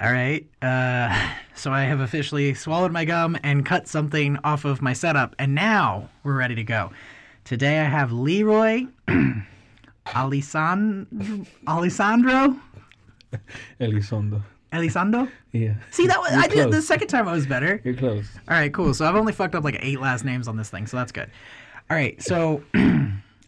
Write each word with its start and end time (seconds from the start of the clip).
All 0.00 0.12
right. 0.12 0.46
Uh, 0.60 1.30
so 1.54 1.72
I 1.72 1.84
have 1.84 2.00
officially 2.00 2.52
swallowed 2.54 2.92
my 2.92 3.04
gum 3.04 3.38
and 3.42 3.64
cut 3.64 3.88
something 3.88 4.38
off 4.44 4.64
of 4.64 4.82
my 4.82 4.92
setup, 4.92 5.34
and 5.38 5.54
now 5.54 6.10
we're 6.22 6.36
ready 6.36 6.54
to 6.54 6.64
go. 6.64 6.90
Today 7.44 7.78
I 7.80 7.84
have 7.84 8.12
Leroy, 8.12 8.86
Alisand- 10.06 11.46
Alessandro, 11.68 12.56
Elizondo. 13.80 14.42
Elizondo. 14.72 15.30
Yeah. 15.52 15.74
See 15.92 16.06
that 16.08 16.20
was 16.20 16.32
You're 16.32 16.42
I 16.42 16.48
did 16.48 16.70
the 16.72 16.82
second 16.82 17.08
time 17.08 17.28
I 17.28 17.32
was 17.32 17.46
better. 17.46 17.80
You're 17.84 17.94
close. 17.94 18.26
All 18.48 18.56
right, 18.56 18.72
cool. 18.74 18.92
So 18.92 19.06
I've 19.06 19.14
only 19.14 19.32
fucked 19.32 19.54
up 19.54 19.64
like 19.64 19.78
eight 19.80 20.00
last 20.00 20.24
names 20.24 20.48
on 20.48 20.56
this 20.56 20.68
thing, 20.68 20.86
so 20.86 20.96
that's 20.96 21.12
good. 21.12 21.30
All 21.88 21.96
right, 21.96 22.20
so 22.20 22.62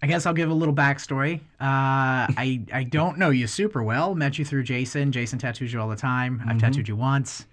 I 0.01 0.07
guess 0.07 0.27
I'll 0.27 0.35
give 0.35 0.51
a 0.51 0.55
little 0.55 0.75
backstory. 0.75 1.41
Uh, 1.61 2.31
I 2.37 2.63
I 2.73 2.85
don't 2.85 3.19
know 3.19 3.31
you 3.31 3.47
super 3.47 3.83
well. 3.83 4.15
Met 4.15 4.39
you 4.39 4.45
through 4.45 4.63
Jason. 4.65 5.13
Jason 5.13 5.39
tattoos 5.39 5.73
you 5.73 5.81
all 5.81 5.89
the 5.89 5.97
time. 5.97 6.43
I've 6.47 6.61
tattooed 6.61 6.89
you 6.89 6.97
once. 6.97 7.47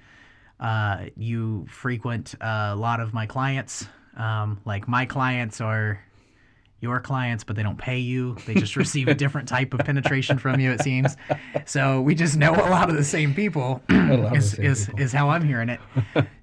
Uh, 0.60 1.06
you 1.18 1.66
frequent 1.70 2.36
a 2.40 2.76
lot 2.76 3.00
of 3.00 3.14
my 3.14 3.26
clients. 3.26 3.88
Um, 4.16 4.62
like 4.64 4.88
my 4.88 5.06
clients 5.06 5.60
are 5.60 6.00
your 6.80 7.00
clients, 7.00 7.44
but 7.44 7.56
they 7.56 7.64
don't 7.64 7.78
pay 7.78 7.98
you. 7.98 8.38
They 8.46 8.54
just 8.54 8.76
receive 8.78 9.08
a 9.08 9.16
different 9.16 9.48
type 9.48 9.74
of 9.74 9.80
penetration 9.82 10.38
from 10.38 10.60
you, 10.60 10.72
it 10.72 10.82
seems. 10.82 11.18
So 11.66 12.02
we 12.02 12.16
just 12.16 12.38
know 12.38 12.54
a 12.54 12.70
lot 12.70 12.90
of 12.90 12.96
the 12.96 13.04
same 13.04 13.34
people. 13.34 13.82
is, 13.90 14.54
is, 14.60 14.86
people. 14.86 15.02
is 15.02 15.12
how 15.12 15.30
I'm 15.30 15.44
hearing 15.44 15.70
it. 15.70 15.80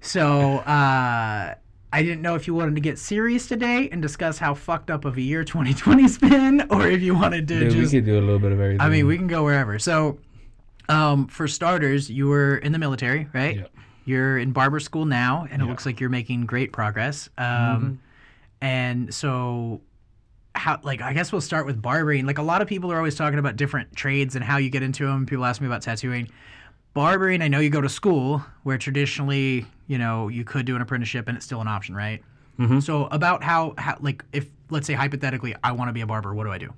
so 0.01 0.57
uh, 0.59 1.55
I 1.93 2.01
didn't 2.03 2.21
know 2.23 2.33
if 2.35 2.47
you 2.47 2.53
wanted 2.55 2.75
to 2.75 2.81
get 2.81 2.97
serious 2.99 3.47
today 3.47 3.87
and 3.91 4.01
discuss 4.01 4.37
how 4.39 4.53
fucked 4.55 4.89
up 4.91 5.05
of 5.05 5.15
a 5.15 5.21
year 5.21 5.43
2020's 5.53 6.17
been, 6.17 6.65
or 6.71 6.87
if 6.87 7.01
you 7.01 7.13
wanted 7.15 7.47
to 7.49 7.59
Dude, 7.59 7.73
we 7.75 7.81
just. 7.81 7.93
could 7.93 8.05
do 8.05 8.17
a 8.17 8.21
little 8.21 8.39
bit 8.39 8.51
of 8.51 8.59
everything. 8.59 8.81
I 8.81 8.89
mean, 8.89 9.05
we 9.07 9.15
can 9.15 9.27
go 9.27 9.43
wherever. 9.43 9.77
So, 9.79 10.17
um, 10.89 11.27
for 11.27 11.47
starters, 11.47 12.09
you 12.09 12.27
were 12.27 12.57
in 12.57 12.71
the 12.71 12.79
military, 12.79 13.27
right? 13.33 13.55
Yep. 13.57 13.71
You're 14.05 14.37
in 14.39 14.51
barber 14.51 14.79
school 14.81 15.05
now, 15.05 15.43
and 15.43 15.45
it 15.47 15.51
Yeah. 15.51 15.57
Mm-hmm. 15.59 15.69
looks 15.69 15.85
like 15.85 15.99
you're 16.01 16.09
making 16.09 16.45
great 16.47 16.73
progress. 16.73 17.29
Um, 17.37 17.99
And 18.61 19.13
so, 19.13 19.81
how 20.55 20.79
like 20.83 21.01
I 21.01 21.13
guess 21.13 21.31
we'll 21.31 21.41
start 21.41 21.65
with 21.65 21.81
barbering. 21.81 22.25
Like 22.25 22.37
a 22.37 22.43
lot 22.43 22.61
of 22.61 22.67
people 22.67 22.91
are 22.91 22.97
always 22.97 23.15
talking 23.15 23.39
about 23.39 23.55
different 23.55 23.95
trades 23.95 24.35
and 24.35 24.43
how 24.43 24.57
you 24.57 24.69
get 24.69 24.83
into 24.83 25.05
them. 25.05 25.25
People 25.25 25.45
ask 25.45 25.59
me 25.61 25.67
about 25.67 25.81
tattooing. 25.81 26.27
Barbering, 26.93 27.41
I 27.41 27.47
know 27.47 27.59
you 27.59 27.69
go 27.69 27.81
to 27.81 27.89
school 27.89 28.43
where 28.63 28.77
traditionally, 28.77 29.65
you 29.87 29.97
know, 29.97 30.27
you 30.27 30.43
could 30.43 30.65
do 30.65 30.75
an 30.75 30.81
apprenticeship 30.81 31.27
and 31.27 31.37
it's 31.37 31.45
still 31.45 31.61
an 31.61 31.67
option, 31.67 31.95
right? 31.95 32.21
Mm-hmm. 32.59 32.79
So 32.79 33.05
about 33.07 33.43
how, 33.43 33.73
how 33.77 33.97
like 33.99 34.23
if 34.31 34.47
let's 34.69 34.87
say 34.87 34.93
hypothetically 34.93 35.55
I 35.63 35.71
want 35.71 35.89
to 35.89 35.93
be 35.93 36.01
a 36.01 36.05
barber, 36.05 36.33
what 36.33 36.45
do 36.45 36.51
I 36.51 36.57
do? 36.57 36.73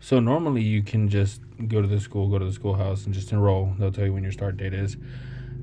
So 0.00 0.20
normally 0.20 0.62
you 0.62 0.82
can 0.82 1.08
just 1.08 1.40
go 1.68 1.80
to 1.80 1.88
the 1.88 2.00
school, 2.00 2.28
go 2.28 2.38
to 2.38 2.44
the 2.44 2.52
schoolhouse, 2.52 3.06
and 3.06 3.14
just 3.14 3.32
enroll. 3.32 3.72
They'll 3.78 3.92
tell 3.92 4.04
you 4.04 4.12
when 4.12 4.22
your 4.22 4.32
start 4.32 4.56
date 4.56 4.74
is. 4.74 4.96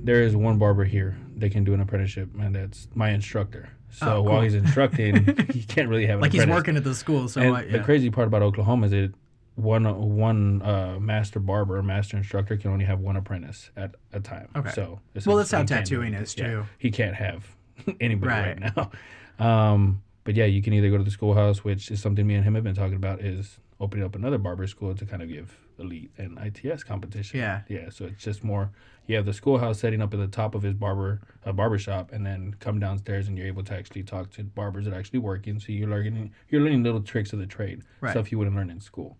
There 0.04 0.22
is 0.22 0.36
one 0.36 0.58
barber 0.58 0.84
here. 0.84 1.18
They 1.36 1.50
can 1.50 1.64
do 1.64 1.74
an 1.74 1.80
apprenticeship, 1.80 2.30
and 2.40 2.54
that's 2.54 2.88
my 2.94 3.12
instructor. 3.12 3.70
So 3.90 4.18
Oh, 4.18 4.22
while 4.24 4.42
he's 4.42 4.56
instructing, 4.56 5.24
he 5.52 5.64
can't 5.64 5.88
really 5.88 6.08
have 6.08 6.16
an 6.16 6.22
Like 6.22 6.34
he's 6.34 6.48
working 6.48 6.76
at 6.76 6.84
the 6.84 6.96
school, 6.96 7.28
so 7.30 7.42
And 7.42 7.56
I, 7.56 7.66
the 7.66 7.80
crazy 7.80 8.10
part 8.10 8.28
about 8.28 8.42
Oklahoma 8.42 8.88
is 8.88 8.92
that 8.92 9.14
one 9.56 9.86
one 10.18 10.62
uh, 10.62 10.98
master 11.00 11.40
barber, 11.40 11.82
master 11.84 12.18
instructor 12.18 12.58
can 12.58 12.72
only 12.72 12.86
have 12.86 13.00
one 13.00 13.16
apprentice 13.16 13.70
at 13.78 13.96
a 14.12 14.20
time. 14.20 14.50
Okay. 14.56 14.72
So 14.72 15.00
Well, 15.26 15.38
that's 15.38 15.52
how 15.52 15.62
essentially 15.62 15.62
he 15.62 15.68
can't 15.68 15.68
do 15.68 15.96
tattooing 15.96 16.14
is, 16.16 16.38
Yeah. 16.38 16.48
too. 16.48 16.66
He 16.80 16.92
can't 16.92 17.16
have 17.16 17.56
anybody 18.02 18.28
right, 18.32 18.60
Right. 18.62 18.76
now. 18.76 18.92
Um, 19.40 20.04
but 20.26 20.36
yeah, 20.36 20.46
you 20.46 20.62
can 20.62 20.74
either 20.74 20.90
go 20.92 20.98
to 20.98 21.04
the 21.04 21.10
schoolhouse, 21.12 21.64
which 21.64 21.90
is 21.90 22.00
something 22.00 22.26
me 22.26 22.36
and 22.36 22.44
him 22.44 22.54
have 22.56 22.64
been 22.64 22.76
talking 22.76 22.96
about, 22.96 23.20
is 23.20 23.58
opening 23.80 24.06
up 24.06 24.16
another 24.16 24.38
barber 24.38 24.68
school 24.68 24.94
to 24.96 25.06
kind 25.08 25.22
of 25.24 25.28
give 25.28 25.58
elite 25.80 26.12
and 26.18 26.38
ITS 26.40 26.84
competition. 26.84 27.40
Yeah. 27.40 27.62
Yeah. 27.68 27.90
So 27.90 28.06
it's 28.06 28.24
just 28.24 28.44
more. 28.44 28.72
You 29.08 29.16
have 29.18 29.26
the 29.26 29.34
schoolhouse 29.34 29.80
setting 29.80 30.02
up 30.04 30.14
at 30.14 30.20
the 30.20 30.28
top 30.28 30.54
of 30.56 30.62
his 30.62 30.76
barber 30.76 31.20
uh, 31.46 31.52
barber 31.52 31.78
shop, 31.80 32.12
and 32.14 32.26
then 32.26 32.56
come 32.60 32.80
downstairs, 32.80 33.28
and 33.28 33.38
you're 33.38 33.48
able 33.48 33.64
to 33.64 33.74
actually 33.76 34.04
talk 34.04 34.30
to 34.34 34.44
barbers 34.44 34.86
that 34.86 34.94
are 34.94 34.98
actually 35.00 35.20
working. 35.20 35.60
So 35.60 35.72
you're 35.74 35.90
learning 35.90 36.32
you're 36.50 36.62
learning 36.62 36.84
little 36.84 37.02
tricks 37.02 37.34
of 37.34 37.40
the 37.40 37.48
trade, 37.48 37.82
Right. 38.00 38.12
stuff 38.12 38.32
you 38.32 38.38
wouldn't 38.38 38.56
learn 38.56 38.70
in 38.70 38.80
school. 38.80 39.18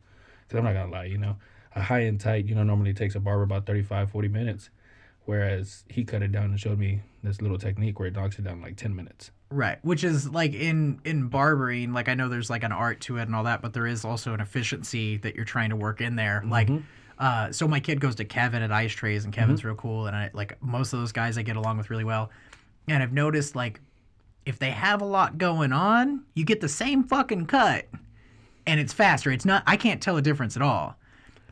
Because 0.48 0.60
I'm 0.60 0.66
not 0.66 0.74
gonna 0.74 0.92
lie, 0.92 1.06
you 1.06 1.18
know, 1.18 1.38
a 1.76 1.82
high 1.82 2.04
end 2.04 2.20
tight, 2.20 2.46
you 2.46 2.56
know, 2.56 2.64
normally 2.64 2.94
takes 2.94 3.16
a 3.16 3.20
barber 3.20 3.44
about 3.44 3.66
35, 3.66 4.12
40 4.12 4.28
minutes, 4.28 4.70
whereas 5.26 5.84
he 5.90 6.04
cut 6.04 6.22
it 6.22 6.32
down 6.32 6.46
and 6.46 6.60
showed 6.60 6.80
me 6.80 7.02
this 7.24 7.42
little 7.42 7.58
technique 7.58 8.00
where 8.00 8.08
it 8.08 8.16
knocks 8.16 8.38
it 8.38 8.44
down 8.44 8.62
like 8.62 8.76
10 8.76 8.96
minutes. 8.96 9.32
Right, 9.50 9.78
which 9.84 10.04
is 10.04 10.28
like 10.30 10.54
in 10.54 11.00
in 11.06 11.28
barbering, 11.28 11.94
like 11.94 12.10
I 12.10 12.16
know 12.16 12.28
there's 12.28 12.50
like 12.50 12.64
an 12.64 12.72
art 12.72 13.02
to 13.02 13.18
it 13.18 13.24
and 13.24 13.36
all 13.36 13.44
that, 13.44 13.62
but 13.62 13.74
there 13.74 13.86
is 13.86 14.04
also 14.04 14.34
an 14.34 14.40
efficiency 14.40 15.18
that 15.18 15.36
you're 15.36 15.46
trying 15.46 15.70
to 15.70 15.76
work 15.76 16.02
in 16.02 16.16
there. 16.16 16.44
Like, 16.46 16.70
uh, 17.20 17.52
so 17.52 17.68
my 17.68 17.80
kid 17.80 18.02
goes 18.02 18.16
to 18.16 18.26
Kevin 18.26 18.64
at 18.64 18.72
Ice 18.72 18.92
Trays, 18.94 19.26
and 19.26 19.34
Kevin's 19.34 19.64
real 19.64 19.76
cool, 19.76 20.08
and 20.08 20.16
I 20.16 20.32
like 20.34 20.58
most 20.62 20.92
of 20.94 21.00
those 21.00 21.12
guys 21.12 21.38
I 21.38 21.44
get 21.44 21.56
along 21.56 21.78
with 21.78 21.92
really 21.92 22.04
well. 22.04 22.32
And 22.88 23.04
I've 23.04 23.14
noticed 23.14 23.56
like 23.56 23.80
if 24.46 24.58
they 24.58 24.72
have 24.72 25.02
a 25.02 25.06
lot 25.06 25.38
going 25.38 25.72
on, 25.72 26.24
you 26.34 26.46
get 26.46 26.60
the 26.60 26.68
same 26.68 27.04
fucking 27.04 27.46
cut, 27.46 27.86
and 28.66 28.80
it's 28.80 28.94
faster. 28.94 29.32
It's 29.32 29.46
not 29.46 29.64
I 29.68 29.78
can't 29.78 30.02
tell 30.02 30.18
a 30.18 30.22
difference 30.22 30.56
at 30.56 30.62
all. 30.62 30.96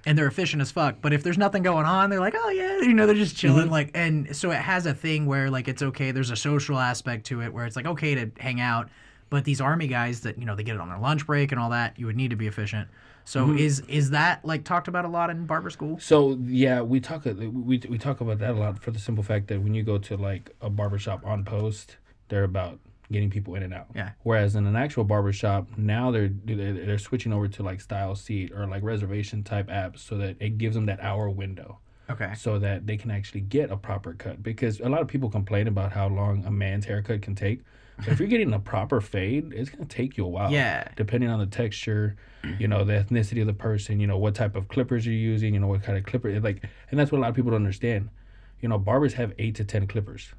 And 0.03 0.17
they're 0.17 0.27
efficient 0.27 0.63
as 0.63 0.71
fuck. 0.71 0.95
But 0.99 1.13
if 1.13 1.21
there's 1.21 1.37
nothing 1.37 1.61
going 1.61 1.85
on, 1.85 2.09
they're 2.09 2.19
like, 2.19 2.33
oh 2.35 2.49
yeah, 2.49 2.79
you 2.79 2.93
know, 2.93 3.05
they're 3.05 3.15
just 3.15 3.37
chilling. 3.37 3.65
Mm-hmm. 3.65 3.71
Like, 3.71 3.91
and 3.93 4.35
so 4.35 4.49
it 4.49 4.57
has 4.57 4.87
a 4.87 4.95
thing 4.95 5.27
where 5.27 5.51
like 5.51 5.67
it's 5.67 5.83
okay. 5.83 6.09
There's 6.11 6.31
a 6.31 6.35
social 6.35 6.79
aspect 6.79 7.27
to 7.27 7.41
it 7.41 7.53
where 7.53 7.65
it's 7.65 7.75
like 7.75 7.85
okay 7.85 8.15
to 8.15 8.31
hang 8.39 8.59
out. 8.59 8.89
But 9.29 9.45
these 9.45 9.61
army 9.61 9.87
guys 9.87 10.21
that 10.21 10.39
you 10.39 10.45
know 10.45 10.55
they 10.55 10.63
get 10.63 10.75
it 10.75 10.81
on 10.81 10.89
their 10.89 10.97
lunch 10.97 11.25
break 11.27 11.51
and 11.51 11.61
all 11.61 11.69
that, 11.69 11.99
you 11.99 12.07
would 12.07 12.15
need 12.15 12.31
to 12.31 12.35
be 12.35 12.47
efficient. 12.47 12.89
So 13.25 13.47
mm-hmm. 13.47 13.57
is 13.57 13.81
is 13.81 14.09
that 14.09 14.43
like 14.43 14.63
talked 14.63 14.87
about 14.87 15.05
a 15.05 15.07
lot 15.07 15.29
in 15.29 15.45
barber 15.45 15.69
school? 15.69 15.99
So 15.99 16.37
yeah, 16.43 16.81
we 16.81 16.99
talk 16.99 17.27
uh, 17.27 17.33
we 17.33 17.81
we 17.87 17.97
talk 17.97 18.21
about 18.21 18.39
that 18.39 18.51
a 18.51 18.59
lot 18.59 18.79
for 18.79 18.91
the 18.91 18.99
simple 18.99 19.23
fact 19.23 19.47
that 19.49 19.61
when 19.61 19.73
you 19.73 19.83
go 19.83 19.97
to 19.99 20.17
like 20.17 20.53
a 20.61 20.69
barbershop 20.69 21.25
on 21.25 21.45
post, 21.45 21.97
they're 22.29 22.43
about 22.43 22.79
getting 23.11 23.29
people 23.29 23.55
in 23.55 23.63
and 23.63 23.73
out. 23.73 23.87
Yeah. 23.95 24.11
Whereas 24.23 24.55
in 24.55 24.65
an 24.65 24.75
actual 24.75 25.03
barbershop, 25.03 25.67
now 25.77 26.11
they're 26.11 26.29
they're 26.45 26.97
switching 26.97 27.33
over 27.33 27.47
to 27.47 27.63
like 27.63 27.85
StyleSeat 27.85 28.57
or 28.57 28.65
like 28.67 28.83
reservation 28.83 29.43
type 29.43 29.67
apps 29.67 29.99
so 29.99 30.17
that 30.17 30.37
it 30.39 30.57
gives 30.57 30.75
them 30.75 30.85
that 30.87 31.01
hour 31.01 31.29
window. 31.29 31.79
Okay. 32.09 32.33
so 32.35 32.59
that 32.59 32.85
they 32.85 32.97
can 32.97 33.09
actually 33.09 33.39
get 33.39 33.71
a 33.71 33.77
proper 33.77 34.13
cut. 34.13 34.43
Because 34.43 34.81
a 34.81 34.89
lot 34.89 35.01
of 35.01 35.07
people 35.07 35.29
complain 35.29 35.67
about 35.67 35.93
how 35.93 36.09
long 36.09 36.43
a 36.45 36.51
man's 36.51 36.83
haircut 36.83 37.21
can 37.21 37.35
take. 37.35 37.61
But 37.99 38.09
if 38.09 38.19
you're 38.19 38.27
getting 38.35 38.51
a 38.53 38.59
proper 38.59 38.99
fade, 38.99 39.53
it's 39.53 39.69
gonna 39.69 39.85
take 39.85 40.17
you 40.17 40.25
a 40.25 40.27
while. 40.27 40.51
Yeah. 40.51 40.87
Depending 40.97 41.29
on 41.29 41.39
the 41.39 41.45
texture, 41.45 42.17
you 42.59 42.67
know, 42.67 42.83
the 42.83 42.93
ethnicity 42.93 43.39
of 43.41 43.47
the 43.47 43.53
person, 43.53 43.99
you 43.99 44.07
know, 44.07 44.17
what 44.17 44.35
type 44.35 44.55
of 44.55 44.67
clippers 44.67 45.05
you're 45.05 45.15
using, 45.15 45.53
you 45.53 45.59
know, 45.59 45.67
what 45.67 45.83
kind 45.83 45.97
of 45.97 46.03
clipper 46.03 46.37
like 46.41 46.63
and 46.89 46.99
that's 46.99 47.11
what 47.11 47.19
a 47.19 47.21
lot 47.21 47.29
of 47.29 47.35
people 47.35 47.51
don't 47.51 47.61
understand. 47.61 48.09
You 48.59 48.67
know, 48.69 48.77
barbers 48.77 49.13
have 49.13 49.33
eight 49.39 49.55
to 49.55 49.63
ten 49.63 49.87
clippers. 49.87 50.33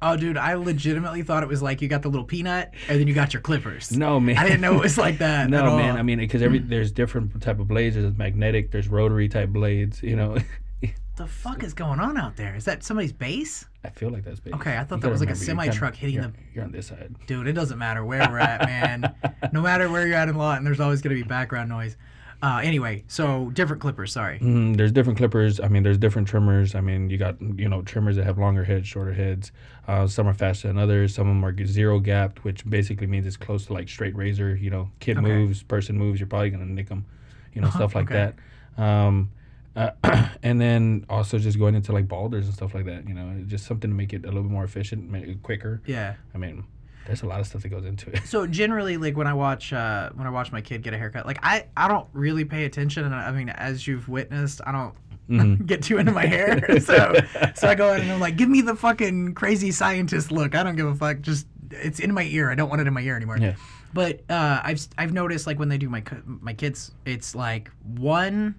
Oh, 0.00 0.16
dude, 0.16 0.36
I 0.36 0.54
legitimately 0.54 1.22
thought 1.22 1.42
it 1.42 1.48
was 1.48 1.60
like 1.62 1.82
you 1.82 1.88
got 1.88 2.02
the 2.02 2.08
little 2.08 2.24
peanut 2.24 2.72
and 2.88 3.00
then 3.00 3.08
you 3.08 3.14
got 3.14 3.34
your 3.34 3.40
clippers. 3.40 3.96
No 3.96 4.20
man. 4.20 4.38
I 4.38 4.44
didn't 4.44 4.60
know 4.60 4.74
it 4.76 4.82
was 4.82 4.98
like 4.98 5.18
that. 5.18 5.44
at 5.44 5.50
No 5.50 5.76
man, 5.76 5.96
I 5.96 6.02
mean, 6.02 6.18
because 6.18 6.42
every 6.42 6.60
there's 6.60 6.92
different 6.92 7.40
type 7.42 7.58
of 7.58 7.68
blades. 7.68 7.96
There's 7.96 8.16
magnetic, 8.16 8.70
there's 8.70 8.88
rotary 8.88 9.28
type 9.28 9.50
blades. 9.50 10.02
You 10.02 10.16
know, 10.16 10.38
the 11.16 11.26
fuck 11.26 11.64
is 11.64 11.74
going 11.74 11.98
on 12.00 12.16
out 12.16 12.36
there? 12.36 12.54
Is 12.54 12.64
that 12.66 12.84
somebody's 12.84 13.12
bass? 13.12 13.66
I 13.84 13.90
feel 13.90 14.10
like 14.10 14.24
that's 14.24 14.40
bass. 14.40 14.54
Okay, 14.54 14.76
I 14.76 14.84
thought 14.84 14.96
You 14.96 15.02
that 15.02 15.10
was 15.10 15.20
like 15.20 15.30
a 15.30 15.32
remember, 15.32 15.44
semi 15.44 15.68
truck 15.68 15.94
hitting 15.96 16.14
you're, 16.16 16.24
the 16.24 16.32
You're 16.54 16.64
on 16.64 16.72
this 16.72 16.86
side. 16.86 17.14
Dude, 17.26 17.48
it 17.48 17.52
doesn't 17.52 17.78
matter 17.78 18.04
where 18.04 18.28
we're 18.30 18.38
at, 18.38 18.66
man. 18.66 19.14
no 19.52 19.62
matter 19.62 19.90
where 19.90 20.06
you're 20.06 20.16
at 20.16 20.28
in 20.28 20.36
Lawton, 20.36 20.64
there's 20.64 20.80
always 20.80 21.02
going 21.02 21.16
to 21.16 21.22
be 21.22 21.26
background 21.28 21.68
noise. 21.68 21.96
Uh, 22.40 22.60
anyway, 22.62 23.02
so 23.08 23.50
different 23.50 23.82
clippers. 23.82 24.12
Sorry. 24.12 24.38
Mm, 24.38 24.76
there's 24.76 24.92
different 24.92 25.18
clippers. 25.18 25.58
I 25.58 25.66
mean, 25.66 25.82
there's 25.82 25.98
different 25.98 26.28
trimmers. 26.28 26.74
I 26.76 26.80
mean, 26.80 27.10
you 27.10 27.18
got 27.18 27.40
you 27.40 27.68
know 27.68 27.82
trimmers 27.82 28.14
that 28.16 28.24
have 28.24 28.38
longer 28.38 28.62
heads, 28.62 28.86
shorter 28.86 29.12
heads. 29.12 29.50
Uh, 29.88 30.06
some 30.06 30.28
are 30.28 30.34
faster 30.34 30.68
than 30.68 30.78
others. 30.78 31.14
Some 31.14 31.26
of 31.28 31.34
them 31.34 31.44
are 31.44 31.66
zero 31.66 31.98
gapped, 31.98 32.44
which 32.44 32.68
basically 32.68 33.08
means 33.08 33.26
it's 33.26 33.36
close 33.36 33.66
to 33.66 33.72
like 33.72 33.88
straight 33.88 34.14
razor. 34.14 34.54
You 34.54 34.70
know, 34.70 34.90
kid 35.00 35.18
Okay. 35.18 35.26
moves, 35.26 35.62
person 35.64 35.98
moves, 35.98 36.20
you're 36.20 36.28
probably 36.28 36.50
gonna 36.50 36.66
nick 36.66 36.88
them. 36.88 37.06
You 37.54 37.62
know, 37.62 37.70
stuff 37.70 37.94
like 37.96 38.10
okay. 38.10 38.32
that. 38.76 38.82
Um, 38.82 39.30
uh, 39.74 39.90
and 40.42 40.60
then 40.60 41.06
also 41.08 41.38
just 41.38 41.58
going 41.58 41.74
into 41.74 41.92
like 41.92 42.06
balders 42.06 42.44
and 42.44 42.54
stuff 42.54 42.72
like 42.72 42.84
that. 42.84 43.08
You 43.08 43.14
know, 43.14 43.42
just 43.48 43.66
something 43.66 43.90
to 43.90 43.96
make 43.96 44.12
it 44.12 44.24
a 44.24 44.28
little 44.28 44.42
bit 44.42 44.52
more 44.52 44.64
efficient, 44.64 45.10
make 45.10 45.26
it 45.26 45.42
quicker. 45.42 45.80
Yeah. 45.86 46.14
I 46.34 46.38
mean, 46.38 46.64
there's 47.08 47.22
a 47.22 47.26
lot 47.26 47.40
of 47.40 47.46
stuff 47.46 47.62
that 47.62 47.70
goes 47.70 47.86
into 47.86 48.10
it. 48.10 48.20
So 48.26 48.46
generally, 48.46 48.98
like 48.98 49.16
when 49.16 49.26
I 49.26 49.32
watch 49.32 49.72
uh, 49.72 50.10
when 50.14 50.26
I 50.26 50.30
watch 50.30 50.52
my 50.52 50.60
kid 50.60 50.82
get 50.82 50.92
a 50.92 50.98
haircut, 50.98 51.24
like 51.24 51.38
I 51.42 51.66
I 51.74 51.88
don't 51.88 52.06
really 52.12 52.44
pay 52.44 52.66
attention, 52.66 53.04
and 53.04 53.14
I 53.14 53.32
mean, 53.32 53.48
as 53.48 53.86
you've 53.86 54.08
witnessed, 54.08 54.60
I 54.64 54.72
don't. 54.72 54.94
Mm-hmm. 55.30 55.64
Get 55.66 55.82
too 55.82 55.98
into 55.98 56.10
my 56.10 56.24
hair, 56.24 56.80
so 56.80 57.14
so 57.54 57.68
I 57.68 57.74
go 57.74 57.92
in 57.92 58.00
and 58.00 58.12
I'm 58.12 58.18
like, 58.18 58.36
give 58.38 58.48
me 58.48 58.62
the 58.62 58.74
fucking 58.74 59.34
crazy 59.34 59.70
scientist 59.72 60.32
look. 60.32 60.54
I 60.54 60.62
don't 60.62 60.74
give 60.74 60.86
a 60.86 60.94
fuck. 60.94 61.20
Just 61.20 61.46
it's 61.70 62.00
in 62.00 62.14
my 62.14 62.22
ear. 62.22 62.50
I 62.50 62.54
don't 62.54 62.70
want 62.70 62.80
it 62.80 62.86
in 62.86 62.94
my 62.94 63.02
ear 63.02 63.14
anymore. 63.14 63.36
Yeah. 63.36 63.54
But 63.92 64.22
uh, 64.30 64.60
I've 64.64 64.80
I've 64.96 65.12
noticed 65.12 65.46
like 65.46 65.58
when 65.58 65.68
they 65.68 65.76
do 65.76 65.90
my 65.90 66.02
my 66.24 66.54
kids, 66.54 66.92
it's 67.04 67.34
like 67.34 67.70
one 67.84 68.54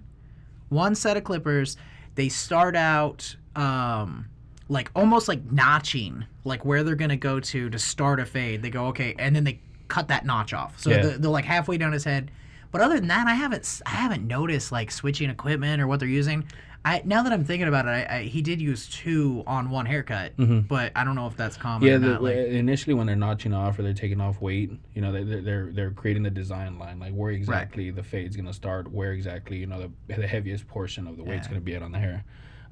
one 0.68 0.94
set 0.94 1.16
of 1.16 1.24
clippers. 1.24 1.76
They 2.14 2.28
start 2.28 2.76
out 2.76 3.34
um, 3.56 4.28
like 4.70 4.90
almost 4.94 5.26
like 5.28 5.42
notching, 5.52 6.24
like 6.44 6.64
where 6.64 6.82
they're 6.84 6.94
gonna 6.94 7.16
go 7.16 7.40
to 7.40 7.68
to 7.68 7.78
start 7.78 8.20
a 8.20 8.24
fade. 8.24 8.62
They 8.62 8.70
go 8.70 8.86
okay, 8.86 9.14
and 9.18 9.34
then 9.36 9.44
they 9.44 9.60
cut 9.88 10.08
that 10.08 10.24
notch 10.24 10.54
off. 10.54 10.80
So 10.80 10.90
Yeah. 10.90 11.02
they're, 11.18 11.30
like 11.30 11.44
halfway 11.44 11.76
down 11.76 11.92
his 11.92 12.04
head. 12.04 12.30
But 12.70 12.80
other 12.80 12.94
than 12.94 13.08
that, 13.08 13.26
I 13.26 13.34
haven't 13.34 13.82
I 13.84 13.90
haven't 13.90 14.26
noticed 14.26 14.70
like 14.70 14.90
switching 14.92 15.28
equipment 15.28 15.82
or 15.82 15.86
what 15.88 15.98
they're 15.98 16.08
using. 16.08 16.44
I 16.84 17.02
now 17.04 17.22
that 17.24 17.32
I'm 17.32 17.44
thinking 17.44 17.66
about 17.68 17.86
it, 17.86 17.90
I, 17.90 18.18
I, 18.18 18.22
he 18.22 18.40
did 18.42 18.58
use 18.60 18.88
two 18.88 19.42
on 19.46 19.68
one 19.70 19.84
haircut, 19.86 20.32
but 20.68 20.92
I 20.96 21.02
don't 21.04 21.14
know 21.16 21.26
if 21.26 21.36
that's 21.36 21.56
common. 21.56 21.86
Yeah, 21.86 21.96
or 21.96 21.98
the. 21.98 22.18
Like, 22.20 22.36
initially 22.36 22.94
when 22.94 23.06
they're 23.08 23.16
notching 23.16 23.52
off 23.52 23.78
or 23.78 23.82
they're 23.82 23.92
taking 23.92 24.18
off 24.20 24.40
weight, 24.40 24.70
you 24.94 25.02
know, 25.02 25.10
they're 25.12 25.42
they're 25.42 25.72
they're 25.72 25.90
creating 25.90 26.22
the 26.22 26.30
design 26.30 26.78
line, 26.78 26.98
like 27.00 27.12
where 27.12 27.32
exactly 27.32 27.90
the 27.90 28.04
fade's 28.04 28.36
gonna 28.36 28.52
start, 28.54 28.90
where 28.92 29.12
exactly 29.12 29.58
you 29.58 29.66
know 29.66 29.90
the 30.08 30.14
the 30.14 30.26
heaviest 30.28 30.68
portion 30.68 31.06
of 31.08 31.16
the 31.16 31.24
weight's 31.24 31.48
Yeah. 31.48 31.54
gonna 31.54 31.60
be 31.60 31.74
at 31.74 31.82
on 31.82 31.90
the 31.92 31.98
hair. 31.98 32.24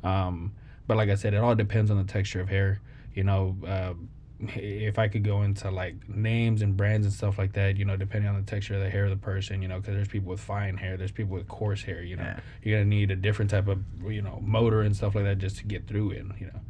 Um, 0.05 0.53
but 0.89 0.97
like 0.97 1.09
I 1.11 1.15
said, 1.15 1.35
it 1.35 1.37
all 1.37 1.55
depends 1.55 1.91
on 1.93 1.99
the 1.99 2.11
texture 2.13 2.41
of 2.41 2.49
hair. 2.49 2.81
You 3.15 3.23
know, 3.23 3.57
uh, 3.65 3.95
if 4.41 4.99
I 4.99 5.09
could 5.09 5.23
go 5.25 5.43
into 5.43 5.71
like 5.71 6.09
names 6.09 6.63
and 6.63 6.77
brands 6.77 7.07
and 7.07 7.13
stuff 7.15 7.39
like 7.39 7.53
that, 7.55 7.77
you 7.77 7.85
know, 7.85 7.97
depending 7.97 8.29
on 8.29 8.37
the 8.37 8.49
texture 8.51 8.75
of 8.75 8.81
the 8.81 8.89
hair 8.91 9.05
of 9.05 9.11
the 9.11 9.17
person, 9.17 9.63
you 9.63 9.69
know, 9.69 9.79
because 9.81 9.95
there's 9.95 10.09
people 10.09 10.31
with 10.31 10.41
fine 10.41 10.77
hair, 10.77 10.97
there's 10.97 11.11
people 11.13 11.35
with 11.37 11.47
coarse 11.49 11.83
hair. 11.83 12.03
You 12.03 12.17
know, 12.17 12.23
Yeah. 12.23 12.41
you're 12.63 12.79
gonna 12.79 12.89
need 12.89 13.11
a 13.11 13.17
different 13.17 13.51
type 13.51 13.69
of 13.69 13.81
you 14.11 14.23
know 14.23 14.41
motor 14.45 14.83
and 14.83 14.97
stuff 14.97 15.15
like 15.15 15.25
that 15.25 15.39
just 15.39 15.59
to 15.59 15.65
get 15.65 15.87
through 15.87 16.13
it. 16.13 16.25
You 16.41 16.47
know, 16.47 16.61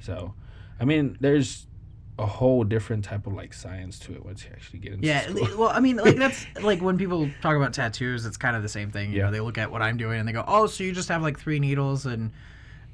so 0.00 0.34
I 0.78 0.84
mean, 0.84 1.16
there's 1.20 1.66
a 2.18 2.26
whole 2.26 2.64
different 2.64 3.04
type 3.04 3.26
of 3.26 3.34
like 3.34 3.52
science 3.52 3.98
to 3.98 4.14
it 4.14 4.24
once 4.24 4.44
you 4.44 4.50
actually 4.52 4.78
get 4.78 4.92
into 4.92 5.06
Yeah, 5.06 5.22
school. 5.28 5.48
well, 5.58 5.68
I 5.70 5.80
mean, 5.80 5.96
like 5.96 6.16
that's 6.16 6.46
like 6.60 6.80
when 6.82 6.98
people 6.98 7.30
talk 7.40 7.56
about 7.56 7.72
tattoos, 7.72 8.26
it's 8.26 8.36
kind 8.36 8.56
of 8.56 8.62
the 8.62 8.68
same 8.68 8.90
thing. 8.90 9.10
You 9.10 9.18
Yeah. 9.18 9.24
know, 9.26 9.30
they 9.32 9.40
look 9.40 9.58
at 9.58 9.70
what 9.72 9.82
I'm 9.82 9.96
doing 9.96 10.18
and 10.20 10.28
they 10.28 10.32
go, 10.32 10.44
"Oh, 10.46 10.66
so 10.66 10.84
you 10.84 10.92
just 10.92 11.08
have 11.08 11.22
like 11.22 11.38
three 11.38 11.58
needles 11.58 12.04
and 12.06 12.30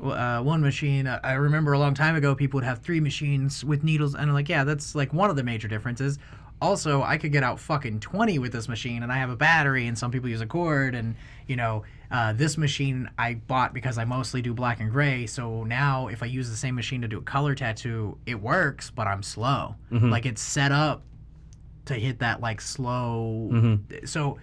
uh, 0.00 0.40
one 0.42 0.60
machine." 0.60 1.06
I 1.06 1.32
remember 1.34 1.72
a 1.72 1.78
long 1.78 1.94
time 1.94 2.14
ago, 2.16 2.34
people 2.34 2.58
would 2.58 2.64
have 2.64 2.78
three 2.80 3.00
machines 3.00 3.64
with 3.64 3.82
needles, 3.84 4.14
and 4.14 4.24
I'm 4.24 4.34
like, 4.34 4.48
"Yeah, 4.48 4.64
that's 4.64 4.94
like 4.94 5.12
one 5.12 5.30
of 5.30 5.36
the 5.36 5.42
major 5.44 5.68
differences." 5.68 6.18
Also, 6.60 7.02
I 7.02 7.18
could 7.18 7.32
get 7.32 7.42
out 7.42 7.58
fucking 7.58 7.98
20 7.98 8.38
with 8.38 8.52
this 8.52 8.68
machine, 8.68 9.02
and 9.02 9.10
I 9.10 9.16
have 9.16 9.30
a 9.30 9.36
battery, 9.36 9.88
and 9.88 9.98
some 9.98 10.12
people 10.12 10.28
use 10.28 10.40
a 10.40 10.46
cord, 10.46 10.94
and 10.94 11.16
you 11.48 11.56
know, 11.56 11.82
uh, 12.12 12.32
this 12.34 12.56
machine 12.56 13.10
I 13.18 13.34
bought 13.34 13.74
because 13.74 13.98
I 13.98 14.04
mostly 14.04 14.42
do 14.42 14.54
black 14.54 14.78
and 14.78 14.90
gray. 14.92 15.26
So 15.26 15.64
now, 15.64 16.06
if 16.06 16.22
I 16.22 16.26
use 16.26 16.48
the 16.48 16.56
same 16.56 16.76
machine 16.76 17.02
to 17.02 17.08
do 17.08 17.18
a 17.18 17.22
color 17.22 17.56
tattoo, 17.56 18.16
it 18.26 18.40
works, 18.40 18.90
but 18.90 19.08
I'm 19.08 19.24
slow. 19.24 19.74
Like 20.10 20.24
it's 20.24 20.40
set 20.40 20.70
up 20.70 21.02
to 21.86 21.94
hit 21.94 22.20
that 22.20 22.40
like 22.40 22.60
slow. 22.60 23.48
So 24.04 24.38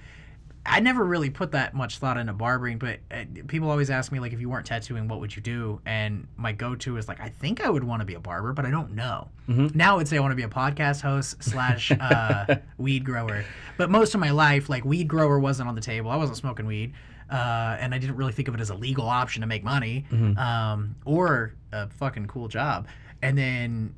I 0.70 0.80
never 0.80 1.04
really 1.04 1.30
put 1.30 1.52
that 1.52 1.74
much 1.74 1.98
thought 1.98 2.18
into 2.18 2.32
barbering, 2.34 2.78
but 2.78 3.00
uh, 3.12 3.24
people 3.48 3.70
always 3.72 3.90
ask 3.90 4.12
me 4.12 4.20
like, 4.20 4.34
if 4.34 4.40
you 4.40 4.50
weren't 4.50 4.66
tattooing, 4.68 5.08
what 5.08 5.20
would 5.20 5.36
you 5.36 5.42
do? 5.42 5.82
And 5.86 6.28
my 6.38 6.52
go-to 6.52 6.98
is 6.98 7.08
like, 7.08 7.20
I 7.20 7.30
think 7.30 7.60
I 7.66 7.70
would 7.70 7.84
want 7.84 8.02
to 8.02 8.06
be 8.06 8.14
a 8.14 8.20
barber, 8.20 8.54
but 8.54 8.66
I 8.66 8.72
don't 8.72 8.92
know. 8.94 9.28
Now 9.74 9.94
I 9.94 9.98
would 9.98 10.08
say 10.08 10.18
I 10.18 10.20
want 10.20 10.32
to 10.32 10.36
be 10.36 10.44
a 10.44 10.48
podcast 10.48 11.02
host 11.02 11.44
slash 11.44 11.92
uh, 11.92 12.58
weed 12.78 13.04
grower. 13.04 13.44
But 13.78 13.90
most 13.90 14.14
of 14.14 14.20
my 14.22 14.30
life, 14.30 14.70
like 14.70 14.86
weed 14.86 15.08
grower 15.08 15.40
wasn't 15.40 15.68
on 15.70 15.76
the 15.76 15.82
table. 15.82 16.12
I 16.12 16.18
wasn't 16.18 16.38
smoking 16.38 16.68
weed. 16.68 16.94
Uh, 17.32 17.78
and 17.80 17.94
I 17.94 17.98
didn't 17.98 18.16
really 18.16 18.32
think 18.32 18.48
of 18.48 18.56
it 18.56 18.62
as 18.62 18.70
a 18.70 18.76
legal 18.76 19.08
option 19.08 19.42
to 19.42 19.48
make 19.48 19.64
money 19.64 20.06
um, 20.38 20.96
or 21.06 21.54
a 21.72 21.88
fucking 21.90 22.28
cool 22.28 22.48
job. 22.48 22.88
And 23.22 23.38
then 23.38 23.94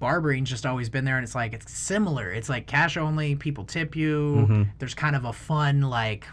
barbering's 0.00 0.50
just 0.50 0.66
always 0.66 0.88
been 0.88 1.04
there 1.04 1.16
and 1.16 1.24
it's 1.24 1.36
like 1.36 1.52
it's 1.52 1.70
similar. 1.70 2.30
It's 2.30 2.48
like 2.48 2.66
cash 2.66 2.96
only 2.96 3.36
people 3.36 3.64
tip 3.64 3.94
you. 3.94 4.46
Mm-hmm. 4.48 4.62
There's 4.78 4.94
kind 4.94 5.14
of 5.14 5.24
a 5.24 5.32
fun 5.32 5.82
like 5.82 6.26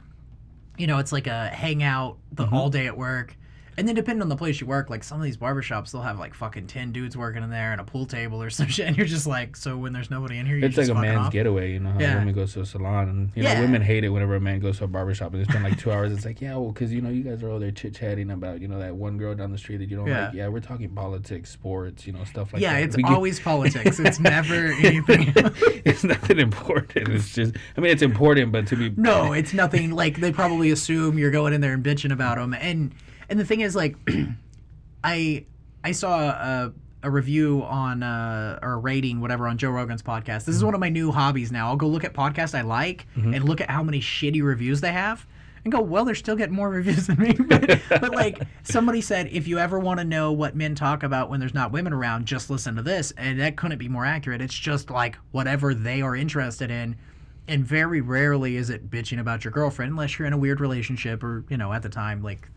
you 0.78 0.88
know 0.88 0.98
it's 0.98 1.12
like 1.12 1.28
a 1.28 1.50
hangout 1.50 2.18
the 2.32 2.46
mm-hmm. 2.46 2.56
all 2.56 2.70
day 2.70 2.88
at 2.88 2.98
work 2.98 3.36
and 3.78 3.88
then 3.88 3.96
depending 3.96 4.22
on 4.22 4.30
the 4.30 4.36
place 4.36 4.60
you 4.60 4.68
work 4.68 4.90
like 4.90 5.04
some 5.04 5.20
of 5.20 5.24
these 5.24 5.38
barbershops 5.38 5.92
they'll 5.92 6.02
have 6.02 6.18
like 6.20 6.34
fucking 6.34 6.66
10 6.68 6.92
dudes 6.92 7.16
working 7.16 7.44
in 7.44 7.50
there 7.50 7.72
and 7.72 7.80
a 7.80 7.84
pool 7.84 8.06
table 8.06 8.42
or 8.42 8.50
some 8.58 8.68
shit 8.68 8.88
and 8.88 8.98
you're 8.98 9.06
just 9.06 9.28
like 9.28 9.56
so 9.56 9.78
when 9.78 9.94
there's 9.94 10.10
nobody 10.10 10.38
in 10.38 10.46
here 10.46 10.58
you 10.58 10.66
It's 10.66 10.78
like 10.78 10.88
a 10.90 10.96
man's 10.96 11.28
off? 11.28 11.32
getaway, 11.34 11.74
you 11.74 11.80
know. 11.80 11.92
How 11.92 12.00
Yeah. 12.00 12.16
a 12.16 12.20
woman 12.20 12.34
goes 12.34 12.54
to 12.54 12.62
a 12.62 12.66
salon, 12.66 13.10
and 13.10 13.32
you 13.36 13.44
know, 13.44 13.50
Yeah. 13.52 13.62
women 13.62 13.82
hate 13.82 14.04
it 14.04 14.10
whenever 14.10 14.36
a 14.36 14.40
man 14.42 14.60
goes 14.60 14.80
to 14.80 14.86
a 14.86 14.88
barbershop 14.88 15.34
and 15.34 15.42
they 15.46 15.50
spend 15.50 15.64
like 15.64 15.78
two 15.78 15.92
hours. 15.92 16.12
It's 16.12 16.26
like, 16.26 16.42
yeah, 16.42 16.56
well, 16.56 16.72
because 16.72 16.92
you 16.94 17.02
know, 17.02 17.10
you 17.10 17.24
guys 17.24 17.42
are 17.44 17.50
all 17.50 17.60
there 17.60 17.72
chit 17.72 17.94
chatting 17.96 18.32
about, 18.32 18.62
you 18.62 18.68
know, 18.68 18.80
that 18.80 18.96
one 18.96 19.18
girl 19.18 19.36
down 19.36 19.52
the 19.52 19.58
street 19.58 19.78
that 19.78 19.90
you 19.90 19.98
don't 19.98 20.08
Yeah. 20.08 20.26
like. 20.26 20.34
Yeah, 20.34 20.48
we're 20.48 20.60
talking 20.60 20.90
politics, 20.90 21.50
sports, 21.52 22.08
you 22.08 22.14
know, 22.14 22.24
stuff 22.24 22.54
like 22.54 22.62
yeah 22.62 22.74
that. 22.74 22.80
Yeah, 22.80 22.86
it's 22.86 22.98
We 22.98 23.04
get- 23.04 23.12
always 23.12 23.40
politics 23.40 24.00
it's 24.00 24.20
never 24.34 24.54
anything 24.74 25.34
it's 25.86 26.04
nothing 26.04 26.40
important. 26.40 27.10
It's 27.10 27.34
just, 27.34 27.56
I 27.78 27.82
mean, 27.82 27.92
it's 27.92 28.02
important, 28.02 28.52
but 28.52 28.66
to 28.68 28.76
be 28.76 28.92
No, 28.98 29.34
it's 29.34 29.54
nothing. 29.54 29.92
Like 29.92 30.18
they 30.18 30.32
probably 30.32 30.72
assume 30.72 31.18
you're 31.20 31.32
going 31.32 31.54
in 31.54 31.62
there 31.62 31.74
and 31.74 31.84
bitching 31.84 32.12
about 32.12 32.38
them. 32.38 32.54
And 32.54 32.92
and 33.30 33.40
the 33.40 33.46
thing 33.46 33.62
is, 33.62 33.76
like, 33.76 33.96
I 35.04 35.46
I 35.84 35.92
saw 35.92 36.20
a, 36.30 36.74
a 37.04 37.10
review 37.10 37.64
on 37.64 38.04
uh, 38.04 38.60
or 38.62 38.74
a 38.74 38.78
rating, 38.78 39.22
whatever, 39.22 39.48
on 39.48 39.58
Joe 39.58 39.70
Rogan's 39.72 40.04
podcast. 40.04 40.46
This 40.46 40.56
is 40.56 40.64
one 40.64 40.74
of 40.74 40.80
my 40.80 40.90
new 40.90 41.12
hobbies 41.12 41.52
now. 41.52 41.68
I'll 41.68 41.78
go 41.78 41.88
look 41.88 42.04
at 42.04 42.14
podcasts 42.14 42.58
I 42.58 42.62
like 42.62 43.06
and 43.16 43.44
look 43.46 43.62
at 43.62 43.70
how 43.70 43.84
many 43.84 44.00
shitty 44.00 44.44
reviews 44.44 44.82
they 44.82 44.92
have. 44.92 45.26
And 45.64 45.72
go, 45.74 45.82
well, 45.82 46.06
they're 46.06 46.16
still 46.16 46.38
getting 46.38 46.56
more 46.56 46.70
reviews 46.80 47.08
than 47.08 47.20
me. 47.20 47.34
but, 47.34 47.82
but 47.90 48.16
like 48.16 48.42
somebody 48.64 49.02
said, 49.02 49.28
if 49.34 49.50
you 49.50 49.60
ever 49.60 49.78
want 49.78 50.00
to 50.00 50.06
know 50.06 50.32
what 50.32 50.56
men 50.56 50.76
talk 50.76 51.04
about 51.04 51.30
when 51.30 51.42
there's 51.42 51.54
not 51.54 51.74
women 51.74 51.92
around, 51.92 52.26
just 52.26 52.50
listen 52.50 52.76
to 52.78 52.82
this. 52.82 53.12
And 53.18 53.38
that 53.42 53.58
couldn't 53.58 53.78
be 53.78 53.90
more 53.90 54.06
accurate. 54.06 54.42
It's 54.42 54.54
just 54.54 54.90
like 54.90 55.18
whatever 55.32 55.74
they 55.74 56.02
are 56.02 56.16
interested 56.16 56.72
in 56.72 56.96
and 57.50 57.66
very 57.66 58.02
rarely 58.02 58.56
is 58.58 58.70
it 58.70 58.90
bitching 58.90 59.20
about 59.20 59.44
your 59.44 59.52
girlfriend 59.52 59.92
unless 59.92 60.18
you're 60.20 60.28
in 60.28 60.34
a 60.34 60.38
weird 60.38 60.60
relationship 60.60 61.24
or 61.24 61.46
you 61.50 61.58
know 61.58 61.72
at 61.72 61.82
the 61.82 61.90
time 61.90 62.22
like 62.22 62.50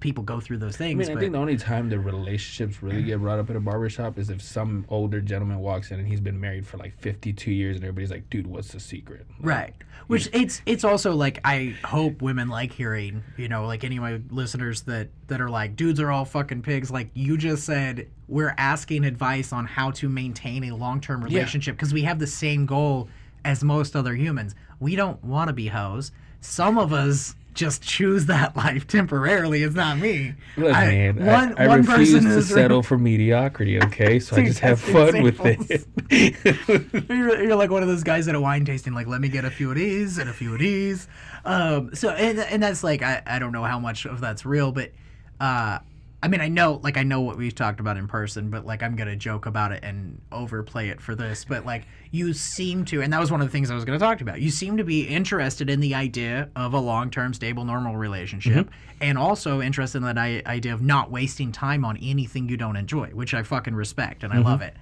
people 0.00 0.22
go 0.22 0.40
through 0.40 0.58
those 0.58 0.74
I 0.76 0.78
things 0.78 1.08
mean, 1.08 1.16
I 1.16 1.20
think 1.20 1.32
the 1.32 1.38
only 1.38 1.56
time 1.56 1.88
the 1.88 1.98
relationships 1.98 2.82
really 2.82 3.02
get 3.02 3.20
brought 3.20 3.38
up 3.38 3.48
at 3.48 3.56
a 3.56 3.60
barbershop 3.60 4.18
is 4.18 4.30
if 4.30 4.42
some 4.42 4.84
older 4.88 5.20
gentleman 5.20 5.58
walks 5.58 5.90
in 5.90 5.98
and 5.98 6.06
he's 6.06 6.20
been 6.20 6.38
married 6.38 6.66
for 6.66 6.76
like 6.76 6.98
52 7.00 7.50
years 7.50 7.76
and 7.76 7.84
everybody's 7.84 8.10
like, 8.10 8.28
dude, 8.28 8.46
what's 8.46 8.68
the 8.68 8.80
secret? 8.80 9.26
Like, 9.38 9.46
right. 9.46 9.74
which 10.06 10.28
it's 10.32 10.60
it's 10.66 10.84
also 10.84 11.14
like 11.14 11.40
i 11.44 11.74
hope 11.84 12.20
women 12.22 12.48
like 12.48 12.72
hearing 12.72 13.22
you 13.36 13.48
know 13.48 13.66
like 13.66 13.84
any 13.84 13.96
of 13.96 14.02
my 14.02 14.20
listeners 14.30 14.82
that 14.82 15.08
that 15.28 15.40
are 15.40 15.50
like 15.50 15.76
dudes 15.76 16.00
are 16.00 16.10
all 16.10 16.24
fucking 16.24 16.62
pigs. 16.62 16.90
Like 16.90 17.10
you 17.14 17.36
just 17.36 17.64
said 17.64 18.08
we're 18.28 18.54
asking 18.58 19.04
advice 19.04 19.52
on 19.52 19.66
how 19.66 19.90
to 19.92 20.08
maintain 20.08 20.64
a 20.64 20.74
long-term 20.74 21.22
relationship 21.22 21.76
because 21.76 21.92
we 21.92 22.02
have 22.02 22.18
the 22.18 22.26
same 22.26 22.66
goal 22.66 23.08
as 23.44 23.62
most 23.62 23.94
other 23.94 24.14
humans. 24.14 24.54
We 24.80 24.96
don't 24.96 25.22
want 25.24 25.48
to 25.48 25.52
be 25.52 25.68
hoes. 25.68 26.12
Some 26.40 26.78
of 26.78 26.92
us 26.92 27.34
just 27.56 27.82
choose 27.82 28.26
that 28.26 28.56
life 28.56 28.86
temporarily 28.86 29.62
it's 29.62 29.74
not 29.74 29.98
me 29.98 30.34
Look, 30.56 30.74
I- 30.74 30.86
man, 30.86 31.16
one- 31.26 31.58
I, 31.58 31.64
I 31.64 31.68
one 31.68 31.82
refuse 31.82 32.12
person 32.12 32.30
to 32.30 32.42
settle 32.42 32.82
for 32.82 32.96
mediocrity, 32.98 33.82
okay? 33.84 34.18
So 34.20 34.36
I 34.36 34.44
just 34.44 34.60
have 34.60 34.78
fun 34.80 35.22
with 35.22 35.40
examples. 35.44 35.86
it. 36.10 37.08
you're, 37.08 37.42
you're 37.44 37.56
like 37.56 37.70
one 37.70 37.82
of 37.82 37.88
those 37.88 38.04
guys 38.04 38.28
at 38.28 38.34
a 38.34 38.40
wine 38.40 38.64
tasting 38.64 38.92
like 38.94 39.06
let 39.06 39.20
me 39.20 39.28
get 39.28 39.44
a 39.44 39.50
few 39.50 39.70
of 39.70 39.76
these 39.76 40.18
and 40.18 40.30
a 40.30 40.32
few 40.32 40.52
of 40.54 40.60
these 40.60 41.08
um 41.44 41.94
so 41.94 42.10
and, 42.10 42.38
and 42.38 42.62
that's 42.62 42.84
like 42.84 43.02
I, 43.02 43.22
I 43.26 43.38
don't 43.38 43.52
know 43.52 43.64
how 43.64 43.78
much 43.78 44.04
of 44.06 44.20
that's 44.20 44.44
real 44.46 44.70
but 44.72 44.92
uh 45.40 45.78
i 46.22 46.28
mean 46.28 46.40
i 46.40 46.48
know 46.48 46.80
like 46.82 46.96
i 46.96 47.02
know 47.02 47.20
what 47.20 47.36
we've 47.36 47.54
talked 47.54 47.80
about 47.80 47.96
in 47.96 48.06
person 48.06 48.50
but 48.50 48.64
like 48.64 48.82
i'm 48.82 48.96
gonna 48.96 49.16
joke 49.16 49.46
about 49.46 49.72
it 49.72 49.80
and 49.82 50.20
overplay 50.32 50.88
it 50.88 51.00
for 51.00 51.14
this 51.14 51.44
but 51.44 51.64
like 51.66 51.86
you 52.10 52.32
seem 52.32 52.84
to 52.84 53.02
and 53.02 53.12
that 53.12 53.20
was 53.20 53.30
one 53.30 53.40
of 53.40 53.46
the 53.46 53.50
things 53.50 53.70
i 53.70 53.74
was 53.74 53.84
gonna 53.84 53.98
talk 53.98 54.20
about. 54.20 54.40
You 54.40 54.50
seem 54.50 54.76
to 54.76 54.84
be 54.84 55.02
interested 55.02 55.68
in 55.68 55.80
the 55.80 55.94
idea 55.94 56.48
of 56.56 56.74
a 56.74 56.80
long-term 56.80 57.34
stable 57.34 57.64
normal 57.64 57.96
relationship 57.96 58.66
mm-hmm. 58.66 58.98
and 59.02 59.18
also 59.18 59.60
interested 59.60 59.98
in 59.98 60.04
that 60.04 60.18
idea 60.18 60.72
of 60.72 60.82
not 60.82 61.10
wasting 61.10 61.52
time 61.52 61.84
on 61.84 61.96
anything 61.98 62.48
you 62.48 62.56
don't 62.56 62.76
enjoy 62.76 63.08
which 63.08 63.34
i 63.34 63.42
fucking 63.42 63.74
respect 63.74 64.22
and 64.24 64.32
i 64.32 64.36
mm-hmm. 64.36 64.46
love 64.46 64.62
it 64.62 64.74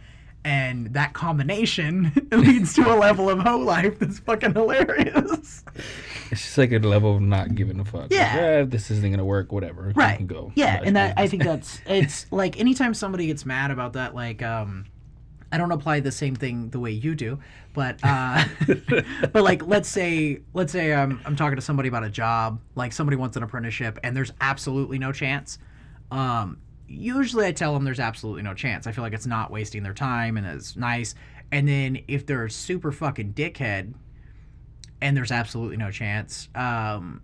and 0.44 0.92
that 0.94 1.12
combination 1.14 2.12
leads 2.32 2.74
to 2.74 2.92
a 2.92 2.96
level 2.96 3.30
of 3.30 3.38
hoe 3.40 3.58
life 3.58 3.98
that's 3.98 4.18
fucking 4.20 4.52
hilarious. 4.52 5.64
It's 6.30 6.42
just 6.42 6.58
like 6.58 6.72
a 6.72 6.78
level 6.78 7.16
of 7.16 7.22
not 7.22 7.54
giving 7.54 7.80
a 7.80 7.84
fuck. 7.84 8.02
Like, 8.02 8.10
Yeah. 8.12 8.36
"Eh, 8.36 8.60
if 8.62 8.70
this 8.70 8.90
isn't 8.90 9.10
gonna 9.10 9.24
work, 9.24 9.52
whatever. 9.52 9.86
You 9.88 9.92
Right. 9.94 10.16
can 10.16 10.26
go. 10.26 10.52
Yeah, 10.54 10.80
and 10.84 10.96
that 10.96 11.14
I 11.18 11.26
think 11.28 11.44
that's 11.44 11.80
it's 11.86 12.26
like 12.30 12.58
anytime 12.60 12.94
somebody 12.94 13.26
gets 13.26 13.46
mad 13.46 13.70
about 13.70 13.94
that, 13.94 14.14
like 14.14 14.42
um 14.42 14.84
I 15.52 15.58
don't 15.58 15.70
apply 15.70 16.00
the 16.00 16.10
same 16.10 16.34
thing 16.34 16.70
the 16.70 16.80
way 16.80 16.90
you 16.90 17.14
do, 17.14 17.38
but 17.74 18.00
uh 18.02 18.44
but 19.32 19.42
like 19.44 19.66
let's 19.66 19.88
say 19.88 20.40
let's 20.52 20.72
say 20.72 20.92
I'm 20.94 21.20
I'm 21.24 21.36
talking 21.36 21.56
to 21.56 21.62
somebody 21.62 21.88
about 21.88 22.04
a 22.04 22.10
job, 22.10 22.60
like 22.74 22.92
somebody 22.92 23.16
wants 23.16 23.36
an 23.36 23.42
apprenticeship 23.42 23.98
and 24.02 24.16
there's 24.16 24.32
absolutely 24.40 24.98
no 24.98 25.12
chance. 25.12 25.58
Um 26.10 26.58
usually 26.94 27.46
I 27.46 27.52
tell 27.52 27.74
them 27.74 27.84
there's 27.84 28.00
absolutely 28.00 28.42
no 28.42 28.54
chance. 28.54 28.86
I 28.86 28.92
feel 28.92 29.02
like 29.02 29.12
it's 29.12 29.26
not 29.26 29.50
wasting 29.50 29.82
their 29.82 29.94
time 29.94 30.36
and 30.36 30.46
it's 30.46 30.76
nice. 30.76 31.14
And 31.52 31.68
then 31.68 32.00
if 32.08 32.26
they're 32.26 32.44
a 32.44 32.50
super 32.50 32.92
fucking 32.92 33.34
dickhead 33.34 33.94
and 35.00 35.16
there's 35.16 35.32
absolutely 35.32 35.76
no 35.76 35.90
chance, 35.90 36.48
um 36.54 37.22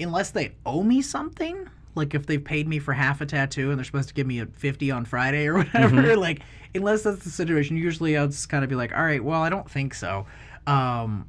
unless 0.00 0.30
they 0.30 0.54
owe 0.66 0.82
me 0.82 1.02
something 1.02 1.68
like 1.94 2.14
if 2.14 2.26
they've 2.26 2.44
paid 2.44 2.66
me 2.66 2.78
for 2.78 2.92
half 2.92 3.20
a 3.20 3.26
tattoo 3.26 3.70
and 3.70 3.78
they're 3.78 3.84
supposed 3.84 4.08
to 4.08 4.14
give 4.14 4.26
me 4.26 4.40
a 4.40 4.46
50 4.46 4.90
on 4.90 5.04
friday 5.04 5.46
or 5.46 5.58
whatever 5.58 6.16
like 6.16 6.42
unless 6.74 7.02
that's 7.02 7.24
the 7.24 7.30
situation 7.30 7.76
usually 7.76 8.16
i'll 8.16 8.26
just 8.26 8.48
kind 8.48 8.64
of 8.64 8.70
be 8.70 8.76
like 8.76 8.92
all 8.92 9.04
right 9.04 9.22
well 9.22 9.42
i 9.42 9.48
don't 9.48 9.70
think 9.70 9.94
so 9.94 10.26
um 10.66 11.28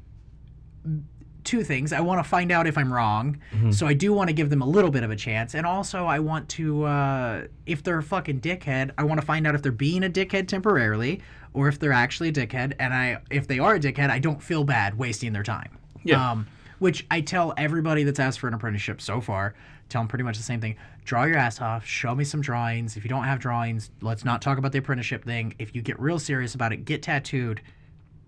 two 1.44 1.62
things 1.62 1.92
i 1.92 2.00
want 2.00 2.18
to 2.22 2.28
find 2.28 2.50
out 2.50 2.66
if 2.66 2.76
i'm 2.78 2.92
wrong 2.92 3.38
so 3.70 3.86
i 3.86 3.92
do 3.94 4.12
want 4.12 4.28
to 4.28 4.34
give 4.34 4.50
them 4.50 4.62
a 4.62 4.66
little 4.66 4.90
bit 4.90 5.02
of 5.02 5.10
a 5.10 5.16
chance 5.16 5.54
and 5.54 5.66
also 5.66 6.06
i 6.06 6.18
want 6.18 6.48
to 6.48 6.84
uh 6.84 7.42
if 7.66 7.82
they're 7.82 7.98
a 7.98 8.02
fucking 8.02 8.40
dickhead 8.40 8.90
i 8.98 9.04
want 9.04 9.20
to 9.20 9.26
find 9.26 9.46
out 9.46 9.54
if 9.54 9.62
they're 9.62 9.70
being 9.72 10.04
a 10.04 10.08
dickhead 10.10 10.48
temporarily 10.48 11.20
or 11.52 11.68
if 11.68 11.78
they're 11.78 11.92
actually 11.92 12.30
a 12.30 12.32
dickhead 12.32 12.74
and 12.78 12.92
i 12.94 13.18
if 13.30 13.46
they 13.46 13.58
are 13.58 13.74
a 13.74 13.80
dickhead 13.80 14.10
i 14.10 14.18
don't 14.18 14.42
feel 14.42 14.64
bad 14.64 14.96
wasting 14.98 15.32
their 15.32 15.42
time 15.42 15.76
Yeah. 16.02 16.30
um 16.32 16.46
which 16.80 17.06
I 17.10 17.20
tell 17.22 17.54
everybody 17.56 18.02
that's 18.02 18.18
asked 18.18 18.40
for 18.40 18.48
an 18.48 18.52
apprenticeship 18.52 19.00
so 19.00 19.20
far, 19.20 19.54
tell 19.88 20.02
them 20.02 20.08
pretty 20.08 20.24
much 20.24 20.36
the 20.36 20.42
same 20.42 20.60
thing. 20.60 20.74
Draw 21.04 21.24
your 21.26 21.38
ass 21.38 21.60
off, 21.60 21.86
show 21.86 22.14
me 22.14 22.24
some 22.24 22.40
drawings. 22.42 22.96
If 22.96 23.04
you 23.04 23.08
don't 23.08 23.22
have 23.24 23.38
drawings, 23.38 23.90
let's 24.02 24.22
not 24.24 24.42
talk 24.42 24.58
about 24.58 24.72
the 24.72 24.78
apprenticeship 24.78 25.24
thing. 25.24 25.54
If 25.58 25.74
you 25.74 25.80
get 25.80 25.98
real 25.98 26.18
serious 26.18 26.54
about 26.54 26.72
it, 26.72 26.84
get 26.84 27.00
tattooed. 27.02 27.62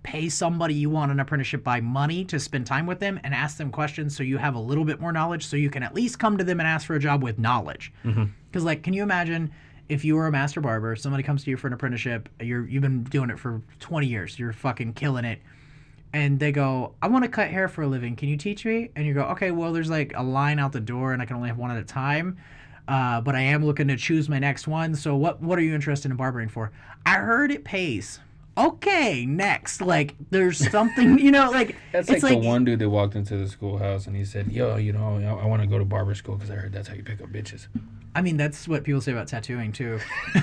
Pay 0.06 0.28
somebody 0.28 0.72
you 0.72 0.88
want 0.88 1.10
an 1.10 1.18
apprenticeship 1.18 1.64
by 1.64 1.80
money 1.80 2.24
to 2.26 2.38
spend 2.38 2.64
time 2.64 2.86
with 2.86 3.00
them 3.00 3.18
and 3.24 3.34
ask 3.34 3.56
them 3.56 3.72
questions 3.72 4.16
so 4.16 4.22
you 4.22 4.38
have 4.38 4.54
a 4.54 4.58
little 4.58 4.84
bit 4.84 5.00
more 5.00 5.10
knowledge 5.10 5.44
so 5.44 5.56
you 5.56 5.68
can 5.68 5.82
at 5.82 5.94
least 5.94 6.20
come 6.20 6.38
to 6.38 6.44
them 6.44 6.60
and 6.60 6.66
ask 6.68 6.86
for 6.86 6.94
a 6.94 7.00
job 7.00 7.24
with 7.24 7.38
knowledge. 7.40 7.92
Because, 8.48 8.62
like, 8.62 8.84
can 8.84 8.92
you 8.92 9.02
imagine 9.02 9.50
if 9.88 10.04
you 10.04 10.14
were 10.14 10.28
a 10.28 10.32
master 10.32 10.60
barber, 10.60 10.94
somebody 10.94 11.24
comes 11.24 11.42
to 11.44 11.50
you 11.50 11.56
for 11.56 11.66
an 11.66 11.72
apprenticeship, 11.72 12.28
you're, 12.40 12.66
you've 12.68 12.82
been 12.82 13.02
doing 13.02 13.30
it 13.30 13.38
for 13.38 13.60
20 13.80 14.06
years, 14.06 14.38
you're 14.38 14.52
fucking 14.52 14.92
killing 14.94 15.24
it 15.24 15.40
and 16.12 16.38
they 16.38 16.52
go, 16.52 16.94
I 17.02 17.08
want 17.08 17.24
to 17.24 17.28
cut 17.28 17.50
hair 17.50 17.68
for 17.68 17.82
a 17.82 17.86
living. 17.86 18.16
Can 18.16 18.28
you 18.28 18.36
teach 18.38 18.64
me? 18.64 18.90
And 18.96 19.06
you 19.06 19.12
go, 19.12 19.24
okay, 19.24 19.50
well, 19.50 19.72
there's 19.72 19.90
like 19.90 20.12
a 20.16 20.22
line 20.22 20.58
out 20.58 20.72
the 20.72 20.80
door, 20.80 21.12
and 21.12 21.20
I 21.20 21.26
can 21.26 21.36
only 21.36 21.48
have 21.48 21.58
one 21.58 21.70
at 21.70 21.76
a 21.76 21.84
time. 21.84 22.38
Uh, 22.88 23.20
but 23.20 23.34
I 23.34 23.40
am 23.40 23.64
looking 23.64 23.88
to 23.88 23.96
choose 23.96 24.28
my 24.28 24.38
next 24.38 24.68
one. 24.68 24.94
So 24.94 25.16
what 25.16 25.42
what 25.42 25.58
are 25.58 25.62
you 25.62 25.74
interested 25.74 26.10
in 26.10 26.16
barbering 26.16 26.48
for? 26.48 26.70
I 27.04 27.16
heard 27.16 27.50
it 27.50 27.64
pays. 27.64 28.20
Okay, 28.58 29.26
next. 29.26 29.80
Like 29.80 30.14
there's 30.30 30.70
something, 30.70 31.18
you 31.18 31.30
know, 31.30 31.50
like 31.50 31.76
That's 31.92 32.08
it's 32.08 32.22
like, 32.22 32.32
like 32.32 32.42
the 32.42 32.48
one 32.48 32.64
dude 32.64 32.78
that 32.78 32.88
walked 32.88 33.14
into 33.14 33.36
the 33.36 33.48
schoolhouse 33.48 34.06
and 34.06 34.16
he 34.16 34.24
said, 34.24 34.50
"Yo, 34.50 34.76
you 34.76 34.92
know, 34.92 35.18
I, 35.18 35.42
I 35.42 35.46
want 35.46 35.62
to 35.62 35.68
go 35.68 35.78
to 35.78 35.84
barber 35.84 36.14
school 36.14 36.36
because 36.36 36.50
I 36.50 36.54
heard 36.54 36.72
that's 36.72 36.88
how 36.88 36.94
you 36.94 37.02
pick 37.02 37.20
up 37.20 37.28
bitches." 37.28 37.66
I 38.16 38.22
mean, 38.22 38.38
that's 38.38 38.66
what 38.66 38.82
people 38.82 39.02
say 39.02 39.12
about 39.12 39.28
tattooing 39.28 39.72
too. 39.72 40.00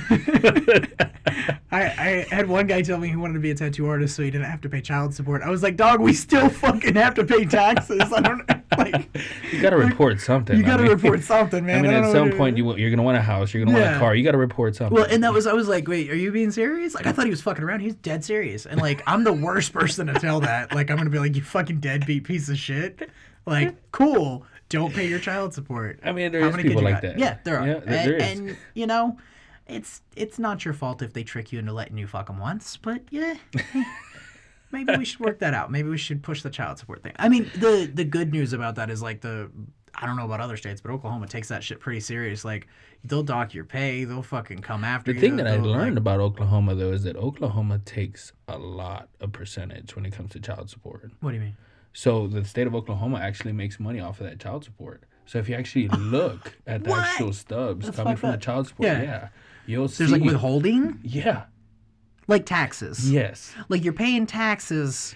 I, 1.72 1.82
I 1.82 2.28
had 2.30 2.48
one 2.48 2.68
guy 2.68 2.84
tell 2.84 3.00
me 3.00 3.08
he 3.08 3.16
wanted 3.16 3.34
to 3.34 3.40
be 3.40 3.50
a 3.50 3.56
tattoo 3.56 3.88
artist 3.88 4.16
so 4.16 4.22
he 4.22 4.30
didn't 4.30 4.46
have 4.46 4.62
to 4.62 4.70
pay 4.70 4.80
child 4.80 5.16
support. 5.16 5.42
I 5.42 5.50
was 5.50 5.64
like, 5.64 5.76
dog, 5.76 6.00
we 6.00 6.14
still 6.14 6.50
fucking 6.50 6.94
have 6.94 7.16
to 7.16 7.24
pay 7.24 7.46
taxes. 7.46 8.00
I 8.14 8.22
don't 8.22 8.48
like. 8.78 9.10
You 9.52 9.60
got 9.60 9.72
to 9.72 9.78
report 9.78 10.22
something. 10.22 10.56
You 10.56 10.62
got 10.62 10.78
to 10.78 10.84
mean- 10.84 10.92
report 10.92 11.24
something, 11.24 11.66
man. 11.66 11.80
I 11.80 11.82
mean, 11.82 11.92
don't 11.94 12.04
at 12.04 12.12
some 12.12 12.38
point, 12.38 12.58
you, 12.58 12.76
you're 12.78 12.92
gonna 12.92 13.02
want 13.02 13.18
a 13.18 13.22
house. 13.22 13.56
You're 13.56 13.66
gonna 13.66 13.80
want 13.80 13.96
a 13.96 13.98
car. 13.98 14.14
You 14.14 14.24
got 14.24 14.34
to 14.34 14.38
report 14.38 14.76
something. 14.76 14.94
Well, 14.94 15.08
and 15.10 15.24
that 15.24 15.34
was 15.34 15.48
I 15.48 15.54
was 15.54 15.68
like, 15.68 15.88
wait, 15.88 16.12
are 16.12 16.16
you 16.16 16.32
being 16.32 16.52
serious? 16.52 16.94
Like 16.94 17.08
I 17.08 17.12
thought 17.12 17.26
he 17.26 17.32
was 17.32 17.42
fucking 17.42 17.64
around. 17.64 17.80
He's 17.80 17.96
dead 17.96 18.24
serious, 18.24 18.68
and 18.68 18.80
like 18.80 19.02
I'm 19.08 19.24
the 19.24 19.34
worst 19.34 19.74
person 19.74 20.06
to 20.06 20.14
tell 20.14 20.42
that. 20.42 20.76
Like 20.76 20.92
I'm 20.92 20.98
gonna 20.98 21.10
be 21.10 21.18
like, 21.18 21.36
you 21.36 21.42
fucking 21.42 21.80
deadbeat 21.80 22.24
piece 22.24 22.50
of 22.50 22.58
shit. 22.60 23.10
Like 23.48 23.76
cool, 23.92 24.46
don't 24.74 24.94
pay 24.94 25.08
your 25.08 25.20
child 25.20 25.54
support. 25.54 26.00
I 26.04 26.12
mean, 26.12 26.32
there 26.32 26.42
How 26.42 26.48
is 26.50 26.56
many 26.58 26.68
people 26.68 26.84
like 26.84 26.96
got? 26.96 27.02
that. 27.04 27.20
Yeah, 27.20 27.38
there 27.44 27.58
are. 27.60 27.68
Yeah, 27.68 27.80
there, 27.80 28.06
there 28.06 28.14
is. 28.18 28.40
and, 28.40 28.50
and 28.50 28.58
you 28.74 28.86
know, 28.88 29.18
it's 29.68 30.02
it's 30.16 30.38
not 30.40 30.66
your 30.66 30.74
fault 30.74 31.02
if 31.02 31.14
they 31.14 31.24
trick 31.24 31.52
you 31.52 31.60
into 31.60 31.72
letting 31.74 31.98
you 31.98 32.08
fuck 32.08 32.28
them 32.28 32.40
once, 32.40 32.76
but 32.78 33.02
yeah. 33.10 33.36
Maybe 34.72 34.98
we 34.98 35.06
should 35.06 35.20
work 35.20 35.38
that 35.40 35.54
out. 35.54 35.72
Maybe 35.72 35.88
we 35.90 36.00
should 36.00 36.24
push 36.24 36.42
the 36.42 36.50
child 36.50 36.80
support 36.80 37.04
thing. 37.04 37.14
I 37.18 37.30
mean, 37.30 37.50
the 37.60 37.90
the 37.94 38.04
good 38.04 38.32
news 38.32 38.54
about 38.54 38.76
that 38.76 38.90
is 38.90 39.02
like 39.04 39.22
the 39.22 39.52
I 39.96 40.08
don't 40.08 40.16
know 40.18 40.26
about 40.26 40.40
other 40.40 40.58
states, 40.58 40.82
but 40.82 40.92
Oklahoma 40.92 41.28
takes 41.28 41.50
that 41.50 41.64
shit 41.64 41.80
pretty 41.80 42.00
serious. 42.00 42.44
Like 42.44 42.66
they'll 43.04 43.22
dock 43.22 43.54
your 43.54 43.66
pay, 43.66 44.04
they'll 44.06 44.24
fucking 44.24 44.60
come 44.60 44.84
after 44.84 45.12
the 45.14 45.16
you. 45.18 45.22
The 45.22 45.28
thing 45.28 45.36
that 45.38 45.46
I 45.48 45.52
they'll, 45.58 45.68
like- 45.70 45.78
learned 45.80 45.98
about 46.00 46.20
Oklahoma 46.20 46.74
though 46.74 46.92
is 46.92 47.04
that 47.04 47.16
Oklahoma 47.16 47.80
takes 47.86 48.34
a 48.48 48.58
lot 48.58 49.10
of 49.20 49.32
percentage 49.32 49.96
when 49.96 50.08
it 50.08 50.14
comes 50.14 50.32
to 50.32 50.40
child 50.40 50.72
support. 50.72 51.12
what 51.22 51.30
do 51.30 51.36
you 51.36 51.42
mean? 51.42 51.58
So 51.94 52.28
the 52.28 52.44
state 52.44 52.68
of 52.68 52.76
Oklahoma 52.76 53.20
actually 53.20 53.54
makes 53.54 53.80
money 53.80 54.00
off 54.00 54.20
of 54.20 54.28
that 54.28 54.40
child 54.40 54.64
support. 54.64 55.04
So 55.26 55.38
if 55.40 55.48
you 55.48 55.56
actually 55.56 55.88
look 55.90 56.58
at 56.68 56.84
the 56.84 56.90
What? 56.90 57.00
actual 57.08 57.34
stubs 57.34 57.86
That's 57.86 57.96
coming 57.96 58.14
fucked 58.14 58.20
from 58.20 58.30
the 58.32 58.36
up. 58.36 58.42
child 58.42 58.68
support, 58.68 58.88
Yeah. 58.88 59.02
yeah, 59.04 59.28
you'll 59.66 59.88
see. 59.88 60.04
There's 60.04 60.12
like 60.12 60.24
withholding, 60.24 61.00
yeah, 61.04 61.44
like 62.28 62.46
taxes. 62.46 63.10
yes, 63.12 63.54
Like 63.70 63.84
you're 63.84 63.94
paying 63.94 64.26
taxes. 64.26 65.16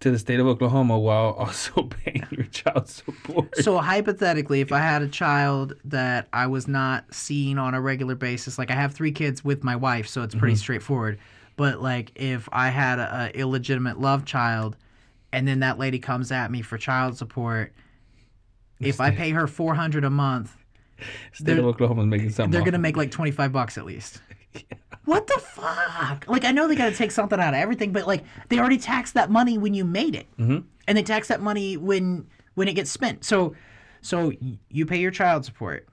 to 0.00 0.10
the 0.12 0.18
state 0.18 0.38
of 0.40 0.46
Oklahoma 0.46 0.96
while 0.98 1.32
also 1.32 1.82
paying 2.04 2.24
your 2.30 2.46
child 2.46 2.88
support. 2.88 3.56
So 3.56 3.78
hypothetically, 3.78 4.60
if 4.60 4.72
I 4.72 4.78
had 4.78 5.02
a 5.02 5.08
child 5.08 5.74
that 5.84 6.28
I 6.32 6.46
was 6.46 6.66
not 6.68 7.04
seeing 7.12 7.58
on 7.58 7.74
a 7.74 7.80
regular 7.80 8.14
basis, 8.14 8.58
like 8.58 8.70
I 8.70 8.74
have 8.74 8.94
three 8.94 9.12
kids 9.12 9.44
with 9.44 9.62
my 9.62 9.76
wife, 9.76 10.08
so 10.08 10.22
it's 10.22 10.34
pretty 10.34 10.54
mm-hmm. 10.54 10.58
straightforward. 10.60 11.18
But 11.56 11.82
like 11.82 12.12
if 12.14 12.48
I 12.52 12.68
had 12.70 12.98
a, 13.00 13.30
a 13.34 13.38
illegitimate 13.38 14.00
love 14.00 14.24
child, 14.24 14.76
and 15.32 15.46
then 15.46 15.60
that 15.60 15.78
lady 15.78 15.98
comes 15.98 16.32
at 16.32 16.50
me 16.50 16.62
for 16.62 16.78
child 16.78 17.16
support, 17.16 17.72
if 18.80 19.00
I 19.00 19.10
pay 19.10 19.30
her 19.30 19.46
four 19.46 19.74
hundred 19.74 20.04
a 20.04 20.10
month, 20.10 20.56
state 21.32 21.58
of 21.58 21.64
Oklahoma 21.64 22.06
making 22.06 22.30
something. 22.30 22.50
they're 22.50 22.60
off 22.60 22.66
gonna 22.66 22.78
make 22.78 22.96
like 22.96 23.10
twenty 23.10 23.30
five 23.30 23.52
bucks 23.52 23.78
at 23.78 23.84
least. 23.84 24.20
What 25.08 25.26
the 25.26 25.38
fuck? 25.38 26.26
Like 26.28 26.44
I 26.44 26.52
know 26.52 26.68
they 26.68 26.76
gotta 26.76 26.94
take 26.94 27.12
something 27.12 27.40
out 27.40 27.54
of 27.54 27.60
everything, 27.60 27.92
but 27.92 28.06
like 28.06 28.24
they 28.50 28.58
already 28.58 28.76
taxed 28.76 29.14
that 29.14 29.30
money 29.30 29.56
when 29.56 29.72
you 29.72 29.82
made 29.82 30.14
it, 30.14 30.26
mm-hmm. 30.38 30.58
and 30.86 30.98
they 30.98 31.02
tax 31.02 31.28
that 31.28 31.40
money 31.40 31.78
when 31.78 32.26
when 32.56 32.68
it 32.68 32.74
gets 32.74 32.90
spent. 32.90 33.24
So, 33.24 33.54
so 34.02 34.32
you 34.68 34.84
pay 34.84 34.98
your 34.98 35.10
child 35.10 35.46
support, 35.46 35.88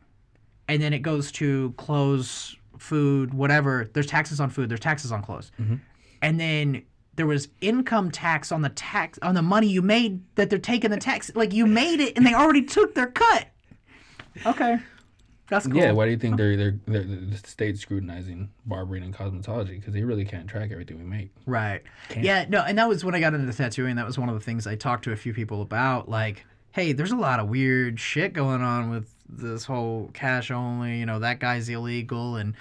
and 0.68 0.82
then 0.82 0.92
it 0.92 1.00
goes 1.00 1.32
to 1.34 1.74
clothes, 1.78 2.58
food, 2.78 3.34
whatever. 3.34 3.90
There's 3.94 4.06
taxes 4.06 4.42
on 4.42 4.50
food. 4.50 4.68
There's 4.68 4.82
taxes 4.82 5.14
on 5.14 5.22
clothes, 5.22 5.50
and 6.22 6.38
then 6.38 6.84
there 7.16 7.26
was 7.26 7.48
income 7.62 8.12
tax 8.12 8.52
on 8.52 8.62
the 8.62 8.70
tax 8.70 9.18
on 9.22 9.36
the 9.36 9.42
money 9.42 9.68
you 9.68 9.82
made 9.82 10.22
that 10.36 10.50
they're 10.50 10.60
taking 10.60 10.92
the 10.92 10.98
tax. 10.98 11.32
Like 11.36 11.54
you 11.54 11.66
made 11.66 12.00
it, 12.00 12.18
and 12.18 12.26
they 12.26 12.34
already 12.34 12.64
took 12.64 12.96
their 12.96 13.08
cut. 13.08 13.48
Okay, 14.46 14.80
that's 15.50 15.68
cool. 15.68 15.78
Yeah, 15.78 15.92
why 15.92 16.06
do 16.06 16.12
you 16.12 16.18
think 16.18 16.38
they're, 16.38 16.58
they're, 16.58 16.78
they're 16.88 17.04
the 17.04 17.38
state's 17.38 17.80
scrutinizing 17.82 18.50
barbering 18.66 19.04
and 19.04 19.16
cosmetology? 19.16 19.80
Because 19.80 19.94
they 19.94 20.04
really 20.04 20.26
can't 20.26 20.48
track 20.48 20.72
everything 20.72 20.98
we 20.98 21.06
make. 21.06 21.32
Right. 21.46 21.84
Yeah, 22.16 22.46
no, 22.50 22.62
and 22.62 22.78
that 22.78 22.90
was 22.90 23.06
when 23.06 23.16
I 23.16 23.20
got 23.20 23.34
into 23.34 23.52
tattooing. 23.54 23.96
That 23.96 24.06
was 24.06 24.18
one 24.18 24.28
of 24.28 24.36
the 24.36 24.42
things 24.42 24.68
I 24.68 24.76
talked 24.76 25.04
to 25.06 25.12
a 25.12 25.16
few 25.16 25.34
people 25.34 25.62
about. 25.62 26.10
Like, 26.10 26.46
hey, 26.72 26.92
there's 26.92 27.12
a 27.12 27.18
lot 27.18 27.40
of 27.40 27.48
weird 27.48 28.00
shit 28.00 28.34
going 28.34 28.62
on 28.62 28.90
with 28.90 29.10
this 29.30 29.64
whole 29.64 30.12
cash 30.14 30.52
only. 30.52 31.00
You 31.00 31.06
know, 31.06 31.20
that 31.20 31.40
guy's 31.40 31.70
illegal, 31.70 32.36
and 32.36 32.56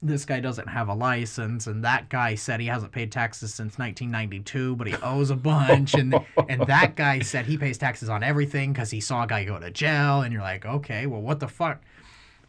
this 0.00 0.24
guy 0.24 0.38
doesn't 0.40 0.68
have 0.68 0.88
a 0.88 0.94
license, 0.94 1.66
and 1.66 1.84
that 1.84 2.08
guy 2.08 2.36
said 2.36 2.60
he 2.60 2.66
hasn't 2.66 2.92
paid 2.92 3.10
taxes 3.10 3.52
since 3.52 3.78
1992, 3.78 4.76
but 4.76 4.86
he 4.86 4.94
owes 5.02 5.30
a 5.30 5.36
bunch, 5.36 5.94
and 5.94 6.14
and 6.48 6.66
that 6.66 6.94
guy 6.94 7.20
said 7.20 7.46
he 7.46 7.58
pays 7.58 7.78
taxes 7.78 8.08
on 8.08 8.22
everything 8.22 8.72
because 8.72 8.90
he 8.90 9.00
saw 9.00 9.24
a 9.24 9.26
guy 9.26 9.44
go 9.44 9.58
to 9.58 9.70
jail, 9.70 10.22
and 10.22 10.32
you're 10.32 10.42
like, 10.42 10.64
okay, 10.64 11.06
well, 11.06 11.20
what 11.20 11.40
the 11.40 11.48
fuck? 11.48 11.82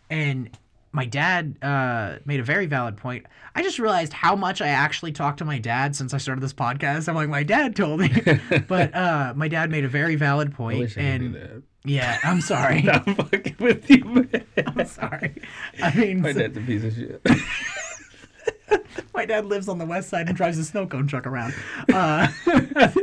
And 0.09 0.49
my 0.91 1.05
dad 1.05 1.55
uh, 1.61 2.17
made 2.25 2.39
a 2.39 2.43
very 2.43 2.65
valid 2.65 2.97
point. 2.97 3.25
I 3.55 3.61
just 3.61 3.79
realized 3.79 4.13
how 4.13 4.35
much 4.35 4.61
I 4.61 4.67
actually 4.69 5.11
talked 5.11 5.39
to 5.39 5.45
my 5.45 5.59
dad 5.59 5.95
since 5.95 6.13
I 6.13 6.17
started 6.17 6.41
this 6.41 6.53
podcast. 6.53 7.07
I'm 7.07 7.15
like, 7.15 7.29
my 7.29 7.43
dad 7.43 7.75
told 7.75 7.99
me, 7.99 8.09
but 8.67 8.95
uh, 8.95 9.33
my 9.35 9.47
dad 9.47 9.69
made 9.69 9.85
a 9.85 9.89
very 9.89 10.15
valid 10.15 10.53
point, 10.53 10.91
I 10.91 10.93
do 10.93 10.99
and 10.99 11.63
yeah, 11.85 12.19
I'm 12.23 12.41
sorry, 12.41 12.89
I'm 12.91 13.15
fucking 13.15 13.55
with 13.59 13.89
you, 13.89 14.03
man. 14.03 14.45
I'm 14.67 14.85
sorry. 14.85 15.41
I 15.81 15.95
mean, 15.95 16.21
My 16.21 16.33
dad's 16.33 16.57
a 16.57 16.61
piece 16.61 16.83
of 16.83 16.93
shit. 16.93 17.21
my 19.13 19.25
dad 19.25 19.45
lives 19.45 19.67
on 19.67 19.77
the 19.77 19.85
west 19.85 20.09
side 20.09 20.27
and 20.27 20.35
drives 20.35 20.57
a 20.57 20.65
snow 20.65 20.85
cone 20.85 21.07
truck 21.07 21.25
around. 21.25 21.53
Uh, 21.91 22.27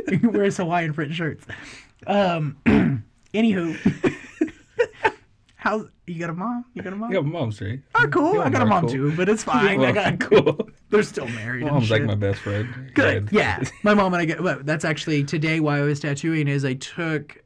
he 0.09 0.27
wears 0.27 0.57
Hawaiian 0.57 0.93
print 0.93 1.13
shirts. 1.13 1.45
Um, 2.05 2.57
anywho, 3.33 4.15
how 5.55 5.89
you 6.07 6.19
got 6.19 6.29
a 6.29 6.33
mom? 6.33 6.65
You 6.73 6.81
got 6.81 6.93
a 6.93 6.95
mom? 6.95 7.09
I 7.09 7.13
got 7.13 7.25
my 7.25 7.31
mom 7.39 7.51
straight. 7.51 7.81
Oh, 7.95 8.07
cool. 8.11 8.39
I 8.41 8.49
got 8.49 8.61
a 8.61 8.65
mom, 8.65 8.69
mom 8.69 8.81
cool. 8.83 8.89
too, 8.89 9.15
but 9.17 9.27
it's 9.29 9.43
fine. 9.53 9.67
I 9.67 9.75
Well, 9.77 9.93
got 9.93 10.19
cool. 10.19 10.69
They're 10.89 11.03
still 11.03 11.27
married. 11.27 11.65
Mom's 11.65 11.91
like 11.91 12.03
my 12.03 12.15
best 12.15 12.39
friend. 12.39 12.91
Good. 12.93 13.29
Yeah. 13.31 13.59
Yeah. 13.61 13.69
My 13.83 13.93
mom 13.93 14.13
and 14.13 14.21
I 14.21 14.25
get 14.25 14.41
well, 14.41 14.59
that's 14.63 14.85
actually 14.85 15.23
today 15.25 15.59
why 15.59 15.79
I 15.79 15.81
was 15.81 15.99
tattooing 15.99 16.47
is 16.47 16.63
I 16.63 16.75
took 16.75 17.43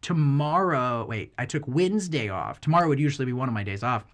tomorrow 0.00 1.06
wait, 1.06 1.32
I 1.38 1.46
took 1.46 1.66
Wednesday 1.68 2.28
off. 2.28 2.60
Tomorrow 2.60 2.88
would 2.88 2.98
usually 3.00 3.26
be 3.26 3.32
one 3.32 3.48
of 3.48 3.54
my 3.54 3.62
days 3.64 3.82
off. 3.82 4.04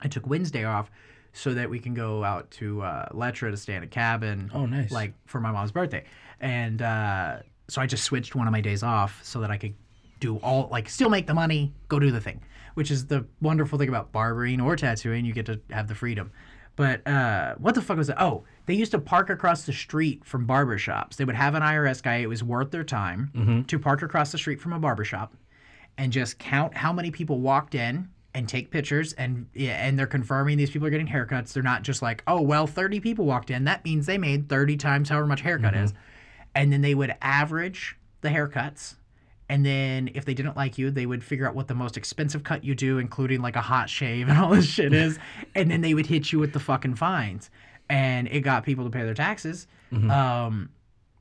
I 0.00 0.08
took 0.08 0.26
Wednesday 0.26 0.64
off 0.64 0.90
so 1.34 1.52
that 1.54 1.68
we 1.68 1.78
can 1.78 1.92
go 1.94 2.24
out 2.24 2.50
to 2.52 2.80
uh 2.82 3.08
Letra 3.12 3.50
to 3.50 3.56
stay 3.56 3.74
in 3.74 3.82
a 3.82 3.86
cabin. 3.86 4.50
Oh, 4.54 4.66
nice. 4.66 4.90
Like 4.90 5.12
for 5.26 5.40
my 5.40 5.50
mom's 5.52 5.72
birthday. 5.72 6.04
And 6.40 6.80
uh 6.82 7.38
so 7.68 7.82
I 7.82 7.86
just 7.86 8.04
switched 8.04 8.34
one 8.34 8.46
of 8.46 8.52
my 8.52 8.60
days 8.60 8.82
off 8.82 9.20
so 9.22 9.40
that 9.40 9.50
I 9.50 9.58
could 9.58 9.74
do 10.20 10.36
all 10.38 10.68
like 10.72 10.88
still 10.88 11.10
make 11.10 11.26
the 11.26 11.34
money, 11.34 11.74
go 11.88 11.98
do 11.98 12.10
the 12.10 12.20
thing. 12.20 12.40
Which 12.76 12.90
is 12.90 13.06
the 13.06 13.26
wonderful 13.40 13.78
thing 13.78 13.88
about 13.88 14.12
barbering 14.12 14.60
or 14.60 14.76
tattooing, 14.76 15.24
you 15.24 15.32
get 15.32 15.46
to 15.46 15.60
have 15.70 15.88
the 15.88 15.94
freedom. 15.94 16.30
But 16.76 17.06
uh, 17.08 17.54
what 17.56 17.74
the 17.74 17.80
fuck 17.80 17.96
was 17.96 18.08
that? 18.08 18.20
Oh, 18.20 18.44
they 18.66 18.74
used 18.74 18.90
to 18.92 18.98
park 18.98 19.30
across 19.30 19.64
the 19.64 19.72
street 19.72 20.24
from 20.26 20.44
barber 20.44 20.76
shops. 20.76 21.16
They 21.16 21.24
would 21.24 21.34
have 21.34 21.54
an 21.54 21.62
IRS 21.62 22.02
guy. 22.02 22.16
It 22.16 22.28
was 22.28 22.44
worth 22.44 22.70
their 22.70 22.84
time 22.84 23.64
to 23.66 23.78
park 23.78 24.02
across 24.02 24.30
the 24.30 24.36
street 24.38 24.60
from 24.60 24.74
a 24.74 24.78
barber 24.78 25.04
shop 25.04 25.34
and 25.96 26.12
just 26.12 26.38
count 26.38 26.74
how 26.76 26.92
many 26.92 27.10
people 27.10 27.40
walked 27.40 27.74
in 27.74 28.10
and 28.34 28.46
take 28.46 28.70
pictures 28.70 29.14
and 29.14 29.46
yeah, 29.54 29.82
and 29.86 29.98
they're 29.98 30.06
confirming 30.06 30.58
these 30.58 30.68
people 30.70 30.86
are 30.86 30.90
getting 30.90 31.08
haircuts. 31.08 31.54
They're 31.54 31.62
not 31.62 31.82
just 31.82 32.02
like, 32.02 32.22
oh 32.26 32.42
well, 32.42 32.66
30 32.66 33.00
people 33.00 33.24
walked 33.24 33.50
in. 33.50 33.64
That 33.64 33.82
means 33.82 34.04
they 34.04 34.18
made 34.18 34.50
30 34.50 34.76
times 34.76 35.08
however 35.08 35.26
much 35.26 35.40
haircut 35.40 35.72
is. 35.74 35.94
And 36.54 36.70
then 36.70 36.82
they 36.82 36.94
would 36.94 37.14
average 37.22 37.96
the 38.20 38.28
haircuts. 38.28 38.96
And 39.48 39.64
then 39.64 40.10
if 40.14 40.24
they 40.24 40.34
didn't 40.34 40.56
like 40.56 40.76
you, 40.76 40.90
they 40.90 41.06
would 41.06 41.22
figure 41.22 41.46
out 41.46 41.54
what 41.54 41.68
the 41.68 41.74
most 41.74 41.96
expensive 41.96 42.42
cut 42.42 42.64
you 42.64 42.74
do, 42.74 42.98
including 42.98 43.42
like 43.42 43.54
a 43.56 43.60
hot 43.60 43.88
shave 43.88 44.28
and 44.28 44.38
all 44.38 44.50
this 44.50 44.66
shit 44.66 44.92
is. 44.92 45.18
and 45.54 45.70
then 45.70 45.80
they 45.82 45.94
would 45.94 46.06
hit 46.06 46.32
you 46.32 46.38
with 46.38 46.52
the 46.52 46.60
fucking 46.60 46.96
fines. 46.96 47.50
And 47.88 48.26
it 48.28 48.40
got 48.40 48.64
people 48.64 48.84
to 48.84 48.90
pay 48.90 49.04
their 49.04 49.14
taxes. 49.14 49.68
Um, 50.10 50.70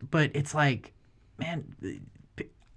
but 0.10 0.32
it's 0.34 0.56
like, 0.56 0.92
man, 1.38 1.64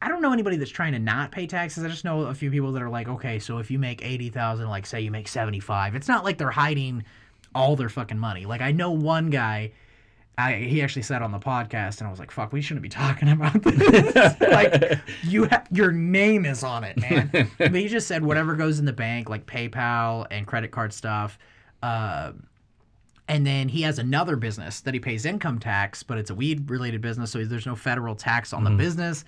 I 0.01 0.09
don't 0.09 0.23
know 0.23 0.33
anybody 0.33 0.57
that's 0.57 0.71
trying 0.71 0.93
to 0.93 0.99
not 0.99 1.33
pay 1.33 1.47
taxes. 1.47 1.83
I 1.83 1.89
just 1.89 2.05
know 2.05 2.23
a 2.23 2.35
few 2.35 2.51
people 2.51 2.73
that 2.73 2.83
are 2.83 2.91
like, 2.91 3.09
okay, 3.09 3.39
so 3.39 3.59
if 3.59 3.71
you 3.71 3.79
make 3.79 4.05
eighty 4.05 4.29
thousand, 4.31 4.69
like 4.69 4.87
say 4.87 5.01
you 5.01 5.11
make 5.11 5.27
seventy 5.27 5.61
five, 5.61 5.95
it's 5.95 6.07
not 6.09 6.25
like 6.25 6.39
they're 6.39 6.51
hiding 6.51 7.05
all 7.55 7.75
their 7.75 7.89
fucking 7.89 8.19
money. 8.19 8.45
Like 8.47 8.61
I 8.61 8.73
know 8.73 8.91
one 8.91 9.31
guy. 9.31 9.73
I, 10.39 10.55
he 10.55 10.83
actually 10.83 11.03
said 11.03 11.21
on 11.21 11.33
the 11.33 11.41
podcast, 11.41 11.99
and 11.99 12.07
I 12.07 12.11
was 12.11 12.21
like, 12.21 12.31
"Fuck, 12.31 12.53
we 12.53 12.63
shouldn't 12.63 12.83
be 12.83 12.89
talking 12.89 13.29
about 13.29 13.61
this." 13.63 14.41
like, 14.41 15.01
you, 15.25 15.47
ha- 15.49 15.65
your 15.73 15.91
name 15.91 16.47
is 16.47 16.63
on 16.63 16.85
it, 16.85 16.97
man. 16.97 17.51
but 17.59 17.75
he 17.75 17.89
just 17.89 18.07
said 18.07 18.25
whatever 18.25 18.55
goes 18.55 18.79
in 18.79 18.85
the 18.85 18.93
bank, 18.93 19.29
like 19.29 19.47
PayPal 19.47 20.29
and 20.31 20.47
credit 20.47 20.71
card 20.71 20.93
stuff. 20.93 21.39
Uh, 21.83 22.33
and 23.27 23.45
then 23.45 23.69
he 23.69 23.83
has 23.83 23.99
another 23.99 24.37
business 24.37 24.81
that 24.83 24.95
he 24.95 25.01
pays 25.01 25.27
income 25.27 25.59
tax, 25.59 26.05
but 26.05 26.17
it's 26.19 26.31
a 26.31 26.35
weed 26.35 26.71
related 26.71 27.01
business, 27.01 27.33
so 27.33 27.45
there's 27.45 27.67
no 27.67 27.77
federal 27.77 28.15
tax 28.15 28.53
on 28.53 28.63
the 28.63 28.71
business. 28.71 29.25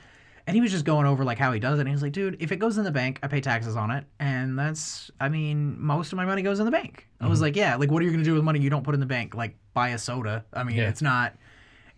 And 0.47 0.55
he 0.55 0.61
was 0.61 0.71
just 0.71 0.85
going 0.85 1.07
over 1.07 1.25
like 1.25 1.39
how 1.39 1.53
he 1.53 1.61
does 1.61 1.79
it. 1.79 1.83
And 1.83 1.89
he 1.89 1.93
was 1.93 2.03
like, 2.03 2.13
dude, 2.13 2.37
if 2.41 2.51
it 2.53 2.57
goes 2.57 2.79
in 2.79 2.85
the 2.85 2.91
bank, 2.91 3.19
I 3.23 3.29
pay 3.29 3.41
taxes 3.41 3.77
on 3.77 3.91
it. 3.91 4.05
And 4.19 4.59
that's, 4.59 5.11
I 5.21 5.29
mean, 5.29 5.81
most 5.81 6.13
of 6.13 6.17
my 6.17 6.25
money 6.25 6.43
goes 6.43 6.59
in 6.59 6.65
the 6.65 6.71
bank. 6.71 7.07
I 7.21 7.29
was 7.29 7.39
mm-hmm. 7.39 7.45
like, 7.45 7.57
yeah, 7.57 7.77
like 7.77 7.91
what 7.91 8.01
are 8.01 8.05
you 8.05 8.11
going 8.11 8.25
to 8.25 8.29
do 8.29 8.35
with 8.35 8.45
money 8.45 8.59
you 8.59 8.71
don't 8.71 8.85
put 8.85 8.95
in 8.95 9.01
the 9.01 9.07
bank? 9.07 9.35
Like 9.35 9.57
buy 9.75 9.91
a 9.91 9.99
soda. 9.99 10.45
I 10.53 10.65
mean, 10.65 10.77
Yeah. 10.77 10.89
it's 10.89 11.03
not. 11.03 11.35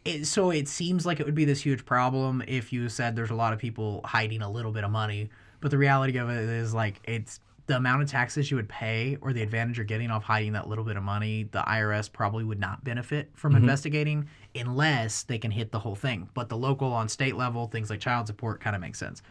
It, 0.05 0.27
so 0.27 0.51
it 0.51 0.67
seems 0.67 1.07
like 1.07 1.21
it 1.21 1.27
would 1.27 1.35
be 1.35 1.45
this 1.45 1.61
huge 1.61 1.85
problem 1.85 2.43
if 2.49 2.73
you 2.73 2.89
said 2.89 3.15
there's 3.15 3.31
a 3.31 3.37
lot 3.37 3.53
of 3.53 3.61
people 3.61 4.01
hiding 4.05 4.43
a 4.43 4.51
little 4.51 4.73
bit 4.73 4.83
of 4.83 4.91
money. 4.91 5.31
But 5.61 5.71
the 5.71 5.79
reality 5.79 6.19
of 6.19 6.29
it 6.29 6.49
is 6.49 6.75
like 6.75 7.01
it's 7.05 7.39
the 7.67 7.77
amount 7.77 8.03
of 8.03 8.11
taxes 8.11 8.51
you 8.51 8.57
would 8.57 8.69
pay 8.69 9.17
or 9.21 9.33
the 9.33 9.43
advantage 9.43 9.79
you're 9.79 9.85
getting 9.85 10.11
off 10.11 10.25
hiding 10.25 10.53
that 10.53 10.69
little 10.69 10.85
bit 10.85 10.97
of 10.97 11.03
money, 11.03 11.45
the 11.45 11.61
IRS 11.61 12.11
probably 12.13 12.45
would 12.45 12.59
not 12.59 12.83
benefit 12.83 13.31
from 13.35 13.53
mm-hmm. 13.53 13.63
investigating 13.63 14.29
unless 14.55 15.23
they 15.23 15.39
can 15.39 15.51
hit 15.51 15.71
the 15.71 15.79
whole 15.79 15.95
thing. 15.95 16.29
But 16.35 16.49
the 16.49 16.57
local 16.57 16.93
on 16.93 17.09
state 17.09 17.37
level, 17.37 17.69
things 17.69 17.89
like 17.89 18.01
child 18.01 18.27
support 18.27 18.61
kind 18.61 18.75
of 18.75 18.83
make 18.83 18.97
sense. 18.97 19.23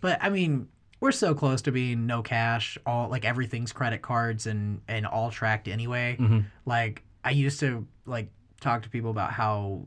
But 0.00 0.18
I 0.22 0.28
mean, 0.28 0.68
we're 1.00 1.12
so 1.12 1.34
close 1.34 1.62
to 1.62 1.72
being 1.72 2.06
no 2.06 2.22
cash, 2.22 2.76
all 2.84 3.08
like 3.08 3.24
everything's 3.24 3.72
credit 3.72 4.02
cards 4.02 4.46
and 4.46 4.80
and 4.88 5.06
all 5.06 5.30
tracked 5.30 5.68
anyway. 5.68 6.16
Mm-hmm. 6.20 6.40
Like 6.66 7.02
I 7.24 7.30
used 7.30 7.60
to 7.60 7.86
like 8.04 8.28
talk 8.60 8.82
to 8.82 8.90
people 8.90 9.10
about 9.10 9.32
how 9.32 9.86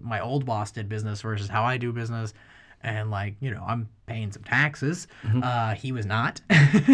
my 0.00 0.20
old 0.20 0.44
boss 0.44 0.70
did 0.72 0.88
business 0.88 1.22
versus 1.22 1.48
how 1.48 1.64
I 1.64 1.78
do 1.78 1.92
business. 1.92 2.34
And 2.82 3.10
like, 3.10 3.36
you 3.40 3.50
know, 3.50 3.64
I'm 3.66 3.88
paying 4.06 4.32
some 4.32 4.44
taxes. 4.44 5.08
Uh, 5.42 5.74
he 5.74 5.92
was 5.92 6.06
not. 6.06 6.40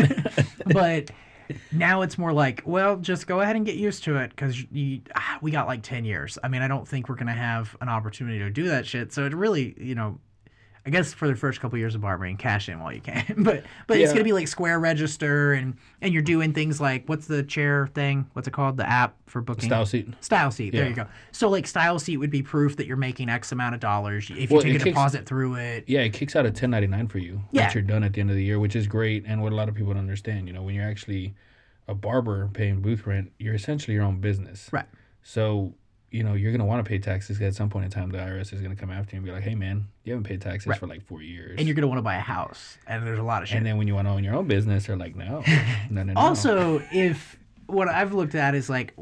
but 0.67 1.11
now 1.73 2.03
it's 2.03 2.17
more 2.19 2.33
like, 2.33 2.63
well, 2.65 2.97
just 2.97 3.27
go 3.27 3.41
ahead 3.41 3.57
and 3.57 3.67
get 3.67 3.77
used 3.77 4.05
to 4.05 4.17
it 4.17 4.31
because 4.31 4.65
you, 4.71 5.03
ah, 5.15 5.39
we 5.43 5.51
got 5.51 5.67
like 5.67 5.83
10 5.83 6.05
years. 6.05 6.39
I 6.43 6.49
mean, 6.49 6.63
I 6.63 6.69
don't 6.69 6.87
think 6.87 7.09
we're 7.09 7.17
going 7.17 7.27
to 7.27 7.33
have 7.33 7.77
an 7.81 7.89
opportunity 7.89 8.39
to 8.39 8.51
do 8.51 8.65
that 8.69 8.87
shit. 8.87 9.13
So 9.13 9.25
it 9.27 9.35
really, 9.35 9.75
you 9.79 9.95
know, 9.95 10.19
I 10.87 10.91
guess 10.91 11.15
for 11.15 11.27
the 11.29 11.35
first 11.35 11.61
couple 11.61 11.77
of 11.77 11.81
years 11.81 11.95
of 11.95 12.03
barbering, 12.03 12.37
cash 12.37 12.69
in 12.69 12.79
while 12.79 12.93
you 12.93 13.01
can. 13.01 13.25
but 13.39 13.65
but 13.87 13.97
it's 13.99 14.13
gonna 14.13 14.25
be 14.25 14.33
like 14.35 14.49
Square 14.49 14.81
Register 14.81 15.55
and 15.55 15.77
and 16.03 16.13
you're 16.13 16.23
doing 16.23 16.53
things 16.53 16.79
like 16.81 17.09
what's 17.09 17.27
the 17.27 17.43
chair 17.43 17.87
thing? 17.95 18.27
What's 18.35 18.47
it 18.47 18.51
called? 18.53 18.77
The 18.77 18.87
app 18.89 19.17
for 19.27 19.41
booking 19.41 19.71
StyleSeat. 19.71 20.13
Style 20.23 20.51
seat. 20.51 20.71
There 20.73 20.83
Yeah. 20.83 20.89
you 20.91 20.95
go. 20.95 21.07
So 21.33 21.49
like 21.49 21.65
StyleSeat 21.65 22.19
would 22.19 22.31
be 22.31 22.43
proof 22.43 22.77
that 22.77 22.87
you're 22.87 22.99
making 22.99 23.31
X 23.31 23.51
amount 23.51 23.75
of 23.75 23.81
dollars 23.81 24.29
if 24.31 24.37
you 24.37 24.47
Well, 24.51 24.63
take 24.63 24.73
a 24.75 24.79
kicks- 24.79 24.85
deposit 24.85 25.25
through 25.27 25.55
it. 25.57 25.85
Yeah, 25.87 26.01
it 26.01 26.13
kicks 26.13 26.37
out 26.37 26.45
a 26.45 26.51
1099 26.51 27.09
for 27.09 27.19
you 27.19 27.41
Yeah. 27.51 27.63
once 27.63 27.75
you're 27.75 27.83
done 27.83 28.05
at 28.05 28.13
the 28.13 28.21
end 28.21 28.29
of 28.31 28.37
the 28.37 28.45
year, 28.45 28.61
which 28.61 28.77
is 28.77 28.87
great. 28.87 29.25
And 29.27 29.43
what 29.43 29.53
a 29.53 29.57
lot 29.57 29.71
of 29.71 29.75
people 29.75 29.95
don't 29.95 30.01
understand, 30.03 30.49
you 30.49 30.53
know, 30.53 30.63
when 30.63 30.75
you're 30.75 30.89
actually 30.89 31.35
a 31.89 31.95
barber 31.95 32.49
paying 32.53 32.83
booth 32.83 33.07
rent, 33.07 33.33
you're 33.39 33.55
essentially 33.55 33.95
your 33.95 34.05
own 34.05 34.21
business. 34.21 34.69
Right. 34.71 34.87
So, 35.23 35.75
you 36.15 36.23
know, 36.23 36.35
you're 36.35 36.53
going 36.53 36.61
to 36.61 36.65
want 36.65 36.85
to 36.85 36.89
pay 36.89 36.99
taxes 36.99 37.41
at 37.41 37.55
some 37.55 37.69
point 37.69 37.85
in 37.87 37.91
time, 37.91 38.11
the 38.11 38.19
IRS 38.19 38.53
is 38.53 38.61
going 38.61 38.71
to 38.75 38.81
come 38.81 38.91
after 38.91 39.17
you 39.17 39.19
and 39.19 39.27
be 39.27 39.33
like, 39.33 39.43
hey, 39.43 39.57
man, 39.57 39.89
you 40.05 40.13
haven't 40.13 40.25
paid 40.25 40.41
taxes 40.41 40.69
Right. 40.69 40.79
for 40.79 40.87
like 40.87 41.03
four 41.05 41.23
years. 41.23 41.57
And 41.59 41.67
you're 41.67 41.75
gonna 41.75 41.89
want 41.89 41.99
to 41.99 42.03
buy 42.03 42.15
a 42.15 42.21
house. 42.21 42.79
And 42.87 43.05
there's 43.05 43.19
a 43.19 43.23
lot 43.23 43.43
of 43.43 43.49
shit. 43.49 43.57
and 43.59 43.67
then 43.67 43.79
when 43.79 43.89
you 43.89 43.95
want 43.97 44.07
to 44.07 44.13
own 44.13 44.23
your 44.23 44.35
own 44.37 44.47
business, 44.47 44.87
they're 44.87 44.97
like, 44.97 45.17
no, 45.17 45.43
no, 45.91 46.03
no, 46.05 46.13
no. 46.13 46.21
Also, 46.21 46.81
if 46.93 47.37
what 47.67 47.89
I've 47.89 48.13
looked 48.15 48.35
at 48.37 48.55
is 48.55 48.71
like 48.71 48.95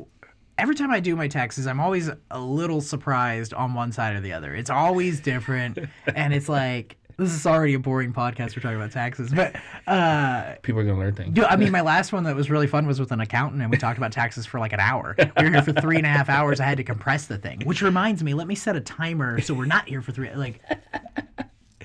every 0.56 0.74
time 0.74 0.90
I 0.90 1.00
do 1.00 1.14
my 1.16 1.28
taxes, 1.28 1.66
I'm 1.66 1.80
always 1.80 2.08
a 2.30 2.40
little 2.40 2.80
surprised 2.80 3.52
on 3.52 3.74
one 3.74 3.92
side 3.92 4.14
or 4.16 4.20
the 4.20 4.32
other. 4.32 4.54
It's 4.54 4.70
always 4.70 5.20
different, 5.20 5.78
and 6.14 6.32
it's 6.32 6.48
like 6.48 6.96
this 7.16 7.32
is 7.32 7.46
already 7.46 7.74
a 7.74 7.78
boring 7.78 8.12
podcast. 8.12 8.56
We're 8.56 8.62
talking 8.62 8.76
about 8.76 8.92
taxes, 8.92 9.32
but 9.32 9.54
uh, 9.86 10.54
people 10.62 10.80
are 10.80 10.84
going 10.84 10.96
to 10.96 11.00
learn 11.00 11.14
things. 11.14 11.34
dude, 11.34 11.44
I 11.44 11.56
mean, 11.56 11.70
my 11.70 11.80
last 11.80 12.12
one 12.12 12.24
that 12.24 12.36
was 12.36 12.50
really 12.50 12.66
fun 12.66 12.86
was 12.86 13.00
with 13.00 13.12
an 13.12 13.20
accountant, 13.20 13.62
and 13.62 13.70
we 13.70 13.76
talked 13.76 13.98
about 13.98 14.12
taxes 14.12 14.46
for 14.46 14.60
like 14.60 14.72
an 14.72 14.80
hour. 14.80 15.14
We 15.18 15.44
were 15.44 15.50
here 15.50 15.62
for 15.62 15.72
three 15.72 15.96
and 15.96 16.06
a 16.06 16.10
half 16.10 16.28
hours. 16.28 16.60
I 16.60 16.64
had 16.64 16.78
to 16.78 16.84
compress 16.84 17.26
the 17.26 17.38
thing, 17.38 17.62
which 17.64 17.82
reminds 17.82 18.22
me, 18.22 18.34
let 18.34 18.46
me 18.46 18.54
set 18.54 18.76
a 18.76 18.80
timer 18.80 19.40
so 19.40 19.54
we're 19.54 19.66
not 19.66 19.88
here 19.88 20.02
for 20.02 20.12
three. 20.12 20.32
Like, 20.34 20.60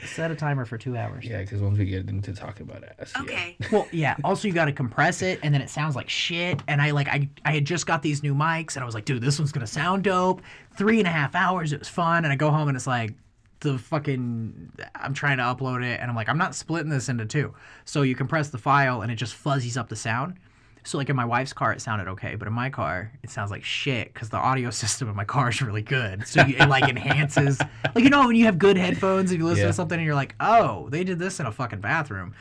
set 0.06 0.32
a 0.32 0.36
timer 0.36 0.66
for 0.66 0.78
two 0.78 0.98
hours. 0.98 1.26
Yeah, 1.26 1.42
because 1.42 1.62
once 1.62 1.78
we 1.78 1.86
get 1.86 2.10
into 2.10 2.34
talking 2.34 2.70
about 2.70 2.84
ass, 3.00 3.14
yeah. 3.16 3.22
Okay. 3.22 3.58
Well, 3.72 3.88
yeah. 3.92 4.16
Also, 4.24 4.48
you 4.48 4.54
got 4.54 4.66
to 4.66 4.72
compress 4.72 5.22
it, 5.22 5.40
and 5.44 5.54
then 5.54 5.62
it 5.62 5.70
sounds 5.70 5.96
like 5.96 6.10
shit. 6.10 6.62
And 6.68 6.82
I 6.82 6.92
like 6.92 7.08
I 7.08 7.30
I 7.46 7.54
had 7.54 7.66
just 7.66 7.86
got 7.86 8.02
these 8.02 8.24
new 8.24 8.34
mics, 8.34 8.76
and 8.76 8.84
I 8.84 8.86
was 8.86 8.96
like, 8.96 9.06
dude, 9.06 9.22
this 9.22 9.40
one's 9.40 9.52
gonna 9.52 9.68
sound 9.68 10.04
dope. 10.04 10.42
Three 10.78 11.00
and 11.00 11.08
a 11.08 11.12
half 11.12 11.36
hours, 11.36 11.74
it 11.74 11.80
was 11.80 11.90
fun. 11.90 12.24
And 12.24 12.32
I 12.32 12.36
go 12.36 12.50
home, 12.50 12.68
and 12.68 12.78
it's 12.78 12.88
like 12.88 13.14
the 13.62 13.78
fucking 13.78 14.72
I'm 14.96 15.14
trying 15.14 15.38
to 15.38 15.44
upload 15.44 15.84
it, 15.84 16.00
and 16.00 16.10
I'm 16.10 16.16
like, 16.16 16.30
I'm 16.30 16.38
not 16.38 16.54
splitting 16.56 16.90
this 16.90 17.10
into 17.10 17.26
two. 17.26 17.54
So 17.86 18.02
you 18.04 18.16
compress 18.16 18.50
the 18.50 18.58
file, 18.58 19.02
and 19.02 19.12
it 19.12 19.16
just 19.16 19.34
fuzzies 19.36 19.78
up 19.78 19.90
the 19.90 19.96
sound. 19.96 20.36
So 20.84 20.98
like 20.98 21.10
in 21.10 21.18
my 21.18 21.26
wife's 21.26 21.52
car, 21.52 21.74
it 21.74 21.82
sounded 21.82 22.08
okay, 22.08 22.36
but 22.36 22.48
in 22.48 22.54
my 22.54 22.70
car, 22.70 23.12
it 23.22 23.30
sounds 23.30 23.52
like 23.52 23.64
shit 23.64 24.14
because 24.14 24.30
the 24.30 24.38
audio 24.38 24.70
system 24.84 25.10
in 25.10 25.16
my 25.16 25.26
car 25.26 25.50
is 25.50 25.62
really 25.62 25.82
good. 25.82 26.26
So 26.26 26.46
you, 26.46 26.56
it 26.56 26.68
like 26.70 26.88
enhances, 26.88 27.60
like 27.96 28.04
you 28.06 28.10
know 28.10 28.26
when 28.26 28.36
you 28.38 28.46
have 28.46 28.58
good 28.58 28.78
headphones 28.78 29.32
and 29.32 29.40
you 29.40 29.46
listen 29.46 29.64
Yeah. 29.66 29.68
to 29.72 29.74
something 29.74 29.98
and 29.98 30.06
you're 30.06 30.16
like, 30.16 30.36
oh, 30.40 30.88
they 30.90 31.04
did 31.04 31.20
this 31.20 31.40
in 31.42 31.46
a 31.46 31.52
fucking 31.52 31.82
bathroom. 31.82 32.34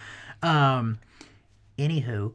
Um, 0.43 0.99
anywho, 1.79 2.35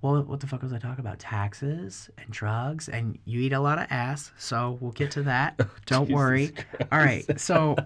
well, 0.00 0.22
what 0.22 0.40
the 0.40 0.46
fuck 0.46 0.62
was 0.62 0.72
I 0.72 0.78
talking 0.78 1.00
about? 1.00 1.18
Taxes 1.18 2.08
and 2.18 2.30
drugs, 2.30 2.88
and 2.88 3.18
you 3.24 3.40
eat 3.40 3.52
a 3.52 3.60
lot 3.60 3.78
of 3.78 3.86
ass. 3.90 4.32
So 4.38 4.78
we'll 4.80 4.92
get 4.92 5.10
to 5.12 5.22
that. 5.24 5.56
Don't 5.86 6.06
Jesus 6.06 6.14
worry. 6.14 6.52
All 6.92 6.98
right. 6.98 7.40
So 7.40 7.76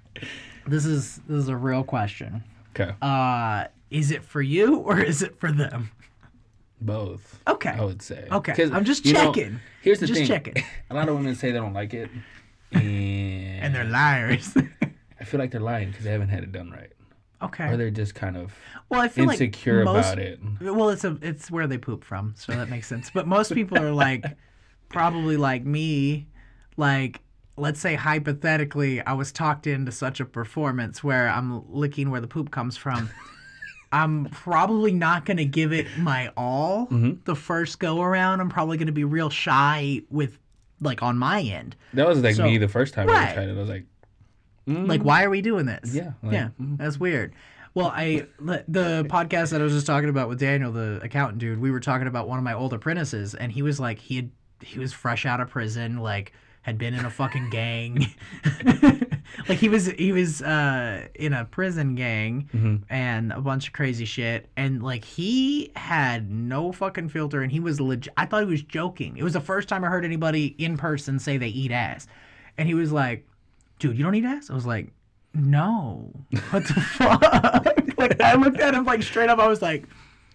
this 0.66 0.84
is 0.84 1.20
this 1.28 1.42
is 1.42 1.48
a 1.48 1.56
real 1.56 1.82
question. 1.82 2.44
Okay. 2.78 2.92
Uh, 3.02 3.66
is 3.90 4.10
it 4.10 4.22
for 4.22 4.42
you 4.42 4.76
or 4.78 5.00
is 5.00 5.22
it 5.22 5.38
for 5.40 5.50
them? 5.50 5.90
Both. 6.80 7.40
Okay. 7.48 7.70
I 7.70 7.84
would 7.84 8.02
say. 8.02 8.28
Okay, 8.30 8.70
I'm 8.70 8.84
just 8.84 9.06
you 9.06 9.14
know, 9.14 9.32
checking. 9.32 9.60
here's 9.82 9.98
the 9.98 10.06
thing. 10.06 10.16
Just 10.16 10.28
checking. 10.28 10.62
A 10.90 10.94
lot 10.94 11.08
of 11.08 11.14
women 11.16 11.34
say 11.34 11.50
they 11.50 11.58
don't 11.58 11.72
like 11.72 11.94
it, 11.94 12.10
and, 12.72 13.64
And 13.64 13.74
they're 13.74 13.84
liars. 13.84 14.54
I 15.18 15.24
feel 15.24 15.40
like 15.40 15.50
they're 15.50 15.60
lying 15.60 15.88
because 15.88 16.04
they 16.04 16.12
haven't 16.12 16.28
had 16.28 16.42
it 16.42 16.52
done 16.52 16.70
right, 16.70 16.92
or 17.40 17.76
they're 17.76 17.90
just 17.90 18.14
kind 18.14 18.36
of 18.36 18.54
Well, 18.88 19.00
I 19.00 19.08
feel 19.08 19.30
insecure 19.30 19.84
like 19.84 19.94
most, 19.94 20.12
about 20.12 20.18
it. 20.18 20.40
Well, 20.60 20.88
it's 20.90 21.04
a 21.04 21.18
it's 21.22 21.50
where 21.50 21.66
they 21.66 21.78
poop 21.78 22.04
from, 22.04 22.34
so 22.36 22.52
that 22.52 22.68
makes 22.68 22.86
sense. 22.86 23.10
But 23.12 23.26
most 23.26 23.52
people 23.52 23.78
are 23.78 23.92
like, 23.92 24.24
probably 24.88 25.36
like 25.36 25.64
me, 25.64 26.28
like 26.76 27.20
let's 27.58 27.80
say 27.80 27.94
hypothetically, 27.94 29.00
I 29.02 29.12
was 29.14 29.32
talked 29.32 29.66
into 29.66 29.90
such 29.92 30.20
a 30.20 30.24
performance 30.24 31.02
where 31.02 31.28
I'm 31.28 31.62
licking 31.72 32.10
where 32.10 32.20
the 32.20 32.26
poop 32.28 32.50
comes 32.50 32.76
from. 32.76 33.08
I'm 33.92 34.26
probably 34.26 34.92
not 34.92 35.24
gonna 35.24 35.44
give 35.44 35.72
it 35.72 35.86
my 35.98 36.30
all 36.36 36.86
Mm-hmm. 36.88 37.20
the 37.24 37.34
first 37.36 37.78
go 37.78 38.02
around. 38.02 38.40
I'm 38.40 38.48
probably 38.50 38.76
gonna 38.78 38.92
be 38.92 39.04
real 39.04 39.30
shy 39.30 40.02
with 40.10 40.38
like 40.80 41.02
on 41.02 41.16
my 41.16 41.40
end. 41.40 41.76
That 41.94 42.06
was 42.06 42.20
like 42.22 42.34
So- 42.34 42.44
me 42.44 42.58
the 42.58 42.68
first 42.68 42.94
time 42.94 43.08
I 43.08 43.32
tried 43.32 43.48
it. 43.48 43.56
I 43.56 43.60
was 43.60 43.68
like, 43.68 43.84
mm, 44.68 44.88
Like, 44.88 45.02
why 45.02 45.24
are 45.24 45.30
we 45.30 45.42
doing 45.42 45.66
this? 45.66 45.94
Yeah, 45.94 46.12
like, 46.22 46.32
yeah, 46.32 46.48
mm. 46.60 46.76
that's 46.78 46.98
weird. 46.98 47.34
Well, 47.74 47.92
I 47.94 48.26
the- 48.38 49.04
podcast 49.08 49.50
that 49.50 49.60
I 49.60 49.64
was 49.64 49.72
just 49.74 49.86
talking 49.86 50.08
about 50.08 50.28
with 50.30 50.38
Daniel, 50.40 50.72
the 50.72 50.98
accountant 51.02 51.38
dude, 51.40 51.60
we 51.60 51.70
were 51.70 51.80
talking 51.80 52.06
about 52.06 52.26
one 52.28 52.38
of 52.38 52.44
my 52.44 52.54
old 52.54 52.72
apprentices, 52.72 53.34
and 53.34 53.52
he 53.52 53.60
was 53.62 53.78
like, 53.78 53.98
he 53.98 54.16
had 54.16 54.30
he 54.62 54.78
was 54.78 54.92
fresh 54.94 55.26
out 55.26 55.40
of 55.40 55.50
prison, 55.50 55.98
like 55.98 56.32
had 56.62 56.78
been 56.78 56.94
in 56.94 57.04
a 57.04 57.10
fucking 57.10 57.50
gang, 57.50 58.06
like 59.48 59.58
he 59.58 59.68
was 59.68 59.86
he 59.86 60.12
was 60.12 60.42
uh, 60.42 61.06
in 61.14 61.32
a 61.32 61.44
prison 61.44 61.94
gang 61.94 62.48
Mhm. 62.54 62.82
and 62.88 63.32
a 63.32 63.40
bunch 63.40 63.68
of 63.68 63.72
crazy 63.72 64.04
shit, 64.04 64.48
and 64.56 64.82
like 64.82 65.04
he 65.04 65.70
had 65.76 66.30
no 66.30 66.72
fucking 66.72 67.08
filter, 67.10 67.42
and 67.42 67.52
he 67.52 67.60
was 67.60 67.80
legit. 67.80 68.12
I 68.16 68.26
thought 68.26 68.40
he 68.44 68.48
was 68.50 68.62
joking. 68.62 69.16
It 69.16 69.22
was 69.22 69.34
the 69.34 69.40
first 69.40 69.68
time 69.68 69.84
I 69.84 69.88
heard 69.88 70.04
anybody 70.04 70.46
in 70.58 70.76
person 70.76 71.18
say 71.18 71.36
they 71.36 71.48
eat 71.48 71.70
ass, 71.72 72.06
and 72.58 72.66
he 72.66 72.74
was 72.74 72.90
like 72.92 73.26
dude, 73.78 73.96
you 73.96 74.04
don't 74.04 74.14
eat 74.14 74.24
ass? 74.24 74.50
I 74.50 74.54
was 74.54 74.66
like, 74.66 74.88
no. 75.34 76.12
What 76.50 76.66
the 76.66 76.74
fuck? 76.74 77.98
like, 77.98 78.20
I 78.20 78.34
looked 78.34 78.60
at 78.60 78.74
him 78.74 78.84
like 78.84 79.02
straight 79.02 79.28
up. 79.28 79.38
I 79.38 79.48
was 79.48 79.62
like, 79.62 79.84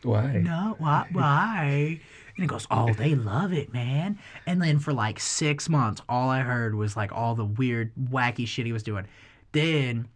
why? 0.03 0.37
no, 0.37 0.75
why? 0.79 1.07
why? 1.11 1.99
And 2.35 2.43
he 2.43 2.47
goes, 2.47 2.65
oh, 2.71 2.93
they 2.93 3.13
love 3.13 3.53
it, 3.53 3.73
man. 3.73 4.17
And 4.47 4.61
then 4.61 4.79
for 4.79 4.93
like 4.93 5.19
six 5.19 5.69
months, 5.69 6.01
all 6.07 6.29
I 6.29 6.39
heard 6.39 6.75
was 6.75 6.95
like 6.95 7.11
all 7.11 7.35
the 7.35 7.45
weird, 7.45 7.91
wacky 7.95 8.47
shit 8.47 8.65
he 8.65 8.71
was 8.71 8.83
doing. 8.83 9.05
Then 9.51 10.07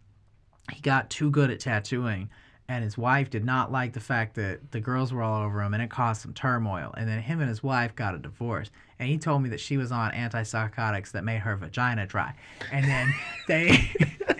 he 0.72 0.80
got 0.80 1.10
too 1.10 1.30
good 1.30 1.50
at 1.50 1.60
tattooing. 1.60 2.30
And 2.68 2.82
his 2.82 2.98
wife 2.98 3.30
did 3.30 3.44
not 3.44 3.70
like 3.70 3.92
the 3.92 4.00
fact 4.00 4.34
that 4.34 4.72
the 4.72 4.80
girls 4.80 5.12
were 5.12 5.22
all 5.22 5.44
over 5.44 5.62
him 5.62 5.72
and 5.72 5.82
it 5.82 5.90
caused 5.90 6.22
some 6.22 6.34
turmoil. 6.34 6.92
And 6.96 7.08
then 7.08 7.22
him 7.22 7.40
and 7.40 7.48
his 7.48 7.62
wife 7.62 7.94
got 7.94 8.14
a 8.14 8.18
divorce. 8.18 8.70
And 8.98 9.08
he 9.08 9.18
told 9.18 9.42
me 9.42 9.48
that 9.50 9.60
she 9.60 9.76
was 9.76 9.92
on 9.92 10.10
antipsychotics 10.12 11.12
that 11.12 11.22
made 11.22 11.40
her 11.40 11.54
vagina 11.56 12.06
dry. 12.06 12.34
And 12.72 12.84
then 12.84 13.14
they 13.48 13.94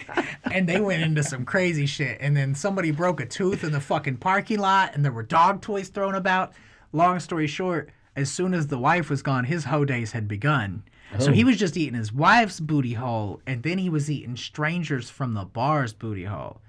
and 0.52 0.68
they 0.68 0.80
went 0.80 1.02
into 1.02 1.22
some 1.22 1.44
crazy 1.44 1.86
shit. 1.86 2.18
And 2.20 2.36
then 2.36 2.54
somebody 2.54 2.90
broke 2.90 3.20
a 3.20 3.26
tooth 3.26 3.62
in 3.62 3.72
the 3.72 3.80
fucking 3.80 4.16
parking 4.16 4.58
lot, 4.58 4.94
and 4.94 5.04
there 5.04 5.12
were 5.12 5.22
dog 5.22 5.60
toys 5.60 5.88
thrown 5.88 6.14
about. 6.14 6.52
Long 6.92 7.20
story 7.20 7.46
short, 7.46 7.90
as 8.14 8.30
soon 8.30 8.54
as 8.54 8.68
the 8.68 8.78
wife 8.78 9.10
was 9.10 9.22
gone, 9.22 9.44
his 9.44 9.64
hoe 9.64 9.84
days 9.84 10.12
had 10.12 10.26
begun. 10.26 10.82
So 11.18 11.32
he 11.32 11.44
oh. 11.44 11.46
was 11.46 11.58
just 11.58 11.76
eating 11.76 11.94
his 11.94 12.12
wife's 12.12 12.58
booty 12.58 12.94
hole, 12.94 13.40
and 13.46 13.62
then 13.62 13.78
he 13.78 13.88
was 13.88 14.10
eating 14.10 14.36
strangers 14.36 15.08
from 15.08 15.34
the 15.34 15.44
bar's 15.44 15.92
booty 15.92 16.24
hole, 16.24 16.60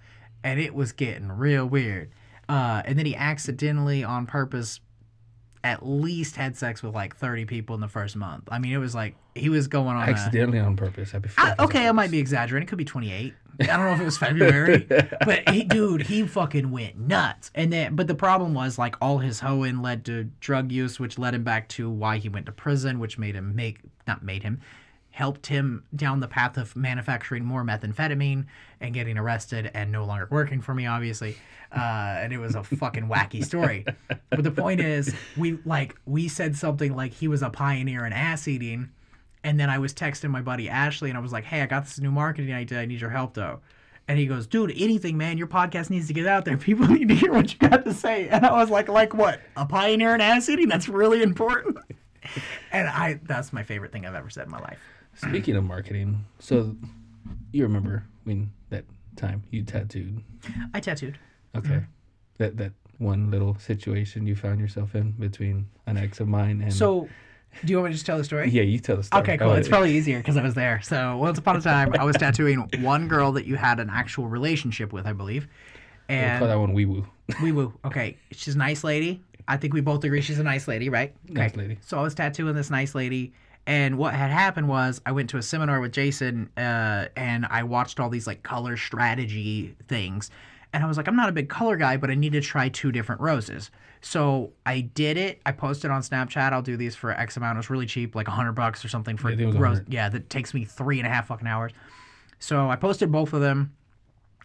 and 0.44 0.60
it 0.60 0.74
was 0.74 0.92
getting 0.92 1.32
real 1.32 1.66
weird. 1.66 2.12
Uh, 2.50 2.82
and 2.86 2.98
then 2.98 3.06
he 3.06 3.16
accidentally, 3.16 4.04
on 4.04 4.26
purpose, 4.26 4.80
at 5.64 5.86
least 5.86 6.36
had 6.36 6.56
sex 6.56 6.82
with 6.82 6.96
like 6.96 7.16
30 7.16 7.46
people 7.46 7.76
in 7.76 7.82
the 7.82 7.88
first 7.88 8.16
month. 8.16 8.44
I 8.50 8.60
mean, 8.60 8.72
it 8.72 8.78
was 8.78 8.96
like 8.96 9.16
he 9.36 9.50
was 9.50 9.68
going 9.68 9.98
on. 9.98 10.08
A, 10.08 10.12
Accidentally 10.12 10.60
on 10.60 10.76
purpose. 10.76 11.12
Be 11.12 11.30
okay, 11.60 11.88
I 11.88 11.92
might 11.92 12.12
be 12.12 12.20
exaggerating. 12.20 12.68
It 12.68 12.70
could 12.70 12.78
be 12.78 12.86
28. 12.86 13.34
I 13.60 13.66
don't 13.66 13.86
know 13.86 13.94
if 13.94 14.00
it 14.00 14.06
was 14.06 14.18
February, 14.20 14.88
but 15.26 15.50
he, 15.50 15.64
dude, 15.64 16.04
he 16.04 16.28
fucking 16.28 16.70
went 16.72 16.98
nuts. 16.98 17.50
And 17.56 17.74
then, 17.74 17.96
but 17.96 18.08
the 18.08 18.16
problem 18.16 18.54
was 18.54 18.78
like 18.78 18.96
all 19.02 19.18
his 19.18 19.40
hoeing 19.40 19.82
led 19.82 20.06
to 20.06 20.26
drug 20.40 20.72
use, 20.72 21.00
which 21.00 21.18
led 21.18 21.34
him 21.34 21.44
back 21.44 21.68
to 21.70 21.90
why 21.90 22.18
he 22.20 22.30
went 22.30 22.46
to 22.46 22.52
prison, 22.52 23.00
which 23.00 23.18
made 23.18 23.36
him 23.36 23.56
make 23.56 23.80
not 24.08 24.24
made 24.24 24.44
him 24.44 24.62
helped 25.18 25.48
him 25.48 25.84
down 25.96 26.20
the 26.20 26.28
path 26.28 26.58
of 26.58 26.76
manufacturing 26.76 27.44
more 27.44 27.64
methamphetamine 27.64 28.46
and 28.80 28.94
getting 28.94 29.18
arrested 29.18 29.72
and 29.74 29.92
no 29.92 30.06
longer 30.06 30.28
working 30.30 30.62
for 30.62 30.76
me, 30.76 30.86
obviously. 30.86 31.36
Uh, 31.76 32.20
and 32.20 32.32
it 32.32 32.38
was 32.38 32.54
a 32.54 32.64
fucking 32.64 33.08
wacky 33.08 33.44
story. 33.44 33.84
But 34.30 34.44
the 34.44 34.52
point 34.52 34.80
is, 34.80 35.16
we 35.36 35.58
like 35.66 35.96
we 36.06 36.28
said 36.28 36.56
something 36.56 36.96
like 36.96 37.14
he 37.14 37.28
was 37.28 37.42
a 37.42 37.50
pioneer 37.50 38.06
in 38.06 38.14
ass 38.14 38.48
eating, 38.48 38.92
and 39.44 39.60
then 39.60 39.72
I 39.72 39.80
was 39.80 39.92
texting 39.92 40.30
my 40.30 40.42
buddy 40.42 40.70
Ashley, 40.70 41.10
and 41.10 41.18
I 41.18 41.22
was 41.22 41.32
like, 41.32 41.46
"Hey, 41.46 41.64
I 41.64 41.66
got 41.66 41.86
this 41.86 42.00
new 42.00 42.12
marketing 42.12 42.54
idea. 42.54 42.80
I 42.80 42.86
need 42.86 43.02
your 43.02 43.10
help, 43.10 43.34
though." 43.34 43.62
And 44.08 44.20
he 44.20 44.28
goes, 44.28 44.46
"Dude, 44.46 44.72
anything, 44.78 45.18
man. 45.18 45.40
Your 45.40 45.48
podcast 45.48 45.90
needs 45.90 46.06
to 46.08 46.14
get 46.14 46.28
out 46.28 46.46
there. 46.46 46.58
People 46.58 46.88
need 46.94 47.08
to 47.08 47.16
hear 47.16 47.34
what 47.34 47.52
you 47.52 47.58
got 47.68 47.86
to 47.86 47.94
say." 47.94 48.30
And 48.30 48.46
I 48.46 48.54
was 48.54 48.70
like, 48.70 48.88
"Like 48.88 49.16
what? 49.16 49.42
A 49.56 49.66
pioneer 49.66 50.14
in 50.14 50.22
ass 50.22 50.48
eating? 50.48 50.68
That's 50.68 50.88
really 50.88 51.24
important." 51.24 51.80
And 52.74 52.90
I, 52.90 53.22
that's 53.24 53.54
my 53.54 53.64
favorite 53.64 53.94
thing 53.94 54.06
I've 54.06 54.14
ever 54.14 54.30
said 54.30 54.48
in 54.48 54.52
my 54.52 54.60
life. 54.60 54.80
Speaking 55.18 55.56
of 55.56 55.64
marketing, 55.64 56.26
so 56.40 56.76
you 57.52 57.64
remember 57.64 58.04
mean 58.26 58.52
that 58.70 58.86
time 59.16 59.44
you 59.52 59.64
tattooed. 59.64 60.22
I 60.74 60.80
tattooed. 60.80 61.18
Okay. 61.56 61.70
Mm-hmm. 61.70 61.84
That 62.38 62.58
that 62.58 62.72
one 63.00 63.32
little 63.32 63.58
situation 63.60 64.26
you 64.28 64.36
found 64.36 64.60
yourself 64.60 64.96
in 64.96 65.12
between 65.12 65.68
an 65.86 65.98
ex 65.98 66.20
of 66.20 66.28
mine 66.28 66.62
and 66.62 66.74
So, 66.74 67.08
do 67.66 67.72
you 67.72 67.78
want 67.78 67.86
me 67.86 67.92
to 67.92 67.96
just 67.96 68.06
tell 68.06 68.18
the 68.18 68.24
story? 68.24 68.50
Yeah, 68.50 68.64
you 68.64 68.80
tell 68.80 68.98
the 68.98 69.04
story. 69.04 69.24
Okay, 69.24 69.38
cool. 69.38 69.54
It's 69.54 69.68
probably 69.68 69.96
easier 69.96 70.18
because 70.20 70.38
I 70.38 70.44
was 70.44 70.54
there. 70.54 70.82
So 70.82 71.18
once 71.18 71.38
upon 71.38 71.58
a 71.58 71.62
time, 71.62 71.94
I 72.00 72.04
was 72.04 72.16
tattooing 72.16 72.70
one 72.82 73.08
girl 73.08 73.32
that 73.34 73.46
you 73.46 73.56
had 73.56 73.80
an 73.80 73.90
actual 73.90 74.28
relationship 74.28 74.94
with, 74.94 75.06
I 75.06 75.14
believe. 75.14 75.48
we'll 76.10 76.40
call 76.40 76.48
that 76.48 76.60
one 76.60 76.74
wee 76.74 76.86
woo. 76.86 77.08
wee 77.42 77.52
woo. 77.52 77.74
Okay, 77.86 78.18
she's 78.32 78.56
a 78.56 78.58
nice 78.58 78.84
lady. 78.84 79.22
I 79.48 79.58
think 79.58 79.74
we 79.74 79.82
both 79.82 80.04
agree 80.04 80.22
she's 80.22 80.40
a 80.40 80.44
nice 80.44 80.68
lady, 80.68 80.90
right? 80.90 81.16
Nice 81.30 81.56
lady. 81.56 81.78
So 81.82 81.98
I 81.98 82.02
was 82.02 82.14
tattooing 82.14 82.56
this 82.56 82.70
nice 82.70 82.94
lady, 82.94 83.34
and 83.68 83.98
what 83.98 84.14
had 84.14 84.32
happened 84.32 84.70
was 84.70 85.02
I 85.06 85.12
went 85.12 85.30
to 85.32 85.38
a 85.38 85.42
seminar 85.44 85.82
with 85.82 85.92
Jason, 85.92 86.50
uh, 86.58 87.08
and 87.18 87.46
I 87.46 87.64
watched 87.64 88.00
all 88.00 88.10
these 88.10 88.26
like 88.26 88.42
color 88.42 88.78
strategy 88.78 89.76
things, 89.90 90.32
and 90.72 90.84
I 90.84 90.88
was 90.88 90.96
like, 90.96 91.08
I'm 91.08 91.18
not 91.18 91.28
a 91.28 91.34
big 91.34 91.50
color 91.50 91.76
guy, 91.76 91.98
but 91.98 92.10
I 92.10 92.16
need 92.16 92.32
to 92.32 92.42
try 92.42 92.70
two 92.70 92.94
different 92.94 93.20
roses. 93.20 93.70
So 94.00 94.54
I 94.66 94.82
did 94.82 95.18
it. 95.18 95.42
I 95.46 95.52
posted 95.52 95.92
on 95.92 96.02
Snapchat. 96.02 96.54
I'll 96.54 96.62
do 96.62 96.78
these 96.78 96.96
for 96.96 97.12
X 97.12 97.36
amount. 97.36 97.58
It 97.58 97.60
was 97.60 97.70
really 97.70 97.86
cheap, 97.86 98.16
like 98.16 98.30
a 98.30 98.32
hundred 98.32 98.54
bucks 98.54 98.86
or 98.86 98.88
something 98.88 99.18
for 99.18 99.30
Yeah, 99.30 99.36
I 99.36 99.38
think 99.38 99.56
it 99.56 99.60
was 99.60 99.80
rose. 99.80 99.82
Yeah, 99.90 100.08
that 100.10 100.30
takes 100.30 100.54
me 100.54 100.64
three 100.64 101.00
and 101.00 101.08
a 101.08 101.10
half 101.10 101.28
fucking 101.28 101.48
hours. 101.48 101.74
So 102.40 102.70
I 102.70 102.78
posted 102.78 103.12
both 103.12 103.34
of 103.34 103.42
them 103.42 103.74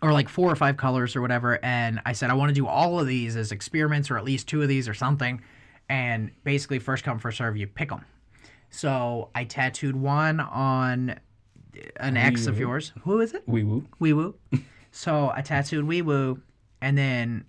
or 0.00 0.12
like 0.12 0.28
four 0.28 0.50
or 0.50 0.56
five 0.56 0.76
colors 0.76 1.14
or 1.14 1.20
whatever. 1.20 1.64
And 1.64 2.00
I 2.04 2.12
said, 2.12 2.30
I 2.30 2.34
want 2.34 2.48
to 2.48 2.54
do 2.54 2.66
all 2.66 2.98
of 2.98 3.06
these 3.06 3.36
as 3.36 3.52
experiments 3.52 4.10
or 4.10 4.18
at 4.18 4.24
least 4.24 4.48
two 4.48 4.62
of 4.62 4.68
these 4.68 4.88
or 4.88 4.94
something. 4.94 5.40
And 5.88 6.32
basically, 6.42 6.80
first 6.80 7.04
come, 7.04 7.20
first 7.20 7.38
serve, 7.38 7.56
you 7.56 7.68
pick 7.68 7.90
them. 7.90 8.04
So 8.74 9.28
I 9.34 9.44
tattooed 9.44 9.94
one 9.94 10.40
on 10.40 11.18
an 11.98 12.16
ex 12.16 12.46
of 12.46 12.58
yours. 12.58 12.92
Who 13.02 13.20
is 13.20 13.34
it? 13.34 13.42
Wee 13.46 13.62
woo. 13.62 13.86
Wee 13.98 14.12
Woo. 14.14 14.34
so 14.90 15.30
I 15.34 15.42
tattooed 15.42 15.84
Wee 15.84 16.00
Woo. 16.02 16.40
And 16.80 16.96
then 16.98 17.44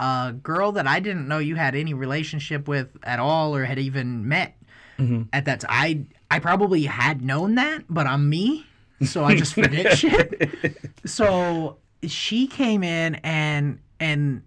a 0.00 0.34
girl 0.42 0.72
that 0.72 0.86
I 0.86 1.00
didn't 1.00 1.28
know 1.28 1.38
you 1.38 1.54
had 1.56 1.74
any 1.74 1.92
relationship 1.94 2.66
with 2.66 2.96
at 3.04 3.18
all 3.20 3.54
or 3.54 3.64
had 3.64 3.78
even 3.78 4.26
met 4.26 4.56
Mhm. 4.98 5.28
at 5.32 5.44
that 5.44 5.60
time. 5.60 5.70
I, 5.70 6.06
I 6.30 6.38
probably 6.38 6.84
had 6.84 7.22
known 7.22 7.54
that, 7.56 7.84
but 7.90 8.06
I'm 8.06 8.28
me. 8.28 8.66
So 9.04 9.24
I 9.24 9.34
just 9.36 9.52
forget 9.54 9.96
shit 9.98 10.78
so 11.04 11.76
she 12.06 12.46
came 12.46 12.82
in 12.82 13.16
and 13.16 13.80
and 14.00 14.42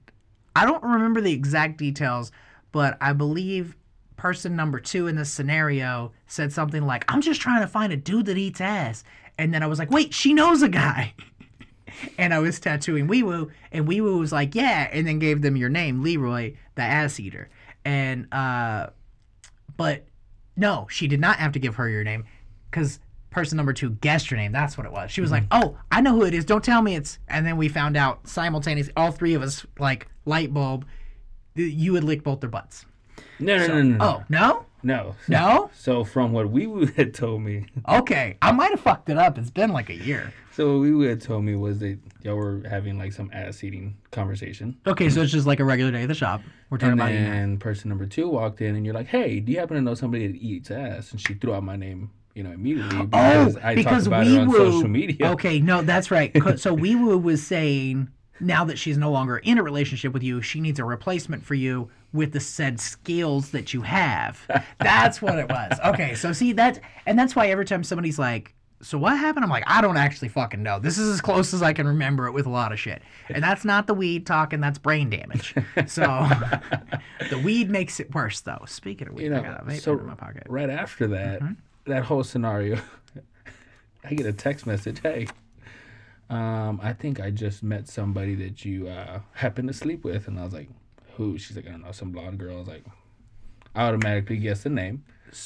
I 0.55 0.65
don't 0.65 0.81
remember 0.83 1.21
the 1.21 1.31
exact 1.33 1.77
details, 1.77 2.31
but 2.71 2.97
I 3.01 3.13
believe 3.13 3.75
person 4.25 4.55
number 4.55 4.79
two 4.79 5.05
in 5.05 5.15
this 5.15 5.31
scenario 5.31 6.11
said 6.25 6.51
something 6.51 6.83
like, 6.83 7.05
"I'm 7.07 7.21
just 7.21 7.39
trying 7.39 7.61
to 7.61 7.67
find 7.67 7.93
a 7.93 7.95
dude 7.95 8.25
that 8.25 8.39
eats 8.39 8.59
ass," 8.59 9.03
and 9.37 9.53
then 9.53 9.61
I 9.61 9.67
was 9.67 9.77
like, 9.77 9.91
"Wait, 9.91 10.15
she 10.15 10.33
knows 10.33 10.63
a 10.63 10.69
guy." 10.69 11.13
And 12.17 12.33
I 12.33 12.39
was 12.39 12.59
tattooing 12.59 13.07
Wee 13.07 13.23
Woo, 13.23 13.51
and 13.71 13.87
Wee 13.87 14.01
Woo 14.01 14.17
was 14.17 14.31
like, 14.31 14.55
"Yeah," 14.55 14.89
and 14.91 15.07
then 15.07 15.19
gave 15.19 15.41
them 15.43 15.55
your 15.55 15.69
name, 15.69 16.01
Leroy, 16.01 16.55
the 16.73 16.81
ass 16.81 17.19
eater. 17.19 17.49
And 17.85 18.27
uh, 18.33 18.87
but 19.77 20.05
no, 20.57 20.87
she 20.89 21.07
did 21.07 21.21
not 21.21 21.37
have 21.37 21.51
to 21.53 21.59
give 21.59 21.75
her 21.75 21.87
your 21.87 22.03
name, 22.03 22.25
because 22.69 22.99
person 23.29 23.55
number 23.55 23.73
two 23.73 23.91
guessed 23.91 24.31
your 24.31 24.39
name. 24.39 24.51
That's 24.51 24.75
what 24.75 24.87
it 24.87 24.91
was. 24.91 25.11
She 25.11 25.21
was 25.21 25.31
like, 25.31 25.43
"Oh, 25.51 25.77
I 25.91 26.01
know 26.01 26.15
who 26.15 26.25
it 26.25 26.33
is. 26.33 26.45
Don't 26.45 26.63
tell 26.63 26.81
me 26.81 26.95
it's." 26.95 27.19
And 27.29 27.45
then 27.45 27.57
we 27.57 27.69
found 27.69 27.95
out 27.95 28.27
simultaneously, 28.27 28.91
all 28.97 29.11
three 29.11 29.35
of 29.35 29.43
us, 29.43 29.65
like 29.79 30.07
light 30.25 30.51
bulb, 30.51 30.85
you 31.53 31.93
would 31.93 32.03
lick 32.03 32.23
both 32.23 32.41
their 32.41 32.49
butts. 32.49 32.85
No, 33.39 33.57
no, 33.57 33.67
no, 33.67 33.81
no, 33.81 33.97
no. 33.97 33.97
Oh 34.05 34.23
no, 34.29 34.65
No. 34.83 35.15
no. 35.27 35.69
So 35.75 36.03
from 36.03 36.31
what 36.31 36.49
Wee 36.49 36.87
had 36.97 37.13
told 37.13 37.41
me, 37.41 37.65
Okay, 37.87 38.37
I 38.41 38.51
might 38.51 38.71
have 38.71 38.79
fucked 38.79 39.09
it 39.09 39.17
up. 39.17 39.37
It's 39.37 39.49
been 39.49 39.71
like 39.71 39.89
a 39.89 39.95
year. 39.95 40.33
so 40.51 40.79
what 40.79 40.89
Wee 40.89 41.05
had 41.07 41.21
told 41.21 41.43
me 41.43 41.55
was 41.55 41.79
that 41.79 41.99
y'all 42.21 42.35
were 42.35 42.61
having 42.69 42.97
like 42.97 43.13
some 43.13 43.29
ass 43.33 43.63
eating 43.63 43.97
conversation. 44.11 44.77
Okay, 44.87 45.09
so 45.09 45.21
it's 45.21 45.31
just 45.31 45.45
like 45.47 45.59
a 45.59 45.65
regular 45.65 45.91
day 45.91 46.03
at 46.03 46.07
the 46.07 46.13
shop. 46.15 46.41
We're 46.69 46.77
talking 46.77 46.93
And 46.93 47.01
about 47.01 47.11
then 47.11 47.57
person 47.57 47.89
number 47.89 48.05
two 48.05 48.27
walked 48.29 48.61
in, 48.61 48.75
and 48.75 48.85
you're 48.85 48.95
like, 48.95 49.07
"Hey, 49.07 49.39
do 49.39 49.51
you 49.51 49.59
happen 49.59 49.75
to 49.75 49.81
know 49.81 49.93
somebody 49.93 50.27
that 50.27 50.35
eats 50.37 50.71
ass?" 50.71 51.11
And 51.11 51.21
she 51.21 51.35
threw 51.35 51.53
out 51.53 51.63
my 51.63 51.75
name, 51.75 52.09
you 52.33 52.41
know, 52.43 52.51
immediately 52.51 52.97
Oh, 52.99 53.05
because 53.05 53.57
I 53.57 53.75
because 53.75 54.05
talked 54.05 54.07
about 54.07 54.27
it 54.27 54.37
on 54.39 54.51
social 54.51 54.87
media. 54.87 55.31
Okay, 55.33 55.59
no, 55.59 55.81
that's 55.83 56.09
right. 56.09 56.31
So 56.59 56.73
Wee 56.73 56.95
Woo 56.95 57.17
was 57.19 57.45
saying 57.45 58.09
now 58.39 58.65
that 58.65 58.77
she's 58.77 58.97
no 58.97 59.11
longer 59.11 59.37
in 59.37 59.57
a 59.57 59.63
relationship 59.63 60.13
with 60.13 60.23
you, 60.23 60.41
she 60.41 60.59
needs 60.59 60.79
a 60.79 60.83
replacement 60.83 61.43
for 61.45 61.55
you 61.55 61.89
with 62.13 62.31
the 62.33 62.39
said 62.39 62.79
skills 62.79 63.51
that 63.51 63.73
you 63.73 63.81
have. 63.81 64.39
That's 64.79 65.21
what 65.21 65.37
it 65.39 65.49
was. 65.49 65.77
Okay, 65.85 66.15
so 66.15 66.31
see 66.33 66.53
that, 66.53 66.79
and 67.05 67.17
that's 67.19 67.35
why 67.35 67.47
every 67.49 67.65
time 67.65 67.83
somebody's 67.83 68.19
like. 68.19 68.53
So 68.81 68.97
what 68.97 69.17
happened? 69.17 69.43
I'm 69.43 69.49
like, 69.49 69.63
I 69.67 69.81
don't 69.81 69.95
actually 69.97 70.27
fucking 70.27 70.61
know. 70.61 70.79
This 70.79 70.97
is 70.97 71.09
as 71.09 71.21
close 71.21 71.53
as 71.53 71.63
I 71.63 71.71
can 71.73 71.87
remember 71.87 72.27
it 72.27 72.33
with 72.33 72.45
a 72.45 72.49
lot 72.49 72.71
of 72.73 72.79
shit. 72.79 73.01
And 73.29 73.41
that's 73.43 73.63
not 73.65 73.87
the 73.87 73.93
weed 73.93 74.27
talking, 74.27 74.59
that's 74.59 74.77
brain 74.77 75.09
damage. 75.09 75.55
So 75.87 76.03
the 77.29 77.39
weed 77.39 77.69
makes 77.69 77.99
it 78.01 78.13
worse 78.13 78.41
though. 78.41 78.63
Speaking 78.67 79.07
of 79.07 79.13
weed, 79.15 79.23
You 79.23 79.29
know, 79.31 79.39
I 79.39 79.43
got 79.43 79.61
a 79.61 79.65
vape 79.65 79.79
so 79.81 79.93
pen 79.95 80.01
in 80.01 80.07
my 80.09 80.15
pocket. 80.15 80.43
right 80.49 80.69
after 80.69 81.07
that, 81.07 81.41
Mm-hmm. 81.41 81.91
that 81.91 82.03
whole 82.03 82.23
scenario, 82.23 82.77
I 84.03 84.13
get 84.13 84.25
a 84.27 84.33
text 84.33 84.67
message. 84.67 84.99
Hey, 85.01 85.27
um, 86.29 86.79
I 86.81 86.93
think 86.93 87.19
I 87.19 87.29
just 87.29 87.63
met 87.63 87.87
somebody 87.87 88.35
that 88.35 88.65
you 88.65 88.87
uh, 88.87 89.19
happen 89.33 89.67
to 89.67 89.73
sleep 89.73 90.03
with, 90.03 90.27
and 90.27 90.39
I 90.39 90.43
was 90.43 90.53
like, 90.53 90.69
who? 91.15 91.37
She's 91.37 91.55
like, 91.55 91.67
I 91.67 91.71
don't 91.71 91.83
know, 91.83 91.91
some 91.91 92.11
blonde 92.11 92.39
girl. 92.39 92.55
I 92.55 92.59
was 92.59 92.67
like, 92.67 92.85
I 93.75 93.83
automatically 93.83 94.37
guessed 94.37 94.63
the 94.63 94.69
name. 94.69 95.03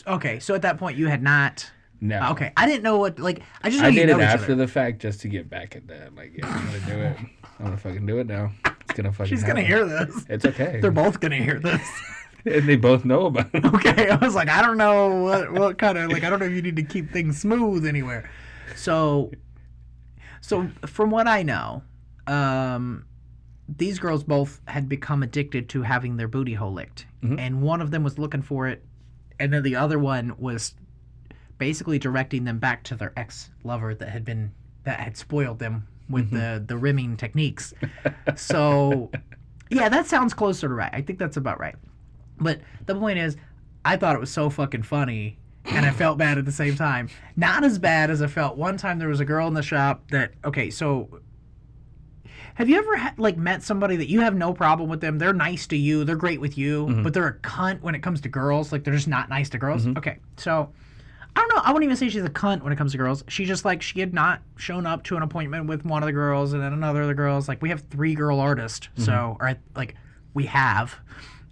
Okay, 0.08 0.40
so 0.40 0.54
at 0.54 0.62
that 0.62 0.78
point 0.78 0.98
you 0.98 1.08
had 1.08 1.24
not 1.24 1.70
No. 2.00 2.30
Okay, 2.32 2.54
I 2.56 2.66
didn't 2.66 2.84
know 2.84 2.98
what 2.98 3.20
like 3.20 3.42
I 3.64 3.70
just 3.70 3.84
I 3.84 3.92
did 3.92 4.10
it 4.10 4.20
after 4.20 4.56
the 4.56 4.68
fact 4.68 5.02
just 5.02 5.22
to 5.22 5.28
get 5.28 5.50
back 5.50 5.76
at 5.76 5.88
that. 5.88 6.16
Like, 6.16 6.34
yeah, 6.38 6.48
I'm 6.48 6.66
gonna 6.66 6.80
do 6.80 7.02
it. 7.02 7.18
I'm 7.60 7.66
gonna 7.66 7.78
fucking 7.78 8.06
do 8.06 8.20
it 8.20 8.28
now. 8.28 8.52
It's 8.82 8.94
gonna 8.94 9.12
fucking. 9.12 9.30
She's 9.30 9.44
gonna 9.44 9.64
hear 9.64 9.86
this. 9.86 10.26
It's 10.30 10.46
okay. 10.46 10.80
They're 10.82 10.92
both 10.92 11.20
gonna 11.20 11.38
hear 11.38 11.60
this. 11.60 11.82
and 12.46 12.68
they 12.68 12.76
both 12.76 13.06
know 13.06 13.26
about 13.26 13.50
it. 13.54 13.66
okay, 13.66 14.10
I 14.10 14.16
was 14.16 14.36
like, 14.36 14.50
I 14.50 14.62
don't 14.62 14.78
know 14.78 15.24
what 15.24 15.52
what 15.52 15.78
kind 15.78 15.98
of 15.98 16.12
like 16.12 16.24
I 16.24 16.30
don't 16.30 16.40
know 16.40 16.46
if 16.46 16.54
you 16.54 16.62
need 16.62 16.78
to 16.78 16.84
keep 16.84 17.12
things 17.12 17.40
smooth 17.40 17.86
anywhere. 17.86 18.30
So, 18.76 19.32
so 20.42 20.70
from 20.86 21.12
what 21.12 21.28
I 21.28 21.44
know, 21.44 21.84
um, 22.28 23.06
these 23.68 24.00
girls 24.00 24.24
both 24.24 24.62
had 24.68 24.90
become 24.90 25.22
addicted 25.24 25.70
to 25.70 25.82
having 25.84 26.18
their 26.18 26.28
booty 26.28 26.54
hole 26.56 26.74
licked, 26.74 27.06
Mhm. 27.24 27.40
and 27.40 27.62
one 27.62 27.82
of 27.82 27.92
them 27.92 28.04
was 28.04 28.18
looking 28.18 28.42
for 28.42 28.68
it, 28.68 28.84
and 29.40 29.54
then 29.54 29.64
the 29.64 29.76
other 29.76 30.00
one 30.00 30.34
was 30.38 30.74
basically 31.58 32.00
directing 32.00 32.46
them 32.46 32.58
back 32.60 32.84
to 32.84 32.96
their 32.96 33.12
ex 33.18 33.52
lover 33.64 33.94
that 33.94 34.10
had 34.10 34.24
been 34.26 34.52
that 34.86 35.00
had 35.02 35.18
spoiled 35.18 35.60
them 35.60 35.88
with 36.10 36.32
the 36.32 36.64
the 36.66 36.78
rimming 36.78 37.16
techniques. 37.18 37.74
So, 38.36 39.12
yeah, 39.70 39.90
that 39.90 40.08
sounds 40.08 40.34
closer 40.34 40.68
to 40.68 40.74
right. 40.74 40.90
I 40.94 41.02
think 41.02 41.20
that's 41.20 41.38
about 41.38 41.60
right. 41.60 41.76
But 42.40 42.62
the 42.86 42.96
point 42.96 43.20
is, 43.20 43.38
I 43.86 43.98
thought 43.98 44.16
it 44.16 44.20
was 44.20 44.32
so 44.32 44.50
fucking 44.50 44.84
funny 44.84 45.38
and 45.70 45.86
I 45.86 45.92
felt 45.92 46.18
bad 46.18 46.38
at 46.38 46.46
the 46.46 46.52
same 46.52 46.76
time. 46.76 47.10
Not 47.36 47.64
as 47.64 47.78
bad 47.80 48.10
as 48.10 48.22
I 48.22 48.28
felt 48.28 48.58
one 48.58 48.78
time. 48.78 49.00
There 49.00 49.08
was 49.10 49.20
a 49.20 49.26
girl 49.26 49.48
in 49.48 49.54
the 49.54 49.62
shop 49.64 50.10
that 50.12 50.34
okay, 50.46 50.70
so 50.70 51.20
have 52.56 52.68
you 52.68 52.78
ever 52.78 52.98
had, 52.98 53.18
like 53.18 53.38
met 53.38 53.64
somebody 53.64 53.96
that 53.96 54.10
you 54.10 54.22
have 54.22 54.36
no 54.36 54.54
problem 54.54 54.90
with 54.90 55.00
them? 55.02 55.18
They're 55.18 55.34
nice 55.34 55.68
to 55.68 55.78
you, 55.78 56.04
they're 56.04 56.16
great 56.16 56.42
with 56.42 56.58
you, 56.58 56.88
Mm-hmm. 56.88 57.04
but 57.04 57.14
they're 57.14 57.28
a 57.28 57.34
cunt 57.40 57.82
when 57.82 57.96
it 57.96 58.00
comes 58.04 58.22
to 58.22 58.30
girls. 58.30 58.72
Like 58.72 58.84
they're 58.84 58.94
just 58.94 59.08
not 59.08 59.30
nice 59.30 59.50
to 59.52 59.58
girls. 59.58 59.88
Okay, 59.88 60.18
so 60.38 60.70
I 61.36 61.40
don't 61.42 61.56
know. 61.56 61.62
I 61.64 61.72
wouldn't 61.72 61.86
even 61.86 61.96
say 61.96 62.10
she's 62.10 62.24
a 62.24 62.30
cunt 62.30 62.64
when 62.64 62.74
it 62.74 62.76
comes 62.76 62.92
to 62.94 62.98
girls. 62.98 63.24
She 63.28 63.46
just 63.46 63.64
like 63.64 63.82
she 63.82 64.00
had 64.00 64.14
not 64.14 64.42
shown 64.58 64.86
up 64.86 65.04
to 65.06 65.16
an 65.16 65.24
appointment 65.24 65.68
with 65.68 65.86
one 65.86 66.04
of 66.04 66.08
the 66.08 66.14
girls 66.14 66.54
and 66.54 66.62
then 66.62 66.74
another 66.74 67.04
of 67.04 67.08
the 67.08 67.14
girls. 67.14 67.48
Like 67.48 67.62
we 67.62 67.70
have 67.70 67.84
three 67.90 68.16
girl 68.16 68.40
artists, 68.40 68.90
so 68.98 69.38
or 69.40 69.56
like 69.76 69.96
we 70.34 70.46
have. 70.48 70.96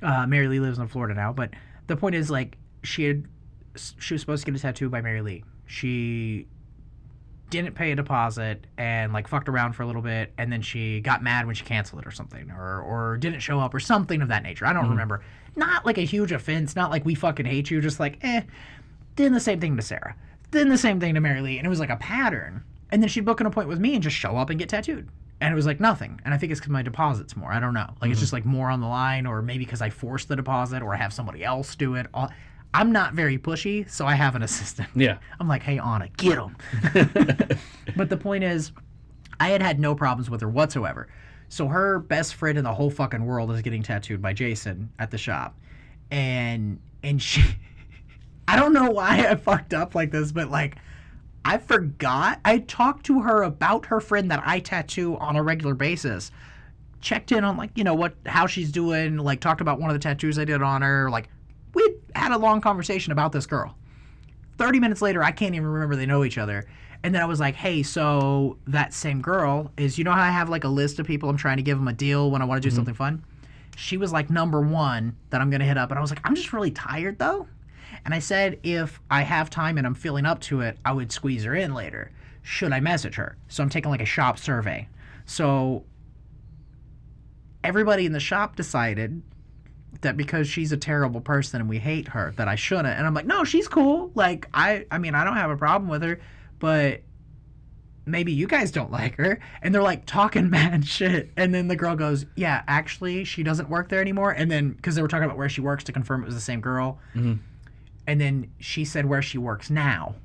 Uh, 0.02 0.28
Mary 0.28 0.48
Lee 0.48 0.60
lives 0.60 0.78
in 0.78 0.88
Florida 0.88 1.16
now, 1.16 1.32
but 1.34 1.52
the 1.88 1.96
point 1.96 2.14
is 2.16 2.30
like 2.30 2.58
she 2.84 3.04
had 3.06 3.26
she 4.00 4.14
was 4.14 4.22
supposed 4.22 4.46
to 4.46 4.52
get 4.52 4.60
a 4.60 4.62
tattoo 4.62 4.90
by 4.90 5.02
Mary 5.02 5.22
Lee. 5.22 5.44
She 5.66 6.48
didn't 7.50 7.76
pay 7.76 7.92
a 7.92 7.96
deposit 7.96 8.66
and 8.78 9.14
like 9.14 9.28
fucked 9.28 9.48
around 9.48 9.72
for 9.74 9.84
a 9.84 9.88
little 9.88 10.02
bit 10.02 10.34
and 10.38 10.52
then 10.52 10.62
she 10.62 11.00
got 11.00 11.24
mad 11.24 11.46
when 11.46 11.56
she 11.56 11.64
canceled 11.64 12.02
it 12.02 12.06
or 12.08 12.12
something 12.12 12.52
or 12.52 12.82
or 12.82 13.16
didn't 13.18 13.40
show 13.40 13.58
up 13.60 13.74
or 13.74 13.80
something 13.80 14.22
of 14.22 14.28
that 14.28 14.44
nature. 14.44 14.66
I 14.66 14.74
don't 14.74 14.90
remember. 14.90 15.24
Not 15.56 15.86
like 15.86 15.98
a 15.98 16.02
huge 16.02 16.32
offense, 16.32 16.76
not 16.76 16.92
like 16.92 17.06
we 17.06 17.16
fucking 17.16 17.46
hate 17.46 17.72
you, 17.72 17.80
just 17.82 18.00
like 18.00 18.18
eh. 18.22 18.42
Then 19.16 19.34
the 19.34 19.40
same 19.40 19.60
thing 19.60 19.76
to 19.78 19.82
Sarah. 19.82 20.16
Then 20.52 20.70
the 20.70 20.78
same 20.78 21.00
thing 21.00 21.14
to 21.16 21.22
Mary 21.22 21.42
Lee 21.42 21.58
and 21.58 21.66
it 21.66 21.70
was 21.70 21.80
like 21.80 21.90
a 21.90 21.96
pattern. 21.98 22.64
And 22.92 23.02
then 23.02 23.10
she'd 23.10 23.26
book 23.26 23.40
an 23.40 23.48
appointment 23.48 23.70
with 23.70 23.80
me 23.80 23.94
and 23.96 24.04
just 24.04 24.16
show 24.16 24.36
up 24.38 24.50
and 24.50 24.60
get 24.60 24.70
tattooed. 24.70 25.10
And 25.40 25.52
it 25.52 25.56
was 25.56 25.66
like 25.66 25.80
nothing. 25.80 26.20
And 26.26 26.34
I 26.34 26.38
think 26.38 26.52
it's 26.52 26.60
because 26.60 26.72
my 26.72 26.82
deposit's 26.82 27.36
more. 27.38 27.52
I 27.52 27.60
don't 27.60 27.74
know. 27.74 27.94
Like 28.02 28.12
it's 28.12 28.20
just 28.20 28.34
like 28.34 28.44
more 28.46 28.70
on 28.70 28.82
the 28.82 28.88
line, 28.88 29.26
or 29.28 29.42
maybe 29.42 29.66
because 29.66 29.82
I 29.82 29.90
forced 29.90 30.28
the 30.30 30.36
deposit, 30.36 30.82
or 30.82 30.94
I 30.96 30.98
have 30.98 31.14
somebody 31.14 31.44
else 31.44 31.76
do 31.76 31.94
it. 31.96 32.08
All- 32.14 32.32
I'm 32.74 32.92
not 32.92 33.14
very 33.14 33.38
pushy, 33.38 33.90
so 33.90 34.06
I 34.06 34.16
have 34.16 34.36
an 34.36 34.44
assistant. 34.44 34.90
Yeah. 34.96 35.18
I'm 35.40 35.48
like, 35.48 35.64
hey, 35.64 35.80
Anna, 35.80 36.10
get 36.18 36.38
him. 36.38 36.56
but 37.96 38.10
the 38.10 38.18
point 38.18 38.44
is, 38.44 38.72
I 39.40 39.50
had 39.50 39.62
had 39.62 39.80
no 39.80 39.96
problems 39.96 40.30
with 40.30 40.42
her 40.42 40.50
whatsoever. 40.50 41.08
So 41.50 41.68
her 41.68 42.00
best 42.00 42.36
friend 42.36 42.58
in 42.58 42.64
the 42.64 42.74
whole 42.74 42.90
fucking 42.90 43.26
world 43.26 43.52
is 43.52 43.62
getting 43.62 43.82
tattooed 43.82 44.22
by 44.22 44.34
Jason 44.34 44.92
at 45.00 45.12
the 45.12 45.18
shop, 45.18 45.58
and 46.12 46.80
and 47.04 47.22
she, 47.22 47.42
I 48.48 48.58
don't 48.58 48.74
know 48.74 48.92
why 48.92 49.26
I 49.28 49.36
fucked 49.36 49.74
up 49.74 49.96
like 49.96 50.12
this, 50.12 50.32
but 50.32 50.50
like. 50.50 50.78
I 51.46 51.60
forgot. 51.60 52.42
I 52.44 52.58
talked 52.58 53.06
to 53.06 53.22
her 53.22 53.44
about 53.44 53.86
her 53.86 54.02
friend 54.02 54.30
that 54.32 54.44
I 54.46 54.60
tattoo 54.60 55.16
on 55.16 55.38
a 55.38 55.44
regular 55.44 55.76
basis. 55.76 56.30
Checked 57.00 57.32
in 57.32 57.46
on 57.46 57.56
like, 57.56 57.70
you 57.76 57.86
know, 57.86 57.94
what 57.94 58.16
how 58.26 58.48
she's 58.48 58.70
doing, 58.70 59.16
like 59.16 59.40
talked 59.40 59.62
about 59.62 59.80
one 59.80 59.90
of 59.90 59.94
the 59.94 60.00
tattoos 60.00 60.38
I 60.38 60.44
did 60.44 60.62
on 60.62 60.82
her. 60.82 61.10
Like 61.10 61.30
we 61.74 61.96
had 62.16 62.32
a 62.32 62.38
long 62.38 62.62
conversation 62.62 63.12
about 63.12 63.32
this 63.32 63.46
girl. 63.46 63.76
30 64.58 64.80
minutes 64.80 65.02
later, 65.02 65.24
I 65.24 65.32
can't 65.32 65.56
even 65.56 65.68
remember 65.68 65.96
they 65.96 66.06
know 66.06 66.24
each 66.24 66.38
other. 66.38 66.66
And 67.04 67.14
then 67.14 67.22
I 67.22 67.26
was 67.26 67.40
like, 67.40 67.56
hey, 67.56 67.84
so 67.84 68.58
that 68.68 68.94
same 68.94 69.22
girl 69.22 69.72
is, 69.78 69.98
you 69.98 70.04
know 70.04 70.12
how 70.12 70.24
I 70.24 70.32
have 70.32 70.50
like 70.50 70.64
a 70.64 70.70
list 70.70 71.00
of 71.00 71.06
people 71.06 71.30
I'm 71.30 71.38
trying 71.38 71.58
to 71.58 71.64
give 71.64 71.78
them 71.78 71.88
a 71.88 71.94
deal 71.94 72.32
when 72.32 72.42
I 72.42 72.46
want 72.46 72.62
to 72.62 72.68
do 72.68 72.70
mm-hmm. 72.70 72.76
something 72.76 72.96
fun? 72.96 73.24
She 73.76 73.98
was 73.98 74.12
like 74.12 74.30
number 74.30 74.60
one 74.62 75.16
that 75.30 75.40
I'm 75.40 75.52
going 75.52 75.60
to 75.60 75.66
hit 75.66 75.78
up. 75.78 75.92
And 75.92 76.00
I 76.00 76.02
was 76.02 76.10
like, 76.10 76.22
I'm 76.24 76.36
just 76.36 76.54
really 76.54 76.72
tired 76.72 77.20
though. 77.20 77.48
And 78.04 78.14
I 78.14 78.20
said, 78.20 78.60
if 78.64 79.00
I 79.12 79.22
have 79.22 79.50
time 79.50 79.78
and 79.78 79.86
I'm 79.86 79.94
feeling 79.94 80.26
up 80.26 80.40
to 80.42 80.62
it, 80.62 80.78
I 80.84 80.92
would 80.92 81.12
squeeze 81.12 81.44
her 81.44 81.56
in 81.56 81.74
later. 81.74 82.12
Should 82.42 82.74
I 82.74 82.80
message 82.80 83.16
her? 83.16 83.38
So 83.48 83.62
I'm 83.62 83.70
taking 83.70 83.92
like 83.92 84.02
a 84.02 84.06
shop 84.06 84.40
survey. 84.40 84.88
So 85.26 85.84
everybody 87.64 88.06
in 88.06 88.14
the 88.14 88.20
shop 88.20 88.56
decided 88.56 89.22
that 90.02 90.18
because 90.18 90.48
she's 90.48 90.72
a 90.72 90.78
terrible 90.78 91.22
person 91.22 91.62
and 91.62 91.70
we 91.70 91.80
hate 91.80 92.10
her 92.10 92.34
that 92.38 92.48
I 92.48 92.56
shouldn't. 92.56 92.88
And 92.88 93.06
I'm 93.06 93.14
like, 93.14 93.26
no, 93.26 93.44
she's 93.44 93.68
cool. 93.68 94.12
Like 94.16 94.48
I 94.54 94.86
I 94.92 94.98
mean, 94.98 95.16
I 95.16 95.24
don't 95.24 95.38
have 95.38 95.52
a 95.52 95.58
problem 95.58 95.90
with 95.90 96.04
her, 96.04 96.20
but 96.60 97.02
maybe 98.08 98.32
you 98.32 98.48
guys 98.48 98.72
don't 98.72 98.92
like 98.92 99.16
her. 99.16 99.40
And 99.62 99.74
they're 99.76 99.84
like 99.84 100.06
talking 100.06 100.50
mad 100.52 100.86
shit. 100.88 101.32
And 101.38 101.54
then 101.54 101.68
the 101.68 101.76
girl 101.76 101.96
goes, 101.96 102.26
yeah, 102.36 102.64
actually, 102.68 103.24
she 103.26 103.44
doesn't 103.44 103.70
work 103.70 103.90
there 103.90 104.02
anymore. 104.02 104.32
And 104.32 104.50
then 104.50 104.72
because 104.72 104.96
they 104.96 105.02
were 105.02 105.08
talking 105.08 105.26
about 105.26 105.38
where 105.38 105.50
she 105.50 105.62
works 105.62 105.84
to 105.86 105.92
confirm 105.92 106.24
it 106.24 106.26
was 106.26 106.36
the 106.36 106.42
same 106.42 106.62
girl. 106.62 107.00
Mm-hmm. 107.14 107.36
And 108.08 108.22
then 108.22 108.52
she 108.60 108.86
said 108.86 109.06
where 109.06 109.22
she 109.22 109.38
works 109.38 109.70
now. 109.70 110.16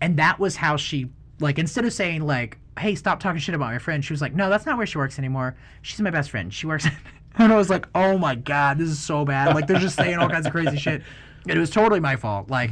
And 0.00 0.16
that 0.18 0.38
was 0.38 0.56
how 0.56 0.76
she 0.76 1.10
like 1.40 1.58
instead 1.58 1.84
of 1.84 1.92
saying 1.92 2.22
like, 2.22 2.58
"Hey, 2.78 2.94
stop 2.94 3.20
talking 3.20 3.40
shit 3.40 3.54
about 3.54 3.72
my 3.72 3.78
friend," 3.78 4.04
she 4.04 4.12
was 4.12 4.20
like, 4.20 4.34
"No, 4.34 4.48
that's 4.48 4.66
not 4.66 4.76
where 4.76 4.86
she 4.86 4.98
works 4.98 5.18
anymore. 5.18 5.56
She's 5.82 6.00
my 6.00 6.10
best 6.10 6.30
friend. 6.30 6.52
She 6.52 6.66
works." 6.66 6.86
and 7.38 7.52
I 7.52 7.56
was 7.56 7.70
like, 7.70 7.86
"Oh 7.94 8.18
my 8.18 8.34
god, 8.34 8.78
this 8.78 8.88
is 8.88 8.98
so 9.00 9.24
bad." 9.24 9.54
Like 9.54 9.66
they're 9.66 9.78
just 9.78 9.96
saying 9.96 10.18
all 10.18 10.28
kinds 10.28 10.46
of 10.46 10.52
crazy 10.52 10.76
shit. 10.76 11.02
And 11.48 11.56
it 11.56 11.60
was 11.60 11.70
totally 11.70 12.00
my 12.00 12.16
fault. 12.16 12.50
Like 12.50 12.70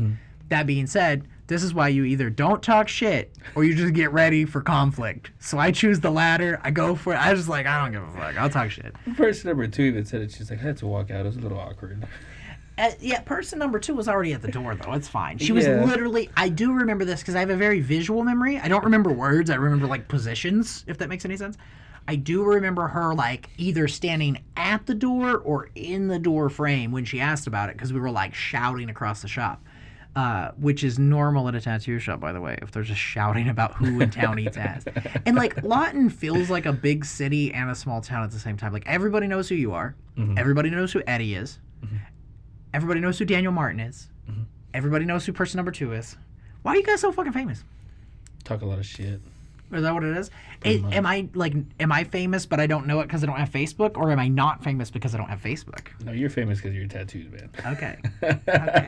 that 0.48 0.66
being 0.66 0.86
said, 0.86 1.26
this 1.48 1.62
is 1.64 1.74
why 1.74 1.88
you 1.88 2.04
either 2.04 2.30
don't 2.30 2.62
talk 2.62 2.86
shit 2.88 3.32
or 3.56 3.64
you 3.64 3.74
just 3.74 3.94
get 3.94 4.12
ready 4.12 4.44
for 4.44 4.60
conflict. 4.60 5.32
So 5.40 5.58
I 5.58 5.72
choose 5.72 5.98
the 6.00 6.10
latter. 6.10 6.60
I 6.62 6.70
go 6.70 6.94
for 6.94 7.12
it. 7.12 7.16
I 7.16 7.30
was 7.32 7.40
just 7.40 7.48
like, 7.48 7.66
I 7.66 7.82
don't 7.82 7.92
give 7.92 8.02
a 8.02 8.12
fuck. 8.12 8.36
I'll 8.40 8.48
talk 8.50 8.70
shit. 8.70 8.94
Person 9.16 9.48
number 9.48 9.66
two 9.66 9.82
even 9.82 10.04
said 10.04 10.20
it. 10.22 10.30
She's 10.32 10.50
like, 10.50 10.60
I 10.60 10.62
had 10.62 10.76
to 10.78 10.86
walk 10.86 11.10
out. 11.10 11.20
It 11.20 11.28
was 11.28 11.36
a 11.36 11.40
little 11.40 11.58
awkward. 11.58 12.06
Uh, 12.78 12.90
yeah, 13.00 13.20
person 13.20 13.58
number 13.58 13.78
two 13.78 13.94
was 13.94 14.08
already 14.08 14.32
at 14.32 14.40
the 14.42 14.50
door 14.52 14.74
though. 14.76 14.92
It's 14.94 15.08
fine. 15.08 15.36
She 15.38 15.52
was 15.52 15.66
Yeah. 15.66 15.84
literally. 15.84 16.30
I 16.36 16.48
do 16.48 16.72
remember 16.72 17.04
this 17.04 17.20
because 17.20 17.34
I 17.34 17.40
have 17.40 17.50
a 17.50 17.56
very 17.56 17.80
visual 17.80 18.22
memory. 18.24 18.58
I 18.58 18.68
don't 18.68 18.84
remember 18.84 19.12
words. 19.12 19.50
I 19.50 19.56
remember 19.56 19.86
like 19.86 20.08
positions, 20.08 20.84
if 20.86 20.96
that 20.98 21.08
makes 21.08 21.24
any 21.24 21.36
sense. 21.36 21.56
I 22.08 22.16
do 22.16 22.42
remember 22.42 22.88
her 22.88 23.14
like 23.14 23.48
either 23.58 23.86
standing 23.88 24.42
at 24.56 24.86
the 24.86 24.94
door 24.94 25.38
or 25.38 25.70
in 25.74 26.08
the 26.08 26.18
door 26.18 26.48
frame 26.50 26.92
when 26.92 27.04
she 27.04 27.20
asked 27.20 27.46
about 27.46 27.68
it 27.70 27.76
because 27.76 27.92
we 27.92 28.00
were 28.00 28.10
like 28.10 28.34
shouting 28.34 28.90
across 28.90 29.22
the 29.22 29.28
shop, 29.28 29.62
uh, 30.16 30.50
which 30.58 30.82
is 30.82 30.98
normal 30.98 31.46
at 31.48 31.54
a 31.54 31.60
tattoo 31.60 31.98
shop, 31.98 32.20
by 32.20 32.32
the 32.32 32.40
way. 32.40 32.58
If 32.62 32.72
they're 32.72 32.82
just 32.82 33.00
shouting 33.00 33.48
about 33.48 33.74
who 33.74 34.00
in 34.00 34.10
town 34.10 34.38
eats 34.38 34.56
ass, 34.56 34.84
and 35.26 35.36
like 35.36 35.62
Lawton 35.62 36.10
feels 36.10 36.50
like 36.50 36.66
a 36.66 36.72
big 36.72 37.04
city 37.04 37.52
and 37.52 37.70
a 37.70 37.74
small 37.74 38.00
town 38.00 38.24
at 38.24 38.30
the 38.30 38.38
same 38.38 38.56
time. 38.56 38.72
Like 38.72 38.86
everybody 38.86 39.26
knows 39.26 39.48
who 39.48 39.54
you 39.54 39.72
are. 39.72 39.94
Mm-hmm. 40.16 40.38
Everybody 40.38 40.70
knows 40.70 40.92
who 40.92 41.02
Eddie 41.06 41.34
is. 41.34 41.58
Mm-hmm. 41.84 41.96
Everybody 42.74 43.00
knows 43.00 43.18
who 43.18 43.24
Daniel 43.24 43.52
Martin 43.52 43.80
is. 43.80 44.08
Mm-hmm. 44.28 44.42
Everybody 44.74 45.04
knows 45.04 45.26
who 45.26 45.32
person 45.32 45.58
number 45.58 45.72
two 45.72 45.92
is. 45.92 46.16
Why 46.62 46.72
are 46.72 46.76
you 46.76 46.82
guys 46.82 47.00
so 47.00 47.12
fucking 47.12 47.32
famous? 47.32 47.64
Talk 48.44 48.62
a 48.62 48.66
lot 48.66 48.78
of 48.78 48.86
shit. 48.86 49.20
Is 49.72 49.82
that 49.82 49.94
what 49.94 50.04
it 50.04 50.16
is? 50.16 50.30
It- 50.64 50.82
am 50.92 51.06
I 51.06 51.28
like, 51.34 51.54
am 51.78 51.90
I 51.92 52.04
famous 52.04 52.44
but 52.46 52.60
I 52.60 52.66
don't 52.66 52.86
know 52.86 53.00
it 53.00 53.04
because 53.04 53.22
I 53.22 53.26
don't 53.26 53.36
have 53.38 53.50
Facebook, 53.50 53.96
or 53.96 54.10
am 54.10 54.18
I 54.18 54.28
not 54.28 54.62
famous 54.62 54.90
because 54.90 55.14
I 55.14 55.18
don't 55.18 55.28
have 55.28 55.40
Facebook? 55.42 55.88
No, 56.04 56.12
you're 56.12 56.28
famous 56.30 56.60
because 56.60 56.74
you're 56.76 56.86
tattooed, 56.86 57.32
man. 57.32 57.50
Okay. 57.74 57.96
okay. 58.22 58.40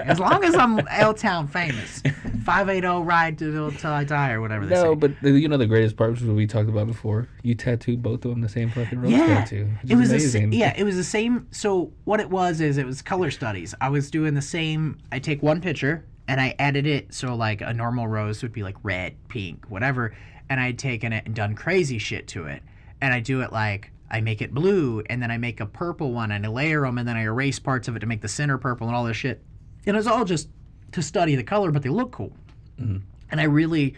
As 0.05 0.19
long 0.19 0.45
as 0.45 0.55
I'm 0.55 0.81
L 0.89 1.15
Town 1.15 1.49
famous, 1.49 2.03
five 2.45 2.69
eight 2.69 2.83
zero 2.83 3.01
ride 3.01 3.39
till 3.39 3.71
till 3.73 3.91
I 3.91 4.05
die 4.05 4.33
or 4.33 4.41
whatever 4.41 4.67
they 4.67 4.75
No, 4.75 4.93
say. 4.93 4.95
but 4.97 5.13
the, 5.23 5.31
you 5.31 5.49
know 5.49 5.57
the 5.57 5.67
greatest 5.67 5.97
part 5.97 6.11
was 6.11 6.25
what 6.25 6.37
we 6.37 6.47
talked 6.47 6.69
about 6.69 6.87
before. 6.87 7.29
You 7.43 7.55
tattooed 7.55 8.03
both 8.03 8.25
of 8.25 8.31
them 8.33 8.41
the 8.41 8.49
same 8.49 8.71
fucking 8.71 9.01
rose 9.01 9.11
yeah, 9.13 9.27
tattoo. 9.45 9.69
it 9.89 9.95
was 9.97 10.11
the 10.11 10.21
sa- 10.21 10.39
yeah, 10.51 10.75
it 10.77 10.85
was 10.85 10.97
the 10.97 11.05
same. 11.05 11.47
So 11.53 11.93
what 12.05 12.21
it 12.21 12.29
was 12.29 12.61
is 12.61 12.77
it 12.79 12.87
was 12.87 13.03
color 13.03 13.31
studies. 13.31 13.75
I 13.81 13.89
was 13.89 14.11
doing 14.11 14.35
the 14.35 14.43
same. 14.43 14.99
I 15.11 15.19
take 15.21 15.43
one 15.43 15.61
picture 15.61 16.05
and 16.29 16.41
I 16.41 16.55
edit 16.59 16.87
it 16.87 17.13
so 17.15 17.35
like 17.35 17.61
a 17.61 17.73
normal 17.73 18.07
rose 18.07 18.43
would 18.43 18.53
be 18.53 18.63
like 18.63 18.77
red, 18.83 19.17
pink, 19.29 19.67
whatever, 19.69 20.15
and 20.49 20.61
I'd 20.61 20.79
taken 20.79 21.13
it 21.13 21.27
and 21.27 21.35
done 21.35 21.55
crazy 21.55 21.99
shit 21.99 22.29
to 22.29 22.47
it, 22.47 22.63
and 23.01 23.13
I 23.13 23.21
do 23.21 23.41
it 23.43 23.53
like. 23.53 23.91
I 24.15 24.21
make 24.21 24.43
it 24.43 24.53
blue, 24.53 25.03
and 25.09 25.23
then 25.23 25.31
I 25.31 25.39
make 25.39 25.61
a 25.61 25.65
purple 25.65 26.13
one, 26.13 26.33
and 26.33 26.45
I 26.45 26.49
layer 26.51 26.83
them, 26.83 26.99
and 26.99 27.09
then 27.09 27.17
I 27.17 27.23
erase 27.23 27.59
parts 27.59 27.89
of 27.89 27.97
it 27.97 28.01
to 28.01 28.07
make 28.07 28.21
the 28.21 28.29
center 28.29 28.59
purple 28.59 28.87
and 28.87 28.95
all 28.95 29.05
this 29.05 29.17
shit. 29.17 29.43
And 29.87 29.97
it's 29.97 30.07
all 30.07 30.27
just 30.27 30.51
to 30.93 31.03
study 31.03 31.35
the 31.35 31.43
color, 31.43 31.71
but 31.71 31.83
they 31.83 31.89
look 31.89 32.13
cool. 32.13 32.37
Mm-hmm. 32.79 32.99
And 33.31 33.41
I 33.41 33.45
really, 33.45 33.95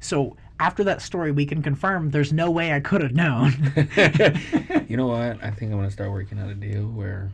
so 0.00 0.36
after 0.58 0.84
that 0.84 1.02
story, 1.02 1.32
we 1.32 1.46
can 1.46 1.62
confirm 1.62 2.10
there's 2.10 2.32
no 2.32 2.50
way 2.50 2.72
I 2.72 2.80
could 2.80 3.02
have 3.02 3.12
known. 3.12 3.52
you 4.88 4.96
know 4.96 5.06
what? 5.14 5.42
I 5.42 5.50
think 5.50 5.72
I'm 5.72 5.78
gonna 5.78 5.90
start 5.90 6.10
working 6.10 6.38
out 6.38 6.50
a 6.50 6.54
deal 6.54 6.86
where 6.86 7.30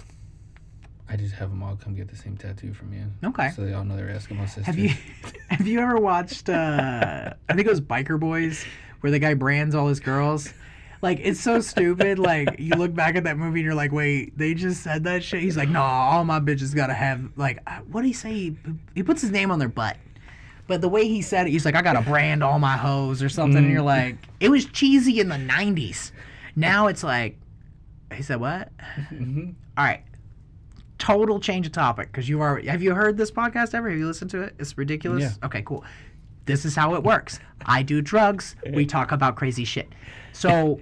I 1.08 1.16
just 1.16 1.34
have 1.34 1.50
them 1.50 1.62
all 1.62 1.76
come 1.76 1.94
get 1.94 2.08
the 2.08 2.16
same 2.16 2.36
tattoo 2.36 2.74
from 2.74 2.92
you. 2.92 3.04
Okay. 3.24 3.50
So 3.50 3.62
they 3.62 3.72
all 3.72 3.84
know 3.84 3.96
they're 3.96 4.08
Eskimo 4.08 4.46
sisters. 4.46 4.66
Have 4.66 4.78
you 4.78 4.90
have 5.58 5.66
you 5.66 5.80
ever 5.80 5.98
watched 5.98 6.48
uh 6.48 7.34
I 7.48 7.54
think 7.54 7.66
it 7.66 7.70
was 7.70 7.80
Biker 7.80 8.18
Boys 8.18 8.64
where 9.00 9.10
the 9.10 9.18
guy 9.18 9.34
brands 9.34 9.74
all 9.74 9.88
his 9.88 9.98
girls? 9.98 10.54
Like 11.02 11.18
it's 11.20 11.40
so 11.40 11.60
stupid. 11.60 12.20
Like 12.20 12.60
you 12.60 12.74
look 12.76 12.94
back 12.94 13.16
at 13.16 13.24
that 13.24 13.36
movie 13.36 13.58
and 13.58 13.64
you're 13.64 13.74
like, 13.74 13.90
wait, 13.90 14.38
they 14.38 14.54
just 14.54 14.84
said 14.84 15.02
that 15.04 15.24
shit. 15.24 15.42
He's 15.42 15.56
like, 15.56 15.68
no, 15.68 15.82
all 15.82 16.24
my 16.24 16.38
bitches 16.38 16.74
gotta 16.74 16.94
have 16.94 17.28
like 17.36 17.58
uh, 17.66 17.80
what 17.90 18.02
did 18.02 18.06
he 18.06 18.12
say? 18.12 18.32
He, 18.32 18.56
he 18.94 19.02
puts 19.02 19.20
his 19.20 19.32
name 19.32 19.50
on 19.50 19.58
their 19.58 19.68
butt. 19.68 19.96
But 20.68 20.80
the 20.80 20.88
way 20.88 21.08
he 21.08 21.22
said 21.22 21.48
it, 21.48 21.50
he's 21.50 21.64
like, 21.64 21.74
I 21.74 21.82
gotta 21.82 22.02
brand 22.02 22.44
all 22.44 22.60
my 22.60 22.76
hoes 22.76 23.20
or 23.20 23.28
something. 23.28 23.64
And 23.64 23.72
you're 23.72 23.82
mm. 23.82 23.86
like, 23.86 24.16
it 24.38 24.50
was 24.50 24.64
cheesy 24.66 25.18
in 25.18 25.28
the 25.28 25.36
'90s. 25.36 26.12
Now 26.54 26.86
it's 26.86 27.02
like, 27.02 27.36
he 28.14 28.22
said 28.22 28.40
what? 28.40 28.70
Mm-hmm. 29.10 29.50
All 29.76 29.84
right, 29.84 30.02
total 30.98 31.40
change 31.40 31.66
of 31.66 31.72
topic 31.72 32.10
because 32.12 32.28
you 32.28 32.40
are. 32.40 32.58
Have 32.60 32.82
you 32.82 32.94
heard 32.94 33.16
this 33.16 33.30
podcast 33.30 33.74
ever? 33.74 33.88
Have 33.88 33.98
you 33.98 34.06
listened 34.06 34.30
to 34.32 34.42
it? 34.42 34.54
It's 34.58 34.76
ridiculous. 34.76 35.22
Yeah. 35.22 35.46
Okay, 35.46 35.62
cool. 35.62 35.84
This 36.44 36.64
is 36.64 36.74
how 36.74 36.94
it 36.94 37.02
works. 37.02 37.40
I 37.66 37.82
do 37.82 38.00
drugs. 38.00 38.56
We 38.72 38.86
talk 38.96 39.12
about 39.12 39.36
crazy 39.36 39.64
shit. 39.64 39.92
So, 40.32 40.80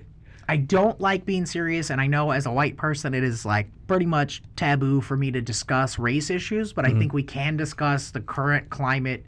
I 0.49 0.57
don't 0.57 1.01
like 1.01 1.27
being 1.27 1.45
serious, 1.45 1.91
and 1.91 2.01
I 2.01 2.07
know 2.07 2.31
as 2.31 2.47
a 2.47 2.53
white 2.53 2.77
person, 2.77 3.15
it 3.15 3.25
is 3.25 3.45
like 3.45 3.69
pretty 3.89 4.07
much 4.07 4.43
taboo 4.55 5.01
for 5.01 5.17
me 5.17 5.31
to 5.33 5.41
discuss 5.41 5.99
race 5.99 6.31
issues. 6.31 6.73
But 6.73 6.85
I 6.85 6.91
mm-hmm. 6.91 6.99
think 7.01 7.13
we 7.13 7.23
can 7.23 7.57
discuss 7.57 8.11
the 8.11 8.21
current 8.21 8.71
climate 8.71 9.25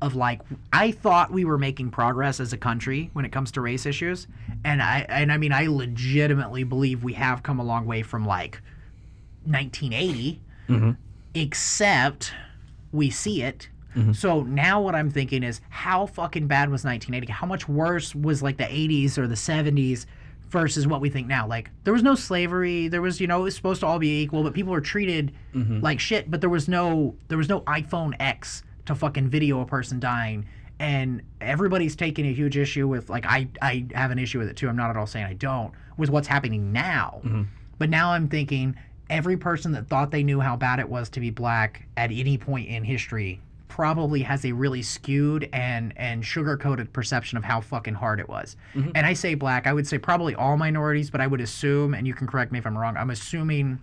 of 0.00 0.14
like 0.14 0.40
I 0.72 0.92
thought 0.92 1.32
we 1.32 1.44
were 1.44 1.58
making 1.58 1.90
progress 1.90 2.38
as 2.38 2.52
a 2.52 2.56
country 2.56 3.10
when 3.14 3.24
it 3.24 3.32
comes 3.32 3.50
to 3.52 3.60
race 3.60 3.86
issues, 3.86 4.26
and 4.64 4.82
I 4.82 5.06
and 5.08 5.32
I 5.32 5.38
mean 5.38 5.52
I 5.52 5.66
legitimately 5.66 6.64
believe 6.64 7.02
we 7.02 7.14
have 7.14 7.42
come 7.42 7.58
a 7.58 7.64
long 7.64 7.86
way 7.86 8.02
from 8.02 8.26
like 8.26 8.60
1980, 9.48 10.40
mm-hmm. 10.68 10.90
except 11.34 12.32
we 12.92 13.10
see 13.10 13.42
it. 13.42 13.68
Mm-hmm. 13.96 14.12
So 14.12 14.42
now 14.42 14.80
what 14.80 14.94
I'm 14.94 15.10
thinking 15.10 15.42
is 15.42 15.60
how 15.70 16.06
fucking 16.06 16.46
bad 16.46 16.70
was 16.70 16.84
1980? 16.84 17.32
How 17.32 17.46
much 17.46 17.68
worse 17.68 18.14
was 18.14 18.42
like 18.42 18.58
the 18.58 18.64
80s 18.64 19.18
or 19.18 19.26
the 19.26 19.34
70s 19.34 20.06
versus 20.48 20.86
what 20.86 21.00
we 21.00 21.10
think 21.10 21.26
now? 21.26 21.46
Like 21.46 21.70
there 21.84 21.92
was 21.92 22.02
no 22.02 22.14
slavery, 22.14 22.88
there 22.88 23.02
was 23.02 23.20
you 23.20 23.26
know 23.26 23.40
it 23.40 23.44
was 23.44 23.56
supposed 23.56 23.80
to 23.80 23.86
all 23.86 23.98
be 23.98 24.22
equal, 24.22 24.42
but 24.42 24.54
people 24.54 24.72
were 24.72 24.80
treated 24.80 25.32
mm-hmm. 25.54 25.80
like 25.80 26.00
shit. 26.00 26.30
But 26.30 26.40
there 26.40 26.50
was 26.50 26.68
no 26.68 27.16
there 27.28 27.38
was 27.38 27.48
no 27.48 27.62
iPhone 27.62 28.14
X 28.20 28.62
to 28.86 28.94
fucking 28.94 29.28
video 29.28 29.60
a 29.60 29.66
person 29.66 29.98
dying. 30.00 30.46
And 30.80 31.22
everybody's 31.40 31.96
taking 31.96 32.24
a 32.26 32.32
huge 32.32 32.56
issue 32.56 32.86
with 32.86 33.10
like 33.10 33.26
I 33.26 33.48
I 33.60 33.86
have 33.94 34.10
an 34.10 34.18
issue 34.18 34.38
with 34.38 34.48
it 34.48 34.56
too. 34.56 34.68
I'm 34.68 34.76
not 34.76 34.90
at 34.90 34.96
all 34.96 35.06
saying 35.06 35.26
I 35.26 35.34
don't 35.34 35.72
with 35.96 36.10
what's 36.10 36.28
happening 36.28 36.72
now. 36.72 37.20
But 37.78 37.90
now 37.90 38.12
I'm 38.12 38.28
thinking 38.28 38.76
every 39.10 39.36
person 39.36 39.72
that 39.72 39.88
thought 39.88 40.10
they 40.10 40.22
knew 40.22 40.40
how 40.40 40.56
bad 40.56 40.78
it 40.78 40.88
was 40.88 41.08
to 41.10 41.20
be 41.20 41.30
black 41.30 41.86
at 41.96 42.10
any 42.12 42.36
point 42.38 42.68
in 42.68 42.84
history 42.84 43.40
probably 43.68 44.22
has 44.22 44.44
a 44.44 44.52
really 44.52 44.82
skewed 44.82 45.48
and 45.52 45.92
and 45.96 46.24
sugar 46.24 46.56
coated 46.56 46.92
perception 46.92 47.38
of 47.38 47.44
how 47.44 47.60
fucking 47.60 47.94
hard 47.94 48.18
it 48.18 48.28
was. 48.28 48.56
Mm-hmm. 48.74 48.90
And 48.94 49.06
I 49.06 49.12
say 49.12 49.34
black, 49.34 49.66
I 49.66 49.72
would 49.72 49.86
say 49.86 49.98
probably 49.98 50.34
all 50.34 50.56
minorities, 50.56 51.10
but 51.10 51.20
I 51.20 51.26
would 51.26 51.40
assume, 51.40 51.94
and 51.94 52.06
you 52.06 52.14
can 52.14 52.26
correct 52.26 52.50
me 52.50 52.58
if 52.58 52.66
I'm 52.66 52.76
wrong, 52.76 52.96
I'm 52.96 53.10
assuming 53.10 53.78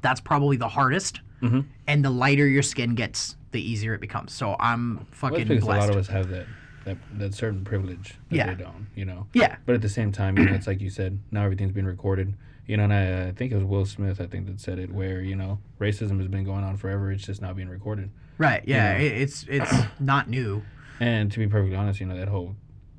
that's 0.00 0.20
probably 0.20 0.56
the 0.56 0.68
hardest. 0.68 1.20
Mm-hmm. 1.42 1.60
And 1.86 2.04
the 2.04 2.10
lighter 2.10 2.46
your 2.46 2.62
skin 2.62 2.94
gets, 2.94 3.36
the 3.50 3.60
easier 3.60 3.92
it 3.92 4.00
becomes. 4.00 4.32
So 4.32 4.56
I'm 4.58 5.06
fucking 5.10 5.40
it's 5.40 5.48
because 5.48 5.64
a 5.64 5.66
lot 5.66 5.90
of 5.90 5.96
us 5.96 6.06
have 6.08 6.28
that, 6.30 6.46
that 6.86 6.96
that 7.18 7.34
certain 7.34 7.64
privilege 7.64 8.14
that 8.30 8.36
Yeah. 8.36 8.54
they 8.54 8.62
don't, 8.62 8.86
you 8.94 9.04
know. 9.04 9.26
Yeah. 9.34 9.56
But 9.66 9.74
at 9.74 9.82
the 9.82 9.88
same 9.88 10.12
time, 10.12 10.38
you 10.38 10.46
know, 10.46 10.54
it's 10.54 10.66
like 10.66 10.80
you 10.80 10.88
said, 10.88 11.18
now 11.30 11.44
everything's 11.44 11.72
being 11.72 11.86
recorded. 11.86 12.34
You 12.66 12.76
know, 12.76 12.84
and 12.84 12.92
I, 12.92 13.28
I 13.28 13.32
think 13.32 13.52
it 13.52 13.54
was 13.54 13.64
Will 13.64 13.86
Smith, 13.86 14.20
I 14.20 14.26
think 14.26 14.46
that 14.46 14.60
said 14.60 14.78
it, 14.78 14.92
where 14.92 15.20
you 15.20 15.36
know 15.36 15.58
racism 15.78 16.18
has 16.18 16.28
been 16.28 16.44
going 16.44 16.64
on 16.64 16.76
forever. 16.76 17.12
It's 17.12 17.24
just 17.24 17.40
not 17.40 17.56
being 17.56 17.68
recorded. 17.68 18.10
Right. 18.38 18.62
Yeah. 18.66 18.98
know. 18.98 19.04
It's 19.04 19.44
it's 19.48 19.72
not 20.00 20.28
new. 20.28 20.62
And 20.98 21.30
to 21.32 21.38
be 21.38 21.46
perfectly 21.46 21.76
honest, 21.76 22.00
you 22.00 22.06
know 22.06 22.16
that 22.16 22.28
whole 22.28 22.56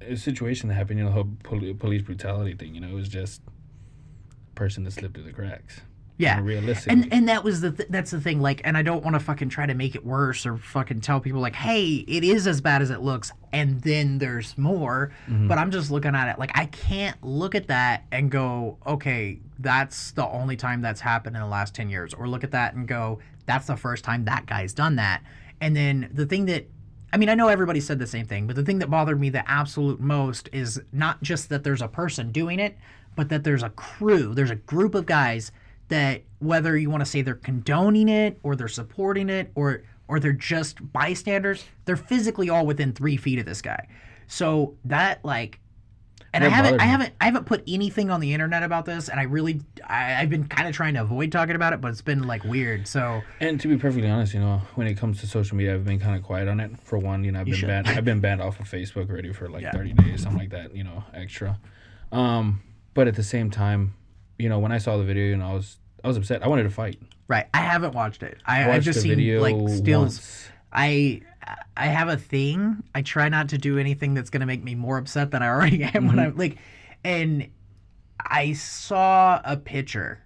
uh, 0.10 0.16
situation 0.16 0.70
that 0.70 0.76
happened, 0.76 1.00
you 1.00 1.06
know, 1.06 1.10
the 1.12 1.16
whole 1.16 1.32
poli- 1.44 1.74
police 1.74 2.02
brutality 2.02 2.54
thing. 2.54 2.76
You 2.76 2.82
know, 2.82 2.88
it 2.88 2.94
was 2.94 3.10
just 3.10 3.42
a 3.48 4.56
person 4.56 4.84
that 4.84 4.92
slipped 4.92 5.16
through 5.16 5.26
the 5.26 5.34
cracks. 5.34 5.82
Yeah. 6.18 6.38
And 6.38 6.46
realistically, 6.46 6.94
And 6.94 7.14
and 7.14 7.30
that 7.30 7.44
was 7.44 7.62
the 7.62 7.72
th- 7.72 7.90
that's 7.90 8.12
the 8.12 8.20
thing 8.20 8.42
like 8.42 8.62
and 8.64 8.76
I 8.76 8.82
don't 8.82 9.04
want 9.04 9.14
to 9.16 9.20
fucking 9.20 9.50
try 9.50 9.66
to 9.66 9.74
make 9.76 9.94
it 9.96 10.04
worse 10.06 10.46
or 10.46 10.58
fucking 10.58 11.02
tell 11.02 11.20
people 11.20 11.40
like 11.40 11.56
hey 11.56 12.04
it 12.08 12.24
is 12.24 12.48
as 12.48 12.60
bad 12.60 12.82
as 12.82 12.90
it 12.90 13.02
looks 13.02 13.32
and 13.54 13.82
then 13.82 14.18
there's 14.18 14.58
more. 14.58 15.12
Mm-hmm. 15.28 15.48
But 15.48 15.58
I'm 15.60 15.70
just 15.70 15.92
looking 15.92 16.16
at 16.16 16.32
it 16.32 16.40
like 16.40 16.58
I 16.58 16.66
can't 16.66 17.22
look 17.24 17.54
at 17.54 17.68
that 17.68 18.06
and 18.12 18.32
go 18.32 18.78
okay 18.86 19.40
that's 19.60 20.12
the 20.12 20.28
only 20.28 20.56
time 20.56 20.82
that's 20.82 21.02
happened 21.02 21.36
in 21.36 21.42
the 21.42 21.48
last 21.48 21.74
10 21.76 21.90
years. 21.90 22.14
Or 22.14 22.28
look 22.28 22.44
at 22.44 22.52
that 22.52 22.74
and 22.74 22.88
go 22.88 23.20
that's 23.46 23.68
the 23.68 23.78
first 23.78 24.04
time 24.04 24.26
that 24.26 24.46
guy's 24.48 24.74
done 24.74 24.96
that. 24.96 25.24
And 25.62 25.76
then 25.76 26.10
the 26.14 26.26
thing 26.26 26.46
that 26.48 26.68
I 27.14 27.18
mean, 27.18 27.30
I 27.30 27.36
know 27.36 27.48
everybody 27.48 27.80
said 27.80 28.00
the 28.00 28.08
same 28.08 28.26
thing, 28.26 28.48
but 28.48 28.56
the 28.56 28.64
thing 28.64 28.80
that 28.80 28.90
bothered 28.90 29.20
me 29.20 29.30
the 29.30 29.50
absolute 29.50 30.00
most 30.00 30.50
is 30.52 30.82
not 30.92 31.22
just 31.22 31.50
that 31.50 31.64
there's 31.64 31.82
a 31.82 31.88
person 31.88 32.32
doing 32.32 32.60
it, 32.60 32.78
but 33.16 33.30
that 33.30 33.44
there's 33.44 33.64
a 33.64 33.70
crew, 33.70 34.34
there's 34.36 34.52
a 34.52 34.56
group 34.56 34.94
of 34.94 35.06
guys 35.06 35.52
that 35.90 36.24
whether 36.40 36.78
you 36.78 36.90
want 36.90 37.02
to 37.02 37.06
say 37.06 37.22
they're 37.22 37.36
condoning 37.36 38.10
it 38.10 38.40
or 38.44 38.56
they're 38.56 38.68
supporting 38.68 39.30
it 39.30 39.52
or 39.56 39.84
or 40.10 40.20
they're 40.20 40.32
just 40.32 40.92
bystanders, 40.94 41.66
they're 41.86 41.98
physically 41.98 42.50
all 42.50 42.66
within 42.66 42.94
three 42.94 43.18
feet 43.18 43.40
of 43.40 43.46
this 43.46 43.62
guy. 43.62 43.88
So 44.28 44.76
that 44.86 45.24
like 45.26 45.60
and 46.34 46.44
I 46.44 46.50
haven't 46.50 46.80
I 46.82 46.84
haven't 46.86 47.14
I 47.22 47.26
haven't 47.26 47.46
put 47.46 47.64
anything 47.68 48.10
on 48.10 48.20
the 48.20 48.34
internet 48.34 48.62
about 48.64 48.86
this 48.86 49.08
and 49.10 49.20
I 49.20 49.24
really 49.24 49.62
I, 49.88 50.16
I've 50.22 50.30
been 50.30 50.46
kind 50.48 50.68
of 50.68 50.76
trying 50.76 50.94
to 50.96 51.02
avoid 51.02 51.32
talking 51.32 51.56
about 51.56 51.74
it, 51.74 51.82
but 51.82 51.90
it's 51.90 52.02
been 52.02 52.28
like 52.28 52.44
weird. 52.44 52.88
So 52.88 53.22
And 53.40 53.60
to 53.62 53.68
be 53.68 53.78
perfectly 53.78 54.10
honest, 54.10 54.34
you 54.34 54.42
know, 54.42 54.62
when 54.76 54.88
it 54.88 54.96
comes 54.96 55.20
to 55.22 55.28
social 55.28 55.56
media, 55.58 55.74
I've 55.74 55.86
been 55.86 56.00
kind 56.00 56.16
of 56.16 56.24
quiet 56.24 56.48
on 56.48 56.60
it. 56.60 56.72
For 56.84 56.98
one, 57.00 57.24
you 57.24 57.32
know, 57.32 57.40
I've 57.40 57.46
been 57.46 57.56
should. 57.56 57.68
banned. 57.68 57.88
I've 57.88 58.06
been 58.06 58.20
banned 58.20 58.42
off 58.42 58.60
of 58.60 58.70
Facebook 58.70 59.10
already 59.10 59.32
for 59.34 59.50
like 59.50 59.64
Yeah. 59.64 59.72
thirty 59.72 59.94
days, 59.94 60.24
something 60.24 60.40
like 60.40 60.50
that. 60.52 60.76
You 60.76 60.84
know, 60.84 61.04
extra. 61.14 61.58
Um, 62.12 62.62
but 62.94 63.08
at 63.08 63.16
the 63.16 63.24
same 63.24 63.50
time, 63.50 63.94
you 64.38 64.50
know, 64.50 64.60
when 64.60 64.72
I 64.72 64.78
saw 64.78 64.98
the 64.98 65.04
video, 65.04 65.26
you 65.26 65.38
know, 65.38 65.50
I 65.50 65.54
was 65.54 65.78
I 66.04 66.08
was 66.08 66.18
upset. 66.18 66.44
I 66.44 66.48
wanted 66.48 66.64
to 66.64 66.70
fight. 66.70 67.00
right, 67.28 67.48
I 67.54 67.60
haven't 67.60 67.94
watched 67.94 68.24
it. 68.24 68.38
I, 68.46 68.62
I've 68.62 68.68
Watched 68.68 68.86
just 68.86 69.02
seen 69.02 69.40
like 69.40 69.56
stills. 69.70 70.18
once. 70.18 70.50
I 70.72 71.22
I 71.76 71.88
have 71.88 72.10
a 72.10 72.18
thing. 72.18 72.84
I 72.94 73.02
try 73.02 73.30
not 73.30 73.50
to 73.50 73.58
do 73.58 73.78
anything 73.78 74.14
that's 74.14 74.30
gonna 74.30 74.46
make 74.46 74.64
me 74.64 74.76
more 74.76 74.98
upset 74.98 75.32
than 75.32 75.42
I 75.42 75.48
already 75.48 75.84
am 75.96 76.08
when 76.08 76.18
mm-hmm. 76.18 76.20
I'm 76.20 76.38
like, 76.38 76.58
and 77.04 77.48
I 78.20 78.54
saw 78.54 79.42
a 79.44 79.58
picture, 79.58 80.22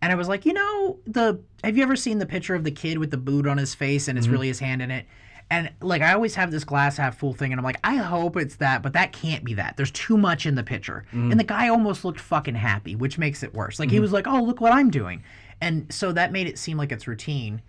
and 0.00 0.12
I 0.12 0.14
was 0.14 0.28
like, 0.28 0.46
you 0.46 0.52
know, 0.52 0.98
the 1.06 1.40
have 1.62 1.76
you 1.76 1.82
ever 1.82 1.96
seen 1.96 2.18
the 2.18 2.26
picture 2.26 2.54
of 2.54 2.64
the 2.64 2.70
kid 2.70 2.98
with 2.98 3.10
the 3.10 3.16
boot 3.16 3.46
on 3.46 3.58
his 3.58 3.74
face 3.74 4.08
and 4.08 4.18
it's 4.18 4.26
mm-hmm. 4.26 4.32
really 4.32 4.48
his 4.48 4.58
hand 4.58 4.82
in 4.82 4.90
it? 4.90 5.06
And 5.50 5.70
like 5.80 6.00
I 6.02 6.14
always 6.14 6.34
have 6.36 6.50
this 6.50 6.64
glass 6.64 6.96
half 6.96 7.18
full 7.18 7.34
thing, 7.34 7.52
and 7.52 7.60
I'm 7.60 7.64
like, 7.64 7.80
I 7.84 7.96
hope 7.96 8.36
it's 8.36 8.56
that, 8.56 8.82
but 8.82 8.94
that 8.94 9.12
can't 9.12 9.44
be 9.44 9.54
that. 9.54 9.76
There's 9.76 9.90
too 9.90 10.16
much 10.16 10.46
in 10.46 10.54
the 10.54 10.62
picture, 10.62 11.04
mm. 11.12 11.30
and 11.30 11.38
the 11.38 11.44
guy 11.44 11.68
almost 11.68 12.04
looked 12.04 12.20
fucking 12.20 12.54
happy, 12.54 12.96
which 12.96 13.18
makes 13.18 13.42
it 13.42 13.52
worse. 13.52 13.78
Like 13.78 13.90
he 13.90 13.96
mm-hmm. 13.96 14.02
was 14.02 14.12
like, 14.12 14.26
oh 14.26 14.42
look 14.42 14.60
what 14.60 14.72
I'm 14.72 14.90
doing, 14.90 15.22
and 15.60 15.92
so 15.92 16.12
that 16.12 16.32
made 16.32 16.46
it 16.46 16.58
seem 16.58 16.78
like 16.78 16.90
it's 16.90 17.06
routine 17.06 17.60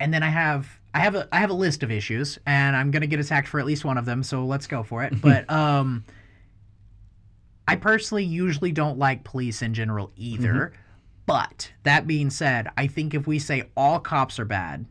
and 0.00 0.12
then 0.12 0.22
I 0.22 0.30
have 0.30 0.80
I 0.92 1.00
have 1.00 1.14
a 1.14 1.28
I 1.30 1.38
have 1.38 1.50
a 1.50 1.54
list 1.54 1.84
of 1.84 1.92
issues, 1.92 2.38
and 2.46 2.74
I'm 2.74 2.90
gonna 2.90 3.06
get 3.06 3.20
attacked 3.20 3.46
for 3.46 3.60
at 3.60 3.66
least 3.66 3.84
one 3.84 3.98
of 3.98 4.06
them. 4.06 4.22
So 4.24 4.44
let's 4.44 4.66
go 4.66 4.82
for 4.82 5.04
it. 5.04 5.12
But 5.20 5.48
um, 5.50 6.04
I 7.68 7.76
personally 7.76 8.24
usually 8.24 8.72
don't 8.72 8.98
like 8.98 9.22
police 9.22 9.62
in 9.62 9.74
general 9.74 10.10
either. 10.16 10.52
Mm-hmm. 10.52 10.76
But 11.26 11.70
that 11.84 12.06
being 12.08 12.30
said, 12.30 12.68
I 12.76 12.88
think 12.88 13.14
if 13.14 13.26
we 13.26 13.38
say 13.38 13.70
all 13.76 14.00
cops 14.00 14.40
are 14.40 14.44
bad, 14.44 14.86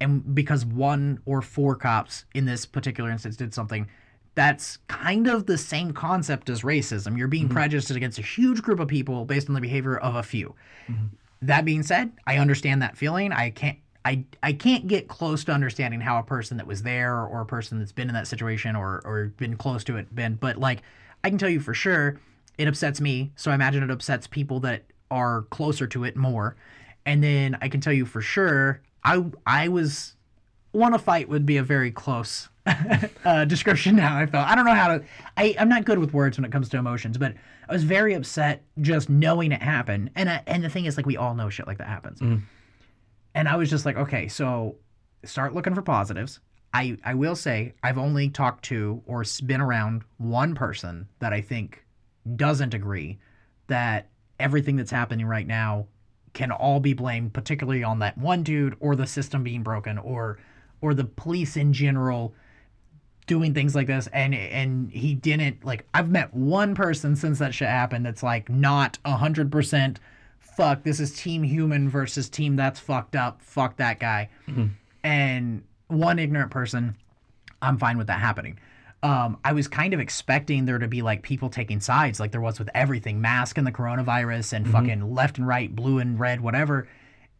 and 0.00 0.34
because 0.34 0.64
one 0.64 1.20
or 1.26 1.42
four 1.42 1.74
cops 1.76 2.24
in 2.34 2.46
this 2.46 2.66
particular 2.66 3.10
instance 3.10 3.36
did 3.36 3.52
something, 3.52 3.86
that's 4.34 4.78
kind 4.88 5.26
of 5.26 5.46
the 5.46 5.58
same 5.58 5.92
concept 5.92 6.48
as 6.48 6.62
racism. 6.62 7.18
You're 7.18 7.28
being 7.28 7.44
mm-hmm. 7.44 7.54
prejudiced 7.54 7.90
against 7.90 8.18
a 8.18 8.22
huge 8.22 8.62
group 8.62 8.80
of 8.80 8.88
people 8.88 9.24
based 9.24 9.48
on 9.48 9.54
the 9.54 9.60
behavior 9.60 9.98
of 9.98 10.14
a 10.14 10.22
few. 10.22 10.54
Mm-hmm. 10.88 11.06
That 11.42 11.64
being 11.64 11.82
said, 11.82 12.12
I 12.26 12.38
understand 12.38 12.82
that 12.82 12.96
feeling. 12.96 13.32
I 13.32 13.50
can't 13.50 13.78
I 14.04 14.24
I 14.42 14.52
can't 14.52 14.86
get 14.86 15.08
close 15.08 15.44
to 15.44 15.52
understanding 15.52 16.00
how 16.00 16.18
a 16.18 16.22
person 16.22 16.56
that 16.56 16.66
was 16.66 16.82
there 16.82 17.22
or 17.22 17.42
a 17.42 17.46
person 17.46 17.78
that's 17.78 17.92
been 17.92 18.08
in 18.08 18.14
that 18.14 18.26
situation 18.26 18.76
or 18.76 19.02
or 19.04 19.32
been 19.36 19.56
close 19.56 19.84
to 19.84 19.96
it 19.96 20.14
been, 20.14 20.34
but 20.34 20.56
like 20.58 20.82
I 21.22 21.28
can 21.28 21.38
tell 21.38 21.48
you 21.48 21.60
for 21.60 21.74
sure 21.74 22.20
it 22.56 22.68
upsets 22.68 23.00
me. 23.00 23.32
So 23.36 23.50
I 23.50 23.54
imagine 23.54 23.82
it 23.82 23.90
upsets 23.90 24.26
people 24.26 24.60
that 24.60 24.84
are 25.10 25.42
closer 25.50 25.86
to 25.88 26.04
it 26.04 26.16
more. 26.16 26.56
And 27.06 27.22
then 27.22 27.56
I 27.60 27.68
can 27.68 27.80
tell 27.80 27.92
you 27.92 28.06
for 28.06 28.20
sure 28.20 28.82
I 29.04 29.24
I 29.46 29.68
was 29.68 30.14
want 30.72 30.94
to 30.94 30.98
fight 30.98 31.28
would 31.28 31.44
be 31.46 31.56
a 31.56 31.62
very 31.62 31.90
close 31.90 32.48
uh, 33.24 33.44
description 33.44 33.96
now 33.96 34.16
i 34.16 34.26
felt. 34.26 34.46
I 34.46 34.54
don't 34.54 34.64
know 34.64 34.74
how 34.74 34.88
to 34.88 35.04
I, 35.36 35.56
i'm 35.58 35.68
not 35.68 35.84
good 35.84 35.98
with 35.98 36.12
words 36.12 36.38
when 36.38 36.44
it 36.44 36.52
comes 36.52 36.68
to 36.68 36.76
emotions 36.78 37.18
but 37.18 37.34
i 37.68 37.72
was 37.72 37.82
very 37.82 38.14
upset 38.14 38.62
just 38.80 39.08
knowing 39.08 39.50
it 39.52 39.62
happened. 39.62 40.10
And 40.14 40.30
I, 40.30 40.42
and 40.46 40.62
the 40.62 40.68
thing 40.68 40.84
is 40.84 40.96
like 40.96 41.06
we 41.06 41.16
all 41.16 41.34
know 41.34 41.50
shit 41.50 41.66
like 41.66 41.78
that 41.78 41.88
happens. 41.88 42.20
And 43.34 43.48
i 43.48 43.56
was 43.56 43.68
just 43.70 43.84
like 43.84 43.96
okay 43.96 44.28
so 44.28 44.76
start 45.24 45.54
looking 45.54 45.74
for 45.74 45.82
positives. 45.82 46.40
I 46.72 46.96
i 47.04 47.14
will 47.14 47.34
say 47.34 47.74
i've 47.82 47.98
only 47.98 48.28
talked 48.28 48.64
to 48.66 49.02
or 49.06 49.24
been 49.44 49.60
around 49.60 50.02
one 50.18 50.54
person 50.54 51.08
that 51.18 51.32
i 51.32 51.40
think 51.40 51.84
doesn't 52.36 52.74
agree 52.74 53.18
that 53.66 54.08
everything 54.38 54.76
that's 54.76 54.90
happening 54.90 55.26
right 55.26 55.46
now 55.46 55.86
can 56.32 56.50
all 56.50 56.80
be 56.80 56.92
blamed 56.92 57.32
particularly 57.32 57.82
on 57.82 57.98
that 57.98 58.16
one 58.16 58.42
dude 58.42 58.76
or 58.80 58.94
the 58.94 59.06
system 59.06 59.42
being 59.42 59.62
broken 59.62 59.98
or 59.98 60.38
or 60.80 60.94
the 60.94 61.04
police 61.04 61.56
in 61.56 61.72
general 61.72 62.34
doing 63.26 63.54
things 63.54 63.74
like 63.74 63.86
this. 63.86 64.08
And 64.12 64.34
and 64.34 64.90
he 64.90 65.14
didn't 65.14 65.64
like 65.64 65.86
I've 65.94 66.10
met 66.10 66.34
one 66.34 66.74
person 66.74 67.16
since 67.16 67.38
that 67.38 67.54
shit 67.54 67.68
happened 67.68 68.04
that's 68.06 68.22
like 68.22 68.48
not 68.48 68.98
a 69.04 69.16
hundred 69.16 69.52
percent 69.52 70.00
fuck 70.38 70.82
this 70.82 70.98
is 70.98 71.16
team 71.16 71.42
human 71.42 71.88
versus 71.88 72.28
team 72.28 72.56
that's 72.56 72.80
fucked 72.80 73.14
up. 73.16 73.40
Fuck 73.42 73.76
that 73.76 74.00
guy. 74.00 74.28
Mm-hmm. 74.48 74.66
And 75.04 75.62
one 75.88 76.18
ignorant 76.18 76.50
person 76.50 76.96
I'm 77.62 77.78
fine 77.78 77.98
with 77.98 78.06
that 78.06 78.20
happening. 78.20 78.58
Um, 79.02 79.38
I 79.44 79.54
was 79.54 79.66
kind 79.66 79.94
of 79.94 80.00
expecting 80.00 80.66
there 80.66 80.78
to 80.78 80.86
be 80.88 81.00
like 81.00 81.22
people 81.22 81.48
taking 81.48 81.80
sides, 81.80 82.20
like 82.20 82.32
there 82.32 82.40
was 82.40 82.58
with 82.58 82.68
everything, 82.74 83.20
mask 83.20 83.56
and 83.56 83.66
the 83.66 83.72
coronavirus, 83.72 84.52
and 84.52 84.68
fucking 84.68 85.14
left 85.14 85.38
and 85.38 85.46
right, 85.46 85.74
blue 85.74 85.98
and 85.98 86.20
red, 86.20 86.40
whatever. 86.40 86.86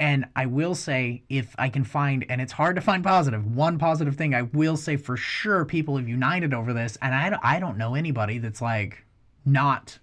And 0.00 0.24
I 0.34 0.46
will 0.46 0.74
say, 0.74 1.22
if 1.28 1.54
I 1.58 1.68
can 1.68 1.84
find, 1.84 2.24
and 2.30 2.40
it's 2.40 2.52
hard 2.52 2.76
to 2.76 2.80
find 2.80 3.04
positive, 3.04 3.44
one 3.54 3.76
positive 3.76 4.16
thing, 4.16 4.34
I 4.34 4.42
will 4.42 4.78
say 4.78 4.96
for 4.96 5.18
sure 5.18 5.66
people 5.66 5.98
have 5.98 6.08
united 6.08 6.54
over 6.54 6.72
this. 6.72 6.96
And 7.02 7.14
I, 7.14 7.38
I 7.42 7.61
don't 7.61 7.76
know 7.76 7.94
anybody 7.94 8.38
that's 8.38 8.62
like 8.62 9.04
not 9.44 9.98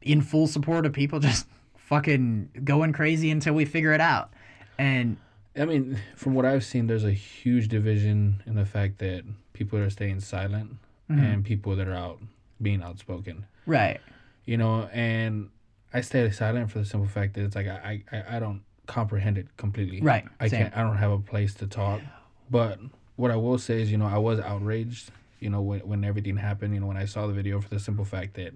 in 0.00 0.22
full 0.22 0.46
support 0.46 0.86
of 0.86 0.92
people 0.92 1.18
just 1.20 1.46
fucking 1.76 2.50
going 2.62 2.92
crazy 2.92 3.32
until 3.32 3.54
we 3.54 3.64
figure 3.64 3.92
it 3.92 4.00
out. 4.00 4.32
And 4.78 5.16
I 5.56 5.64
mean, 5.64 5.98
from 6.14 6.34
what 6.34 6.44
I've 6.44 6.64
seen, 6.64 6.86
there's 6.86 7.04
a 7.04 7.12
huge 7.12 7.66
division 7.66 8.44
in 8.46 8.54
the 8.54 8.64
fact 8.64 8.98
that 8.98 9.24
people 9.58 9.78
that 9.78 9.84
are 9.86 9.90
staying 9.90 10.20
silent 10.20 10.76
Mm-hmm. 11.10 11.24
and 11.24 11.42
people 11.42 11.74
that 11.76 11.88
are 11.88 11.94
out 11.94 12.20
being 12.60 12.82
outspoken. 12.82 13.46
right, 13.64 13.98
You 14.44 14.58
know, 14.58 14.90
and 14.92 15.48
I 15.94 16.02
stay 16.02 16.30
silent 16.30 16.70
for 16.70 16.80
the 16.80 16.84
simple 16.84 17.08
fact 17.08 17.32
that 17.34 17.44
it's 17.44 17.56
like 17.56 17.66
I 17.66 18.02
I, 18.12 18.36
I 18.36 18.38
don't 18.38 18.60
comprehend 18.86 19.38
it 19.38 19.46
completely. 19.56 20.02
Right, 20.02 20.26
I 20.38 20.48
same. 20.48 20.64
can't. 20.64 20.76
I 20.76 20.82
don't 20.82 20.98
have 20.98 21.10
a 21.12 21.18
place 21.18 21.54
to 21.54 21.66
talk. 21.66 22.02
But 22.50 22.78
what 23.16 23.30
I 23.30 23.36
will 23.36 23.56
say 23.56 23.80
is, 23.80 23.90
you 23.90 23.96
know, 23.96 24.06
I 24.06 24.18
was 24.18 24.38
outraged. 24.38 25.10
You 25.40 25.48
know, 25.48 25.62
when 25.62 25.80
when 25.80 26.04
everything 26.04 26.36
happened. 26.36 26.74
You 26.74 26.80
know, 26.80 26.86
when 26.92 26.98
I 26.98 27.06
saw 27.06 27.26
the 27.26 27.32
video 27.32 27.58
for 27.62 27.70
the 27.70 27.80
simple 27.80 28.04
fact 28.04 28.34
that, 28.34 28.52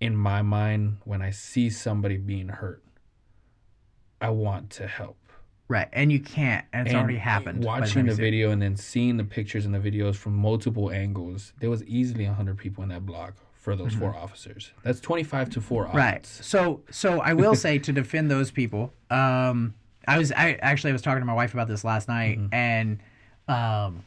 in 0.00 0.14
my 0.14 0.42
mind, 0.42 0.98
when 1.04 1.22
I 1.22 1.32
see 1.32 1.70
somebody 1.70 2.18
being 2.18 2.50
hurt, 2.50 2.84
I 4.20 4.30
want 4.30 4.70
to 4.78 4.86
help. 4.86 5.16
Right, 5.68 5.88
and 5.92 6.10
you 6.10 6.20
can't, 6.20 6.64
and 6.72 6.86
it's 6.86 6.94
And 6.94 7.02
already 7.02 7.18
happened. 7.18 7.62
the 7.62 7.66
Watching 7.66 8.06
the 8.06 8.12
it. 8.12 8.16
video 8.16 8.50
and 8.50 8.60
then 8.60 8.76
seeing 8.76 9.16
the 9.16 9.24
pictures 9.24 9.64
and 9.66 9.74
the 9.74 9.78
videos 9.78 10.16
from 10.16 10.34
multiple 10.36 10.90
angles, 10.90 11.52
there 11.60 11.70
was 11.70 11.84
easily 11.84 12.24
hundred 12.24 12.56
people 12.58 12.82
in 12.82 12.88
that 12.90 13.04
block 13.06 13.34
for 13.54 13.76
those 13.76 13.92
four 13.94 14.14
officers. 14.14 14.70
That's 14.82 15.00
twenty 15.00 15.24
five 15.24 15.50
to 15.50 15.60
four. 15.60 15.86
Mm-hmm. 15.86 15.96
Right. 15.96 16.14
odds. 16.16 16.44
So 16.46 16.82
so 16.90 17.20
I 17.20 17.34
will 17.34 17.54
say 17.66 17.78
to 17.78 17.92
defend 17.92 18.30
those 18.30 18.50
people. 18.50 18.92
Um, 19.10 19.74
I 20.06 20.16
was 20.18 20.32
I 20.32 20.52
actually 20.62 20.90
I 20.90 20.92
was 20.94 21.02
talking 21.02 21.20
to 21.20 21.26
my 21.26 21.34
wife 21.34 21.52
about 21.54 21.68
this 21.68 21.84
last 21.84 22.08
night, 22.08 22.38
and 22.52 22.98
um, 23.46 24.04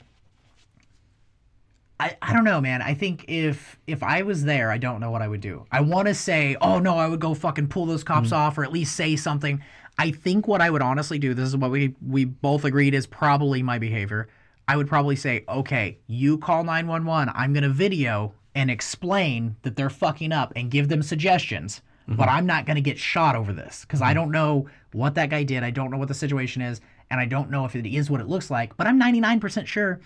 I 2.00 2.18
I 2.22 2.34
don't 2.34 2.44
know, 2.44 2.60
man. 2.60 2.82
I 2.82 2.96
think 2.96 3.26
if 3.28 3.78
if 3.86 4.02
I 4.02 4.24
was 4.24 4.44
there, 4.44 4.72
I 4.72 4.80
don't 4.80 5.00
know 5.00 5.12
what 5.12 5.22
I 5.22 5.28
would 5.28 5.42
do. 5.42 5.66
I 5.72 5.82
want 5.82 6.08
to 6.08 6.16
say, 6.16 6.56
oh 6.60 6.80
no, 6.80 6.98
I 6.98 7.08
would 7.08 7.20
go 7.20 7.36
fucking 7.36 7.68
pull 7.68 7.86
those 7.86 8.04
cops 8.04 8.32
off, 8.32 8.58
or 8.58 8.64
at 8.64 8.72
least 8.72 8.96
say 8.96 9.16
something. 9.16 9.62
I 10.02 10.10
think 10.10 10.48
what 10.48 10.62
I 10.62 10.70
would 10.72 10.82
honestly 10.82 11.20
do. 11.20 11.36
This 11.36 11.50
is 11.50 11.56
what 11.56 11.70
we 11.70 11.94
we 12.04 12.26
both 12.26 12.66
agreed 12.66 12.96
is 12.96 13.06
probably 13.06 13.62
my 13.62 13.78
behavior. 13.78 14.30
I 14.68 14.76
would 14.76 14.88
probably 14.88 15.16
say, 15.16 15.44
okay, 15.48 16.00
you 16.08 16.40
call 16.40 16.64
911. 16.64 17.32
I'm 17.36 17.54
going 17.54 17.62
to 17.62 17.70
video 17.70 18.34
and 18.56 18.72
explain 18.72 19.58
that 19.62 19.76
they're 19.76 19.92
fucking 19.92 20.32
up 20.32 20.54
and 20.56 20.72
give 20.72 20.90
them 20.90 21.04
suggestions. 21.04 21.84
Mm-hmm. 22.08 22.16
But 22.16 22.30
I'm 22.30 22.48
not 22.48 22.66
going 22.66 22.78
to 22.78 22.82
get 22.82 22.98
shot 22.98 23.36
over 23.36 23.54
this 23.54 23.82
because 23.82 24.02
I 24.02 24.08
mm-hmm. 24.08 24.16
don't 24.16 24.32
know 24.32 24.68
what 24.92 25.14
that 25.16 25.30
guy 25.30 25.44
did. 25.44 25.62
I 25.64 25.70
don't 25.70 25.92
know 25.92 25.98
what 25.98 26.08
the 26.08 26.16
situation 26.16 26.64
is. 26.64 26.82
And 27.12 27.20
I 27.20 27.26
don't 27.26 27.52
know 27.52 27.66
if 27.66 27.76
it 27.76 27.86
is 27.86 28.10
what 28.10 28.22
it 28.22 28.28
looks 28.28 28.50
like. 28.50 28.76
But 28.78 28.88
I'm 28.88 29.00
99% 29.00 29.68
sure. 29.68 30.02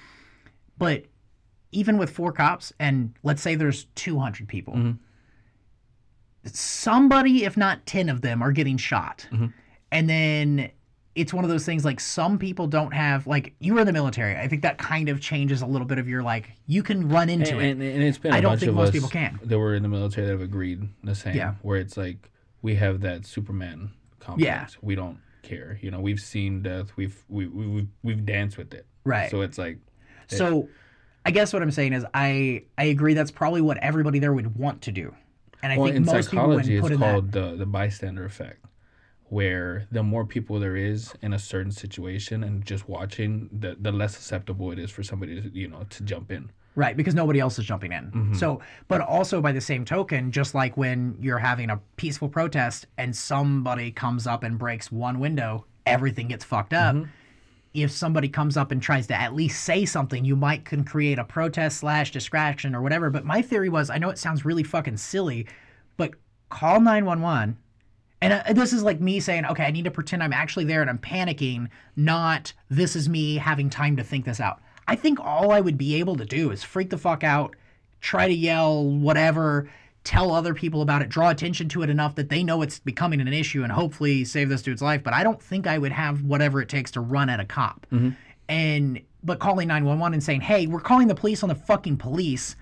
But 0.78 1.06
even 1.72 1.98
with 1.98 2.10
four 2.10 2.34
cops, 2.34 2.74
and 2.82 3.14
let's 3.24 3.42
say 3.42 3.56
there's 3.56 3.86
200 3.96 4.46
people, 4.50 4.74
mm-hmm. 4.74 4.92
somebody, 6.44 7.46
if 7.46 7.56
not 7.56 7.86
10 7.86 8.10
of 8.10 8.20
them, 8.20 8.42
are 8.42 8.52
getting 8.52 8.76
shot. 8.76 9.26
And 9.92 10.10
then 10.10 10.72
it's 11.16 11.34
one 11.34 11.46
of 11.46 11.50
those 11.50 11.66
things 11.66 11.86
like 11.86 12.00
some 12.00 12.38
people 12.38 12.68
don't 12.68 12.94
have 12.94 13.26
like 13.26 13.54
you 13.60 13.74
were 13.74 13.80
in 13.80 13.88
the 13.88 13.94
military. 13.94 14.36
I 14.36 14.48
think 14.48 14.62
that 14.64 14.78
kind 14.78 15.08
of 15.08 15.22
changes 15.22 15.62
a 15.62 15.66
little 15.66 15.88
bit 15.88 15.98
of 15.98 16.10
your 16.10 16.22
like 16.22 16.52
you 16.68 16.84
can 16.84 17.08
run 17.10 17.30
into 17.30 17.54
and, 17.54 17.62
it. 17.62 17.72
and, 17.72 17.82
and 17.82 18.04
it's 18.04 18.18
been 18.18 18.34
a 18.34 18.38
I 18.38 18.42
don't 18.42 18.52
bunch 18.52 18.62
think 18.62 18.70
of 18.70 18.76
most 18.76 18.92
people 18.94 19.10
can. 19.10 19.40
that 19.44 19.58
were 19.58 19.76
in 19.76 19.84
the 19.84 19.90
military 19.90 20.28
that 20.28 20.34
have 20.34 20.42
agreed 20.42 20.88
the 21.04 21.16
same. 21.16 21.36
Yeah. 21.36 21.56
Where 21.62 21.78
it's 21.78 21.96
like 21.96 22.30
we 22.62 22.76
have 22.76 23.02
that 23.02 23.26
Superman 23.26 23.92
complex. 24.20 24.46
Yeah. 24.46 24.68
We 24.82 24.96
don't 24.96 25.20
care. 25.42 25.80
You 25.82 25.92
know, 25.92 26.02
we've 26.02 26.20
seen 26.20 26.62
death. 26.62 26.92
We've 26.98 27.24
we, 27.30 27.48
we 27.48 27.68
we've 27.68 27.88
we've 28.04 28.26
danced 28.26 28.58
with 28.58 28.74
it. 28.74 28.86
Right. 29.06 29.32
So 29.32 29.42
it's 29.42 29.58
like 29.58 29.78
So 30.28 30.68
I 31.26 31.32
guess 31.32 31.54
what 31.54 31.62
I'm 31.62 31.72
saying 31.72 31.94
is 31.94 32.06
I 32.14 32.64
I 32.78 32.86
agree 32.86 33.14
that's 33.14 33.32
probably 33.32 33.62
what 33.62 33.78
everybody 33.78 34.20
there 34.20 34.34
would 34.34 34.58
want 34.58 34.82
to 34.84 34.92
do. 34.92 35.16
And 35.64 35.72
I 35.72 35.78
well, 35.78 35.88
think 35.88 35.96
in 35.96 36.06
most 36.06 36.30
people 36.30 36.46
psychology, 36.46 36.80
put 36.80 36.92
it's 36.92 36.96
in 36.96 37.00
that 37.00 37.12
called 37.12 37.32
the 37.32 37.56
the 37.56 37.66
bystander 37.66 38.26
effect, 38.26 38.65
where 39.30 39.88
the 39.92 40.04
more 40.04 40.26
people 40.26 40.60
there 40.60 40.76
is 40.76 41.14
in 41.22 41.34
a 41.34 41.40
certain 41.40 41.72
situation 41.72 42.44
and 42.44 42.66
just 42.66 42.88
watching, 42.88 43.50
the 43.52 43.76
the 43.80 43.92
less 43.92 44.16
susceptible 44.16 44.72
it 44.72 44.80
is 44.80 44.92
for 44.92 45.04
somebody 45.04 45.42
to 45.42 45.50
you 45.50 45.68
know 45.68 45.86
to 45.90 46.04
jump 46.04 46.32
in. 46.32 46.52
Right, 46.76 46.98
because 46.98 47.16
nobody 47.16 47.40
else 47.40 47.58
is 47.58 47.66
jumping 47.66 47.94
in. 47.94 48.06
Mm-hmm. 48.06 48.34
So, 48.34 48.60
but 48.90 49.00
also 49.00 49.40
by 49.40 49.54
the 49.54 49.62
same 49.62 49.86
token, 49.86 50.30
just 50.30 50.54
like 50.54 50.76
when 50.76 51.18
you're 51.22 51.40
having 51.40 51.70
a 51.70 51.80
peaceful 51.96 52.28
protest 52.28 52.86
and 52.98 53.16
somebody 53.16 53.92
comes 53.92 54.28
up 54.28 54.44
and 54.44 54.60
breaks 54.60 54.92
one 54.92 55.22
window, 55.22 55.66
everything 55.86 56.28
gets 56.28 56.44
fucked 56.44 56.74
up. 56.74 56.96
Mm-hmm. 56.96 57.10
If 57.74 57.92
somebody 57.92 58.28
comes 58.28 58.58
up 58.58 58.72
and 58.72 58.82
tries 58.82 59.08
to 59.08 59.16
at 59.16 59.34
least 59.34 59.64
say 59.64 59.86
something, 59.86 60.26
you 60.26 60.36
might 60.36 60.66
can 60.66 60.84
create 60.84 61.18
a 61.18 61.24
protest 61.24 61.78
slash 61.78 62.12
distraction 62.12 62.76
or 62.76 62.82
whatever. 62.82 63.10
But 63.10 63.24
my 63.24 63.42
theory 63.42 63.70
was, 63.70 63.90
I 63.90 63.98
know 63.98 64.10
it 64.10 64.18
sounds 64.18 64.44
really 64.44 64.64
fucking 64.64 64.98
silly, 64.98 65.48
but 65.96 66.12
call 66.50 66.82
nine 66.82 67.06
one 67.06 67.22
one. 67.22 67.58
And 68.22 68.34
uh, 68.34 68.54
this 68.54 68.74
is 68.74 68.84
like 68.84 69.00
me 69.02 69.20
saying, 69.20 69.46
okay, 69.46 69.66
I 69.66 69.72
need 69.72 69.86
to 69.86 69.92
pretend 69.92 70.24
I'm 70.24 70.34
actually 70.34 70.66
there 70.66 70.82
and 70.82 70.90
I'm 70.90 70.98
panicking, 70.98 71.70
not 71.96 72.54
this 72.70 72.96
is 72.96 73.10
me 73.10 73.36
having 73.36 73.70
time 73.70 73.98
to 73.98 74.04
think 74.04 74.26
this 74.26 74.40
out. 74.40 74.62
I 74.88 74.96
think 74.96 75.20
all 75.20 75.52
I 75.52 75.62
would 75.62 75.78
be 75.78 75.96
able 75.96 76.16
to 76.18 76.26
do 76.26 76.52
is 76.52 76.64
freak 76.64 76.90
the 76.90 76.98
fuck 76.98 77.24
out, 77.24 77.56
try 78.02 78.28
to 78.28 78.34
yell, 78.34 78.86
whatever, 78.86 79.70
tell 80.04 80.32
other 80.32 80.54
people 80.54 80.82
about 80.82 81.02
it, 81.02 81.10
draw 81.10 81.30
attention 81.30 81.68
to 81.70 81.82
it 81.82 81.90
enough 81.90 82.16
that 82.16 82.30
they 82.30 82.44
know 82.44 82.62
it's 82.62 82.80
becoming 82.80 83.20
an 83.20 83.28
issue 83.28 83.64
and 83.64 83.72
hopefully 83.72 84.24
save 84.24 84.50
this 84.50 84.62
dude's 84.62 84.82
life. 84.82 85.04
But 85.04 85.14
I 85.14 85.24
don't 85.24 85.42
think 85.42 85.68
I 85.68 85.78
would 85.78 85.92
have 85.92 86.22
whatever 86.24 86.62
it 86.62 86.70
takes 86.70 86.92
to 86.92 87.02
run 87.02 87.30
at 87.30 87.40
a 87.40 87.46
cop. 87.46 87.88
And, 88.48 89.02
but 89.24 89.40
calling 89.40 89.68
911 89.68 90.14
and 90.14 90.24
saying, 90.24 90.42
hey, 90.42 90.68
we're 90.68 90.80
calling 90.80 91.08
the 91.08 91.16
police 91.16 91.42
on 91.42 91.50
the 91.50 91.56
fucking 91.56 91.98
police 91.98 92.56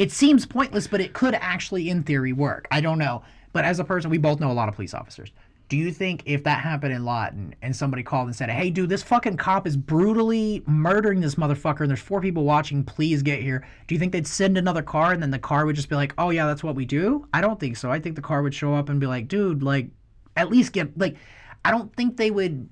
it 0.00 0.10
seems 0.10 0.46
pointless, 0.46 0.86
but 0.86 1.02
it 1.02 1.12
could 1.12 1.34
actually, 1.34 1.90
in 1.90 2.04
theory, 2.04 2.32
work. 2.32 2.66
I 2.70 2.80
don't 2.80 2.96
know. 2.98 3.22
But 3.52 3.64
as 3.64 3.80
a 3.80 3.84
person, 3.84 4.10
we 4.10 4.18
both 4.18 4.40
know 4.40 4.50
a 4.50 4.54
lot 4.54 4.68
of 4.68 4.74
police 4.74 4.94
officers. 4.94 5.32
Do 5.68 5.76
you 5.76 5.92
think 5.92 6.24
if 6.26 6.42
that 6.44 6.60
happened 6.60 6.92
in 6.92 7.04
Lawton 7.04 7.54
and 7.62 7.74
somebody 7.74 8.02
called 8.02 8.26
and 8.26 8.34
said, 8.34 8.50
hey, 8.50 8.70
dude, 8.70 8.88
this 8.88 9.04
fucking 9.04 9.36
cop 9.36 9.68
is 9.68 9.76
brutally 9.76 10.64
murdering 10.66 11.20
this 11.20 11.36
motherfucker 11.36 11.82
and 11.82 11.88
there's 11.88 12.00
four 12.00 12.20
people 12.20 12.42
watching, 12.42 12.82
please 12.82 13.22
get 13.22 13.40
here? 13.40 13.64
Do 13.86 13.94
you 13.94 13.98
think 14.00 14.10
they'd 14.10 14.26
send 14.26 14.58
another 14.58 14.82
car 14.82 15.12
and 15.12 15.22
then 15.22 15.30
the 15.30 15.38
car 15.38 15.66
would 15.66 15.76
just 15.76 15.88
be 15.88 15.94
like, 15.94 16.12
oh, 16.18 16.30
yeah, 16.30 16.46
that's 16.46 16.64
what 16.64 16.74
we 16.74 16.84
do? 16.84 17.24
I 17.32 17.40
don't 17.40 17.60
think 17.60 17.76
so. 17.76 17.88
I 17.88 18.00
think 18.00 18.16
the 18.16 18.22
car 18.22 18.42
would 18.42 18.52
show 18.54 18.74
up 18.74 18.88
and 18.88 18.98
be 18.98 19.06
like, 19.06 19.28
dude, 19.28 19.62
like, 19.62 19.90
at 20.36 20.50
least 20.50 20.72
get, 20.72 20.98
like, 20.98 21.16
I 21.64 21.70
don't 21.70 21.94
think 21.94 22.16
they 22.16 22.32
would 22.32 22.68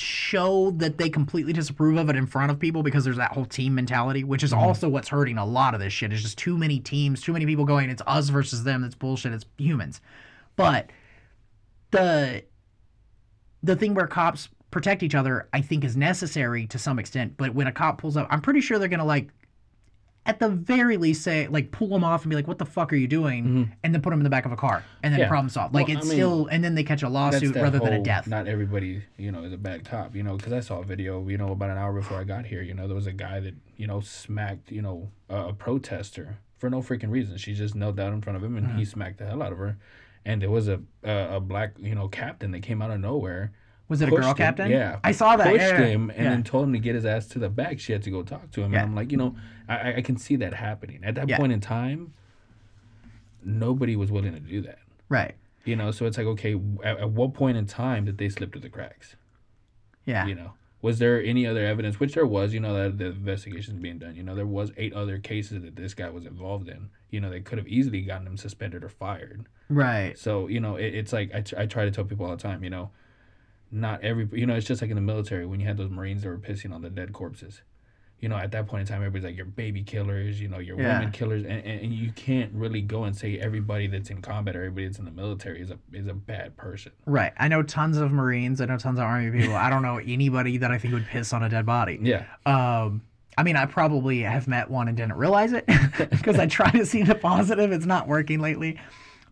show 0.00 0.70
that 0.72 0.98
they 0.98 1.08
completely 1.08 1.52
disapprove 1.52 1.96
of 1.96 2.08
it 2.08 2.16
in 2.16 2.26
front 2.26 2.50
of 2.50 2.58
people 2.58 2.82
because 2.82 3.04
there's 3.04 3.16
that 3.16 3.32
whole 3.32 3.44
team 3.44 3.74
mentality, 3.74 4.24
which 4.24 4.42
is 4.42 4.52
mm-hmm. 4.52 4.62
also 4.62 4.88
what's 4.88 5.08
hurting 5.08 5.38
a 5.38 5.44
lot 5.44 5.74
of 5.74 5.80
this 5.80 5.92
shit. 5.92 6.12
It's 6.12 6.22
just 6.22 6.38
too 6.38 6.56
many 6.56 6.80
teams, 6.80 7.20
too 7.20 7.32
many 7.32 7.46
people 7.46 7.64
going, 7.64 7.90
it's 7.90 8.02
us 8.06 8.28
versus 8.28 8.64
them, 8.64 8.82
That's 8.82 8.94
bullshit, 8.94 9.32
it's 9.32 9.44
humans. 9.58 10.00
But 10.56 10.90
the 11.90 12.44
the 13.62 13.76
thing 13.76 13.94
where 13.94 14.06
cops 14.06 14.48
protect 14.70 15.02
each 15.02 15.14
other, 15.14 15.48
I 15.52 15.60
think 15.60 15.84
is 15.84 15.96
necessary 15.96 16.66
to 16.68 16.78
some 16.78 16.98
extent. 16.98 17.34
But 17.36 17.54
when 17.54 17.66
a 17.66 17.72
cop 17.72 17.98
pulls 17.98 18.16
up, 18.16 18.26
I'm 18.30 18.40
pretty 18.40 18.60
sure 18.60 18.78
they're 18.78 18.88
gonna 18.88 19.04
like 19.04 19.28
at 20.26 20.38
the 20.38 20.48
very 20.48 20.96
least 20.98 21.22
say 21.22 21.48
like 21.48 21.70
pull 21.72 21.88
them 21.88 22.04
off 22.04 22.22
and 22.24 22.30
be 22.30 22.36
like, 22.36 22.46
"What 22.46 22.58
the 22.58 22.66
fuck 22.66 22.92
are 22.92 22.96
you 22.96 23.08
doing?" 23.08 23.72
and 23.82 23.94
then 23.94 24.02
put 24.02 24.10
them 24.10 24.20
in 24.20 24.24
the 24.24 24.30
back 24.30 24.44
of 24.46 24.52
a 24.52 24.56
car 24.56 24.84
and 25.02 25.12
then 25.12 25.20
Yeah. 25.20 25.28
problem 25.28 25.48
solved. 25.48 25.74
Like 25.74 25.88
Well, 25.88 25.96
it's 25.96 26.06
I 26.06 26.08
mean, 26.10 26.18
still, 26.18 26.46
and 26.48 26.62
then 26.62 26.74
they 26.74 26.84
catch 26.84 27.02
a 27.02 27.08
lawsuit 27.08 27.56
rather 27.56 27.78
than 27.78 27.94
a 27.94 28.02
death. 28.02 28.26
Not 28.28 28.46
everybody, 28.46 29.02
you 29.16 29.32
know, 29.32 29.44
is 29.44 29.52
a 29.52 29.56
bad 29.58 29.84
cop. 29.84 30.14
You 30.14 30.22
know, 30.22 30.36
because 30.36 30.52
I 30.52 30.60
saw 30.60 30.80
a 30.80 30.84
video, 30.84 31.26
you 31.28 31.38
know, 31.38 31.52
about 31.52 31.70
an 31.70 31.78
hour 31.78 31.92
before 31.92 32.18
I 32.18 32.24
got 32.24 32.44
here. 32.46 32.62
You 32.62 32.74
know, 32.74 32.86
there 32.86 32.94
was 32.94 33.06
a 33.06 33.12
guy 33.12 33.40
that 33.40 33.54
you 33.76 33.86
know 33.86 34.00
smacked, 34.00 34.70
you 34.70 34.82
know, 34.82 35.10
a, 35.28 35.48
a 35.48 35.52
protester 35.54 36.38
for 36.58 36.68
no 36.68 36.82
freaking 36.82 37.10
reason. 37.10 37.38
She 37.38 37.54
just 37.54 37.74
knelt 37.74 37.96
down 37.96 38.12
in 38.12 38.20
front 38.20 38.36
of 38.36 38.44
him 38.44 38.56
and 38.56 38.66
Mm-hmm. 38.66 38.78
he 38.78 38.84
smacked 38.84 39.18
the 39.18 39.26
hell 39.26 39.42
out 39.42 39.52
of 39.52 39.58
her. 39.58 39.78
And 40.26 40.42
there 40.42 40.50
was 40.50 40.68
a 40.68 40.82
a, 41.02 41.36
a 41.36 41.40
black, 41.40 41.72
you 41.78 41.94
know, 41.94 42.08
captain 42.08 42.50
that 42.50 42.60
came 42.62 42.82
out 42.82 42.90
of 42.90 43.00
nowhere. 43.00 43.52
Was 43.90 44.00
it 44.00 44.08
a 44.08 44.10
girl 44.10 44.30
him- 44.30 44.36
captain? 44.36 44.70
Yeah, 44.70 44.98
I 45.04 45.12
saw 45.12 45.36
that. 45.36 45.46
Pushed 45.52 45.60
yeah, 45.64 45.80
him 45.84 46.08
and 46.10 46.24
yeah. 46.24 46.30
then 46.30 46.42
told 46.44 46.64
him 46.68 46.72
to 46.72 46.78
get 46.78 46.94
his 46.94 47.04
ass 47.04 47.26
to 47.28 47.38
the 47.38 47.50
back. 47.50 47.78
She 47.80 47.92
had 47.92 48.02
to 48.04 48.10
go 48.10 48.22
talk 48.22 48.50
to 48.52 48.62
him, 48.62 48.72
Yeah. 48.72 48.80
and 48.80 48.90
I'm 48.90 48.94
like, 48.94 49.10
you 49.12 49.18
know, 49.18 49.36
I, 49.68 49.76
I- 49.76 49.94
I 49.96 50.00
can 50.00 50.16
see 50.16 50.36
that 50.36 50.54
happening 50.54 51.00
at 51.04 51.14
that 51.16 51.28
point 51.32 51.52
in 51.52 51.60
time. 51.60 52.14
Nobody 53.44 53.96
was 53.96 54.10
willing 54.10 54.32
to 54.34 54.40
do 54.40 54.60
that. 54.62 54.78
right. 55.08 55.34
You 55.66 55.76
know, 55.76 55.90
so 55.90 56.06
it's 56.06 56.16
like, 56.16 56.26
okay, 56.26 56.58
at, 56.82 57.00
at 57.00 57.10
what 57.10 57.34
point 57.34 57.58
in 57.58 57.66
time 57.66 58.06
did 58.06 58.16
they 58.16 58.30
slip 58.30 58.50
through 58.52 58.62
the 58.62 58.70
cracks? 58.70 59.16
Yeah. 60.06 60.26
You 60.26 60.34
know, 60.34 60.52
was 60.80 60.98
there 60.98 61.22
any 61.22 61.46
other 61.46 61.66
evidence? 61.66 62.00
Which 62.00 62.14
there 62.14 62.24
was. 62.26 62.54
You 62.54 62.60
know, 62.60 62.72
that 62.74 62.96
the 62.96 63.06
investigation 63.06 63.74
is 63.76 63.80
being 63.82 63.98
done. 63.98 64.16
You 64.16 64.22
know, 64.22 64.34
there 64.34 64.46
was 64.46 64.72
eight 64.78 64.94
other 64.94 65.18
cases 65.18 65.62
that 65.62 65.76
this 65.76 65.92
guy 65.92 66.08
was 66.08 66.24
involved 66.24 66.68
in. 66.70 66.88
You 67.10 67.20
know, 67.20 67.28
they 67.28 67.40
could 67.40 67.58
have 67.58 67.68
easily 67.68 68.00
gotten 68.00 68.26
him 68.26 68.38
suspended 68.38 68.82
or 68.82 68.88
fired. 68.88 69.44
Right. 69.68 70.16
So 70.18 70.48
you 70.48 70.60
know, 70.60 70.76
it, 70.76 70.94
it's 70.94 71.12
like 71.12 71.30
I, 71.34 71.42
t- 71.42 71.56
I 71.58 71.66
try 71.66 71.84
to 71.84 71.90
tell 71.90 72.04
people 72.04 72.24
all 72.24 72.34
the 72.34 72.42
time. 72.42 72.64
You 72.64 72.70
know, 72.70 72.90
not 73.72 74.02
every 74.02 74.28
you 74.32 74.46
know, 74.46 74.54
it's 74.54 74.66
just 74.66 74.80
like 74.82 74.90
in 74.90 74.96
the 74.96 75.00
military 75.02 75.46
when 75.46 75.60
you 75.60 75.66
had 75.66 75.76
those 75.76 75.90
Marines 75.90 76.22
that 76.22 76.28
were 76.28 76.38
pissing 76.38 76.72
on 76.74 76.82
the 76.82 76.90
dead 76.90 77.12
corpses. 77.12 77.62
You 78.18 78.28
know, 78.28 78.36
at 78.36 78.52
that 78.52 78.66
point 78.66 78.82
in 78.82 78.86
time, 78.86 78.98
everybody's 78.98 79.24
like, 79.24 79.36
"You're 79.36 79.46
baby 79.46 79.82
killers." 79.82 80.38
You 80.42 80.48
know, 80.48 80.58
you're 80.58 80.78
Yeah. 80.78 80.98
women 80.98 81.10
killers, 81.10 81.42
and, 81.44 81.64
and, 81.64 81.80
and 81.80 81.94
you 81.94 82.12
can't 82.12 82.52
really 82.52 82.82
go 82.82 83.04
and 83.04 83.16
say 83.16 83.38
everybody 83.38 83.86
that's 83.86 84.10
in 84.10 84.20
combat 84.20 84.54
or 84.56 84.58
everybody 84.60 84.86
that's 84.88 84.98
in 84.98 85.06
the 85.06 85.10
military 85.10 85.62
is 85.62 85.70
a 85.70 85.78
is 85.92 86.06
a 86.06 86.12
bad 86.12 86.54
person. 86.56 86.92
Right. 87.06 87.32
I 87.38 87.48
know 87.48 87.62
tons 87.62 87.96
of 87.96 88.12
Marines. 88.12 88.60
I 88.60 88.66
know 88.66 88.76
tons 88.76 88.98
of 88.98 89.04
Army 89.06 89.30
people. 89.40 89.56
I 89.56 89.70
don't 89.70 89.80
know 89.80 89.96
anybody 89.98 90.58
that 90.58 90.70
I 90.70 90.76
think 90.76 90.92
would 90.92 91.06
piss 91.06 91.32
on 91.32 91.42
a 91.42 91.48
dead 91.48 91.64
body. 91.64 91.98
Yeah. 92.02 92.26
Um, 92.44 93.00
I 93.38 93.42
mean, 93.42 93.56
I 93.56 93.64
probably 93.64 94.20
have 94.20 94.46
met 94.46 94.70
one 94.70 94.88
and 94.88 94.96
didn't 94.98 95.14
realize 95.14 95.54
it 95.54 95.64
because 96.10 96.38
I 96.38 96.46
try 96.46 96.70
to 96.72 96.84
see 96.84 97.02
the 97.02 97.14
positive. 97.14 97.72
It's 97.72 97.86
not 97.86 98.06
working 98.06 98.40
lately. 98.40 98.78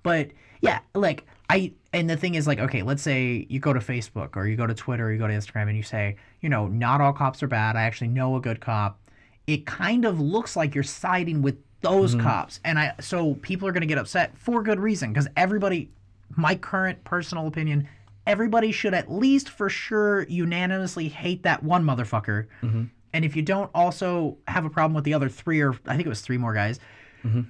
But 0.03 0.31
yeah, 0.63 0.79
like 0.95 1.27
I 1.51 1.73
and 1.93 2.09
the 2.09 2.17
thing 2.17 2.35
is 2.35 2.47
like 2.47 2.59
okay, 2.59 2.83
let's 2.83 3.03
say 3.03 3.47
you 3.49 3.61
go 3.61 3.73
to 3.73 3.81
Facebook 3.81 4.37
or 4.37 4.47
you 4.47 4.57
go 4.57 4.67
to 4.67 4.75
Twitter 4.75 5.07
or 5.07 5.13
you 5.13 5.19
go 5.19 5.27
to 5.27 5.35
Instagram 5.35 5.69
and 5.69 5.77
you 5.77 5.83
say, 5.83 6.17
you 6.41 6.49
know, 6.49 6.67
not 6.69 7.01
all 7.01 7.13
cops 7.13 7.43
are 7.43 7.49
bad. 7.49 7.77
I 7.77 7.83
actually 7.83 8.09
know 8.09 8.37
a 8.37 8.41
good 8.41 8.61
cop. 8.61 8.99
It 9.47 9.65
kind 9.67 10.05
of 10.05 10.21
looks 10.21 10.57
like 10.57 10.75
you're 10.75 10.85
siding 10.85 11.41
with 11.41 11.57
those 11.81 12.15
mm-hmm. 12.15 12.27
cops. 12.27 12.61
And 12.65 12.79
I 12.79 12.95
so 13.01 13.35
people 13.35 13.67
are 13.69 13.73
going 13.73 13.83
to 13.83 13.87
get 13.87 13.99
upset 13.99 14.37
for 14.37 14.63
good 14.63 14.81
reason 14.81 15.13
because 15.13 15.29
everybody 15.37 15.91
my 16.37 16.55
current 16.55 17.03
personal 17.05 17.47
opinion, 17.47 17.89
everybody 18.27 18.73
should 18.73 18.95
at 18.95 19.11
least 19.11 19.49
for 19.49 19.69
sure 19.69 20.23
unanimously 20.25 21.09
hate 21.09 21.43
that 21.45 21.63
one 21.63 21.85
motherfucker. 21.85 22.47
Mm-hmm. 22.63 22.85
And 23.15 23.25
if 23.25 23.35
you 23.35 23.43
don't 23.43 23.71
also 23.75 24.37
have 24.47 24.65
a 24.65 24.71
problem 24.71 24.95
with 24.95 25.05
the 25.05 25.15
other 25.15 25.29
three 25.29 25.61
or 25.61 25.73
I 25.87 25.97
think 25.97 26.07
it 26.07 26.11
was 26.11 26.21
three 26.21 26.37
more 26.37 26.53
guys, 26.53 26.79
mm-hmm. 27.25 27.43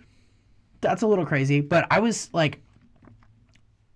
that's 0.81 1.03
a 1.03 1.07
little 1.07 1.27
crazy. 1.27 1.61
But 1.61 1.87
I 1.91 1.99
was 1.99 2.31
like, 2.33 2.61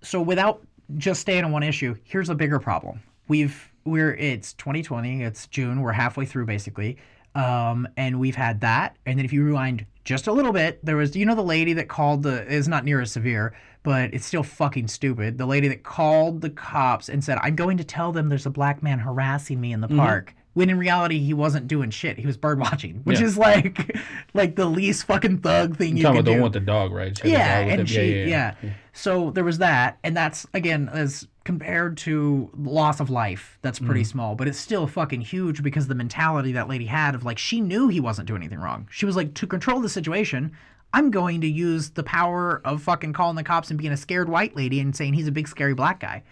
so 0.03 0.21
without 0.21 0.63
just 0.97 1.21
staying 1.21 1.45
on 1.45 1.53
one 1.53 1.63
issue, 1.63 1.95
here's 2.05 2.29
a 2.29 2.35
bigger 2.35 2.59
problem. 2.59 3.01
We've 3.29 3.71
we're 3.85 4.15
it's 4.15 4.53
2020, 4.55 5.23
it's 5.23 5.47
June, 5.49 5.81
we're 5.81 5.93
halfway 5.93 6.27
through 6.27 6.47
basically. 6.47 6.99
Um, 7.35 7.89
and 7.97 8.21
we've 8.21 8.37
had 8.37 8.61
that. 8.61 8.97
And 9.07 9.19
then 9.19 9.25
if 9.25 9.33
you 9.33 9.43
rewind 9.43 9.87
just 10.05 10.27
a 10.27 10.33
little 10.33 10.53
bit, 10.53 10.85
there 10.85 10.97
was 10.97 11.17
you 11.17 11.25
know 11.25 11.35
the 11.35 11.43
lady 11.43 11.73
that 11.75 11.89
called 11.89 12.23
the 12.23 12.45
is 12.53 12.69
not 12.69 12.85
near 12.85 13.01
as 13.01 13.13
severe, 13.13 13.55
but 13.83 14.13
it's 14.13 14.27
still 14.27 14.43
fucking 14.43 14.89
stupid. 14.89 15.39
The 15.39 15.47
lady 15.47 15.69
that 15.69 15.83
called 15.83 16.41
the 16.41 16.51
cops 16.51 17.09
and 17.09 17.23
said, 17.25 17.39
"I'm 17.41 17.57
going 17.57 17.79
to 17.79 17.85
tell 17.85 18.13
them 18.13 18.29
there's 18.29 18.47
a 18.47 18.51
black 18.51 18.83
man 18.83 18.99
harassing 18.99 19.61
me 19.61 19.73
in 19.73 19.81
the 19.81 19.89
park." 19.89 20.35
When 20.55 20.69
in 20.69 20.79
reality 20.79 21.19
he 21.19 21.33
wasn't 21.33 21.67
doing 21.67 21.91
shit. 21.91 22.19
He 22.19 22.27
was 22.27 22.37
bird 22.37 22.61
watching, 22.61 22.97
which 23.05 23.21
Yeah. 23.21 23.27
is 23.27 23.39
like 23.39 23.97
like 24.35 24.57
the 24.57 24.67
least 24.67 25.05
fucking 25.05 25.39
thug 25.39 25.77
thing 25.77 25.97
you 25.97 26.03
talking 26.03 26.19
can 26.19 26.25
do 26.27 26.33
one 26.33 26.43
with 26.43 26.53
the 26.53 26.61
dog, 26.61 26.93
right? 26.93 27.17
She 27.17 27.31
yeah, 27.31 27.59
and 27.61 27.89
she, 27.89 28.25
yeah, 28.25 28.55
So 28.93 29.31
there 29.31 29.45
was 29.45 29.59
that, 29.59 29.99
and 30.05 30.17
that's 30.17 30.47
again 30.53 30.91
as 30.93 31.27
compared 31.45 31.97
to 31.97 32.51
loss 32.57 33.01
of 33.01 33.11
life, 33.11 33.59
that's 33.63 33.79
pretty 33.79 34.03
mm-hmm. 34.03 34.11
small, 34.11 34.35
but 34.35 34.47
it's 34.47 34.59
still 34.59 34.87
fucking 34.87 35.23
huge 35.23 35.63
because 35.63 35.89
the 35.89 35.95
mentality 35.95 36.53
that 36.53 36.69
lady 36.69 36.87
had 36.87 37.15
of 37.15 37.25
like 37.25 37.39
she 37.39 37.61
knew 37.61 37.89
he 37.89 37.99
wasn't 37.99 38.29
doing 38.29 38.43
anything 38.43 38.61
wrong. 38.61 38.87
She 38.91 39.07
was 39.07 39.17
like, 39.17 39.35
to 39.35 39.47
control 39.47 39.81
the 39.81 39.89
situation, 39.89 40.53
I'm 40.93 41.11
going 41.11 41.41
to 41.41 41.49
use 41.49 41.91
the 41.91 42.03
power 42.03 42.61
of 42.65 42.83
fucking 42.83 43.13
calling 43.15 43.37
the 43.37 43.43
cops 43.43 43.71
and 43.71 43.79
being 43.79 43.93
a 43.93 43.97
scared 43.97 44.29
white 44.29 44.55
lady 44.55 44.79
and 44.79 44.95
saying 44.95 45.15
he's 45.15 45.27
a 45.27 45.33
big 45.33 45.49
scary 45.49 45.75
black 45.75 46.01
guy. 46.01 46.23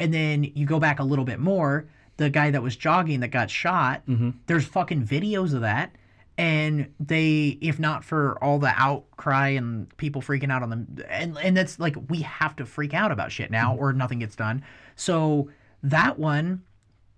And 0.00 0.12
then 0.12 0.44
you 0.44 0.66
go 0.66 0.80
back 0.80 0.98
a 0.98 1.04
little 1.04 1.24
bit 1.24 1.38
more, 1.38 1.86
the 2.16 2.30
guy 2.30 2.50
that 2.50 2.62
was 2.62 2.76
jogging 2.76 3.20
that 3.20 3.28
got 3.28 3.50
shot, 3.50 4.06
mm-hmm. 4.06 4.30
there's 4.46 4.64
fucking 4.64 5.06
videos 5.06 5.54
of 5.54 5.60
that. 5.60 5.94
And 6.38 6.92
they 7.00 7.58
if 7.62 7.78
not 7.78 8.04
for 8.04 8.42
all 8.44 8.58
the 8.58 8.72
outcry 8.76 9.48
and 9.48 9.94
people 9.96 10.20
freaking 10.20 10.52
out 10.52 10.62
on 10.62 10.68
them 10.68 10.98
and 11.08 11.38
and 11.38 11.56
that's 11.56 11.78
like 11.78 11.96
we 12.10 12.20
have 12.20 12.54
to 12.56 12.66
freak 12.66 12.92
out 12.92 13.10
about 13.10 13.32
shit 13.32 13.50
now 13.50 13.72
mm-hmm. 13.72 13.82
or 13.82 13.92
nothing 13.94 14.18
gets 14.18 14.36
done. 14.36 14.62
So 14.96 15.48
that 15.82 16.18
one 16.18 16.62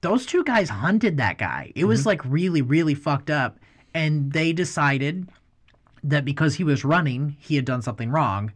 those 0.03 0.24
two 0.24 0.44
guys 0.44 0.68
hunted 0.68 1.16
that 1.16 1.36
guy. 1.36 1.72
It 1.74 1.86
was 1.86 2.01
mm-hmm. 2.01 2.11
like 2.11 2.24
really 2.26 2.62
really 2.62 2.94
fucked 2.94 3.28
up. 3.28 3.59
And 3.92 4.32
they 4.32 4.53
decided 4.53 5.28
that 6.05 6.24
because 6.24 6.55
he 6.55 6.62
was 6.62 6.84
running 6.84 7.36
he 7.40 7.57
had 7.57 7.64
done 7.64 7.82
something 7.82 8.11
wrong. 8.11 8.53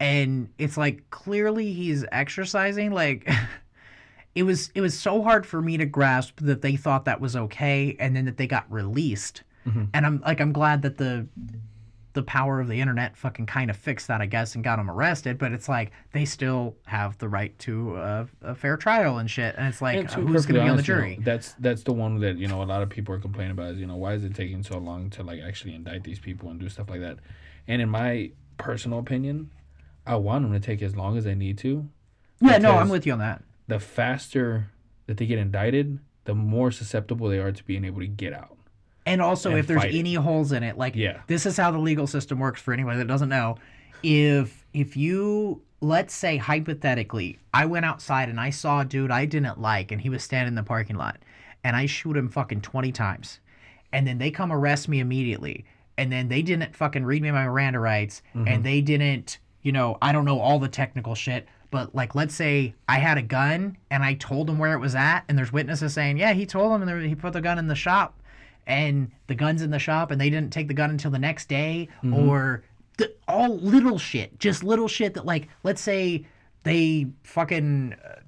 And 0.00 0.48
it's 0.56 0.78
like 0.78 1.10
clearly 1.10 1.74
he's 1.74 2.06
exercising 2.10 2.90
like 2.90 3.30
it 4.34 4.42
was 4.44 4.70
it 4.74 4.80
was 4.80 4.98
so 4.98 5.22
hard 5.22 5.44
for 5.46 5.60
me 5.62 5.76
to 5.76 5.84
grasp 5.86 6.40
that 6.40 6.62
they 6.62 6.76
thought 6.76 7.04
that 7.04 7.20
was 7.20 7.34
okay 7.36 7.96
and 7.98 8.14
then 8.14 8.24
that 8.26 8.36
they 8.36 8.46
got 8.46 8.70
released 8.70 9.42
and 9.92 10.06
i'm 10.06 10.20
like 10.20 10.40
i'm 10.40 10.52
glad 10.52 10.80
that 10.82 10.96
the 10.96 11.26
the 12.14 12.22
power 12.22 12.58
of 12.58 12.68
the 12.68 12.80
internet 12.80 13.16
fucking 13.16 13.44
kind 13.44 13.68
of 13.70 13.76
fixed 13.76 14.08
that 14.08 14.20
i 14.22 14.26
guess 14.26 14.54
and 14.54 14.64
got 14.64 14.76
them 14.76 14.90
arrested 14.90 15.36
but 15.38 15.52
it's 15.52 15.68
like 15.68 15.90
they 16.12 16.24
still 16.24 16.74
have 16.86 17.16
the 17.18 17.28
right 17.28 17.56
to 17.58 17.94
a, 17.96 18.26
a 18.42 18.54
fair 18.54 18.76
trial 18.78 19.18
and 19.18 19.30
shit 19.30 19.54
and 19.58 19.66
it's 19.68 19.82
like 19.82 19.96
And 19.98 20.08
uh, 20.08 20.14
who's 20.14 20.46
going 20.46 20.54
to 20.54 20.60
be 20.60 20.60
on 20.60 20.66
the 20.68 20.72
honest, 20.72 20.88
you 20.88 20.94
know, 20.94 21.00
jury 21.00 21.18
that's 21.22 21.52
that's 21.60 21.82
the 21.82 21.92
one 21.92 22.18
that 22.20 22.38
you 22.38 22.48
know 22.48 22.62
a 22.62 22.64
lot 22.64 22.82
of 22.82 22.88
people 22.88 23.14
are 23.14 23.18
complaining 23.20 23.52
about 23.52 23.72
is 23.72 23.78
you 23.78 23.86
know 23.86 23.96
why 23.96 24.14
is 24.14 24.24
it 24.24 24.34
taking 24.34 24.62
so 24.62 24.78
long 24.78 25.10
to 25.10 25.22
like 25.22 25.40
actually 25.40 25.74
indict 25.74 26.02
these 26.04 26.18
people 26.18 26.48
and 26.50 26.58
do 26.58 26.68
stuff 26.70 26.88
like 26.88 27.00
that. 27.00 27.18
And 27.66 27.82
in 27.82 27.90
my 27.90 28.30
personal 28.56 28.98
opinion, 28.98 29.50
I 30.06 30.16
want 30.16 30.42
them 30.44 30.52
to 30.58 30.60
take 30.60 30.80
as 30.80 30.96
long 30.96 31.18
as 31.18 31.24
they 31.24 31.34
need 31.34 31.58
to. 31.58 31.86
yeah 32.40 32.56
no 32.58 32.72
i'm 32.72 32.88
with 32.88 33.04
you 33.06 33.12
on 33.12 33.18
that 33.18 33.42
The 33.68 33.78
faster 33.78 34.70
that 35.06 35.16
they 35.16 35.26
get 35.26 35.38
indicted, 35.38 35.98
the 36.24 36.34
more 36.34 36.70
susceptible 36.70 37.28
they 37.28 37.38
are 37.38 37.52
to 37.52 37.64
being 37.64 37.84
able 37.84 38.00
to 38.00 38.06
get 38.06 38.32
out. 38.32 38.56
And 39.06 39.22
also, 39.22 39.50
and 39.50 39.58
if 39.58 39.66
there's 39.66 39.80
fight 39.80 39.94
it. 39.94 39.98
any 39.98 40.14
holes 40.14 40.52
in 40.52 40.62
it, 40.62 40.76
like 40.76 40.94
Yeah. 40.94 41.20
this 41.26 41.46
is 41.46 41.56
how 41.56 41.70
the 41.70 41.78
legal 41.78 42.06
system 42.06 42.38
works 42.38 42.60
for 42.60 42.74
anyone 42.74 42.98
that 42.98 43.06
doesn't 43.06 43.30
know. 43.30 43.56
If 44.02 44.66
if 44.74 44.96
you 44.96 45.62
let's 45.80 46.14
say 46.14 46.36
hypothetically, 46.36 47.38
I 47.54 47.66
went 47.66 47.86
outside 47.86 48.28
and 48.28 48.40
I 48.40 48.50
saw 48.50 48.80
a 48.80 48.84
dude 48.84 49.10
I 49.10 49.24
didn't 49.24 49.60
like, 49.60 49.92
and 49.92 50.00
he 50.00 50.10
was 50.10 50.22
standing 50.22 50.48
in 50.48 50.54
the 50.56 50.62
parking 50.62 50.96
lot, 50.96 51.18
and 51.64 51.74
I 51.76 51.86
shoot 51.86 52.16
him 52.16 52.28
fucking 52.28 52.60
twenty 52.60 52.92
times, 52.92 53.40
and 53.92 54.06
then 54.06 54.18
they 54.18 54.30
come 54.30 54.52
arrest 54.52 54.88
me 54.88 55.00
immediately, 55.00 55.64
and 55.96 56.12
then 56.12 56.28
they 56.28 56.42
didn't 56.42 56.76
fucking 56.76 57.04
read 57.04 57.22
me 57.22 57.30
my 57.30 57.46
Miranda 57.46 57.80
rights, 57.80 58.22
mm-hmm. 58.34 58.46
and 58.46 58.64
they 58.64 58.80
didn't, 58.82 59.38
you 59.62 59.72
know, 59.72 59.96
I 60.02 60.12
don't 60.12 60.24
know 60.26 60.38
all 60.40 60.58
the 60.58 60.68
technical 60.68 61.14
shit. 61.14 61.48
But 61.70 61.94
like, 61.94 62.14
let's 62.14 62.34
say 62.34 62.74
I 62.88 62.98
had 62.98 63.18
a 63.18 63.22
gun 63.22 63.76
and 63.90 64.02
I 64.02 64.14
told 64.14 64.48
him 64.48 64.58
where 64.58 64.72
it 64.72 64.78
was 64.78 64.94
at, 64.94 65.24
and 65.28 65.36
there's 65.36 65.52
witnesses 65.52 65.92
saying, 65.92 66.16
yeah, 66.18 66.32
he 66.32 66.46
told 66.46 66.72
him, 66.72 66.88
and 66.88 67.06
he 67.06 67.14
put 67.14 67.34
the 67.34 67.40
gun 67.40 67.58
in 67.58 67.66
the 67.66 67.74
shop 67.74 68.18
and 68.68 69.10
the 69.26 69.34
gun's 69.34 69.62
in 69.62 69.70
the 69.70 69.78
shop 69.78 70.10
and 70.10 70.20
they 70.20 70.30
didn't 70.30 70.52
take 70.52 70.68
the 70.68 70.74
gun 70.74 70.90
until 70.90 71.10
the 71.10 71.18
next 71.18 71.48
day 71.48 71.88
or 72.12 72.62
the, 72.98 73.12
all 73.26 73.56
little 73.56 73.98
shit 73.98 74.38
just 74.38 74.62
little 74.62 74.86
shit 74.86 75.14
that 75.14 75.24
like 75.24 75.48
let's 75.64 75.80
say 75.80 76.24
they 76.64 77.06
fucking 77.24 77.94
uh, 78.04 78.20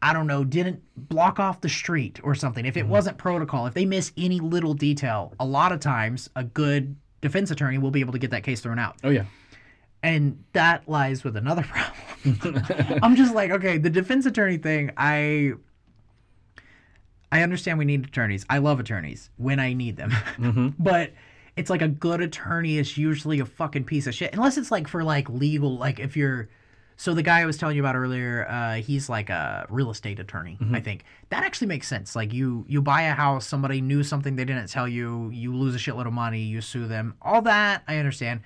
i 0.00 0.12
don't 0.12 0.26
know 0.26 0.42
didn't 0.42 0.82
block 0.96 1.38
off 1.38 1.60
the 1.60 1.68
street 1.68 2.18
or 2.24 2.34
something. 2.34 2.64
If 2.64 2.76
it 2.76 2.86
wasn't 2.86 3.18
protocol 3.18 3.66
if 3.66 3.74
they 3.74 3.84
miss 3.84 4.12
any 4.16 4.40
little 4.40 4.72
detail 4.72 5.34
a 5.38 5.44
lot 5.44 5.72
of 5.72 5.80
times 5.80 6.30
a 6.34 6.42
good 6.42 6.96
defense 7.20 7.50
attorney 7.50 7.76
will 7.78 7.90
be 7.90 8.00
able 8.00 8.12
to 8.12 8.18
get 8.18 8.30
that 8.30 8.44
case 8.44 8.60
thrown 8.60 8.78
out. 8.78 8.96
Oh 9.04 9.10
yeah. 9.10 9.24
And 10.02 10.42
that 10.52 10.88
lies 10.88 11.24
with 11.24 11.36
another 11.36 11.62
problem. 12.24 13.00
I'm 13.02 13.16
just 13.16 13.34
like, 13.34 13.50
okay, 13.50 13.78
the 13.78 13.90
defense 13.90 14.26
attorney 14.26 14.58
thing, 14.58 14.90
I 14.96 15.54
I 17.30 17.42
understand 17.42 17.78
we 17.78 17.84
need 17.84 18.04
attorneys. 18.04 18.46
I 18.48 18.58
love 18.58 18.80
attorneys 18.80 19.30
when 19.36 19.58
I 19.58 19.72
need 19.72 19.96
them. 19.96 20.74
but 20.78 21.12
it's 21.56 21.70
like 21.70 21.82
a 21.82 21.88
good 21.88 22.20
attorney 22.20 22.78
is 22.78 22.96
usually 22.96 23.40
a 23.40 23.46
fucking 23.46 23.84
piece 23.84 24.06
of 24.06 24.14
shit. 24.14 24.32
Unless 24.34 24.58
it's 24.58 24.70
like 24.70 24.88
for 24.88 25.02
like 25.02 25.28
legal 25.28 25.76
like 25.76 25.98
if 25.98 26.16
you're 26.16 26.48
so 26.98 27.12
the 27.12 27.22
guy 27.22 27.40
I 27.40 27.44
was 27.46 27.58
telling 27.58 27.76
you 27.76 27.82
about 27.82 27.94
earlier, 27.94 28.46
uh, 28.48 28.76
he's 28.76 29.10
like 29.10 29.28
a 29.28 29.66
real 29.68 29.90
estate 29.90 30.18
attorney. 30.18 30.56
I 30.72 30.80
think 30.80 31.04
that 31.28 31.44
actually 31.44 31.66
makes 31.66 31.86
sense. 31.86 32.16
Like 32.16 32.32
you, 32.32 32.64
you 32.68 32.80
buy 32.80 33.02
a 33.02 33.12
house, 33.12 33.46
somebody 33.46 33.82
knew 33.82 34.02
something 34.02 34.36
they 34.36 34.46
didn't 34.46 34.68
tell 34.68 34.88
you, 34.88 35.28
you 35.30 35.54
lose 35.54 35.74
a 35.74 35.78
shitload 35.78 36.06
of 36.06 36.14
money, 36.14 36.40
you 36.40 36.62
sue 36.62 36.86
them. 36.86 37.14
All 37.20 37.42
that 37.42 37.82
I 37.86 37.98
understand, 37.98 38.40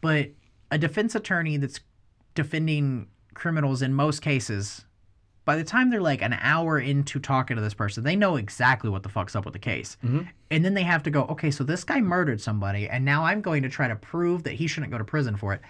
but 0.00 0.30
a 0.70 0.78
defense 0.78 1.14
attorney 1.14 1.56
that's 1.56 1.80
defending 2.34 3.08
criminals 3.34 3.82
in 3.82 3.94
most 3.94 4.20
cases, 4.20 4.84
by 5.44 5.56
the 5.56 5.64
time 5.64 5.88
they're 5.88 6.00
like 6.00 6.20
an 6.20 6.36
hour 6.42 6.78
into 6.78 7.18
talking 7.18 7.56
to 7.56 7.62
this 7.62 7.72
person, 7.72 8.04
they 8.04 8.16
know 8.16 8.36
exactly 8.36 8.90
what 8.90 9.02
the 9.02 9.08
fuck's 9.08 9.34
up 9.34 9.46
with 9.46 9.54
the 9.54 9.58
case. 9.58 9.96
Mm-hmm. 10.04 10.22
And 10.50 10.64
then 10.64 10.74
they 10.74 10.82
have 10.82 11.02
to 11.04 11.10
go, 11.10 11.22
okay, 11.22 11.50
so 11.50 11.64
this 11.64 11.84
guy 11.84 12.00
murdered 12.00 12.40
somebody, 12.40 12.88
and 12.88 13.04
now 13.04 13.24
I'm 13.24 13.40
going 13.40 13.62
to 13.62 13.70
try 13.70 13.88
to 13.88 13.96
prove 13.96 14.42
that 14.42 14.52
he 14.52 14.66
shouldn't 14.66 14.92
go 14.92 14.98
to 14.98 15.04
prison 15.04 15.36
for 15.36 15.54
it. 15.54 15.62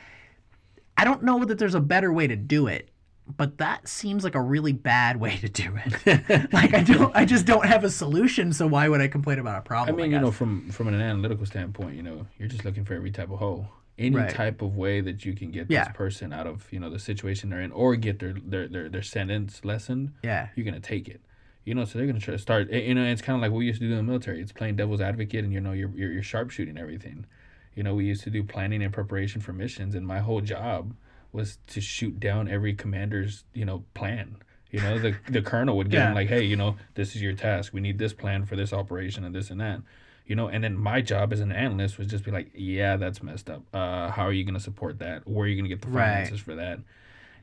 I 0.97 1.05
don't 1.05 1.23
know 1.23 1.45
that 1.45 1.59
there's 1.59 1.77
a 1.77 1.81
better 1.81 2.13
way 2.13 2.27
to 2.27 2.35
do 2.35 2.67
it, 2.67 2.89
but 3.37 3.59
that 3.59 3.87
seems 3.87 4.25
like 4.25 4.35
a 4.35 4.41
really 4.41 4.73
bad 4.73 5.21
way 5.21 5.37
to 5.37 5.49
do 5.49 5.79
it. 5.87 6.53
like 6.53 6.75
I 6.75 6.83
don't, 6.83 7.15
I 7.15 7.25
just 7.25 7.47
don't 7.47 7.67
have 7.67 7.85
a 7.85 7.91
solution. 7.91 8.53
So 8.53 8.67
why 8.67 8.89
would 8.89 9.01
I 9.01 9.07
complain 9.07 9.39
about 9.39 9.59
a 9.59 9.63
problem? 9.63 9.95
I 9.95 10.03
mean, 10.03 10.13
I 10.13 10.17
you 10.17 10.21
know, 10.21 10.33
from 10.33 10.71
from 10.71 10.89
an 10.89 10.95
analytical 10.95 11.47
standpoint, 11.47 11.95
you 11.95 12.03
know, 12.03 12.27
you're 12.39 12.49
just 12.49 12.65
looking 12.65 12.85
for 12.85 12.95
every 12.95 13.13
type 13.13 13.31
of 13.31 13.39
hole, 13.39 13.69
any 13.99 14.17
Right. 14.17 14.31
type 14.31 14.63
of 14.63 14.77
way 14.77 15.01
that 15.01 15.25
you 15.25 15.35
can 15.35 15.51
get 15.51 15.67
Yeah. 15.69 15.85
this 15.85 15.93
person 15.95 16.33
out 16.33 16.47
of 16.47 16.67
you 16.73 16.79
know 16.81 16.91
the 16.91 16.99
situation 16.99 17.51
they're 17.51 17.61
in, 17.61 17.73
or 17.73 17.97
get 17.97 18.19
their 18.19 18.33
their 18.33 18.69
their, 18.69 18.89
their 18.89 19.03
sentence 19.03 19.65
lessened. 19.65 20.13
yeah, 20.23 20.49
You're 20.55 20.65
gonna 20.65 20.81
take 20.81 21.09
it. 21.09 21.21
You 21.65 21.75
know, 21.75 21.85
so 21.85 21.99
they're 21.99 22.07
gonna 22.07 22.21
try 22.21 22.33
to 22.33 22.39
start. 22.39 22.71
You 22.73 22.95
know, 22.95 23.05
it's 23.05 23.21
kind 23.23 23.37
of 23.37 23.43
like 23.43 23.51
what 23.51 23.59
we 23.59 23.67
used 23.67 23.81
to 23.81 23.87
do 23.87 23.93
in 23.93 23.99
the 23.99 24.03
military. 24.03 24.41
It's 24.41 24.53
playing 24.53 24.77
devil's 24.77 25.01
advocate, 25.01 25.45
and 25.45 25.53
you 25.53 25.61
know, 25.61 25.73
you're 25.73 25.91
you're, 25.95 26.13
you're 26.13 26.23
sharpshooting 26.23 26.79
everything. 26.79 27.27
You 27.75 27.83
know, 27.83 27.95
we 27.95 28.07
used 28.07 28.25
to 28.25 28.31
do 28.31 28.43
planning 28.43 28.83
and 28.83 28.93
preparation 28.93 29.41
for 29.41 29.53
missions, 29.53 29.95
and 29.95 30.07
my 30.07 30.21
whole 30.21 30.41
job 30.41 30.95
was 31.31 31.59
to 31.69 31.81
shoot 31.81 32.19
down 32.19 32.49
every 32.49 32.73
commander's 32.75 33.45
you 33.53 33.65
know 33.65 33.85
plan. 33.95 34.37
You 34.71 34.81
know, 34.81 34.99
the 34.99 35.15
the 35.29 35.43
colonel 35.43 35.77
would 35.77 35.91
give 35.91 35.99
Yeah. 36.01 36.09
him 36.09 36.15
like, 36.15 36.29
hey, 36.29 36.43
you 36.45 36.57
know, 36.57 36.77
this 36.95 37.15
is 37.17 37.23
your 37.23 37.33
task. 37.35 37.73
We 37.75 37.81
need 37.81 37.99
this 37.99 38.13
plan 38.15 38.45
for 38.47 38.57
this 38.57 38.73
operation 38.73 39.25
and 39.25 39.35
this 39.35 39.51
and 39.51 39.61
that. 39.61 39.81
You 40.29 40.37
know, 40.37 40.47
and 40.49 40.63
then 40.63 40.77
my 40.77 41.01
job 41.01 41.33
as 41.33 41.41
an 41.41 41.51
analyst 41.51 41.99
was 41.99 42.07
just 42.07 42.23
be 42.23 42.31
like, 42.31 42.51
yeah, 42.55 42.97
that's 42.97 43.23
messed 43.23 43.49
up. 43.51 43.63
Uh, 43.75 44.11
how 44.11 44.25
are 44.25 44.33
you 44.33 44.45
gonna 44.45 44.61
support 44.61 44.99
that? 45.01 45.27
Where 45.27 45.45
are 45.45 45.49
you 45.49 45.57
gonna 45.57 45.69
get 45.71 45.81
the 45.83 45.89
Right. 45.89 46.13
finances 46.27 46.41
for 46.41 46.55
that? 46.55 46.79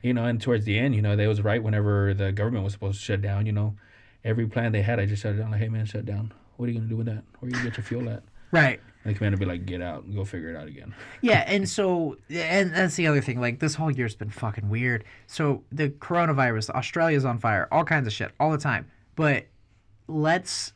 You 0.02 0.14
know, 0.14 0.24
and 0.24 0.40
towards 0.40 0.64
the 0.64 0.78
end, 0.78 0.94
you 0.94 1.02
know, 1.02 1.16
they 1.16 1.26
was 1.26 1.42
right 1.42 1.62
whenever 1.62 2.14
the 2.14 2.30
government 2.32 2.62
was 2.64 2.72
supposed 2.72 2.98
to 3.00 3.04
shut 3.04 3.20
down. 3.20 3.44
You 3.44 3.52
know, 3.52 3.76
every 4.24 4.46
plan 4.46 4.70
they 4.72 4.82
had, 4.82 5.00
I 5.00 5.04
just 5.06 5.22
shut 5.22 5.34
it 5.34 5.38
down. 5.38 5.50
Like, 5.50 5.60
hey 5.60 5.68
man, 5.68 5.84
shut 5.84 6.06
down. 6.06 6.32
What 6.56 6.68
are 6.68 6.72
you 6.72 6.78
gonna 6.78 6.88
do 6.88 6.96
with 6.96 7.06
that? 7.06 7.24
Where 7.40 7.46
are 7.46 7.50
you 7.50 7.52
gonna 7.54 7.64
get 7.68 7.76
your 7.76 7.84
fuel 7.84 8.08
at? 8.08 8.22
Right. 8.52 8.80
And 9.02 9.12
the 9.14 9.18
commander 9.18 9.36
be 9.36 9.44
like, 9.44 9.66
"Get 9.66 9.82
out, 9.82 10.04
and 10.04 10.14
go 10.14 10.24
figure 10.24 10.50
it 10.50 10.56
out 10.56 10.68
again." 10.68 10.94
Yeah, 11.20 11.42
and 11.48 11.68
so 11.68 12.16
and 12.30 12.72
that's 12.72 12.94
the 12.94 13.08
other 13.08 13.20
thing. 13.20 13.40
Like 13.40 13.58
this 13.58 13.74
whole 13.74 13.90
year's 13.90 14.14
been 14.14 14.30
fucking 14.30 14.68
weird. 14.68 15.02
So 15.26 15.64
the 15.72 15.88
coronavirus, 15.90 16.70
Australia's 16.70 17.24
on 17.24 17.38
fire, 17.38 17.66
all 17.72 17.84
kinds 17.84 18.06
of 18.06 18.12
shit, 18.12 18.30
all 18.38 18.52
the 18.52 18.58
time. 18.58 18.86
But 19.16 19.46
let's 20.06 20.72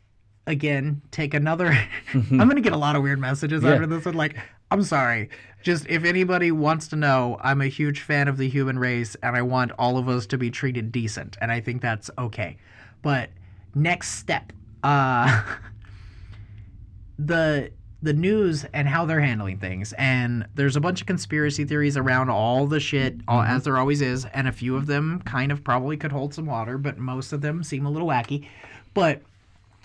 again 0.50 1.00
take 1.10 1.32
another. 1.34 1.76
I'm 2.14 2.36
gonna 2.48 2.60
get 2.60 2.72
a 2.72 2.76
lot 2.78 2.96
of 2.96 3.02
weird 3.02 3.18
messages 3.18 3.62
Yeah. 3.62 3.70
after 3.70 3.86
this 3.86 4.04
one. 4.04 4.14
Like, 4.14 4.36
I'm 4.70 4.82
sorry. 4.82 5.30
Just 5.62 5.86
if 5.88 6.04
anybody 6.04 6.52
wants 6.52 6.88
to 6.88 6.96
know, 6.96 7.38
I'm 7.42 7.60
a 7.60 7.66
huge 7.66 8.00
fan 8.00 8.28
of 8.28 8.36
the 8.36 8.48
human 8.48 8.78
race, 8.78 9.16
and 9.22 9.36
I 9.36 9.42
want 9.42 9.72
all 9.78 9.98
of 9.98 10.08
us 10.08 10.26
to 10.28 10.38
be 10.38 10.50
treated 10.50 10.90
decent, 10.92 11.36
and 11.40 11.50
I 11.52 11.60
think 11.60 11.82
that's 11.82 12.10
okay. 12.18 12.56
But 13.02 13.30
next 13.74 14.12
step, 14.18 14.52
uh. 14.82 15.42
the 17.18 17.70
the 18.02 18.12
news 18.14 18.64
and 18.72 18.88
how 18.88 19.04
they're 19.04 19.20
handling 19.20 19.58
things 19.58 19.92
and 19.98 20.46
there's 20.54 20.74
a 20.74 20.80
bunch 20.80 21.02
of 21.02 21.06
conspiracy 21.06 21.66
theories 21.66 21.98
around 21.98 22.30
all 22.30 22.66
the 22.66 22.80
shit 22.80 23.16
all, 23.28 23.42
as 23.42 23.64
there 23.64 23.76
always 23.76 24.00
is 24.00 24.24
and 24.32 24.48
a 24.48 24.52
few 24.52 24.74
of 24.74 24.86
them 24.86 25.20
kind 25.26 25.52
of 25.52 25.62
probably 25.62 25.98
could 25.98 26.10
hold 26.10 26.32
some 26.32 26.46
water 26.46 26.78
but 26.78 26.96
most 26.96 27.30
of 27.34 27.42
them 27.42 27.62
seem 27.62 27.84
a 27.84 27.90
little 27.90 28.08
wacky 28.08 28.46
but 28.94 29.20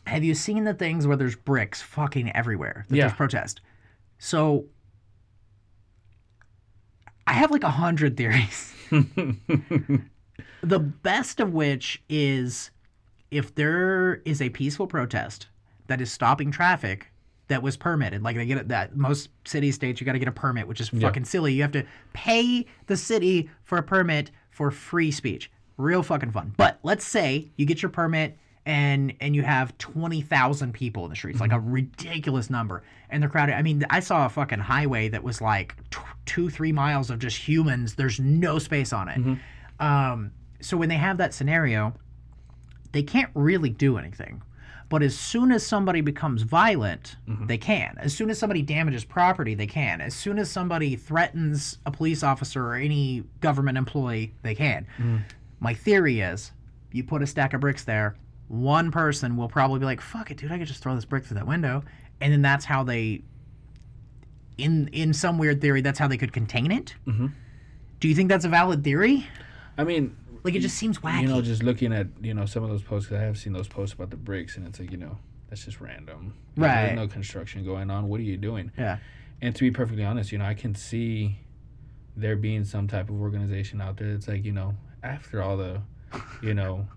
have 0.05 0.23
you 0.23 0.33
seen 0.35 0.63
the 0.63 0.73
things 0.73 1.07
where 1.07 1.17
there's 1.17 1.35
bricks 1.35 1.81
fucking 1.81 2.35
everywhere 2.35 2.85
that 2.89 2.95
Yeah. 2.95 3.03
there's 3.07 3.17
protest? 3.17 3.61
So 4.17 4.65
i 7.27 7.33
have 7.33 7.51
like 7.51 7.63
a 7.63 7.71
hundred 7.71 8.17
theories. 8.17 8.73
The 10.61 10.79
best 10.79 11.39
of 11.39 11.53
which 11.53 12.01
is 12.09 12.71
if 13.29 13.53
there 13.53 14.15
is 14.25 14.41
a 14.41 14.49
peaceful 14.49 14.87
protest 14.87 15.47
that 15.87 16.01
is 16.01 16.11
stopping 16.11 16.49
traffic 16.49 17.11
that 17.49 17.61
was 17.61 17.77
permitted 17.77 18.23
like 18.23 18.35
they 18.35 18.47
get 18.47 18.57
it 18.57 18.69
that 18.69 18.95
most 18.95 19.29
city 19.45 19.71
states 19.71 20.01
you 20.01 20.05
got 20.05 20.13
to 20.13 20.19
get 20.19 20.27
a 20.27 20.31
permit 20.31 20.67
which 20.67 20.81
is 20.81 20.89
fucking 20.89 21.25
silly. 21.25 21.53
You 21.53 21.61
have 21.61 21.71
to 21.73 21.83
pay 22.13 22.65
the 22.87 22.97
city 22.97 23.47
for 23.63 23.77
a 23.77 23.83
permit 23.83 24.31
for 24.49 24.71
free 24.71 25.11
speech. 25.11 25.51
Real 25.77 26.01
fucking 26.01 26.31
fun. 26.31 26.53
But 26.57 26.79
let's 26.81 27.05
say 27.05 27.51
you 27.57 27.65
get 27.67 27.83
your 27.83 27.89
permit 27.89 28.35
and 28.65 29.13
and 29.21 29.35
you 29.35 29.43
have 29.43 29.77
20,000 29.77 30.73
people 30.73 31.03
in 31.03 31.09
the 31.09 31.15
streets 31.15 31.39
like 31.39 31.51
a 31.51 31.55
mm-hmm. 31.55 31.71
ridiculous 31.71 32.49
number 32.49 32.81
and 33.09 33.21
they're 33.21 33.29
crowded 33.29 33.53
i 33.53 33.61
mean 33.61 33.85
i 33.89 33.99
saw 33.99 34.25
a 34.25 34.29
fucking 34.29 34.59
highway 34.59 35.07
that 35.07 35.23
was 35.23 35.39
like 35.39 35.75
t- 35.91 35.99
2 36.25 36.49
3 36.49 36.71
miles 36.71 37.11
of 37.11 37.19
just 37.19 37.37
humans 37.37 37.93
there's 37.93 38.19
no 38.19 38.57
space 38.57 38.91
on 38.91 39.07
it 39.07 39.19
mm-hmm. 39.19 39.85
um 39.85 40.31
so 40.61 40.77
when 40.77 40.89
they 40.89 40.95
have 40.95 41.17
that 41.17 41.33
scenario 41.33 41.93
they 42.95 43.03
can't 43.03 43.29
really 43.33 43.69
do 43.69 43.97
anything. 43.97 44.41
But 44.87 45.03
as 45.03 45.19
soon 45.19 45.51
as 45.51 45.65
somebody 45.65 45.99
becomes 45.99 46.43
violent, 46.43 47.17
mm-hmm. 47.27 47.45
they 47.45 47.57
can. 47.57 47.97
As 47.99 48.15
soon 48.15 48.29
as 48.29 48.39
somebody 48.39 48.61
damages 48.61 49.03
property, 49.03 49.53
they 49.53 49.67
can. 49.67 49.99
As 49.99 50.13
soon 50.13 50.39
as 50.39 50.49
somebody 50.49 50.95
threatens 50.95 51.77
a 51.85 51.91
police 51.91 52.23
officer 52.23 52.65
or 52.65 52.75
any 52.75 53.25
government 53.41 53.77
employee, 53.77 54.33
they 54.43 54.55
can. 54.55 54.87
Mm. 54.97 55.23
My 55.59 55.73
theory 55.73 56.21
is 56.21 56.53
you 56.93 57.03
put 57.03 57.21
a 57.21 57.27
stack 57.27 57.53
of 57.53 57.59
bricks 57.59 57.83
there, 57.83 58.15
one 58.47 58.91
person 58.91 59.37
will 59.37 59.49
probably 59.49 59.79
be 59.79 59.85
like, 59.85 60.01
fuck 60.01 60.29
it, 60.31 60.37
dude, 60.37 60.51
I 60.51 60.57
could 60.57 60.67
just 60.67 60.81
throw 60.83 60.93
this 60.95 61.05
brick 61.05 61.25
through 61.25 61.35
that 61.35 61.47
window. 61.47 61.83
And 62.21 62.31
then 62.31 62.41
that's 62.41 62.63
how 62.65 62.83
they, 62.83 63.21
in 64.57 64.87
in 64.89 65.13
some 65.13 65.37
weird 65.37 65.61
theory, 65.61 65.81
that's 65.81 65.99
how 65.99 66.07
they 66.07 66.17
could 66.17 66.31
contain 66.33 66.71
it. 66.71 66.95
Mm-hmm. 67.07 67.27
Do 67.99 68.07
you 68.07 68.15
think 68.15 68.29
that's 68.29 68.45
a 68.45 68.49
valid 68.49 68.83
theory? 68.83 69.25
I 69.77 69.83
mean, 69.83 70.15
Like, 70.43 70.55
it 70.55 70.59
just 70.59 70.77
seems 70.77 70.99
wacky. 70.99 71.23
you 71.23 71.27
know, 71.27 71.41
just 71.41 71.63
looking 71.63 71.91
at 71.93 72.07
you 72.21 72.33
know 72.33 72.45
some 72.45 72.63
of 72.63 72.69
those 72.69 72.83
posts, 72.83 73.09
'cause 73.09 73.17
I 73.17 73.21
have 73.23 73.37
seen 73.37 73.53
those 73.53 73.67
posts 73.67 73.93
about 73.95 74.11
the 74.11 74.17
bricks, 74.17 74.55
and 74.57 74.65
it's 74.67 74.79
like 74.79 74.91
you 74.91 74.97
know 74.97 75.17
that's 75.49 75.65
just 75.65 75.81
random. 75.81 76.33
You 76.55 76.61
know, 76.61 76.67
Right. 76.67 76.85
There's 76.87 76.95
no 76.97 77.07
construction 77.07 77.65
going 77.65 77.89
on. 77.89 78.07
What 78.07 78.19
are 78.19 78.23
you 78.23 78.37
doing? 78.37 78.71
yeah. 78.77 78.97
And 79.41 79.53
to 79.53 79.61
be 79.61 79.69
perfectly 79.71 80.03
honest, 80.05 80.31
you 80.31 80.37
know, 80.37 80.45
I 80.45 80.53
can 80.53 80.73
see 80.75 81.39
there 82.15 82.37
being 82.37 82.63
some 82.63 82.87
type 82.87 83.09
of 83.09 83.19
organization 83.19 83.81
out 83.81 83.97
there 83.97 84.13
that's 84.13 84.29
like, 84.29 84.45
you 84.45 84.53
know, 84.53 84.75
after 85.03 85.41
all 85.43 85.57
the, 85.57 85.81
you 86.41 86.53
know, 86.53 86.87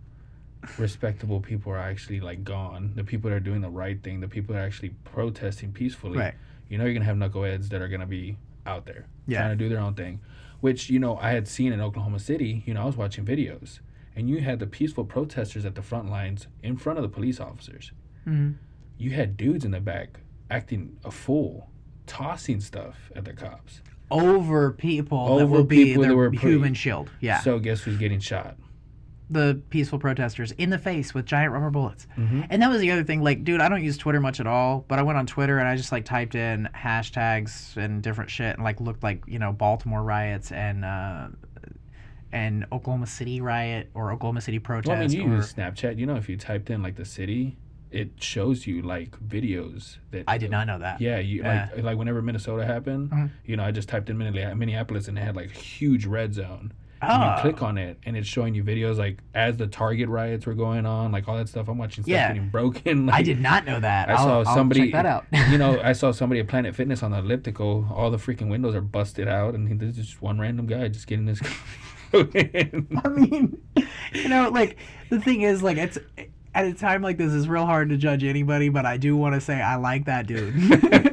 respectable 0.79 1.41
people 1.41 1.73
are 1.73 1.79
actually 1.79 2.21
like 2.21 2.45
gone, 2.45 2.93
the 2.95 3.05
people 3.05 3.31
that 3.31 3.37
are 3.37 3.41
doing 3.41 3.61
the 3.61 3.71
right 3.71 4.03
thing, 4.03 4.21
the 4.21 4.29
people 4.29 4.55
that 4.55 4.63
are 4.63 4.67
actually 4.67 4.91
protesting 5.05 5.73
peacefully, 5.73 6.19
Right. 6.19 6.35
you 6.69 6.79
know, 6.79 6.85
you're 6.85 6.95
gonna 6.95 7.05
have 7.05 7.17
knuckleheads 7.17 7.69
that 7.69 7.81
are 7.83 7.89
gonna 7.89 8.07
be 8.07 8.37
out 8.67 8.85
there 8.87 9.07
Yeah. 9.27 9.39
trying 9.41 9.57
to 9.59 9.65
do 9.65 9.69
their 9.69 9.81
own 9.81 9.95
thing, 9.95 10.21
which 10.61 10.91
you 10.91 10.99
know 10.99 11.17
I 11.19 11.31
had 11.31 11.49
seen 11.49 11.73
in 11.73 11.81
Oklahoma 11.81 12.19
City. 12.19 12.63
You 12.67 12.75
know, 12.75 12.83
I 12.83 12.87
was 12.87 12.97
watching 12.97 13.25
videos, 13.25 13.81
and 14.17 14.29
you 14.29 14.41
had 14.41 14.59
the 14.59 14.67
peaceful 14.67 15.05
protesters 15.05 15.65
at 15.65 15.75
the 15.75 15.83
front 15.83 16.11
lines 16.11 16.49
in 16.63 16.77
front 16.77 16.99
of 16.99 17.03
the 17.03 17.09
police 17.09 17.41
officers. 17.41 17.93
Mhm. 18.27 18.55
You 18.99 19.11
had 19.13 19.37
dudes 19.37 19.65
in 19.65 19.71
the 19.71 19.81
back 19.81 20.21
acting 20.51 20.97
a 21.05 21.11
fool, 21.11 21.71
tossing 22.07 22.61
stuff 22.61 23.11
at 23.15 23.25
the 23.25 23.33
cops. 23.33 23.81
over 24.11 24.73
people 24.73 25.37
that 25.37 25.43
Over 25.45 25.57
will 25.59 25.65
be 25.65 25.85
people 25.85 26.03
that 26.05 26.15
were 26.17 26.31
human 26.31 26.73
shield. 26.73 27.11
Yeah, 27.21 27.41
So 27.41 27.59
guess 27.59 27.83
who's 27.83 27.99
getting 27.99 28.21
shot? 28.21 28.57
The 29.31 29.61
peaceful 29.71 29.99
protesters 29.99 30.53
in 30.53 30.71
the 30.71 30.79
face 30.79 31.13
with 31.13 31.27
giant 31.27 31.53
rubber 31.53 31.71
bullets. 31.71 32.07
Mm-hmm. 32.17 32.43
And 32.49 32.63
that 32.63 32.71
was 32.71 32.81
the 32.81 32.91
other 32.91 33.05
thing. 33.05 33.23
Like, 33.23 33.45
dude, 33.45 33.61
I 33.61 33.69
don't 33.69 33.85
use 33.85 33.99
Twitter 33.99 34.21
much 34.21 34.41
at 34.41 34.47
all, 34.47 34.85
but 34.89 34.99
I 34.99 35.03
went 35.03 35.19
on 35.19 35.27
Twitter 35.27 35.59
and 35.59 35.69
I 35.69 35.77
just 35.77 35.93
like 35.93 36.05
typed 36.07 36.35
in 36.35 36.69
hashtags 36.75 37.77
and 37.77 38.03
different 38.03 38.31
shit 38.31 38.55
and 38.55 38.65
like 38.65 38.81
looked 38.81 39.03
like 39.03 39.23
you 39.27 39.39
know 39.39 39.53
Baltimore 39.53 40.03
riots 40.03 40.51
and 40.53 40.85
uh, 40.85 41.29
and 42.33 42.67
Oklahoma 42.73 43.07
City 43.07 43.41
riot 43.41 43.91
or 43.95 44.13
Oklahoma 44.13 44.41
City 44.41 44.59
protest. 44.59 44.89
Well, 44.89 44.99
I 44.99 45.07
mean, 45.07 45.11
you 45.13 45.25
or, 45.25 45.37
use 45.37 45.53
Snapchat. 45.53 45.99
You 45.99 46.07
know, 46.07 46.17
if 46.17 46.29
you 46.29 46.37
typed 46.37 46.71
in 46.71 46.83
like 46.83 46.97
the 46.97 47.05
city, 47.05 47.57
it 47.91 48.11
shows 48.23 48.67
you 48.67 48.83
like 48.83 49.19
videos 49.27 49.97
that. 50.11 50.25
I 50.27 50.39
did 50.39 50.51
not 50.51 50.67
know 50.67 50.79
that. 50.79 51.01
Yeah, 51.01 51.19
you 51.19 51.43
Yeah. 51.43 51.69
like 51.75 51.85
like 51.85 51.99
whenever 51.99 52.21
Minnesota 52.23 52.65
happened, 52.67 53.11
Mhm. 53.11 53.31
you 53.45 53.57
know, 53.57 53.65
I 53.65 53.71
just 53.73 53.89
typed 53.89 54.11
in 54.11 54.19
Minneapolis 54.19 55.09
and 55.09 55.19
it 55.19 55.23
had 55.23 55.37
like 55.37 55.51
huge 55.51 56.05
red 56.07 56.35
zone. 56.35 56.73
Oh. 57.01 57.07
you 57.07 57.13
ah. 57.13 57.41
click 57.41 57.63
on 57.63 57.79
it 57.79 57.97
and 58.05 58.17
it's 58.17 58.27
showing 58.27 58.55
you 58.55 58.65
videos 58.65 58.97
like 58.97 59.19
as 59.35 59.57
the 59.57 59.67
Target 59.67 60.09
riots 60.09 60.47
were 60.47 60.55
going 60.55 60.85
on, 60.85 61.13
like 61.13 61.29
all 61.29 61.37
that 61.37 61.49
stuff. 61.49 61.69
I'm 61.69 61.79
watching 61.79 62.05
stuff 62.05 62.11
Yeah. 62.11 62.29
getting 62.29 62.49
broken. 62.49 63.07
Like, 63.09 63.15
I 63.21 63.23
did 63.23 63.41
not 63.41 63.65
know 63.65 63.79
that. 63.81 64.11
I 64.11 64.17
saw 64.17 64.41
I'll, 64.41 64.49
I'll 64.49 64.55
somebody. 64.55 64.91
check 64.91 64.93
that 64.93 65.07
out. 65.07 65.25
you 65.51 65.57
know, 65.59 65.81
I 65.83 65.93
saw 65.95 66.11
somebody 66.11 66.41
at 66.41 66.49
Planet 66.49 66.75
Fitness 66.75 67.03
on 67.03 67.13
the 67.13 67.19
elliptical. 67.19 67.87
All 67.95 68.11
the 68.11 68.19
freaking 68.19 68.49
windows 68.49 68.75
are 68.75 68.81
busted 68.81 69.29
out, 69.29 69.55
and 69.55 69.81
there's 69.81 69.97
just 69.97 70.21
one 70.21 70.39
random 70.39 70.67
guy 70.67 70.89
just 70.89 71.07
getting 71.07 71.27
his. 71.27 71.41
I 72.13 73.09
mean, 73.09 73.61
you 74.13 74.29
know, 74.29 74.49
like 74.51 74.79
the 75.11 75.21
thing 75.21 75.43
is, 75.43 75.63
like 75.63 75.77
it's 75.77 75.99
at 76.55 76.67
a 76.67 76.75
time 76.75 77.03
like 77.03 77.19
this, 77.19 77.33
it's 77.33 77.47
real 77.47 77.67
hard 77.67 77.89
to 77.91 77.97
judge 77.97 78.25
anybody. 78.25 78.69
But 78.69 78.85
I 78.85 78.97
do 78.97 79.17
want 79.17 79.35
to 79.35 79.41
say 79.41 79.61
I 79.61 79.77
like 79.77 80.07
that 80.07 80.27
dude. 80.27 80.55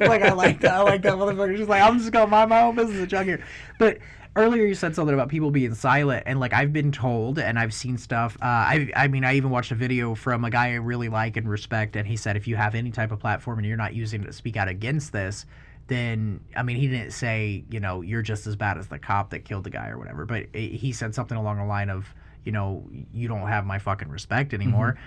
like 0.02 0.22
I 0.22 0.32
like 0.32 0.62
that. 0.62 0.74
I 0.74 0.82
like 0.82 1.02
that 1.04 1.14
motherfucker. 1.14 1.56
Just 1.56 1.70
like 1.70 1.82
I'm 1.82 2.00
just 2.00 2.12
gonna 2.12 2.28
mind 2.28 2.50
my 2.50 2.62
own 2.62 2.76
business 2.76 2.98
and 2.98 3.10
jug 3.10 3.26
here. 3.26 3.44
But 3.78 4.00
earlier 4.36 4.66
you 4.66 4.76
said 4.76 4.96
something 4.96 5.14
about 5.14 5.30
people 5.30 5.52
being 5.52 5.74
silent, 5.74 6.24
and 6.26 6.40
like 6.40 6.54
I've 6.54 6.74
been 6.74 6.92
told 6.92 7.40
and 7.40 7.58
I've 7.58 7.74
seen 7.74 7.98
stuff. 7.98 8.38
Uh, 8.42 8.46
I 8.46 8.92
I 8.96 9.08
mean 9.08 9.24
I 9.24 9.36
even 9.36 9.50
watched 9.50 9.72
a 9.72 9.76
video 9.76 10.16
from 10.16 10.44
a 10.46 10.50
guy 10.50 10.72
I 10.72 10.76
really 10.76 11.10
like 11.10 11.38
and 11.38 11.50
respect, 11.50 11.96
and 11.96 12.08
he 12.08 12.18
said 12.18 12.36
if 12.38 12.48
you 12.48 12.56
have 12.56 12.76
any 12.76 12.92
type 12.92 13.12
of 13.12 13.20
platform 13.20 13.60
and 13.60 13.68
you're 13.68 13.78
not 13.78 13.94
using 13.94 14.22
it 14.24 14.26
to 14.28 14.34
speak 14.34 14.58
out 14.58 14.68
against 14.68 15.12
this. 15.12 15.46
Then 15.88 16.40
I 16.56 16.64
mean, 16.64 16.78
he 16.78 16.88
didn't 16.88 17.12
say 17.12 17.64
you 17.70 17.80
know 17.80 18.02
you're 18.02 18.22
just 18.24 18.48
as 18.48 18.56
bad 18.56 18.78
as 18.78 18.88
the 18.88 18.98
cop 19.00 19.30
that 19.30 19.46
killed 19.46 19.64
the 19.64 19.70
guy 19.70 19.90
or 19.90 19.98
whatever, 19.98 20.26
but 20.26 20.48
i- 20.56 20.58
he 20.58 20.92
said 20.92 21.14
something 21.14 21.38
along 21.38 21.58
the 21.58 21.66
line 21.66 21.90
of 21.90 22.14
you 22.44 22.52
know 22.52 22.88
you 23.14 23.28
don't 23.28 23.48
have 23.48 23.66
my 23.66 23.78
fucking 23.80 24.10
respect 24.10 24.54
anymore, 24.54 24.98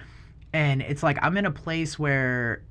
and 0.53 0.81
it's 0.83 1.03
like 1.03 1.19
I'm 1.21 1.37
in 1.37 1.47
a 1.47 1.51
place 1.51 1.99
where 1.99 2.63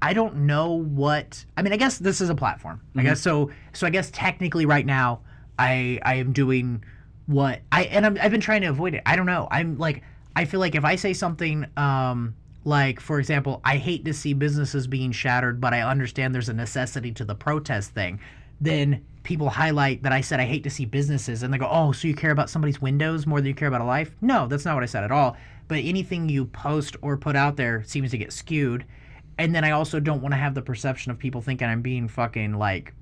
I 0.00 0.12
don't 0.12 0.46
know 0.46 0.70
what 0.74 1.44
I 1.56 1.62
mean. 1.62 1.72
I 1.72 1.76
guess 1.76 1.98
this 1.98 2.20
is 2.20 2.30
a 2.30 2.34
platform. 2.36 2.80
I 2.96 3.02
guess 3.02 3.20
so. 3.20 3.50
So 3.72 3.86
I 3.86 3.90
guess 3.90 4.10
technically, 4.12 4.64
right 4.64 4.86
now, 4.86 5.22
I 5.58 5.98
I 6.02 6.14
am 6.16 6.32
doing 6.32 6.84
what 7.26 7.60
I 7.70 7.84
and 7.84 8.06
I'm, 8.06 8.18
I've 8.20 8.30
been 8.30 8.40
trying 8.40 8.62
to 8.62 8.68
avoid 8.68 8.94
it. 8.94 9.02
I 9.04 9.16
don't 9.16 9.26
know. 9.26 9.48
I'm 9.50 9.78
like 9.78 10.02
I 10.34 10.44
feel 10.44 10.60
like 10.60 10.74
if 10.74 10.84
I 10.84 10.94
say 10.94 11.14
something, 11.14 11.66
um, 11.76 12.34
like 12.64 13.00
for 13.00 13.18
example, 13.18 13.60
I 13.64 13.76
hate 13.76 14.04
to 14.04 14.14
see 14.14 14.34
businesses 14.34 14.86
being 14.86 15.10
shattered, 15.10 15.60
but 15.60 15.74
I 15.74 15.82
understand 15.82 16.34
there's 16.34 16.48
a 16.48 16.54
necessity 16.54 17.12
to 17.12 17.24
the 17.24 17.34
protest 17.34 17.90
thing. 17.90 18.20
Then 18.60 19.04
people 19.24 19.50
highlight 19.50 20.02
that 20.04 20.12
I 20.12 20.20
said 20.20 20.40
I 20.40 20.44
hate 20.44 20.62
to 20.64 20.70
see 20.70 20.84
businesses, 20.84 21.42
and 21.42 21.52
they 21.52 21.58
go, 21.58 21.68
"Oh, 21.70 21.92
so 21.92 22.08
you 22.08 22.14
care 22.14 22.30
about 22.30 22.50
somebody's 22.50 22.80
windows 22.80 23.26
more 23.26 23.40
than 23.40 23.48
you 23.48 23.54
care 23.54 23.68
about 23.68 23.80
a 23.80 23.84
life?" 23.84 24.14
No, 24.20 24.46
that's 24.46 24.64
not 24.64 24.74
what 24.74 24.82
I 24.82 24.86
said 24.86 25.04
at 25.04 25.10
all. 25.10 25.36
But 25.66 25.78
anything 25.78 26.28
you 26.28 26.46
post 26.46 26.96
or 27.02 27.16
put 27.16 27.36
out 27.36 27.56
there 27.56 27.82
seems 27.84 28.10
to 28.12 28.18
get 28.18 28.32
skewed. 28.32 28.84
And 29.38 29.54
then 29.54 29.64
I 29.64 29.72
also 29.72 30.00
don't 30.00 30.22
want 30.22 30.32
to 30.32 30.38
have 30.38 30.54
the 30.54 30.62
perception 30.62 31.12
of 31.12 31.18
people 31.18 31.42
thinking 31.42 31.68
I'm 31.68 31.82
being 31.82 32.08
fucking 32.08 32.54
like 32.54 32.94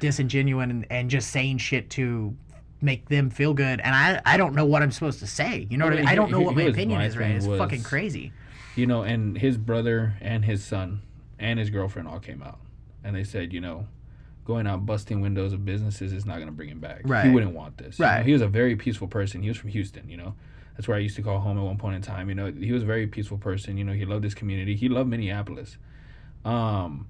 disingenuous 0.00 0.64
and, 0.68 0.86
and 0.90 1.08
just 1.08 1.30
saying 1.30 1.58
shit 1.58 1.88
to 1.90 2.34
make 2.82 3.08
them 3.08 3.30
feel 3.30 3.54
good. 3.54 3.80
And 3.80 3.94
I 3.94 4.20
I 4.26 4.36
don't 4.36 4.54
know 4.54 4.64
what 4.64 4.82
I'm 4.82 4.90
supposed 4.90 5.20
to 5.20 5.26
say. 5.26 5.66
You 5.70 5.78
know 5.78 5.84
what 5.84 5.94
I 5.94 5.96
mean? 5.96 6.08
I 6.08 6.14
don't 6.14 6.30
know 6.30 6.40
what 6.40 6.56
my 6.56 6.62
opinion 6.62 6.98
my 6.98 7.06
is 7.06 7.16
right. 7.16 7.30
It's 7.30 7.46
was- 7.46 7.58
fucking 7.58 7.82
crazy. 7.82 8.32
you 8.74 8.86
know, 8.86 9.02
and 9.02 9.38
his 9.38 9.56
brother 9.56 10.14
and 10.20 10.44
his 10.44 10.64
son 10.64 11.02
and 11.38 11.58
his 11.58 11.70
girlfriend 11.70 12.08
all 12.08 12.18
came 12.20 12.42
out, 12.42 12.58
and 13.04 13.14
they 13.14 13.24
said, 13.24 13.52
you 13.52 13.60
know, 13.60 13.86
going 14.44 14.66
out 14.66 14.84
busting 14.86 15.20
windows 15.20 15.52
of 15.52 15.64
businesses 15.64 16.12
is 16.12 16.26
not 16.26 16.36
going 16.36 16.46
to 16.46 16.52
bring 16.52 16.68
him 16.68 16.80
back. 16.80 17.02
Right. 17.04 17.26
He 17.26 17.30
wouldn't 17.30 17.54
want 17.54 17.78
this. 17.78 17.98
you 17.98 18.04
know. 18.04 18.10
Right. 18.10 18.26
He 18.26 18.32
was 18.32 18.42
a 18.42 18.48
very 18.48 18.76
peaceful 18.76 19.08
person. 19.08 19.42
He 19.42 19.48
was 19.48 19.56
from 19.58 19.70
Houston. 19.70 20.08
You 20.08 20.16
know, 20.16 20.34
that's 20.76 20.88
where 20.88 20.96
I 20.96 21.00
used 21.00 21.16
to 21.16 21.22
call 21.22 21.38
home 21.38 21.58
at 21.58 21.64
one 21.64 21.76
point 21.78 21.96
in 21.96 22.02
time. 22.02 22.28
You 22.28 22.34
know, 22.34 22.50
he 22.50 22.72
was 22.72 22.82
a 22.82 22.86
very 22.86 23.06
peaceful 23.06 23.38
person. 23.38 23.76
You 23.76 23.84
know, 23.84 23.92
he 23.92 24.04
loved 24.06 24.24
his 24.24 24.34
community. 24.34 24.74
He 24.74 24.88
loved 24.88 25.08
Minneapolis. 25.10 25.76
Um, 26.44 27.06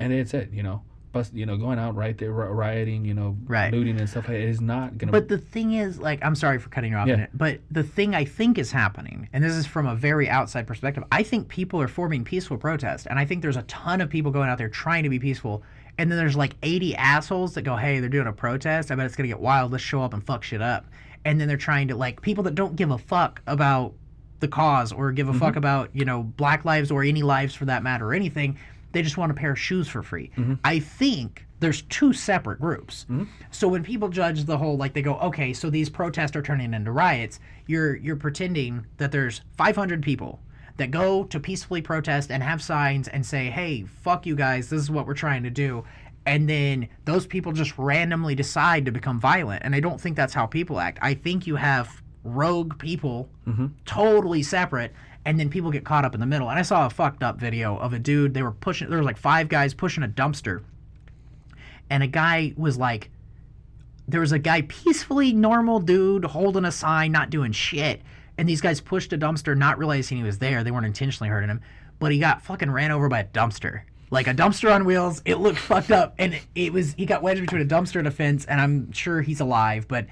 and 0.00 0.12
it's 0.12 0.34
it. 0.34 0.50
You 0.52 0.62
know, 0.62 0.82
bust. 1.12 1.34
You 1.34 1.46
know, 1.46 1.56
going 1.56 1.78
out 1.78 1.94
right 1.94 2.16
there, 2.16 2.32
rioting. 2.32 3.04
You 3.04 3.14
know, 3.14 3.36
Right. 3.46 3.72
looting 3.72 3.98
and 3.98 4.08
stuff 4.08 4.28
like 4.28 4.38
that 4.38 4.48
is 4.48 4.60
not 4.60 4.98
gonna. 4.98 5.12
But 5.12 5.28
the 5.28 5.38
thing 5.38 5.72
is, 5.72 5.98
like, 5.98 6.24
I'm 6.24 6.34
sorry 6.34 6.58
for 6.58 6.68
cutting 6.68 6.92
you 6.92 6.98
off 6.98 7.08
Yeah. 7.08 7.22
it, 7.22 7.30
but 7.34 7.60
the 7.70 7.82
thing 7.82 8.14
I 8.14 8.24
think 8.24 8.58
is 8.58 8.72
happening, 8.72 9.28
and 9.32 9.42
this 9.42 9.52
is 9.54 9.66
from 9.66 9.86
a 9.86 9.94
very 9.94 10.28
outside 10.28 10.66
perspective, 10.66 11.04
I 11.10 11.22
think 11.22 11.48
people 11.48 11.80
are 11.80 11.88
forming 11.88 12.24
peaceful 12.24 12.56
protest, 12.56 13.06
and 13.08 13.18
I 13.18 13.24
think 13.24 13.42
there's 13.42 13.56
a 13.56 13.62
ton 13.62 14.00
of 14.00 14.10
people 14.10 14.30
going 14.30 14.48
out 14.48 14.58
there 14.58 14.68
trying 14.68 15.02
to 15.04 15.10
be 15.10 15.18
peaceful, 15.18 15.62
and 15.98 16.10
then 16.10 16.18
there's 16.18 16.36
like 16.36 16.54
80 16.62 16.94
assholes 16.96 17.54
that 17.54 17.62
go, 17.62 17.76
"Hey, 17.76 18.00
they're 18.00 18.08
doing 18.08 18.26
a 18.28 18.32
protest. 18.32 18.90
I 18.90 18.94
bet 18.94 19.06
it's 19.06 19.16
gonna 19.16 19.28
get 19.28 19.40
wild. 19.40 19.72
Let's 19.72 19.84
show 19.84 20.02
up 20.02 20.14
and 20.14 20.22
fuck 20.22 20.44
shit 20.44 20.62
up." 20.62 20.86
And 21.24 21.40
then 21.40 21.48
they're 21.48 21.56
trying 21.56 21.88
to 21.88 21.96
like 21.96 22.22
people 22.22 22.44
that 22.44 22.54
don't 22.54 22.76
give 22.76 22.90
a 22.90 22.98
fuck 22.98 23.42
about 23.46 23.94
the 24.40 24.48
cause 24.48 24.92
or 24.92 25.10
give 25.12 25.28
a 25.28 25.32
mm-hmm. 25.32 25.40
fuck 25.40 25.56
about 25.56 25.90
you 25.92 26.04
know 26.04 26.22
black 26.22 26.64
lives 26.64 26.90
or 26.90 27.02
any 27.02 27.22
lives 27.22 27.54
for 27.54 27.64
that 27.64 27.82
matter 27.82 28.06
or 28.08 28.14
anything. 28.14 28.56
They 28.92 29.02
just 29.02 29.16
want 29.16 29.32
a 29.32 29.34
pair 29.34 29.52
of 29.52 29.58
shoes 29.58 29.88
for 29.88 30.02
free. 30.02 30.30
Mm-hmm. 30.36 30.54
I 30.64 30.78
think 30.78 31.46
there's 31.60 31.82
two 31.82 32.12
separate 32.12 32.60
groups. 32.60 33.04
Mm-hmm. 33.10 33.24
So 33.50 33.68
when 33.68 33.82
people 33.82 34.08
judge 34.08 34.44
the 34.44 34.58
whole 34.58 34.76
like 34.76 34.94
they 34.94 35.02
go, 35.02 35.16
okay, 35.18 35.52
so 35.52 35.70
these 35.70 35.88
protests 35.88 36.36
are 36.36 36.42
turning 36.42 36.74
into 36.74 36.92
riots, 36.92 37.40
you're 37.66 37.96
you're 37.96 38.16
pretending 38.16 38.86
that 38.98 39.12
there's 39.12 39.42
500 39.56 40.02
people 40.02 40.40
that 40.76 40.90
go 40.90 41.24
to 41.24 41.40
peacefully 41.40 41.82
protest 41.82 42.30
and 42.30 42.42
have 42.42 42.62
signs 42.62 43.08
and 43.08 43.26
say, 43.26 43.50
"Hey, 43.50 43.84
fuck 43.84 44.26
you 44.26 44.36
guys, 44.36 44.70
this 44.70 44.80
is 44.80 44.90
what 44.90 45.06
we're 45.06 45.14
trying 45.14 45.42
to 45.42 45.50
do." 45.50 45.84
And 46.24 46.48
then 46.48 46.88
those 47.04 47.26
people 47.26 47.52
just 47.52 47.76
randomly 47.78 48.34
decide 48.34 48.84
to 48.84 48.92
become 48.92 49.18
violent, 49.18 49.62
and 49.64 49.74
I 49.74 49.80
don't 49.80 50.00
think 50.00 50.16
that's 50.16 50.34
how 50.34 50.46
people 50.46 50.78
act. 50.78 50.98
I 51.02 51.14
think 51.14 51.46
you 51.46 51.56
have 51.56 52.02
rogue 52.24 52.78
people 52.78 53.28
mm-hmm. 53.46 53.66
totally 53.86 54.42
separate 54.42 54.92
and 55.24 55.38
then 55.38 55.50
people 55.50 55.70
get 55.70 55.84
caught 55.84 56.04
up 56.04 56.14
in 56.14 56.20
the 56.20 56.26
middle. 56.26 56.48
And 56.48 56.58
I 56.58 56.62
saw 56.62 56.86
a 56.86 56.90
fucked 56.90 57.22
up 57.22 57.38
video 57.38 57.76
of 57.76 57.92
a 57.92 57.98
dude, 57.98 58.34
they 58.34 58.42
were 58.42 58.52
pushing 58.52 58.88
there 58.88 58.98
was 58.98 59.06
like 59.06 59.18
five 59.18 59.48
guys 59.48 59.74
pushing 59.74 60.02
a 60.02 60.08
dumpster. 60.08 60.62
And 61.90 62.02
a 62.02 62.06
guy 62.06 62.54
was 62.56 62.76
like 62.76 63.10
there 64.06 64.20
was 64.20 64.32
a 64.32 64.38
guy 64.38 64.62
peacefully 64.62 65.32
normal 65.32 65.80
dude 65.80 66.24
holding 66.24 66.64
a 66.64 66.72
sign 66.72 67.12
not 67.12 67.30
doing 67.30 67.52
shit. 67.52 68.02
And 68.38 68.48
these 68.48 68.60
guys 68.60 68.80
pushed 68.80 69.12
a 69.12 69.18
dumpster 69.18 69.56
not 69.56 69.78
realizing 69.78 70.16
he 70.16 70.22
was 70.22 70.38
there. 70.38 70.64
They 70.64 70.70
weren't 70.70 70.86
intentionally 70.86 71.28
hurting 71.28 71.50
him. 71.50 71.60
But 71.98 72.12
he 72.12 72.18
got 72.18 72.42
fucking 72.42 72.70
ran 72.70 72.90
over 72.90 73.08
by 73.08 73.20
a 73.20 73.24
dumpster. 73.24 73.82
Like 74.10 74.28
a 74.28 74.34
dumpster 74.34 74.74
on 74.74 74.86
wheels. 74.86 75.20
It 75.24 75.36
looked 75.36 75.58
fucked 75.58 75.90
up. 75.90 76.14
And 76.18 76.40
it, 76.54 76.72
was 76.72 76.94
he 76.94 77.04
got 77.04 77.22
wedged 77.22 77.40
between 77.40 77.60
a 77.60 77.66
dumpster 77.66 77.96
and 77.96 78.08
a 78.08 78.10
fence. 78.10 78.44
And 78.46 78.60
i'm 78.60 78.92
sure 78.92 79.20
he's 79.20 79.40
alive 79.40 79.86
but 79.88 80.06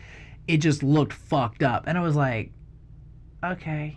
it 0.46 0.58
just 0.58 0.82
looked 0.82 1.14
fucked 1.14 1.62
up. 1.62 1.84
And 1.86 1.96
i 1.96 2.00
was 2.02 2.16
like 2.16 2.50
okay 3.44 3.96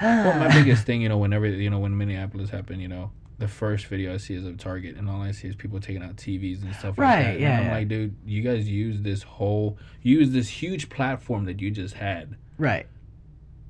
well, 0.00 0.38
my 0.38 0.48
biggest 0.52 0.84
thing, 0.86 1.00
you 1.02 1.08
know, 1.08 1.18
whenever 1.18 1.46
you 1.46 1.70
know 1.70 1.78
when 1.78 1.96
Minneapolis 1.96 2.50
happened, 2.50 2.82
you 2.82 2.88
know, 2.88 3.10
the 3.38 3.48
first 3.48 3.86
video 3.86 4.14
I 4.14 4.16
see 4.18 4.34
is 4.34 4.44
of 4.46 4.56
Target, 4.58 4.96
and 4.96 5.08
all 5.08 5.22
I 5.22 5.32
see 5.32 5.48
is 5.48 5.54
people 5.56 5.80
taking 5.80 6.02
out 6.02 6.16
TVs 6.16 6.62
and 6.62 6.74
stuff 6.74 6.98
Right, 6.98 7.22
like 7.24 7.34
that. 7.34 7.40
yeah, 7.40 7.50
And 7.52 7.60
I'm 7.60 7.66
yeah. 7.66 7.72
like, 7.72 7.88
dude, 7.88 8.16
you 8.24 8.42
guys 8.42 8.68
use 8.68 9.02
this 9.02 9.22
whole, 9.22 9.76
use 10.02 10.30
this 10.30 10.48
huge 10.48 10.88
platform 10.88 11.44
that 11.46 11.60
you 11.60 11.70
just 11.70 11.94
had, 11.94 12.36
right 12.58 12.86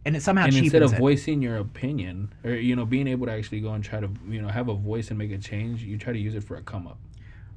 and 0.05 0.15
it 0.15 0.23
somehow 0.23 0.45
and 0.47 0.55
instead 0.55 0.83
of 0.83 0.93
it. 0.93 0.99
voicing 0.99 1.43
your 1.43 1.57
opinion 1.57 2.33
or 2.45 2.53
you 2.53 2.77
know 2.77 2.85
being 2.87 3.09
able 3.09 3.27
to 3.27 3.33
actually 3.33 3.59
go 3.61 3.73
and 3.73 3.83
try 3.83 3.99
to 3.99 4.09
you 4.29 4.41
know 4.41 4.47
have 4.47 4.69
a 4.69 4.75
voice 4.75 5.09
and 5.11 5.19
make 5.19 5.33
a 5.33 5.39
change, 5.39 5.83
you 5.83 5.99
try 5.99 6.13
to 6.13 6.19
use 6.19 6.35
it 6.37 6.45
for 6.45 6.57
a 6.57 6.63
come 6.63 6.87
up. 6.87 6.99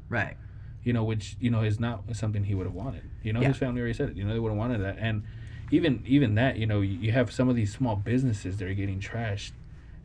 right 0.09 0.36
you 0.82 0.93
know, 0.93 1.03
which 1.03 1.36
you 1.41 1.51
know 1.51 1.61
is 1.61 1.78
not 1.80 2.01
something 2.13 2.45
he 2.45 2.55
would 2.55 2.65
have 2.65 2.74
wanted. 2.74 3.03
You 3.22 3.34
know, 3.34 3.41
Yeah. 3.41 3.49
his 3.49 3.57
family 3.57 3.82
already 3.82 3.93
said 3.93 4.09
it. 4.11 4.15
You 4.15 4.24
know, 4.24 4.32
they 4.34 4.39
would 4.39 4.47
have 4.49 4.57
wanted 4.57 4.80
that, 4.82 4.95
and 4.97 5.24
even 5.72 6.03
even 6.05 6.36
that, 6.36 6.57
you 6.57 6.65
know, 6.65 6.82
you 6.82 7.11
have 7.11 7.32
some 7.32 7.49
of 7.49 7.55
these 7.55 7.74
small 7.74 7.95
businesses 7.95 8.57
that 8.57 8.67
are 8.67 8.74
getting 8.74 8.99
trashed, 8.99 9.51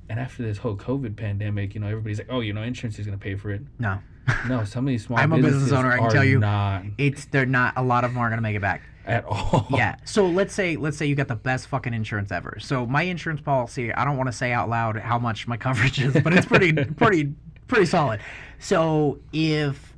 and 0.09 0.19
after 0.21 0.43
this 0.43 0.59
whole 0.59 0.77
COVID 0.77 1.17
pandemic, 1.17 1.75
you 1.75 1.81
know, 1.81 1.87
everybody's 1.87 2.19
like, 2.19 2.29
oh, 2.31 2.41
you 2.41 2.53
know, 2.53 2.63
insurance 2.63 2.99
is 2.99 3.07
going 3.07 3.19
to 3.19 3.23
pay 3.23 3.35
for 3.35 3.51
it. 3.51 3.63
no 3.79 3.99
No, 4.49 4.65
some 4.65 4.85
of 4.87 4.89
these 4.89 5.05
small 5.05 5.19
I'm 5.19 5.33
a 5.33 5.37
business 5.37 5.53
businesses 5.55 5.73
owner, 5.73 5.93
I 5.93 5.97
can 5.99 6.07
are 6.07 6.11
tell 6.11 6.25
you. 6.25 6.39
not 6.39 6.85
it's 6.99 7.27
they're 7.27 7.45
not 7.47 7.75
a 7.77 7.83
lot 7.83 8.05
of 8.05 8.11
them 8.13 8.19
aren't 8.19 8.33
gonna 8.33 8.43
make 8.43 8.57
it 8.57 8.63
back 8.63 8.83
at 9.07 9.23
all. 9.27 9.67
yeah 9.71 9.97
so 10.07 10.27
let's 10.27 10.55
say 10.55 10.77
let's 10.77 10.97
say 10.97 11.05
you 11.05 11.15
got 11.15 11.29
the 11.29 11.37
best 11.37 11.67
fucking 11.69 11.93
insurance 11.93 12.33
ever 12.33 12.57
so 12.59 12.87
my 12.87 13.03
insurance 13.03 13.43
policy 13.43 13.93
i 13.93 14.03
don't 14.03 14.17
want 14.17 14.27
to 14.29 14.33
say 14.33 14.51
out 14.51 14.71
loud 14.71 14.97
how 14.97 15.19
much 15.19 15.47
my 15.47 15.57
coverage 15.67 16.01
is 16.01 16.15
but 16.23 16.33
it's 16.33 16.47
pretty 16.47 16.73
pretty 16.97 17.35
pretty 17.67 17.85
solid 17.85 18.19
so 18.59 19.19
if 19.35 19.95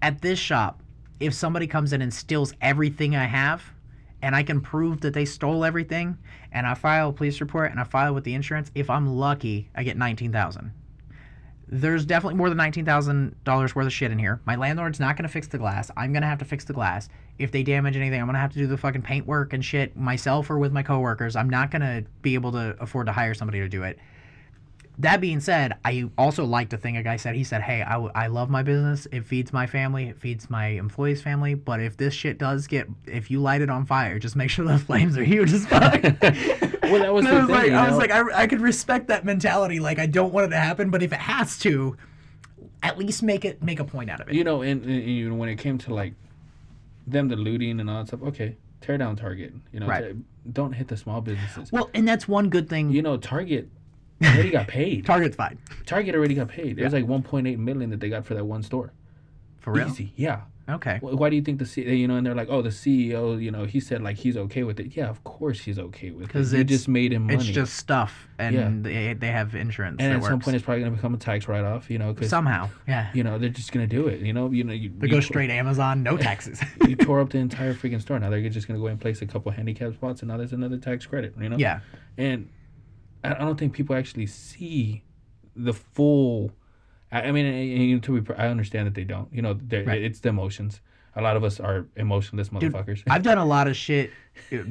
at 0.00 0.22
this 0.22 0.38
shop 0.38 0.82
if 1.20 1.34
somebody 1.34 1.66
comes 1.66 1.92
in 1.92 2.00
and 2.00 2.14
steals 2.14 2.54
everything 2.62 3.14
i 3.14 3.24
have 3.26 3.62
and 4.26 4.34
i 4.34 4.42
can 4.42 4.60
prove 4.60 5.00
that 5.00 5.14
they 5.14 5.24
stole 5.24 5.64
everything 5.64 6.18
and 6.50 6.66
i 6.66 6.74
file 6.74 7.10
a 7.10 7.12
police 7.12 7.40
report 7.40 7.70
and 7.70 7.78
i 7.78 7.84
file 7.84 8.12
with 8.12 8.24
the 8.24 8.34
insurance 8.34 8.72
if 8.74 8.90
i'm 8.90 9.06
lucky 9.06 9.70
i 9.76 9.84
get 9.84 9.96
19000 9.96 10.72
there's 11.68 12.04
definitely 12.04 12.36
more 12.36 12.48
than 12.48 12.58
$19,000 12.58 13.74
worth 13.74 13.86
of 13.86 13.92
shit 13.92 14.12
in 14.12 14.20
here. 14.20 14.40
My 14.44 14.54
landlord's 14.54 15.00
not 15.00 15.16
going 15.16 15.24
to 15.24 15.28
fix 15.28 15.48
the 15.48 15.58
glass. 15.58 15.90
I'm 15.96 16.12
going 16.12 16.22
to 16.22 16.28
have 16.28 16.38
to 16.38 16.44
fix 16.44 16.64
the 16.64 16.72
glass. 16.72 17.08
If 17.40 17.50
they 17.50 17.64
damage 17.64 17.96
anything, 17.96 18.20
I'm 18.20 18.26
going 18.26 18.34
to 18.34 18.40
have 18.40 18.52
to 18.52 18.58
do 18.58 18.68
the 18.68 18.76
fucking 18.76 19.02
paint 19.02 19.26
work 19.26 19.52
and 19.52 19.64
shit 19.64 19.96
myself 19.96 20.48
or 20.48 20.58
with 20.58 20.72
my 20.72 20.84
coworkers. 20.84 21.34
I'm 21.34 21.50
not 21.50 21.72
going 21.72 21.82
to 21.82 22.04
be 22.22 22.34
able 22.34 22.52
to 22.52 22.76
afford 22.78 23.06
to 23.06 23.12
hire 23.12 23.34
somebody 23.34 23.58
to 23.58 23.68
do 23.68 23.82
it. 23.82 23.98
That 25.00 25.20
being 25.20 25.40
said, 25.40 25.74
I 25.84 26.08
also 26.16 26.44
like 26.46 26.70
the 26.70 26.78
thing 26.78 26.96
a 26.96 27.02
guy 27.02 27.16
said. 27.16 27.34
He 27.34 27.44
said, 27.44 27.60
Hey, 27.60 27.82
I, 27.82 27.92
w- 27.92 28.10
I 28.14 28.28
love 28.28 28.48
my 28.48 28.62
business. 28.62 29.06
It 29.12 29.26
feeds 29.26 29.52
my 29.52 29.66
family, 29.66 30.08
it 30.08 30.18
feeds 30.18 30.48
my 30.48 30.68
employees' 30.68 31.20
family. 31.20 31.54
But 31.54 31.80
if 31.80 31.98
this 31.98 32.14
shit 32.14 32.38
does 32.38 32.66
get, 32.66 32.88
if 33.06 33.30
you 33.30 33.40
light 33.40 33.60
it 33.60 33.68
on 33.68 33.84
fire, 33.84 34.18
just 34.18 34.36
make 34.36 34.48
sure 34.48 34.64
the 34.64 34.78
flames 34.90 35.18
are 35.18 35.24
huge 35.24 35.52
as 35.52 35.66
fuck. 35.66 36.02
Well, 36.86 37.00
that 37.00 37.12
was 37.12 37.24
the 37.24 37.32
I 37.32 37.34
was 37.40 37.46
thing, 37.46 37.54
like, 37.56 37.66
you 37.66 37.74
I 37.74 37.88
was 37.88 37.98
like, 37.98 38.10
I, 38.12 38.42
I 38.42 38.46
could 38.46 38.60
respect 38.60 39.08
that 39.08 39.24
mentality. 39.24 39.80
Like, 39.80 39.98
I 39.98 40.06
don't 40.06 40.32
want 40.32 40.46
it 40.46 40.50
to 40.50 40.56
happen, 40.56 40.88
but 40.88 41.02
if 41.02 41.12
it 41.12 41.18
has 41.18 41.58
to, 41.60 41.96
at 42.80 42.96
least 42.96 43.24
make 43.24 43.44
it 43.44 43.60
make 43.60 43.80
a 43.80 43.84
point 43.84 44.08
out 44.08 44.20
of 44.20 44.28
it. 44.28 44.34
you 44.36 44.44
know, 44.44 44.62
and, 44.62 44.84
and 44.84 45.02
you 45.02 45.28
know 45.28 45.34
when 45.34 45.48
it 45.48 45.56
came 45.56 45.78
to 45.78 45.92
like 45.92 46.14
them 47.04 47.26
the 47.26 47.34
looting 47.34 47.80
and 47.80 47.90
all 47.90 47.98
that 48.04 48.06
stuff. 48.06 48.22
Okay, 48.22 48.56
tear 48.80 48.96
down 48.98 49.16
Target. 49.16 49.52
You 49.72 49.80
know, 49.80 49.88
Right. 49.88 50.12
te- 50.14 50.22
don't 50.52 50.72
hit 50.74 50.86
the 50.86 50.96
small 50.96 51.20
businesses. 51.20 51.72
Well, 51.72 51.90
and 51.92 52.06
that's 52.06 52.28
one 52.28 52.50
good 52.50 52.68
thing. 52.68 52.90
You 52.90 53.02
know, 53.02 53.16
Target 53.16 53.68
already 54.22 54.50
got 54.50 54.68
paid. 54.68 55.04
Target's 55.12 55.36
fine 55.36 55.58
Target 55.84 56.14
already 56.14 56.34
got 56.34 56.48
paid. 56.48 56.78
Was 56.80 56.92
like 56.92 57.06
1.8 57.06 57.58
million 57.58 57.90
that 57.90 58.00
they 58.00 58.08
got 58.08 58.24
for 58.24 58.34
that 58.34 58.44
one 58.44 58.62
store. 58.62 58.92
for 59.58 59.72
real. 59.72 59.88
Easy, 59.88 60.12
yeah. 60.16 60.42
Okay. 60.68 60.98
Why 61.00 61.30
do 61.30 61.36
you 61.36 61.42
think 61.42 61.60
the 61.60 61.64
C- 61.66 61.88
you 61.88 62.08
know? 62.08 62.16
And 62.16 62.26
they're 62.26 62.34
like, 62.34 62.48
oh, 62.50 62.60
the 62.60 62.70
CEO, 62.70 63.40
you 63.40 63.52
know, 63.52 63.66
he 63.66 63.78
said 63.78 64.02
like 64.02 64.16
he's 64.16 64.36
okay 64.36 64.64
with 64.64 64.80
it. 64.80 64.96
Yeah, 64.96 65.08
of 65.08 65.22
course 65.22 65.60
he's 65.60 65.78
okay 65.78 66.10
with 66.10 66.24
it. 66.24 66.26
Because 66.26 66.52
it 66.52 66.64
just 66.64 66.88
made 66.88 67.12
him 67.12 67.22
money. 67.26 67.36
It's 67.36 67.44
just 67.44 67.74
stuff, 67.76 68.26
and 68.40 68.52
Yeah. 68.56 68.70
they, 68.72 69.14
they 69.14 69.28
have 69.28 69.54
insurance. 69.54 69.98
and 70.00 70.12
at 70.12 70.24
some 70.24 70.40
point, 70.40 70.56
it's 70.56 70.64
probably 70.64 70.82
gonna 70.82 70.96
become 70.96 71.14
a 71.14 71.18
tax 71.18 71.46
write 71.46 71.64
off. 71.64 71.88
You 71.88 71.98
know, 71.98 72.12
because 72.12 72.30
somehow, 72.30 72.68
yeah. 72.88 73.10
you 73.14 73.22
know 73.22 73.38
they're 73.38 73.48
just 73.48 73.70
gonna 73.70 73.86
do 73.86 74.08
it. 74.08 74.22
You 74.22 74.32
know, 74.32 74.50
you 74.50 74.64
know, 74.64 74.72
you, 74.72 74.90
They 74.98 75.06
you 75.06 75.12
go 75.12 75.20
straight 75.20 75.50
Amazon, 75.50 76.02
no 76.02 76.16
taxes. 76.16 76.60
you 76.88 76.96
tore 76.96 77.20
up 77.20 77.30
the 77.30 77.38
entire 77.48 77.72
freaking 77.72 78.00
store. 78.00 78.18
Now 78.18 78.30
they're 78.30 78.48
just 78.48 78.66
gonna 78.66 78.80
go 78.80 78.88
and 78.88 79.00
place 79.00 79.22
a 79.22 79.26
couple 79.26 79.52
handicap 79.52 79.94
spots, 79.94 80.22
and 80.22 80.28
now 80.30 80.36
there's 80.36 80.52
another 80.52 80.78
tax 80.78 81.06
credit. 81.06 81.34
You 81.40 81.48
know. 81.48 81.58
yeah. 81.58 81.78
and 82.18 82.48
I 83.34 83.38
don't 83.44 83.58
think 83.58 83.72
people 83.72 83.94
actually 83.96 84.26
see 84.26 85.02
the 85.54 85.72
full. 85.72 86.50
I 87.12 87.22
I 87.28 87.32
mean, 87.32 87.46
and- 87.46 87.92
and 87.92 88.02
to 88.04 88.20
be, 88.20 88.34
I 88.34 88.48
understand 88.48 88.86
that 88.86 88.94
they 88.94 89.04
don't. 89.04 89.32
You 89.32 89.42
know, 89.42 89.58
Right. 89.72 90.02
it's 90.02 90.20
the 90.20 90.28
emotions. 90.30 90.80
A 91.18 91.22
lot 91.22 91.34
of 91.36 91.44
us 91.44 91.58
are 91.60 91.86
emotionless 91.96 92.50
motherfuckers. 92.50 92.96
Dude, 92.96 93.04
I've 93.08 93.22
done 93.22 93.38
a 93.38 93.44
lot 93.44 93.68
of 93.68 93.76
shit 93.76 94.10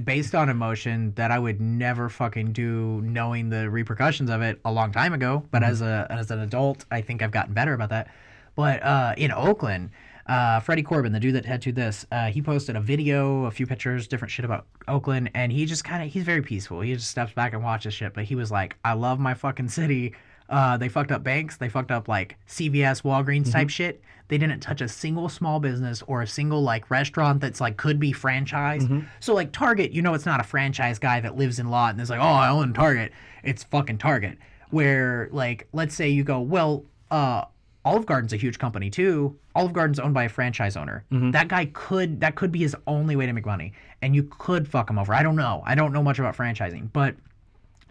based 0.04 0.36
on 0.36 0.48
emotion 0.48 1.12
that 1.16 1.32
I 1.32 1.40
would 1.40 1.60
never 1.60 2.08
fucking 2.08 2.52
do 2.54 3.02
knowing 3.02 3.50
the 3.50 3.68
repercussions 3.70 4.30
of 4.30 4.44
it 4.44 4.60
a 4.64 4.72
long 4.72 4.92
time 4.92 5.14
ago. 5.14 5.44
But 5.50 5.64
Mm-hmm. 5.64 5.72
as 5.72 5.82
a 5.82 6.08
as 6.12 6.30
an 6.32 6.40
adult, 6.42 6.86
I 6.92 7.02
think 7.02 7.24
I've 7.24 7.32
gotten 7.32 7.54
better 7.56 7.74
about 7.74 7.90
that. 7.90 8.10
But 8.56 8.84
uh, 8.84 9.16
in 9.18 9.32
Oakland, 9.32 9.90
uh, 10.28 10.60
Freddie 10.60 10.84
Corbin, 10.84 11.12
the 11.12 11.20
dude 11.20 11.36
that 11.36 11.46
tattooed 11.46 11.76
this, 11.76 12.06
uh, 12.12 12.28
he 12.28 12.42
posted 12.42 12.76
a 12.76 12.82
video, 12.82 13.46
a 13.46 13.52
few 13.52 13.68
pictures, 13.68 14.08
different 14.08 14.32
shit 14.32 14.46
about 14.46 14.66
Oakland, 14.88 15.30
and 15.36 15.52
he 15.52 15.66
just 15.66 15.84
kind 15.84 16.04
of 16.04 16.12
he's 16.12 16.24
very 16.24 16.42
peaceful. 16.42 16.82
He 16.82 16.94
just 16.94 17.12
steps 17.12 17.34
back 17.34 17.54
and 17.54 17.64
watches 17.64 17.94
shit. 17.94 18.14
But 18.14 18.24
he 18.24 18.36
was 18.36 18.52
like, 18.52 18.76
"I 18.84 18.94
love 18.94 19.20
my 19.20 19.34
fucking 19.34 19.70
city." 19.70 20.14
Uh, 20.48 20.78
they 20.78 20.90
fucked 20.90 21.12
up 21.12 21.24
banks. 21.24 21.58
They 21.58 21.70
fucked 21.70 21.92
up 21.92 22.08
like 22.08 22.38
CVS, 22.48 23.02
Walgreens 23.04 23.52
type 23.52 23.70
shit. 23.70 24.02
They 24.28 24.38
didn't 24.38 24.60
touch 24.60 24.82
a 24.82 24.88
single 24.88 25.30
small 25.30 25.60
business 25.60 26.04
or 26.08 26.22
a 26.22 26.28
single 26.28 26.62
like 26.62 26.90
restaurant 26.92 27.42
that's 27.42 27.62
like 27.62 27.78
could 27.78 28.00
be 28.00 28.12
franchised. 28.14 28.88
So 29.20 29.34
like 29.34 29.52
Target, 29.52 29.92
you 29.92 30.02
know, 30.02 30.14
it's 30.14 30.26
not 30.26 30.40
a 30.40 30.44
franchise 30.44 30.98
guy 31.00 31.20
that 31.20 31.36
lives 31.36 31.60
in 31.60 31.70
Lawton 31.70 32.00
is 32.00 32.10
like, 32.10 32.20
oh, 32.20 32.24
I 32.24 32.50
own 32.50 32.74
Target. 32.74 33.12
It's 33.44 33.64
fucking 33.64 33.98
Target. 34.00 34.38
Where 34.72 35.30
like, 35.32 35.68
let's 35.74 35.96
say 35.96 36.10
you 36.10 36.24
go, 36.24 36.40
well, 36.42 36.84
uh, 37.12 37.46
Olive 37.86 38.08
Garden's 38.08 38.34
a 38.34 38.38
huge 38.38 38.58
company 38.58 38.90
too. 38.90 39.38
Olive 39.54 39.72
Garden's 39.72 40.00
owned 40.00 40.16
by 40.16 40.24
a 40.24 40.30
franchise 40.30 40.76
owner. 40.76 41.06
Mm-hmm. 41.12 41.32
That 41.32 41.48
guy 41.48 41.66
could 41.68 42.20
that 42.20 42.36
could 42.36 42.52
be 42.52 42.60
his 42.60 42.76
only 42.88 43.16
way 43.16 43.28
to 43.28 43.34
make 43.34 43.46
money, 43.46 43.74
and 44.02 44.16
you 44.16 44.24
could 44.24 44.68
fuck 44.68 44.90
him 44.90 44.98
over. 44.98 45.14
I 45.14 45.22
don't 45.22 45.36
know. 45.36 45.62
I 45.66 45.76
don't 45.76 45.94
know 45.94 46.02
much 46.02 46.18
about 46.18 46.36
franchising, 46.36 46.92
but 46.92 47.16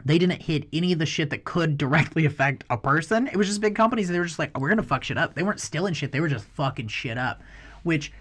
they 0.05 0.18
didn't 0.18 0.42
hit 0.42 0.68
any 0.72 0.92
of 0.92 0.99
the 0.99 1.07
shit 1.07 1.30
that 1.30 1.45
could 1.45 1.78
directly 1.78 2.26
affect 2.26 2.64
a 2.68 2.76
person. 2.76 3.28
It 3.28 3.36
was 3.36 3.47
just 3.47 3.61
big 3.61 3.76
companies. 3.76 4.09
They 4.09 4.18
were 4.18 4.26
just 4.26 4.40
like, 4.40 4.51
oh, 4.55 4.61
we're 4.61 4.68
gonna 4.68 4.82
fuck 4.82 5.05
shit 5.05 5.16
up. 5.16 5.34
They 5.34 5.45
weren't 5.45 5.61
stealing 5.61 5.95
shit. 5.95 6.11
They 6.11 6.20
were 6.20 6.28
just 6.28 6.45
fucking 6.45 6.88
shit 6.88 7.16
up. 7.16 7.40
Which, 7.84 8.12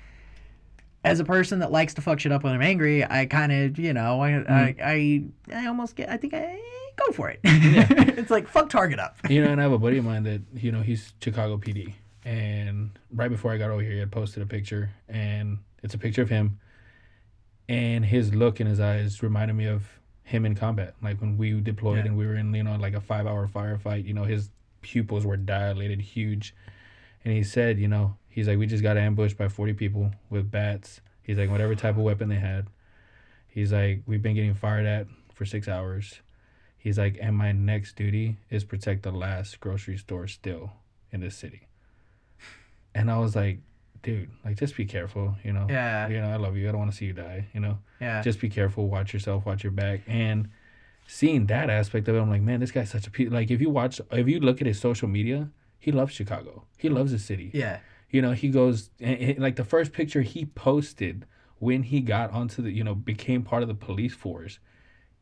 as 1.03 1.19
a 1.19 1.25
person 1.25 1.59
that 1.59 1.71
likes 1.71 1.95
to 1.95 2.01
fuck 2.01 2.19
shit 2.19 2.31
up 2.31 2.43
when 2.43 2.53
I'm 2.53 2.61
angry, 2.61 3.03
I 3.03 3.25
kind 3.25 3.51
of, 3.51 3.79
you 3.79 3.93
know, 3.93 4.21
I, 4.21 4.27
I, 4.27 4.31
mm-hmm. 4.31 5.51
I, 5.51 5.55
I 5.63 5.67
almost 5.67 5.95
get. 5.95 6.09
I 6.09 6.17
think 6.17 6.35
I 6.35 6.59
go 6.95 7.11
for 7.13 7.29
it. 7.29 7.39
it's 7.43 8.31
like 8.31 8.47
fuck 8.47 8.69
target 8.69 8.99
up. 8.99 9.17
you 9.29 9.43
know, 9.43 9.51
and 9.51 9.59
I 9.59 9.63
have 9.63 9.71
a 9.71 9.77
buddy 9.79 9.97
of 9.97 10.05
mine 10.05 10.23
that 10.23 10.41
you 10.55 10.71
know 10.71 10.81
he's 10.81 11.13
Chicago 11.21 11.57
PD, 11.57 11.93
and 12.25 12.91
right 13.13 13.29
before 13.29 13.51
I 13.51 13.57
got 13.57 13.69
over 13.69 13.81
here, 13.81 13.91
he 13.93 13.99
had 13.99 14.11
posted 14.11 14.43
a 14.43 14.45
picture, 14.45 14.89
and 15.09 15.57
it's 15.83 15.93
a 15.93 15.97
picture 15.97 16.21
of 16.21 16.29
him, 16.29 16.59
and 17.69 18.05
his 18.05 18.33
look 18.33 18.59
in 18.59 18.67
his 18.67 18.79
eyes 18.79 19.23
reminded 19.23 19.53
me 19.55 19.65
of 19.65 19.99
him 20.23 20.45
in 20.45 20.55
combat, 20.55 20.95
like 21.01 21.19
when 21.19 21.37
we 21.37 21.59
deployed 21.59 21.99
Yeah. 21.99 22.05
and 22.05 22.17
we 22.17 22.25
were 22.25 22.35
in 22.35 22.53
you 22.53 22.63
know 22.63 22.75
like 22.75 22.93
a 22.93 23.01
five 23.01 23.27
hour 23.27 23.47
firefight. 23.47 24.05
You 24.05 24.13
know, 24.13 24.23
his 24.23 24.49
pupils 24.81 25.25
were 25.25 25.37
dilated, 25.37 26.01
huge, 26.01 26.55
and 27.25 27.33
he 27.33 27.43
said, 27.43 27.79
you 27.79 27.87
know, 27.87 28.15
he's 28.29 28.47
like, 28.47 28.57
we 28.57 28.65
just 28.67 28.83
got 28.83 28.97
ambushed 28.97 29.37
by 29.37 29.47
forty 29.47 29.73
people 29.73 30.11
with 30.29 30.49
bats. 30.51 31.01
He's 31.23 31.37
like, 31.37 31.49
whatever 31.49 31.73
type 31.75 31.95
of 31.97 32.03
weapon 32.03 32.27
they 32.29 32.35
had. 32.35 32.67
He's 33.47 33.71
like, 33.71 34.01
we've 34.07 34.21
been 34.21 34.33
getting 34.35 34.55
fired 34.55 34.85
at 34.85 35.07
for 35.33 35.45
six 35.45 35.67
hours. 35.67 36.21
He's 36.83 36.97
like, 36.97 37.17
and 37.21 37.37
my 37.37 37.53
next 37.53 37.95
duty 37.95 38.35
is 38.49 38.65
protect 38.65 39.03
the 39.03 39.11
last 39.11 39.61
grocery 39.61 39.97
store 39.97 40.27
still 40.27 40.73
in 41.13 41.21
this 41.21 41.33
city. 41.33 41.69
And 42.93 43.09
I 43.09 43.19
was 43.19 43.37
like, 43.37 43.59
dude, 44.01 44.29
like 44.43 44.57
just 44.57 44.75
be 44.75 44.83
careful, 44.83 45.37
you 45.45 45.53
know. 45.53 45.65
Yeah. 45.69 46.09
You 46.09 46.19
know, 46.19 46.29
I 46.29 46.35
love 46.35 46.57
you. 46.57 46.67
I 46.67 46.73
don't 46.73 46.79
want 46.79 46.91
to 46.91 46.97
see 46.97 47.05
you 47.05 47.13
die, 47.13 47.47
you 47.53 47.61
know. 47.61 47.77
Yeah. 48.01 48.21
Just 48.21 48.41
be 48.41 48.49
careful, 48.49 48.89
watch 48.89 49.13
yourself, 49.13 49.45
watch 49.45 49.63
your 49.63 49.71
back. 49.71 50.01
And 50.07 50.49
seeing 51.07 51.45
that 51.45 51.69
aspect 51.69 52.09
of 52.09 52.15
it, 52.17 52.19
I'm 52.19 52.29
like, 52.29 52.41
man, 52.41 52.59
this 52.59 52.71
guy's 52.71 52.91
such 52.91 53.07
a 53.07 53.11
pe 53.11 53.27
like 53.27 53.49
if 53.49 53.61
you 53.61 53.69
watch 53.69 54.01
if 54.11 54.27
you 54.27 54.41
look 54.41 54.59
at 54.59 54.67
his 54.67 54.77
social 54.77 55.07
media, 55.07 55.47
he 55.79 55.93
loves 55.93 56.13
Chicago. 56.13 56.65
He 56.77 56.89
loves 56.89 57.13
the 57.13 57.19
city. 57.19 57.49
yeah. 57.53 57.79
You 58.09 58.21
know, 58.21 58.33
he 58.33 58.49
goes 58.49 58.89
and, 58.99 59.17
and, 59.17 59.39
like 59.39 59.55
the 59.55 59.63
first 59.63 59.93
picture 59.93 60.21
he 60.21 60.45
posted 60.45 61.25
when 61.59 61.83
he 61.83 62.01
got 62.01 62.31
onto 62.31 62.61
the, 62.61 62.71
you 62.71 62.83
know, 62.83 62.93
became 62.93 63.41
part 63.41 63.63
of 63.63 63.69
the 63.69 63.73
police 63.73 64.13
force. 64.13 64.59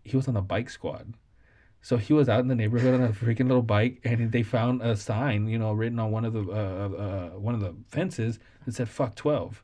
He 0.04 0.18
was 0.18 0.28
on 0.28 0.34
the 0.34 0.42
bike 0.42 0.72
squad. 0.72 1.14
So 1.84 1.98
he 1.98 2.14
was 2.14 2.30
out 2.30 2.42
in 2.42 2.48
the 2.48 2.56
neighborhood 2.56 2.94
on 2.94 3.02
a 3.02 3.10
freaking 3.10 3.48
little 3.48 3.64
bike, 3.64 4.00
and 4.04 4.32
they 4.32 4.44
found 4.44 4.82
a 4.84 4.96
sign, 4.96 5.48
you 5.48 5.58
know, 5.58 5.72
written 5.74 5.98
on 6.00 6.12
one 6.12 6.26
of 6.26 6.34
the 6.34 6.42
uh, 6.42 6.54
uh, 7.36 7.40
one 7.40 7.56
of 7.56 7.62
the 7.62 7.74
fences 7.88 8.40
that 8.66 8.76
said 8.76 8.88
"fuck 8.88 9.16
12. 9.16 9.64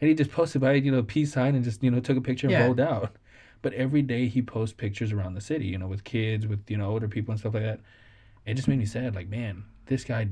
and 0.00 0.08
he 0.08 0.14
just 0.14 0.32
posted 0.32 0.60
by 0.60 0.72
it, 0.72 0.82
you 0.84 0.90
know, 0.90 1.02
peace 1.04 1.32
sign, 1.32 1.54
and 1.54 1.62
just 1.64 1.82
you 1.82 1.90
know 1.90 2.00
took 2.00 2.16
a 2.16 2.20
picture 2.20 2.48
and 2.48 2.52
Yeah. 2.52 2.64
rolled 2.64 2.80
out. 2.80 3.16
But 3.62 3.74
every 3.74 4.02
day 4.02 4.26
he 4.26 4.42
posts 4.42 4.74
pictures 4.74 5.12
around 5.12 5.34
the 5.34 5.40
city, 5.40 5.66
you 5.66 5.78
know, 5.78 5.86
with 5.86 6.02
kids, 6.02 6.48
with 6.48 6.68
you 6.68 6.76
know 6.76 6.90
older 6.90 7.06
people 7.06 7.30
and 7.30 7.38
stuff 7.38 7.54
like 7.54 7.62
that. 7.62 7.80
It 8.44 8.54
just 8.54 8.66
made 8.66 8.80
me 8.80 8.86
sad. 8.86 9.14
Like, 9.14 9.28
man, 9.28 9.62
this 9.86 10.02
guy 10.02 10.28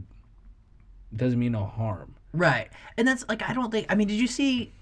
doesn't 1.15 1.39
mean 1.39 1.53
no 1.53 1.65
harm. 1.65 2.17
Right. 2.33 2.69
And 2.97 3.07
that's 3.07 3.25
like 3.29 3.49
I 3.49 3.53
don't 3.53 3.71
think 3.71 3.87
I 3.89 3.95
mean, 3.95 4.09
did 4.09 4.19
you 4.19 4.27
see 4.27 4.73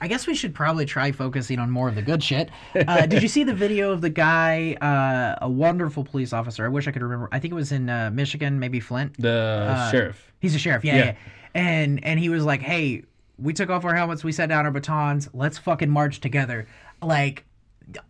I 0.00 0.08
guess 0.08 0.26
we 0.26 0.34
should 0.34 0.54
probably 0.54 0.86
try 0.86 1.12
focusing 1.12 1.58
on 1.58 1.70
more 1.70 1.88
of 1.88 1.94
the 1.94 2.02
good 2.02 2.22
shit. 2.22 2.50
Uh, 2.74 3.06
did 3.06 3.22
you 3.22 3.28
see 3.28 3.44
the 3.44 3.54
video 3.54 3.92
of 3.92 4.00
the 4.00 4.10
guy, 4.10 4.74
uh, 4.80 5.44
a 5.44 5.48
wonderful 5.48 6.02
police 6.04 6.32
officer? 6.32 6.64
I 6.64 6.68
wish 6.68 6.88
I 6.88 6.92
could 6.92 7.02
remember. 7.02 7.28
I 7.30 7.38
think 7.38 7.52
it 7.52 7.54
was 7.54 7.70
in 7.72 7.88
uh, 7.90 8.10
Michigan, 8.12 8.58
maybe 8.58 8.80
Flint. 8.80 9.14
The 9.18 9.90
sheriff. 9.90 10.32
He's 10.40 10.54
a 10.54 10.58
sheriff, 10.58 10.84
yeah, 10.84 10.96
Yeah. 10.96 11.04
yeah. 11.04 11.14
And 11.54 12.02
and 12.04 12.18
he 12.20 12.28
was 12.28 12.44
like, 12.44 12.62
"Hey, 12.62 13.02
we 13.38 13.52
took 13.52 13.70
off 13.70 13.84
our 13.84 13.94
helmets, 13.94 14.22
we 14.24 14.32
set 14.32 14.48
down 14.48 14.64
our 14.66 14.70
batons. 14.70 15.28
Let's 15.34 15.58
fucking 15.58 15.90
march 15.90 16.20
together." 16.20 16.66
Like 17.02 17.44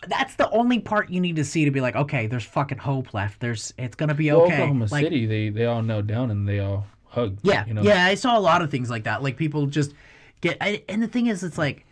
that's 0.08 0.34
the 0.34 0.50
only 0.50 0.78
part 0.78 1.10
you 1.10 1.20
need 1.20 1.36
to 1.36 1.44
see 1.44 1.64
to 1.64 1.70
be 1.70 1.80
like, 1.80 1.96
"Okay, 1.96 2.26
there's 2.26 2.44
fucking 2.44 2.78
hope 2.78 3.14
left. 3.14 3.40
There's 3.40 3.72
it's 3.78 3.96
to 3.96 4.14
be 4.14 4.30
Well, 4.30 4.42
okay." 4.42 4.54
Oklahoma 4.54 4.88
like, 4.90 5.04
City, 5.04 5.26
they 5.26 5.48
they 5.48 5.64
all 5.66 5.82
knelt 5.82 6.06
down 6.06 6.30
and 6.30 6.46
they 6.46 6.60
all 6.60 6.86
hugged. 7.08 7.40
Yeah, 7.42 7.66
you 7.66 7.74
know. 7.74 7.82
yeah, 7.82 8.04
I 8.04 8.14
saw 8.14 8.38
a 8.38 8.40
lot 8.40 8.62
of 8.62 8.70
things 8.70 8.90
like 8.90 9.04
that. 9.04 9.22
Like 9.22 9.36
people 9.36 9.66
just 9.66 9.94
get, 10.40 10.56
I, 10.60 10.82
and 10.88 11.02
the 11.02 11.08
thing 11.08 11.26
is, 11.26 11.42
it's 11.42 11.58
like, 11.58 11.86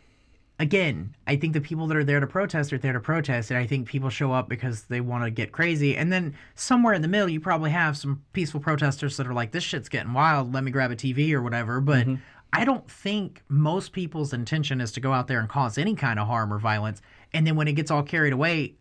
again, 0.58 1.14
I 1.26 1.36
think 1.36 1.52
the 1.52 1.60
people 1.60 1.86
that 1.86 1.96
are 1.96 2.04
there 2.04 2.20
to 2.20 2.26
protest 2.26 2.72
are 2.72 2.78
there 2.78 2.92
to 2.92 3.00
protest, 3.00 3.50
and 3.50 3.58
I 3.58 3.66
think 3.66 3.88
people 3.88 4.10
show 4.10 4.32
up 4.32 4.48
because 4.48 4.82
they 4.84 5.00
want 5.00 5.24
to 5.24 5.30
get 5.30 5.52
crazy. 5.52 5.96
And 5.96 6.12
then 6.12 6.34
somewhere 6.54 6.94
in 6.94 7.02
the 7.02 7.08
middle, 7.08 7.28
you 7.28 7.40
probably 7.40 7.70
have 7.70 7.96
some 7.96 8.22
peaceful 8.32 8.60
protesters 8.60 9.16
that 9.16 9.26
are 9.26 9.34
like, 9.34 9.52
"This 9.52 9.64
shit's 9.64 9.88
getting 9.88 10.12
wild. 10.12 10.52
Let 10.52 10.64
me 10.64 10.70
grab 10.70 10.90
a 10.90 10.96
TV 10.96 11.32
or 11.32 11.42
whatever." 11.42 11.80
But 11.80 12.06
mm-hmm. 12.06 12.16
I 12.52 12.64
don't 12.64 12.90
think 12.90 13.42
most 13.48 13.92
people's 13.92 14.32
intention 14.32 14.80
is 14.80 14.92
to 14.92 15.00
go 15.00 15.12
out 15.12 15.28
there 15.28 15.40
and 15.40 15.48
cause 15.48 15.78
any 15.78 15.94
kind 15.94 16.18
of 16.18 16.26
harm 16.26 16.52
or 16.52 16.58
violence. 16.58 17.00
And 17.32 17.46
then 17.46 17.56
when 17.56 17.68
it 17.68 17.74
gets 17.74 17.90
all 17.90 18.02
carried 18.02 18.32
away, 18.32 18.74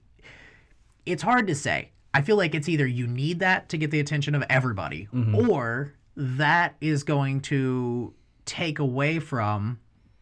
it's 1.06 1.24
hard 1.24 1.48
to 1.48 1.56
say. 1.56 1.92
I 2.14 2.22
feel 2.22 2.38
like 2.38 2.56
it's 2.56 2.70
either 2.70 2.88
you 2.88 3.06
need 3.06 3.40
that 3.40 3.70
to 3.70 3.78
get 3.78 3.92
the 3.92 4.00
attention 4.00 4.34
of 4.34 4.44
everybody, 4.50 5.08
mm-hmm. 5.14 5.36
or 5.36 5.94
that 6.16 6.76
is 6.82 7.04
going 7.04 7.42
to 7.42 8.14
take 8.48 8.80
away 8.80 9.20
from 9.20 9.80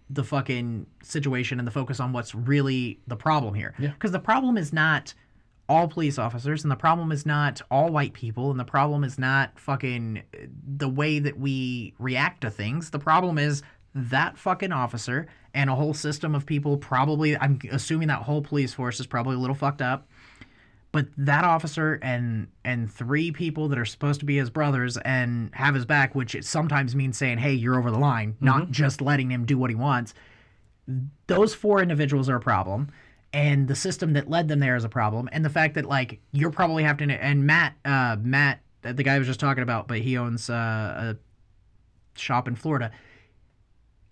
the 0.10 0.24
fucking 0.24 0.86
situation 1.02 1.60
and 1.60 1.68
the 1.68 1.72
focus 1.72 2.00
on 2.00 2.12
what's 2.12 2.36
really 2.36 3.00
the 3.08 3.16
problem 3.16 3.54
here. 3.54 3.74
Yeah. 3.80 3.90
Because 3.90 4.12
the 4.12 4.20
problem 4.20 4.58
is 4.58 4.74
not 4.74 5.14
all 5.68 5.88
police 5.88 6.20
officers, 6.20 6.64
and 6.64 6.72
the 6.72 6.76
problem 6.76 7.12
is 7.12 7.26
not 7.26 7.62
all 7.72 7.90
white 7.90 8.14
people, 8.14 8.52
and 8.52 8.60
the 8.60 8.66
problem 8.66 9.04
is 9.04 9.18
not 9.18 9.58
fucking 9.58 10.22
uh, 10.34 10.46
the 10.78 10.90
way 10.90 11.18
that 11.18 11.40
we 11.40 11.94
react 11.98 12.42
to 12.42 12.52
things. 12.52 12.92
The 12.92 13.00
problem 13.00 13.38
is 13.38 13.64
that 13.96 14.38
fucking 14.38 14.72
officer 14.72 15.26
and 15.54 15.70
a 15.70 15.76
whole 15.76 15.94
system 15.94 16.36
of 16.36 16.46
people 16.46 16.78
probably 16.78 17.38
I'm 17.38 17.60
assuming 17.72 18.10
that 18.10 18.24
whole 18.24 18.42
police 18.42 18.74
force 18.74 19.00
is 19.00 19.08
probably 19.08 19.36
a 19.36 19.40
little 19.40 19.56
fucked 19.56 19.82
up 19.82 20.08
but 20.96 21.08
that 21.18 21.44
officer 21.44 22.00
and 22.02 22.48
and 22.64 22.90
three 22.90 23.30
people 23.30 23.68
that 23.68 23.78
are 23.78 23.84
supposed 23.84 24.22
to 24.22 24.26
be 24.26 24.38
his 24.38 24.50
brothers 24.50 24.96
and 24.96 25.54
have 25.54 25.76
his 25.76 25.86
back 25.86 26.16
which 26.16 26.34
it 26.34 26.46
sometimes 26.46 26.96
means 26.96 27.18
saying 27.18 27.38
hey 27.38 27.52
you're 27.52 27.78
over 27.78 27.92
the 27.92 28.00
line 28.00 28.38
not 28.40 28.72
just 28.72 29.02
letting 29.02 29.30
him 29.30 29.46
do 29.46 29.58
what 29.58 29.70
he 29.70 29.76
wants. 29.76 30.14
Those 31.28 31.54
four 31.54 31.82
individuals 31.82 32.30
are 32.30 32.38
a 32.38 32.40
problem 32.40 32.92
and 33.34 33.68
the 33.68 33.76
system 33.76 34.14
that 34.14 34.30
led 34.30 34.48
them 34.48 34.60
there 34.60 34.78
is 34.78 34.86
a 34.86 34.90
problem 34.90 35.28
and 35.34 35.44
the 35.44 35.50
fact 35.50 35.76
that 35.76 35.84
like 35.84 36.22
you're 36.32 36.50
probably 36.50 36.84
having 36.84 37.10
to 37.10 37.22
and 37.22 37.46
matt 37.46 37.74
uh 37.84 38.16
matt 38.22 38.62
the 38.82 39.04
guy 39.04 39.16
I 39.16 39.18
was 39.18 39.28
just 39.28 39.42
talking 39.42 39.64
about 39.64 39.90
but 39.90 39.98
he 39.98 40.18
owns 40.18 40.50
uh, 40.50 40.54
a 41.14 42.18
shop 42.18 42.48
in 42.48 42.56
florida 42.56 42.92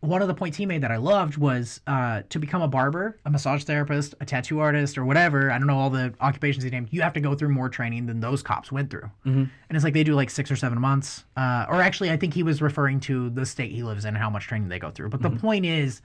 one 0.04 0.22
of 0.22 0.28
the 0.28 0.34
points 0.34 0.58
he 0.58 0.66
made 0.66 0.84
that 0.84 0.92
I 0.92 0.98
loved 0.98 1.38
was 1.38 1.80
uh, 1.88 2.24
to 2.28 2.38
become 2.38 2.62
a 2.62 2.68
barber, 2.68 3.18
a 3.26 3.30
massage 3.30 3.64
therapist, 3.64 4.14
a 4.20 4.26
tattoo 4.26 4.60
artist, 4.60 4.98
or 4.98 5.06
whatever. 5.06 5.50
I 5.50 5.58
don't 5.58 5.66
know 5.66 5.80
all 5.80 5.90
the 5.90 6.14
occupations 6.20 6.66
he 6.66 6.70
named. 6.70 6.90
You 6.92 7.02
have 7.02 7.14
to 7.14 7.22
go 7.22 7.36
through 7.36 7.50
more 7.50 7.70
training 7.70 8.08
than 8.08 8.20
those 8.20 8.44
cops 8.44 8.70
went 8.70 8.90
through. 8.90 9.10
Mm-hmm. 9.26 9.44
And 9.44 9.50
it's 9.72 9.86
like 9.86 9.94
they 9.94 10.04
do 10.04 10.14
like 10.14 10.30
six 10.30 10.52
or 10.52 10.58
seven 10.58 10.80
months. 10.82 11.24
Uh, 11.38 11.68
or 11.70 11.82
actually, 11.82 12.12
I 12.12 12.18
think 12.18 12.34
he 12.34 12.44
was 12.44 12.62
referring 12.62 13.00
to 13.02 13.30
the 13.30 13.46
state 13.46 13.72
he 13.72 13.82
lives 13.82 14.04
in 14.04 14.10
and 14.10 14.18
how 14.18 14.30
much 14.30 14.48
training 14.48 14.68
they 14.68 14.78
go 14.78 14.92
through. 14.92 15.08
But 15.08 15.22
the 15.22 15.30
point 15.30 15.66
is, 15.66 16.02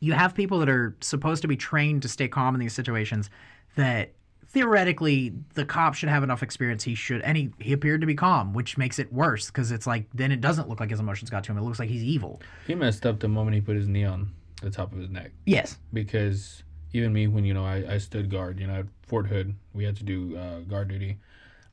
you 0.00 0.12
have 0.12 0.34
people 0.34 0.58
that 0.58 0.68
are 0.68 0.94
supposed 1.00 1.40
to 1.40 1.48
be 1.48 1.56
trained 1.56 2.02
to 2.02 2.08
stay 2.08 2.28
calm 2.28 2.54
in 2.54 2.60
these 2.60 2.74
situations 2.74 3.30
that 3.76 4.12
theoretically 4.52 5.32
the 5.54 5.64
cop 5.64 5.94
should 5.94 6.08
have 6.08 6.22
enough 6.22 6.42
experience. 6.42 6.82
He 6.82 6.94
should 6.94 7.22
and 7.22 7.36
he, 7.36 7.50
he 7.58 7.72
appeared 7.72 8.00
to 8.00 8.06
be 8.06 8.14
calm 8.14 8.52
which 8.52 8.76
makes 8.76 8.98
it 8.98 9.12
worse 9.12 9.46
because 9.46 9.70
it's 9.70 9.86
like 9.86 10.06
then 10.12 10.32
it 10.32 10.40
doesn't 10.40 10.68
look 10.68 10.80
like 10.80 10.90
his 10.90 11.00
emotions 11.00 11.30
got 11.30 11.44
to 11.44 11.52
him. 11.52 11.58
It 11.58 11.62
looks 11.62 11.78
like 11.78 11.88
he's 11.88 12.02
evil. 12.02 12.40
He 12.66 12.74
messed 12.74 13.06
up 13.06 13.20
the 13.20 13.28
moment 13.28 13.54
he 13.54 13.60
put 13.60 13.76
his 13.76 13.88
knee 13.88 14.04
on 14.04 14.32
the 14.62 14.70
top 14.70 14.92
of 14.92 14.98
his 14.98 15.08
neck. 15.08 15.30
yes. 15.46 15.78
Because 15.92 16.62
even 16.92 17.12
me 17.12 17.26
when 17.28 17.44
you 17.44 17.54
know 17.54 17.64
I, 17.64 17.84
I 17.94 17.98
stood 17.98 18.30
guard 18.30 18.58
you 18.58 18.66
know 18.66 18.74
at 18.80 18.86
fort 19.02 19.26
hood 19.28 19.54
we 19.72 19.84
had 19.84 19.96
to 19.96 20.04
do 20.04 20.36
uh, 20.36 20.60
guard 20.60 20.88
duty. 20.88 21.18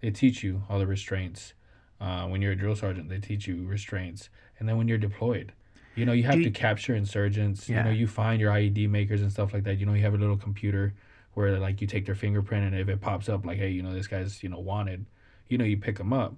They 0.01 0.11
teach 0.11 0.43
you 0.43 0.61
all 0.69 0.77
the 0.77 0.87
restraints. 0.87 1.53
Uh, 1.99 2.27
when 2.27 2.43
you're 2.43 2.51
a 2.51 2.55
drill 2.55 2.75
sergeant 2.75 3.09
they 3.09 3.19
teach 3.19 3.47
you 3.47 3.65
restraints. 3.65 4.29
And 4.59 4.69
then 4.69 4.77
when 4.77 4.87
you're 4.87 4.99
deployed 4.99 5.51
you 5.95 6.05
know 6.05 6.11
you 6.13 6.23
have 6.23 6.35
Do 6.35 6.43
to 6.43 6.51
capture 6.51 6.93
insurgents. 6.93 7.67
Yeah. 7.67 7.77
you 7.79 7.83
know 7.85 7.89
you 7.89 8.05
find 8.05 8.39
your 8.39 8.51
ied 8.51 8.87
makers 8.87 9.23
and 9.23 9.31
stuff 9.31 9.51
like 9.51 9.63
that. 9.63 9.79
You 9.79 9.87
know 9.87 9.93
you 9.93 10.03
have 10.03 10.13
a 10.13 10.17
little 10.17 10.37
computer 10.37 10.93
where 11.37 11.57
like 11.59 11.79
you 11.81 11.87
take 11.87 12.05
their 12.05 12.15
fingerprint 12.15 12.65
and 12.65 12.75
if 12.75 12.89
it 12.89 12.99
pops 12.99 13.29
up 13.29 13.45
like 13.45 13.57
hey 13.57 13.69
you 13.69 13.83
know 13.83 13.93
this 13.93 14.07
guy's 14.07 14.41
you 14.41 14.49
know 14.49 14.59
wanted 14.59 15.05
you 15.47 15.57
know 15.57 15.65
you 15.65 15.77
pick 15.77 15.97
them 15.97 16.11
up 16.11 16.35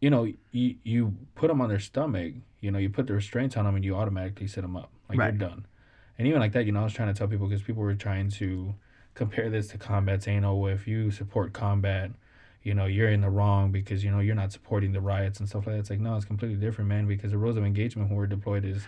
you 0.00 0.08
know 0.10 0.24
you, 0.50 0.74
you 0.82 1.14
put 1.34 1.48
them 1.48 1.60
on 1.60 1.68
their 1.68 1.78
stomach 1.78 2.32
you 2.60 2.70
know 2.70 2.78
you 2.78 2.88
put 2.88 3.06
the 3.06 3.12
restraints 3.12 3.56
on 3.56 3.64
them 3.64 3.74
and 3.76 3.84
you 3.84 3.94
automatically 3.94 4.46
set 4.46 4.62
them 4.62 4.76
up 4.76 4.90
like 5.08 5.18
Right. 5.18 5.26
you're 5.26 5.48
done 5.48 5.66
and 6.18 6.28
even 6.28 6.40
like 6.40 6.52
that, 6.52 6.64
you 6.64 6.72
know, 6.72 6.80
I 6.80 6.84
was 6.84 6.92
trying 6.92 7.12
to 7.12 7.18
tell 7.18 7.26
people 7.26 7.48
because 7.48 7.62
people 7.62 7.82
were 7.82 7.94
trying 7.94 8.30
to 8.30 8.74
compare 9.14 9.50
this 9.50 9.68
to 9.68 9.78
combat, 9.78 10.22
saying, 10.22 10.44
"Oh, 10.44 10.66
if 10.66 10.86
you 10.86 11.10
support 11.10 11.52
combat, 11.52 12.12
you 12.62 12.72
know, 12.72 12.86
you're 12.86 13.08
in 13.08 13.20
the 13.20 13.30
wrong 13.30 13.72
because 13.72 14.04
you 14.04 14.10
know 14.10 14.20
you're 14.20 14.34
not 14.34 14.52
supporting 14.52 14.92
the 14.92 15.00
riots 15.00 15.40
and 15.40 15.48
stuff 15.48 15.66
like 15.66 15.74
that." 15.74 15.80
It's 15.80 15.90
like, 15.90 16.00
no, 16.00 16.16
it's 16.16 16.24
completely 16.24 16.56
different, 16.56 16.88
man. 16.88 17.06
Because 17.06 17.32
the 17.32 17.38
rules 17.38 17.56
of 17.56 17.64
engagement 17.64 18.08
when 18.10 18.16
we're 18.16 18.26
deployed 18.26 18.64
is 18.64 18.86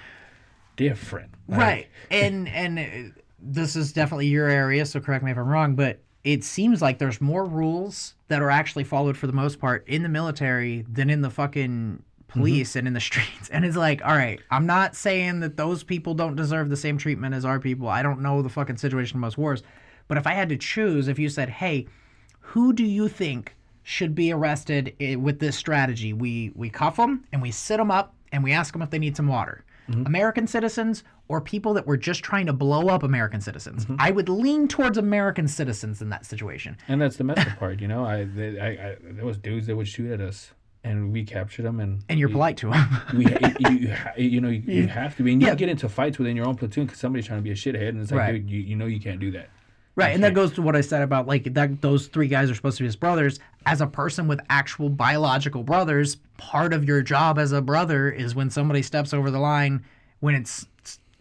different. 0.76 1.32
Like, 1.48 1.58
right 1.58 1.88
and 2.10 2.48
and 2.48 2.78
uh, 2.78 3.20
this 3.38 3.76
is 3.76 3.92
definitely 3.92 4.26
your 4.26 4.48
area 4.48 4.84
so 4.86 5.00
correct 5.00 5.24
me 5.24 5.30
if 5.30 5.36
i'm 5.36 5.48
wrong 5.48 5.74
but 5.74 6.00
it 6.26 6.42
seems 6.42 6.82
like 6.82 6.98
there's 6.98 7.20
more 7.20 7.44
rules 7.44 8.14
that 8.26 8.42
are 8.42 8.50
actually 8.50 8.82
followed 8.82 9.16
for 9.16 9.28
the 9.28 9.32
most 9.32 9.60
part 9.60 9.86
in 9.86 10.02
the 10.02 10.08
military 10.08 10.84
than 10.90 11.08
in 11.08 11.20
the 11.20 11.30
fucking 11.30 11.70
mm-hmm. 11.70 12.40
police 12.40 12.74
and 12.74 12.88
in 12.88 12.94
the 12.94 13.00
streets. 13.10 13.48
And 13.48 13.64
it's 13.64 13.76
like 13.76 14.04
all 14.04 14.16
right 14.16 14.40
i'm 14.50 14.66
not 14.66 14.96
saying 14.96 15.40
that 15.40 15.56
those 15.56 15.84
people 15.84 16.14
don't 16.14 16.34
deserve 16.34 16.68
the 16.68 16.76
same 16.76 16.98
treatment 16.98 17.34
as 17.34 17.44
our 17.44 17.60
people. 17.60 17.88
I 17.88 18.02
don't 18.02 18.20
know 18.20 18.42
the 18.42 18.48
fucking 18.48 18.78
situation 18.78 19.16
in 19.16 19.20
most 19.20 19.38
wars. 19.38 19.62
But 20.08 20.18
if 20.18 20.26
i 20.26 20.32
had 20.32 20.48
to 20.48 20.56
choose 20.56 21.06
if 21.06 21.18
you 21.18 21.28
said 21.28 21.48
hey 21.48 21.86
who 22.40 22.72
do 22.72 22.84
you 22.84 23.08
think 23.08 23.54
should 23.84 24.16
be 24.16 24.32
arrested 24.32 24.96
eh, 24.98 25.14
with 25.14 25.38
this 25.38 25.56
strategy? 25.56 26.12
We 26.12 26.50
we 26.56 26.70
cuff 26.70 26.96
them 26.96 27.24
and 27.32 27.40
we 27.40 27.52
sit 27.52 27.76
them 27.76 27.92
up 27.92 28.14
and 28.32 28.42
we 28.42 28.50
ask 28.50 28.72
them 28.72 28.82
if 28.82 28.90
they 28.90 28.98
need 28.98 29.16
some 29.16 29.28
water 29.28 29.64
Mm-hmm. 29.88 30.06
American 30.06 30.46
citizens 30.46 31.04
or 31.28 31.40
people 31.40 31.74
that 31.74 31.86
were 31.86 31.96
just 31.96 32.22
trying 32.22 32.46
to 32.46 32.52
blow 32.52 32.88
up 32.88 33.02
American 33.02 33.40
citizens. 33.40 33.84
Mm-hmm. 33.84 33.96
I 33.98 34.10
would 34.10 34.28
lean 34.28 34.68
towards 34.68 34.98
American 34.98 35.48
citizens 35.48 36.02
in 36.02 36.08
that 36.10 36.24
situation. 36.26 36.76
And 36.88 37.00
that's 37.00 37.16
the 37.16 37.24
messed 37.24 37.46
up 37.46 37.58
part, 37.58 37.80
you 37.80 37.88
know. 37.88 38.04
I, 38.04 38.24
they, 38.24 38.58
I, 38.60 38.66
I, 38.68 38.96
there 39.02 39.24
was 39.24 39.38
dudes 39.38 39.66
that 39.68 39.76
would 39.76 39.88
shoot 39.88 40.10
at 40.12 40.20
us, 40.20 40.52
and 40.84 41.12
we 41.12 41.24
captured 41.24 41.62
them, 41.62 41.80
and 41.80 42.02
And 42.08 42.18
you're 42.18 42.28
polite 42.28 42.56
to 42.58 42.70
them. 42.70 43.00
we, 43.14 43.26
you, 43.26 43.68
you, 43.70 43.94
you 44.16 44.40
know, 44.40 44.48
you, 44.48 44.62
you 44.66 44.86
have 45.02 45.16
to 45.16 45.22
be, 45.22 45.32
and 45.32 45.42
you 45.42 45.48
Yeah. 45.48 45.54
get 45.54 45.68
into 45.68 45.88
fights 45.88 46.18
within 46.18 46.36
your 46.36 46.46
own 46.46 46.54
platoon 46.56 46.86
because 46.86 46.98
somebody's 47.00 47.26
trying 47.26 47.38
to 47.40 47.44
be 47.44 47.50
a 47.50 47.54
shithead, 47.54 47.88
and 47.90 48.00
it's 48.00 48.10
like, 48.12 48.20
Right. 48.20 48.32
dude, 48.32 48.50
you, 48.50 48.60
you 48.60 48.76
know, 48.76 48.86
you 48.86 49.00
can't 49.00 49.18
do 49.20 49.30
that. 49.32 49.48
Right, 49.96 50.14
and 50.14 50.22
that 50.24 50.34
goes 50.34 50.52
to 50.52 50.62
what 50.62 50.76
I 50.76 50.82
said 50.82 51.00
about 51.00 51.26
like 51.26 51.54
that 51.54 51.80
those 51.80 52.08
three 52.08 52.28
guys 52.28 52.50
are 52.50 52.54
supposed 52.54 52.76
to 52.76 52.82
be 52.82 52.86
his 52.86 52.96
brothers. 52.96 53.40
As 53.64 53.80
a 53.80 53.86
person 53.86 54.28
with 54.28 54.40
actual 54.50 54.90
biological 54.90 55.62
brothers, 55.62 56.18
part 56.36 56.72
of 56.72 56.84
your 56.84 57.02
job 57.02 57.38
as 57.38 57.52
a 57.52 57.60
brother 57.60 58.10
is 58.10 58.34
when 58.34 58.50
somebody 58.50 58.82
steps 58.82 59.12
over 59.12 59.30
the 59.30 59.38
line, 59.38 59.84
when 60.20 60.34
it's 60.34 60.66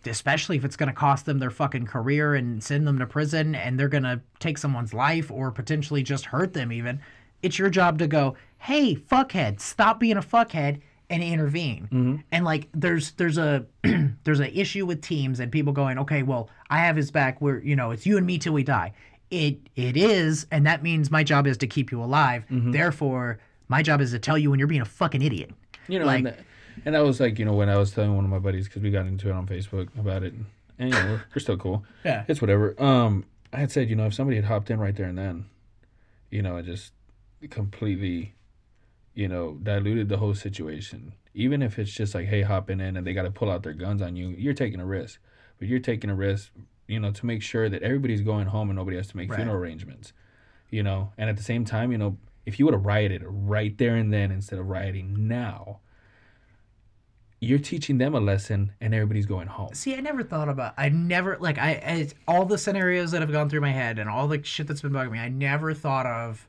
especially 0.08 0.56
if 0.56 0.64
it's 0.64 0.76
going 0.76 0.88
to 0.88 0.94
cost 0.94 1.26
them 1.26 1.40
their 1.40 1.50
fucking 1.50 1.86
career 1.86 2.36
and 2.36 2.64
send 2.64 2.86
them 2.86 3.00
to 3.00 3.08
prison 3.08 3.56
and 3.56 3.80
they're 3.80 3.88
going 3.88 4.04
to 4.04 4.22
take 4.40 4.58
someone's 4.58 4.94
life 4.94 5.32
or 5.32 5.50
potentially 5.52 6.04
just 6.04 6.26
hurt 6.26 6.54
them 6.54 6.72
even. 6.72 7.00
It's 7.42 7.58
your 7.58 7.70
job 7.70 8.00
to 8.00 8.08
go, 8.08 8.36
"Hey, 8.60 8.96
fuckhead, 8.96 9.60
stop 9.60 10.00
being 10.00 10.18
a 10.18 10.22
fuckhead." 10.22 10.82
and 11.10 11.24
intervene. 11.24 11.84
Mm-hmm. 11.84 12.16
And 12.32 12.46
like 12.46 12.68
there's 12.74 13.12
there's 13.12 13.38
a 13.38 13.66
there's 14.24 14.40
an 14.40 14.52
issue 14.54 14.86
with 14.86 15.02
teams 15.02 15.40
and 15.40 15.52
people 15.52 15.74
going, 15.74 16.00
okay, 16.00 16.24
well, 16.24 16.50
I 16.70 16.80
have 16.80 16.96
his 16.96 17.12
back. 17.12 17.42
Where 17.42 17.62
you 17.62 17.76
know 17.76 17.92
it's 17.92 18.06
you 18.06 18.18
and 18.18 18.26
me 18.26 18.38
till 18.38 18.54
we 18.54 18.64
die. 18.64 18.94
It 19.32 19.58
it 19.76 19.98
is, 19.98 20.48
and 20.52 20.66
that 20.66 20.84
means 20.84 21.12
my 21.12 21.24
job 21.24 21.48
is 21.48 21.58
to 21.58 21.68
keep 21.68 21.92
you 21.92 22.02
alive. 22.02 22.46
Mm-hmm. 22.50 22.72
Therefore, 22.72 23.40
my 23.68 23.82
job 23.82 24.02
is 24.02 24.12
to 24.12 24.20
tell 24.20 24.38
you 24.38 24.50
when 24.50 24.60
you're 24.60 24.68
being 24.68 24.82
a 24.82 24.86
fucking 24.86 25.22
idiot. 25.22 25.52
You 25.88 26.00
know, 26.00 26.06
Like- 26.06 26.18
and, 26.20 26.28
that, 26.28 26.40
and 26.86 26.96
that 26.96 27.04
was 27.04 27.20
like, 27.20 27.40
you 27.40 27.46
know, 27.46 27.54
when 27.54 27.70
I 27.70 27.78
was 27.78 27.92
telling 27.92 28.16
one 28.16 28.26
of 28.26 28.32
my 28.32 28.40
buddies 28.40 28.68
because 28.68 28.82
we 28.82 28.92
got 28.92 29.06
into 29.06 29.30
it 29.30 29.34
on 29.34 29.48
Facebook 29.48 29.88
about 29.98 30.24
it, 30.24 30.34
and, 30.34 30.46
and 30.80 30.90
you 30.90 30.96
know, 30.96 31.06
we're, 31.06 31.24
we're 31.36 31.40
still 31.40 31.58
cool. 31.58 31.84
Yeah. 32.06 32.26
it's 32.28 32.42
whatever. 32.42 32.76
Um, 32.82 33.26
I 33.54 33.58
had 33.60 33.72
said, 33.72 33.90
you 33.90 33.96
know, 33.96 34.06
if 34.08 34.14
somebody 34.14 34.36
had 34.36 34.46
hopped 34.46 34.70
in 34.70 34.80
right 34.80 34.96
there 34.96 35.08
and 35.08 35.18
then, 35.18 35.46
you 36.30 36.42
know, 36.42 36.58
it 36.58 36.66
just 36.66 36.92
completely, 37.50 38.34
you 39.14 39.28
know, 39.28 39.58
diluted 39.64 40.10
the 40.10 40.18
whole 40.18 40.34
situation. 40.36 41.14
Even 41.34 41.62
if 41.62 41.78
it's 41.80 41.92
just 41.92 42.16
like, 42.16 42.28
hey, 42.28 42.42
hopping 42.42 42.80
in 42.80 42.98
and 42.98 43.06
they 43.06 43.14
got 43.14 43.24
to 43.24 43.32
pull 43.32 43.50
out 43.52 43.64
their 43.64 43.74
guns 43.74 44.02
on 44.02 44.16
you, 44.16 44.30
you're 44.30 44.54
taking 44.54 44.80
a 44.80 44.86
risk. 44.86 45.20
But 45.60 45.68
you're 45.68 45.80
taking 45.80 46.10
a 46.10 46.16
risk, 46.16 46.52
you 46.88 47.00
know, 47.00 47.12
to 47.12 47.26
make 47.26 47.42
sure 47.42 47.70
that 47.70 47.82
everybody's 47.84 48.22
going 48.22 48.48
home 48.48 48.70
and 48.70 48.78
nobody 48.78 48.98
has 48.98 49.08
to 49.08 49.18
make 49.18 49.30
Right. 49.30 49.38
funeral 49.38 49.58
arrangements. 49.58 50.12
You 50.70 50.84
know, 50.84 51.14
and 51.18 51.30
at 51.30 51.38
the 51.38 51.44
same 51.44 51.64
time, 51.64 51.92
you 51.92 51.98
know, 51.98 52.18
if 52.46 52.60
you 52.60 52.66
would 52.66 52.74
have 52.74 52.86
rioted 52.86 53.24
right 53.26 53.78
there 53.78 53.96
and 53.96 54.14
then 54.14 54.32
instead 54.32 54.60
of 54.60 54.68
rioting 54.68 55.28
now, 55.28 55.80
you're 57.42 57.60
teaching 57.60 57.98
them 57.98 58.16
a 58.16 58.20
lesson 58.20 58.72
and 58.82 58.94
everybody's 58.94 59.26
going 59.26 59.48
home. 59.48 59.74
See, 59.74 59.96
I 59.96 60.00
never 60.00 60.24
thought 60.24 60.50
about. 60.50 60.74
I 60.78 60.90
never 60.90 61.38
like 61.40 61.58
I, 61.58 61.72
I 61.72 62.10
all 62.28 62.46
the 62.46 62.58
scenarios 62.58 63.12
that 63.12 63.22
have 63.22 63.32
gone 63.32 63.50
through 63.50 63.62
my 63.62 63.72
head 63.72 64.00
and 64.00 64.10
all 64.10 64.28
the 64.28 64.42
shit 64.44 64.68
that's 64.68 64.82
been 64.82 64.92
bugging 64.92 65.12
me. 65.12 65.20
I 65.20 65.30
never 65.30 65.74
thought 65.74 66.06
of 66.06 66.48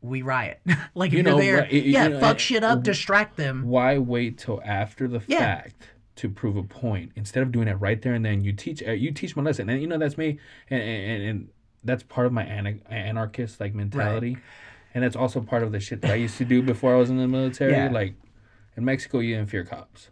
we 0.00 0.22
riot. 0.22 0.60
like 0.94 1.12
You 1.12 1.20
if 1.20 1.24
know, 1.26 1.36
you're 1.40 1.40
there, 1.56 1.56
right, 1.62 1.72
you- 1.72 1.82
you 1.82 1.92
yeah, 1.92 2.08
know, 2.08 2.20
fuck 2.20 2.38
shit 2.38 2.64
up, 2.64 2.82
distract 2.82 3.36
them. 3.36 3.62
why 3.64 3.98
wait 3.98 4.38
till 4.38 4.62
after 4.64 5.06
the 5.08 5.20
Yeah. 5.26 5.38
fact 5.38 5.88
to 6.16 6.28
prove 6.28 6.56
a 6.56 6.62
point 6.64 7.12
instead 7.14 7.42
of 7.44 7.52
doing 7.52 7.68
it 7.68 7.74
right 7.74 8.00
there 8.02 8.12
and 8.14 8.24
then 8.24 8.42
you 8.42 8.52
teach 8.52 8.82
uh, 8.82 8.90
you 8.90 9.12
teach 9.12 9.36
my 9.36 9.42
lesson 9.42 9.68
and 9.70 9.80
you 9.80 9.86
know 9.86 9.98
that's 9.98 10.18
me 10.18 10.38
and 10.68 10.82
and, 10.82 11.22
and 11.22 11.48
that's 11.84 12.02
part 12.02 12.26
of 12.26 12.32
my 12.32 12.42
ana- 12.44 12.74
anarchist 12.90 13.60
like 13.60 13.72
mentality 13.72 14.36
and 14.94 15.04
that's 15.04 15.16
also 15.16 15.40
part 15.40 15.62
of 15.62 15.72
the 15.72 15.80
shit 15.80 16.00
that 16.02 16.10
i 16.10 16.14
used 16.14 16.38
to 16.38 16.44
do 16.44 16.62
before 16.62 16.94
i 16.94 16.96
was 16.98 17.10
in 17.10 17.16
the 17.18 17.28
military. 17.28 17.72
Yeah. 17.72 17.90
like 17.90 18.14
in 18.76 18.84
mexico 18.84 19.18
you 19.20 19.34
didn't 19.36 19.50
fear 19.50 19.64
cops. 19.64 20.10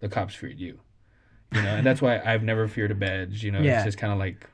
The 0.00 0.08
cops 0.08 0.34
feared 0.34 0.58
you. 0.58 0.80
You 1.52 1.62
know 1.62 1.68
and 1.76 1.86
that's 1.86 2.02
why 2.02 2.20
i've 2.24 2.42
never 2.42 2.66
feared 2.68 2.90
a 2.90 2.94
badge 2.94 3.42
you 3.44 3.50
know 3.52 3.60
Yeah. 3.60 3.76
it's 3.76 3.84
just 3.86 3.98
kind 3.98 4.12
of 4.12 4.18
like 4.18 4.48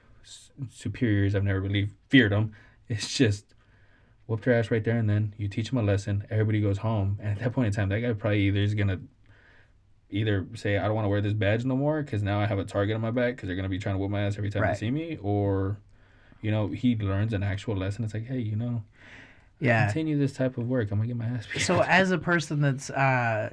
superiors 0.70 1.34
i've 1.34 1.44
never 1.44 1.60
really 1.60 1.88
feared 2.08 2.32
them 2.32 2.52
it's 2.88 3.12
just 3.16 3.44
whoop 4.26 4.42
their 4.42 4.54
ass 4.54 4.70
right 4.70 4.84
there 4.84 4.96
and 4.98 5.08
then 5.08 5.34
you 5.36 5.48
teach 5.48 5.70
them 5.70 5.78
a 5.78 5.82
lesson 5.82 6.24
everybody 6.30 6.60
goes 6.60 6.78
home 6.78 7.18
and 7.20 7.32
at 7.32 7.38
that 7.38 7.52
point 7.52 7.66
in 7.66 7.72
time 7.72 7.88
that 7.88 8.00
guy 8.00 8.12
probably 8.12 8.40
either 8.42 8.60
is 8.60 8.74
gonna 8.74 9.00
either 10.10 10.46
say 10.54 10.76
i 10.78 10.84
don't 10.84 10.94
want 10.94 11.04
to 11.04 11.08
wear 11.08 11.20
this 11.20 11.32
badge 11.32 11.64
no 11.64 11.74
more 11.76 12.02
because 12.02 12.22
now 12.22 12.38
i 12.40 12.46
have 12.46 12.58
a 12.58 12.64
target 12.64 12.94
on 12.94 13.00
my 13.00 13.10
back 13.10 13.34
because 13.36 13.46
they're 13.46 13.56
gonna 13.56 13.68
be 13.68 13.78
trying 13.78 13.94
to 13.94 13.98
whoop 13.98 14.10
my 14.10 14.20
ass 14.20 14.36
every 14.36 14.50
time 14.50 14.62
they 14.66 14.74
see 14.74 14.90
me 14.90 15.18
or 15.22 15.78
you 16.42 16.50
know 16.50 16.68
he 16.68 16.96
learns 16.96 17.32
an 17.32 17.42
actual 17.42 17.76
lesson. 17.76 18.04
It's 18.04 18.14
like 18.14 18.26
hey 18.26 18.38
you 18.40 18.56
know 18.56 18.82
Yeah. 19.62 19.86
continue 19.86 20.18
this 20.18 20.32
type 20.32 20.58
of 20.58 20.68
work 20.68 20.90
i'm 20.90 20.98
gonna 20.98 21.06
get 21.06 21.16
my 21.16 21.26
ass 21.26 21.46
beat 21.52 21.62
So 21.62 21.82
as 21.82 22.10
a 22.10 22.18
person 22.18 22.60
that's 22.60 22.90
uh, 22.90 23.50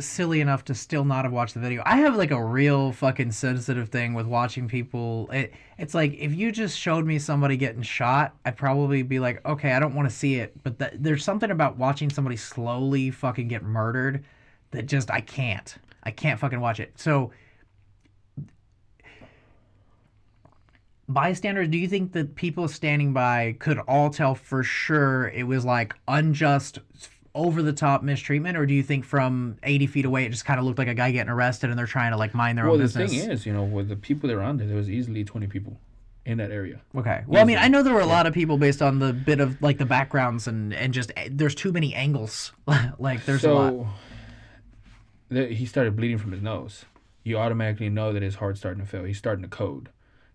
silly 0.00 0.40
enough 0.40 0.64
to 0.66 0.74
still 0.74 1.04
not 1.04 1.24
have 1.24 1.32
watched 1.32 1.54
the 1.54 1.60
video, 1.60 1.82
I 1.84 1.96
have 1.98 2.16
like 2.16 2.30
a 2.30 2.42
real 2.42 2.92
fucking 2.92 3.32
sensitive 3.32 3.88
thing 3.90 4.14
with 4.14 4.26
watching 4.26 4.68
people. 4.68 5.28
It, 5.32 5.52
it's 5.78 5.94
like 5.94 6.14
if 6.14 6.34
you 6.34 6.50
just 6.52 6.78
showed 6.78 7.04
me 7.06 7.18
somebody 7.18 7.56
getting 7.56 7.82
shot, 7.82 8.34
I'd 8.44 8.56
probably 8.56 9.02
be 9.02 9.18
like, 9.18 9.44
okay, 9.46 9.72
I 9.72 9.80
don't 9.80 9.94
want 9.94 10.08
to 10.08 10.14
see 10.14 10.36
it. 10.36 10.54
But 10.62 10.78
that, 10.78 11.02
there's 11.02 11.24
something 11.24 11.50
about 11.50 11.76
watching 11.76 12.10
somebody 12.10 12.36
slowly 12.36 13.10
fucking 13.10 13.48
get 13.48 13.62
murdered 13.62 14.24
that 14.70 14.86
just 14.86 15.10
I 15.10 15.20
can't. 15.20 15.74
I 16.02 16.10
can't 16.10 16.40
fucking 16.40 16.60
watch 16.60 16.80
it. 16.80 16.92
So 16.96 17.32
bystanders, 21.12 21.68
do 21.68 21.78
you 21.78 21.88
think 21.88 22.12
that 22.12 22.34
people 22.34 22.68
standing 22.68 23.12
by 23.12 23.56
could 23.58 23.78
all 23.80 24.10
tell 24.10 24.34
for 24.34 24.62
sure 24.62 25.28
it 25.28 25.44
was 25.44 25.64
like 25.64 25.94
unjust, 26.08 26.78
over 27.34 27.62
the 27.62 27.72
top 27.72 28.02
mistreatment, 28.02 28.56
or 28.56 28.66
do 28.66 28.74
you 28.74 28.82
think 28.82 29.04
from 29.04 29.56
80 29.62 29.86
feet 29.86 30.04
away 30.04 30.24
it 30.24 30.30
just 30.30 30.44
kind 30.44 30.58
of 30.58 30.66
looked 30.66 30.78
like 30.78 30.88
a 30.88 30.94
guy 30.94 31.10
getting 31.10 31.30
arrested 31.30 31.70
and 31.70 31.78
they're 31.78 31.86
trying 31.86 32.10
to 32.10 32.16
like 32.16 32.34
mind 32.34 32.58
their 32.58 32.64
well 32.64 32.74
own 32.74 32.80
the 32.80 32.84
business? 32.84 33.12
thing 33.12 33.30
is 33.30 33.46
you 33.46 33.52
know 33.52 33.62
with 33.62 33.88
the 33.88 33.96
people 33.96 34.28
that 34.28 34.34
were 34.34 34.42
on 34.42 34.56
there 34.56 34.66
there 34.66 34.76
was 34.76 34.90
easily 34.90 35.24
20 35.24 35.46
people 35.46 35.78
in 36.26 36.38
that 36.38 36.50
area 36.50 36.80
Okay. 36.94 37.24
Well, 37.26 37.40
I 37.40 37.44
mean, 37.44 37.56
I 37.56 37.68
know 37.68 37.82
there 37.82 37.94
were 37.94 38.00
a 38.00 38.06
lot 38.06 38.26
of 38.26 38.34
people 38.34 38.58
based 38.58 38.82
on 38.82 38.98
the 38.98 39.12
bit 39.12 39.40
of 39.40 39.60
like 39.62 39.78
the 39.78 39.86
backgrounds 39.86 40.46
and 40.46 40.74
and 40.74 40.92
just 40.92 41.12
eh, 41.16 41.28
there's 41.30 41.54
too 41.54 41.72
many 41.72 41.94
angles. 41.94 42.52
like 42.98 43.24
there's 43.24 43.44
a 43.44 43.52
lot. 43.52 43.86
the, 45.28 45.46
he 45.46 45.64
started 45.64 45.96
bleeding 45.96 46.18
from 46.18 46.32
his 46.32 46.42
nose 46.42 46.84
you 47.22 47.36
automatically 47.36 47.88
know 47.88 48.12
that 48.12 48.22
his 48.22 48.36
heart's 48.36 48.60
starting 48.60 48.82
to 48.82 48.88
fail 48.88 49.04
he's 49.04 49.18
starting 49.18 49.42
to 49.42 49.48
code 49.48 49.88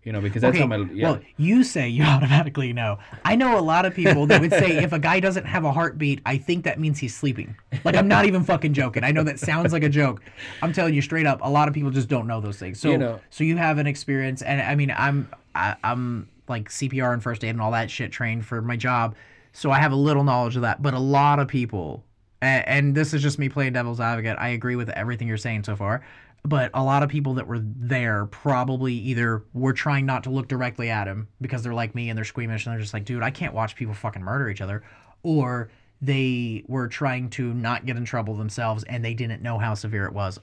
you 0.06 0.12
know 0.12 0.20
because 0.22 0.40
that's 0.40 0.54
Okay, 0.54 0.60
how 0.62 0.66
my 0.68 0.76
yeah 0.92 1.10
well, 1.10 1.20
you 1.36 1.64
say 1.64 1.88
you 1.88 2.02
automatically 2.14 2.72
know. 2.72 2.98
I 3.24 3.34
know 3.36 3.58
a 3.58 3.60
lot 3.60 3.84
of 3.84 3.92
people 3.94 4.24
that 4.28 4.40
would 4.40 4.52
say 4.52 4.78
if 4.82 4.92
a 4.92 4.98
guy 4.98 5.18
doesn't 5.20 5.44
have 5.44 5.64
a 5.64 5.72
heartbeat, 5.72 6.20
I 6.24 6.38
think 6.38 6.64
that 6.64 6.78
means 6.80 6.98
he's 6.98 7.14
sleeping. 7.14 7.56
Like 7.84 7.96
I'm 7.96 8.08
not 8.08 8.24
even 8.24 8.44
fucking 8.44 8.72
joking. 8.72 9.02
I 9.04 9.10
know 9.10 9.24
that 9.24 9.40
sounds 9.40 9.72
like 9.72 9.82
a 9.82 9.88
joke. 9.88 10.22
I'm 10.62 10.72
telling 10.72 10.94
you 10.94 11.02
straight 11.02 11.26
up, 11.26 11.40
a 11.42 11.50
lot 11.50 11.66
of 11.68 11.74
people 11.74 11.90
just 11.90 12.08
don't 12.08 12.26
know 12.28 12.40
those 12.40 12.56
things. 12.58 12.80
So, 12.80 12.90
You 12.92 12.98
know- 12.98 13.20
so 13.30 13.44
you 13.44 13.56
have 13.56 13.78
an 13.78 13.86
experience, 13.86 14.40
and 14.42 14.62
I 14.62 14.74
mean, 14.76 14.94
I'm 14.96 15.28
I, 15.54 15.74
I'm 15.82 16.28
like 16.48 16.68
CPR 16.70 17.12
and 17.12 17.20
first 17.22 17.42
aid 17.42 17.50
and 17.50 17.60
all 17.60 17.72
that 17.72 17.90
shit 17.90 18.12
trained 18.12 18.46
for 18.46 18.62
my 18.62 18.76
job, 18.76 19.16
so 19.52 19.72
I 19.72 19.80
have 19.80 19.90
a 19.90 19.96
little 19.96 20.22
knowledge 20.22 20.54
of 20.54 20.62
that. 20.62 20.80
But 20.82 20.94
a 20.94 20.98
lot 21.00 21.40
of 21.40 21.48
people, 21.48 22.04
and, 22.40 22.68
and 22.68 22.94
this 22.94 23.12
is 23.12 23.22
just 23.22 23.40
me 23.40 23.48
playing 23.48 23.72
devil's 23.72 23.98
advocate. 23.98 24.36
I 24.38 24.50
agree 24.50 24.76
with 24.76 24.88
everything 24.90 25.26
you're 25.26 25.36
saying 25.36 25.64
so 25.64 25.74
far 25.74 26.04
but 26.46 26.70
a 26.74 26.82
lot 26.82 27.02
of 27.02 27.08
people 27.08 27.34
that 27.34 27.46
were 27.46 27.60
there 27.60 28.26
probably 28.26 28.94
either 28.94 29.42
were 29.52 29.72
trying 29.72 30.06
not 30.06 30.24
to 30.24 30.30
look 30.30 30.46
directly 30.48 30.90
at 30.90 31.08
him 31.08 31.28
because 31.40 31.62
they're 31.62 31.74
like 31.74 31.94
me 31.94 32.08
and 32.08 32.16
they're 32.16 32.24
squeamish 32.24 32.66
and 32.66 32.72
they're 32.72 32.80
just 32.80 32.94
like, 32.94 33.04
dude, 33.04 33.22
I 33.22 33.30
can't 33.30 33.52
watch 33.52 33.74
people 33.74 33.94
fucking 33.94 34.22
murder 34.22 34.48
each 34.48 34.60
other, 34.60 34.82
or 35.22 35.70
they 36.00 36.62
were 36.68 36.88
trying 36.88 37.30
to 37.30 37.52
not 37.52 37.84
get 37.84 37.96
in 37.96 38.04
trouble 38.04 38.36
themselves 38.36 38.84
and 38.84 39.04
they 39.04 39.14
didn't 39.14 39.42
know 39.42 39.58
how 39.58 39.74
severe 39.74 40.06
it 40.06 40.12
was, 40.12 40.38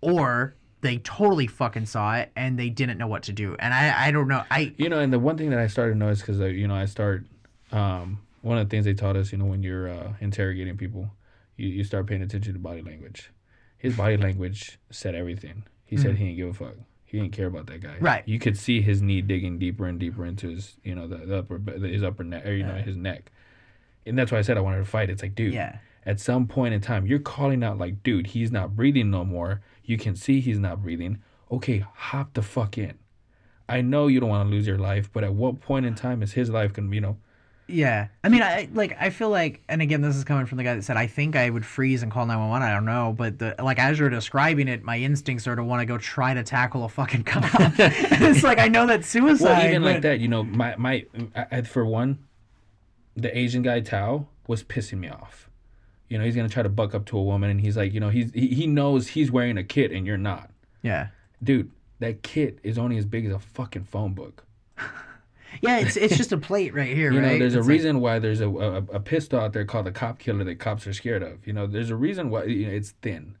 or 0.00 0.54
they 0.80 0.98
totally 0.98 1.46
fucking 1.46 1.86
saw 1.86 2.16
it 2.16 2.30
and 2.36 2.58
they 2.58 2.68
didn't 2.68 2.98
know 2.98 3.06
what 3.06 3.24
to 3.24 3.32
do. 3.32 3.56
And 3.58 3.74
I, 3.74 4.08
I 4.08 4.10
don't 4.10 4.28
know. 4.28 4.44
I 4.50 4.72
you 4.76 4.88
know 4.88 5.00
and 5.00 5.12
the 5.12 5.18
one 5.18 5.36
thing 5.36 5.50
that 5.50 5.58
i 5.58 5.66
started 5.66 5.92
to 5.92 5.98
notice 5.98 6.20
because 6.20 6.38
you 6.40 6.68
know 6.68 6.74
i 6.74 6.86
start 6.86 7.24
um 7.70 8.20
one 8.42 8.58
of 8.58 8.68
the 8.68 8.70
things 8.70 8.84
they 8.84 8.94
taught 8.94 9.16
us 9.16 9.32
you 9.32 9.38
know 9.38 9.44
when 9.44 9.62
you're 9.62 9.88
uh, 9.88 10.12
interrogating 10.20 10.76
people 10.76 11.10
you, 11.56 11.68
you 11.68 11.84
start 11.84 12.06
paying 12.06 12.22
attention 12.22 12.52
to 12.52 12.58
body 12.58 12.82
language 12.82 13.30
his 13.82 13.96
body 13.96 14.16
language 14.16 14.78
said 14.90 15.16
everything. 15.16 15.64
He 15.84 15.96
said 15.96 16.12
hmm. 16.12 16.18
he 16.18 16.24
didn't 16.26 16.36
give 16.36 16.48
a 16.50 16.54
fuck. 16.54 16.76
He 17.04 17.18
didn't 17.18 17.32
care 17.32 17.48
about 17.48 17.66
that 17.66 17.80
guy. 17.80 17.96
Right. 18.00 18.22
you 18.26 18.38
could 18.38 18.56
see 18.56 18.80
his 18.80 19.02
knee 19.02 19.20
digging 19.22 19.58
deeper 19.58 19.86
and 19.86 19.98
deeper 19.98 20.24
into 20.24 20.50
his 20.50 20.76
you 20.84 20.94
know 20.94 21.08
the, 21.08 21.16
the 21.16 21.38
upper 21.38 21.58
his 21.58 22.04
upper 22.04 22.22
neck 22.22 22.46
or 22.46 22.52
you 22.52 22.64
know 22.64 22.76
his 22.76 22.96
neck. 22.96 23.32
And 24.06 24.16
that's 24.16 24.30
why 24.30 24.38
i 24.38 24.42
said 24.42 24.56
i 24.56 24.60
wanted 24.60 24.78
to 24.78 24.84
fight. 24.84 25.10
It's 25.10 25.20
like 25.20 25.34
dude 25.34 25.52
yeah. 25.52 25.78
at 26.06 26.20
some 26.20 26.46
point 26.46 26.74
in 26.74 26.80
time 26.80 27.06
you're 27.06 27.18
calling 27.18 27.64
out 27.64 27.76
like 27.76 28.04
dude 28.04 28.28
he's 28.28 28.52
not 28.52 28.76
breathing 28.76 29.10
no 29.10 29.24
more. 29.24 29.62
You 29.82 29.98
can 29.98 30.14
see 30.14 30.40
he's 30.40 30.60
not 30.60 30.80
breathing. 30.80 31.20
Okay 31.50 31.84
hop 31.92 32.34
the 32.34 32.42
fuck 32.42 32.78
in. 32.78 32.96
I 33.68 33.80
know 33.80 34.06
you 34.06 34.20
don't 34.20 34.28
want 34.28 34.48
to 34.48 34.54
lose 34.54 34.68
your 34.68 34.78
life 34.78 35.10
but 35.12 35.24
at 35.24 35.34
what 35.34 35.60
point 35.60 35.86
in 35.86 35.96
time 35.96 36.22
is 36.22 36.34
his 36.34 36.50
life 36.50 36.72
gonna 36.72 36.94
you 36.94 37.00
know 37.00 37.16
Yeah. 37.72 38.08
I 38.22 38.28
mean, 38.28 38.42
I 38.42 38.68
like 38.72 38.96
I 39.00 39.10
feel 39.10 39.30
like 39.30 39.62
and 39.68 39.80
again 39.82 40.00
this 40.02 40.14
is 40.16 40.24
coming 40.24 40.46
from 40.46 40.58
the 40.58 40.64
guy 40.64 40.74
that 40.74 40.82
said 40.82 40.96
I 40.96 41.06
think 41.06 41.36
I 41.36 41.50
would 41.50 41.64
freeze 41.64 42.02
and 42.02 42.12
call 42.12 42.26
911. 42.26 42.68
I 42.68 42.74
don't 42.74 42.84
know, 42.84 43.14
but 43.16 43.38
the 43.38 43.54
like 43.62 43.78
as 43.78 43.98
you're 43.98 44.10
describing 44.10 44.68
it, 44.68 44.82
my 44.82 44.98
instincts 44.98 45.46
are 45.46 45.56
to 45.56 45.64
want 45.64 45.80
to 45.80 45.86
go 45.86 45.98
try 45.98 46.34
to 46.34 46.42
tackle 46.42 46.84
a 46.84 46.88
fucking 46.88 47.24
cop. 47.24 47.44
it's 47.78 48.42
like 48.42 48.58
I 48.58 48.68
know 48.68 48.86
that's 48.86 49.08
suicide. 49.08 49.44
well 49.44 49.66
even 49.66 49.82
like 49.82 50.02
that 50.02 50.20
you 50.20 50.28
know 50.28 50.42
my 50.44 50.76
my 50.76 51.06
I, 51.34 51.62
for 51.62 51.84
one 51.84 52.18
the 53.16 53.36
asian 53.36 53.62
guy 53.62 53.80
Thao 53.80 54.26
was 54.46 54.62
pissing 54.64 54.98
me 54.98 55.08
off 55.08 55.48
you 56.08 56.18
know 56.18 56.24
he's 56.24 56.36
gonna 56.36 56.48
try 56.48 56.62
to 56.62 56.68
buck 56.68 56.94
up 56.94 57.04
to 57.06 57.18
a 57.18 57.22
woman 57.22 57.50
and 57.50 57.60
he's 57.60 57.76
like 57.76 57.92
you 57.92 58.00
know 58.00 58.08
he's 58.08 58.32
he, 58.32 58.48
he 58.48 58.66
knows 58.66 59.08
he's 59.08 59.30
wearing 59.30 59.56
a 59.58 59.64
kit 59.64 59.92
and 59.92 60.06
you're 60.06 60.16
not 60.18 60.50
Yeah. 60.82 61.08
Dude, 61.42 61.70
that 61.98 62.22
kit 62.22 62.58
is 62.62 62.78
only 62.78 62.96
as 62.98 63.04
big 63.04 63.26
as 63.26 63.32
a 63.32 63.38
fucking 63.38 63.84
phone 63.84 64.12
book. 64.14 64.44
Yeah, 65.60 65.78
it's 65.78 65.96
it's 65.96 66.16
just 66.16 66.32
a 66.32 66.38
plate 66.38 66.74
right 66.74 66.94
here, 66.96 67.12
You 67.12 67.20
right? 67.20 67.32
know, 67.32 67.38
there's 67.38 67.54
a 67.54 67.58
It's 67.58 67.66
like- 67.66 67.72
reason 67.76 68.00
why 68.00 68.18
there's 68.18 68.40
a, 68.40 68.48
a 68.48 68.76
a 68.76 69.00
pistol 69.00 69.38
out 69.40 69.52
there 69.52 69.64
called 69.64 69.86
the 69.86 69.92
cop 69.92 70.18
killer 70.18 70.44
that 70.44 70.56
cops 70.58 70.86
are 70.86 70.92
scared 70.92 71.22
of. 71.22 71.46
You 71.46 71.52
know, 71.52 71.66
there's 71.66 71.90
a 71.90 71.96
reason 71.96 72.30
why 72.30 72.44
you 72.44 72.66
know, 72.66 72.72
it's 72.72 72.92
thin. 73.02 73.36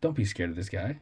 Don't 0.00 0.16
be 0.16 0.24
scared 0.24 0.50
of 0.50 0.56
this 0.56 0.68
guy. 0.68 1.00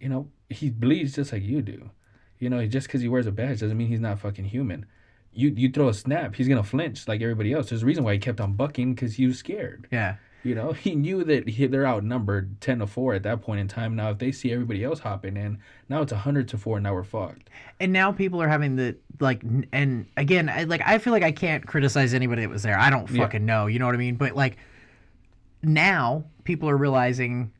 You 0.00 0.08
know, 0.08 0.28
he 0.48 0.70
bleeds 0.70 1.14
just 1.16 1.32
like 1.32 1.42
you 1.42 1.60
do. 1.62 1.90
You 2.38 2.48
know, 2.48 2.64
just 2.66 2.86
because 2.86 3.02
he 3.02 3.08
wears 3.08 3.26
a 3.26 3.32
badge 3.32 3.60
doesn't 3.60 3.76
mean 3.76 3.88
he's 3.88 4.00
not 4.00 4.18
fucking 4.20 4.46
human. 4.46 4.86
You 5.32 5.50
you 5.50 5.70
throw 5.70 5.88
a 5.88 5.94
snap, 5.94 6.34
he's 6.36 6.48
gonna 6.48 6.62
flinch 6.62 7.06
like 7.06 7.20
everybody 7.20 7.52
else. 7.52 7.68
There's 7.68 7.82
a 7.82 7.86
reason 7.86 8.04
why 8.04 8.14
he 8.14 8.18
kept 8.18 8.40
on 8.40 8.54
bucking 8.54 8.94
because 8.94 9.14
he 9.14 9.26
was 9.26 9.38
scared. 9.38 9.88
yeah. 9.90 10.16
You 10.42 10.54
know, 10.54 10.72
he 10.84 10.94
knew 10.94 11.22
that 11.24 11.48
he, 11.48 11.66
they're 11.66 11.86
outnumbered 11.86 12.60
ten 12.60 12.78
to 12.78 12.86
four 12.86 13.14
at 13.14 13.22
that 13.24 13.42
point 13.42 13.60
in 13.60 13.68
time. 13.68 13.94
Now, 13.96 14.10
if 14.10 14.18
they 14.18 14.32
see 14.32 14.52
everybody 14.52 14.82
else 14.84 15.00
hopping 15.00 15.36
in, 15.36 15.58
now 15.88 16.02
it's 16.02 16.12
hundred 16.12 16.48
to 16.48 16.58
four. 16.58 16.80
Now 16.80 16.94
we're 16.94 17.04
fucked. 17.04 17.50
and 17.78 17.92
now 17.92 18.12
people 18.12 18.40
are 18.42 18.48
having 18.48 18.76
the 18.76 18.96
like 19.20 19.42
and 19.72 20.06
again 20.16 20.48
I, 20.48 20.64
like 20.64 20.80
i 20.86 20.96
feel 20.96 21.12
like 21.12 21.22
i 21.22 21.30
can't 21.32 21.66
criticize 21.66 22.14
anybody 22.14 22.40
that 22.40 22.48
was 22.48 22.62
there 22.62 22.78
i 22.78 22.88
don't 22.88 23.10
Yeah. 23.10 23.24
fucking 23.24 23.44
know 23.44 23.66
you 23.66 23.78
know 23.78 23.84
what 23.84 23.94
i 23.94 23.98
mean 23.98 24.14
but 24.14 24.34
like 24.34 24.56
now 25.62 26.24
people 26.44 26.70
are 26.70 26.76
realizing 26.76 27.52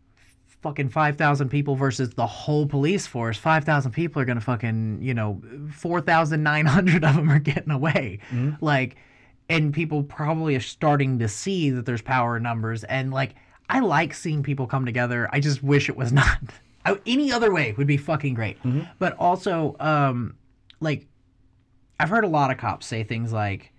fucking 0.62 0.88
5000 0.88 1.48
people 1.50 1.74
versus 1.74 2.10
the 2.10 2.26
whole 2.26 2.66
police 2.66 3.06
force 3.06 3.36
5000 3.36 3.92
people 3.92 4.22
are 4.22 4.24
gonna 4.24 4.40
fucking 4.40 5.00
you 5.02 5.12
know 5.12 5.42
4900 5.72 7.04
of 7.04 7.16
them 7.16 7.30
are 7.30 7.38
getting 7.38 7.70
away 7.70 8.20
mm-hmm. 8.30 8.52
like 8.64 8.96
and 9.50 9.74
people 9.74 10.02
probably 10.04 10.54
are 10.56 10.60
starting 10.60 11.18
to 11.18 11.28
see 11.28 11.70
that 11.70 11.84
there's 11.84 12.00
power 12.02 12.36
in 12.38 12.42
numbers. 12.42 12.84
And 12.84 13.12
like 13.12 13.34
i 13.68 13.80
like 13.80 14.14
seeing 14.14 14.42
people 14.42 14.66
come 14.66 14.84
together. 14.86 15.28
I 15.32 15.40
just 15.40 15.62
wish 15.62 15.88
it 15.88 15.96
was 15.96 16.12
not. 16.20 16.38
I- 16.86 16.98
any 17.06 17.30
other 17.32 17.52
way 17.52 17.72
would 17.76 17.86
be 17.86 17.96
fucking 17.98 18.34
great. 18.34 18.56
But 18.98 19.16
also 19.18 19.76
um 19.80 20.34
like 20.80 21.06
i've 21.98 22.08
heard 22.08 22.24
a 22.24 22.28
lot 22.28 22.50
of 22.50 22.56
cops 22.56 22.86
say 22.86 23.02
things 23.04 23.32
like 23.32 23.72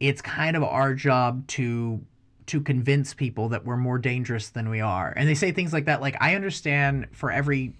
it's 0.00 0.20
kind 0.20 0.56
of 0.56 0.62
our 0.62 0.94
job 0.94 1.46
to 1.48 2.00
to 2.46 2.60
convince 2.60 3.14
people 3.14 3.48
that 3.50 3.64
we're 3.64 3.76
more 3.76 3.96
dangerous 3.98 4.48
than 4.48 4.68
we 4.70 4.80
are. 4.80 5.12
And 5.16 5.28
they 5.28 5.34
say 5.36 5.52
things 5.52 5.72
like 5.72 5.84
that. 5.86 6.00
Like 6.00 6.16
i 6.20 6.34
understand 6.34 7.06
for 7.12 7.30
every 7.30 7.74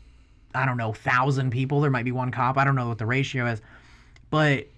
i 0.55 0.65
don't 0.67 0.77
know 0.77 0.93
thousand 0.93 1.51
people 1.51 1.81
there 1.81 1.91
might 1.91 2.05
be 2.05 2.13
one 2.13 2.31
cop. 2.31 2.57
I 2.57 2.65
don't 2.65 2.77
know 2.77 2.89
what 2.89 2.99
the 2.99 3.07
ratio 3.07 3.47
is. 3.47 3.61
But 4.31 4.69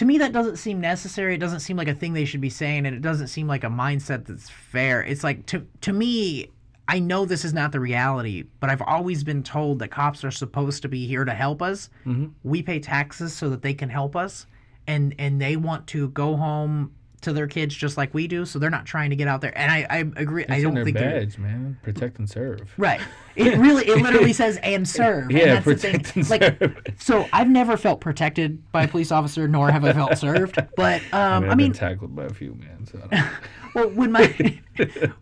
to 0.00 0.06
me 0.06 0.16
that 0.16 0.32
doesn't 0.32 0.56
seem 0.56 0.80
necessary. 0.80 1.34
It 1.34 1.40
doesn't 1.40 1.60
seem 1.60 1.76
like 1.76 1.86
a 1.86 1.92
thing 1.92 2.14
they 2.14 2.24
should 2.24 2.40
be 2.40 2.48
saying 2.48 2.86
and 2.86 2.96
it 2.96 3.02
doesn't 3.02 3.26
seem 3.26 3.46
like 3.46 3.64
a 3.64 3.68
mindset 3.68 4.24
that's 4.24 4.48
fair. 4.48 5.02
It's 5.02 5.22
like 5.22 5.44
to 5.46 5.66
to 5.82 5.92
me 5.92 6.48
i 6.88 6.98
know 6.98 7.26
this 7.26 7.44
is 7.44 7.52
not 7.52 7.70
the 7.70 7.78
reality 7.78 8.44
but 8.58 8.70
i've 8.70 8.80
always 8.82 9.22
been 9.22 9.44
told 9.44 9.78
that 9.78 9.90
cops 9.90 10.24
are 10.24 10.30
supposed 10.30 10.80
to 10.82 10.88
be 10.88 11.06
here 11.06 11.26
to 11.26 11.34
help 11.34 11.60
us. 11.60 11.90
Mm-hmm. 12.06 12.28
We 12.42 12.62
pay 12.62 12.80
taxes 12.80 13.34
so 13.34 13.50
that 13.50 13.60
they 13.60 13.74
can 13.74 13.90
help 13.90 14.16
us 14.16 14.46
and 14.86 15.14
and 15.18 15.38
they 15.38 15.56
want 15.56 15.86
to 15.88 16.08
go 16.08 16.34
home 16.34 16.94
to 17.22 17.32
their 17.32 17.46
kids 17.46 17.74
just 17.74 17.96
like 17.96 18.12
we 18.14 18.26
do 18.26 18.44
so 18.46 18.58
they're 18.58 18.70
not 18.70 18.86
trying 18.86 19.10
to 19.10 19.16
get 19.16 19.28
out 19.28 19.40
there 19.40 19.56
and 19.58 19.70
i 19.70 19.86
i 19.90 19.98
agree 20.16 20.44
i 20.48 20.54
It's 20.54 20.58
in 20.58 20.62
don't 20.62 20.74
their 20.74 20.84
think 20.84 20.96
they're 20.96 21.20
badge, 21.20 21.38
man. 21.38 21.78
Protect 21.82 22.18
and 22.18 22.28
serve. 22.28 22.72
Right. 22.78 23.00
It 23.36 23.56
really, 23.58 23.86
it 23.88 24.02
literally 24.02 24.32
says 24.32 24.58
and 24.62 24.86
serve. 24.98 25.30
Yeah, 25.30 25.54
and 25.56 25.64
protect 25.64 26.16
and 26.16 26.28
Like, 26.28 26.42
serve. 26.42 26.76
so 26.98 27.26
I've 27.32 27.48
never 27.48 27.76
felt 27.76 28.00
protected 28.00 28.70
by 28.72 28.84
a 28.84 28.88
police 28.88 29.12
officer, 29.12 29.46
nor 29.48 29.70
have 29.70 29.84
I 29.84 29.92
felt 29.92 30.18
served. 30.18 30.58
But 30.76 31.00
um, 31.12 31.44
I've 31.44 31.50
I 31.50 31.54
mean, 31.54 31.72
been 31.72 31.78
tackled 31.78 32.14
by 32.14 32.24
a 32.24 32.30
few 32.30 32.54
men. 32.54 32.86
So 32.90 33.00
I 33.12 33.30
well, 33.74 33.88
when 33.90 34.10
my 34.12 34.60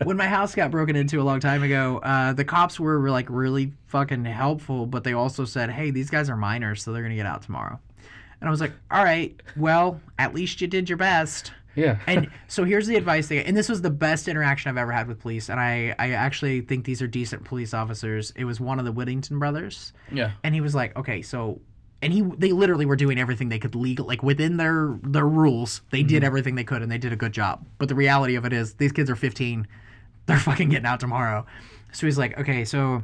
when 0.05 0.17
my 0.17 0.27
house 0.27 0.55
got 0.55 0.71
broken 0.71 0.97
into 0.97 1.21
a 1.21 1.25
long 1.25 1.39
time 1.41 1.63
ago, 1.63 1.99
uh, 2.03 2.33
the 2.33 2.45
cops 2.45 2.81
were, 2.81 2.99
were 3.01 3.11
like 3.11 3.27
really 3.29 3.73
fucking 3.87 4.25
helpful, 4.25 4.87
but 4.87 5.05
they 5.05 5.13
also 5.13 5.45
said, 5.45 5.71
"Hey, 5.71 5.91
these 5.91 6.11
guys 6.11 6.31
are 6.31 6.37
minors, 6.37 6.83
so 6.83 6.93
they're 6.93 7.03
gonna 7.03 7.15
get 7.17 7.27
out 7.27 7.43
tomorrow." 7.43 7.79
And 8.41 8.49
I 8.49 8.51
was 8.51 8.61
like, 8.61 8.73
"All 8.91 9.05
right, 9.05 9.39
well, 9.57 10.01
at 10.19 10.35
least 10.35 10.61
you 10.61 10.67
did 10.67 10.89
your 10.89 10.99
best." 10.99 11.53
Yeah. 11.79 11.99
and 12.07 12.31
so 12.49 12.65
here's 12.65 12.87
the 12.87 12.97
advice 12.97 13.29
they 13.29 13.43
and 13.45 13.57
this 13.57 13.69
was 13.69 13.83
the 13.83 13.91
best 13.91 14.29
interaction 14.29 14.69
I've 14.69 14.77
ever 14.77 14.93
had 14.93 15.07
with 15.07 15.21
police 15.21 15.49
and 15.49 15.61
I 15.61 15.95
I 15.99 16.13
actually 16.13 16.61
think 16.63 16.85
these 16.85 17.01
are 17.01 17.07
decent 17.07 17.45
police 17.45 17.73
officers. 17.73 18.33
It 18.37 18.45
was 18.45 18.61
one 18.61 18.79
of 18.79 18.85
the 18.85 18.93
Whittington 18.93 19.39
brothers 19.39 19.93
yeah. 20.13 20.33
and 20.43 20.55
he 20.55 20.61
was 20.61 20.75
like, 20.75 20.97
"Okay, 20.97 21.23
so 21.23 21.61
and 22.03 22.13
he 22.13 22.23
they 22.23 22.53
literally 22.53 22.87
were 22.87 22.97
doing 22.97 23.19
everything 23.19 23.49
they 23.49 23.59
could 23.59 23.75
legal 23.75 24.07
like 24.07 24.23
within 24.23 24.57
their 24.57 24.99
their 25.03 25.27
rules. 25.27 25.83
They 25.91 26.03
did 26.03 26.19
mm-hmm. 26.19 26.27
everything 26.27 26.55
they 26.55 26.65
could 26.65 26.83
and 26.83 26.91
they 26.91 26.99
did 26.99 27.13
a 27.13 27.17
good 27.17 27.33
job. 27.33 27.65
But 27.79 27.89
the 27.89 27.95
reality 27.95 28.35
of 28.35 28.45
it 28.45 28.53
is 28.53 28.75
these 28.75 28.93
kids 28.93 29.11
are 29.11 29.17
15. 29.17 29.67
They're 30.27 30.39
fucking 30.39 30.69
getting 30.71 30.87
out 30.87 31.01
tomorrow." 31.01 31.47
So 31.93 32.07
he's 32.07 32.19
like, 32.19 32.39
"Okay, 32.39 32.65
so 32.65 33.03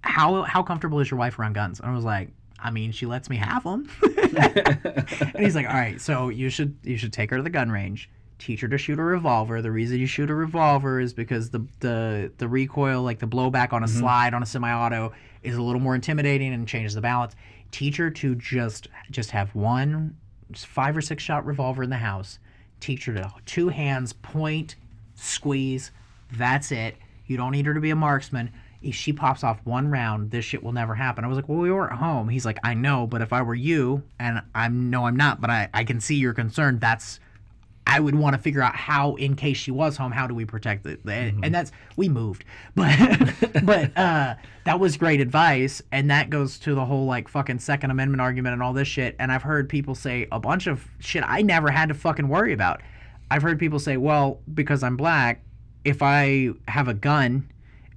how 0.00 0.42
how 0.42 0.62
comfortable 0.62 1.00
is 1.00 1.10
your 1.10 1.18
wife 1.18 1.38
around 1.38 1.54
guns?" 1.54 1.80
And 1.80 1.90
I 1.90 1.94
was 1.94 2.04
like, 2.04 2.30
"I 2.58 2.70
mean, 2.70 2.92
she 2.92 3.06
lets 3.06 3.28
me 3.28 3.36
have 3.36 3.64
them." 3.64 3.88
and 4.36 5.38
he's 5.38 5.54
like, 5.54 5.66
"All 5.66 5.74
right, 5.74 6.00
so 6.00 6.28
you 6.28 6.50
should 6.50 6.76
you 6.82 6.96
should 6.96 7.12
take 7.12 7.30
her 7.30 7.36
to 7.36 7.42
the 7.42 7.50
gun 7.50 7.70
range, 7.70 8.10
teach 8.38 8.60
her 8.60 8.68
to 8.68 8.78
shoot 8.78 8.98
a 8.98 9.02
revolver. 9.02 9.62
The 9.62 9.70
reason 9.70 9.98
you 9.98 10.06
shoot 10.06 10.30
a 10.30 10.34
revolver 10.34 11.00
is 11.00 11.12
because 11.12 11.50
the 11.50 11.66
the 11.80 12.32
the 12.38 12.48
recoil, 12.48 13.02
like 13.02 13.18
the 13.18 13.26
blowback 13.26 13.72
on 13.72 13.82
a 13.82 13.86
mm-hmm. 13.86 13.98
slide 13.98 14.34
on 14.34 14.42
a 14.42 14.46
semi-auto, 14.46 15.12
is 15.42 15.56
a 15.56 15.62
little 15.62 15.80
more 15.80 15.94
intimidating 15.94 16.52
and 16.52 16.66
changes 16.66 16.94
the 16.94 17.00
balance. 17.00 17.34
Teach 17.70 17.96
her 17.96 18.10
to 18.10 18.34
just 18.34 18.88
just 19.10 19.30
have 19.30 19.54
one 19.54 20.16
five 20.54 20.96
or 20.96 21.00
six 21.00 21.22
shot 21.22 21.46
revolver 21.46 21.82
in 21.82 21.90
the 21.90 21.96
house. 21.96 22.38
Teach 22.80 23.06
her 23.06 23.14
to 23.14 23.32
two 23.46 23.68
hands 23.68 24.12
point, 24.12 24.76
squeeze. 25.14 25.90
That's 26.32 26.70
it. 26.72 26.96
You 27.26 27.36
don't 27.36 27.52
need 27.52 27.66
her 27.66 27.74
to 27.74 27.80
be 27.80 27.90
a 27.90 27.96
marksman." 27.96 28.50
If 28.84 28.94
she 28.94 29.12
pops 29.12 29.42
off 29.42 29.60
one 29.64 29.88
round, 29.88 30.30
this 30.30 30.44
shit 30.44 30.62
will 30.62 30.72
never 30.72 30.94
happen. 30.94 31.24
I 31.24 31.28
was 31.28 31.36
like, 31.36 31.48
well, 31.48 31.58
we 31.58 31.72
weren't 31.72 31.92
home. 31.92 32.28
He's 32.28 32.44
like, 32.44 32.58
I 32.62 32.74
know, 32.74 33.06
but 33.06 33.22
if 33.22 33.32
I 33.32 33.42
were 33.42 33.54
you, 33.54 34.02
and 34.18 34.42
I'm 34.54 34.90
no, 34.90 35.06
I'm 35.06 35.16
not, 35.16 35.40
but 35.40 35.50
I, 35.50 35.68
I 35.72 35.84
can 35.84 36.00
see 36.00 36.16
your 36.16 36.34
concern. 36.34 36.78
That's 36.78 37.20
I 37.86 38.00
would 38.00 38.14
want 38.14 38.34
to 38.34 38.40
figure 38.40 38.62
out 38.62 38.74
how, 38.74 39.14
in 39.16 39.36
case 39.36 39.58
she 39.58 39.70
was 39.70 39.96
home, 39.96 40.10
how 40.10 40.26
do 40.26 40.34
we 40.34 40.44
protect 40.44 40.86
it? 40.86 41.00
And, 41.04 41.44
and 41.44 41.54
that's 41.54 41.70
we 41.96 42.08
moved, 42.08 42.44
but 42.74 42.96
but 43.62 43.96
uh, 43.96 44.34
that 44.64 44.80
was 44.80 44.96
great 44.96 45.20
advice, 45.20 45.82
and 45.92 46.10
that 46.10 46.30
goes 46.30 46.58
to 46.60 46.74
the 46.74 46.84
whole 46.84 47.06
like 47.06 47.28
fucking 47.28 47.58
Second 47.58 47.90
Amendment 47.90 48.20
argument 48.20 48.54
and 48.54 48.62
all 48.62 48.72
this 48.72 48.88
shit. 48.88 49.16
And 49.18 49.30
I've 49.30 49.42
heard 49.42 49.68
people 49.68 49.94
say 49.94 50.26
a 50.32 50.40
bunch 50.40 50.66
of 50.66 50.86
shit 50.98 51.22
I 51.26 51.42
never 51.42 51.70
had 51.70 51.88
to 51.90 51.94
fucking 51.94 52.28
worry 52.28 52.52
about. 52.52 52.80
I've 53.30 53.42
heard 53.42 53.58
people 53.58 53.78
say, 53.78 53.96
well, 53.96 54.40
because 54.52 54.82
I'm 54.82 54.96
black, 54.96 55.42
if 55.84 56.02
I 56.02 56.50
have 56.68 56.88
a 56.88 56.94
gun, 56.94 57.50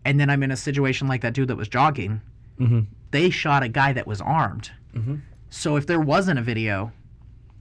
and 0.07 0.17
then 0.17 0.29
I'm 0.29 0.41
in 0.41 0.51
a 0.51 0.57
situation 0.57 1.09
like 1.09 1.19
that 1.21 1.33
dude 1.33 1.49
that 1.49 1.57
was 1.57 1.67
jogging, 1.67 2.21
mm-hmm. 2.57 2.79
they 3.11 3.29
shot 3.29 3.61
a 3.61 3.67
guy 3.67 3.91
that 3.91 4.07
was 4.07 4.21
armed. 4.21 4.71
Mm-hmm. 4.95 5.15
So 5.49 5.75
if 5.75 5.85
there 5.85 5.99
wasn't 5.99 6.39
a 6.39 6.41
video, 6.41 6.93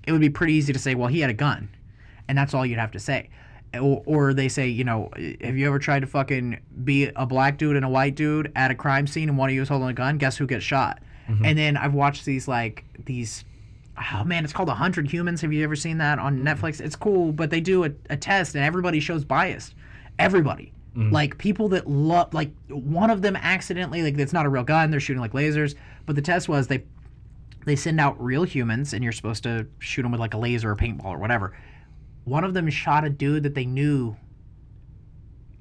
it 0.06 0.12
would 0.12 0.20
be 0.20 0.30
pretty 0.30 0.52
easy 0.52 0.72
to 0.72 0.78
say, 0.78 0.94
well, 0.94 1.08
he 1.08 1.18
had 1.18 1.28
a 1.28 1.34
gun, 1.34 1.68
and 2.28 2.38
that's 2.38 2.54
all 2.54 2.64
you'd 2.64 2.78
have 2.78 2.92
to 2.92 3.00
say. 3.00 3.30
Or, 3.74 4.00
or 4.06 4.32
they 4.32 4.48
say, 4.48 4.68
you 4.68 4.84
know, 4.84 5.10
have 5.40 5.56
you 5.56 5.66
ever 5.66 5.80
tried 5.80 6.00
to 6.00 6.06
fucking 6.06 6.60
be 6.84 7.10
a 7.16 7.26
black 7.26 7.58
dude 7.58 7.74
and 7.74 7.84
a 7.84 7.88
white 7.88 8.14
dude 8.14 8.52
at 8.54 8.70
a 8.70 8.76
crime 8.76 9.08
scene 9.08 9.28
and 9.28 9.36
one 9.36 9.50
of 9.50 9.54
you 9.54 9.62
is 9.62 9.68
holding 9.68 9.88
a 9.88 9.92
gun? 9.92 10.16
Guess 10.16 10.36
who 10.36 10.46
gets 10.46 10.64
shot? 10.64 11.02
Mm-hmm. 11.28 11.44
And 11.44 11.58
then 11.58 11.76
I've 11.76 11.94
watched 11.94 12.24
these 12.24 12.46
like 12.46 12.84
these. 13.06 13.44
Oh 14.14 14.22
man, 14.22 14.44
it's 14.44 14.52
called 14.52 14.68
100 14.68 15.10
Humans. 15.10 15.40
Have 15.40 15.52
you 15.52 15.64
ever 15.64 15.74
seen 15.74 15.98
that 15.98 16.20
on 16.20 16.44
Netflix? 16.44 16.80
It's 16.80 16.94
cool, 16.94 17.32
but 17.32 17.50
they 17.50 17.60
do 17.60 17.84
a, 17.84 17.90
a 18.08 18.16
test 18.16 18.54
and 18.54 18.64
everybody 18.64 19.00
shows 19.00 19.24
bias. 19.24 19.74
Everybody. 20.18 20.72
Mm. 20.96 21.12
Like 21.12 21.36
people 21.38 21.68
that 21.70 21.88
love, 21.88 22.32
like 22.32 22.50
one 22.68 23.10
of 23.10 23.22
them 23.22 23.36
accidentally, 23.36 24.02
like 24.02 24.18
it's 24.18 24.32
not 24.32 24.46
a 24.46 24.48
real 24.48 24.64
gun, 24.64 24.90
they're 24.90 25.00
shooting 25.00 25.20
like 25.20 25.32
lasers. 25.32 25.74
But 26.06 26.16
the 26.16 26.22
test 26.22 26.48
was 26.48 26.68
they 26.68 26.84
they 27.66 27.76
send 27.76 28.00
out 28.00 28.22
real 28.22 28.44
humans 28.44 28.92
and 28.92 29.02
you're 29.02 29.12
supposed 29.12 29.42
to 29.42 29.66
shoot 29.78 30.02
them 30.02 30.12
with 30.12 30.20
like 30.20 30.34
a 30.34 30.38
laser 30.38 30.70
or 30.70 30.76
paintball 30.76 31.06
or 31.06 31.18
whatever. 31.18 31.56
One 32.24 32.44
of 32.44 32.54
them 32.54 32.70
shot 32.70 33.04
a 33.04 33.10
dude 33.10 33.42
that 33.42 33.54
they 33.54 33.66
knew 33.66 34.16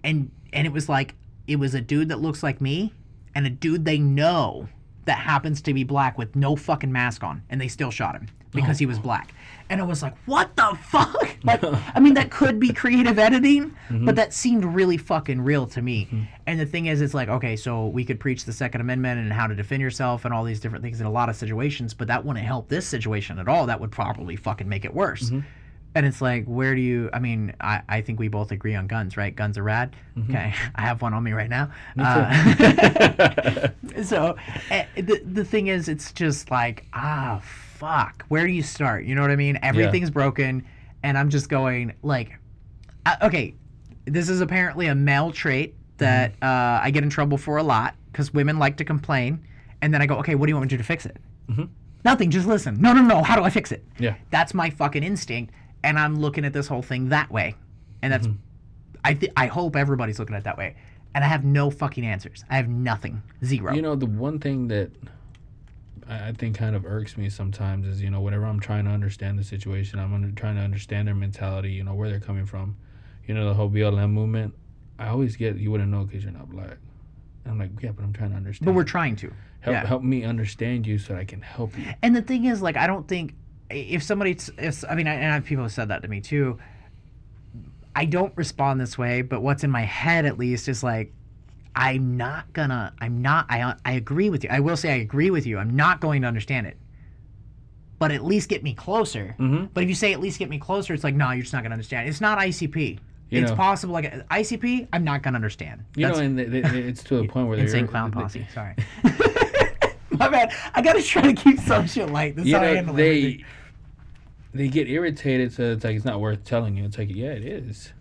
and 0.05 0.31
and 0.53 0.65
it 0.65 0.71
was 0.71 0.87
like 0.87 1.15
it 1.47 1.57
was 1.57 1.73
a 1.73 1.81
dude 1.81 2.09
that 2.09 2.21
looks 2.21 2.41
like 2.41 2.61
me 2.61 2.93
and 3.33 3.45
a 3.45 3.49
dude 3.49 3.83
they 3.83 3.97
know 3.97 4.69
that 5.05 5.17
happens 5.17 5.61
to 5.63 5.73
be 5.73 5.83
black 5.83 6.17
with 6.17 6.35
no 6.35 6.55
fucking 6.55 6.91
mask 6.91 7.23
on 7.23 7.43
and 7.49 7.59
they 7.59 7.67
still 7.67 7.91
shot 7.91 8.15
him 8.15 8.27
because 8.51 8.77
oh. 8.77 8.79
he 8.79 8.85
was 8.85 8.99
black 8.99 9.33
and 9.69 9.81
it 9.81 9.83
was 9.83 10.01
like 10.01 10.15
what 10.25 10.55
the 10.55 10.77
fuck 10.83 11.37
like 11.43 11.63
i 11.95 11.99
mean 11.99 12.13
that 12.13 12.29
could 12.29 12.59
be 12.59 12.71
creative 12.71 13.17
editing 13.17 13.75
but 13.89 14.15
that 14.15 14.33
seemed 14.33 14.63
really 14.65 14.97
fucking 14.97 15.41
real 15.41 15.65
to 15.65 15.81
me 15.81 16.07
and 16.45 16.59
the 16.59 16.65
thing 16.65 16.85
is 16.87 17.01
it's 17.01 17.13
like 17.13 17.29
okay 17.29 17.55
so 17.55 17.87
we 17.87 18.05
could 18.05 18.19
preach 18.19 18.45
the 18.45 18.53
second 18.53 18.81
amendment 18.81 19.19
and 19.19 19.31
how 19.31 19.47
to 19.47 19.55
defend 19.55 19.81
yourself 19.81 20.25
and 20.25 20.33
all 20.33 20.43
these 20.43 20.59
different 20.59 20.83
things 20.83 20.99
in 20.99 21.07
a 21.07 21.11
lot 21.11 21.29
of 21.29 21.35
situations 21.35 21.93
but 21.93 22.07
that 22.07 22.23
wouldn't 22.23 22.45
help 22.45 22.67
this 22.69 22.87
situation 22.87 23.39
at 23.39 23.47
all 23.47 23.65
that 23.65 23.79
would 23.79 23.91
probably 23.91 24.35
fucking 24.35 24.69
make 24.69 24.85
it 24.85 24.93
worse 24.93 25.31
and 25.95 26.05
it's 26.05 26.21
like, 26.21 26.43
where 26.43 26.75
do 26.75 26.81
you? 26.81 27.09
I 27.13 27.19
mean, 27.19 27.55
I, 27.61 27.81
I 27.87 28.01
think 28.01 28.19
we 28.19 28.27
both 28.27 28.51
agree 28.51 28.75
on 28.75 28.85
guns, 28.85 29.15
right? 29.15 29.33
Guns 29.33 29.57
are 29.57 29.63
rad. 29.63 29.95
Okay, 30.25 30.53
I 30.75 30.81
have 30.81 31.01
one 31.01 31.13
on 31.13 31.23
me 31.23 31.31
right 31.31 31.49
now. 31.49 31.71
Uh, 31.97 33.69
so 34.03 34.35
eh, 34.69 34.85
the 34.95 35.21
the 35.25 35.45
thing 35.45 35.67
is, 35.67 35.87
it's 35.87 36.11
just 36.11 36.51
like, 36.51 36.85
ah, 36.93 37.41
fuck. 37.75 38.23
Where 38.29 38.45
do 38.47 38.53
you 38.53 38.63
start? 38.63 39.05
You 39.05 39.15
know 39.15 39.21
what 39.21 39.31
I 39.31 39.35
mean? 39.35 39.59
Everything's 39.61 40.09
broken, 40.09 40.65
and 41.03 41.17
I'm 41.17 41.29
just 41.29 41.49
going 41.49 41.93
like, 42.03 42.37
uh, 43.05 43.15
okay, 43.23 43.53
this 44.05 44.29
is 44.29 44.41
apparently 44.41 44.87
a 44.87 44.95
male 44.95 45.31
trait 45.31 45.75
that 45.97 46.31
uh, 46.41 46.79
I 46.83 46.91
get 46.91 47.03
in 47.03 47.09
trouble 47.09 47.37
for 47.37 47.57
a 47.57 47.63
lot. 47.63 47.95
because 48.11 48.33
women 48.33 48.57
like 48.59 48.77
to 48.77 48.85
complain, 48.85 49.45
and 49.81 49.93
then 49.93 50.01
I 50.01 50.05
go, 50.05 50.15
okay, 50.19 50.35
what 50.35 50.45
do 50.45 50.51
you 50.51 50.55
want 50.55 50.65
me 50.65 50.69
to 50.69 50.73
do 50.75 50.77
to 50.77 50.87
fix 50.87 51.05
it? 51.05 51.17
Mhm. 51.49 51.67
Nothing. 52.05 52.29
Just 52.31 52.47
listen. 52.47 52.79
No, 52.79 52.93
no, 52.93 53.01
no. 53.01 53.23
How 53.23 53.35
do 53.35 53.43
I 53.43 53.49
fix 53.49 53.71
it? 53.73 53.83
Yeah. 53.99 54.15
That's 54.31 54.53
my 54.53 54.69
fucking 54.69 55.03
instinct, 55.03 55.53
and 55.83 55.99
I'm 55.99 56.15
looking 56.19 56.45
at 56.45 56.53
this 56.53 56.67
whole 56.67 56.81
thing 56.81 57.09
that 57.09 57.29
way, 57.31 57.55
and 58.01 58.13
that's. 58.13 58.27
I 59.03 59.13
th- 59.15 59.31
I 59.35 59.47
hope 59.47 59.75
everybody's 59.75 60.17
looking 60.17 60.33
at 60.35 60.39
it 60.39 60.43
that 60.45 60.57
way, 60.57 60.75
and 61.13 61.23
I 61.23 61.27
have 61.27 61.43
no 61.43 61.69
fucking 61.69 62.05
answers. 62.05 62.43
I 62.49 62.55
have 62.55 62.67
nothing. 62.69 63.21
Zero. 63.43 63.73
You 63.73 63.81
know, 63.81 63.95
the 63.95 64.05
one 64.05 64.39
thing 64.39 64.67
that 64.69 64.91
I 66.09 66.29
I 66.29 66.31
think 66.33 66.57
kind 66.57 66.75
of 66.75 66.85
irks 66.85 67.17
me 67.17 67.29
sometimes 67.29 67.87
is, 67.87 68.01
you 68.01 68.09
know, 68.09 68.21
whenever 68.21 68.45
I'm 68.45 68.59
trying 68.59 68.85
to 68.85 68.91
understand 68.91 69.37
the 69.39 69.43
situation, 69.43 69.99
I'm 69.99 70.13
under, 70.13 70.31
trying 70.31 70.55
to 70.55 70.61
understand 70.61 71.07
their 71.07 71.15
mentality, 71.15 71.71
you 71.71 71.83
know, 71.83 71.93
where 71.93 72.09
they're 72.09 72.19
coming 72.19 72.45
from. 72.45 72.75
You 73.27 73.33
know, 73.33 73.45
the 73.47 73.53
whole 73.53 73.69
BLM 73.69 74.11
movement, 74.11 74.53
I 74.99 75.07
always 75.07 75.35
get, 75.35 75.57
you 75.57 75.71
wouldn't 75.71 75.89
know 75.89 76.03
because 76.03 76.23
you're 76.23 76.31
not 76.33 76.49
black. 76.49 76.77
And 77.43 77.51
I'm 77.51 77.59
like, 77.59 77.71
yeah, 77.81 77.91
but 77.91 78.03
I'm 78.03 78.13
trying 78.13 78.31
to 78.31 78.37
understand. 78.37 78.65
but 78.65 78.73
we're 78.75 78.83
trying 78.83 79.15
to. 79.17 79.33
help, 79.61 79.73
yeah. 79.73 79.85
help 79.85 80.03
me 80.03 80.23
understand 80.23 80.85
you 80.85 80.97
so 80.99 81.13
that 81.13 81.19
I 81.19 81.25
can 81.25 81.41
help 81.41 81.77
you. 81.77 81.85
And 82.01 82.15
the 82.15 82.21
thing 82.21 82.45
is, 82.45 82.61
like, 82.61 82.77
I 82.77 82.85
don't 82.87 83.07
think 83.07 83.33
if 83.69 84.03
somebody, 84.03 84.37
if 84.57 84.83
I 84.89 84.93
mean, 84.95 85.07
I- 85.07 85.15
and 85.15 85.33
I, 85.33 85.39
people 85.39 85.63
have 85.63 85.71
said 85.73 85.87
that 85.89 86.01
to 86.03 86.07
me 86.07 86.21
too. 86.21 86.59
I 87.95 88.05
don't 88.05 88.33
respond 88.35 88.79
this 88.81 88.97
way, 88.97 89.21
but 89.21 89.41
what's 89.41 89.63
in 89.63 89.71
my 89.71 89.83
head 89.83 90.25
at 90.25 90.37
least 90.37 90.67
is 90.67 90.83
like, 90.83 91.13
I'm 91.75 92.15
not 92.17 92.51
gonna, 92.53 92.93
I'm 93.01 93.21
not, 93.21 93.45
I, 93.49 93.75
I 93.83 93.93
agree 93.93 94.29
with 94.29 94.43
you. 94.43 94.49
I 94.49 94.59
will 94.61 94.77
say 94.77 94.93
I 94.93 94.97
agree 94.97 95.29
with 95.29 95.45
you. 95.45 95.57
I'm 95.57 95.75
not 95.75 95.99
going 96.01 96.21
to 96.21 96.27
understand 96.27 96.67
it, 96.67 96.77
but 97.99 98.11
at 98.11 98.23
least 98.23 98.47
get 98.49 98.63
me 98.63 98.73
closer. 98.73 99.35
Mhm. 99.39 99.69
But 99.73 99.83
if 99.83 99.89
you 99.89 99.95
say 99.95 100.13
at 100.13 100.19
least 100.19 100.39
get 100.39 100.49
me 100.49 100.57
closer, 100.57 100.93
it's 100.93 101.03
like, 101.03 101.15
no, 101.15 101.31
you're 101.31 101.41
just 101.41 101.53
not 101.53 101.63
gonna 101.63 101.73
understand. 101.73 102.07
It's 102.07 102.21
not 102.21 102.37
ICP. 102.39 102.99
You 103.29 103.41
it's 103.41 103.51
know- 103.51 103.57
possible, 103.57 103.93
like 103.93 104.05
ICP, 104.29 104.87
I'm 104.93 105.03
not 105.03 105.21
gonna 105.23 105.35
understand. 105.35 105.83
You 105.95 106.05
That's 106.07 106.17
know, 106.19 106.23
and 106.25 106.39
they, 106.39 106.45
they, 106.45 106.59
it's 106.81 107.03
to 107.05 107.17
a 107.19 107.27
point 107.27 107.47
where 107.47 107.57
they're 107.57 107.65
insane 107.65 107.87
clown 107.87 108.11
they- 108.11 108.21
posse. 108.21 108.47
Sorry. 108.53 108.75
My 110.11 110.29
bad. 110.29 110.53
I 110.73 110.81
gotta 110.81 111.01
try 111.03 111.23
to 111.23 111.33
keep 111.33 111.59
some 111.59 111.87
shit 111.87 112.09
light. 112.09 112.35
This 112.37 112.45
is 112.45 112.51
you 112.51 112.57
how 112.57 112.63
I 112.63 112.67
know 112.67 112.75
handle 112.75 112.95
they 112.95 113.17
everything. 113.17 113.45
they 114.53 114.67
get 114.69 114.87
irritated 114.87 115.51
so 115.51 115.63
it's 115.73 115.83
like 115.83 115.95
it's 115.97 116.05
not 116.05 116.21
worth 116.21 116.45
telling 116.45 116.77
you 116.77 116.85
it's 116.85 116.97
like 116.97 117.13
yeah 117.13 117.31
it 117.31 117.43
is 117.43 117.91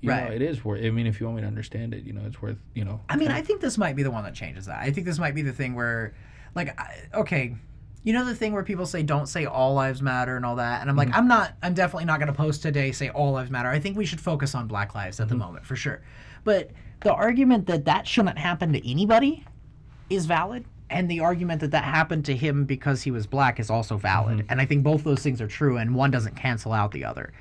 you 0.00 0.10
Right. 0.10 0.28
know 0.28 0.34
it 0.34 0.42
is 0.42 0.64
worth 0.64 0.84
i 0.84 0.90
mean 0.90 1.06
if 1.06 1.20
you 1.20 1.26
want 1.26 1.36
me 1.36 1.42
to 1.42 1.48
understand 1.48 1.94
it 1.94 2.04
you 2.04 2.12
know 2.12 2.22
it's 2.26 2.40
worth 2.42 2.58
you 2.74 2.84
know 2.84 3.00
I 3.08 3.16
mean, 3.16 3.30
I 3.30 3.40
think 3.40 3.60
this 3.60 3.78
might 3.78 3.96
be 3.96 4.02
the 4.02 4.10
one 4.10 4.24
that 4.24 4.34
changes 4.34 4.66
that. 4.66 4.82
I 4.82 4.90
think 4.90 5.06
this 5.06 5.18
might 5.18 5.34
be 5.34 5.42
the 5.42 5.52
thing 5.52 5.74
where, 5.74 6.14
like, 6.54 6.78
I, 6.78 7.02
okay, 7.14 7.56
you 8.04 8.12
know 8.12 8.24
the 8.24 8.34
thing 8.34 8.52
where 8.52 8.62
people 8.62 8.86
say 8.86 9.02
don't 9.02 9.26
say 9.26 9.46
all 9.46 9.74
lives 9.74 10.02
matter 10.02 10.36
and 10.36 10.44
all 10.44 10.56
that, 10.56 10.80
and 10.80 10.90
I'm 10.90 10.96
like, 10.96 11.08
mm-hmm. 11.08 11.18
I'm 11.18 11.28
not, 11.28 11.54
I'm 11.62 11.74
definitely 11.74 12.04
not 12.04 12.20
going 12.20 12.28
to 12.28 12.34
post 12.34 12.62
today 12.62 12.92
say 12.92 13.08
all 13.08 13.32
lives 13.32 13.50
matter. 13.50 13.68
I 13.68 13.78
think 13.78 13.96
we 13.96 14.06
should 14.06 14.20
focus 14.20 14.54
on 14.54 14.66
Black 14.66 14.94
lives 14.94 15.18
at 15.18 15.28
the 15.28 15.34
mm-hmm. 15.34 15.44
moment 15.44 15.66
for 15.66 15.76
sure. 15.76 16.02
But 16.44 16.70
the 17.00 17.12
argument 17.12 17.66
that 17.66 17.84
that 17.86 18.06
shouldn't 18.06 18.38
happen 18.38 18.72
to 18.72 18.90
anybody 18.90 19.44
is 20.10 20.26
valid. 20.26 20.64
And 20.88 21.10
the 21.10 21.20
argument 21.20 21.60
that 21.62 21.72
that 21.72 21.82
happened 21.82 22.24
to 22.26 22.36
him 22.36 22.64
because 22.64 23.02
he 23.02 23.10
was 23.10 23.26
black 23.26 23.58
is 23.58 23.70
also 23.70 23.96
valid. 23.96 24.38
Mm-hmm. 24.38 24.46
And 24.50 24.60
I 24.60 24.66
think 24.66 24.84
both 24.84 25.02
those 25.02 25.20
things 25.20 25.40
are 25.40 25.48
true, 25.48 25.78
and 25.78 25.94
one 25.96 26.12
doesn't 26.12 26.36
cancel 26.36 26.72
out 26.72 26.92
the 26.92 27.04
other. 27.04 27.32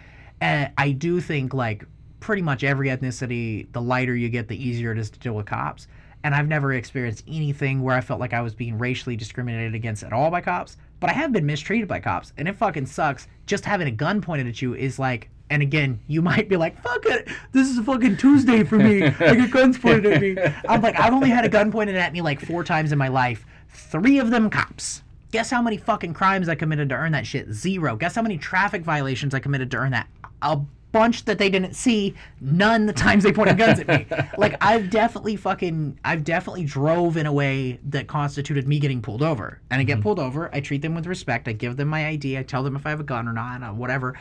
And 0.42 0.72
I 0.78 0.92
do 0.92 1.22
think, 1.22 1.54
like, 1.54 1.86
pretty 2.26 2.42
much 2.42 2.64
every 2.64 2.88
ethnicity, 2.88 3.72
the 3.72 3.80
lighter 3.80 4.16
you 4.16 4.30
get, 4.30 4.48
the 4.48 4.58
easier 4.58 4.92
it 4.92 4.98
is 4.98 5.12
to 5.12 5.20
deal 5.20 5.34
with 5.34 5.46
cops. 5.46 5.88
And 6.24 6.34
I've 6.34 6.48
never 6.48 6.74
experienced 6.74 7.24
anything 7.28 7.84
where 7.84 7.96
I 7.96 8.02
felt 8.02 8.20
like 8.20 8.34
I 8.34 8.42
was 8.42 8.56
being 8.56 8.80
racially 8.80 9.16
discriminated 9.16 9.76
against 9.76 10.02
at 10.02 10.12
all 10.12 10.32
by 10.32 10.42
cops. 10.42 10.78
But 11.00 11.12
I 11.12 11.14
have 11.14 11.32
been 11.32 11.46
mistreated 11.46 11.88
by 11.88 12.00
cops, 12.00 12.34
and 12.36 12.48
it 12.48 12.56
fucking 12.56 12.88
sucks. 12.88 13.28
Just 13.46 13.64
having 13.64 13.88
a 13.88 13.92
gun 13.92 14.22
pointed 14.22 14.48
at 14.48 14.60
you 14.60 14.74
is 14.74 14.98
like, 14.98 15.30
and 15.52 15.62
again, 15.62 16.00
you 16.08 16.20
might 16.24 16.50
be 16.50 16.58
like, 16.58 16.82
fuck 16.82 17.06
it, 17.06 17.28
this 17.52 17.70
is 17.70 17.78
a 17.78 17.84
fucking 17.84 18.18
Tuesday 18.18 18.64
for 18.64 18.78
me. 18.78 19.04
I 19.04 19.36
get 19.36 19.52
guns 19.52 19.78
pointed 19.78 20.08
at 20.08 20.20
me. 20.20 20.36
I'm 20.68 20.82
like, 20.82 21.00
I've 21.00 21.14
only 21.14 21.30
had 21.30 21.46
a 21.46 21.50
gun 21.50 21.72
pointed 21.72 21.96
at 21.96 22.12
me 22.12 22.22
like 22.22 22.42
four 22.42 22.64
times 22.64 22.92
in 22.92 22.98
my 22.98 23.10
life, 23.10 23.46
three 23.70 24.18
of 24.18 24.32
them 24.32 24.50
cops. 24.50 25.04
Guess 25.32 25.52
how 25.52 25.62
many 25.62 25.78
fucking 25.78 26.16
crimes 26.16 26.50
I 26.50 26.56
committed 26.56 26.90
to 26.90 26.96
earn 26.96 27.12
that 27.12 27.28
shit? 27.28 27.52
Zero. 27.52 27.96
Guess 27.96 28.16
how 28.16 28.24
many 28.24 28.40
traffic 28.40 28.82
violations 28.82 29.36
I 29.36 29.40
committed 29.40 29.70
to 29.72 29.78
earn 29.78 29.92
that? 29.92 30.08
A 30.42 30.60
bunch 30.96 31.26
that 31.26 31.38
they 31.38 31.50
didn't 31.50 31.74
see. 31.74 32.16
None 32.40 32.86
the 32.86 32.94
times 32.94 33.26
they 33.26 33.34
pointed 33.34 33.58
guns 33.58 33.82
at 33.82 33.88
me. 33.88 34.08
Like 34.38 34.56
I've 34.62 34.90
definitely 34.90 35.36
fucking 35.36 36.00
I've 36.06 36.24
definitely 36.24 36.64
drove 36.64 37.18
in 37.18 37.26
a 37.26 37.34
way 37.34 37.80
that 37.90 38.08
constituted 38.08 38.68
me 38.68 38.80
getting 38.80 39.02
pulled 39.02 39.22
over. 39.22 39.60
And 39.70 39.82
I 39.82 39.84
get 39.84 39.96
mm-hmm. 39.96 40.04
pulled 40.04 40.20
over. 40.20 40.50
I 40.54 40.62
treat 40.62 40.82
them 40.82 40.96
with 40.96 41.06
respect. 41.06 41.48
I 41.48 41.52
give 41.52 41.76
them 41.76 41.90
my 41.90 42.08
ID. 42.08 42.38
I 42.38 42.44
tell 42.44 42.64
them 42.64 42.76
if 42.76 42.86
I 42.86 42.92
have 42.92 43.00
a 43.02 43.04
gun 43.04 43.28
or 43.28 43.34
not, 43.34 43.62
uh, 43.62 43.72
whatever. 43.72 44.18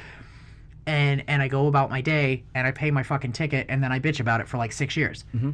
And 0.86 1.22
and 1.28 1.40
I 1.40 1.48
go 1.48 1.68
about 1.68 1.90
my 1.90 2.01
day 2.01 2.42
and 2.55 2.66
I 2.66 2.72
pay 2.72 2.90
my 2.90 3.02
fucking 3.02 3.32
ticket 3.32 3.66
and 3.68 3.82
then 3.82 3.92
I 3.92 4.01
bitch 4.01 4.18
about 4.18 4.40
it 4.40 4.48
for 4.48 4.59
like 4.59 4.72
six 4.72 4.96
years. 4.96 5.24
Mm-hmm. 5.34 5.51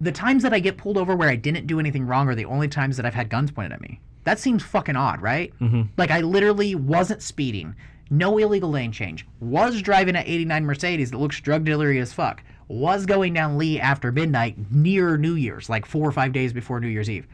The 0.00 0.12
times 0.12 0.42
that 0.44 0.54
I 0.54 0.60
get 0.60 0.78
pulled 0.78 0.96
over 0.96 1.14
where 1.14 1.28
I 1.28 1.36
didn't 1.36 1.66
do 1.66 1.78
anything 1.78 2.06
wrong 2.06 2.26
are 2.28 2.34
the 2.34 2.46
only 2.46 2.68
times 2.68 2.96
that 2.96 3.04
I've 3.04 3.14
had 3.14 3.28
guns 3.28 3.50
pointed 3.50 3.72
at 3.72 3.80
me. 3.82 4.00
That 4.24 4.38
seems 4.38 4.62
fucking 4.62 4.96
odd, 4.96 5.20
right? 5.20 5.52
Mm-hmm. 5.60 5.82
Like 5.98 6.10
I 6.10 6.20
literally 6.20 6.74
wasn't 6.74 7.22
speeding, 7.22 7.74
no 8.10 8.38
illegal 8.38 8.70
lane 8.70 8.92
change, 8.92 9.26
was 9.40 9.82
driving 9.82 10.16
an 10.16 10.24
89 10.26 10.64
Mercedes 10.64 11.10
that 11.10 11.18
looks 11.18 11.40
drug 11.40 11.64
dealery 11.64 12.00
as 12.00 12.12
fuck, 12.12 12.42
was 12.68 13.06
going 13.06 13.34
down 13.34 13.58
Lee 13.58 13.80
after 13.80 14.12
midnight 14.12 14.56
near 14.70 15.16
New 15.16 15.34
Year's, 15.34 15.68
like 15.68 15.86
four 15.86 16.08
or 16.08 16.12
five 16.12 16.32
days 16.32 16.52
before 16.52 16.80
New 16.80 16.88
Year's 16.88 17.10
Eve. 17.10 17.26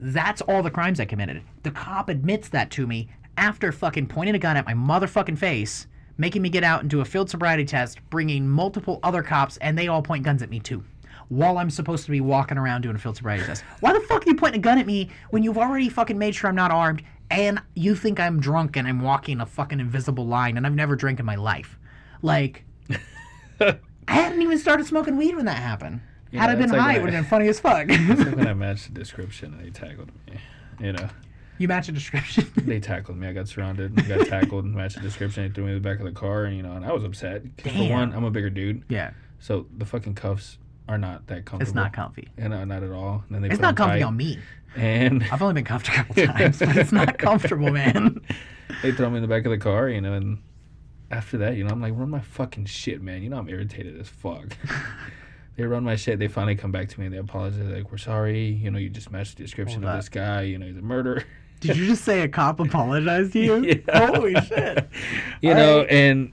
That's 0.00 0.42
all 0.42 0.62
the 0.62 0.70
crimes 0.70 1.00
I 1.00 1.04
committed. 1.04 1.42
The 1.64 1.72
cop 1.72 2.08
admits 2.08 2.48
that 2.50 2.70
to 2.72 2.86
me 2.86 3.08
after 3.36 3.72
fucking 3.72 4.06
pointing 4.06 4.34
a 4.34 4.38
gun 4.38 4.56
at 4.56 4.66
my 4.66 4.74
motherfucking 4.74 5.38
face, 5.38 5.86
making 6.18 6.42
me 6.42 6.48
get 6.48 6.64
out 6.64 6.80
and 6.80 6.90
do 6.90 7.00
a 7.00 7.04
field 7.04 7.30
sobriety 7.30 7.64
test, 7.64 7.98
bringing 8.10 8.48
multiple 8.48 9.00
other 9.02 9.22
cops, 9.22 9.56
and 9.58 9.76
they 9.76 9.88
all 9.88 10.02
point 10.02 10.24
guns 10.24 10.42
at 10.42 10.50
me 10.50 10.60
too. 10.60 10.84
While 11.28 11.58
I'm 11.58 11.70
supposed 11.70 12.04
to 12.06 12.10
be 12.10 12.20
walking 12.20 12.58
around 12.58 12.82
doing 12.82 12.96
a 12.96 12.98
field 12.98 13.16
sobriety 13.16 13.44
test. 13.44 13.62
Why 13.80 13.92
the 13.92 14.00
fuck 14.00 14.26
are 14.26 14.30
you 14.30 14.34
pointing 14.34 14.60
a 14.60 14.62
gun 14.62 14.78
at 14.78 14.86
me 14.86 15.10
when 15.30 15.42
you've 15.42 15.58
already 15.58 15.88
fucking 15.88 16.18
made 16.18 16.34
sure 16.34 16.48
I'm 16.48 16.56
not 16.56 16.70
armed 16.70 17.02
and 17.30 17.60
you 17.74 17.94
think 17.94 18.18
I'm 18.20 18.40
drunk 18.40 18.76
and 18.76 18.86
I'm 18.86 19.00
walking 19.00 19.40
a 19.40 19.46
fucking 19.46 19.80
invisible 19.80 20.26
line 20.26 20.56
and 20.56 20.66
I've 20.66 20.74
never 20.74 20.96
drank 20.96 21.20
in 21.20 21.26
my 21.26 21.36
life? 21.36 21.78
Like, 22.22 22.64
I 23.60 23.78
hadn't 24.06 24.42
even 24.42 24.58
started 24.58 24.86
smoking 24.86 25.16
weed 25.16 25.36
when 25.36 25.44
that 25.46 25.58
happened. 25.58 26.00
Yeah, 26.30 26.42
Had 26.42 26.50
I 26.50 26.54
been 26.56 26.70
like 26.70 26.80
high, 26.80 26.96
it 26.96 27.02
would 27.02 27.12
have 27.12 27.22
been 27.24 27.30
funny 27.30 27.48
as 27.48 27.58
fuck. 27.60 27.86
It's 27.88 28.20
like 28.20 28.36
when 28.36 28.48
I 28.48 28.54
matched 28.54 28.92
the 28.92 29.00
description 29.00 29.54
and 29.54 29.64
they 29.64 29.70
tackled 29.70 30.10
me. 30.26 30.38
You 30.80 30.92
know, 30.92 31.08
you 31.58 31.68
match 31.68 31.88
a 31.88 31.92
description. 31.92 32.50
they 32.56 32.80
tackled 32.80 33.18
me. 33.18 33.26
I 33.26 33.32
got 33.32 33.48
surrounded, 33.48 33.96
and 33.98 34.06
got 34.06 34.26
tackled, 34.26 34.64
and 34.64 34.74
matched 34.74 34.96
the 34.96 35.02
description. 35.02 35.42
They 35.42 35.52
threw 35.52 35.64
me 35.64 35.70
in 35.70 35.82
the 35.82 35.88
back 35.88 35.98
of 35.98 36.04
the 36.04 36.12
car, 36.12 36.44
and 36.44 36.56
you 36.56 36.62
know, 36.62 36.72
and 36.72 36.84
I 36.84 36.92
was 36.92 37.02
upset. 37.02 37.42
For 37.62 37.70
one, 37.90 38.12
I'm 38.12 38.24
a 38.24 38.30
bigger 38.30 38.50
dude, 38.50 38.84
yeah, 38.88 39.10
so 39.40 39.66
the 39.76 39.84
fucking 39.84 40.14
cuffs 40.14 40.58
are 40.88 40.98
not 40.98 41.26
that 41.26 41.44
comfortable. 41.44 41.62
it's 41.62 41.74
not 41.74 41.92
comfy. 41.92 42.28
And 42.38 42.50
no, 42.50 42.64
not 42.64 42.82
at 42.82 42.90
all. 42.90 43.22
And 43.26 43.34
then 43.34 43.42
they 43.42 43.50
It's 43.50 43.60
not 43.60 43.76
comfy 43.76 43.98
tight, 43.98 44.02
on 44.02 44.16
me. 44.16 44.38
And 44.76 45.22
I've 45.32 45.42
only 45.42 45.54
been 45.54 45.64
cuffed 45.64 45.88
a 45.88 45.92
couple 45.92 46.14
times, 46.26 46.58
but 46.58 46.76
it's 46.76 46.92
not 46.92 47.18
comfortable, 47.18 47.70
man. 47.70 48.20
they 48.82 48.92
throw 48.92 49.10
me 49.10 49.16
in 49.16 49.22
the 49.22 49.28
back 49.28 49.44
of 49.44 49.50
the 49.50 49.58
car, 49.58 49.88
you 49.88 50.00
know, 50.00 50.14
and 50.14 50.38
after 51.10 51.38
that, 51.38 51.56
you 51.56 51.64
know, 51.64 51.70
I'm 51.70 51.80
like, 51.80 51.94
run 51.96 52.10
my 52.10 52.20
fucking 52.20 52.66
shit, 52.66 53.02
man. 53.02 53.22
You 53.22 53.30
know, 53.30 53.38
I'm 53.38 53.48
irritated 53.48 53.98
as 54.00 54.08
fuck. 54.08 54.56
they 55.56 55.64
run 55.64 55.84
my 55.84 55.96
shit. 55.96 56.18
They 56.18 56.28
finally 56.28 56.54
come 56.56 56.70
back 56.72 56.88
to 56.90 57.00
me 57.00 57.06
and 57.06 57.14
they 57.14 57.18
apologize. 57.18 57.60
Like, 57.66 57.90
we're 57.90 57.98
sorry. 57.98 58.46
You 58.48 58.70
know, 58.70 58.78
you 58.78 58.90
just 58.90 59.10
matched 59.10 59.36
the 59.38 59.42
description 59.42 59.82
Hold 59.82 59.90
of 59.90 59.96
up. 59.96 60.00
this 60.00 60.08
guy. 60.10 60.42
You 60.42 60.58
know, 60.58 60.66
he's 60.66 60.76
a 60.76 60.82
murderer. 60.82 61.24
Did 61.60 61.76
you 61.76 61.86
just 61.86 62.04
say 62.04 62.20
a 62.22 62.28
cop 62.28 62.60
apologized 62.60 63.32
to 63.32 63.40
you? 63.40 63.64
Yeah. 63.88 64.06
Holy 64.14 64.34
shit. 64.42 64.88
you 65.40 65.50
All 65.50 65.56
know, 65.56 65.78
right. 65.80 65.90
and 65.90 66.32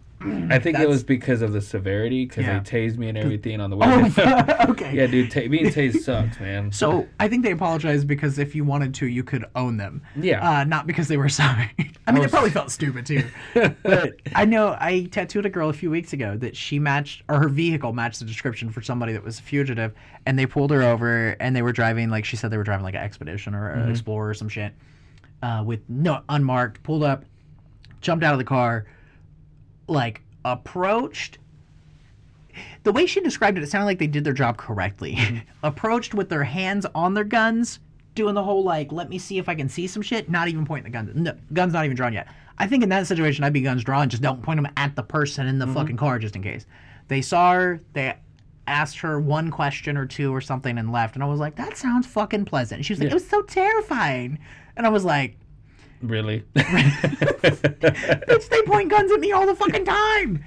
I 0.52 0.60
think 0.60 0.80
it 0.80 0.88
was 0.90 1.04
because 1.04 1.42
of 1.42 1.54
the 1.54 1.62
severity, 1.62 2.26
because 2.26 2.46
Yeah. 2.46 2.60
they 2.60 2.70
tased 2.88 2.98
me 2.98 3.10
and 3.10 3.18
everything 3.26 3.62
on 3.62 3.70
the 3.70 3.78
way. 3.78 3.88
Oh, 3.90 4.56
okay. 4.70 4.94
yeah, 4.96 5.08
dude, 5.08 5.32
ta- 5.32 5.48
being 5.48 5.66
tased 5.68 6.00
sucks, 6.04 6.40
man. 6.40 6.72
So 6.72 7.08
I 7.20 7.28
think 7.28 7.44
they 7.44 7.52
apologized 7.52 8.08
because 8.08 8.40
if 8.40 8.56
you 8.56 8.64
wanted 8.64 8.94
to, 8.96 9.08
you 9.08 9.24
could 9.24 9.46
own 9.56 9.78
them. 9.78 10.02
Yeah. 10.16 10.48
Uh, 10.60 10.64
not 10.64 10.88
because 10.88 11.08
they 11.08 11.18
were 11.18 11.30
sorry. 11.30 11.72
I 12.08 12.12
mean, 12.12 12.16
they 12.16 12.20
was- 12.22 12.32
probably 12.32 12.50
felt 12.52 12.72
stupid 12.72 13.06
too. 13.06 13.24
But 13.54 14.16
I 14.36 14.46
know 14.46 14.76
I 14.80 15.06
tattooed 15.12 15.46
a 15.46 15.50
girl 15.50 15.70
a 15.70 15.74
few 15.74 15.90
weeks 15.90 16.14
ago 16.14 16.38
that 16.38 16.56
she 16.56 16.80
matched, 16.80 17.24
or 17.30 17.40
her 17.40 17.50
vehicle 17.50 17.94
matched 17.94 18.20
the 18.20 18.26
description 18.26 18.70
for 18.72 18.82
somebody 18.82 19.14
that 19.14 19.24
was 19.24 19.40
a 19.40 19.42
fugitive, 19.44 19.94
and 20.26 20.38
they 20.40 20.46
pulled 20.46 20.72
her 20.72 20.82
over, 20.84 21.36
and 21.40 21.56
they 21.56 21.62
were 21.62 21.72
driving, 21.74 22.10
like 22.10 22.26
she 22.26 22.36
said, 22.36 22.52
they 22.52 22.58
were 22.58 22.64
driving 22.64 22.84
like 22.84 22.96
an 22.96 23.02
expedition 23.02 23.54
or 23.56 23.70
an 23.70 23.90
explorer 23.92 24.30
or 24.30 24.34
some 24.34 24.50
shit, 24.50 24.74
uh, 25.44 25.64
with 25.66 25.82
no 25.90 26.22
unmarked. 26.30 26.82
Pulled 26.84 27.04
up, 27.04 27.26
jumped 28.02 28.24
out 28.24 28.34
of 28.34 28.38
the 28.40 28.44
car, 28.46 28.86
like 29.88 30.22
approached. 30.44 31.38
The 32.84 32.92
way 32.92 33.06
she 33.06 33.20
described 33.20 33.58
it, 33.58 33.64
it 33.64 33.70
sounded 33.70 33.86
like 33.86 34.00
they 34.00 34.08
did 34.08 34.24
their 34.24 34.34
job 34.34 34.58
correctly. 34.58 35.16
Mm-hmm. 35.16 35.38
approached 35.64 36.14
with 36.14 36.30
their 36.30 36.44
hands 36.44 36.86
on 36.96 37.14
their 37.14 37.24
guns, 37.24 37.80
doing 38.14 38.34
the 38.34 38.44
whole 38.44 38.64
like, 38.64 38.92
let 38.92 39.10
me 39.10 39.18
see 39.18 39.38
if 39.38 39.50
I 39.50 39.56
can 39.56 39.68
see 39.68 39.88
some 39.88 40.02
shit. 40.02 40.30
Not 40.30 40.48
even 40.48 40.66
pointing 40.66 40.92
the 40.92 40.98
gun. 40.98 41.12
No, 41.16 41.34
gun's 41.54 41.74
not 41.74 41.86
even 41.86 41.98
drawn 41.98 42.14
yet. 42.14 42.28
I 42.58 42.68
think 42.68 42.84
in 42.84 42.90
that 42.90 43.08
situation, 43.08 43.44
I'd 43.44 43.54
be 43.54 43.62
guns 43.62 43.84
drawn. 43.84 44.08
Just 44.10 44.24
don't 44.24 44.42
point 44.42 44.62
them 44.62 44.72
at 44.78 44.96
the 44.96 45.04
person 45.04 45.48
in 45.48 45.60
the 45.60 45.66
mm-hmm. 45.66 45.74
fucking 45.74 45.98
car, 45.98 46.20
just 46.20 46.36
in 46.36 46.44
case. 46.44 46.66
They 47.08 47.22
saw 47.22 47.54
her. 47.54 47.82
They 47.94 48.16
asked 48.68 49.00
her 49.00 49.20
one 49.20 49.52
question 49.52 49.98
or 49.98 50.06
two 50.06 50.34
or 50.34 50.42
something 50.42 50.78
and 50.78 50.92
left. 50.92 51.16
And 51.16 51.24
I 51.24 51.28
was 51.28 51.40
like, 51.40 51.56
that 51.58 51.78
sounds 51.78 52.08
fucking 52.08 52.46
pleasant. 52.46 52.80
And 52.80 52.86
she 52.86 52.94
was 52.94 53.00
like, 53.00 53.08
Yeah. 53.08 53.12
it 53.12 53.16
was 53.16 53.28
so 53.28 53.42
terrifying. 53.44 54.40
And 54.78 54.86
I 54.86 54.90
was 54.90 55.06
like, 55.06 55.38
really? 56.08 56.44
Bitch, 56.56 58.50
they 58.50 58.62
point 58.64 58.90
guns 58.90 59.12
at 59.12 59.20
me 59.20 59.32
all 59.32 59.46
the 59.46 59.56
fucking 59.56 59.86
time. 59.86 60.44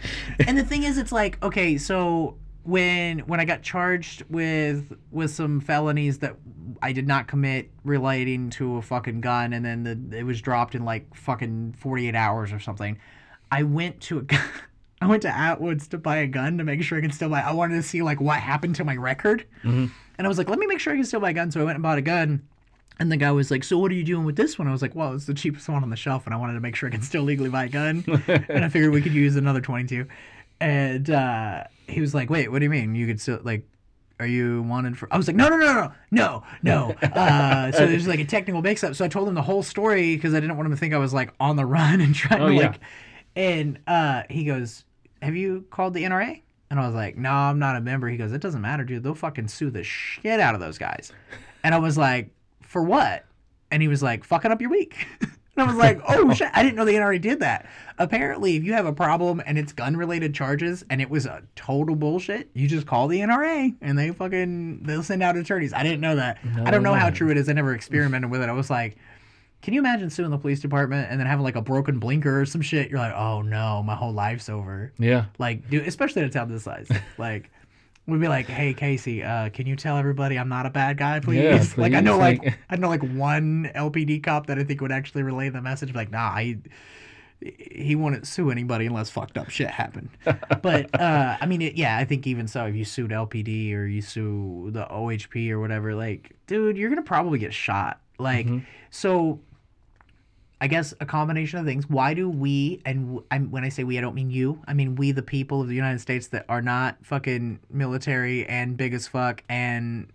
And 0.46 0.56
the 0.56 0.64
thing 0.64 0.82
is, 0.84 0.98
it's 0.98 1.12
like, 1.12 1.42
okay, 1.42 1.78
so 1.78 2.36
when 2.68 3.20
when 3.20 3.40
I 3.40 3.46
got 3.46 3.62
charged 3.62 4.24
with 4.28 4.92
with 5.10 5.30
some 5.30 5.60
felonies 5.60 6.18
that 6.18 6.36
I 6.82 6.92
did 6.92 7.08
not 7.08 7.26
commit 7.26 7.70
relating 7.82 8.50
to 8.50 8.76
a 8.76 8.82
fucking 8.82 9.22
gun, 9.22 9.54
and 9.54 9.64
then 9.64 10.10
the, 10.10 10.18
it 10.18 10.24
was 10.24 10.42
dropped 10.42 10.74
in 10.74 10.84
like 10.84 11.14
fucking 11.14 11.76
forty 11.78 12.08
eight 12.08 12.14
hours 12.14 12.52
or 12.52 12.60
something. 12.60 12.98
I 13.50 13.62
went 13.62 14.00
to 14.02 14.18
a 14.18 14.38
I 15.00 15.06
went 15.06 15.22
to 15.22 15.28
Atwoods 15.28 15.88
to 15.90 15.98
buy 15.98 16.18
a 16.18 16.26
gun 16.26 16.58
to 16.58 16.64
make 16.64 16.82
sure 16.82 16.98
I 16.98 17.00
could 17.00 17.14
still 17.14 17.30
buy. 17.30 17.40
I 17.40 17.52
wanted 17.52 17.76
to 17.76 17.82
see 17.82 18.02
like 18.02 18.20
what 18.20 18.38
happened 18.38 18.74
to 18.76 18.84
my 18.84 18.96
record, 18.96 19.46
mm-hmm. 19.62 19.86
and 20.18 20.26
I 20.26 20.28
was 20.28 20.36
like, 20.36 20.50
let 20.50 20.58
me 20.58 20.66
make 20.66 20.80
sure 20.80 20.92
I 20.92 20.96
can 20.96 21.04
still 21.04 21.20
buy 21.20 21.30
a 21.30 21.34
gun. 21.34 21.50
So 21.50 21.60
I 21.60 21.64
went 21.64 21.76
and 21.76 21.82
bought 21.82 21.98
a 21.98 22.02
gun. 22.02 22.42
And 23.00 23.12
the 23.12 23.16
guy 23.16 23.30
was 23.30 23.50
like, 23.50 23.62
"So 23.62 23.78
what 23.78 23.92
are 23.92 23.94
you 23.94 24.02
doing 24.04 24.24
with 24.24 24.34
this 24.36 24.58
one?" 24.58 24.66
I 24.66 24.72
was 24.72 24.82
like, 24.82 24.94
"Well, 24.94 25.12
it's 25.14 25.26
the 25.26 25.34
cheapest 25.34 25.68
one 25.68 25.82
on 25.82 25.90
the 25.90 25.96
shelf, 25.96 26.26
and 26.26 26.34
I 26.34 26.36
wanted 26.36 26.54
to 26.54 26.60
make 26.60 26.74
sure 26.74 26.88
I 26.88 26.92
could 26.92 27.04
still 27.04 27.22
legally 27.22 27.48
buy 27.50 27.64
a 27.64 27.68
gun, 27.68 28.04
and 28.48 28.64
I 28.64 28.68
figured 28.68 28.92
we 28.92 29.00
could 29.02 29.12
use 29.14 29.36
another 29.36 29.60
22." 29.60 30.06
And 30.60 31.08
uh, 31.10 31.64
he 31.86 32.00
was 32.00 32.14
like, 32.14 32.30
"Wait, 32.30 32.50
what 32.50 32.58
do 32.58 32.64
you 32.64 32.70
mean? 32.70 32.94
You 32.96 33.06
could 33.06 33.20
still 33.20 33.38
like, 33.44 33.64
are 34.18 34.26
you 34.26 34.62
wanted 34.62 34.98
for?" 34.98 35.06
I 35.12 35.16
was 35.16 35.28
like, 35.28 35.36
"No, 35.36 35.48
no, 35.48 35.56
no, 35.56 35.72
no, 35.72 35.92
no, 36.10 36.42
no." 36.62 37.08
Uh, 37.08 37.70
so 37.70 37.86
there's 37.86 38.08
like 38.08 38.18
a 38.18 38.24
technical 38.24 38.62
mix-up. 38.62 38.96
So 38.96 39.04
I 39.04 39.08
told 39.08 39.28
him 39.28 39.34
the 39.34 39.42
whole 39.42 39.62
story 39.62 40.16
because 40.16 40.34
I 40.34 40.40
didn't 40.40 40.56
want 40.56 40.66
him 40.66 40.72
to 40.72 40.76
think 40.78 40.92
I 40.92 40.98
was 40.98 41.14
like 41.14 41.32
on 41.38 41.54
the 41.54 41.64
run 41.66 42.00
and 42.00 42.14
trying 42.14 42.42
Oh, 42.42 42.48
to 42.48 42.54
yeah. 42.54 42.60
like. 42.68 42.80
And 43.36 43.78
uh, 43.86 44.24
he 44.28 44.44
goes, 44.44 44.84
"Have 45.22 45.36
you 45.36 45.64
called 45.70 45.94
the 45.94 46.02
NRA?" 46.02 46.42
And 46.70 46.80
I 46.80 46.84
was 46.86 46.96
like, 46.96 47.16
"No, 47.16 47.30
I'm 47.30 47.60
not 47.60 47.76
a 47.76 47.80
member." 47.80 48.08
He 48.08 48.16
goes, 48.16 48.32
"It 48.32 48.40
doesn't 48.40 48.60
matter, 48.60 48.82
dude. 48.82 49.04
They'll 49.04 49.14
fucking 49.14 49.46
sue 49.46 49.70
the 49.70 49.84
shit 49.84 50.40
out 50.40 50.54
of 50.56 50.60
those 50.60 50.78
guys." 50.78 51.12
And 51.62 51.74
I 51.74 51.78
was 51.78 51.96
like, 51.96 52.30
"For 52.68 52.82
what?" 52.82 53.24
And 53.70 53.82
he 53.82 53.88
was 53.88 54.02
like, 54.02 54.24
"Fucking 54.24 54.52
up 54.52 54.60
your 54.60 54.70
week." 54.70 55.06
And 55.58 55.68
I 55.68 55.72
was 55.72 55.76
like, 55.76 56.00
"Oh 56.06 56.32
shit! 56.34 56.50
I 56.54 56.62
didn't 56.62 56.76
know 56.76 56.84
the 56.84 56.92
NRA 56.92 57.20
did 57.20 57.40
that." 57.40 57.66
Apparently, 57.98 58.54
if 58.54 58.62
you 58.62 58.74
have 58.74 58.86
a 58.86 58.92
problem 58.92 59.42
and 59.44 59.58
it's 59.58 59.72
gun-related 59.72 60.32
charges 60.32 60.84
and 60.88 61.00
it 61.00 61.10
was 61.10 61.26
a 61.26 61.42
total 61.56 61.96
bullshit, 61.96 62.48
you 62.54 62.68
just 62.68 62.86
call 62.86 63.08
the 63.08 63.18
NRA 63.18 63.74
and 63.80 63.98
they 63.98 64.12
fucking 64.12 64.84
they'll 64.84 65.02
send 65.02 65.20
out 65.20 65.36
attorneys. 65.36 65.72
I 65.72 65.82
didn't 65.82 66.00
know 66.00 66.14
that. 66.14 66.38
I 66.64 66.70
don't 66.70 66.84
know 66.84 66.94
how 66.94 67.10
true 67.10 67.30
it 67.30 67.36
is. 67.36 67.48
I 67.48 67.54
never 67.54 67.74
experimented 67.74 68.30
with 68.30 68.40
it. 68.40 68.48
I 68.48 68.52
was 68.52 68.70
like, 68.70 68.98
can 69.62 69.74
you 69.74 69.80
imagine 69.80 70.10
suing 70.10 70.30
the 70.30 70.38
police 70.38 70.60
department 70.60 71.10
and 71.10 71.18
then 71.18 71.26
having 71.26 71.42
like 71.42 71.56
a 71.56 71.62
broken 71.62 71.98
blinker 71.98 72.42
or 72.42 72.46
some 72.46 72.62
shit? 72.62 72.88
You're 72.88 73.00
like, 73.00 73.14
oh 73.14 73.42
no, 73.42 73.82
my 73.82 73.96
whole 73.96 74.12
life's 74.12 74.48
over. 74.48 74.92
Yeah. 74.96 75.24
Like, 75.40 75.68
dude, 75.68 75.88
especially 75.88 76.22
in 76.22 76.28
a 76.28 76.30
town 76.30 76.52
this 76.52 76.62
size. 76.62 76.88
Like, 77.18 77.50
we'd 78.08 78.20
be 78.20 78.26
like, 78.28 78.46
hey 78.46 78.74
Casey, 78.74 79.22
uh, 79.22 79.50
can 79.50 79.66
you 79.66 79.76
tell 79.76 79.96
everybody 79.96 80.36
I'm 80.38 80.48
not 80.48 80.66
a 80.66 80.70
bad 80.70 80.96
guy, 80.98 81.20
please? 81.20 81.42
Yeah, 81.44 81.64
Like, 81.76 81.92
I 81.94 82.00
know 82.00 82.18
like 82.18 82.42
like- 82.44 82.58
I 82.70 82.76
know 82.76 82.88
like 82.88 83.02
one 83.02 83.70
LPD 83.74 84.22
cop 84.24 84.46
that 84.46 84.58
I 84.58 84.64
think 84.64 84.80
would 84.80 84.90
actually 84.92 85.22
relay 85.22 85.50
the 85.50 85.62
message. 85.62 85.94
Like, 85.94 86.10
nah, 86.10 86.18
I 86.30 86.58
he 87.40 87.94
wouldn't 87.94 88.26
sue 88.26 88.50
anybody 88.50 88.86
unless 88.86 89.10
fucked 89.10 89.38
up 89.38 89.48
shit 89.48 89.70
happened. 89.70 90.08
But 90.62 90.92
uh, 91.00 91.36
I 91.40 91.46
mean, 91.46 91.62
it, 91.62 91.74
yeah, 91.76 91.96
I 91.96 92.04
think 92.04 92.26
even 92.26 92.48
so, 92.48 92.66
if 92.66 92.74
you 92.74 92.84
sued 92.84 93.12
LPD 93.12 93.72
or 93.74 93.86
you 93.86 94.02
sue 94.02 94.70
the 94.72 94.86
OHP 94.86 95.50
or 95.50 95.60
whatever, 95.60 95.94
like, 95.94 96.32
dude, 96.48 96.76
you're 96.76 96.88
gonna 96.88 97.02
probably 97.02 97.38
get 97.38 97.54
shot. 97.54 98.00
Like, 98.18 98.48
so. 98.90 99.38
I 100.60 100.66
guess 100.66 100.92
a 101.00 101.06
combination 101.06 101.60
of 101.60 101.66
things. 101.66 101.88
Why 101.88 102.14
do 102.14 102.28
we, 102.28 102.82
and 102.84 103.20
I'm, 103.30 103.50
when 103.50 103.64
I 103.64 103.68
say 103.68 103.84
we, 103.84 103.96
I 103.96 104.00
don't 104.00 104.14
mean 104.14 104.30
you. 104.30 104.60
I 104.66 104.74
mean 104.74 104.96
we, 104.96 105.12
the 105.12 105.22
people 105.22 105.60
of 105.60 105.68
the 105.68 105.74
United 105.74 106.00
States 106.00 106.28
that 106.28 106.44
are 106.48 106.62
not 106.62 106.96
fucking 107.02 107.60
military 107.70 108.44
and 108.46 108.76
big 108.76 108.92
as 108.92 109.06
fuck 109.06 109.44
and 109.48 110.08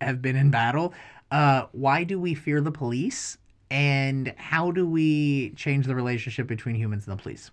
have 0.00 0.20
been 0.20 0.36
in 0.36 0.50
battle. 0.50 0.92
Uh, 1.30 1.66
why 1.72 2.04
do 2.04 2.20
we 2.20 2.34
fear 2.34 2.60
the 2.60 2.72
police? 2.72 3.38
And 3.70 4.34
how 4.36 4.70
do 4.70 4.86
we 4.86 5.50
change 5.50 5.86
the 5.86 5.94
relationship 5.94 6.46
between 6.46 6.74
humans 6.74 7.06
and 7.06 7.18
the 7.18 7.22
police? 7.22 7.50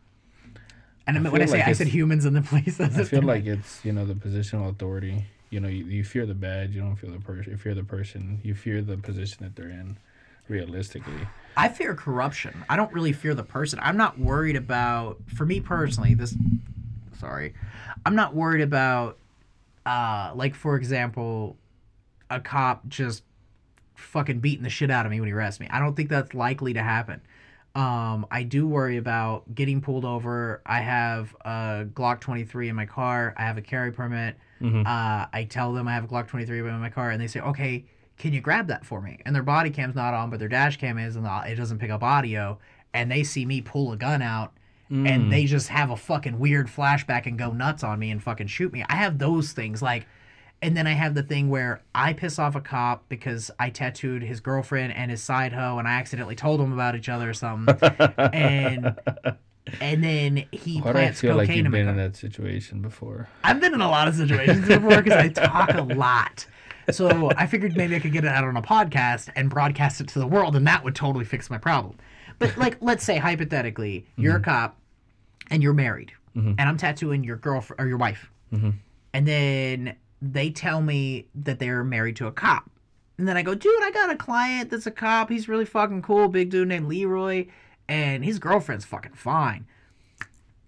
And 1.08 1.18
I 1.18 1.20
mean, 1.20 1.32
when 1.32 1.42
I 1.42 1.46
say 1.46 1.60
like 1.60 1.68
I 1.68 1.74
said 1.74 1.88
humans 1.88 2.26
and 2.26 2.36
the 2.36 2.42
police, 2.42 2.80
I 2.80 2.88
feel 3.04 3.22
like 3.22 3.46
it's 3.46 3.84
you 3.84 3.92
know 3.92 4.06
the 4.06 4.14
positional 4.14 4.70
authority. 4.70 5.26
You 5.52 5.60
know, 5.60 5.68
you, 5.68 5.86
you 5.86 6.04
fear 6.04 6.26
the 6.26 6.34
badge. 6.34 6.74
You 6.74 6.82
don't 6.82 6.96
feel 6.96 7.12
the 7.12 7.20
person. 7.20 7.52
You 7.52 7.58
fear 7.58 7.76
the 7.76 7.84
person. 7.84 8.40
You 8.44 8.56
fear 8.56 8.82
the 8.82 8.98
position 8.98 9.38
that 9.42 9.56
they're 9.56 9.70
in. 9.70 9.98
Realistically, 10.48 11.28
I 11.58 11.70
fear 11.70 11.96
corruption. 11.96 12.64
I 12.70 12.76
don't 12.76 12.92
really 12.94 13.14
fear 13.14 13.34
the 13.34 13.44
person. 13.44 13.80
I'm 13.82 13.98
not 13.98 14.20
worried 14.20 14.56
about 14.56 15.18
for 15.36 15.46
me 15.46 15.60
personally, 15.60 16.14
this 16.14 16.36
sorry. 17.20 17.54
I'm 18.06 18.16
not 18.16 18.36
worried 18.36 18.62
about 18.62 19.18
uh 19.86 20.32
like 20.36 20.56
for 20.56 20.76
example, 20.76 21.58
a 22.30 22.40
cop 22.40 22.88
just 22.88 23.24
fucking 23.96 24.40
beating 24.40 24.64
the 24.64 24.70
shit 24.70 24.92
out 24.92 25.06
of 25.06 25.12
me 25.12 25.20
when 25.20 25.28
he 25.28 25.34
arrests 25.34 25.60
me. 25.60 25.68
I 25.72 25.80
don't 25.80 25.96
think 25.96 26.10
that's 26.10 26.34
likely 26.34 26.74
to 26.74 26.84
happen. 26.84 27.22
Um, 27.74 28.26
I 28.32 28.44
do 28.44 28.68
worry 28.68 28.96
about 28.98 29.54
getting 29.54 29.82
pulled 29.82 30.06
over. 30.06 30.62
I 30.66 30.80
have 30.80 31.36
a 31.44 31.86
Glock 31.94 32.22
23 32.22 32.70
in 32.70 32.76
my 32.76 32.86
car. 32.86 33.34
I 33.38 33.44
have 33.44 33.58
a 33.58 33.62
carry 33.62 33.92
permit. 33.92 34.38
Mhm. 34.62 34.86
Uh, 34.86 35.28
I 35.34 35.46
tell 35.50 35.74
them 35.74 35.86
I 35.88 35.94
have 35.94 36.06
a 36.06 36.08
Glock 36.08 36.28
23 36.28 36.60
in 36.60 36.80
my 36.80 36.90
car, 36.90 37.12
and 37.12 37.20
they 37.22 37.28
say, 37.28 37.42
"Okay, 37.42 37.84
can 38.18 38.34
you 38.34 38.42
grab 38.42 38.68
that 38.68 38.86
for 38.86 39.02
me?" 39.02 39.20
And 39.26 39.36
their 39.36 39.44
body 39.44 39.70
cam's 39.70 39.96
not 39.96 40.14
on, 40.14 40.30
but 40.30 40.40
their 40.40 40.48
dash 40.48 40.78
cam 40.78 40.98
is, 40.98 41.16
and 41.16 41.28
it 41.48 41.56
doesn't 41.56 41.80
pick 41.80 41.92
up 41.92 42.04
audio. 42.04 42.60
And 42.94 43.12
they 43.12 43.24
see 43.24 43.46
me 43.46 43.62
pull 43.62 43.92
a 43.92 43.98
gun 43.98 44.22
out, 44.22 44.54
and 44.90 45.08
mm. 45.08 45.30
they 45.30 45.46
just 45.46 45.68
have 45.68 45.90
a 45.90 45.98
fucking 45.98 46.40
weird 46.40 46.68
flashback 46.68 47.26
and 47.26 47.38
go 47.38 47.52
nuts 47.52 47.84
on 47.84 48.00
me 48.00 48.12
and 48.12 48.24
fucking 48.24 48.48
shoot 48.48 48.72
me. 48.72 48.86
I 48.88 48.96
have 48.96 49.20
those 49.20 49.52
things 49.52 49.82
like. 49.82 50.08
And 50.62 50.76
then 50.76 50.88
I 50.88 50.94
have 50.94 51.14
the 51.14 51.22
thing 51.22 51.50
where 51.50 51.84
I 51.94 52.14
piss 52.14 52.40
off 52.40 52.56
a 52.56 52.62
cop 52.62 53.08
because 53.10 53.52
I 53.60 53.70
tattooed 53.70 54.24
his 54.24 54.40
girlfriend 54.40 54.94
and 54.94 55.12
his 55.12 55.22
side 55.22 55.52
hoe, 55.52 55.78
and 55.78 55.88
I 55.88 55.96
accidentally 55.96 56.36
told 56.36 56.62
him 56.62 56.72
about 56.72 56.96
each 56.96 57.10
other 57.10 57.30
or 57.30 57.34
something. 57.34 57.78
and 58.18 58.96
and 59.82 60.04
then 60.04 60.46
he 60.52 60.80
why 60.80 60.84
do 60.84 60.90
I 60.90 61.02
plants 61.02 61.22
feel 61.22 61.36
like 61.36 61.50
you've 61.50 61.72
been 61.72 61.88
in 61.88 61.98
that 61.98 62.16
situation 62.16 62.82
before? 62.82 63.28
I've 63.44 63.60
been 63.60 63.74
in 63.74 63.82
a 63.82 63.90
lot 63.90 64.08
of 64.08 64.16
situations 64.16 64.68
before 64.68 65.02
because 65.02 65.14
I 65.14 65.30
talk 65.30 65.74
a 65.74 65.82
lot. 65.96 66.46
So 66.92 67.32
I 67.36 67.48
figured 67.48 67.76
maybe 67.76 67.96
I 67.96 68.00
could 68.00 68.14
get 68.14 68.26
it 68.26 68.30
out 68.30 68.44
on 68.44 68.58
a 68.58 68.62
podcast 68.62 69.30
and 69.36 69.50
broadcast 69.50 70.02
it 70.02 70.08
to 70.10 70.20
the 70.20 70.28
world, 70.28 70.56
and 70.56 70.68
that 70.68 70.84
would 70.84 70.96
totally 70.96 71.26
fix 71.26 71.50
my 71.50 71.58
problem. 71.58 71.98
But 72.40 72.58
like, 72.58 72.78
let's 72.82 73.04
say 73.04 73.18
hypothetically, 73.18 74.06
you're 74.18 74.36
a 74.36 74.40
mm-hmm. 74.40 74.44
cop 74.44 74.78
and 75.50 75.64
you're 75.64 75.74
married, 75.74 76.12
mm-hmm. 76.36 76.54
and 76.58 76.62
I'm 76.62 76.78
tattooing 76.78 77.24
your 77.24 77.38
girlfriend 77.38 77.82
or 77.82 77.88
your 77.88 77.98
wife, 77.98 78.30
mm-hmm. 78.54 78.72
and 79.14 79.28
then 79.28 79.96
they 80.22 80.50
tell 80.50 80.82
me 80.82 81.28
that 81.36 81.60
they're 81.60 81.84
married 81.84 82.16
to 82.18 82.28
a 82.28 82.32
cop. 82.32 82.70
And 83.18 83.28
then 83.28 83.38
I 83.38 83.44
go, 83.44 83.56
dude, 83.56 83.84
I 83.84 83.92
got 83.92 84.10
a 84.10 84.16
client 84.16 84.70
that's 84.70 84.88
a 84.88 84.92
cop. 84.92 85.30
He's 85.30 85.48
really 85.48 85.66
fucking 85.66 86.02
cool, 86.02 86.28
big 86.28 86.50
dude 86.50 86.68
named 86.68 86.88
Leroy, 86.88 87.48
and 87.88 88.26
his 88.26 88.40
girlfriend's 88.40 88.86
fucking 88.86 89.14
fine. 89.14 89.66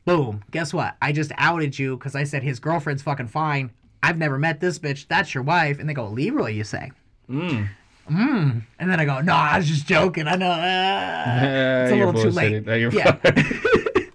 Boom. 0.05 0.43
Guess 0.51 0.73
what? 0.73 0.95
I 1.01 1.11
just 1.11 1.33
outed 1.37 1.77
you 1.77 1.97
because 1.97 2.15
I 2.15 2.23
said 2.23 2.41
his 2.41 2.59
girlfriend's 2.59 3.03
fucking 3.03 3.27
fine. 3.27 3.71
I've 4.03 4.17
never 4.17 4.37
met 4.37 4.59
this 4.59 4.79
bitch. 4.79 5.07
That's 5.07 5.33
your 5.33 5.43
wife. 5.43 5.79
And 5.79 5.89
they 5.89 5.93
go, 5.93 6.07
Leroy, 6.07 6.51
you 6.51 6.63
say? 6.63 6.91
Mm. 7.29 7.69
Mm. 8.09 8.61
And 8.79 8.91
then 8.91 8.99
I 8.99 9.05
go, 9.05 9.21
no, 9.21 9.33
I 9.33 9.57
was 9.57 9.67
just 9.67 9.85
joking. 9.87 10.27
I 10.27 10.35
know. 10.35 10.51
Uh, 10.51 11.83
it's 11.83 11.93
a 11.93 12.05
little 12.05 12.13
too 12.13 12.31
late. 12.31 12.65
No, 12.65 12.73
Yeah. 12.75 13.17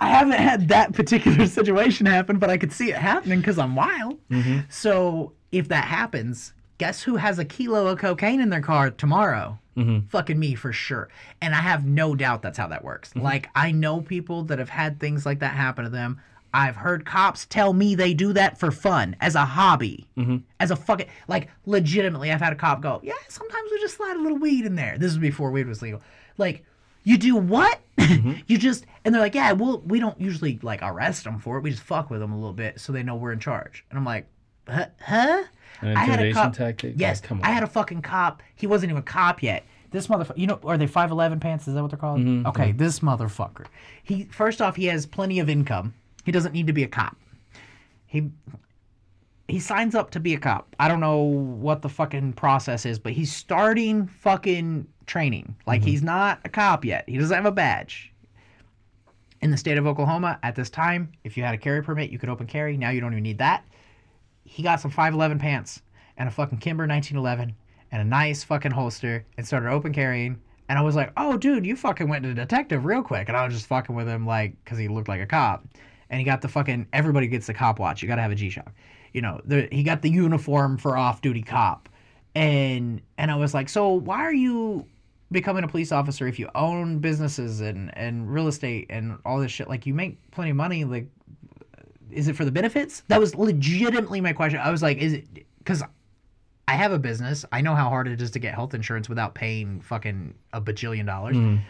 I 0.00 0.10
haven't 0.10 0.38
had 0.38 0.68
that 0.68 0.92
particular 0.92 1.46
situation 1.48 2.06
happen, 2.06 2.38
but 2.38 2.50
I 2.50 2.56
could 2.56 2.72
see 2.72 2.90
it 2.90 2.96
happening 2.96 3.40
because 3.40 3.58
I'm 3.58 3.74
wild. 3.74 4.18
Mm-hmm. 4.30 4.60
So 4.68 5.32
if 5.50 5.68
that 5.68 5.84
happens, 5.84 6.52
guess 6.78 7.02
who 7.02 7.16
has 7.16 7.38
a 7.38 7.44
kilo 7.44 7.88
of 7.88 7.98
cocaine 7.98 8.40
in 8.40 8.48
their 8.50 8.60
car 8.60 8.90
tomorrow? 8.90 9.58
Mm-hmm. 9.76 10.06
Fucking 10.06 10.38
me 10.38 10.54
for 10.54 10.72
sure. 10.72 11.08
And 11.40 11.54
I 11.54 11.58
have 11.58 11.84
no 11.84 12.14
doubt 12.14 12.42
that's 12.42 12.58
how 12.58 12.68
that 12.68 12.84
works. 12.84 13.10
Mm-hmm. 13.10 13.22
Like, 13.22 13.48
I 13.54 13.72
know 13.72 14.00
people 14.00 14.44
that 14.44 14.58
have 14.58 14.68
had 14.68 14.98
things 15.00 15.26
like 15.26 15.40
that 15.40 15.54
happen 15.54 15.84
to 15.84 15.90
them. 15.90 16.20
I've 16.54 16.76
heard 16.76 17.04
cops 17.04 17.46
tell 17.46 17.72
me 17.72 17.94
they 17.94 18.14
do 18.14 18.32
that 18.32 18.58
for 18.58 18.70
fun, 18.70 19.16
as 19.20 19.34
a 19.34 19.44
hobby, 19.44 20.06
Mm-hmm. 20.16 20.38
as 20.60 20.70
a 20.70 20.76
fucking, 20.76 21.06
like, 21.28 21.48
legitimately. 21.66 22.32
I've 22.32 22.40
had 22.40 22.52
a 22.52 22.56
cop 22.56 22.80
go, 22.80 23.00
Yeah, 23.02 23.12
sometimes 23.28 23.70
we 23.70 23.80
just 23.80 23.96
slide 23.96 24.16
a 24.16 24.20
little 24.20 24.38
weed 24.38 24.64
in 24.64 24.74
there. 24.74 24.96
This 24.98 25.12
is 25.12 25.18
before 25.18 25.50
weed 25.50 25.66
was 25.68 25.82
legal. 25.82 26.00
Like, 26.38 26.64
you 27.04 27.16
do 27.18 27.36
what? 27.36 27.80
Mm-hmm. 27.98 28.32
you 28.46 28.58
just 28.58 28.84
and 29.04 29.14
they're 29.14 29.22
like, 29.22 29.34
yeah, 29.34 29.52
well, 29.52 29.82
we 29.86 29.98
don't 30.00 30.20
usually 30.20 30.58
like 30.62 30.80
arrest 30.82 31.24
them 31.24 31.38
for 31.38 31.56
it. 31.56 31.62
We 31.62 31.70
just 31.70 31.82
fuck 31.82 32.10
with 32.10 32.20
them 32.20 32.32
a 32.32 32.36
little 32.36 32.52
bit 32.52 32.80
so 32.80 32.92
they 32.92 33.02
know 33.02 33.16
we're 33.16 33.32
in 33.32 33.38
charge. 33.40 33.84
And 33.90 33.98
I'm 33.98 34.04
like, 34.04 34.26
huh? 34.68 34.86
huh? 35.00 35.44
I 35.82 36.04
had 36.04 36.20
a 36.20 36.32
cop. 36.32 36.52
tactic? 36.54 36.94
Yes, 36.96 37.20
Like, 37.20 37.28
come 37.28 37.38
on. 37.40 37.44
I 37.44 37.50
had 37.50 37.62
a 37.62 37.66
fucking 37.68 38.02
cop. 38.02 38.42
He 38.56 38.66
wasn't 38.66 38.90
even 38.90 39.00
a 39.00 39.04
cop 39.04 39.42
yet. 39.42 39.64
This 39.90 40.08
motherfucker, 40.08 40.36
you 40.36 40.46
know, 40.46 40.58
are 40.64 40.76
they 40.76 40.86
five 40.86 41.10
eleven 41.10 41.40
pants? 41.40 41.66
Is 41.66 41.74
that 41.74 41.80
what 41.82 41.90
they're 41.90 41.98
called? 41.98 42.20
Mm-hmm, 42.20 42.46
Okay, 42.48 42.72
this 42.72 43.00
motherfucker. 43.00 43.66
He 44.02 44.24
first 44.24 44.60
off, 44.60 44.76
he 44.76 44.86
has 44.86 45.06
plenty 45.06 45.38
of 45.38 45.48
income. 45.48 45.94
He 46.28 46.32
doesn't 46.32 46.52
need 46.52 46.66
to 46.66 46.74
be 46.74 46.82
a 46.82 46.88
cop. 46.88 47.16
He 48.04 48.30
he 49.48 49.58
signs 49.58 49.94
up 49.94 50.10
to 50.10 50.20
be 50.20 50.34
a 50.34 50.38
cop. 50.38 50.76
I 50.78 50.86
don't 50.86 51.00
know 51.00 51.22
what 51.22 51.80
the 51.80 51.88
fucking 51.88 52.34
process 52.34 52.84
is, 52.84 52.98
but 52.98 53.14
he's 53.14 53.34
starting 53.34 54.06
fucking 54.06 54.86
training. 55.06 55.56
Like 55.66 55.80
mm-hmm. 55.80 55.88
he's 55.88 56.02
not 56.02 56.40
a 56.44 56.50
cop 56.50 56.84
yet. 56.84 57.08
He 57.08 57.16
doesn't 57.16 57.34
have 57.34 57.46
a 57.46 57.50
badge. 57.50 58.12
In 59.40 59.50
the 59.50 59.56
state 59.56 59.78
of 59.78 59.86
Oklahoma, 59.86 60.38
at 60.42 60.54
this 60.54 60.68
time, 60.68 61.10
if 61.24 61.34
you 61.34 61.44
had 61.44 61.54
a 61.54 61.56
carry 61.56 61.82
permit, 61.82 62.10
you 62.10 62.18
could 62.18 62.28
open 62.28 62.46
carry. 62.46 62.76
Now 62.76 62.90
you 62.90 63.00
don't 63.00 63.14
even 63.14 63.22
need 63.22 63.38
that. 63.38 63.64
He 64.44 64.62
got 64.62 64.80
some 64.80 64.90
511 64.90 65.38
pants 65.38 65.80
and 66.18 66.28
a 66.28 66.30
fucking 66.30 66.58
Kimber 66.58 66.86
1911 66.86 67.56
and 67.90 68.02
a 68.02 68.04
nice 68.04 68.44
fucking 68.44 68.72
holster 68.72 69.24
and 69.38 69.46
started 69.46 69.70
open 69.70 69.94
carrying. 69.94 70.42
And 70.68 70.78
I 70.78 70.82
was 70.82 70.94
like, 70.94 71.10
oh, 71.16 71.38
dude, 71.38 71.64
you 71.64 71.74
fucking 71.74 72.08
went 72.08 72.24
to 72.24 72.34
detective 72.34 72.84
real 72.84 73.02
quick. 73.02 73.28
And 73.28 73.36
I 73.36 73.46
was 73.46 73.54
just 73.54 73.66
fucking 73.66 73.94
with 73.94 74.06
him, 74.06 74.26
like, 74.26 74.54
because 74.62 74.78
he 74.78 74.88
looked 74.88 75.08
like 75.08 75.22
a 75.22 75.26
cop. 75.26 75.64
And 76.10 76.18
he 76.18 76.24
got 76.24 76.40
the 76.40 76.48
fucking 76.48 76.86
everybody 76.92 77.26
gets 77.26 77.46
the 77.46 77.54
cop 77.54 77.78
watch. 77.78 78.02
You 78.02 78.08
got 78.08 78.16
to 78.16 78.22
have 78.22 78.32
a 78.32 78.36
G 78.36 78.50
Shock. 78.50 78.72
You 79.12 79.22
know, 79.22 79.40
the, 79.44 79.68
he 79.72 79.82
got 79.82 80.02
the 80.02 80.10
uniform 80.10 80.76
for 80.78 80.96
off 80.96 81.22
duty 81.22 81.42
cop, 81.42 81.88
and 82.34 83.00
and 83.16 83.30
I 83.30 83.36
was 83.36 83.54
like, 83.54 83.68
so 83.68 83.92
why 83.92 84.18
are 84.18 84.34
you 84.34 84.86
becoming 85.30 85.64
a 85.64 85.68
police 85.68 85.92
officer 85.92 86.26
if 86.26 86.38
you 86.38 86.48
own 86.54 86.98
businesses 86.98 87.60
and 87.60 87.96
and 87.96 88.32
real 88.32 88.48
estate 88.48 88.86
and 88.90 89.18
all 89.24 89.38
this 89.38 89.52
shit? 89.52 89.68
Like 89.68 89.86
you 89.86 89.94
make 89.94 90.18
plenty 90.30 90.50
of 90.50 90.56
money. 90.56 90.84
Like, 90.84 91.08
is 92.10 92.28
it 92.28 92.36
for 92.36 92.44
the 92.44 92.52
benefits? 92.52 93.02
That 93.08 93.20
was 93.20 93.34
legitimately 93.34 94.20
my 94.20 94.32
question. 94.32 94.60
I 94.60 94.70
was 94.70 94.82
like, 94.82 94.98
is 94.98 95.14
it 95.14 95.26
because 95.58 95.82
I 96.68 96.72
have 96.72 96.92
a 96.92 96.98
business. 96.98 97.46
I 97.50 97.62
know 97.62 97.74
how 97.74 97.88
hard 97.88 98.08
it 98.08 98.20
is 98.20 98.30
to 98.32 98.38
get 98.38 98.54
health 98.54 98.74
insurance 98.74 99.08
without 99.08 99.34
paying 99.34 99.80
fucking 99.80 100.34
a 100.52 100.60
bajillion 100.60 101.06
dollars. 101.06 101.34
Mm. 101.34 101.62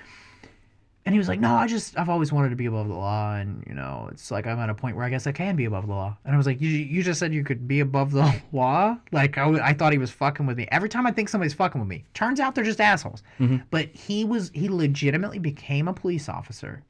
And 1.09 1.15
he 1.15 1.19
was 1.19 1.27
like, 1.27 1.41
"No, 1.41 1.55
I 1.55 1.67
just 1.67 1.99
I've 1.99 2.11
always 2.11 2.31
wanted 2.33 2.51
to 2.51 2.57
be 2.57 2.67
above 2.67 2.87
the 2.87 2.95
law, 2.95 3.35
and 3.35 3.65
you 3.67 3.75
know, 3.75 4.11
it's 4.13 4.31
like 4.31 4.47
I'm 4.47 4.59
at 4.59 4.69
a 4.69 4.75
point 4.75 4.95
where 4.95 5.07
I 5.07 5.09
guess 5.09 5.27
I 5.27 5.33
can 5.33 5.57
be 5.57 5.65
above 5.65 5.87
the 5.87 5.93
law." 5.95 6.15
And 6.27 6.35
I 6.35 6.37
was 6.37 6.45
like, 6.45 6.61
"You 6.61 6.69
you 6.69 7.03
just 7.03 7.19
said 7.19 7.33
you 7.33 7.45
could 7.45 7.67
be 7.67 7.81
above 7.81 8.13
the 8.13 8.43
law?" 8.53 8.95
Like 9.11 9.39
I, 9.39 9.45
w- 9.45 9.63
I 9.63 9.73
thought 9.73 9.93
he 9.93 9.99
was 9.99 10.11
fucking 10.11 10.45
with 10.45 10.59
me. 10.59 10.69
Every 10.71 10.91
time 10.91 11.07
I 11.07 11.11
think 11.11 11.31
somebody's 11.31 11.55
fucking 11.55 11.81
with 11.81 11.89
me, 11.89 12.05
turns 12.13 12.41
out 12.41 12.55
they're 12.55 12.63
just 12.63 12.81
assholes. 12.81 13.23
Mm-hmm. 13.41 13.57
But 13.71 13.87
he 13.95 14.27
was 14.27 14.51
he 14.53 14.69
legitimately 14.69 15.39
became 15.39 15.89
a 15.89 15.95
police 15.95 16.29
officer 16.29 16.83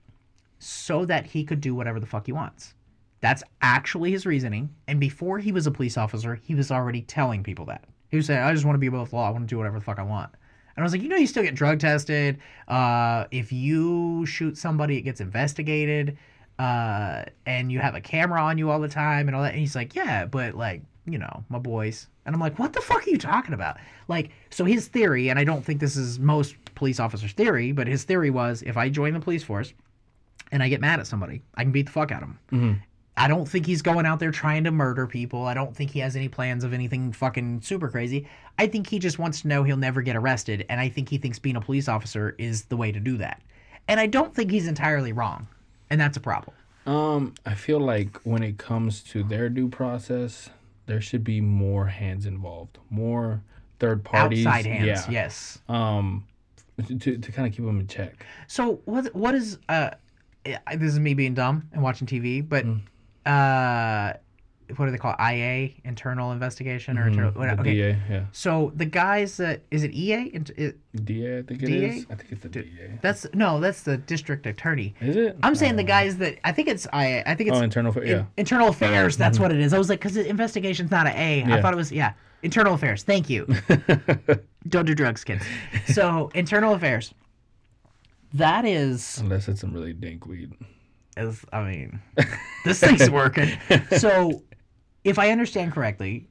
so 0.59 1.05
that 1.05 1.25
he 1.25 1.45
could 1.45 1.61
do 1.61 1.77
whatever 1.77 2.01
the 2.01 2.07
fuck 2.07 2.27
he 2.27 2.33
wants. 2.33 2.75
That's 3.21 3.45
actually 3.63 4.11
his 4.11 4.27
reasoning. 4.27 4.75
And 4.89 4.99
before 4.99 5.39
he 5.39 5.53
was 5.53 5.69
a 5.69 5.71
police 5.71 5.97
officer, 5.97 6.35
he 6.35 6.57
was 6.57 6.73
already 6.73 7.03
telling 7.03 7.45
people 7.45 7.67
that. 7.67 7.85
He 8.11 8.17
was 8.17 8.27
saying, 8.27 8.41
I 8.41 8.53
just 8.53 8.65
want 8.65 8.75
to 8.75 8.81
be 8.81 8.87
above 8.89 9.11
the 9.11 9.17
law. 9.17 9.29
I 9.29 9.31
want 9.31 9.45
to 9.49 9.53
do 9.53 9.59
whatever 9.59 9.79
the 9.79 9.85
fuck 9.85 9.99
I 9.99 10.03
want. 10.03 10.31
And 10.79 10.85
I 10.85 10.87
was 10.87 10.93
like, 10.93 11.03
you 11.03 11.09
know, 11.09 11.17
you 11.17 11.27
still 11.27 11.43
get 11.43 11.57
drug 11.57 11.81
tested. 11.81 12.39
Uh, 12.69 13.25
if 13.33 13.51
you 13.51 14.25
shoot 14.27 14.57
somebody, 14.57 14.97
it 14.97 15.01
gets 15.01 15.21
investigated. 15.21 16.17
Uh, 16.57 17.25
and 17.47 17.73
you 17.73 17.81
have 17.81 17.97
a 17.97 18.01
camera 18.01 18.41
on 18.41 18.59
you 18.59 18.71
all 18.71 18.79
the 18.79 18.89
time 18.89 19.27
and 19.27 19.35
all 19.35 19.43
that. 19.43 19.55
And 19.55 19.59
he's 19.59 19.75
like, 19.75 19.97
yeah, 19.97 20.25
but 20.25 20.55
like, 20.55 20.83
you 21.05 21.19
know, 21.19 21.43
my 21.49 21.59
boys. 21.59 22.07
And 22.27 22.33
I'm 22.33 22.41
like, 22.41 22.61
what 22.61 22.75
the 22.75 22.81
fuck 22.81 23.05
are 23.05 23.11
you 23.11 23.19
talking 23.19 23.55
about? 23.55 23.79
Like, 24.07 24.31
so 24.51 24.65
his 24.65 24.87
theory, 24.87 25.31
and 25.31 25.37
I 25.37 25.43
don't 25.43 25.65
think 25.65 25.81
this 25.81 25.97
is 25.97 26.21
most 26.21 26.55
police 26.77 27.01
officers' 27.01 27.33
theory, 27.33 27.73
but 27.73 27.89
his 27.89 28.05
theory 28.05 28.31
was 28.31 28.63
if 28.63 28.77
I 28.77 28.89
join 28.89 29.15
the 29.15 29.21
police 29.21 29.43
force 29.43 29.75
and 30.53 30.63
I 30.63 30.69
get 30.69 30.81
mad 30.81 31.01
at 31.01 31.09
somebody, 31.09 31.43
I 31.57 31.65
can 31.65 31.73
beat 31.73 31.87
the 31.87 31.93
fuck 31.93 32.13
out 32.13 32.23
of 32.23 32.29
them. 32.29 32.39
I 33.19 33.29
don't 33.29 33.47
think 33.47 33.67
he's 33.67 33.83
going 33.83 34.07
out 34.07 34.21
there 34.21 34.31
trying 34.31 34.65
to 34.65 34.71
murder 34.71 35.07
people. 35.07 35.45
I 35.47 35.55
don't 35.55 35.75
think 35.75 35.91
he 35.91 35.99
has 36.01 36.17
any 36.17 36.29
plans 36.29 36.65
of 36.65 36.73
anything 36.73 37.13
fucking 37.13 37.63
super 37.63 37.89
crazy. 37.89 38.29
I 38.59 38.67
think 38.67 38.89
he 38.89 38.99
just 38.99 39.19
wants 39.19 39.43
to 39.43 39.49
know 39.49 39.65
he'll 39.65 39.77
never 39.77 40.03
get 40.03 40.17
arrested, 40.17 40.65
and 40.69 40.81
I 40.81 40.89
think 40.89 41.09
he 41.09 41.19
thinks 41.19 41.39
being 41.39 41.57
a 41.57 41.61
police 41.61 41.89
officer 41.89 42.35
is 42.39 42.65
the 42.67 42.77
way 42.77 42.93
to 42.93 43.01
do 43.01 43.17
that. 43.19 43.43
And 43.89 43.99
I 43.99 44.07
don't 44.07 44.35
think 44.35 44.51
he's 44.51 44.69
entirely 44.69 45.13
wrong, 45.13 45.47
and 45.91 46.01
that's 46.01 46.17
a 46.17 46.21
problem. 46.21 46.55
Um, 46.87 47.35
I 47.45 47.55
feel 47.55 47.81
like 47.81 48.19
when 48.23 48.43
it 48.43 48.57
comes 48.57 49.03
to 49.05 49.23
their 49.23 49.49
due 49.49 49.69
process, 49.69 50.49
there 50.87 51.01
should 51.01 51.25
be 51.25 51.41
more 51.41 51.87
hands 51.87 52.25
involved, 52.25 52.79
more 52.89 53.43
third 53.79 54.05
parties. 54.05 54.47
Outside 54.47 54.67
hands, 54.67 54.87
yeah. 55.07 55.11
yes. 55.11 55.59
Um, 55.69 56.27
to, 56.87 57.19
to 57.19 57.33
kind 57.33 57.47
of 57.49 57.55
keep 57.55 57.65
them 57.65 57.81
in 57.81 57.87
check. 57.87 58.25
So 58.47 58.81
what 58.85 59.15
what 59.15 59.35
is 59.35 59.59
uh 59.69 59.91
this 60.45 60.93
is 60.93 61.01
me 61.01 61.15
being 61.15 61.35
dumb 61.35 61.69
and 61.73 61.83
watching 61.83 62.07
TV, 62.07 62.47
but 62.47 62.65
Mm. 62.65 62.81
Uh 63.27 64.13
what 64.77 64.85
do 64.85 64.93
they 64.93 64.99
call 64.99 65.15
it? 65.19 65.23
IA 65.23 65.71
internal 65.85 66.31
investigation 66.31 66.99
or 66.99 67.07
internal 67.07 67.33
The 67.33 67.39
what, 67.39 67.49
okay. 67.61 67.73
DA, 67.75 67.99
yeah. 68.11 68.25
So 68.33 68.71
the 68.77 68.85
guys 68.85 69.39
that 69.39 69.63
is 69.71 69.83
it 69.83 69.93
EA? 69.93 70.25
It- 70.35 70.79
DA, 71.07 71.39
I 71.39 71.43
think 71.43 71.63
it 71.63 71.71
is. 71.71 72.05
DA? 72.05 72.13
I 72.13 72.15
think 72.17 72.33
it's 72.33 72.43
the 72.43 72.49
DA. 72.51 72.99
That's 73.01 73.27
no, 73.33 73.61
that's 73.61 73.83
the 73.83 73.97
district 73.97 74.45
attorney. 74.47 74.95
Is 75.01 75.17
it? 75.17 75.39
I'm 75.43 75.55
saying 75.55 75.77
the 75.77 75.85
guys 75.85 76.19
that 76.19 76.37
I 76.45 76.53
think 76.53 76.69
it's 76.69 76.87
I 76.93 77.23
I 77.25 77.35
think 77.35 77.49
it's 77.49 77.59
Oh, 77.59 77.63
internal. 77.63 77.97
In- 77.99 78.07
yeah. 78.09 78.25
internal 78.37 78.69
affairs. 78.69 79.17
That's 79.17 79.39
what 79.39 79.53
it 79.53 79.59
is. 79.59 79.73
I 79.73 79.79
was 79.79 79.89
like, 79.89 80.01
because 80.01 80.15
the 80.15 80.29
investigation's 80.29 80.91
not 80.91 81.07
an 81.07 81.15
A. 81.17 81.45
I 81.45 81.49
Yeah. 81.49 81.63
thought 81.63 81.73
it 81.73 81.77
was 81.79 81.91
yeah, 81.91 82.13
internal 82.43 82.75
affairs. 82.75 83.05
Thank 83.05 83.31
you. 83.31 83.47
Don't 84.69 84.85
do 84.85 84.95
drugs, 84.95 85.25
kids. 85.25 85.45
So 85.87 86.31
internal 86.35 86.75
affairs. 86.75 87.15
That 88.35 88.67
is 88.67 89.17
Unless 89.19 89.49
it's 89.49 89.63
some 89.63 89.73
really 89.73 89.95
dank 89.95 90.27
weed. 90.27 90.53
Is 91.19 91.45
I 91.53 91.63
mean, 91.63 92.01
this 92.65 92.81
thing's 92.81 93.11
working. 93.11 93.51
So, 93.97 94.43
if 95.05 95.19
I 95.19 95.31
understand 95.31 95.73
correctly, 95.73 96.29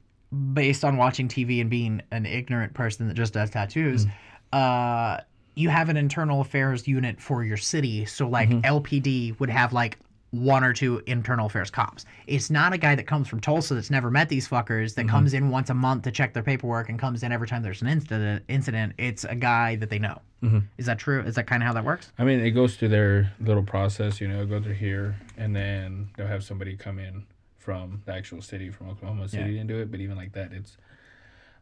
based 0.52 0.84
on 0.84 0.96
watching 0.96 1.28
TV 1.28 1.60
and 1.60 1.70
being 1.70 2.02
an 2.10 2.26
ignorant 2.26 2.74
person 2.74 3.08
that 3.08 3.14
just 3.14 3.32
does 3.32 3.50
tattoos, 3.50 4.06
uh, 4.52 5.18
you 5.54 5.68
have 5.68 5.88
an 5.88 5.96
internal 5.96 6.40
affairs 6.40 6.86
unit 6.86 7.20
for 7.20 7.44
your 7.44 7.56
city. 7.56 8.04
So, 8.04 8.28
like 8.28 8.48
LPD 8.50 9.38
would 9.40 9.50
have 9.50 9.72
like 9.72 9.98
one 10.30 10.62
or 10.62 10.72
two 10.74 11.02
internal 11.06 11.46
affairs 11.46 11.70
cops. 11.70 12.04
It's 12.26 12.50
not 12.50 12.72
a 12.72 12.78
guy 12.78 12.94
that 12.94 13.06
comes 13.06 13.28
from 13.28 13.40
Tulsa 13.40 13.74
that's 13.74 13.90
never 13.90 14.10
met 14.10 14.28
these 14.28 14.46
fuckers 14.46 14.94
that 14.94 15.02
mm-hmm. 15.02 15.10
comes 15.10 15.32
in 15.34 15.48
once 15.48 15.70
a 15.70 15.74
month 15.74 16.02
to 16.04 16.10
check 16.10 16.34
their 16.34 16.42
paperwork 16.42 16.90
and 16.90 16.98
comes 16.98 17.22
in 17.22 17.32
every 17.32 17.48
time 17.48 17.62
there's 17.62 17.80
an 17.80 17.88
incident. 17.88 18.44
Incident. 18.48 18.92
It's 18.98 19.24
a 19.24 19.34
guy 19.34 19.76
that 19.76 19.88
they 19.88 19.98
know. 19.98 20.20
Mm-hmm. 20.42 20.58
Is 20.76 20.86
that 20.86 20.98
true? 20.98 21.22
Is 21.22 21.34
that 21.36 21.46
kind 21.46 21.62
of 21.62 21.66
how 21.66 21.72
that 21.72 21.84
works? 21.84 22.12
I 22.18 22.24
mean, 22.24 22.40
it 22.40 22.50
goes 22.50 22.76
through 22.76 22.88
their 22.88 23.32
little 23.40 23.62
process, 23.62 24.20
you 24.20 24.28
know, 24.28 24.44
go 24.44 24.60
through 24.62 24.74
here, 24.74 25.16
and 25.36 25.56
then 25.56 26.10
they'll 26.16 26.26
have 26.26 26.44
somebody 26.44 26.76
come 26.76 26.98
in 26.98 27.24
from 27.56 28.02
the 28.04 28.12
actual 28.14 28.40
city, 28.42 28.70
from 28.70 28.88
Oklahoma 28.90 29.28
City, 29.28 29.58
and 29.58 29.68
do 29.68 29.78
it. 29.78 29.90
But 29.90 30.00
even 30.00 30.16
like 30.16 30.32
that, 30.32 30.52
it's, 30.52 30.76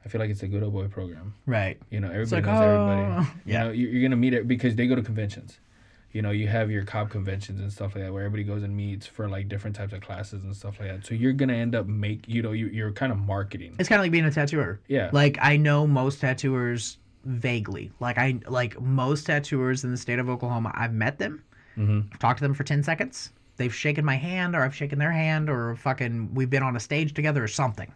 I 0.05 0.09
feel 0.09 0.21
like 0.21 0.31
it's 0.31 0.43
a 0.43 0.49
good 0.49 0.63
old 0.63 0.73
boy 0.73 0.89
program. 0.89 1.35
Right. 1.47 1.81
You 1.91 2.01
know, 2.01 2.09
everybody 2.11 2.43
like, 2.43 2.45
knows 2.45 2.63
everybody. 2.63 3.01
oh, 3.03 3.33
You 3.45 3.53
yeah. 3.53 3.63
know, 3.65 3.71
you- 3.71 3.89
you're 3.89 4.03
gonna 4.03 4.17
meet 4.17 4.35
it 4.35 4.47
because 4.47 4.75
they 4.75 4.87
go 4.87 4.95
to 4.95 5.03
conventions. 5.03 5.59
You 6.17 6.23
know, 6.23 6.31
you 6.31 6.49
have 6.49 6.71
your 6.71 6.83
cop 6.83 7.11
conventions 7.11 7.61
and 7.61 7.71
stuff 7.71 7.95
like 7.95 8.03
that 8.05 8.13
where 8.13 8.25
everybody 8.25 8.43
goes 8.43 8.63
and 8.63 8.75
meets 8.75 9.07
for 9.07 9.29
like 9.29 9.49
different 9.49 9.77
types 9.77 9.93
of 9.93 10.01
classes 10.01 10.43
and 10.45 10.57
stuff 10.57 10.81
like 10.81 10.89
that. 10.89 11.05
So 11.07 11.15
you're 11.15 11.35
gonna 11.35 11.53
end 11.53 11.75
up 11.75 11.87
make 11.87 12.27
you 12.27 12.41
know 12.43 12.53
you 12.53 12.69
you're 12.69 12.91
kind 12.93 13.13
of 13.13 13.19
marketing. 13.19 13.77
It's 13.79 13.89
kind 13.89 14.01
of 14.01 14.05
like 14.05 14.13
being 14.13 14.25
a 14.25 14.31
tattooer. 14.31 14.81
Yeah. 14.89 15.11
Like 15.13 15.37
I 15.43 15.59
know 15.59 15.87
most 15.87 16.21
tattooers 16.23 16.97
vaguely. 17.27 17.93
Like 18.01 18.17
I 18.17 18.39
like 18.49 18.81
most 18.81 19.25
tattooers 19.27 19.85
in 19.85 19.91
the 19.91 19.97
state 19.99 20.19
of 20.19 20.31
Oklahoma. 20.31 20.73
I've 20.75 20.95
met 20.95 21.19
them. 21.19 21.43
Mhm. 21.77 22.07
I've 22.13 22.19
talked 22.19 22.39
to 22.39 22.45
them 22.45 22.55
for 22.55 22.65
ten 22.65 22.83
seconds. 22.83 23.31
They've 23.59 23.75
shaken 23.75 24.05
my 24.05 24.17
hand, 24.17 24.57
or 24.57 24.63
I've 24.63 24.75
shaken 24.75 24.99
their 24.99 25.13
hand, 25.13 25.51
or 25.51 25.77
fucking 25.77 26.35
we've 26.35 26.49
been 26.51 26.63
on 26.63 26.77
a 26.77 26.81
stage 26.81 27.13
together, 27.13 27.45
or 27.45 27.49
something. 27.49 27.93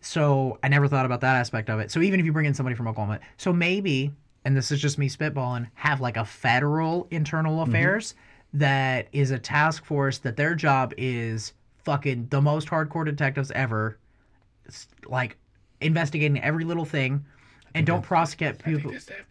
So 0.00 0.58
I 0.62 0.68
never 0.68 0.88
thought 0.88 1.04
about 1.06 1.20
that 1.20 1.36
aspect 1.36 1.68
of 1.68 1.78
it. 1.80 1.90
So 1.90 2.00
even 2.00 2.18
if 2.20 2.26
you 2.26 2.32
bring 2.32 2.46
in 2.46 2.54
somebody 2.54 2.74
from 2.74 2.88
Oklahoma, 2.88 3.20
so 3.36 3.52
maybe, 3.52 4.12
and 4.44 4.56
this 4.56 4.70
is 4.70 4.80
just 4.80 4.98
me 4.98 5.08
spitballing, 5.08 5.68
have 5.74 6.00
like 6.00 6.16
a 6.16 6.24
federal 6.24 7.06
internal 7.10 7.58
mm-hmm. 7.60 7.70
affairs 7.70 8.14
that 8.54 9.08
is 9.12 9.30
a 9.30 9.38
task 9.38 9.84
force 9.84 10.18
that 10.18 10.36
their 10.36 10.54
job 10.54 10.92
is 10.96 11.52
fucking 11.84 12.26
the 12.30 12.40
most 12.40 12.68
hardcore 12.68 13.04
detectives 13.04 13.50
ever, 13.52 13.98
s- 14.68 14.88
like 15.06 15.36
investigating 15.80 16.40
every 16.42 16.64
little 16.64 16.84
thing, 16.84 17.24
and 17.74 17.86
don't 17.86 18.02
prosecute 18.02 18.58
people. 18.62 18.90
It's 18.90 19.04
the 19.06 19.12
FBI. 19.12 19.26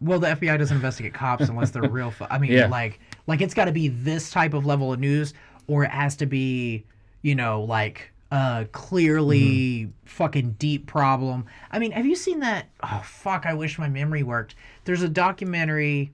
Well, 0.00 0.18
the 0.18 0.28
FBI 0.28 0.58
doesn't 0.58 0.76
investigate 0.76 1.12
cops 1.12 1.48
unless 1.48 1.70
they're 1.70 1.82
real. 1.82 2.10
Fu- 2.10 2.26
I 2.30 2.38
mean, 2.38 2.52
Yeah. 2.52 2.68
like, 2.68 3.00
like 3.26 3.40
it's 3.40 3.54
got 3.54 3.66
to 3.66 3.72
be 3.72 3.88
this 3.88 4.30
type 4.30 4.54
of 4.54 4.64
level 4.64 4.92
of 4.92 5.00
news, 5.00 5.34
or 5.66 5.84
it 5.84 5.90
has 5.90 6.16
to 6.16 6.26
be, 6.26 6.84
you 7.22 7.34
know, 7.34 7.62
like 7.62 8.12
uh 8.30 8.64
clearly 8.72 9.40
Mm-hmm. 9.40 9.90
fucking 10.06 10.52
deep 10.58 10.86
problem. 10.86 11.46
I 11.70 11.78
mean, 11.78 11.92
have 11.92 12.06
you 12.06 12.16
seen 12.16 12.40
that? 12.40 12.66
Oh 12.82 13.02
fuck! 13.04 13.46
I 13.46 13.54
wish 13.54 13.78
my 13.78 13.88
memory 13.88 14.22
worked. 14.22 14.54
There's 14.84 15.02
a 15.02 15.08
documentary. 15.08 16.12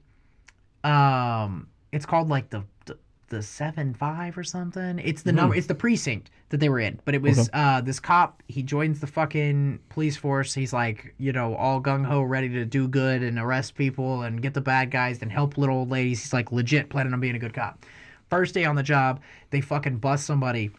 Um, 0.83 1.69
it's 1.93 2.07
called 2.07 2.29
like 2.29 2.51
the 2.51 2.65
the, 2.87 2.99
the 3.29 3.43
seven 3.43 3.95
five 3.95 4.37
or 4.37 4.45
something. 4.45 4.99
It's 4.99 5.23
the 5.23 5.33
number. 5.33 5.55
It's 5.57 5.67
the 5.67 5.75
precinct 5.75 6.31
that 6.51 6.59
they 6.61 6.69
were 6.69 6.79
in. 6.81 7.01
But 7.05 7.15
it 7.15 7.23
was 7.23 7.37
Mm-hmm. 7.49 7.57
Okay. 7.59 7.77
uh 7.77 7.81
this 7.81 8.01
cop. 8.01 8.43
He 8.49 8.63
joins 8.63 9.01
the 9.01 9.07
fucking 9.07 9.81
police 9.89 10.17
force. 10.17 10.53
He's 10.55 10.73
like 10.73 11.15
you 11.19 11.33
know 11.33 11.55
all 11.55 11.81
gung 11.81 12.05
ho, 12.05 12.23
ready 12.23 12.49
to 12.51 12.65
do 12.65 12.87
good 12.87 13.23
and 13.23 13.39
arrest 13.39 13.75
people 13.77 14.23
and 14.23 14.43
get 14.43 14.55
the 14.55 14.61
bad 14.61 14.91
guys 14.91 15.23
and 15.23 15.33
help 15.33 15.57
little 15.57 15.79
old 15.79 15.91
ladies. 15.91 16.23
He's 16.23 16.33
like 16.33 16.53
legit 16.53 16.91
planning 16.91 17.13
on 17.13 17.21
being 17.21 17.35
a 17.37 17.39
good 17.41 17.55
cop. 17.55 17.85
First 18.31 18.55
day 18.55 18.65
on 18.65 18.75
the 18.77 18.83
job, 18.83 19.21
they 19.51 19.61
fucking 19.61 19.99
bust 19.99 20.27
somebody 20.27 20.71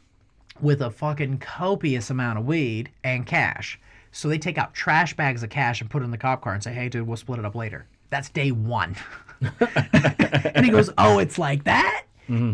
with 0.61 0.81
a 0.81 0.89
fucking 0.89 1.39
copious 1.39 2.09
amount 2.09 2.39
of 2.39 2.45
weed 2.45 2.89
and 3.03 3.25
cash. 3.25 3.79
So 4.11 4.29
they 4.29 4.37
take 4.37 4.57
out 4.57 4.73
trash 4.73 5.15
bags 5.15 5.43
of 5.43 5.49
cash 5.49 5.81
and 5.81 5.89
put 5.89 6.01
it 6.01 6.05
in 6.05 6.11
the 6.11 6.17
cop 6.17 6.41
car 6.41 6.53
and 6.53 6.63
say, 6.63 6.73
"Hey, 6.73 6.89
dude, 6.89 7.05
we'll 7.07 7.17
split 7.17 7.39
it 7.39 7.45
up 7.45 7.55
later." 7.55 7.85
That's 8.09 8.29
day 8.29 8.51
one. 8.51 8.95
and 9.59 10.65
he 10.65 10.71
goes, 10.71 10.89
"Oh, 10.97 11.19
it's 11.19 11.37
like 11.37 11.65
that." 11.65 12.05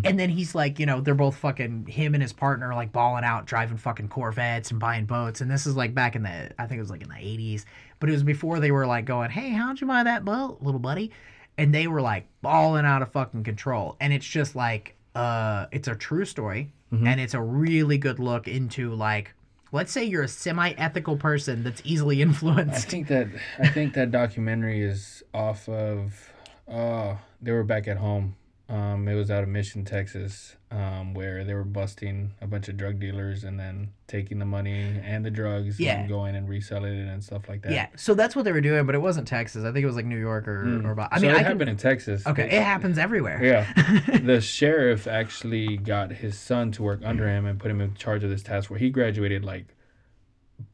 And 0.06 0.20
then 0.20 0.30
he's 0.30 0.54
like, 0.54 0.80
you 0.80 0.86
know, 0.86 1.00
they're 1.00 1.14
both 1.14 1.38
fucking 1.38 1.86
him 1.86 2.14
and 2.14 2.22
his 2.22 2.34
partner 2.34 2.74
like 2.74 2.92
balling 2.92 3.24
out, 3.24 3.46
driving 3.46 3.78
fucking 3.78 4.10
Corvettes 4.10 4.72
and 4.72 4.80
buying 4.80 5.06
boats. 5.06 5.40
And 5.40 5.50
this 5.50 5.66
is 5.66 5.78
like 5.78 5.94
back 5.94 6.16
in 6.16 6.24
the, 6.24 6.52
I 6.60 6.66
think 6.68 6.78
it 6.78 6.82
was 6.82 6.90
like 6.90 7.04
in 7.04 7.10
the 7.10 7.16
'80s, 7.16 7.66
but 8.00 8.10
it 8.10 8.14
was 8.14 8.24
before 8.24 8.60
they 8.60 8.72
were 8.72 8.86
like 8.88 9.06
going, 9.06 9.30
"Hey, 9.30 9.52
how'd 9.52 9.80
you 9.80 9.88
buy 9.88 10.04
that 10.04 10.26
boat, 10.26 10.58
little 10.62 10.80
buddy?" 10.80 11.12
And 11.58 11.74
they 11.74 11.88
were 11.88 12.02
like 12.02 12.28
balling 12.42 12.86
out 12.86 13.02
of 13.02 13.12
fucking 13.12 13.44
control. 13.44 13.96
And 14.00 14.12
it's 14.12 14.26
just 14.26 14.56
like, 14.56 14.96
uh, 15.16 15.68
it's 15.72 15.88
a 15.88 15.96
true 15.96 16.26
story, 16.26 16.72
and 16.92 17.20
it's 17.20 17.34
a 17.34 17.42
really 17.42 17.98
good 17.98 18.20
look 18.20 18.48
into 18.48 18.94
like, 18.94 19.34
let's 19.72 19.92
say 19.92 20.04
you're 20.04 20.24
a 20.24 20.28
semi-ethical 20.28 21.18
person 21.18 21.64
that's 21.64 21.82
easily 21.86 22.22
influenced. 22.28 22.88
I 22.88 22.90
think 22.90 23.08
that 23.08 23.28
I 23.60 23.68
think 23.70 23.94
that 23.94 24.12
documentary 24.12 24.82
is 24.82 25.24
off 25.34 25.68
of. 25.70 26.32
Uh, 26.68 27.16
they 27.42 27.52
were 27.52 27.64
back 27.64 27.88
at 27.88 27.98
home. 27.98 28.36
Um, 28.72 29.06
it 29.10 29.16
was 29.16 29.30
out 29.30 29.44
of 29.44 29.50
Mission, 29.50 29.84
Texas, 29.84 30.56
um, 30.72 31.14
where 31.14 31.44
they 31.44 31.54
were 31.54 31.66
busting 31.66 32.32
a 32.40 32.48
bunch 32.48 32.70
of 32.70 32.78
drug 32.78 33.02
dealers 33.02 33.44
and 33.44 33.60
then 33.60 33.90
taking 34.08 34.40
the 34.40 34.46
money 34.46 34.98
and 35.04 35.26
the 35.26 35.30
drugs 35.30 35.78
Yeah. 35.78 36.00
and 36.00 36.08
going 36.08 36.38
and 36.38 36.48
reselling 36.48 36.94
it 36.98 37.12
and 37.12 37.22
stuff 37.22 37.50
like 37.50 37.64
that. 37.64 37.74
Yeah, 37.74 37.88
so 37.98 38.14
that's 38.14 38.34
what 38.34 38.46
they 38.46 38.54
were 38.54 38.62
doing, 38.62 38.86
but 38.86 38.96
it 38.96 39.02
wasn't 39.02 39.28
Texas. 39.28 39.66
I 39.66 39.74
think 39.74 39.84
it 39.84 39.88
was 39.88 39.98
like 39.98 40.06
New 40.06 40.18
York 40.18 40.48
or, 40.48 40.64
Mm. 40.64 40.86
or 40.86 40.98
I 41.12 41.18
so 41.18 41.22
mean, 41.24 41.32
it 41.32 41.40
I 41.40 41.44
happened 41.44 41.60
can, 41.60 41.68
in 41.68 41.76
Texas. 41.76 42.26
okay, 42.26 42.46
it 42.46 42.64
happens 42.64 42.98
everywhere. 42.98 43.44
Yeah. 43.44 44.20
the 44.24 44.40
sheriff 44.40 45.06
actually 45.06 45.76
got 45.76 46.12
his 46.14 46.40
son 46.40 46.72
to 46.72 46.82
work 46.84 47.02
under 47.04 47.28
him 47.28 47.46
and 47.46 47.60
put 47.60 47.72
him 47.72 47.82
in 47.82 47.94
charge 47.96 48.24
of 48.24 48.30
this 48.30 48.42
task 48.42 48.70
where 48.70 48.80
He 48.80 48.90
graduated 48.90 49.44
like 49.44 49.66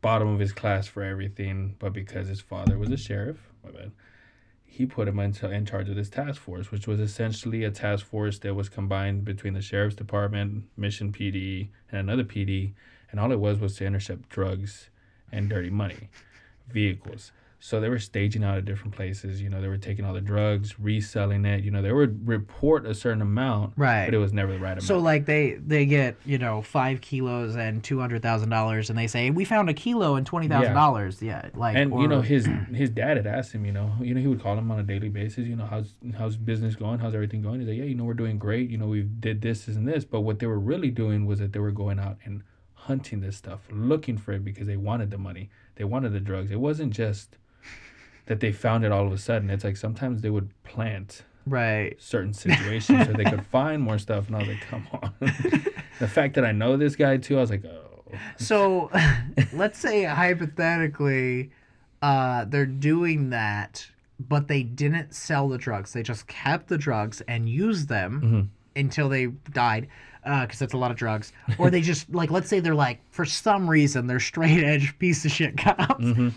bottom 0.02 0.28
of 0.28 0.40
his 0.40 0.52
class 0.52 0.86
for 0.86 1.02
everything, 1.02 1.76
but 1.80 1.94
because 1.94 2.28
his 2.28 2.42
father 2.42 2.78
was 2.78 2.92
a 2.92 2.98
sheriff, 2.98 3.38
my 3.64 3.72
bad, 3.72 3.92
he 4.78 4.86
put 4.86 5.08
him 5.08 5.18
into 5.18 5.50
in 5.50 5.66
charge 5.66 5.90
of 5.90 5.96
this 5.96 6.08
task 6.08 6.40
force, 6.40 6.70
which 6.70 6.86
was 6.86 7.00
essentially 7.00 7.64
a 7.64 7.72
task 7.72 8.06
force 8.06 8.38
that 8.38 8.54
was 8.54 8.70
combined 8.70 9.26
between 9.26 9.56
the 9.56 9.62
sheriff's 9.62 9.96
department, 9.96 10.66
Mission 10.78 11.12
PD, 11.12 11.70
and 11.92 12.02
another 12.02 12.24
PD, 12.24 12.74
and 13.10 13.20
all 13.20 13.32
it 13.32 13.40
was 13.40 13.58
was 13.58 13.76
to 13.78 13.86
intercept 13.88 14.30
drugs 14.30 14.92
and 15.32 15.50
dirty 15.50 15.72
money, 15.72 16.10
vehicles. 16.70 17.32
So 17.60 17.80
they 17.80 17.90
were 17.90 17.98
staging 17.98 18.44
out 18.44 18.56
at 18.60 18.66
different 18.66 18.94
places. 18.94 19.42
You 19.42 19.50
know, 19.50 19.60
they 19.62 19.68
were 19.68 19.78
taking 19.80 20.06
all 20.06 20.14
the 20.14 20.22
drugs, 20.22 20.80
reselling 20.80 21.44
it. 21.44 21.64
You 21.64 21.72
know, 21.72 21.82
they 21.82 21.92
would 21.92 22.28
report 22.28 22.86
a 22.86 22.94
certain 22.94 23.22
amount, 23.22 23.74
Right. 23.76 24.06
but 24.06 24.14
it 24.14 24.20
was 24.20 24.32
never 24.32 24.54
the 24.54 24.60
right 24.60 24.74
amount. 24.74 24.84
So 24.84 25.00
like 25.00 25.26
they 25.26 25.54
they 25.56 25.88
get 25.88 26.18
you 26.24 26.38
know 26.38 26.62
five 26.62 27.02
kilos 27.02 27.56
and 27.56 27.84
two 27.84 28.00
hundred 28.00 28.22
thousand 28.22 28.50
dollars, 28.50 28.92
and 28.92 28.98
they 29.00 29.08
say 29.08 29.32
we 29.32 29.44
found 29.44 29.70
a 29.70 29.74
kilo 29.74 30.16
and 30.16 30.26
twenty 30.26 30.48
thousand 30.48 30.76
dollars. 30.76 31.20
Yeah, 31.22 31.50
like 31.56 31.76
and 31.76 31.92
you 32.00 32.08
know 32.08 32.22
his 32.22 32.46
his 32.74 32.92
dad 32.92 33.18
had 33.18 33.26
asked 33.26 33.54
him, 33.54 33.66
you 33.66 33.72
know, 33.72 33.92
you 34.02 34.14
know 34.14 34.22
he 34.22 34.28
would 34.28 34.42
call 34.42 34.56
him 34.58 34.70
on 34.70 34.80
a 34.80 34.84
daily 34.84 35.10
basis, 35.10 35.48
you 35.48 35.56
know, 35.56 35.66
how's 35.66 35.96
how's 36.18 36.38
business 36.38 36.76
going, 36.76 37.00
how's 37.00 37.16
everything 37.16 37.42
going? 37.42 37.60
He's 37.60 37.70
like, 37.70 37.78
yeah, 37.80 37.86
you 37.86 37.96
know, 37.96 38.04
we're 38.04 38.14
doing 38.14 38.38
great, 38.38 38.70
you 38.70 38.78
know, 38.78 38.86
we 38.88 39.02
did 39.02 39.42
this, 39.42 39.66
this, 39.66 39.76
and 39.76 39.88
this, 39.88 40.06
but 40.06 40.22
what 40.22 40.38
they 40.38 40.46
were 40.46 40.60
really 40.60 40.92
doing 40.92 41.26
was 41.26 41.40
that 41.40 41.54
they 41.54 41.60
were 41.60 41.72
going 41.72 41.98
out 42.00 42.18
and 42.24 42.44
hunting 42.74 43.20
this 43.22 43.36
stuff, 43.36 43.62
looking 43.72 44.18
for 44.18 44.32
it 44.34 44.46
because 44.46 44.68
they 44.68 44.78
wanted 44.78 45.10
the 45.10 45.18
money, 45.18 45.50
they 45.76 45.84
wanted 45.84 46.14
the 46.14 46.20
drugs. 46.20 46.52
It 46.52 46.60
wasn't 46.60 46.94
just 46.94 47.36
that 48.28 48.40
they 48.40 48.52
found 48.52 48.86
it 48.86 48.92
all 48.92 49.06
of 49.08 49.12
a 49.12 49.18
sudden. 49.18 49.50
It's 49.50 49.64
like 49.64 49.76
sometimes 49.78 50.22
they 50.22 50.30
would 50.30 50.50
plant 50.64 51.24
right. 51.46 51.96
certain 52.00 52.34
situations 52.34 53.08
so 53.08 53.14
they 53.14 53.24
could 53.24 53.46
find 53.52 53.82
more 53.82 53.98
stuff, 53.98 54.28
and 54.28 54.36
I 54.36 54.40
was 54.40 54.48
like, 54.50 54.62
come 54.70 54.88
on. 54.94 55.14
the 56.00 56.08
fact 56.08 56.36
that 56.36 56.46
I 56.46 56.52
know 56.52 56.78
this 56.78 56.96
guy 56.96 57.18
too, 57.18 57.38
I 57.38 57.42
was 57.42 57.50
like, 57.50 57.66
oh. 57.66 58.14
So 58.38 58.90
let's 59.54 59.80
say 59.80 60.04
hypothetically, 60.04 61.52
uh, 62.02 62.46
they're 62.46 62.66
doing 62.66 63.30
that, 63.32 63.86
but 64.20 64.48
they 64.48 64.64
didn't 64.64 65.14
sell 65.14 65.48
the 65.50 65.58
drugs. 65.58 65.94
They 65.94 66.04
just 66.04 66.28
kept 66.28 66.68
the 66.68 66.78
drugs 66.78 67.22
and 67.28 67.50
used 67.50 67.88
them 67.90 68.22
Mhm. 68.76 68.82
until 68.82 69.10
they 69.10 69.28
died, 69.52 69.88
because 70.24 70.60
that's 70.60 70.74
a 70.74 70.78
lot 70.78 70.92
of 70.92 70.98
drugs. 70.98 71.32
Or 71.58 71.70
they 71.70 71.82
just 71.82 72.10
like, 72.14 72.32
let's 72.32 72.50
say 72.50 72.60
they're 72.60 72.76
like, 72.76 73.00
for 73.12 73.26
some 73.26 73.70
reason, 73.70 74.08
they're 74.08 74.20
straight 74.20 74.64
edge 74.64 74.98
piece 75.00 75.24
of 75.26 75.32
shit 75.32 75.58
cops. 75.58 76.04
Mhm. 76.04 76.34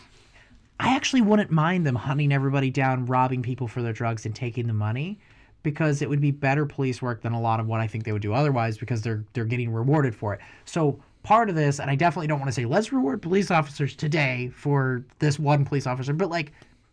I 0.81 0.97
actually 0.97 1.21
wouldn't 1.21 1.51
mind 1.51 1.87
them 1.87 1.95
hunting 1.95 2.33
everybody 2.33 2.71
down, 2.71 3.05
robbing 3.05 3.43
people 3.43 3.69
for 3.69 3.83
their 3.83 3.93
drugs, 3.93 4.25
and 4.25 4.35
taking 4.35 4.67
the 4.67 4.73
money, 4.73 5.19
because 5.63 6.01
it 6.01 6.09
would 6.09 6.21
be 6.21 6.31
better 6.31 6.65
police 6.65 7.03
work 7.03 7.21
than 7.21 7.33
a 7.33 7.41
lot 7.41 7.61
of 7.61 7.67
what 7.67 7.81
I 7.81 7.87
think 7.87 8.05
they 8.05 8.13
would 8.13 8.23
do 8.23 8.33
otherwise, 8.33 8.79
because 8.79 9.03
they're 9.03 9.23
they're 9.35 9.45
getting 9.45 9.71
rewarded 9.71 10.15
for 10.15 10.35
it. 10.35 10.41
So 10.65 10.99
part 11.23 11.51
of 11.51 11.55
this, 11.55 11.81
and 11.81 11.91
I 11.91 11.97
definitely 11.97 12.29
don't 12.29 12.41
want 12.41 12.49
to 12.49 12.55
say 12.55 12.65
let's 12.65 12.93
reward 12.93 13.21
police 13.21 13.51
officers 13.51 13.95
today 13.95 14.51
for 14.55 15.05
this 15.19 15.39
one 15.39 15.65
police 15.65 15.87
officer, 15.87 16.15
but 16.15 16.31
like 16.31 16.53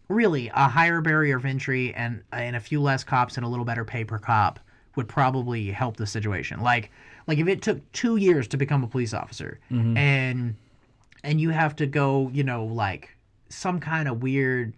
really 0.09 0.49
a 0.49 0.67
higher 0.67 1.01
barrier 1.01 1.37
of 1.37 1.45
entry 1.45 1.93
and 1.93 2.21
and 2.31 2.55
a 2.55 2.59
few 2.59 2.81
less 2.81 3.03
cops 3.03 3.37
and 3.37 3.45
a 3.45 3.49
little 3.49 3.65
better 3.65 3.85
pay 3.85 4.03
per 4.03 4.17
cop 4.17 4.59
would 4.95 5.07
probably 5.07 5.71
help 5.71 5.95
the 5.97 6.07
situation. 6.07 6.59
Like 6.61 6.91
like 7.27 7.37
if 7.37 7.47
it 7.47 7.61
took 7.61 7.89
two 7.93 8.17
years 8.17 8.47
to 8.49 8.57
become 8.57 8.83
a 8.83 8.87
police 8.87 9.13
officer 9.13 9.59
mm-hmm. 9.71 9.95
and 9.95 10.55
and 11.23 11.39
you 11.41 11.49
have 11.49 11.75
to 11.77 11.85
go, 11.85 12.29
you 12.33 12.43
know, 12.43 12.65
like 12.65 13.16
some 13.49 13.79
kind 13.79 14.07
of 14.07 14.21
weird 14.21 14.73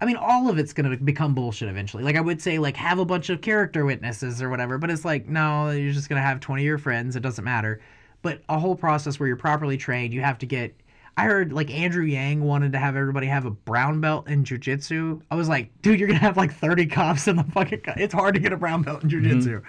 I 0.00 0.06
mean, 0.06 0.16
all 0.16 0.48
of 0.48 0.58
it's 0.58 0.72
gonna 0.72 0.96
become 0.96 1.34
bullshit 1.34 1.68
eventually. 1.68 2.02
Like 2.02 2.16
I 2.16 2.20
would 2.20 2.40
say, 2.40 2.58
like 2.58 2.76
have 2.76 2.98
a 2.98 3.04
bunch 3.04 3.30
of 3.30 3.40
character 3.40 3.84
witnesses 3.84 4.42
or 4.42 4.50
whatever, 4.50 4.78
but 4.78 4.90
it's 4.90 5.04
like 5.04 5.28
no, 5.28 5.70
you're 5.70 5.92
just 5.92 6.08
gonna 6.08 6.22
have 6.22 6.40
twenty 6.40 6.62
of 6.62 6.66
your 6.66 6.78
friends. 6.78 7.16
It 7.16 7.20
doesn't 7.20 7.44
matter. 7.44 7.80
But 8.22 8.42
a 8.48 8.58
whole 8.58 8.76
process 8.76 9.20
where 9.20 9.26
you're 9.26 9.36
properly 9.36 9.76
trained, 9.76 10.14
you 10.14 10.22
have 10.22 10.38
to 10.38 10.46
get. 10.46 10.74
I 11.16 11.24
heard 11.24 11.52
like 11.52 11.70
Andrew 11.70 12.04
Yang 12.04 12.42
wanted 12.42 12.72
to 12.72 12.78
have 12.78 12.96
everybody 12.96 13.28
have 13.28 13.44
a 13.44 13.50
brown 13.50 14.00
belt 14.00 14.28
in 14.28 14.44
jujitsu. 14.44 15.22
I 15.30 15.36
was 15.36 15.48
like, 15.48 15.70
dude, 15.82 15.98
you're 16.00 16.08
gonna 16.08 16.20
have 16.20 16.36
like 16.36 16.52
thirty 16.52 16.86
cops 16.86 17.28
in 17.28 17.36
the 17.36 17.44
fucking. 17.44 17.80
Co- 17.80 17.94
it's 17.96 18.14
hard 18.14 18.34
to 18.34 18.40
get 18.40 18.52
a 18.52 18.56
brown 18.56 18.82
belt 18.82 19.04
in 19.04 19.10
jujitsu. 19.10 19.62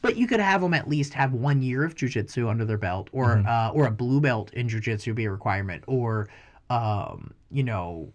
But 0.00 0.16
you 0.16 0.26
could 0.26 0.40
have 0.40 0.60
them 0.60 0.74
at 0.74 0.88
least 0.88 1.12
have 1.14 1.32
one 1.32 1.60
year 1.60 1.84
of 1.84 1.94
jujitsu 1.94 2.48
under 2.48 2.64
their 2.64 2.78
belt, 2.78 3.08
or 3.12 3.42
uh, 3.46 3.70
or 3.70 3.86
a 3.86 3.90
blue 3.90 4.20
belt 4.20 4.52
in 4.54 4.68
jujitsu 4.68 5.14
be 5.14 5.24
a 5.24 5.30
requirement, 5.30 5.84
or 5.86 6.28
um, 6.70 7.32
you 7.50 7.62
know, 7.62 8.12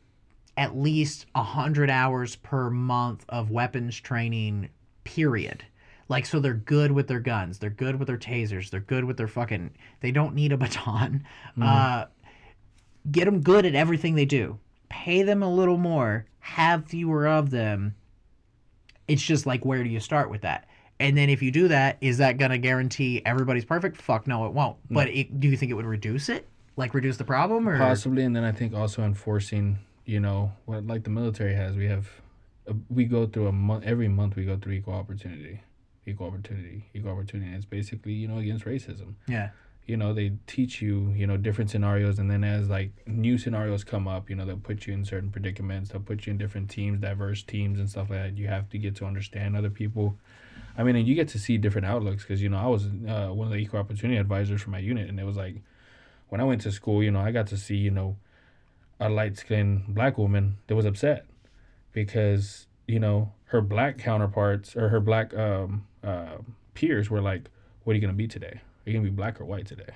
at 0.58 0.78
least 0.78 1.26
a 1.36 1.44
hundred 1.44 1.90
hours 1.90 2.36
per 2.36 2.70
month 2.70 3.26
of 3.30 3.52
weapons 3.52 4.00
training. 4.00 4.70
Period. 5.04 5.66
Like 6.10 6.26
so, 6.26 6.40
they're 6.40 6.54
good 6.54 6.92
with 6.92 7.08
their 7.08 7.20
guns. 7.20 7.60
They're 7.60 7.70
good 7.70 7.98
with 7.98 8.08
their 8.08 8.18
tasers. 8.18 8.70
They're 8.70 8.80
good 8.80 9.06
with 9.06 9.18
their 9.18 9.28
fucking. 9.28 9.72
They 10.02 10.12
don't 10.12 10.36
need 10.36 10.52
a 10.52 10.58
baton. 10.64 11.26
Uh, 11.62 12.06
get 13.12 13.26
them 13.26 13.42
good 13.42 13.66
at 13.66 13.76
everything 13.76 14.16
they 14.16 14.26
do. 14.26 14.60
Pay 14.90 15.24
them 15.24 15.42
a 15.42 15.54
little 15.54 15.78
more. 15.78 16.26
Have 16.40 16.86
fewer 16.86 17.28
of 17.28 17.50
them. 17.50 17.96
It's 19.08 19.22
just 19.24 19.46
like 19.46 19.66
where 19.66 19.84
do 19.84 19.90
you 19.90 20.00
start 20.00 20.30
with 20.30 20.42
that? 20.42 20.68
And 21.00 21.18
then 21.18 21.30
if 21.30 21.42
you 21.42 21.52
do 21.52 21.68
that, 21.70 21.98
is 22.00 22.20
that 22.20 22.38
gonna 22.38 22.58
guarantee 22.58 23.22
everybody's 23.26 23.66
perfect? 23.66 23.98
Fuck 23.98 24.28
no, 24.28 24.46
it 24.46 24.54
won't. 24.54 24.78
But 24.90 25.10
it, 25.10 25.40
do 25.40 25.48
you 25.48 25.58
think 25.58 25.72
it 25.72 25.76
would 25.76 25.86
reduce 25.86 26.30
it? 26.30 26.48
Like 26.76 26.94
reduce 26.94 27.18
the 27.18 27.24
problem 27.24 27.68
or? 27.70 27.78
Possibly 27.78 28.24
and 28.24 28.36
then 28.36 28.44
i 28.44 28.52
think 28.52 28.74
also 28.74 29.04
enforcing 29.04 29.80
you 30.06 30.20
know 30.20 30.52
what 30.66 30.86
like 30.86 31.04
the 31.04 31.10
military 31.10 31.54
has 31.54 31.76
we 31.76 31.86
have 31.88 32.08
uh, 32.68 32.74
we 32.90 33.06
go 33.06 33.26
through 33.26 33.48
a 33.48 33.52
month 33.52 33.84
every 33.86 34.08
month 34.08 34.36
we 34.36 34.46
go 34.46 34.58
through 34.58 34.74
equal 34.74 34.94
opportunity 34.94 35.62
equal 36.06 36.28
opportunity 36.28 36.86
equal 36.94 37.12
opportunity 37.12 37.48
and 37.48 37.58
it's 37.58 37.66
basically 37.66 38.14
you 38.14 38.28
know 38.28 38.38
against 38.38 38.66
racism. 38.66 39.14
Yeah. 39.28 39.50
you 39.86 39.96
know 39.98 40.14
they 40.14 40.34
teach 40.48 40.82
you 40.82 41.14
you 41.16 41.28
know 41.28 41.38
different 41.38 41.70
scenarios 41.70 42.20
and 42.20 42.30
then 42.30 42.44
as 42.44 42.70
like 42.70 42.92
new 43.08 43.38
scenarios 43.38 43.84
come 43.84 44.08
up 44.08 44.30
you 44.30 44.36
know 44.36 44.46
they'll 44.46 44.58
put 44.58 44.88
you 44.88 44.94
in 44.94 45.06
certain 45.06 45.30
predicaments 45.30 45.92
they'll 45.92 46.02
put 46.02 46.26
you 46.26 46.32
in 46.32 46.38
different 46.38 46.70
teams 46.70 47.00
diverse 47.00 47.44
teams 47.44 47.80
and 47.80 47.90
stuff 47.90 48.10
like 48.10 48.20
that. 48.20 48.38
You 48.38 48.48
have 48.48 48.70
to 48.70 48.78
get 48.78 48.96
to 48.98 49.06
understand 49.06 49.56
other 49.56 49.70
people. 49.70 50.18
I 50.78 50.84
mean 50.84 50.96
and 50.96 51.08
you 51.08 51.16
get 51.16 51.28
to 51.30 51.40
see 51.40 51.58
different 51.58 51.86
outlooks 51.86 52.24
because 52.24 52.42
you 52.42 52.50
know 52.50 52.58
i 52.58 52.68
was 52.68 52.86
uh, 52.86 53.30
one 53.30 53.48
of 53.48 53.54
the 53.54 53.60
equal 53.60 53.80
opportunity 53.80 54.18
advisors 54.20 54.62
for 54.62 54.72
my 54.72 54.80
unit 54.80 55.08
and 55.08 55.20
it 55.20 55.24
was 55.24 55.38
like 55.38 55.62
when 56.34 56.42
i 56.42 56.44
went 56.44 56.60
to 56.62 56.72
school 56.72 57.04
you 57.04 57.12
know 57.12 57.20
i 57.22 57.30
got 57.32 57.46
to 57.46 57.56
see 57.56 57.76
you 57.76 57.92
know 57.92 58.18
a 59.00 59.08
light-skinned 59.08 59.84
black 59.94 60.18
woman 60.18 60.58
that 60.66 60.76
was 60.76 60.84
upset 60.84 61.28
because 61.92 62.66
you 62.88 63.00
know 63.00 63.32
her 63.46 63.62
black 63.62 64.00
counterparts 64.00 64.76
or 64.76 64.90
her 64.90 65.00
black 65.00 65.32
um, 65.38 65.86
uh, 66.04 66.38
peers 66.74 67.08
were 67.10 67.22
like 67.22 67.44
what 67.84 67.92
are 67.92 67.96
you 67.96 68.02
gonna 68.02 68.14
be 68.14 68.28
today 68.28 68.60
are 68.86 68.90
you 68.90 68.94
gonna 68.94 69.04
be 69.04 69.16
black 69.16 69.40
or 69.40 69.46
white 69.46 69.68
today 69.68 69.94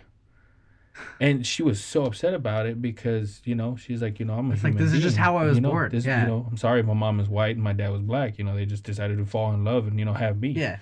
and 1.20 1.46
she 1.46 1.64
was 1.64 1.84
so 1.84 2.06
upset 2.06 2.34
about 2.36 2.68
it 2.68 2.80
because 2.82 3.42
you 3.46 3.56
know 3.56 3.76
she's 3.76 4.02
like 4.04 4.20
you 4.20 4.26
know 4.26 4.34
i'm 4.36 4.52
a 4.52 4.54
It's 4.54 4.64
like, 4.64 4.74
human 4.74 4.86
this 4.86 4.94
is 4.94 5.02
just 5.02 5.18
how 5.18 5.38
I 5.38 5.46
was 5.46 5.58
you 5.58 5.62
know, 5.62 5.70
born. 5.72 5.90
this, 5.92 6.06
Yeah. 6.06 6.22
you 6.22 6.28
know 6.28 6.46
i'm 6.50 6.58
sorry 6.58 6.84
my 6.84 6.94
mom 6.94 7.20
is 7.20 7.28
white 7.28 7.56
and 7.56 7.64
my 7.64 7.74
dad 7.74 7.90
was 7.92 8.02
black 8.02 8.38
you 8.38 8.44
know 8.44 8.56
they 8.56 8.66
just 8.68 8.84
decided 8.84 9.18
to 9.18 9.26
fall 9.26 9.54
in 9.54 9.64
love 9.64 9.88
and 9.88 9.98
you 9.98 10.06
know 10.06 10.14
have 10.14 10.40
me 10.40 10.50
Yeah. 10.50 10.78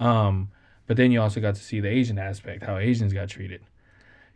um, 0.00 0.50
but 0.86 0.96
then 0.96 1.12
you 1.12 1.20
also 1.20 1.40
got 1.40 1.54
to 1.56 1.62
see 1.62 1.80
the 1.80 1.88
Asian 1.88 2.18
aspect, 2.18 2.62
how 2.62 2.76
Asians 2.76 3.14
got 3.14 3.28
treated, 3.30 3.62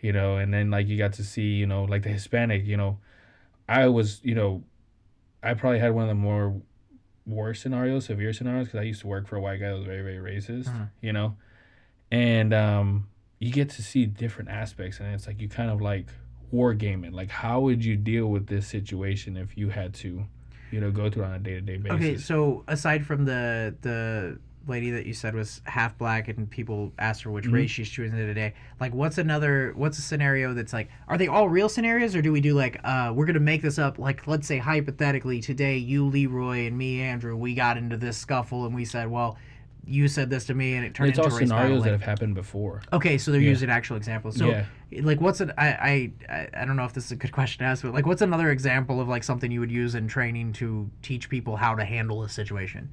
you 0.00 0.12
know, 0.12 0.36
and 0.36 0.52
then 0.52 0.70
like 0.70 0.88
you 0.88 0.96
got 0.98 1.12
to 1.14 1.24
see, 1.24 1.52
you 1.54 1.66
know, 1.66 1.84
like 1.84 2.02
the 2.02 2.08
Hispanic, 2.10 2.64
you 2.64 2.76
know, 2.76 2.98
I 3.68 3.88
was, 3.88 4.20
you 4.22 4.34
know, 4.34 4.62
I 5.42 5.54
probably 5.54 5.78
had 5.78 5.92
one 5.94 6.04
of 6.04 6.08
the 6.08 6.14
more 6.14 6.60
worse 7.26 7.60
scenarios, 7.60 8.06
severe 8.06 8.32
scenarios, 8.32 8.66
because 8.68 8.80
I 8.80 8.84
used 8.84 9.00
to 9.02 9.06
work 9.06 9.26
for 9.26 9.36
a 9.36 9.40
white 9.40 9.60
guy 9.60 9.68
that 9.68 9.76
was 9.76 9.84
very, 9.84 10.02
very 10.02 10.36
racist, 10.36 10.68
Uh-huh. 10.68 10.84
you 11.00 11.12
know, 11.12 11.36
and 12.10 12.54
um, 12.54 13.08
you 13.38 13.52
get 13.52 13.68
to 13.70 13.82
see 13.82 14.06
different 14.06 14.50
aspects, 14.50 14.98
and 15.00 15.12
it's 15.14 15.26
like 15.26 15.40
you 15.40 15.48
kind 15.48 15.70
of 15.70 15.80
like 15.80 16.06
war 16.50 16.72
game 16.74 17.04
it. 17.04 17.12
Like, 17.12 17.30
how 17.30 17.60
would 17.60 17.84
you 17.84 17.96
deal 17.96 18.26
with 18.28 18.46
this 18.46 18.66
situation 18.66 19.36
if 19.36 19.56
you 19.58 19.68
had 19.68 19.92
to, 19.94 20.24
you 20.70 20.80
know, 20.80 20.90
go 20.90 21.10
through 21.10 21.24
on 21.24 21.32
a 21.34 21.38
day 21.38 21.54
to 21.54 21.60
day 21.60 21.76
basis? 21.76 21.96
Okay, 22.00 22.16
so 22.16 22.64
aside 22.66 23.04
from 23.04 23.26
the 23.26 23.74
the 23.82 24.38
lady 24.68 24.90
that 24.90 25.06
you 25.06 25.12
said 25.14 25.34
was 25.34 25.60
half 25.64 25.96
black 25.98 26.28
and 26.28 26.48
people 26.50 26.92
asked 26.98 27.22
her 27.22 27.30
which 27.30 27.44
Mm-hmm. 27.44 27.54
race 27.54 27.70
she's 27.70 27.88
choosing 27.88 28.16
today, 28.18 28.54
like 28.80 28.92
what's 28.94 29.18
another 29.18 29.72
what's 29.76 29.98
a 29.98 30.02
scenario 30.02 30.54
that's 30.54 30.72
like 30.72 30.88
are 31.08 31.16
they 31.18 31.28
all 31.28 31.48
real 31.48 31.68
scenarios 31.68 32.14
or 32.14 32.22
do 32.22 32.32
we 32.32 32.40
do 32.40 32.54
like 32.54 32.78
uh 32.84 33.12
we're 33.14 33.26
gonna 33.26 33.40
make 33.40 33.62
this 33.62 33.78
up 33.78 33.98
like 33.98 34.26
let's 34.26 34.46
say 34.46 34.58
hypothetically 34.58 35.40
today 35.40 35.76
you 35.76 36.04
Leroy 36.04 36.66
and 36.66 36.76
me 36.76 37.00
Andrew 37.00 37.36
we 37.36 37.54
got 37.54 37.76
into 37.76 37.96
this 37.96 38.16
scuffle 38.18 38.66
and 38.66 38.74
we 38.74 38.84
said 38.84 39.10
well 39.10 39.36
you 39.86 40.06
said 40.06 40.28
this 40.28 40.44
to 40.44 40.54
me 40.54 40.74
and 40.74 40.84
it 40.84 40.92
turned 40.92 41.08
it's 41.08 41.18
into 41.18 41.30
all 41.30 41.34
a 41.34 41.38
race 41.40 41.48
scenarios 41.48 41.82
that 41.84 41.92
have 41.92 42.02
happened 42.02 42.34
before. 42.34 42.82
okay, 42.92 43.16
so 43.16 43.30
they're 43.32 43.40
Yeah. 43.40 43.48
using 43.50 43.70
actual 43.70 43.96
examples. 43.96 44.36
So 44.36 44.50
Yeah. 44.50 44.64
like 45.00 45.18
what's 45.20 45.40
an 45.40 45.52
I 45.56 46.12
I 46.28 46.48
I 46.52 46.64
don't 46.66 46.76
know 46.76 46.84
if 46.84 46.92
this 46.92 47.06
is 47.06 47.12
a 47.12 47.16
good 47.16 47.32
question 47.32 47.60
to 47.64 47.70
ask, 47.70 47.82
but 47.82 47.94
like 47.94 48.04
what's 48.04 48.20
another 48.20 48.50
example 48.50 49.00
of 49.00 49.08
like 49.08 49.24
something 49.24 49.50
you 49.50 49.60
would 49.60 49.70
use 49.72 49.94
in 49.94 50.06
training 50.06 50.52
to 50.54 50.90
teach 51.00 51.30
people 51.30 51.56
how 51.56 51.74
to 51.74 51.84
handle 51.86 52.22
a 52.22 52.28
situation? 52.28 52.90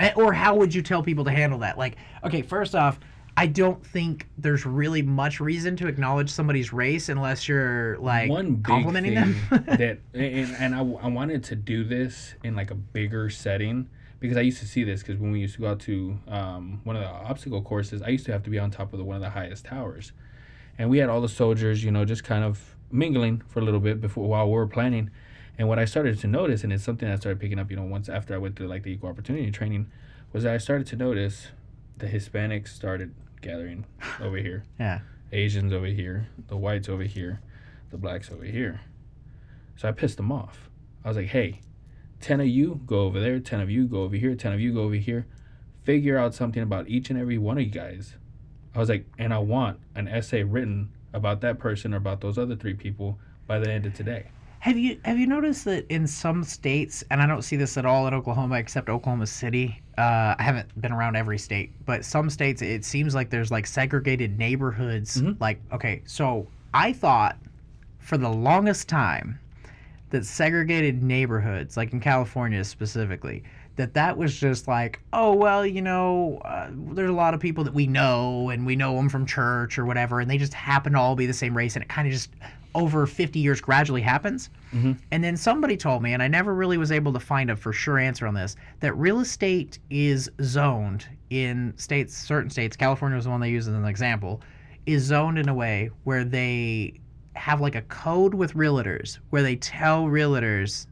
Eh, 0.00 0.12
Or 0.16 0.32
how 0.32 0.56
would 0.56 0.74
you 0.74 0.82
tell 0.82 1.02
people 1.02 1.24
to 1.24 1.30
handle 1.30 1.58
that? 1.60 1.78
Like, 1.78 1.96
okay, 2.24 2.42
first 2.42 2.74
off, 2.74 2.98
I 3.36 3.46
don't 3.46 3.84
think 3.84 4.28
there's 4.38 4.64
really 4.64 5.02
much 5.02 5.40
reason 5.40 5.76
to 5.76 5.88
acknowledge 5.88 6.30
somebody's 6.30 6.72
race 6.72 7.08
unless 7.08 7.48
you're 7.48 7.98
like 7.98 8.30
one 8.30 8.62
complimenting 8.62 9.14
them. 9.14 9.36
that 9.50 9.98
and, 10.12 10.56
and 10.58 10.74
I, 10.74 10.78
I 10.78 11.08
wanted 11.08 11.42
to 11.44 11.56
do 11.56 11.82
this 11.82 12.34
in 12.44 12.54
like 12.54 12.70
a 12.70 12.76
bigger 12.76 13.28
setting 13.30 13.88
because 14.20 14.36
I 14.36 14.40
used 14.42 14.60
to 14.60 14.66
see 14.66 14.84
this 14.84 15.02
because 15.02 15.20
when 15.20 15.32
we 15.32 15.40
used 15.40 15.56
to 15.56 15.62
go 15.62 15.70
out 15.70 15.80
to 15.80 16.16
um, 16.28 16.80
one 16.84 16.94
of 16.96 17.02
the 17.02 17.08
obstacle 17.08 17.60
courses, 17.60 18.02
I 18.02 18.08
used 18.08 18.24
to 18.26 18.32
have 18.32 18.44
to 18.44 18.50
be 18.50 18.58
on 18.58 18.70
top 18.70 18.92
of 18.92 18.98
the, 18.98 19.04
one 19.04 19.16
of 19.16 19.22
the 19.22 19.30
highest 19.30 19.64
towers, 19.64 20.12
and 20.78 20.88
we 20.88 20.98
had 20.98 21.08
all 21.08 21.20
the 21.20 21.28
soldiers, 21.28 21.82
you 21.82 21.90
know, 21.90 22.04
just 22.04 22.22
kind 22.24 22.44
of 22.44 22.76
mingling 22.92 23.42
for 23.48 23.58
a 23.58 23.62
little 23.62 23.80
bit 23.80 24.00
before 24.00 24.28
while 24.28 24.46
we 24.46 24.52
were 24.52 24.66
planning. 24.66 25.10
And 25.58 25.68
what 25.68 25.78
I 25.78 25.84
started 25.84 26.18
to 26.20 26.26
notice, 26.26 26.64
and 26.64 26.72
it's 26.72 26.84
something 26.84 27.08
I 27.08 27.16
started 27.16 27.40
picking 27.40 27.58
up, 27.58 27.70
you 27.70 27.76
know, 27.76 27.84
once 27.84 28.08
after 28.08 28.34
I 28.34 28.38
went 28.38 28.56
through 28.56 28.68
like 28.68 28.82
the 28.82 28.90
equal 28.90 29.10
opportunity 29.10 29.50
training, 29.50 29.90
was 30.32 30.42
that 30.42 30.54
I 30.54 30.58
started 30.58 30.86
to 30.88 30.96
notice 30.96 31.48
the 31.96 32.06
Hispanics 32.06 32.68
started 32.68 33.14
gathering 33.40 33.86
over 34.20 34.36
here. 34.36 34.64
yeah. 34.80 35.00
Asians 35.32 35.72
over 35.72 35.86
here, 35.86 36.28
the 36.48 36.56
whites 36.56 36.88
over 36.88 37.02
here, 37.02 37.40
the 37.90 37.96
blacks 37.96 38.30
over 38.30 38.44
here. 38.44 38.80
So 39.76 39.88
I 39.88 39.92
pissed 39.92 40.16
them 40.16 40.32
off. 40.32 40.70
I 41.04 41.08
was 41.08 41.16
like, 41.16 41.28
hey, 41.28 41.60
10 42.20 42.40
of 42.40 42.46
you 42.46 42.80
go 42.86 43.00
over 43.00 43.20
there, 43.20 43.38
10 43.38 43.60
of 43.60 43.70
you 43.70 43.86
go 43.86 44.02
over 44.02 44.16
here, 44.16 44.34
10 44.34 44.52
of 44.52 44.60
you 44.60 44.72
go 44.72 44.82
over 44.82 44.94
here. 44.94 45.26
Figure 45.82 46.16
out 46.16 46.34
something 46.34 46.62
about 46.62 46.88
each 46.88 47.10
and 47.10 47.18
every 47.18 47.36
one 47.36 47.58
of 47.58 47.64
you 47.64 47.70
guys. 47.70 48.14
I 48.74 48.78
was 48.78 48.88
like, 48.88 49.06
and 49.18 49.34
I 49.34 49.38
want 49.38 49.78
an 49.94 50.08
essay 50.08 50.42
written 50.42 50.90
about 51.12 51.40
that 51.42 51.58
person 51.58 51.94
or 51.94 51.98
about 51.98 52.20
those 52.20 52.38
other 52.38 52.56
three 52.56 52.74
people 52.74 53.18
by 53.46 53.58
the 53.58 53.70
end 53.70 53.86
of 53.86 53.94
today. 53.94 54.28
Have 54.64 54.78
you 54.78 54.98
have 55.04 55.18
you 55.18 55.26
noticed 55.26 55.66
that 55.66 55.84
in 55.90 56.06
some 56.06 56.42
states, 56.42 57.04
and 57.10 57.20
I 57.20 57.26
don't 57.26 57.42
see 57.42 57.56
this 57.56 57.76
at 57.76 57.84
all 57.84 58.08
in 58.08 58.14
Oklahoma 58.14 58.54
except 58.54 58.88
Oklahoma 58.88 59.26
City. 59.26 59.82
Uh, 59.98 60.34
I 60.38 60.42
haven't 60.42 60.80
been 60.80 60.90
around 60.90 61.16
every 61.16 61.36
state, 61.36 61.70
but 61.84 62.02
some 62.02 62.30
states 62.30 62.62
it 62.62 62.82
seems 62.82 63.14
like 63.14 63.28
there's 63.28 63.50
like 63.50 63.66
segregated 63.66 64.38
neighborhoods. 64.38 65.20
Like 65.38 65.60
okay, 65.70 66.00
so 66.06 66.46
I 66.72 66.94
thought 66.94 67.36
for 67.98 68.16
the 68.16 68.30
longest 68.30 68.88
time 68.88 69.38
that 70.08 70.24
segregated 70.24 71.02
neighborhoods, 71.02 71.76
like 71.76 71.92
in 71.92 72.00
California 72.00 72.64
specifically, 72.64 73.44
that 73.76 73.92
that 73.92 74.16
was 74.16 74.34
just 74.34 74.66
like, 74.66 74.98
oh 75.12 75.34
well, 75.34 75.66
you 75.66 75.82
know, 75.82 76.40
uh, 76.42 76.70
there's 76.72 77.10
a 77.10 77.12
lot 77.12 77.34
of 77.34 77.40
people 77.40 77.64
that 77.64 77.74
we 77.74 77.86
know 77.86 78.48
and 78.48 78.64
we 78.64 78.76
know 78.76 78.96
them 78.96 79.10
from 79.10 79.26
church 79.26 79.78
or 79.78 79.84
whatever, 79.84 80.20
and 80.20 80.30
they 80.30 80.38
just 80.38 80.54
happen 80.54 80.94
to 80.94 80.98
all 80.98 81.14
be 81.14 81.26
the 81.26 81.34
same 81.34 81.54
race, 81.54 81.76
and 81.76 81.82
it 81.82 81.88
kind 81.90 82.08
of 82.08 82.14
just 82.14 82.30
over 82.74 83.06
50 83.06 83.38
years 83.38 83.60
gradually 83.60 84.02
happens. 84.02 84.50
And 85.12 85.22
then 85.22 85.36
somebody 85.36 85.76
told 85.76 86.02
me, 86.02 86.14
and 86.14 86.22
I 86.22 86.26
never 86.26 86.52
really 86.52 86.78
was 86.78 86.90
able 86.90 87.12
to 87.12 87.20
find 87.20 87.48
a 87.50 87.54
for 87.56 87.72
sure 87.72 87.98
answer 87.98 88.26
on 88.26 88.34
this, 88.34 88.56
that 88.80 88.92
real 88.94 89.20
estate 89.20 89.78
is 89.88 90.28
zoned 90.42 91.06
in 91.30 91.72
states, 91.76 92.16
certain 92.16 92.50
states. 92.50 92.76
California 92.76 93.14
was 93.14 93.24
the 93.26 93.30
one 93.30 93.40
they 93.40 93.50
used 93.50 93.68
as 93.68 93.74
an 93.74 93.84
example, 93.84 94.40
is 94.86 95.04
zoned 95.04 95.38
in 95.38 95.48
a 95.48 95.54
way 95.54 95.90
where 96.02 96.24
they 96.24 96.94
have 97.34 97.60
like 97.60 97.76
a 97.76 97.82
code 97.82 98.34
with 98.34 98.54
realtors 98.54 99.18
where 99.30 99.42
they 99.42 99.56
tell 99.56 100.04
realtors 100.06 100.86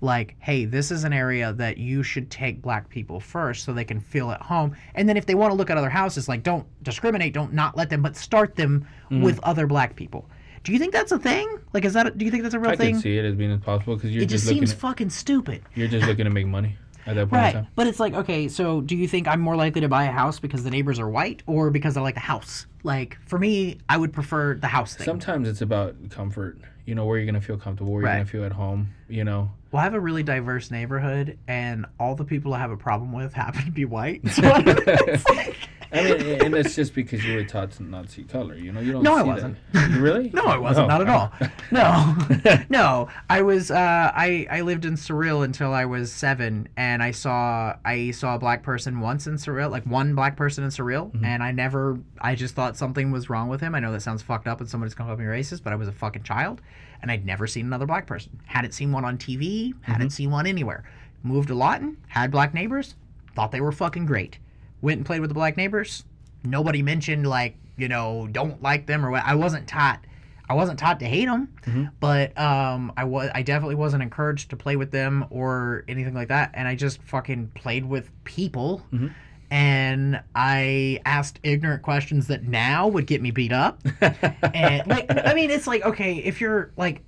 like 0.00 0.34
hey 0.40 0.64
this 0.64 0.90
is 0.90 1.04
an 1.04 1.12
area 1.12 1.52
that 1.52 1.78
you 1.78 2.02
should 2.02 2.28
take 2.30 2.60
black 2.60 2.88
people 2.88 3.18
first 3.20 3.64
so 3.64 3.72
they 3.72 3.84
can 3.84 3.98
feel 4.00 4.30
at 4.32 4.40
home 4.42 4.74
and 4.96 5.08
then 5.08 5.16
if 5.16 5.26
they 5.26 5.34
want 5.34 5.50
to 5.50 5.56
look 5.56 5.70
at 5.70 5.76
other 5.76 5.88
houses 5.90 6.28
like 6.28 6.42
don't 6.42 6.66
discriminate 6.82 7.32
don't 7.32 7.52
not 7.52 7.76
let 7.76 7.88
them 7.90 8.02
but 8.02 8.16
start 8.16 8.54
them 8.56 8.86
Mm-hmm. 9.10 9.22
with 9.24 9.38
other 9.42 9.66
black 9.66 9.94
people 9.94 10.26
do 10.64 10.72
you 10.72 10.78
think 10.78 10.92
that's 10.92 11.12
a 11.12 11.18
thing 11.18 11.58
like 11.72 11.84
is 11.84 11.92
that 11.94 12.06
a, 12.06 12.10
do 12.10 12.24
you 12.24 12.30
think 12.30 12.42
that's 12.42 12.54
a 12.54 12.58
real 12.60 12.70
I 12.70 12.76
thing 12.76 12.88
I 12.88 12.92
can 12.92 13.00
see 13.00 13.18
it 13.18 13.24
as 13.24 13.34
being 13.34 13.58
possible 13.60 13.96
because 13.96 14.10
you're 14.10 14.22
it 14.22 14.26
just 14.26 14.44
just, 14.44 14.46
looking 14.46 14.60
seems 14.66 14.72
at, 14.72 14.78
fucking 14.78 15.10
stupid 15.10 15.62
you're 15.74 15.88
just 15.88 16.06
looking 16.06 16.24
to 16.24 16.30
make 16.30 16.46
money 16.46 16.76
at 17.06 17.16
that 17.16 17.28
point 17.28 17.32
in 17.32 17.38
right 17.38 17.52
time. 17.54 17.66
but 17.74 17.86
it's 17.86 17.98
like 17.98 18.14
okay 18.14 18.48
so 18.48 18.80
do 18.80 18.96
you 18.96 19.08
think 19.08 19.26
i'm 19.26 19.40
more 19.40 19.56
likely 19.56 19.80
to 19.80 19.88
buy 19.88 20.04
a 20.04 20.12
house 20.12 20.38
because 20.38 20.62
the 20.64 20.70
neighbors 20.70 20.98
are 21.00 21.08
white 21.08 21.42
or 21.46 21.70
because 21.70 21.96
i 21.96 22.00
like 22.00 22.14
the 22.14 22.20
house 22.20 22.66
like 22.84 23.18
for 23.26 23.38
me 23.38 23.78
i 23.88 23.96
would 23.96 24.12
prefer 24.12 24.54
the 24.54 24.68
house 24.68 24.94
thing 24.94 25.04
Sometimes 25.04 25.48
it's 25.48 25.62
about 25.62 25.96
comfort. 26.10 26.58
You 26.84 26.96
know 26.96 27.04
where 27.06 27.16
you're 27.16 27.26
gonna 27.26 27.40
feel 27.40 27.56
comfortable, 27.56 27.92
where 27.92 28.02
you're 28.02 28.10
gonna 28.10 28.24
feel 28.26 28.44
at 28.44 28.50
home. 28.50 28.92
You 29.08 29.22
know, 29.22 29.52
Well, 29.70 29.80
I 29.80 29.84
have 29.84 29.94
a 29.94 30.00
really 30.00 30.24
diverse 30.24 30.68
neighborhood, 30.72 31.38
and 31.46 31.86
all 32.00 32.16
the 32.16 32.24
people 32.24 32.52
I 32.54 32.58
have 32.58 32.72
a 32.72 32.76
problem 32.76 33.12
with 33.12 33.32
happen 33.32 33.64
to 33.66 33.70
be 33.70 33.84
white. 33.84 34.20
So 34.32 34.42
it's 34.44 35.28
like, 35.28 35.56
I 35.92 36.02
mean, 36.02 36.42
and 36.42 36.54
it's 36.54 36.74
just 36.74 36.94
because 36.94 37.24
you 37.24 37.34
were 37.34 37.44
taught 37.44 37.72
to 37.72 37.82
not 37.82 38.08
see 38.10 38.22
color. 38.24 38.54
You 38.54 38.72
know, 38.72 38.80
you 38.80 38.92
don't. 38.92 39.02
No, 39.02 39.14
I 39.16 39.22
wasn't. 39.22 39.56
Really? 39.90 40.30
no, 40.34 40.44
I 40.44 40.56
wasn't. 40.56 40.86
Oh. 40.86 40.88
Not 40.88 41.00
at 41.02 41.08
all. 41.08 41.32
No, 41.70 42.62
no. 42.70 43.08
I 43.28 43.42
was. 43.42 43.70
Uh, 43.70 44.10
I 44.14 44.46
I 44.50 44.62
lived 44.62 44.84
in 44.84 44.94
Surreal 44.94 45.44
until 45.44 45.74
I 45.74 45.84
was 45.84 46.10
seven, 46.12 46.68
and 46.76 47.02
I 47.02 47.10
saw 47.10 47.74
I 47.84 48.10
saw 48.12 48.34
a 48.34 48.38
black 48.38 48.62
person 48.62 49.00
once 49.00 49.26
in 49.26 49.34
Surreal, 49.34 49.70
like 49.70 49.84
one 49.84 50.14
black 50.14 50.36
person 50.36 50.64
in 50.64 50.70
Surreal, 50.70 51.10
Mm-hmm. 51.12 51.24
and 51.24 51.42
I 51.42 51.52
never. 51.52 51.98
I 52.20 52.34
just 52.36 52.54
thought 52.54 52.76
something 52.76 53.10
was 53.10 53.28
wrong 53.28 53.48
with 53.48 53.60
him. 53.60 53.74
I 53.74 53.80
know 53.80 53.92
that 53.92 54.00
sounds 54.02 54.22
fucked 54.22 54.46
up, 54.48 54.60
and 54.60 54.68
somebody's 54.68 54.94
gonna 54.94 55.10
call 55.10 55.18
me 55.18 55.24
racist, 55.26 55.62
but 55.62 55.72
I 55.72 55.76
was 55.76 55.88
a 55.88 55.92
fucking 55.92 56.22
child, 56.22 56.62
and 57.02 57.10
I'd 57.10 57.26
never 57.26 57.46
seen 57.46 57.66
another 57.66 57.86
black 57.86 58.06
person. 58.06 58.40
Hadn't 58.46 58.72
seen 58.72 58.92
one 58.92 59.04
on 59.04 59.18
TV. 59.18 59.74
Hadn't 59.82 60.02
Mm-hmm. 60.02 60.08
seen 60.10 60.30
one 60.30 60.46
anywhere. 60.46 60.84
Moved 61.22 61.48
to 61.48 61.54
Lawton. 61.54 61.98
Had 62.08 62.30
black 62.30 62.54
neighbors. 62.54 62.94
Thought 63.34 63.52
they 63.52 63.60
were 63.60 63.72
fucking 63.72 64.06
great. 64.06 64.38
Went 64.82 64.98
and 64.98 65.06
played 65.06 65.20
with 65.20 65.30
the 65.30 65.34
black 65.34 65.56
neighbors. 65.56 66.04
Nobody 66.44 66.82
mentioned 66.82 67.26
like 67.26 67.56
you 67.76 67.88
know 67.88 68.28
don't 68.30 68.62
like 68.62 68.86
them 68.86 69.04
or 69.04 69.10
what. 69.10 69.24
I 69.24 69.34
wasn't 69.34 69.66
taught. 69.66 70.00
I 70.48 70.54
wasn't 70.54 70.78
taught 70.78 71.00
to 71.00 71.06
hate 71.06 71.26
them, 71.26 71.48
mm-hmm. 71.64 71.84
but 71.98 72.38
um, 72.38 72.92
I 72.96 73.04
was. 73.04 73.30
I 73.34 73.42
definitely 73.42 73.76
wasn't 73.76 74.02
encouraged 74.02 74.50
to 74.50 74.56
play 74.56 74.76
with 74.76 74.90
them 74.90 75.24
or 75.30 75.84
anything 75.88 76.14
like 76.14 76.28
that. 76.28 76.50
And 76.54 76.68
I 76.68 76.74
just 76.74 77.02
fucking 77.02 77.52
played 77.54 77.86
with 77.86 78.10
people. 78.24 78.82
Mm-hmm. 78.92 79.08
And 79.50 80.22
I 80.34 81.00
asked 81.04 81.38
ignorant 81.42 81.82
questions 81.82 82.26
that 82.28 82.44
now 82.44 82.88
would 82.88 83.06
get 83.06 83.20
me 83.20 83.30
beat 83.30 83.52
up. 83.52 83.82
and 84.00 84.86
like, 84.86 85.06
I 85.26 85.34
mean, 85.34 85.50
it's 85.50 85.66
like 85.66 85.84
okay, 85.84 86.16
if 86.16 86.40
you're 86.40 86.72
like, 86.76 87.02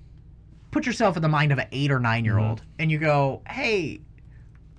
put 0.70 0.86
yourself 0.86 1.16
in 1.16 1.22
the 1.22 1.28
mind 1.28 1.52
of 1.52 1.58
an 1.58 1.66
eight 1.72 1.90
or 1.90 2.00
nine 2.00 2.24
year 2.24 2.38
old, 2.38 2.60
mm-hmm. 2.60 2.70
and 2.78 2.90
you 2.90 2.98
go, 2.98 3.42
"Hey, 3.48 4.00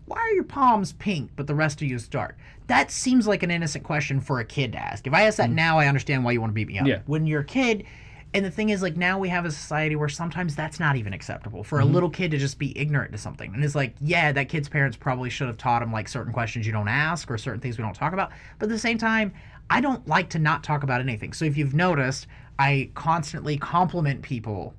why 0.06 0.18
are 0.18 0.34
your 0.34 0.44
palms 0.44 0.94
pink 0.94 1.32
but 1.36 1.48
the 1.48 1.56
rest 1.56 1.82
of 1.82 1.88
you 1.88 1.96
is 1.96 2.08
dark? 2.08 2.38
That 2.68 2.92
seems 2.92 3.28
like 3.28 3.44
an 3.44 3.52
innocent 3.52 3.84
question 3.84 4.20
for 4.20 4.40
a 4.40 4.46
kid 4.46 4.72
to 4.72 4.80
ask. 4.80 5.06
If 5.06 5.14
I 5.14 5.24
ask 5.24 5.38
that 5.38 5.50
mm. 5.50 5.56
now, 5.56 5.78
I 5.78 5.88
understand 5.88 6.24
why 6.24 6.32
you 6.32 6.42
want 6.42 6.50
to 6.52 6.56
beat 6.56 6.68
me 6.68 6.80
up. 6.80 6.88
Yeah. 6.88 7.00
When 7.06 7.28
you're 7.28 7.42
a 7.42 7.46
kid, 7.46 7.86
and 8.34 8.44
the 8.44 8.52
thing 8.52 8.70
is, 8.70 8.82
like, 8.82 8.98
now 8.98 9.18
we 9.18 9.30
have 9.30 9.46
a 9.46 9.52
society 9.52 9.96
where 9.96 10.10
sometimes 10.10 10.56
that's 10.56 10.80
not 10.80 10.98
even 10.98 11.14
acceptable 11.14 11.64
for 11.64 11.80
a 11.80 11.84
mm-hmm. 11.84 11.94
little 11.94 12.10
kid 12.10 12.32
to 12.32 12.38
just 12.38 12.60
be 12.60 12.78
ignorant 12.78 13.14
to 13.14 13.18
something. 13.18 13.54
And 13.54 13.64
it's 13.64 13.76
like, 13.76 13.96
yeah, 14.02 14.32
that 14.34 14.50
kid's 14.50 14.68
parents 14.68 14.98
probably 14.98 15.30
should 15.30 15.48
have 15.48 15.58
taught 15.58 15.82
him, 15.82 15.94
like, 15.94 16.10
certain 16.10 16.34
questions 16.34 16.66
you 16.66 16.74
don't 16.74 16.90
ask 16.90 17.32
or 17.32 17.38
certain 17.38 17.62
things 17.62 17.78
we 17.78 17.84
don't 17.84 17.94
talk 17.94 18.12
about. 18.12 18.32
But 18.60 18.66
at 18.66 18.72
the 18.72 18.80
same 18.80 18.98
time, 18.98 19.32
I 19.70 19.80
don't 19.80 20.06
like 20.08 20.30
to 20.32 20.40
not 20.40 20.64
talk 20.64 20.84
about 20.84 21.00
anything. 21.00 21.32
So 21.32 21.46
if 21.46 21.56
you've 21.56 21.74
noticed, 21.74 22.28
I 22.60 22.90
constantly 22.94 23.58
compliment 23.58 24.22
people 24.22 24.74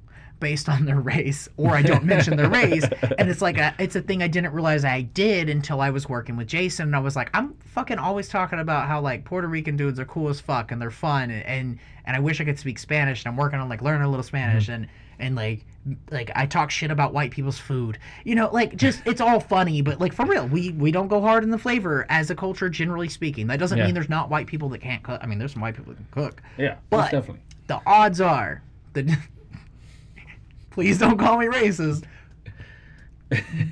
based 0.47 0.68
on 0.68 0.85
their 0.85 1.01
race 1.01 1.48
or 1.56 1.70
I 1.70 1.82
don't 1.82 2.05
mention 2.05 2.36
their 2.36 2.48
race. 2.62 2.85
And 3.18 3.28
it's 3.28 3.43
like 3.43 3.59
a, 3.59 3.74
it's 3.81 3.97
a 3.97 4.01
thing 4.01 4.23
I 4.23 4.28
didn't 4.28 4.52
realize 4.52 4.85
I 4.85 5.01
did 5.02 5.48
until 5.48 5.81
I 5.81 5.90
was 5.90 6.09
working 6.09 6.36
with 6.36 6.47
Jason. 6.47 6.86
And 6.86 6.94
I 6.94 7.01
was 7.01 7.16
like 7.16 7.31
I'm 7.35 7.55
fucking 7.74 7.98
always 7.98 8.28
talking 8.28 8.60
about 8.60 8.86
how 8.86 9.01
like 9.01 9.24
Puerto 9.24 9.48
Rican 9.48 9.77
dudes 9.77 9.98
are 9.98 10.05
cool 10.05 10.28
as 10.28 10.40
fuck 10.40 10.70
and 10.70 10.81
they're 10.81 10.93
fun. 10.93 11.32
And 11.32 11.44
and, 11.44 11.78
and 12.05 12.16
I 12.16 12.20
wish 12.20 12.40
I 12.40 12.44
could 12.44 12.60
speak 12.60 12.78
Spanish. 12.78 13.24
And 13.24 13.32
I'm 13.32 13.36
working 13.36 13.59
on 13.59 13.68
like 13.68 13.82
learning 13.82 14.02
a 14.02 14.09
little 14.09 14.23
Spanish. 14.23 14.64
Mm-hmm. 14.66 14.82
And 14.85 14.89
and 15.18 15.35
like 15.35 15.64
like 16.12 16.31
I 16.36 16.47
talk 16.47 16.70
shit 16.70 16.93
about 16.93 17.12
white 17.12 17.32
people's 17.32 17.59
food. 17.59 17.98
You 18.24 18.36
know 18.36 18.48
like 18.52 18.77
just 18.77 19.02
it's 19.05 19.20
all 19.20 19.40
funny. 19.40 19.82
But 19.82 19.98
like 20.01 20.12
for 20.12 20.27
real 20.27 20.47
we 20.47 20.70
we 20.70 20.93
don't 20.93 21.09
go 21.09 21.20
hard 21.20 21.43
in 21.43 21.51
the 21.51 21.59
flavor 21.59 22.06
as 22.09 22.31
a 22.31 22.36
culture 22.36 22.68
generally 22.68 23.09
speaking. 23.09 23.48
That 23.48 23.59
doesn't 23.59 23.78
Yeah. 23.78 23.86
mean 23.86 23.94
there's 23.94 24.09
not 24.09 24.31
white 24.31 24.47
people 24.47 24.68
that 24.68 24.78
can't 24.81 25.02
cook. 25.02 25.18
I 25.24 25.27
mean 25.27 25.40
there's 25.40 25.55
some 25.55 25.62
white 25.62 25.74
people 25.74 25.93
that 25.94 26.12
can 26.12 26.23
cook. 26.24 26.40
Yeah, 26.56 26.77
But- 26.89 27.10
definitely. 27.10 27.43
the 27.66 27.81
odds 27.85 28.20
are 28.20 28.62
that 28.93 29.06
please 30.76 30.98
don't 30.98 31.16
call 31.16 31.38
me 31.38 31.46
racist. 31.46 32.04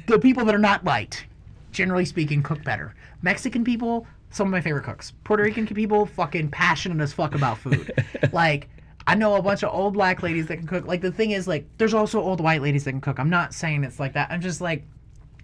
The 0.07 0.19
people 0.19 0.47
that 0.47 0.55
are 0.55 0.59
not 0.59 0.83
white 0.85 1.27
generally 1.71 2.07
speaking 2.07 2.43
cook 2.43 2.65
better. 2.65 2.95
Mexican 3.21 3.63
people 3.63 4.07
some 4.31 4.49
of 4.49 4.51
my 4.51 4.63
favorite 4.63 4.85
cooks. 4.85 5.13
Puerto 5.23 5.43
rican 5.43 5.67
people 5.67 6.07
fucking 6.07 6.49
passionate 6.49 7.03
as 7.03 7.13
fuck 7.13 7.35
about 7.35 7.59
food. 7.59 7.93
Like 8.33 8.71
i 9.07 9.15
know 9.15 9.35
a 9.35 9.43
bunch 9.43 9.63
of 9.63 9.73
old 9.73 9.93
black 9.93 10.23
ladies 10.23 10.47
that 10.47 10.57
can 10.57 10.67
cook. 10.67 10.87
Like 10.87 11.03
the 11.03 11.13
thing 11.13 11.33
is 11.33 11.47
like 11.47 11.67
there's 11.77 11.93
also 11.93 12.23
old 12.23 12.41
white 12.41 12.63
ladies 12.63 12.85
that 12.85 12.93
can 12.93 13.03
cook. 13.03 13.19
I'm 13.19 13.29
not 13.29 13.53
saying 13.53 13.85
it's 13.85 14.01
like 14.01 14.15
that. 14.15 14.31
I'm 14.31 14.41
just 14.41 14.63
like 14.63 14.83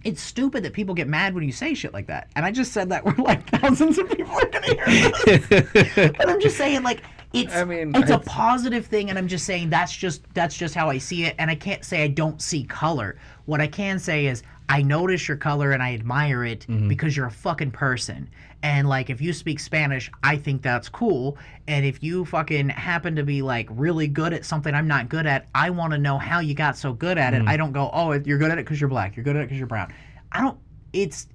it's 0.02 0.22
stupid 0.22 0.62
that 0.62 0.72
people 0.72 0.94
get 0.94 1.08
mad 1.08 1.34
when 1.34 1.44
you 1.44 1.52
say 1.52 1.74
shit 1.74 1.92
like 1.92 2.06
that. 2.06 2.28
And 2.36 2.46
I 2.46 2.52
just 2.52 2.72
said 2.72 2.88
that 2.88 3.04
we're 3.18 3.22
like 3.22 3.46
thousands 3.50 3.98
of 3.98 4.08
people 4.08 4.32
are 4.32 4.46
gonna 4.46 4.66
hear 4.66 5.10
this. 5.26 5.92
but 6.16 6.26
I'm 6.26 6.40
just 6.40 6.56
saying 6.56 6.82
like 6.84 7.02
it's 7.32 7.54
I 7.54 7.64
mean, 7.64 7.92
it's 7.94 8.10
a 8.10 8.14
I- 8.14 8.18
positive 8.24 8.86
thing 8.86 9.08
and 9.10 9.18
I'm 9.18 9.28
just 9.28 9.44
saying 9.46 9.70
that's 9.70 9.92
just 9.96 10.22
that's 10.34 10.56
just 10.56 10.74
how 10.74 10.90
I 10.90 10.98
see 10.98 11.24
it 11.24 11.34
and 11.38 11.50
I 11.50 11.54
can't 11.54 11.84
say 11.84 12.02
I 12.02 12.08
don't 12.08 12.40
see 12.42 12.64
color. 12.64 13.16
What 13.46 13.60
I 13.60 13.66
can 13.66 13.98
say 13.98 14.26
is 14.26 14.42
I 14.68 14.82
notice 14.82 15.26
your 15.26 15.36
color 15.36 15.72
and 15.72 15.82
I 15.82 15.94
admire 15.94 16.44
it 16.44 16.60
Mm-hmm. 16.68 16.88
because 16.88 17.16
you're 17.16 17.26
a 17.26 17.30
fucking 17.30 17.70
person. 17.72 18.28
And 18.62 18.88
like 18.88 19.10
if 19.10 19.20
you 19.20 19.32
speak 19.32 19.58
Spanish, 19.58 20.10
I 20.22 20.36
think 20.36 20.60
that's 20.62 20.88
cool. 20.88 21.38
And 21.66 21.84
if 21.84 22.02
you 22.02 22.24
fucking 22.24 22.68
happen 22.68 23.16
to 23.16 23.22
be 23.22 23.42
like 23.42 23.68
really 23.70 24.06
good 24.06 24.32
at 24.32 24.44
something 24.44 24.74
I'm 24.74 24.86
not 24.88 25.08
good 25.08 25.26
at, 25.26 25.48
I 25.54 25.70
want 25.70 25.92
to 25.92 25.98
know 25.98 26.18
how 26.18 26.40
you 26.40 26.54
got 26.54 26.76
so 26.76 26.92
good 26.92 27.16
at 27.16 27.32
it. 27.34 27.42
I 27.46 27.56
don't 27.56 27.72
go, 27.72 27.90
"Oh, 27.92 28.12
you're 28.12 28.38
good 28.38 28.50
at 28.50 28.58
it 28.58 28.66
cuz 28.66 28.80
you're 28.80 28.90
black. 28.90 29.16
You're 29.16 29.24
good 29.24 29.36
at 29.36 29.42
it 29.42 29.48
cuz 29.48 29.56
you're 29.58 29.66
brown." 29.66 29.92
I 30.32 30.40
don't 30.40 30.58
it's 30.92 31.28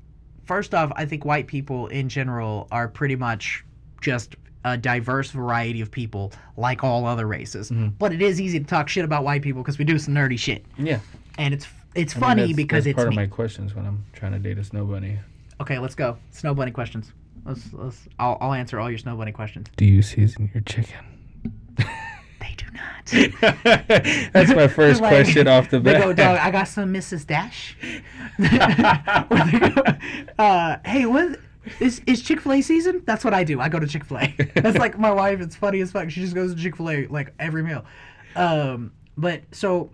first 0.45 0.75
off, 0.75 0.91
I 0.95 1.05
think 1.05 1.25
white 1.25 1.47
people 1.47 1.87
in 1.87 2.07
general 2.09 2.67
are 2.71 2.87
pretty 2.87 3.15
much 3.15 3.65
just 4.01 4.35
a 4.65 4.75
diverse 4.75 5.31
variety 5.31 5.79
of 5.79 5.89
people, 5.91 6.33
like 6.57 6.83
all 6.83 7.05
other 7.05 7.25
races. 7.27 7.69
Mm-hmm. 7.71 7.89
But 7.99 8.11
it 8.11 8.21
is 8.21 8.41
easy 8.41 8.59
to 8.59 8.65
talk 8.65 8.89
shit 8.89 9.05
about 9.05 9.23
white 9.23 9.41
people 9.41 9.61
because 9.61 9.77
we 9.77 9.85
do 9.85 9.97
some 9.97 10.13
nerdy 10.13 10.37
shit, 10.37 10.65
Yeah. 10.77 10.99
and 11.37 11.53
it's 11.53 11.67
it's 11.93 12.13
I 12.13 12.17
mean, 12.17 12.21
funny 12.21 12.41
that's- 12.41 12.55
because 12.57 12.83
that's 12.83 12.87
it's 12.87 12.95
part 12.97 13.09
me. 13.09 13.15
of 13.15 13.17
my 13.17 13.27
questions 13.27 13.73
when 13.73 13.85
I'm 13.85 14.03
trying 14.11 14.33
to 14.33 14.39
date 14.39 14.57
a 14.57 14.63
snow 14.65 14.83
bunny. 14.85 15.19
Okay, 15.61 15.79
let's 15.79 15.95
go. 15.95 16.17
Snow 16.31 16.53
bunny 16.53 16.71
questions. 16.71 17.13
Let's 17.45 17.71
let's. 17.71 18.07
I'll, 18.19 18.37
I'll 18.41 18.53
answer 18.53 18.79
all 18.79 18.89
your 18.89 18.97
snow 18.97 19.15
bunny 19.15 19.31
questions. 19.31 19.67
Do 19.77 19.85
you 19.85 20.01
season 20.01 20.49
your 20.53 20.61
chicken? 20.63 20.97
They 22.41 22.53
do 22.57 22.65
not. 22.73 23.05
That's 24.33 24.53
my 24.53 24.67
first 24.67 25.01
Like, 25.01 25.09
question 25.09 25.47
off 25.47 25.69
the 25.69 25.79
bat. 25.79 25.95
They 25.95 26.01
go, 26.01 26.13
dog. 26.13 26.37
I 26.37 26.51
got 26.51 26.67
some 26.67 26.93
Mrs. 26.93 27.25
Dash. 27.25 27.75
Or 28.37 29.45
they 29.45 29.59
go, 29.59 29.81
uh, 30.37 30.77
hey, 30.85 31.05
what 31.05 31.39
is 31.79 32.01
is 32.05 32.21
Chick 32.21 32.41
Fil 32.41 32.53
A 32.53 32.61
season? 32.61 33.01
That's 33.05 33.23
what 33.23 33.33
I 33.33 33.43
do. 33.43 33.59
I 33.59 33.69
go 33.69 33.79
to 33.79 33.87
Chick 33.87 34.05
Fil 34.05 34.19
A. 34.19 34.35
That's 34.55 34.77
like 34.77 34.97
my 34.99 35.11
wife. 35.11 35.41
It's 35.41 35.55
funny 35.55 35.81
as 35.81 35.91
fuck. 35.91 36.09
She 36.09 36.21
just 36.21 36.35
goes 36.35 36.53
to 36.55 36.61
Chick 36.61 36.75
Fil 36.77 36.89
A 36.89 37.07
like 37.07 37.33
every 37.39 37.63
meal. 37.63 37.85
Um, 38.35 38.91
but 39.17 39.41
so 39.51 39.89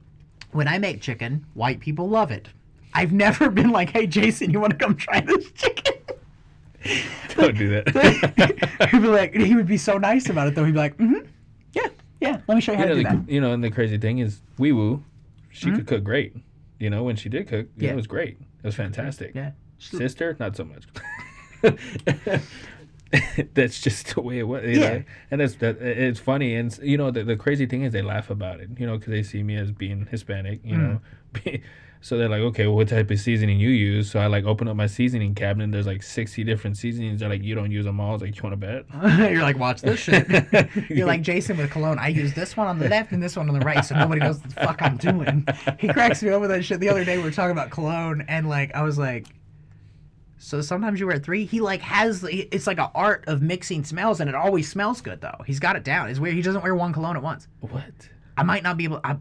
when 0.51 0.67
I 0.67 0.77
make 0.79 1.01
chicken, 1.01 1.45
white 1.53 1.79
people 1.79 2.09
love 2.09 2.31
it. 2.31 2.49
I've 2.93 3.13
never 3.13 3.49
been 3.51 3.71
like, 3.71 3.89
hey, 3.91 4.05
Jason, 4.07 4.51
you 4.51 4.59
want 4.59 4.71
to 4.71 4.77
come 4.77 4.95
try 4.95 5.21
this 5.21 5.51
chicken? 5.51 5.93
Don't 7.35 7.57
do 7.57 7.69
that. 7.69 8.89
He'd 8.91 9.01
be 9.01 9.07
like, 9.07 9.33
he 9.35 9.55
would 9.55 9.67
be 9.67 9.77
so 9.77 9.97
nice 9.97 10.29
about 10.29 10.47
it 10.47 10.55
though. 10.55 10.65
He'd 10.65 10.71
be 10.73 10.77
like, 10.79 10.97
mm-hmm, 10.97 11.25
yeah, 11.73 11.87
yeah. 12.19 12.41
Let 12.47 12.55
me 12.55 12.61
show 12.61 12.71
you 12.73 12.79
how 12.79 12.85
you 12.85 12.89
to 12.89 12.95
know, 12.95 13.09
do 13.09 13.17
the, 13.17 13.23
that. 13.23 13.31
you 13.31 13.39
know, 13.39 13.53
and 13.53 13.63
the 13.63 13.69
crazy 13.71 13.97
thing 13.97 14.17
is, 14.19 14.41
Wee 14.57 14.71
Woo, 14.71 15.03
she 15.51 15.71
could 15.71 15.85
cook 15.87 16.03
great. 16.03 16.35
You 16.79 16.89
know, 16.89 17.03
when 17.03 17.15
she 17.15 17.29
did 17.29 17.47
cook, 17.47 17.67
know, 17.77 17.85
Yeah. 17.85 17.91
it 17.91 17.95
was 17.95 18.07
great. 18.07 18.39
It 18.39 18.65
was 18.65 18.75
fantastic. 18.75 19.33
Yeah. 19.35 19.51
Sister, 19.77 20.35
not 20.39 20.55
so 20.55 20.63
much. 20.65 20.83
that's 23.53 23.81
just 23.81 24.15
the 24.15 24.21
way 24.21 24.39
it 24.39 24.43
was. 24.43 24.63
Yeah. 24.65 24.79
know? 24.79 25.03
and 25.31 25.41
that's 25.41 25.55
that. 25.55 25.81
It's 25.81 26.19
funny, 26.19 26.55
and 26.55 26.77
you 26.81 26.97
know, 26.97 27.11
the, 27.11 27.23
the 27.23 27.35
crazy 27.35 27.65
thing 27.65 27.83
is 27.83 27.93
they 27.93 28.01
laugh 28.01 28.29
about 28.29 28.59
it. 28.59 28.69
You 28.77 28.87
know, 28.87 28.97
because 28.97 29.11
they 29.11 29.23
see 29.23 29.43
me 29.43 29.55
as 29.57 29.71
being 29.71 30.07
Hispanic. 30.09 30.61
You 30.63 30.75
hmm. 30.75 30.81
know, 30.81 30.99
so 32.01 32.17
they're 32.17 32.29
like, 32.29 32.41
okay, 32.41 32.67
well, 32.67 32.75
what 32.75 32.87
type 32.87 33.11
of 33.11 33.19
seasoning 33.19 33.59
you 33.59 33.69
use? 33.69 34.09
So 34.09 34.19
I 34.19 34.27
like 34.27 34.45
open 34.45 34.67
up 34.67 34.77
my 34.77 34.87
seasoning 34.87 35.35
cabinet. 35.35 35.65
And 35.65 35.73
there's 35.73 35.87
like 35.87 36.03
sixty 36.03 36.43
different 36.45 36.77
seasonings. 36.77 37.19
They're 37.19 37.29
like, 37.29 37.43
you 37.43 37.53
don't 37.53 37.71
use 37.71 37.85
them 37.85 37.99
all. 37.99 38.11
I 38.11 38.13
was 38.13 38.21
like, 38.21 38.35
you 38.35 38.43
want 38.43 38.53
to 38.53 38.57
bet? 38.57 38.85
You're 39.31 39.43
like, 39.43 39.57
watch 39.57 39.81
this 39.81 39.99
shit. 39.99 40.27
You're 40.89 41.07
like 41.07 41.21
Jason 41.21 41.57
with 41.57 41.69
cologne. 41.69 41.99
I 41.99 42.07
use 42.07 42.33
this 42.33 42.55
one 42.55 42.67
on 42.67 42.79
the 42.79 42.87
left 42.87 43.11
and 43.11 43.21
this 43.21 43.35
one 43.35 43.49
on 43.49 43.59
the 43.59 43.65
right, 43.65 43.83
so 43.83 43.95
nobody 43.95 44.21
knows 44.21 44.39
what 44.39 44.49
the 44.49 44.55
fuck 44.55 44.81
I'm 44.81 44.97
doing. 44.97 45.45
He 45.79 45.89
cracks 45.89 46.23
me 46.23 46.29
over 46.29 46.47
that 46.47 46.63
shit. 46.63 46.79
The 46.79 46.89
other 46.89 47.03
day 47.03 47.17
we 47.17 47.23
were 47.23 47.31
talking 47.31 47.51
about 47.51 47.71
cologne, 47.71 48.23
and 48.27 48.47
like 48.47 48.73
I 48.73 48.83
was 48.83 48.97
like, 48.97 49.27
so 50.41 50.59
sometimes 50.61 50.99
you 50.99 51.07
wear 51.07 51.19
three. 51.19 51.45
He 51.45 51.59
like 51.61 51.81
has 51.81 52.23
it's 52.23 52.67
like 52.67 52.79
an 52.79 52.89
art 52.95 53.23
of 53.27 53.41
mixing 53.41 53.83
smells, 53.83 54.19
and 54.19 54.29
it 54.29 54.35
always 54.35 54.69
smells 54.69 54.99
good 55.01 55.21
though. 55.21 55.41
He's 55.45 55.59
got 55.59 55.75
it 55.75 55.83
down. 55.83 56.09
It's 56.09 56.19
weird. 56.19 56.35
He 56.35 56.41
doesn't 56.41 56.63
wear 56.63 56.75
one 56.75 56.93
cologne 56.93 57.15
at 57.15 57.23
once. 57.23 57.47
What? 57.59 57.83
I 58.37 58.43
might 58.43 58.63
not 58.63 58.77
be 58.77 58.85
able. 58.85 58.99
I, 59.03 59.17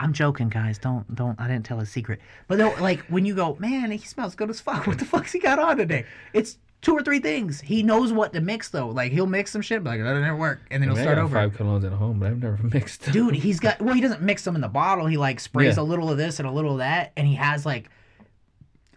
I'm 0.00 0.12
joking, 0.12 0.48
guys. 0.48 0.78
Don't 0.78 1.14
don't. 1.14 1.38
I 1.40 1.46
didn't 1.48 1.64
tell 1.66 1.80
a 1.80 1.86
secret. 1.86 2.20
But 2.48 2.58
no, 2.58 2.74
like 2.80 3.00
when 3.08 3.24
you 3.24 3.34
go, 3.34 3.56
man, 3.58 3.90
he 3.90 3.98
smells 3.98 4.34
good 4.34 4.50
as 4.50 4.60
fuck. 4.60 4.86
What 4.86 4.98
the 4.98 5.04
fuck's 5.04 5.32
he 5.32 5.38
got 5.38 5.58
on 5.58 5.76
today? 5.76 6.04
It's 6.32 6.58
two 6.82 6.92
or 6.92 7.02
three 7.02 7.18
things. 7.18 7.60
He 7.60 7.82
knows 7.82 8.12
what 8.12 8.32
to 8.34 8.40
mix 8.40 8.68
though. 8.70 8.88
Like 8.88 9.12
he'll 9.12 9.26
mix 9.26 9.50
some 9.50 9.62
shit, 9.62 9.82
but 9.84 9.90
like 9.90 10.00
that 10.02 10.14
didn't 10.14 10.38
work, 10.38 10.60
and 10.70 10.82
then 10.82 10.90
I 10.90 10.92
he'll 10.92 11.00
I 11.00 11.02
start 11.02 11.16
got 11.16 11.24
over. 11.24 11.34
five 11.34 11.52
colognes 11.52 11.84
at 11.86 11.92
home, 11.92 12.18
but 12.18 12.26
I've 12.30 12.42
never 12.42 12.58
mixed. 12.62 13.02
them. 13.02 13.12
Dude, 13.12 13.34
he's 13.34 13.60
got. 13.60 13.80
Well, 13.80 13.94
he 13.94 14.00
doesn't 14.00 14.22
mix 14.22 14.44
them 14.44 14.54
in 14.54 14.60
the 14.62 14.68
bottle. 14.68 15.06
He 15.06 15.16
like 15.18 15.40
sprays 15.40 15.76
Yeah. 15.76 15.82
a 15.82 15.84
little 15.84 16.10
of 16.10 16.16
this 16.18 16.38
and 16.40 16.48
a 16.48 16.52
little 16.52 16.72
of 16.72 16.78
that, 16.78 17.12
and 17.16 17.26
he 17.26 17.34
has 17.34 17.66
like. 17.66 17.90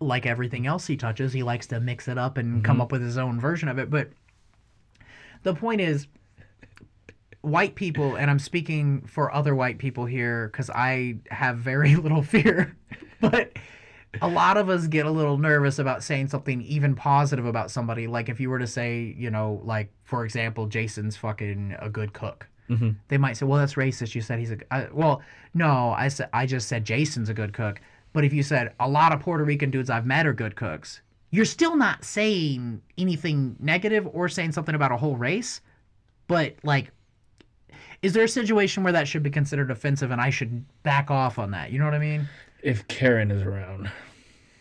Like 0.01 0.25
everything 0.25 0.65
else 0.65 0.87
he 0.87 0.95
touches, 0.97 1.33
he 1.33 1.43
likes 1.43 1.67
to 1.67 1.79
mix 1.79 2.07
it 2.07 2.17
up 2.17 2.37
and 2.37 2.55
Mm-hmm. 2.55 2.61
come 2.63 2.79
up 2.81 2.91
with 2.91 3.01
his 3.01 3.17
own 3.17 3.39
version 3.39 3.67
of 3.69 3.77
it. 3.79 3.89
But 3.89 4.09
the 5.43 5.53
point 5.53 5.81
is, 5.81 6.07
white 7.41 7.75
people, 7.75 8.15
and 8.15 8.29
I'm 8.29 8.39
speaking 8.39 9.01
for 9.07 9.33
other 9.33 9.55
white 9.55 9.77
people 9.77 10.05
here 10.05 10.47
because 10.51 10.69
I 10.69 11.17
have 11.31 11.57
very 11.57 11.95
little 12.05 12.21
fear, 12.23 12.75
but 13.21 13.53
a 14.21 14.27
lot 14.27 14.57
of 14.57 14.69
us 14.69 14.87
get 14.87 15.05
a 15.05 15.11
little 15.11 15.37
nervous 15.37 15.79
about 15.79 16.03
saying 16.03 16.27
something 16.29 16.61
even 16.63 16.95
positive 16.95 17.45
about 17.45 17.71
somebody. 17.71 18.07
Like 18.07 18.27
if 18.29 18.39
you 18.39 18.49
were 18.49 18.59
to 18.59 18.67
say, 18.67 19.13
you 19.17 19.29
know, 19.29 19.61
like 19.63 19.91
for 20.03 20.25
example, 20.25 20.65
Jason's 20.67 21.15
fucking 21.15 21.75
a 21.79 21.89
good 21.89 22.13
cook. 22.13 22.47
Mhm. 22.69 22.95
They 23.07 23.17
might 23.17 23.33
say, 23.37 23.45
"Well, 23.47 23.59
that's 23.59 23.73
racist." 23.75 24.13
You 24.13 24.21
said 24.21 24.37
he's 24.39 24.51
a 24.51 24.57
I, 24.71 24.87
well, 24.91 25.21
no, 25.53 25.89
I 25.97 26.07
said 26.07 26.29
I 26.33 26.45
just 26.45 26.67
said 26.67 26.85
Jason's 26.85 27.29
a 27.29 27.33
good 27.33 27.51
cook. 27.53 27.81
But 28.13 28.23
if 28.23 28.33
you 28.33 28.43
said 28.43 28.73
a 28.79 28.89
lot 28.89 29.11
of 29.11 29.19
Puerto 29.19 29.43
Rican 29.43 29.71
dudes 29.71 29.89
I've 29.89 30.05
met 30.05 30.25
are 30.25 30.33
good 30.33 30.55
cooks, 30.55 31.01
you're 31.31 31.45
still 31.45 31.75
not 31.75 32.03
saying 32.03 32.81
anything 32.97 33.55
negative 33.59 34.07
or 34.11 34.29
saying 34.29 34.51
something 34.53 34.75
about 34.75 34.91
a 34.91 34.97
whole 34.97 35.15
race. 35.15 35.61
But 36.27 36.55
like, 36.63 36.91
is 38.01 38.13
there 38.13 38.23
a 38.23 38.29
situation 38.29 38.83
where 38.83 38.93
that 38.93 39.07
should 39.07 39.23
be 39.23 39.29
considered 39.29 39.69
offensive 39.69 40.11
and 40.11 40.21
I 40.21 40.29
should 40.29 40.65
back 40.83 41.11
off 41.11 41.37
on 41.37 41.51
that? 41.51 41.71
You 41.71 41.79
know 41.79 41.85
what 41.85 41.93
I 41.93 41.99
mean? 41.99 42.27
If 42.61 42.87
Karen 42.87 43.31
is 43.31 43.43
around, 43.43 43.89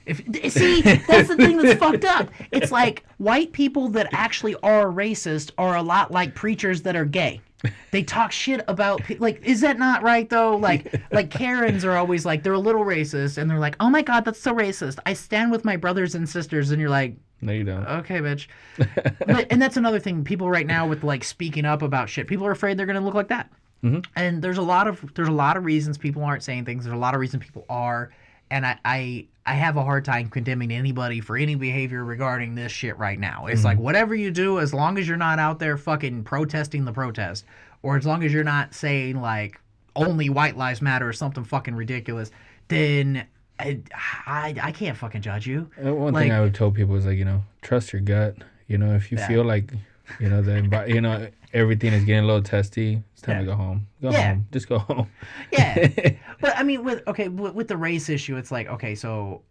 If 0.08 0.22
see, 0.52 0.80
that's 0.80 1.28
the 1.28 1.36
thing 1.36 1.58
that's 1.58 1.78
fucked 1.78 2.04
up. 2.04 2.30
It's 2.50 2.72
like 2.72 3.04
white 3.18 3.52
people 3.52 3.88
that 3.90 4.08
actually 4.12 4.54
are 4.62 4.86
racist 4.86 5.50
are 5.58 5.76
a 5.76 5.82
lot 5.82 6.10
like 6.10 6.34
preachers 6.34 6.80
that 6.82 6.96
are 6.96 7.04
gay. 7.04 7.42
They 7.90 8.02
talk 8.02 8.30
shit 8.32 8.60
about 8.68 9.02
like 9.18 9.42
is 9.44 9.60
that 9.62 9.78
not 9.78 10.02
right 10.02 10.28
though? 10.28 10.56
Like 10.56 10.94
like 11.12 11.30
Karens 11.30 11.84
are 11.84 11.96
always 11.96 12.24
like 12.24 12.42
they're 12.42 12.52
a 12.52 12.58
little 12.58 12.84
racist 12.84 13.38
and 13.38 13.50
they're 13.50 13.58
like, 13.58 13.76
"Oh 13.80 13.90
my 13.90 14.02
god, 14.02 14.24
that's 14.24 14.40
so 14.40 14.54
racist. 14.54 14.98
I 15.06 15.14
stand 15.14 15.50
with 15.50 15.64
my 15.64 15.76
brothers 15.76 16.14
and 16.14 16.28
sisters." 16.28 16.70
And 16.70 16.80
you're 16.80 16.90
like, 16.90 17.16
no, 17.40 17.52
you 17.52 17.64
don't. 17.64 17.86
"Okay, 17.86 18.20
bitch." 18.20 18.46
but, 18.76 19.46
and 19.50 19.60
that's 19.60 19.76
another 19.76 19.98
thing 19.98 20.24
people 20.24 20.50
right 20.50 20.66
now 20.66 20.86
with 20.86 21.02
like 21.02 21.24
speaking 21.24 21.64
up 21.64 21.82
about 21.82 22.08
shit. 22.08 22.26
People 22.26 22.46
are 22.46 22.52
afraid 22.52 22.78
they're 22.78 22.86
going 22.86 22.98
to 22.98 23.04
look 23.04 23.14
like 23.14 23.28
that. 23.28 23.50
Mm-hmm. 23.82 24.00
And 24.16 24.42
there's 24.42 24.58
a 24.58 24.62
lot 24.62 24.88
of 24.88 25.14
there's 25.14 25.28
a 25.28 25.32
lot 25.32 25.56
of 25.56 25.64
reasons 25.64 25.98
people 25.98 26.24
aren't 26.24 26.42
saying 26.42 26.64
things. 26.64 26.84
There's 26.84 26.96
a 26.96 26.98
lot 26.98 27.14
of 27.14 27.20
reasons 27.20 27.44
people 27.44 27.64
are, 27.68 28.10
and 28.50 28.66
I 28.66 28.78
I, 28.84 29.26
I 29.48 29.54
have 29.54 29.76
a 29.78 29.82
hard 29.82 30.04
time 30.04 30.28
condemning 30.28 30.70
anybody 30.70 31.20
for 31.20 31.36
any 31.36 31.54
behavior 31.54 32.04
regarding 32.04 32.54
this 32.54 32.70
shit 32.70 32.98
right 32.98 33.18
now. 33.18 33.46
It's 33.46 33.64
like 33.64 33.78
whatever 33.78 34.14
you 34.14 34.30
do, 34.30 34.58
as 34.60 34.74
long 34.74 34.98
as 34.98 35.08
you're 35.08 35.16
not 35.16 35.38
out 35.38 35.58
there 35.58 35.78
fucking 35.78 36.24
protesting 36.24 36.84
the 36.84 36.92
protest, 36.92 37.46
or 37.82 37.96
as 37.96 38.04
long 38.04 38.22
as 38.24 38.32
you're 38.32 38.44
not 38.44 38.74
saying 38.74 39.20
like 39.22 39.58
only 39.96 40.28
white 40.28 40.56
lives 40.58 40.82
matter 40.82 41.08
or 41.08 41.14
something 41.14 41.44
fucking 41.44 41.74
ridiculous, 41.74 42.30
then 42.68 43.26
I 43.58 43.80
I, 44.26 44.54
I 44.62 44.72
can't 44.72 44.98
fucking 44.98 45.22
judge 45.22 45.46
you. 45.46 45.70
Uh, 45.82 45.94
One 45.94 46.12
Like- 46.12 46.24
thing 46.24 46.32
I 46.32 46.40
would 46.40 46.54
tell 46.54 46.70
people 46.70 46.94
is 46.96 47.06
like, 47.06 47.16
you 47.16 47.24
know, 47.24 47.42
trust 47.62 47.92
your 47.94 48.02
gut. 48.02 48.36
You 48.66 48.76
know, 48.76 48.94
if 48.94 49.10
you 49.10 49.16
Yeah. 49.16 49.26
feel 49.28 49.44
like, 49.44 49.72
you 50.20 50.28
know, 50.28 50.42
the 50.42 50.52
envi- 50.52 50.88
you 50.94 51.00
know 51.00 51.26
everything 51.54 51.92
is 51.92 52.04
getting 52.04 52.24
a 52.24 52.26
little 52.26 52.42
testy, 52.42 53.02
it's 53.12 53.22
time 53.22 53.40
to 53.40 53.44
go 53.44 53.54
home. 53.56 53.86
Go 54.02 54.10
Yeah. 54.10 54.28
home. 54.34 54.46
Just 54.52 54.68
go 54.68 54.78
home. 54.78 55.08
Yeah. 55.52 55.88
but 56.40 56.56
I 56.56 56.62
mean, 56.62 56.84
with 56.84 57.06
okay, 57.06 57.28
with, 57.28 57.54
with 57.54 57.68
the 57.68 57.76
race 57.76 58.08
issue, 58.08 58.36
it's 58.36 58.50
like 58.52 58.68
okay, 58.68 58.94
so 58.94 59.42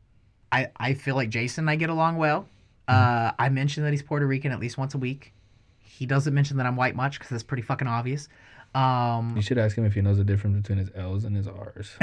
I 0.52 0.70
I 0.78 0.94
feel 0.94 1.16
like 1.16 1.30
Jason 1.30 1.64
and 1.64 1.70
I 1.70 1.76
get 1.76 1.90
along 1.90 2.18
well. 2.18 2.48
Uh, 2.88 3.32
I 3.38 3.50
mentioned 3.50 3.86
that 3.86 3.92
he's 3.92 4.02
Puerto 4.02 4.26
Rican 4.26 4.52
at 4.54 4.60
least 4.62 4.78
once 4.78 4.94
a 4.96 4.98
week. 4.98 5.34
He 5.80 6.06
doesn't 6.06 6.34
mention 6.34 6.56
that 6.58 6.66
I'm 6.66 6.76
white 6.78 6.96
much 6.96 7.18
because 7.20 7.30
that's 7.30 7.44
pretty 7.44 7.64
fucking 7.64 7.88
obvious. 7.88 8.30
Um, 8.76 9.34
you 9.36 9.42
should 9.42 9.58
ask 9.58 9.78
him 9.78 9.84
if 9.86 9.94
he 9.94 10.02
knows 10.02 10.18
the 10.18 10.24
difference 10.24 10.58
between 10.58 10.78
his 10.78 10.90
L's 10.96 11.24
and 11.26 11.36
his 11.36 11.48
R's. 11.48 11.96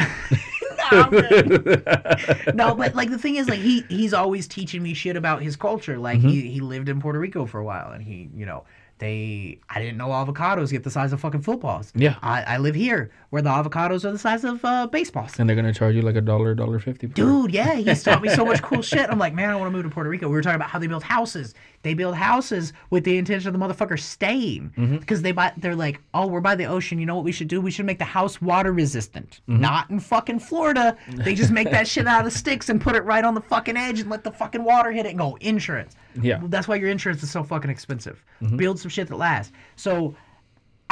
no, 0.93 1.09
but- 1.11 2.55
no, 2.55 2.75
but 2.75 2.95
like 2.95 3.11
the 3.11 3.19
thing 3.19 3.37
is, 3.37 3.49
like 3.49 3.61
he 3.61 3.83
he's 3.89 4.13
always 4.13 4.47
teaching 4.49 4.83
me 4.83 4.95
shit 4.95 5.17
about 5.17 5.43
his 5.43 5.57
culture. 5.57 5.99
Like 5.99 6.21
he 6.21 6.43
he 6.51 6.61
lived 6.61 6.89
in 6.89 7.01
Puerto 7.01 7.19
Rico 7.19 7.47
for 7.47 7.59
a 7.61 7.65
while, 7.65 7.93
and 7.93 8.03
he 8.03 8.29
you 8.35 8.45
know 8.47 8.65
they 9.05 9.59
I 9.69 9.81
didn't 9.81 9.99
know 9.99 10.09
avocados 10.09 10.71
get 10.71 10.83
the 10.83 10.91
size 10.91 11.13
of 11.13 11.21
fucking 11.21 11.43
footballs. 11.43 11.93
Yeah. 11.95 12.17
I, 12.23 12.43
I 12.43 12.59
live 12.59 12.75
here 12.75 13.11
where 13.35 13.43
the 13.43 13.51
avocados 13.51 14.05
are 14.05 14.13
the 14.13 14.19
size 14.19 14.45
of 14.45 14.65
uh, 14.65 14.87
baseballs. 14.87 15.41
and 15.41 15.49
they're 15.49 15.57
gonna 15.57 15.75
charge 15.75 15.97
you 15.97 16.03
like 16.03 16.15
a 16.15 16.21
dollar, 16.21 16.55
dollar 16.55 16.79
fifty. 16.79 17.09
Dude, 17.09 17.53
yeah, 17.53 17.75
he's 17.75 18.05
taught 18.05 18.23
me 18.23 18.29
so 18.29 18.45
much 18.45 18.63
cool 18.63 18.81
shit. 18.93 19.11
I'm 19.11 19.19
like, 19.19 19.35
man, 19.35 19.51
I 19.51 19.57
want 19.57 19.67
to 19.67 19.73
move 19.73 19.83
to 19.83 19.91
Puerto 19.91 20.09
Rico. 20.09 20.29
We 20.29 20.35
were 20.35 20.41
talking 20.41 20.55
about 20.55 20.71
how 20.71 20.79
they 20.79 20.87
build 20.87 21.03
houses. 21.03 21.53
They 21.83 21.95
build 21.95 22.15
houses 22.15 22.73
with 22.91 23.03
the 23.03 23.19
intention 23.19 23.53
of 23.53 23.59
the 23.59 23.67
motherfucker 23.67 23.99
staying 23.99 24.73
mm-hmm. 24.79 24.99
because 24.99 25.21
they 25.23 25.33
buy. 25.33 25.53
They're 25.57 25.75
like, 25.75 26.01
oh, 26.15 26.29
we're 26.29 26.43
by 26.43 26.55
the 26.55 26.67
ocean. 26.67 27.01
You 27.01 27.07
know 27.07 27.17
what 27.17 27.25
we 27.25 27.33
should 27.33 27.49
do? 27.49 27.61
We 27.61 27.73
should 27.73 27.87
make 27.87 27.99
the 27.99 28.05
house 28.05 28.41
water 28.41 28.73
resistant. 28.73 29.41
Mm-hmm. 29.49 29.61
Not 29.61 29.91
in 29.91 29.99
fucking 29.99 30.39
Florida. 30.39 30.97
They 31.09 31.35
just 31.35 31.51
make 31.51 31.73
that 31.73 31.89
shit 31.89 32.07
out 32.07 32.27
of 32.27 32.33
sticks 32.33 32.69
and 32.69 32.81
put 32.81 32.95
it 32.95 33.03
right 33.03 33.25
on 33.25 33.35
the 33.35 33.41
fucking 33.41 33.77
edge 33.77 33.99
and 33.99 34.09
let 34.11 34.23
the 34.23 34.31
fucking 34.31 34.63
water 34.63 34.93
hit 34.93 35.07
it 35.07 35.09
and 35.09 35.19
go 35.19 35.37
insurance. 35.41 35.97
Yeah. 36.23 36.41
that's 36.45 36.69
why 36.69 36.77
your 36.77 36.89
insurance 36.89 37.25
is 37.25 37.33
so 37.33 37.43
fucking 37.43 37.71
expensive. 37.71 38.25
Mm-hmm. 38.41 38.59
Build 38.59 38.79
some 38.79 38.91
shit 38.91 39.09
that 39.09 39.17
lasts. 39.17 39.53
So 39.75 40.15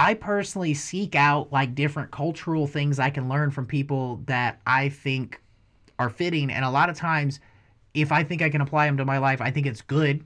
I 0.03 0.15
personally 0.15 0.75
seek 0.75 1.15
out 1.15 1.53
like 1.53 1.77
different 1.77 2.11
cultural 2.11 2.67
things 2.67 2.99
I 2.99 3.11
can 3.11 3.29
learn 3.29 3.53
from 3.53 3.67
people 3.67 4.21
that 4.27 4.61
I 4.67 4.89
think 4.89 5.41
are 5.99 6.11
fitting. 6.11 6.51
And 6.51 6.65
a 6.65 6.71
lot 6.71 6.91
of 6.91 6.97
times, 6.97 7.39
if 7.95 8.11
I 8.11 8.25
think 8.25 8.43
I 8.43 8.51
can 8.51 8.61
apply 8.63 8.87
them 8.87 8.97
to 8.97 9.05
my 9.05 9.19
life, 9.19 9.41
I 9.41 9.53
think 9.53 9.67
it's 9.67 9.81
good. 9.81 10.25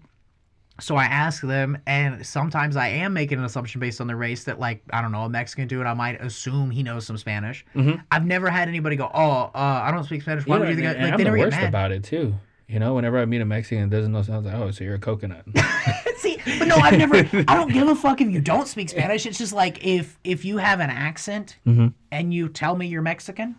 So 0.80 0.96
I 0.96 1.04
ask 1.04 1.42
them, 1.42 1.76
and 1.86 2.24
sometimes 2.24 2.76
I 2.76 2.88
am 2.88 3.12
making 3.12 3.38
an 3.38 3.44
assumption 3.44 3.78
based 3.80 4.00
on 4.00 4.06
their 4.06 4.16
race 4.16 4.44
that, 4.44 4.58
like, 4.58 4.82
I 4.92 5.02
don't 5.02 5.12
know, 5.12 5.22
a 5.22 5.28
Mexican 5.28 5.68
dude, 5.68 5.86
I 5.86 5.94
might 5.94 6.20
assume 6.22 6.70
he 6.70 6.82
knows 6.82 7.06
some 7.06 7.16
Spanish. 7.18 7.64
I've 8.10 8.24
never 8.26 8.48
had 8.50 8.68
anybody 8.68 8.96
go, 8.96 9.10
"Oh, 9.12 9.50
uh, 9.54 9.82
I 9.84 9.90
don't 9.90 10.04
speak 10.04 10.22
Spanish. 10.22 10.46
Why 10.46 10.58
would 10.58 10.68
you 10.68 10.76
think?" 10.76 10.86
I, 10.86 10.92
like, 10.92 11.00
I'm 11.00 11.10
they 11.12 11.16
the 11.16 11.24
never 11.24 11.36
get 11.36 11.46
worst 11.46 11.56
mad. 11.56 11.68
about 11.68 11.92
it 11.92 12.04
too. 12.04 12.34
You 12.68 12.80
know, 12.80 12.94
whenever 12.94 13.18
I 13.20 13.24
meet 13.26 13.40
a 13.40 13.44
Mexican 13.44 13.88
that 13.88 13.96
doesn't 13.96 14.10
know, 14.10 14.22
sounds 14.22 14.44
like, 14.46 14.54
oh, 14.56 14.70
so 14.72 14.82
you're 14.82 14.96
a 14.96 14.98
coconut. 14.98 15.44
See, 16.16 16.38
but 16.58 16.66
no, 16.66 16.74
I've 16.76 16.98
never. 16.98 17.16
I 17.46 17.54
don't 17.54 17.72
give 17.72 17.86
a 17.86 17.94
fuck 17.94 18.20
if 18.20 18.28
you 18.28 18.40
don't 18.40 18.66
speak 18.66 18.88
Spanish. 18.88 19.24
It's 19.24 19.38
just 19.38 19.52
like 19.52 19.84
if 19.86 20.18
if 20.24 20.44
you 20.44 20.56
have 20.56 20.80
an 20.80 20.90
accent 20.90 21.56
Mm-hmm. 21.66 21.88
and 22.10 22.34
you 22.34 22.48
tell 22.48 22.74
me 22.74 22.88
you're 22.88 23.02
Mexican, 23.02 23.54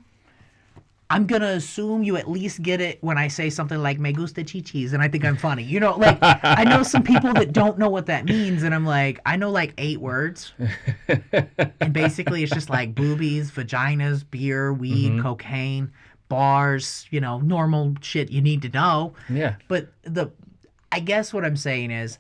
I'm 1.10 1.26
gonna 1.26 1.48
assume 1.52 2.04
you 2.04 2.18
at 2.18 2.30
least 2.30 2.62
get 2.62 2.82
it 2.82 3.02
when 3.02 3.18
I 3.18 3.30
say 3.30 3.50
something 3.50 3.78
like 3.82 3.98
"me 3.98 4.12
gusta 4.12 4.42
chichis" 4.44 4.92
and 4.92 5.02
I 5.02 5.08
think 5.08 5.24
I'm 5.24 5.38
funny. 5.38 5.64
You 5.64 5.80
know, 5.80 5.96
like 5.96 6.18
I 6.22 6.66
know 6.66 6.84
some 6.84 7.04
people 7.04 7.34
that 7.36 7.54
don't 7.54 7.80
know 7.80 7.90
what 7.90 8.08
that 8.08 8.26
means, 8.26 8.64
and 8.64 8.76
I'm 8.76 8.86
like, 8.86 9.20
I 9.26 9.38
know 9.38 9.52
like 9.52 9.74
eight 9.78 10.02
words, 10.02 10.52
and 11.80 11.94
basically 11.94 12.44
it's 12.44 12.52
just 12.52 12.70
like 12.70 12.94
boobies, 12.94 13.52
vaginas, 13.52 14.26
beer, 14.30 14.74
weed, 14.74 15.12
Mm-hmm. 15.12 15.22
cocaine, 15.22 15.92
bars. 16.30 17.08
You 17.10 17.22
know, 17.22 17.40
normal 17.40 17.96
shit 18.02 18.32
you 18.32 18.42
need 18.42 18.62
to 18.64 18.70
know. 18.70 19.14
yeah. 19.30 19.56
But 19.68 19.90
the, 20.04 20.32
I 20.92 21.00
guess 21.00 21.34
what 21.34 21.46
I'm 21.46 21.58
saying 21.58 21.92
is, 21.92 22.18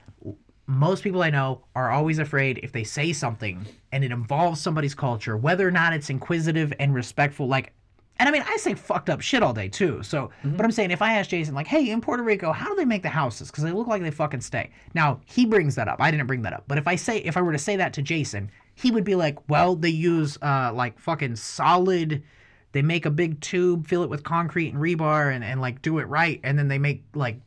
most 0.68 1.02
people 1.02 1.24
I 1.24 1.30
know 1.30 1.64
are 1.76 1.92
always 1.92 2.20
afraid 2.20 2.60
if 2.62 2.74
they 2.74 2.84
say 2.84 3.14
something 3.14 3.66
and 3.94 4.04
it 4.04 4.12
involves 4.12 4.60
somebody's 4.60 4.94
culture, 4.94 5.38
whether 5.38 5.66
or 5.66 5.72
not 5.72 5.94
it's 5.94 6.10
inquisitive 6.10 6.74
and 6.78 6.94
respectful. 6.94 7.48
Like, 7.48 7.72
and 8.20 8.28
I 8.28 8.32
mean, 8.34 8.44
I 8.46 8.58
say 8.58 8.74
fucked 8.74 9.10
up 9.10 9.22
shit 9.22 9.44
all 9.44 9.54
day 9.54 9.70
too. 9.70 10.04
So, 10.04 10.32
but 10.44 10.66
I'm 10.66 10.72
saying 10.72 10.92
if 10.92 11.02
I 11.02 11.14
ask 11.14 11.30
Jason, 11.30 11.56
like, 11.56 11.68
hey, 11.68 11.90
in 11.90 12.02
Puerto 12.02 12.24
Rico, 12.24 12.52
how 12.52 12.68
do 12.68 12.76
they 12.76 12.84
make 12.84 13.04
the 13.04 13.10
houses? 13.10 13.50
Because 13.50 13.64
they 13.64 13.72
look 13.72 13.88
like 13.88 14.02
they 14.02 14.12
fucking 14.12 14.42
stay. 14.42 14.72
Now 14.94 15.22
he 15.26 15.46
brings 15.46 15.76
that 15.76 15.88
up. 15.88 16.02
I 16.02 16.12
didn't 16.12 16.28
bring 16.28 16.42
that 16.42 16.52
up. 16.54 16.66
But 16.68 16.78
if 16.78 16.88
I 16.88 16.96
say, 16.96 17.20
if 17.20 17.38
I 17.38 17.42
were 17.42 17.54
to 17.54 17.58
say 17.58 17.78
that 17.78 17.94
to 17.94 18.02
Jason, 18.02 18.52
he 18.76 18.92
would 18.92 19.06
be 19.06 19.16
like, 19.16 19.48
well, 19.50 19.76
they 19.76 19.90
use 19.90 20.38
uh 20.42 20.72
like 20.74 21.00
fucking 21.00 21.38
solid 21.38 22.24
they 22.72 22.81
make 22.81 23.06
a 23.06 23.11
big 23.11 23.39
tube, 23.41 23.88
fill 23.88 24.03
it 24.03 24.10
with 24.10 24.23
concrete 24.23 24.73
and 24.73 24.81
rebar, 24.81 25.34
and, 25.34 25.44
and 25.44 25.61
like 25.61 25.81
do 25.81 25.99
it 25.99 26.06
right, 26.06 26.39
and 26.44 26.57
then 26.57 26.68
they 26.68 26.77
make 26.77 27.03
like 27.14 27.39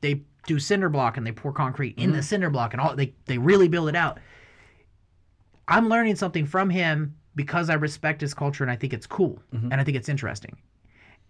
they 0.00 0.22
do 0.46 0.58
cinder 0.58 0.88
block 0.88 1.16
and 1.16 1.26
they 1.26 1.32
pour 1.32 1.52
concrete 1.52 1.98
in 1.98 2.10
the 2.10 2.18
mm-hmm. 2.18 2.24
cinder 2.24 2.50
block 2.50 2.72
and 2.72 2.80
all 2.80 2.94
they 2.94 3.12
they 3.26 3.38
really 3.38 3.68
build 3.68 3.88
it 3.88 3.96
out. 3.96 4.18
I'm 5.68 5.88
learning 5.88 6.14
something 6.16 6.46
from 6.46 6.70
him 6.70 7.16
because 7.34 7.68
I 7.68 7.74
respect 7.74 8.20
his 8.20 8.32
culture 8.32 8.62
and 8.62 8.70
I 8.70 8.76
think 8.76 8.92
it's 8.92 9.06
cool 9.06 9.42
mm-hmm. 9.52 9.72
and 9.72 9.80
I 9.80 9.84
think 9.84 9.96
it's 9.96 10.08
interesting. 10.08 10.56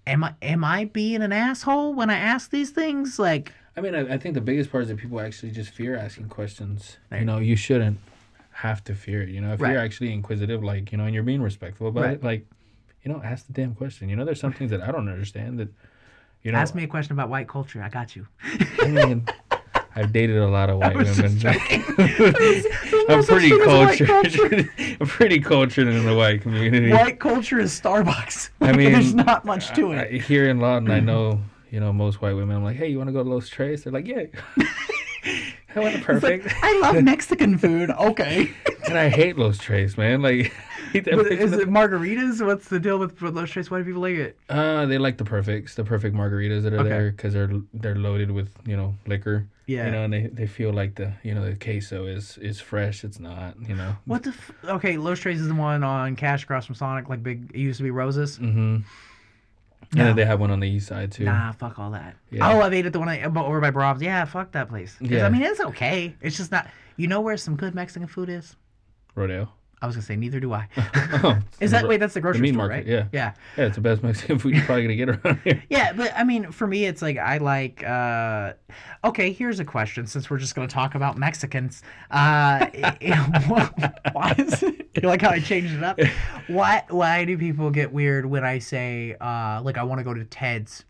Am 0.07 0.23
I 0.23 0.35
am 0.43 0.65
I 0.65 0.85
being 0.85 1.23
an 1.23 1.33
asshole 1.33 1.95
when 1.95 2.11
I 2.11 2.19
ask 2.19 2.51
these 2.51 2.71
things? 2.71 3.19
Like 3.19 3.53
I 3.77 3.81
mean, 3.81 3.95
I, 3.95 4.15
I 4.15 4.19
think 4.19 4.35
the 4.35 4.41
biggest 4.41 4.71
part 4.71 4.83
is 4.83 4.89
that 4.89 4.99
people 4.99 5.21
actually 5.21 5.53
just 5.53 5.71
fear 5.71 5.97
asking 5.97 6.29
questions. 6.29 6.97
You 7.13 7.25
know, 7.25 7.39
you 7.39 7.57
shouldn't 7.57 7.99
have 8.53 8.83
to 8.85 8.95
fear 8.95 9.23
it. 9.23 9.29
You 9.29 9.43
know, 9.43 9.53
if 9.53 9.61
Right. 9.61 9.73
you're 9.73 9.81
actually 9.81 10.15
inquisitive, 10.15 10.65
like, 10.65 10.91
you 10.91 10.99
know, 10.99 11.05
and 11.05 11.13
you're 11.13 11.23
being 11.23 11.43
respectful 11.43 11.89
about 11.89 12.05
Right. 12.05 12.15
it, 12.15 12.25
like, 12.25 12.47
you 13.07 13.13
know, 13.13 13.23
ask 13.23 13.47
the 13.47 13.53
damn 13.53 13.73
question. 13.77 14.09
You 14.09 14.17
know, 14.17 14.25
there's 14.25 14.41
some 14.41 14.53
things 14.53 14.73
that 14.73 14.83
I 14.83 14.91
don't 14.91 15.09
understand 15.09 15.61
that, 15.61 15.69
you 16.43 16.51
know, 16.51 16.59
ask 16.59 16.75
me 16.75 16.83
a 16.83 16.89
question 16.89 17.13
about 17.13 17.29
white 17.29 17.47
culture. 17.49 17.81
I 17.81 17.89
got 17.89 18.17
you. 18.17 18.27
I 18.81 18.89
mean, 18.89 19.29
I've 19.95 20.13
dated 20.13 20.39
a 20.39 20.49
lot 20.49 20.71
of 20.71 20.79
white 20.79 20.97
women. 20.97 21.41
I'm 23.09 23.25
pretty 23.25 23.57
cultured. 23.61 24.69
I'm 25.01 25.07
pretty 25.07 25.39
cultured 25.39 25.87
in 25.87 26.05
the 26.05 26.17
white 26.17 26.43
community. 26.43 26.91
White 26.91 27.21
culture 27.21 27.61
is 27.61 27.81
Starbucks. 27.81 28.51
I 28.61 28.73
mean, 28.73 28.91
there's 28.91 29.15
not 29.15 29.45
much 29.45 29.73
to 29.77 29.93
I- 29.93 29.99
it. 29.99 30.23
here 30.23 30.49
in 30.51 30.59
Lawton, 30.59 30.91
I 30.91 30.99
know, 30.99 31.41
you 31.71 31.79
know, 31.79 31.93
most 31.93 32.21
white 32.21 32.35
women. 32.35 32.57
I'm 32.57 32.65
like, 32.65 32.77
hey, 32.77 32.89
you 32.89 32.99
want 32.99 33.07
to 33.07 33.13
go 33.13 33.23
to 33.23 33.31
Los 33.31 33.49
Tres? 33.49 33.85
They're 33.85 33.93
like, 33.93 34.09
yeah. 34.09 34.25
I 35.77 35.81
want 35.81 35.95
It's 35.95 36.09
like, 36.09 36.43
perfect. 36.43 36.55
I 36.61 36.81
love 36.81 37.05
Mexican 37.05 37.57
food. 37.57 37.91
Okay. 37.91 38.51
and 38.89 38.99
I 38.99 39.11
hate 39.11 39.39
Los 39.39 39.59
Tres, 39.59 39.97
man. 39.97 40.23
Like, 40.23 40.53
But 40.93 41.27
is 41.33 41.53
it 41.53 41.69
margaritas? 41.69 42.45
What's 42.45 42.69
the 42.69 42.79
deal 42.81 42.99
with 42.99 43.21
Los 43.23 43.51
Tres? 43.51 43.71
Why 43.71 43.79
do 43.79 43.85
people 43.85 44.03
like 44.03 44.15
it? 44.17 44.39
uh, 44.49 44.87
they 44.87 44.99
like 44.99 45.17
the 45.19 45.25
perfects, 45.25 45.75
the 45.75 45.85
perfect 45.85 46.15
margaritas 46.17 46.63
that 46.63 46.73
are 46.73 46.79
Okay. 46.81 46.89
there 46.89 47.11
because 47.11 47.33
they're 47.35 47.51
they're 47.75 47.97
loaded 47.97 48.31
with 48.31 48.51
you 48.67 48.77
know 48.77 48.95
liquor. 49.07 49.47
Yeah. 49.67 49.87
You 49.87 49.91
know, 49.93 50.05
and 50.05 50.13
they, 50.13 50.27
they 50.29 50.47
feel 50.47 50.73
like 50.73 50.95
the 50.95 51.13
you 51.25 51.35
know 51.35 51.45
the 51.45 51.57
queso 51.57 52.07
is 52.07 52.39
is 52.39 52.61
fresh. 52.61 53.03
It's 53.05 53.19
not. 53.19 53.57
You 53.69 53.75
know. 53.75 53.97
What 54.05 54.23
the? 54.23 54.31
F- 54.31 54.53
okay, 54.65 54.97
Los 54.97 55.19
Tres 55.21 55.41
is 55.41 55.49
the 55.49 55.55
one 55.55 55.83
on 55.83 56.15
Cache 56.17 56.45
across 56.45 56.67
from 56.67 56.75
Sonic, 56.77 57.09
like 57.09 57.23
big. 57.23 57.51
It 57.53 57.59
used 57.59 57.79
to 57.79 57.83
be 57.83 57.91
Roses. 57.91 58.39
Mm-hmm. 58.39 58.77
No. 59.95 60.01
And 60.01 60.09
then 60.09 60.17
they 60.17 60.25
have 60.25 60.41
one 60.41 60.51
on 60.51 60.59
the 60.61 60.69
east 60.69 60.89
side 60.89 61.13
too. 61.13 61.25
Nah, 61.25 61.53
fuck 61.53 61.79
all 61.79 61.91
that. 61.93 62.17
Yeah. 62.31 62.49
Oh, 62.53 62.61
I've 62.61 62.73
ate 62.75 62.87
at 62.87 62.93
the 62.93 62.99
one 62.99 63.09
I, 63.09 63.23
over 63.23 63.61
by 63.61 63.71
Braum's. 63.71 64.03
Yeah, 64.03 64.25
fuck 64.25 64.51
that 64.53 64.69
place. 64.69 64.97
Yeah. 65.01 65.27
I 65.27 65.29
mean, 65.29 65.43
it's 65.43 65.61
okay. 65.61 66.15
It's 66.21 66.37
just 66.37 66.51
not. 66.51 66.69
You 66.97 67.07
know 67.09 67.21
where 67.21 67.37
some 67.37 67.57
good 67.57 67.75
Mexican 67.75 68.09
food 68.09 68.29
is? 68.29 68.57
Rodeo. 69.15 69.49
I 69.83 69.87
was 69.87 69.95
gonna 69.95 70.07
say 70.07 70.17
neither 70.17 70.41
do 70.41 70.53
I. 70.55 70.69
Oh, 71.23 71.39
Is 71.61 71.71
that 71.71 71.83
the- 71.83 71.89
wait? 71.89 71.99
That's 72.01 72.15
the 72.15 72.21
grocery 72.21 72.41
meat 72.43 72.55
store, 72.55 72.69
market, 72.69 72.75
right? 72.75 72.87
yeah. 72.87 73.07
Yeah. 73.13 73.33
Yeah, 73.57 73.67
it's 73.67 73.77
the 73.77 73.81
best 73.83 74.03
Mexican 74.03 74.39
food 74.39 74.55
you're 74.55 74.65
probably 74.65 74.83
gonna 74.83 74.97
get 74.97 75.09
around 75.11 75.41
here. 75.45 75.63
Yeah, 75.71 75.93
but 75.93 76.13
I 76.17 76.25
mean, 76.25 76.51
for 76.51 76.67
me, 76.67 76.85
it's 76.87 77.03
like 77.03 77.19
I 77.19 77.39
like. 77.39 77.85
uh 77.85 78.55
Okay, 79.05 79.33
here's 79.33 79.61
a 79.61 79.65
question. 79.65 80.07
Since 80.07 80.31
we're 80.31 80.39
just 80.39 80.55
gonna 80.55 80.67
talk 80.69 80.95
about 80.95 81.17
Mexicans, 81.19 81.83
uh, 82.11 82.67
why 84.13 84.35
is 84.39 84.63
it, 84.63 84.89
you 85.03 85.09
like 85.09 85.23
how 85.23 85.31
I 85.31 85.41
changed 85.41 85.75
it 85.75 85.83
up? 85.83 85.99
Why 86.49 86.83
why 86.89 87.25
do 87.25 87.37
people 87.39 87.71
get 87.71 87.93
weird 87.93 88.27
when 88.27 88.45
I 88.45 88.59
say 88.59 89.15
uh 89.21 89.61
like 89.63 89.79
I 89.79 89.83
want 89.85 89.99
to 90.01 90.05
go 90.05 90.15
to 90.15 90.25
Ted's? 90.25 90.85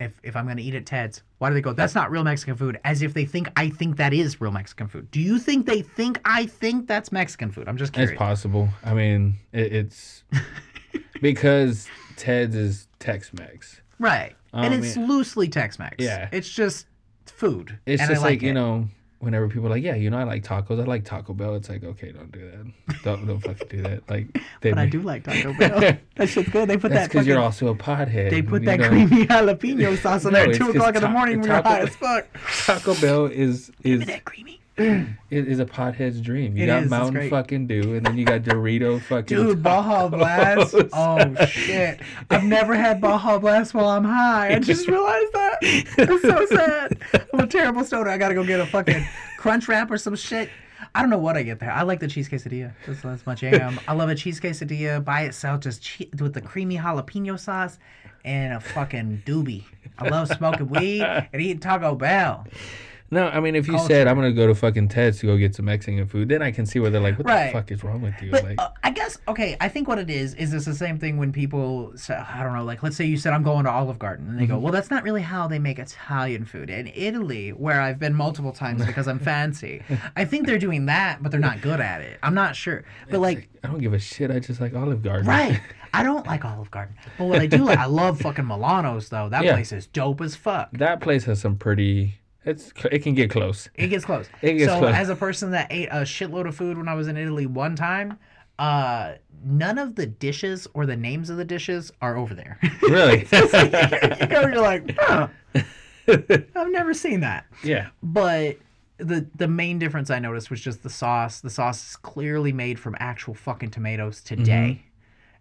If 0.00 0.18
if 0.22 0.34
I'm 0.36 0.46
gonna 0.46 0.60
eat 0.60 0.74
at 0.74 0.86
Ted's, 0.86 1.22
why 1.38 1.48
do 1.50 1.54
they 1.54 1.60
go? 1.60 1.72
That's 1.72 1.94
not 1.94 2.10
real 2.10 2.24
Mexican 2.24 2.56
food. 2.56 2.80
As 2.84 3.00
if 3.02 3.14
they 3.14 3.24
think 3.24 3.48
I 3.56 3.68
think 3.70 3.96
that 3.96 4.12
is 4.12 4.40
real 4.40 4.50
Mexican 4.50 4.88
food. 4.88 5.10
Do 5.10 5.20
you 5.20 5.38
think 5.38 5.66
they 5.66 5.82
think 5.82 6.20
I 6.24 6.46
think 6.46 6.86
that's 6.88 7.12
Mexican 7.12 7.50
food? 7.52 7.68
I'm 7.68 7.76
just 7.76 7.92
curious. 7.92 8.10
It's 8.10 8.18
possible. 8.18 8.68
I 8.84 8.92
mean, 8.94 9.34
it, 9.52 9.72
it's 9.72 10.24
because 11.20 11.88
Ted's 12.16 12.54
is 12.56 12.88
Tex-Mex. 12.98 13.80
right, 13.98 14.34
and 14.52 14.74
Um, 14.74 14.82
it's 14.82 14.96
yeah. 14.96 15.06
loosely 15.06 15.48
Tex-Mex. 15.48 15.96
Yeah. 15.98 16.28
it's 16.32 16.48
just 16.48 16.86
food. 17.26 17.78
It's 17.86 18.00
and 18.02 18.10
just 18.10 18.22
like, 18.22 18.42
you 18.42 18.50
it. 18.50 18.54
know, 18.54 18.88
whenever 19.24 19.48
people 19.48 19.66
are 19.66 19.70
like, 19.70 19.82
yeah, 19.82 19.94
you 19.94 20.10
know, 20.10 20.18
I 20.18 20.24
like 20.24 20.44
tacos. 20.44 20.80
I 20.80 20.84
like 20.84 21.04
Taco 21.04 21.32
Bell. 21.32 21.54
It's 21.54 21.68
like, 21.68 21.82
okay, 21.82 22.12
don't 22.12 22.30
do 22.30 22.40
that. 22.50 23.02
Don't 23.02 23.26
don't 23.26 23.40
fucking 23.40 23.68
do 23.68 23.82
that. 23.82 24.08
Like, 24.08 24.28
they 24.60 24.70
But 24.70 24.78
I 24.78 24.86
do 24.86 25.00
like 25.02 25.24
Taco 25.24 25.52
Bell. 25.54 25.80
that 26.16 26.28
shit's 26.28 26.48
good. 26.50 26.68
They 26.68 26.76
put 26.76 26.90
That's 26.92 27.08
that 27.08 27.12
because 27.12 27.26
you're 27.26 27.38
also 27.40 27.68
a 27.68 27.74
pothead. 27.74 28.30
they 28.30 28.42
put 28.42 28.64
that 28.64 28.80
know? 28.80 28.88
creamy 28.88 29.26
jalapeno 29.26 29.96
sauce 29.98 30.24
in 30.24 30.32
No, 30.32 30.40
there 30.40 30.50
at 30.50 30.56
two 30.56 30.70
o'clock 30.70 30.94
in 30.96 31.02
the 31.02 31.08
morning 31.08 31.40
when 31.40 31.48
you're 31.50 31.62
high 31.62 31.80
as 31.80 31.96
fuck. 31.96 32.26
Taco 32.66 32.94
Bell 33.00 33.26
is 33.26 33.70
is 33.70 33.72
Give 33.82 33.98
me 34.00 34.04
that 34.06 34.24
creamy. 34.24 34.60
Is, 34.76 35.06
is 35.30 35.58
a 35.60 35.64
pothead's 35.64 36.20
dream. 36.20 36.56
You 36.56 36.64
It 36.64 36.66
got 36.66 36.82
is, 36.84 36.90
Mountain 36.90 37.30
fucking 37.30 37.66
Dew, 37.66 37.94
and 37.94 38.04
then 38.04 38.18
you 38.18 38.24
got 38.24 38.42
Dorito 38.42 39.00
fucking. 39.00 39.36
Dude, 39.36 39.62
Baja 39.62 40.08
Blast. 40.08 40.74
Oh 40.92 41.34
shit! 41.46 42.00
I've 42.30 42.44
never 42.44 42.74
had 42.74 43.00
Baja 43.00 43.38
Blast 43.38 43.74
while 43.74 43.86
I'm 43.88 44.04
high. 44.04 44.54
I 44.54 44.58
just 44.58 44.88
realized 44.88 45.32
that. 45.32 45.58
It's 45.62 46.22
so 46.22 46.46
sad. 46.46 46.98
I'm 47.32 47.40
a 47.40 47.46
terrible 47.46 47.84
stoner. 47.84 48.10
I 48.10 48.18
gotta 48.18 48.34
go 48.34 48.44
get 48.44 48.60
a 48.60 48.66
fucking 48.66 49.06
crunch 49.38 49.68
wrap 49.68 49.90
or 49.90 49.98
some 49.98 50.16
shit. 50.16 50.50
I 50.94 51.00
don't 51.00 51.10
know 51.10 51.18
what 51.18 51.36
I 51.36 51.42
get 51.42 51.58
there. 51.60 51.72
I 51.72 51.82
like 51.82 51.98
the 52.00 52.06
cheese 52.08 52.28
quesadilla. 52.28 52.72
That's, 52.86 53.00
that's 53.02 53.26
my 53.26 53.34
jam. 53.34 53.80
I 53.88 53.94
love 53.94 54.08
a 54.10 54.14
cheese 54.14 54.38
quesadilla 54.40 55.04
by 55.04 55.22
itself, 55.22 55.60
just 55.60 55.82
che- 55.82 56.10
with 56.20 56.34
the 56.34 56.40
creamy 56.40 56.76
jalapeno 56.78 57.38
sauce 57.38 57.78
and 58.24 58.52
a 58.54 58.60
fucking 58.60 59.22
doobie. 59.26 59.64
I 59.98 60.08
love 60.08 60.28
smoking 60.28 60.68
weed 60.68 61.02
and 61.02 61.40
eating 61.42 61.58
Taco 61.58 61.94
Bell. 61.94 62.46
No, 63.10 63.28
I 63.28 63.38
mean, 63.38 63.54
if 63.54 63.68
you 63.68 63.74
Culture. 63.74 63.94
said 63.94 64.08
I'm 64.08 64.16
gonna 64.16 64.32
go 64.32 64.46
to 64.46 64.54
fucking 64.54 64.88
Ted's 64.88 65.20
to 65.20 65.26
go 65.26 65.36
get 65.36 65.54
some 65.54 65.66
Mexican 65.66 66.04
food, 66.06 66.28
then 66.30 66.42
I 66.42 66.50
can 66.50 66.66
see 66.66 66.80
where 66.80 66.90
they're 66.90 67.00
like, 67.00 67.16
"What 67.18 67.26
Right. 67.28 67.46
the 67.46 67.52
fuck 67.52 67.70
is 67.70 67.84
wrong 67.84 68.00
with 68.00 68.20
you?" 68.20 68.30
But 68.32 68.42
like, 68.42 68.58
uh, 68.60 68.70
I 68.82 68.90
guess 68.90 69.18
okay. 69.28 69.56
I 69.60 69.68
think 69.68 69.86
what 69.86 69.98
it 69.98 70.10
is 70.10 70.34
is 70.34 70.52
it's 70.52 70.64
the 70.64 70.74
same 70.74 70.98
thing 70.98 71.16
when 71.18 71.30
people 71.30 71.92
say 71.96 72.14
I 72.16 72.42
don't 72.42 72.54
know. 72.54 72.64
Like 72.64 72.82
let's 72.82 72.96
say 72.96 73.04
you 73.04 73.16
said 73.16 73.32
I'm 73.32 73.42
going 73.44 73.66
to 73.66 73.70
Olive 73.70 73.98
Garden, 73.98 74.28
and 74.30 74.38
they 74.38 74.44
Mm-hmm. 74.44 74.54
go, 74.54 74.58
well, 74.58 74.72
that's 74.72 74.90
not 74.90 75.04
really 75.04 75.22
how 75.22 75.46
they 75.46 75.58
make 75.60 75.78
Italian 75.78 76.44
food. 76.44 76.70
In 76.70 76.90
Italy, 76.94 77.50
where 77.50 77.80
I've 77.80 77.98
been 78.00 78.14
multiple 78.14 78.52
times 78.52 78.84
because 78.86 79.06
I'm 79.06 79.18
fancy, 79.20 79.82
I 80.16 80.24
think 80.24 80.46
they're 80.46 80.58
doing 80.58 80.86
that, 80.86 81.22
but 81.22 81.30
they're 81.30 81.38
not 81.40 81.60
good 81.60 81.80
at 81.80 82.00
it. 82.00 82.18
I'm 82.22 82.34
not 82.34 82.56
sure. 82.56 82.84
But 83.10 83.20
like, 83.20 83.48
I 83.62 83.68
don't 83.68 83.78
give 83.80 83.92
a 83.92 83.98
shit. 84.00 84.30
I 84.32 84.40
just 84.40 84.60
like 84.60 84.74
Olive 84.74 85.02
Garden. 85.02 85.26
right. 85.28 85.60
I 85.94 86.02
don't 86.02 86.26
like 86.26 86.44
Olive 86.44 86.72
Garden, 86.72 86.96
but 87.18 87.26
what 87.26 87.38
I 87.40 87.46
do 87.46 87.58
like, 87.64 87.78
I 87.78 87.84
love 87.84 88.20
fucking 88.20 88.44
Milano's 88.46 89.10
though. 89.10 89.28
That 89.28 89.44
Yeah. 89.44 89.52
place 89.52 89.70
is 89.70 89.86
dope 89.86 90.20
as 90.22 90.34
fuck. 90.34 90.70
That 90.72 91.00
place 91.00 91.26
has 91.26 91.40
some 91.40 91.56
pretty. 91.56 92.14
It's 92.44 92.72
it 92.90 93.00
can 93.02 93.14
get 93.14 93.30
close. 93.30 93.68
It 93.74 93.88
gets 93.88 94.04
close. 94.04 94.28
It 94.42 94.54
gets 94.54 94.70
so 94.72 94.78
close. 94.80 94.94
as 94.94 95.08
a 95.08 95.16
person 95.16 95.50
that 95.52 95.68
ate 95.70 95.88
a 95.90 96.02
shitload 96.02 96.46
of 96.46 96.54
food 96.56 96.76
when 96.76 96.88
I 96.88 96.94
was 96.94 97.08
in 97.08 97.16
Italy 97.16 97.46
one 97.46 97.74
time, 97.76 98.18
uh, 98.58 99.14
none 99.44 99.78
of 99.78 99.94
the 99.96 100.06
dishes 100.06 100.66
or 100.74 100.86
the 100.86 100.96
names 100.96 101.30
of 101.30 101.36
the 101.36 101.44
dishes 101.44 101.90
are 102.00 102.16
over 102.16 102.34
there. 102.34 102.58
Really? 102.82 103.20
you 103.20 104.26
go, 104.28 104.42
you're 104.42 104.60
like, 104.60 104.94
huh, 105.00 105.28
I've 106.06 106.70
never 106.70 106.92
seen 106.94 107.20
that. 107.20 107.46
yeah. 107.62 107.88
But 108.02 108.58
the 108.98 109.26
the 109.34 109.48
main 109.48 109.78
difference 109.78 110.10
I 110.10 110.18
noticed 110.18 110.50
was 110.50 110.60
just 110.60 110.82
the 110.82 110.90
sauce. 110.90 111.40
The 111.40 111.50
sauce 111.50 111.90
is 111.90 111.96
clearly 111.96 112.52
made 112.52 112.78
from 112.78 112.94
actual 113.00 113.34
fucking 113.34 113.70
tomatoes 113.70 114.20
today, 114.20 114.82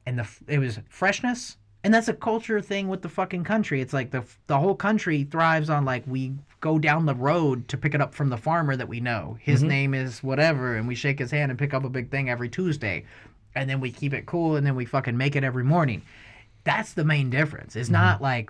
and 0.05 0.17
the 0.17 0.27
it 0.47 0.59
was 0.59 0.79
freshness. 0.89 1.57
And 1.85 1.93
that's 1.93 2.07
a 2.07 2.13
culture 2.13 2.61
thing 2.61 2.87
with 2.87 3.01
the 3.01 3.09
fucking 3.09 3.43
country. 3.43 3.81
It's 3.81 3.93
like 3.93 4.09
the 4.11 4.23
the 4.47 4.57
whole 4.57 4.73
country 4.75 5.25
thrives 5.25 5.69
on 5.69 5.83
like 5.85 6.03
we 6.07 6.33
go 6.63 6.79
down 6.79 7.05
the 7.05 7.13
road 7.13 7.67
to 7.67 7.77
pick 7.77 7.93
it 7.93 7.99
up 8.01 8.15
from 8.15 8.29
the 8.29 8.37
farmer 8.37 8.73
that 8.77 8.87
we 8.87 9.01
know. 9.01 9.37
His 9.41 9.61
name 9.67 9.93
is 9.93 10.23
whatever, 10.23 10.77
and 10.77 10.87
we 10.87 10.95
shake 10.95 11.19
his 11.19 11.29
hand 11.29 11.51
and 11.51 11.59
pick 11.59 11.73
up 11.73 11.83
a 11.83 11.89
big 11.89 12.09
thing 12.09 12.29
every 12.29 12.47
Tuesday, 12.47 13.03
and 13.53 13.69
then 13.69 13.81
we 13.81 13.91
keep 13.91 14.13
it 14.13 14.25
cool, 14.25 14.55
and 14.55 14.65
then 14.65 14.73
we 14.73 14.85
fucking 14.85 15.17
make 15.17 15.35
it 15.35 15.43
every 15.43 15.65
morning. 15.65 16.01
That's 16.63 16.93
the 16.93 17.03
main 17.03 17.29
difference. 17.29 17.75
It's 17.75 17.89
not 17.89 18.21
like 18.21 18.49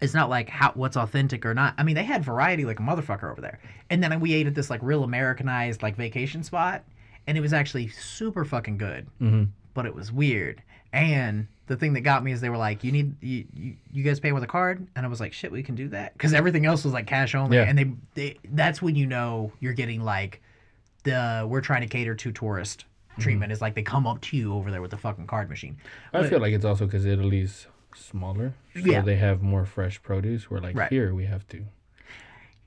It's 0.00 0.14
not 0.14 0.28
like 0.30 0.48
how 0.48 0.72
what's 0.74 0.96
authentic 0.96 1.46
or 1.46 1.54
not. 1.54 1.74
I 1.78 1.82
mean, 1.84 1.94
they 1.94 2.04
had 2.04 2.24
variety 2.24 2.64
like 2.64 2.80
a 2.80 2.82
motherfucker 2.82 3.30
over 3.30 3.40
there. 3.40 3.58
And 3.90 4.02
then 4.02 4.18
we 4.20 4.32
ate 4.34 4.46
at 4.48 4.54
this 4.54 4.70
like 4.70 4.80
real 4.82 5.04
Americanized 5.04 5.82
like 5.82 5.96
vacation 5.96 6.42
spot, 6.42 6.82
and 7.28 7.38
it 7.38 7.40
was 7.40 7.52
actually 7.52 7.88
super 7.88 8.44
fucking 8.44 8.78
good. 8.78 9.06
hmm 9.20 9.44
But 9.74 9.86
it 9.86 9.94
was 9.94 10.10
weird. 10.12 10.62
And 10.92 11.48
the 11.66 11.76
thing 11.76 11.92
that 11.92 12.00
got 12.00 12.24
me 12.24 12.32
is 12.32 12.40
they 12.40 12.48
were 12.48 12.56
like, 12.56 12.82
"You 12.82 12.92
need 12.92 13.22
you 13.22 13.44
you, 13.52 13.76
you 13.92 14.02
guys 14.02 14.20
pay 14.20 14.32
with 14.32 14.42
a 14.42 14.46
card," 14.46 14.86
and 14.96 15.04
I 15.04 15.08
was 15.08 15.20
like, 15.20 15.32
"Shit, 15.32 15.52
we 15.52 15.62
can 15.62 15.74
do 15.74 15.88
that," 15.88 16.14
because 16.14 16.32
everything 16.32 16.64
else 16.66 16.84
was 16.84 16.92
like 16.94 17.06
cash 17.06 17.34
only. 17.34 17.56
Yeah. 17.58 17.64
And 17.64 17.78
they, 17.78 17.92
they 18.14 18.38
that's 18.52 18.80
when 18.80 18.96
you 18.96 19.06
know 19.06 19.52
you're 19.60 19.74
getting 19.74 20.02
like 20.02 20.40
the 21.04 21.46
we're 21.48 21.60
trying 21.60 21.82
to 21.82 21.86
cater 21.86 22.14
to 22.14 22.32
tourist 22.32 22.84
mm-hmm. 23.12 23.22
treatment 23.22 23.52
is 23.52 23.60
like 23.60 23.74
they 23.74 23.82
come 23.82 24.06
up 24.06 24.20
to 24.22 24.36
you 24.36 24.54
over 24.54 24.70
there 24.70 24.80
with 24.82 24.90
the 24.90 24.96
fucking 24.96 25.26
card 25.26 25.48
machine. 25.50 25.76
I 26.12 26.22
But- 26.22 26.30
feel 26.30 26.40
like 26.40 26.52
it's 26.54 26.64
also 26.64 26.86
because 26.86 27.04
Italy's 27.04 27.66
smaller, 27.94 28.54
so 28.74 28.80
Yeah. 28.80 29.00
they 29.02 29.16
have 29.16 29.42
more 29.42 29.64
fresh 29.66 30.00
produce. 30.02 30.50
Where 30.50 30.60
like 30.60 30.76
Right. 30.76 30.90
here 30.90 31.14
we 31.14 31.26
have 31.26 31.46
to 31.48 31.66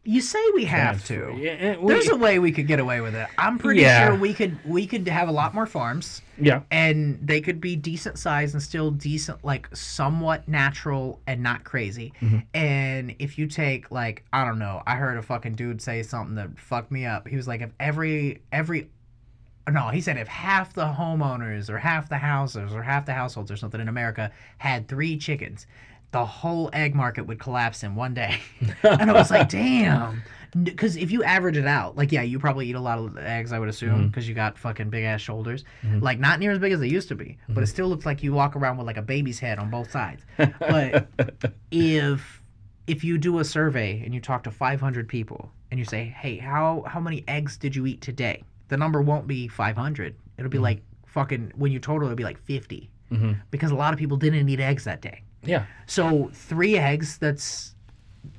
You 0.04 0.20
say 0.20 0.40
we 0.56 0.66
have 0.66 1.06
to. 1.06 1.36
Yeah, 1.38 1.78
we- 1.78 1.94
There's 1.94 2.10
a 2.10 2.16
way 2.16 2.40
we 2.40 2.52
could 2.52 2.66
get 2.66 2.80
away 2.80 3.02
with 3.02 3.14
it. 3.14 3.28
I'm 3.38 3.60
pretty 3.60 3.82
Yeah. 3.82 4.08
sure 4.08 4.16
we 4.16 4.34
could 4.34 4.58
we 4.66 4.88
could 4.88 5.08
have 5.08 5.30
a 5.30 5.32
lot 5.32 5.54
more 5.54 5.68
farms 5.68 6.24
yeah. 6.40 6.62
and 6.72 7.20
they 7.22 7.40
could 7.40 7.62
be 7.62 7.76
decent 7.76 8.18
size 8.18 8.54
and 8.56 8.64
still 8.64 8.90
decent 8.90 9.44
like 9.46 9.70
somewhat 9.76 10.48
natural 10.48 11.22
and 11.28 11.44
not 11.44 11.64
crazy. 11.66 12.14
Mm-hmm. 12.20 12.40
And 12.56 13.16
if 13.20 13.38
you 13.38 13.46
take 13.46 13.92
like 13.92 14.24
I 14.34 14.44
don't 14.44 14.58
know, 14.58 14.82
I 14.88 14.96
heard 14.96 15.18
a 15.20 15.22
fucking 15.22 15.54
dude 15.54 15.84
say 15.84 16.02
something 16.02 16.34
that 16.36 16.58
fucked 16.58 16.92
me 16.92 17.06
up. 17.06 17.28
He 17.28 17.36
was 17.36 17.48
like 17.48 17.62
if 17.62 17.70
every 17.80 18.42
every 18.52 18.90
no, 19.70 19.90
he 19.90 20.02
said 20.02 20.18
if 20.18 20.28
half 20.28 20.74
the 20.74 20.86
homeowners 20.86 21.70
or 21.70 21.78
half 21.78 22.10
the 22.10 22.18
houses 22.18 22.74
or 22.74 22.82
half 22.82 23.06
the 23.06 23.14
households 23.14 23.52
or 23.52 23.56
something 23.56 23.80
in 23.80 23.88
America 23.88 24.32
had 24.58 24.88
three 24.88 25.16
chickens, 25.18 25.68
the 26.12 26.26
whole 26.26 26.70
egg 26.74 26.94
market 26.94 27.26
would 27.26 27.40
collapse 27.40 27.84
in 27.84 27.96
one 27.96 28.14
day. 28.14 28.40
and 28.84 29.10
I 29.10 29.14
was 29.14 29.32
like, 29.32 29.50
damn. 29.50 30.22
Because 30.64 30.98
if 30.98 31.12
you 31.12 31.24
average 31.24 31.56
it 31.56 31.66
out, 31.66 31.96
like, 31.96 32.12
yeah, 32.12 32.24
you 32.24 32.38
probably 32.38 32.68
eat 32.68 32.76
a 32.76 32.80
lot 32.82 33.00
of 33.00 33.18
eggs, 33.18 33.54
I 33.54 33.60
would 33.60 33.70
assume, 33.70 33.92
mm-hmm. 33.92 34.08
because 34.08 34.28
you 34.28 34.36
got 34.36 34.58
fucking 34.58 34.90
big 34.90 35.06
ass 35.06 35.22
shoulders. 35.22 35.64
Mm-hmm. 35.84 36.00
Like, 36.00 36.20
not 36.20 36.40
near 36.40 36.52
as 36.52 36.60
big 36.60 36.74
as 36.74 36.82
they 36.82 36.90
used 36.90 37.08
to 37.08 37.16
be, 37.16 37.38
but 37.48 37.54
it 37.54 37.56
mm-hmm. 37.62 37.66
still 37.66 37.88
looks 37.88 38.06
like 38.06 38.22
you 38.22 38.34
walk 38.34 38.58
around 38.58 38.78
with 38.78 38.86
like 38.86 38.98
a 38.98 39.02
baby's 39.02 39.40
head 39.40 39.60
on 39.60 39.70
both 39.70 39.90
sides. 39.92 40.24
But 40.60 41.08
if 41.72 42.42
if 42.88 43.04
you 43.04 43.18
do 43.18 43.40
a 43.40 43.46
survey 43.46 44.02
and 44.04 44.14
you 44.14 44.20
talk 44.20 44.44
to 44.44 44.52
500 44.52 45.08
people 45.08 45.50
and 45.70 45.80
you 45.80 45.86
say, 45.86 46.06
hey, 46.06 46.38
how 46.38 46.84
how 46.86 47.00
many 47.00 47.24
eggs 47.30 47.56
did 47.56 47.74
you 47.74 47.86
eat 47.86 48.02
today? 48.02 48.44
The 48.68 48.76
number 48.76 49.02
won't 49.02 49.28
be 49.28 49.48
500. 49.48 50.16
It'll 50.38 50.50
be 50.50 50.58
like 50.58 50.82
fucking 51.06 51.54
when 51.56 51.72
you 51.72 51.80
total, 51.80 52.08
it'll 52.08 52.18
be 52.18 52.24
like 52.24 52.40
50 52.40 52.90
Mhm. 53.12 53.42
because 53.52 53.72
a 53.72 53.76
lot 53.76 53.94
of 53.94 54.00
people 54.00 54.16
didn't 54.18 54.48
eat 54.48 54.60
eggs 54.60 54.86
that 54.86 55.02
day. 55.02 55.24
Yeah. 55.44 55.66
So 55.88 56.30
three 56.34 56.78
eggs, 56.78 57.18
that's 57.18 57.76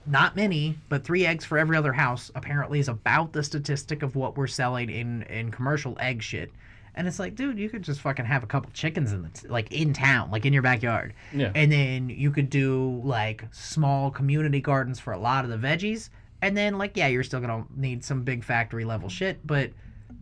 not 0.06 0.36
many, 0.36 0.78
but 0.88 1.04
three 1.04 1.26
eggs 1.26 1.44
for 1.44 1.58
every 1.58 1.76
other 1.76 1.92
house 1.92 2.30
apparently 2.34 2.78
is 2.78 2.88
about 2.88 3.32
the 3.32 3.42
statistic 3.42 4.02
of 4.02 4.16
what 4.16 4.36
we're 4.36 4.46
selling 4.46 4.90
in 4.90 5.22
in 5.22 5.50
commercial 5.50 5.96
egg 6.00 6.22
shit. 6.22 6.52
And 6.94 7.08
it's 7.08 7.18
like, 7.18 7.34
dude, 7.34 7.58
you 7.58 7.70
could 7.70 7.82
just 7.82 8.02
fucking 8.02 8.26
have 8.26 8.42
a 8.42 8.46
couple 8.46 8.70
chickens 8.72 9.12
in 9.12 9.22
the 9.22 9.28
t- 9.30 9.48
like 9.48 9.72
in 9.72 9.92
town, 9.94 10.30
like 10.30 10.44
in 10.44 10.52
your 10.52 10.62
backyard. 10.62 11.14
Yeah. 11.32 11.50
And 11.54 11.72
then 11.72 12.10
you 12.10 12.30
could 12.30 12.50
do 12.50 13.00
like 13.02 13.44
small 13.50 14.10
community 14.10 14.60
gardens 14.60 15.00
for 15.00 15.12
a 15.12 15.18
lot 15.18 15.44
of 15.44 15.50
the 15.50 15.56
veggies. 15.56 16.10
And 16.42 16.56
then 16.56 16.78
like 16.78 16.96
yeah, 16.96 17.08
you're 17.08 17.24
still 17.24 17.40
gonna 17.40 17.64
need 17.74 18.04
some 18.04 18.22
big 18.22 18.44
factory 18.44 18.84
level 18.84 19.08
shit, 19.08 19.44
but 19.46 19.70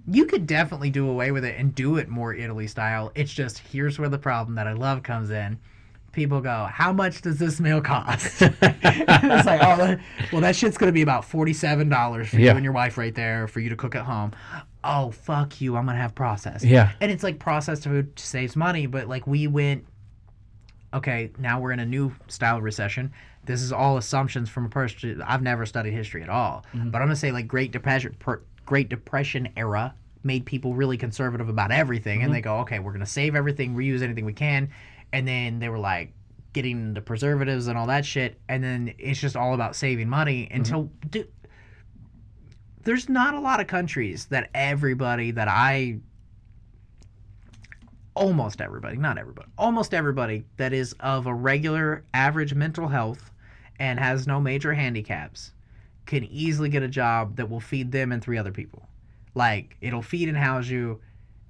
you 0.07 0.27
could 0.27 0.47
definitely 0.47 0.91
do 0.91 1.09
away 1.09 1.33
with 1.33 1.45
it 1.45 1.57
and 1.59 1.75
do 1.75 1.97
it 1.97 2.09
more 2.09 2.35
Italy 2.35 2.67
style. 2.67 3.11
It's 3.15 3.33
just 3.33 3.59
here's 3.59 3.99
where 3.99 4.09
the 4.09 4.19
problem 4.19 4.55
that 4.55 4.67
I 4.67 4.73
love 4.73 5.03
comes 5.03 5.31
in. 5.31 5.59
People 6.13 6.41
go, 6.41 6.69
how 6.73 6.93
much 6.93 7.23
does 7.23 7.39
this 7.39 7.61
meal 7.61 7.81
cost? 7.81 8.43
it's 8.43 9.47
like, 9.47 9.61
oh, 9.63 9.77
that- 9.77 10.01
well, 10.33 10.41
that 10.41 10.57
shit's 10.57 10.77
gonna 10.77 10.91
be 10.93 11.03
about 11.03 11.25
forty-seven 11.25 11.89
dollars 11.89 12.29
for 12.31 12.37
Yeah. 12.39 12.51
you 12.53 12.57
and 12.57 12.65
your 12.65 12.73
wife 12.73 12.99
right 12.99 13.15
there 13.15 13.47
for 13.47 13.61
you 13.61 13.69
to 13.71 13.77
cook 13.77 13.95
at 13.95 14.03
home. 14.03 14.33
Oh, 14.83 15.11
fuck 15.13 15.61
you! 15.61 15.77
I'm 15.77 15.87
gonna 15.87 15.99
have 15.99 16.15
processed. 16.15 16.65
Yeah. 16.65 16.93
and 17.01 17.13
it's 17.13 17.23
like 17.23 17.39
processed 17.39 17.85
food 17.85 18.19
saves 18.19 18.57
money, 18.57 18.87
but 18.87 19.09
like 19.09 19.27
we 19.27 19.47
went. 19.47 19.85
Okay, 20.93 21.31
now 21.39 21.61
we're 21.61 21.71
in 21.71 21.79
a 21.79 21.87
new 21.87 22.13
style 22.27 22.61
recession. 22.61 23.13
This 23.45 23.63
is 23.63 23.73
all 23.73 23.97
assumptions 23.97 24.49
from 24.51 24.67
a 24.67 24.69
person. 24.69 25.23
I've 25.25 25.43
never 25.43 25.65
studied 25.65 25.93
history 25.93 26.23
at 26.23 26.29
all, 26.29 26.65
Mm-hmm. 26.75 26.91
but 26.91 27.01
I'm 27.01 27.07
gonna 27.07 27.17
say 27.17 27.31
like 27.31 27.47
Great 27.47 27.71
Depression, 27.71 28.17
per, 28.19 28.41
Great 28.67 28.89
Depression 28.89 29.49
era 29.57 29.95
made 30.25 30.45
people 30.45 30.75
really 30.75 30.97
conservative 30.97 31.49
about 31.49 31.71
everything, 31.71 32.19
Mm-hmm. 32.19 32.25
and 32.27 32.35
they 32.35 32.41
go, 32.41 32.57
okay, 32.59 32.81
we're 32.81 32.93
gonna 32.93 33.07
save 33.07 33.37
everything, 33.37 33.77
reuse 33.77 34.03
anything 34.03 34.25
we 34.25 34.33
can, 34.33 34.69
and 35.13 35.27
then 35.27 35.59
they 35.59 35.69
were 35.69 35.79
like 35.79 36.13
getting 36.53 36.89
into 36.89 37.01
preservatives 37.01 37.67
and 37.69 37.79
all 37.79 37.87
that 37.87 38.05
shit, 38.05 38.41
and 38.49 38.63
then 38.63 38.95
it's 38.99 39.21
just 39.21 39.37
all 39.37 39.55
about 39.55 39.77
saving 39.77 40.09
money 40.09 40.49
until. 40.51 40.85
Mm-hmm. 40.85 41.09
Dude, 41.09 41.29
there's 42.85 43.09
not 43.09 43.35
a 43.35 43.41
lot 43.41 43.61
of 43.61 43.67
countries 43.67 44.27
that 44.27 44.51
everybody 44.55 45.31
that 45.33 45.49
I 45.49 46.01
almost 48.15 48.61
everybody, 48.61 48.97
not 48.97 49.19
everybody, 49.19 49.49
almost 49.57 49.95
everybody 49.95 50.45
that 50.57 50.73
is 50.73 50.95
of 51.01 51.27
a 51.27 51.35
regular 51.35 52.05
average 52.15 52.55
mental 52.55 52.89
health 52.89 53.31
and 53.79 53.99
has 53.99 54.27
no 54.27 54.41
major 54.41 54.75
handicaps 54.75 55.53
can 56.07 56.25
easily 56.25 56.69
get 56.69 56.83
a 56.83 56.89
job 56.89 57.37
that 57.37 57.49
will 57.49 57.61
feed 57.61 57.93
them 57.93 58.13
and 58.13 58.23
three 58.23 58.37
other 58.37 58.53
people. 58.53 58.89
Like 59.35 59.77
it'll 59.81 60.03
feed 60.03 60.29
and 60.29 60.37
house 60.37 60.67
you. 60.67 61.01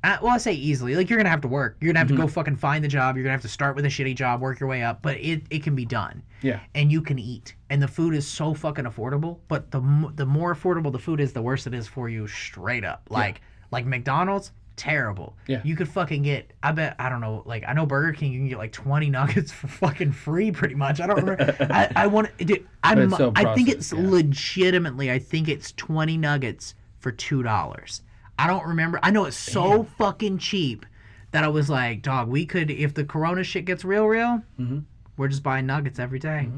Uh, 0.03 0.17
well, 0.23 0.33
I 0.33 0.39
say 0.39 0.53
easily. 0.55 0.97
Like 0.97 1.11
you're 1.11 1.19
gonna 1.19 1.29
have 1.29 1.43
to 1.43 1.49
work. 1.49 1.77
You're 1.81 1.93
gonna 1.93 1.99
have 1.99 2.09
to 2.09 2.17
go 2.17 2.27
fucking 2.27 2.57
find 2.57 2.83
the 2.83 2.89
job. 2.89 3.17
You're 3.17 3.23
gonna 3.25 3.33
have 3.35 3.43
to 3.43 3.49
start 3.49 3.77
with 3.77 3.85
a 3.85 3.89
shitty 3.89 4.15
job, 4.15 4.41
work 4.41 4.59
your 4.59 4.69
way 4.69 4.83
up. 4.83 5.03
But 5.03 5.19
it, 5.19 5.43
it 5.51 5.63
can 5.63 5.75
be 5.75 5.85
done 5.85 6.23
Yeah. 6.43 6.61
and 6.75 6.91
you 6.91 7.03
can 7.03 7.19
eat 7.19 7.55
and 7.69 7.83
the 7.83 7.89
food 7.89 8.15
is 8.15 8.27
so 8.27 8.55
fucking 8.55 8.85
affordable 8.87 9.39
but 9.49 9.71
the 9.71 9.81
the 10.17 10.25
more 10.27 10.55
affordable 10.55 10.91
the 10.91 10.99
food 10.99 11.21
is 11.21 11.33
the 11.35 11.43
worse 11.43 11.67
it 11.67 11.75
is 11.75 11.87
for 11.87 12.09
you 12.09 12.27
straight 12.27 12.85
up 12.85 13.03
like 13.11 13.43
like 13.71 13.85
McDonald's 13.87 14.53
terrible 14.77 15.37
Yeah. 15.47 15.61
you 15.65 15.77
could 15.77 15.89
fucking 15.89 16.23
get 16.23 16.51
I 16.63 16.73
bet 16.73 16.97
I 16.99 17.11
don't 17.11 17.21
know 17.21 17.43
like 17.45 17.65
I 17.69 17.75
know 17.75 17.85
Burger 17.85 18.13
King 18.13 18.33
you 18.33 18.39
can 18.41 18.49
get 18.49 18.57
like 18.59 18.73
20 18.73 19.11
nuggets 19.11 19.53
for 19.59 19.69
fucking 19.69 20.13
free 20.13 20.51
pretty 20.51 20.75
much 20.75 21.01
I 21.01 21.07
don't 21.07 21.17
remember 21.23 21.57
I, 21.71 21.93
I 21.95 22.07
want 22.07 22.35
dude, 22.39 22.67
I'm, 22.83 23.11
so 23.11 23.33
I 23.37 23.55
think 23.55 23.69
it's 23.69 23.93
yeah. 23.93 24.01
legitimately 24.03 25.11
I 25.11 25.19
think 25.19 25.49
it's 25.49 25.73
20 25.73 26.17
nuggets 26.17 26.75
for 26.99 27.13
two 27.13 27.43
dollars 27.43 28.03
I 28.41 28.47
don't 28.47 28.67
remember 28.67 28.99
I 29.03 29.11
know 29.11 29.27
it's 29.27 29.37
so 29.37 29.85
fucking 29.99 30.39
cheap 30.39 30.87
that 31.33 31.45
I 31.45 31.49
was 31.49 31.69
like 31.69 32.03
dog 32.03 32.29
we 32.29 32.47
could 32.47 32.71
if 32.71 32.95
the 32.95 33.05
Corona 33.05 33.45
shit 33.45 33.65
gets 33.67 33.85
real 33.85 34.07
real 34.07 34.43
Mhm. 34.59 34.85
we're 35.17 35.29
just 35.29 35.43
buying 35.43 35.67
nuggets 35.67 35.99
every 35.99 36.19
day. 36.19 36.49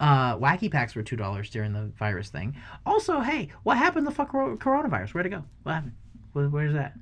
Uh, 0.00 0.36
wacky 0.38 0.70
packs 0.70 0.94
were 0.94 1.02
two 1.02 1.16
dollars 1.16 1.50
during 1.50 1.74
the 1.74 1.92
virus 1.98 2.30
thing. 2.30 2.56
Also, 2.86 3.20
hey, 3.20 3.50
what 3.64 3.76
happened 3.76 4.06
to 4.06 4.10
the 4.10 4.14
fuck 4.16 4.32
coronavirus? 4.32 5.12
Where'd 5.12 5.26
it 5.26 5.30
go? 5.30 5.44
What 5.64 5.74
happened? 5.74 5.92
Where, 6.32 6.48
where's 6.48 6.72
that? 6.72 6.94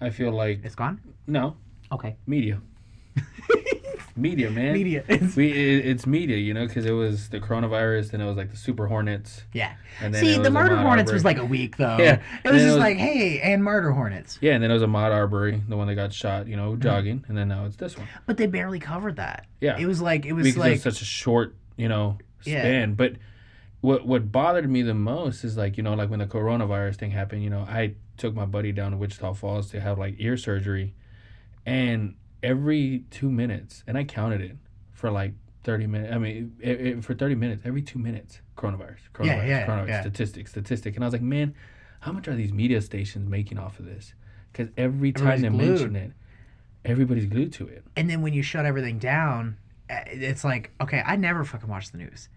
I 0.00 0.08
feel 0.10 0.30
like 0.32 0.64
It's 0.64 0.74
gone. 0.74 1.00
no 1.26 1.56
Okay. 1.92 2.16
media. 2.26 2.60
media, 4.18 4.50
man. 4.50 4.72
Media. 4.72 5.04
It's, 5.08 5.36
We 5.36 5.50
it, 5.52 5.86
it's 5.86 6.06
media, 6.06 6.36
you 6.36 6.52
know, 6.54 6.66
because 6.66 6.84
it 6.84 6.90
was 6.92 7.28
the 7.28 7.40
coronavirus, 7.40 8.12
and 8.12 8.22
it 8.22 8.26
was 8.26 8.36
like 8.36 8.50
the 8.50 8.56
Super 8.56 8.86
Hornets, 8.86 9.42
yeah. 9.52 9.74
and 10.00 10.12
then 10.14 10.20
See, 10.22 10.36
the 10.38 10.50
murder 10.50 10.76
hornets 10.76 11.08
Arbery. 11.10 11.16
was 11.16 11.24
like 11.24 11.38
a 11.38 11.44
week 11.44 11.76
though. 11.76 11.96
Yeah. 11.98 12.14
It 12.14 12.20
was 12.20 12.22
Then 12.44 12.54
it 12.54 12.58
just 12.58 12.66
was- 12.74 12.76
like, 12.78 12.96
hey, 12.98 13.40
and 13.40 13.62
murder 13.64 13.92
hornets. 13.92 14.38
yeah, 14.40 14.52
and 14.54 14.62
then 14.62 14.70
it 14.70 14.74
was 14.74 14.82
Ahmaud 14.82 15.10
Arbery, 15.12 15.62
the 15.68 15.76
one 15.76 15.86
that 15.86 15.94
got 15.94 16.12
shot, 16.12 16.46
you 16.46 16.56
Mm-hmm. 16.56 16.64
know, 16.66 16.76
jogging, 16.76 17.24
and 17.28 17.36
then 17.38 17.48
now 17.48 17.64
it's 17.64 17.76
this 17.76 17.96
one. 17.96 18.08
But 18.26 18.36
they 18.36 18.46
barely 18.46 18.80
covered 18.80 19.16
that. 19.16 19.46
Yeah. 19.60 19.76
It 19.78 19.86
was 19.86 20.00
like 20.02 20.26
it 20.26 20.32
was 20.32 20.44
because 20.44 20.58
like 20.58 20.72
it's 20.74 20.82
such 20.84 21.00
a 21.00 21.04
short, 21.06 21.54
you 21.76 21.88
know, 21.88 22.18
span. 22.40 22.54
Yeah. 22.54 22.60
span. 22.62 22.94
But 22.94 23.12
what 23.80 24.06
what 24.06 24.32
bothered 24.32 24.68
me 24.68 24.82
the 24.82 24.94
most 24.94 25.44
is 25.44 25.56
like 25.56 25.76
you 25.76 25.82
know 25.84 25.94
like 25.94 26.10
when 26.10 26.18
the 26.18 26.26
coronavirus 26.26 26.96
thing 26.96 27.12
happened. 27.12 27.44
You 27.44 27.50
know, 27.50 27.60
I 27.60 27.94
took 28.16 28.34
my 28.34 28.44
buddy 28.44 28.72
down 28.72 28.90
to 28.90 28.96
Wichita 28.96 29.34
Falls 29.34 29.70
to 29.70 29.80
have 29.80 29.98
like 29.98 30.16
ear 30.18 30.36
surgery, 30.36 30.94
and 31.64 32.14
every 32.42 33.04
two 33.10 33.30
minutes, 33.30 33.84
and 33.86 33.96
I 33.98 34.04
counted 34.04 34.40
it 34.40 34.56
for 34.92 35.10
like 35.10 35.32
thirty 35.64 35.86
minutes. 35.86 36.12
I 36.14 36.18
mean, 36.18 36.56
it, 36.60 36.80
it, 36.80 37.04
for 37.04 37.14
thirty 37.14 37.34
minutes, 37.34 37.62
every 37.64 37.82
two 37.82 37.98
minutes, 37.98 38.40
coronavirus, 38.56 38.98
coronavirus, 39.14 39.26
Yeah, 39.26 39.46
yeah, 39.46 39.66
coronavirus, 39.66 39.88
yeah. 39.88 40.00
statistic, 40.00 40.48
statistic, 40.48 40.94
and 40.94 41.04
I 41.04 41.06
was 41.06 41.12
like, 41.12 41.22
man, 41.22 41.54
how 42.00 42.12
much 42.12 42.28
are 42.28 42.34
these 42.34 42.52
media 42.52 42.80
stations 42.80 43.28
making 43.28 43.58
off 43.58 43.78
of 43.78 43.86
this? 43.86 44.14
Because 44.52 44.68
every 44.76 45.12
time 45.12 45.42
they 45.42 45.48
glued. 45.48 45.68
mention 45.68 45.96
it, 45.96 46.12
everybody's 46.84 47.26
glued 47.26 47.52
to 47.54 47.66
it. 47.68 47.84
and 47.96 48.08
then 48.08 48.22
when 48.22 48.32
you 48.32 48.42
shut 48.42 48.64
everything 48.66 48.98
down, 48.98 49.56
it's 49.88 50.44
like, 50.44 50.70
okay, 50.80 51.02
I 51.04 51.16
never 51.16 51.44
fucking 51.44 51.68
watch 51.68 51.90
the 51.92 51.98
news. 51.98 52.28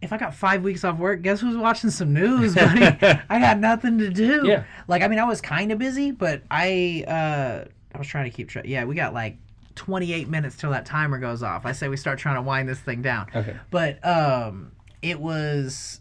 If 0.00 0.12
I 0.12 0.18
got 0.18 0.34
five 0.34 0.64
weeks 0.64 0.82
off 0.82 0.98
work, 0.98 1.22
guess 1.22 1.40
who's 1.40 1.56
watching 1.56 1.90
some 1.90 2.12
news, 2.12 2.56
buddy? 2.56 2.82
I 3.30 3.38
got 3.38 3.58
nothing 3.60 3.98
to 3.98 4.10
do. 4.10 4.42
Yeah. 4.46 4.64
Like, 4.88 5.02
I 5.02 5.06
mean, 5.08 5.20
I 5.20 5.24
was 5.24 5.40
kind 5.40 5.70
of 5.70 5.78
busy, 5.78 6.10
but 6.10 6.42
I 6.50 7.04
uh, 7.06 7.68
I 7.94 7.98
was 7.98 8.06
trying 8.06 8.30
to 8.30 8.36
keep 8.36 8.48
track. 8.48 8.64
Yeah, 8.66 8.84
we 8.84 8.94
got 8.94 9.14
like 9.14 9.38
28 9.74 10.28
minutes 10.28 10.56
till 10.56 10.70
that 10.70 10.86
timer 10.86 11.18
goes 11.18 11.42
off. 11.42 11.66
I 11.66 11.72
say 11.72 11.88
we 11.88 11.96
start 11.96 12.18
trying 12.18 12.36
to 12.36 12.42
wind 12.42 12.68
this 12.68 12.80
thing 12.80 13.02
down. 13.02 13.28
Okay. 13.34 13.56
But 13.70 14.04
um, 14.06 14.72
it 15.00 15.20
was. 15.20 16.00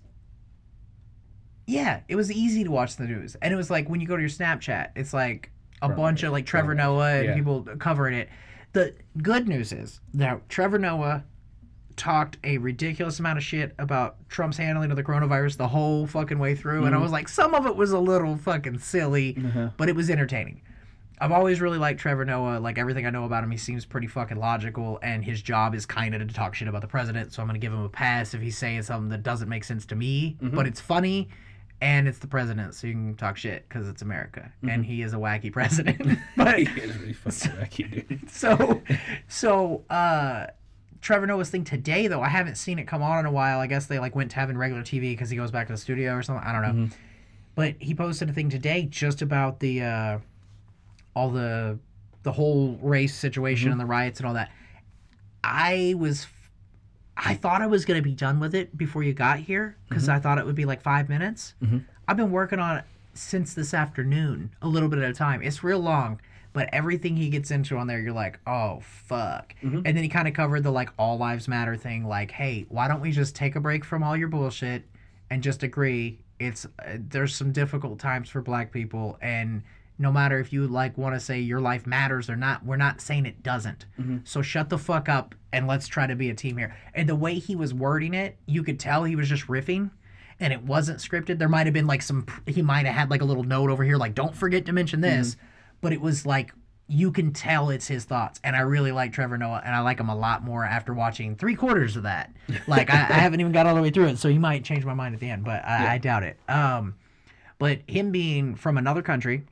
Yeah, 1.67 2.01
it 2.09 2.15
was 2.15 2.31
easy 2.31 2.63
to 2.63 2.71
watch 2.71 2.97
the 2.97 3.05
news, 3.05 3.35
and 3.41 3.53
it 3.53 3.55
was 3.55 3.69
like 3.69 3.87
when 3.87 4.01
you 4.01 4.07
go 4.07 4.17
to 4.17 4.21
your 4.21 4.29
Snapchat, 4.29 4.89
it's 4.95 5.13
like 5.13 5.51
a 5.81 5.87
bunch 5.89 6.23
of 6.23 6.31
like 6.31 6.45
Trevor 6.45 6.75
Noah 6.75 7.13
and 7.13 7.25
yeah. 7.27 7.35
people 7.35 7.63
covering 7.79 8.15
it. 8.15 8.29
The 8.73 8.93
good 9.21 9.47
news 9.47 9.71
is 9.71 10.01
now 10.13 10.41
Trevor 10.49 10.79
Noah 10.79 11.23
talked 11.95 12.37
a 12.43 12.57
ridiculous 12.57 13.19
amount 13.19 13.37
of 13.37 13.43
shit 13.43 13.73
about 13.77 14.17
Trump's 14.27 14.57
handling 14.57 14.91
of 14.91 14.97
the 14.97 15.03
coronavirus 15.03 15.57
the 15.57 15.67
whole 15.67 16.07
fucking 16.07 16.39
way 16.39 16.55
through, 16.55 16.85
and 16.85 16.95
I 16.95 16.97
was 16.97 17.11
like, 17.11 17.29
some 17.29 17.53
of 17.53 17.65
it 17.65 17.75
was 17.75 17.91
a 17.91 17.99
little 17.99 18.35
fucking 18.37 18.79
silly, 18.79 19.37
but 19.77 19.87
it 19.87 19.95
was 19.95 20.09
entertaining. 20.09 20.61
I've 21.21 21.31
always 21.31 21.61
really 21.61 21.77
liked 21.77 21.99
Trevor 21.99 22.25
Noah. 22.25 22.59
Like 22.59 22.79
everything 22.79 23.05
I 23.05 23.11
know 23.11 23.25
about 23.25 23.43
him, 23.43 23.51
he 23.51 23.57
seems 23.57 23.85
pretty 23.85 24.07
fucking 24.07 24.37
logical, 24.37 24.97
and 25.03 25.23
his 25.23 25.41
job 25.41 25.75
is 25.75 25.85
kind 25.85 26.15
of 26.15 26.27
to 26.27 26.33
talk 26.33 26.55
shit 26.55 26.67
about 26.67 26.81
the 26.81 26.87
president. 26.87 27.31
So 27.31 27.43
I'm 27.43 27.47
gonna 27.47 27.59
give 27.59 27.71
him 27.71 27.83
a 27.83 27.89
pass 27.89 28.33
if 28.33 28.41
he's 28.41 28.57
saying 28.57 28.81
something 28.81 29.09
that 29.09 29.21
doesn't 29.21 29.47
make 29.47 29.63
sense 29.63 29.85
to 29.85 29.95
me, 29.95 30.37
but 30.41 30.65
it's 30.65 30.81
funny, 30.81 31.29
and 31.79 32.07
it's 32.07 32.17
the 32.17 32.27
president, 32.27 32.73
so 32.73 32.87
you 32.87 32.93
can 32.93 33.15
talk 33.15 33.37
shit 33.37 33.69
because 33.69 33.87
it's 33.87 34.01
America, 34.01 34.51
and 34.67 34.83
he 34.83 35.03
is 35.03 35.13
a 35.13 35.17
wacky 35.17 35.53
president. 35.53 36.17
but 36.35 36.57
He 36.57 36.81
is 36.81 36.97
really 36.97 37.13
fucking 37.13 37.51
wacky, 37.61 38.07
dude. 38.07 38.29
so 38.29 38.81
so 39.27 39.83
uh 39.91 40.47
Trevor 41.01 41.27
Noah's 41.27 41.49
thing 41.49 41.63
today 41.63 42.07
though 42.07 42.21
I 42.21 42.29
haven't 42.29 42.55
seen 42.55 42.77
it 42.79 42.85
come 42.87 43.01
on 43.03 43.19
in 43.19 43.25
a 43.25 43.31
while 43.31 43.59
I 43.59 43.67
guess 43.67 43.85
they 43.87 43.97
like 43.99 44.15
went 44.15 44.31
to 44.31 44.37
having 44.37 44.57
regular 44.57 44.83
TV 44.83 45.13
because 45.13 45.29
he 45.29 45.37
goes 45.37 45.49
back 45.51 45.67
to 45.67 45.73
the 45.73 45.77
studio 45.77 46.13
or 46.13 46.21
something 46.21 46.43
I 46.45 46.51
don't 46.51 46.61
know 46.61 46.89
but 47.55 47.75
he 47.79 47.95
posted 47.95 48.29
a 48.29 48.33
thing 48.33 48.49
today 48.49 48.83
just 48.83 49.23
about 49.23 49.59
the 49.59 49.81
uh 49.81 50.19
all 51.15 51.29
the 51.29 51.77
the 52.23 52.31
whole 52.31 52.77
race 52.81 53.15
situation 53.15 53.67
and 53.67 53.79
mm-hmm. 53.79 53.87
the 53.87 53.91
riots 53.91 54.19
and 54.19 54.27
all 54.27 54.33
that 54.33 54.51
I 55.43 55.95
was 55.97 56.27
I 57.17 57.35
thought 57.35 57.61
I 57.61 57.67
was 57.67 57.85
gonna 57.85 58.01
be 58.01 58.13
done 58.13 58.39
with 58.39 58.55
it 58.55 58.77
before 58.77 59.03
you 59.03 59.13
got 59.13 59.39
here 59.39 59.77
because 59.89 60.03
mm-hmm. 60.03 60.13
I 60.13 60.19
thought 60.19 60.37
it 60.37 60.45
would 60.45 60.55
be 60.55 60.65
like 60.65 60.81
five 60.81 61.09
minutes 61.09 61.55
mm-hmm. 61.61 61.79
I've 62.07 62.17
been 62.17 62.31
working 62.31 62.59
on 62.59 62.77
it 62.77 62.83
since 63.13 63.53
this 63.53 63.73
afternoon, 63.73 64.51
a 64.61 64.67
little 64.67 64.89
bit 64.89 64.99
at 64.99 65.09
a 65.09 65.13
time. 65.13 65.41
It's 65.41 65.63
real 65.63 65.79
long, 65.79 66.19
but 66.53 66.69
everything 66.73 67.15
he 67.15 67.29
gets 67.29 67.51
into 67.51 67.77
on 67.77 67.87
there, 67.87 67.99
you're 67.99 68.13
like, 68.13 68.39
oh 68.47 68.79
fuck. 68.81 69.55
And 69.85 69.97
then 69.97 70.03
he 70.03 70.09
kind 70.09 70.27
of 70.27 70.33
covered 70.33 70.63
the 70.63 70.71
like 70.71 70.89
all 70.97 71.17
lives 71.17 71.47
matter 71.47 71.75
thing, 71.75 72.05
like, 72.05 72.31
hey, 72.31 72.65
why 72.69 72.87
don't 72.87 73.01
we 73.01 73.11
just 73.11 73.35
take 73.35 73.55
a 73.55 73.59
break 73.59 73.85
from 73.85 74.03
all 74.03 74.15
your 74.15 74.27
bullshit 74.27 74.83
and 75.29 75.43
just 75.43 75.63
agree? 75.63 76.19
It's 76.39 76.65
uh, 76.65 76.97
there's 76.97 77.35
some 77.35 77.51
difficult 77.51 77.99
times 77.99 78.29
for 78.29 78.41
Black 78.41 78.71
people, 78.71 79.17
and 79.21 79.63
no 80.01 80.11
matter 80.11 80.39
if 80.39 80.51
you 80.51 80.67
like 80.67 80.97
want 80.97 81.15
to 81.15 81.19
say 81.19 81.39
your 81.39 81.61
life 81.61 81.85
matters 81.85 82.29
or 82.29 82.35
not, 82.35 82.65
we're 82.65 82.75
not 82.77 82.99
saying 82.99 83.25
it 83.25 83.43
doesn't. 83.43 83.85
So 84.23 84.41
shut 84.41 84.69
the 84.69 84.77
fuck 84.77 85.07
up 85.07 85.35
and 85.53 85.67
let's 85.67 85.87
try 85.87 86.07
to 86.07 86.15
be 86.15 86.29
a 86.29 86.33
team 86.33 86.57
here. 86.57 86.75
And 86.93 87.07
the 87.07 87.15
way 87.15 87.35
he 87.35 87.55
was 87.55 87.73
wording 87.73 88.13
it, 88.13 88.37
you 88.45 88.63
could 88.63 88.79
tell 88.79 89.03
he 89.03 89.15
was 89.15 89.29
just 89.29 89.47
riffing 89.47 89.91
and 90.39 90.51
it 90.51 90.63
wasn't 90.63 90.99
scripted. 90.99 91.37
There 91.37 91.47
might 91.49 91.67
have 91.67 91.73
been 91.73 91.87
like 91.87 92.01
some, 92.01 92.25
he 92.47 92.61
might 92.61 92.85
have 92.87 92.95
had 92.95 93.09
like 93.11 93.21
a 93.21 93.25
little 93.25 93.43
note 93.43 93.69
over 93.69 93.83
here, 93.83 93.97
like, 93.97 94.15
don't 94.15 94.35
forget 94.35 94.65
to 94.65 94.73
mention 94.73 95.01
this. 95.01 95.37
But 95.81 95.93
it 95.93 96.01
was 96.01 96.25
like, 96.25 96.51
you 96.87 97.11
can 97.11 97.31
tell 97.31 97.69
it's 97.69 97.87
his 97.87 98.03
thoughts. 98.03 98.39
And 98.43 98.55
I 98.55 98.61
really 98.61 98.91
like 98.91 99.13
Trevor 99.13 99.37
Noah, 99.37 99.61
and 99.63 99.73
I 99.73 99.79
like 99.79 99.99
him 99.99 100.09
a 100.09 100.15
lot 100.15 100.43
more 100.43 100.65
after 100.65 100.93
watching 100.93 101.35
three 101.35 101.55
quarters 101.55 101.95
of 101.95 102.03
that. 102.03 102.31
Like, 102.67 102.89
I, 102.89 102.95
I 102.95 103.13
haven't 103.13 103.39
even 103.39 103.53
got 103.53 103.65
all 103.65 103.75
the 103.75 103.81
way 103.81 103.91
through 103.91 104.07
it, 104.07 104.17
so 104.17 104.27
he 104.29 104.37
might 104.37 104.65
change 104.65 104.83
my 104.83 104.93
mind 104.93 105.13
at 105.13 105.21
the 105.21 105.29
end, 105.29 105.45
but 105.45 105.63
I, 105.63 105.93
I 105.93 105.97
doubt 105.99 106.23
it. 106.23 106.37
Um, 106.49 106.95
but 107.59 107.79
him 107.87 108.11
being 108.11 108.55
from 108.55 108.77
another 108.77 109.01
country, 109.01 109.45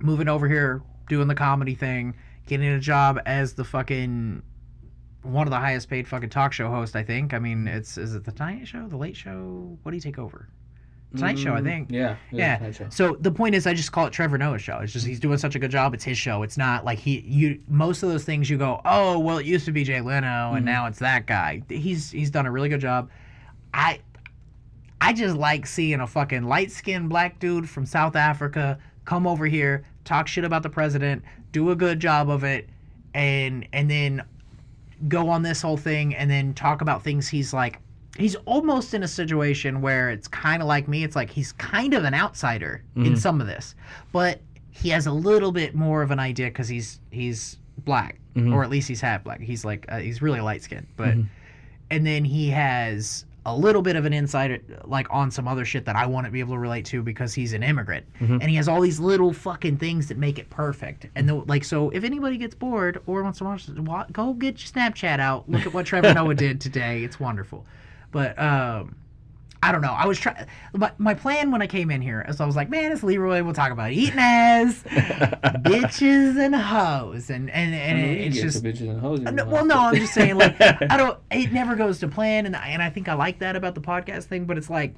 moving 0.00 0.28
over 0.28 0.48
here, 0.48 0.82
doing 1.08 1.28
the 1.28 1.34
comedy 1.34 1.74
thing, 1.74 2.14
getting 2.46 2.68
a 2.68 2.80
job 2.80 3.20
as 3.26 3.54
the 3.54 3.64
fucking 3.64 4.42
one 5.22 5.46
of 5.46 5.50
the 5.50 5.58
highest 5.58 5.88
paid 5.88 6.06
fucking 6.06 6.30
talk 6.30 6.52
show 6.52 6.68
hosts, 6.68 6.94
I 6.94 7.02
think. 7.02 7.32
I 7.34 7.38
mean, 7.38 7.66
it's 7.66 7.96
is 7.96 8.14
it 8.14 8.24
the 8.24 8.32
Tonight 8.32 8.68
Show, 8.68 8.86
the 8.86 8.96
Late 8.96 9.16
Show? 9.16 9.78
What 9.82 9.90
do 9.90 9.96
you 9.96 10.00
take 10.00 10.18
over? 10.18 10.48
Tonight 11.16 11.38
Show, 11.38 11.54
I 11.54 11.60
mm, 11.60 11.64
think. 11.64 11.90
Yeah. 11.90 12.16
Yeah. 12.32 12.70
Show. 12.72 12.88
So 12.90 13.16
the 13.20 13.30
point 13.30 13.54
is, 13.54 13.66
I 13.66 13.74
just 13.74 13.92
call 13.92 14.06
it 14.06 14.12
Trevor 14.12 14.36
Noah's 14.36 14.62
show. 14.62 14.78
It's 14.78 14.92
just 14.92 15.06
he's 15.06 15.20
doing 15.20 15.38
such 15.38 15.54
a 15.54 15.58
good 15.58 15.70
job. 15.70 15.94
It's 15.94 16.02
his 16.02 16.18
show. 16.18 16.42
It's 16.42 16.56
not 16.56 16.84
like 16.84 16.98
he 16.98 17.20
you 17.20 17.60
most 17.68 18.02
of 18.02 18.08
those 18.08 18.24
things 18.24 18.50
you 18.50 18.58
go, 18.58 18.80
oh 18.84 19.18
well, 19.18 19.38
it 19.38 19.46
used 19.46 19.64
to 19.66 19.72
be 19.72 19.84
Jay 19.84 20.00
Leno 20.00 20.26
and 20.26 20.56
mm-hmm. 20.56 20.64
now 20.64 20.86
it's 20.86 20.98
that 20.98 21.26
guy. 21.26 21.62
He's 21.68 22.10
he's 22.10 22.30
done 22.30 22.46
a 22.46 22.50
really 22.50 22.68
good 22.68 22.80
job. 22.80 23.10
I 23.72 24.00
I 25.00 25.12
just 25.12 25.36
like 25.36 25.66
seeing 25.66 26.00
a 26.00 26.06
fucking 26.06 26.44
light 26.44 26.72
skinned 26.72 27.08
black 27.08 27.38
dude 27.38 27.68
from 27.68 27.86
South 27.86 28.16
Africa 28.16 28.78
come 29.04 29.26
over 29.26 29.46
here, 29.46 29.84
talk 30.04 30.28
shit 30.28 30.44
about 30.44 30.62
the 30.62 30.70
president, 30.70 31.22
do 31.52 31.70
a 31.70 31.76
good 31.76 32.00
job 32.00 32.30
of 32.30 32.44
it, 32.44 32.68
and 33.14 33.66
and 33.72 33.90
then 33.90 34.22
go 35.08 35.28
on 35.28 35.42
this 35.42 35.62
whole 35.62 35.76
thing 35.76 36.14
and 36.14 36.30
then 36.30 36.54
talk 36.54 36.80
about 36.80 37.02
things 37.02 37.28
he's 37.28 37.52
like 37.52 37.80
he's 38.16 38.36
almost 38.46 38.94
in 38.94 39.02
a 39.02 39.08
situation 39.08 39.80
where 39.80 40.10
it's 40.10 40.28
kind 40.28 40.62
of 40.62 40.68
like 40.68 40.88
me 40.88 41.04
it's 41.04 41.16
like 41.16 41.30
he's 41.30 41.52
kind 41.52 41.94
of 41.94 42.04
an 42.04 42.14
outsider 42.14 42.82
in 42.96 43.02
mm-hmm. 43.02 43.14
some 43.16 43.40
of 43.40 43.46
this 43.46 43.74
but 44.12 44.40
he 44.70 44.88
has 44.88 45.06
a 45.06 45.12
little 45.12 45.52
bit 45.52 45.74
more 45.74 46.02
of 46.02 46.10
an 46.10 46.18
idea 46.18 46.46
because 46.46 46.68
he's 46.68 47.00
he's 47.10 47.58
black 47.78 48.18
mm-hmm. 48.34 48.52
or 48.52 48.62
at 48.62 48.70
least 48.70 48.88
he's 48.88 49.00
half 49.00 49.22
black 49.24 49.40
he's 49.40 49.64
like 49.64 49.84
uh, 49.88 49.98
he's 49.98 50.22
really 50.22 50.40
light 50.40 50.62
skinned 50.62 50.86
but 50.96 51.08
mm-hmm. 51.08 51.22
and 51.90 52.06
then 52.06 52.24
he 52.24 52.48
has 52.48 53.24
a 53.46 53.54
little 53.56 53.82
bit 53.82 53.94
of 53.96 54.04
an 54.06 54.12
insight 54.12 54.62
like 54.88 55.06
on 55.10 55.30
some 55.30 55.46
other 55.46 55.64
shit 55.64 55.84
that 55.84 55.96
I 55.96 56.06
want 56.06 56.24
to 56.26 56.30
be 56.30 56.40
able 56.40 56.54
to 56.54 56.58
relate 56.58 56.86
to 56.86 57.02
because 57.02 57.34
he's 57.34 57.52
an 57.52 57.62
immigrant. 57.62 58.06
And 58.40 58.44
he 58.44 58.56
has 58.56 58.68
all 58.68 58.80
these 58.80 58.98
little 58.98 59.32
fucking 59.32 59.76
things 59.76 60.08
that 60.08 60.16
make 60.16 60.38
it 60.38 60.48
perfect. 60.50 61.06
And 61.14 61.28
the, 61.28 61.34
like 61.34 61.64
so 61.64 61.90
if 61.90 62.04
anybody 62.04 62.38
gets 62.38 62.54
bored 62.54 63.02
or 63.06 63.22
wants 63.22 63.38
to 63.38 63.44
watch 63.44 63.66
go 64.12 64.32
get 64.32 64.60
your 64.62 64.72
Snapchat 64.72 65.20
out. 65.20 65.48
Look 65.48 65.66
at 65.66 65.74
what 65.74 65.86
Trevor 65.86 66.14
Noah 66.14 66.34
did 66.34 66.60
today. 66.60 67.04
It's 67.04 67.20
wonderful. 67.20 67.66
But 68.12 68.38
um 68.38 68.96
I 69.64 69.72
don't 69.72 69.80
know. 69.80 69.92
I 69.92 70.06
was 70.06 70.18
trying. 70.18 70.44
My, 70.74 70.92
my 70.98 71.14
plan 71.14 71.50
when 71.50 71.62
I 71.62 71.66
came 71.66 71.90
in 71.90 72.02
here 72.02 72.24
is 72.28 72.40
I 72.40 72.44
was 72.46 72.54
like, 72.54 72.68
man, 72.68 72.92
it's 72.92 73.02
Leroy. 73.02 73.42
We'll 73.42 73.54
talk 73.54 73.70
about 73.72 73.92
eating 73.92 74.18
ass, 74.18 74.82
bitches, 75.62 76.36
and 76.38 76.54
hoes, 76.54 77.30
and 77.30 77.50
and 77.50 77.74
and 77.74 77.98
I 77.98 78.02
mean, 78.02 78.18
you 78.18 78.24
it's 78.26 78.40
just 78.40 78.62
bitches 78.64 78.90
and 78.90 79.00
hoes 79.00 79.20
no, 79.20 79.44
well, 79.46 79.64
no, 79.64 79.78
I'm 79.78 79.94
just 79.96 80.12
saying, 80.14 80.36
like, 80.36 80.60
I 80.60 80.96
don't. 80.96 81.18
It 81.30 81.52
never 81.52 81.76
goes 81.76 81.98
to 82.00 82.08
plan, 82.08 82.46
and 82.46 82.54
I- 82.54 82.68
and 82.68 82.82
I 82.82 82.90
think 82.90 83.08
I 83.08 83.14
like 83.14 83.38
that 83.38 83.56
about 83.56 83.74
the 83.74 83.80
podcast 83.80 84.24
thing. 84.24 84.44
But 84.44 84.58
it's 84.58 84.68
like, 84.70 84.94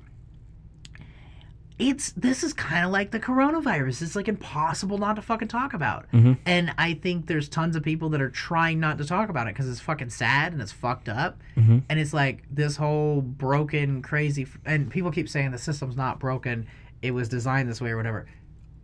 it's 1.78 2.12
this 2.12 2.42
is 2.42 2.54
kind 2.54 2.86
of 2.86 2.90
like 2.90 3.10
the 3.10 3.20
coronavirus. 3.20 4.00
It's 4.00 4.16
like 4.16 4.28
impossible 4.28 4.96
not 4.96 5.16
to 5.16 5.22
fucking 5.22 5.48
talk 5.48 5.74
about. 5.74 6.06
Mm-hmm. 6.12 6.32
And 6.46 6.72
I 6.78 6.94
think 6.94 7.26
there's 7.26 7.48
tons 7.50 7.76
of 7.76 7.82
people 7.82 8.08
that 8.10 8.20
are 8.22 8.30
trying 8.30 8.80
not 8.80 8.96
to 8.98 9.04
talk 9.04 9.28
about 9.28 9.46
it 9.46 9.54
because 9.54 9.68
it's 9.68 9.80
fucking 9.80 10.08
sad 10.08 10.52
and 10.54 10.62
it's 10.62 10.72
fucked 10.72 11.08
up. 11.10 11.38
Mm-hmm. 11.56 11.80
And 11.90 12.00
it's 12.00 12.14
like 12.14 12.44
this 12.50 12.76
whole 12.76 13.20
broken, 13.20 14.00
crazy. 14.00 14.42
f- 14.44 14.58
And 14.64 14.90
people 14.90 15.10
keep 15.10 15.28
saying 15.28 15.50
the 15.50 15.58
system's 15.58 15.96
not 15.96 16.18
broken. 16.18 16.66
It 17.02 17.10
was 17.10 17.28
designed 17.28 17.68
this 17.68 17.80
way 17.80 17.90
or 17.90 17.98
whatever. 17.98 18.26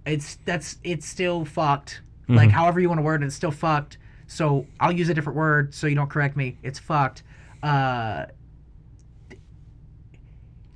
It's 0.05 0.37
that's 0.45 0.77
it's 0.85 1.07
still 1.07 1.47
fucked. 1.47 2.03
Mm-hmm. 2.25 2.35
Like 2.35 2.51
however 2.51 2.79
you 2.79 2.89
want 2.89 2.99
to 2.99 3.03
word 3.03 3.23
it, 3.23 3.27
it's 3.27 3.35
still 3.35 3.51
fucked. 3.51 3.97
So 4.27 4.67
I'll 4.81 4.93
use 4.93 5.09
a 5.09 5.15
different 5.15 5.39
word 5.39 5.73
so 5.75 5.87
you 5.87 5.95
don't 5.95 6.11
correct 6.11 6.37
me. 6.37 6.59
It's 6.63 6.79
fucked. 6.79 7.23
Uh, 7.63 8.27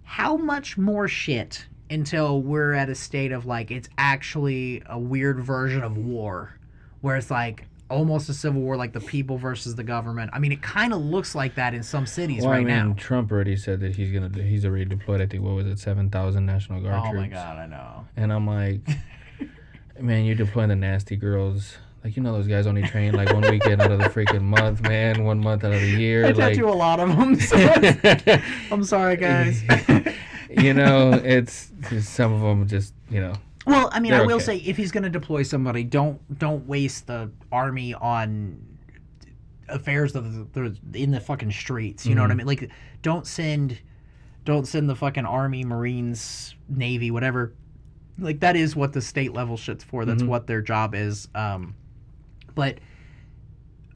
how 0.04 0.36
much 0.36 0.78
more 0.78 1.08
shit 1.08 1.66
until 1.90 2.40
we're 2.42 2.72
at 2.72 2.88
a 2.88 2.94
state 2.94 3.32
of 3.32 3.46
like 3.46 3.70
it's 3.70 3.88
actually 3.98 4.82
a 4.86 4.98
weird 4.98 5.40
version 5.40 5.82
of 5.82 5.96
war 5.96 6.58
where 7.00 7.16
it's 7.16 7.30
like 7.30 7.66
almost 7.88 8.28
a 8.28 8.34
civil 8.34 8.60
war 8.60 8.76
like 8.76 8.92
the 8.92 9.00
people 9.00 9.38
versus 9.38 9.76
the 9.76 9.84
government 9.84 10.28
i 10.32 10.40
mean 10.40 10.50
it 10.50 10.60
kind 10.60 10.92
of 10.92 11.00
looks 11.00 11.36
like 11.36 11.54
that 11.54 11.72
in 11.74 11.84
some 11.84 12.04
cities 12.04 12.42
Well, 12.42 12.50
right 12.50 12.62
I 12.62 12.64
mean, 12.64 12.88
now 12.88 12.94
Trump 12.98 13.30
already 13.30 13.56
said 13.56 13.78
that 13.80 13.94
he's 13.94 14.10
gonna. 14.10 14.42
He's 14.42 14.64
already 14.66 14.86
deployed. 14.86 15.20
I 15.20 15.26
think 15.26 15.44
what 15.44 15.54
was 15.54 15.66
it, 15.66 15.78
seven 15.78 16.10
thousand 16.10 16.46
National 16.46 16.80
Guard 16.80 17.04
oh 17.06 17.10
troops. 17.12 17.20
my 17.20 17.28
god 17.28 17.56
i 17.58 17.66
know 17.66 18.04
And 18.16 18.32
I'm 18.32 18.46
like, 18.46 18.80
man, 20.00 20.24
you're 20.24 20.34
deploying 20.34 20.68
the 20.70 20.76
nasty 20.76 21.14
girls. 21.14 21.76
Like 22.02 22.16
you 22.16 22.22
know, 22.24 22.32
those 22.32 22.46
guys 22.48 22.66
only 22.66 22.82
train 22.82 23.14
like 23.14 23.32
one 23.32 23.42
weekend 23.50 23.80
out 23.80 23.92
of 23.92 23.98
the 23.98 24.06
freaking 24.06 24.42
month, 24.42 24.80
man. 24.82 25.24
One 25.24 25.38
month 25.38 25.62
out 25.64 25.72
of 25.72 25.80
the 25.80 25.86
year. 25.90 26.24
i 26.26 26.30
like, 26.30 26.54
tattoo 26.54 26.68
a 26.68 26.70
lot 26.70 26.98
of 27.00 27.08
them 27.16 27.38
so 27.38 27.56
i'm 28.72 28.82
sorry 28.84 29.16
guys 29.16 29.62
you 30.56 30.74
know, 30.74 31.12
it's 31.12 31.70
just 31.90 32.14
some 32.14 32.32
of 32.32 32.40
them 32.40 32.66
just 32.66 32.94
you 33.10 33.20
know. 33.20 33.34
Well, 33.66 33.88
I 33.92 33.98
mean, 34.00 34.12
I 34.14 34.22
will 34.24 34.36
okay. 34.36 34.44
say 34.44 34.56
if 34.58 34.76
he's 34.76 34.92
going 34.92 35.02
to 35.04 35.10
deploy 35.10 35.42
somebody, 35.42 35.82
don't 35.84 36.20
don't 36.38 36.66
waste 36.66 37.06
the 37.08 37.30
army 37.50 37.94
on 37.94 38.62
affairs 39.68 40.14
of 40.14 40.52
the, 40.52 40.76
the 40.90 41.02
in 41.02 41.10
the 41.10 41.20
fucking 41.20 41.50
streets. 41.50 42.06
You 42.06 42.14
know 42.14 42.22
what 42.22 42.30
I 42.30 42.34
Mm-hmm. 42.34 42.38
mean? 42.38 42.46
Like, 42.46 42.70
don't 43.02 43.26
send 43.26 43.78
don't 44.44 44.66
send 44.66 44.88
the 44.88 44.94
fucking 44.94 45.26
army, 45.26 45.64
marines, 45.64 46.54
navy, 46.68 47.10
whatever. 47.10 47.52
Like 48.18 48.40
that 48.40 48.54
is 48.56 48.76
what 48.76 48.92
the 48.92 49.00
state 49.00 49.32
level 49.34 49.56
shit's 49.56 49.82
for. 49.84 50.04
That's 50.04 50.22
Mm-hmm. 50.22 50.30
what 50.30 50.46
their 50.46 50.62
job 50.62 50.94
is. 50.94 51.26
Um, 51.34 51.74
but 52.54 52.78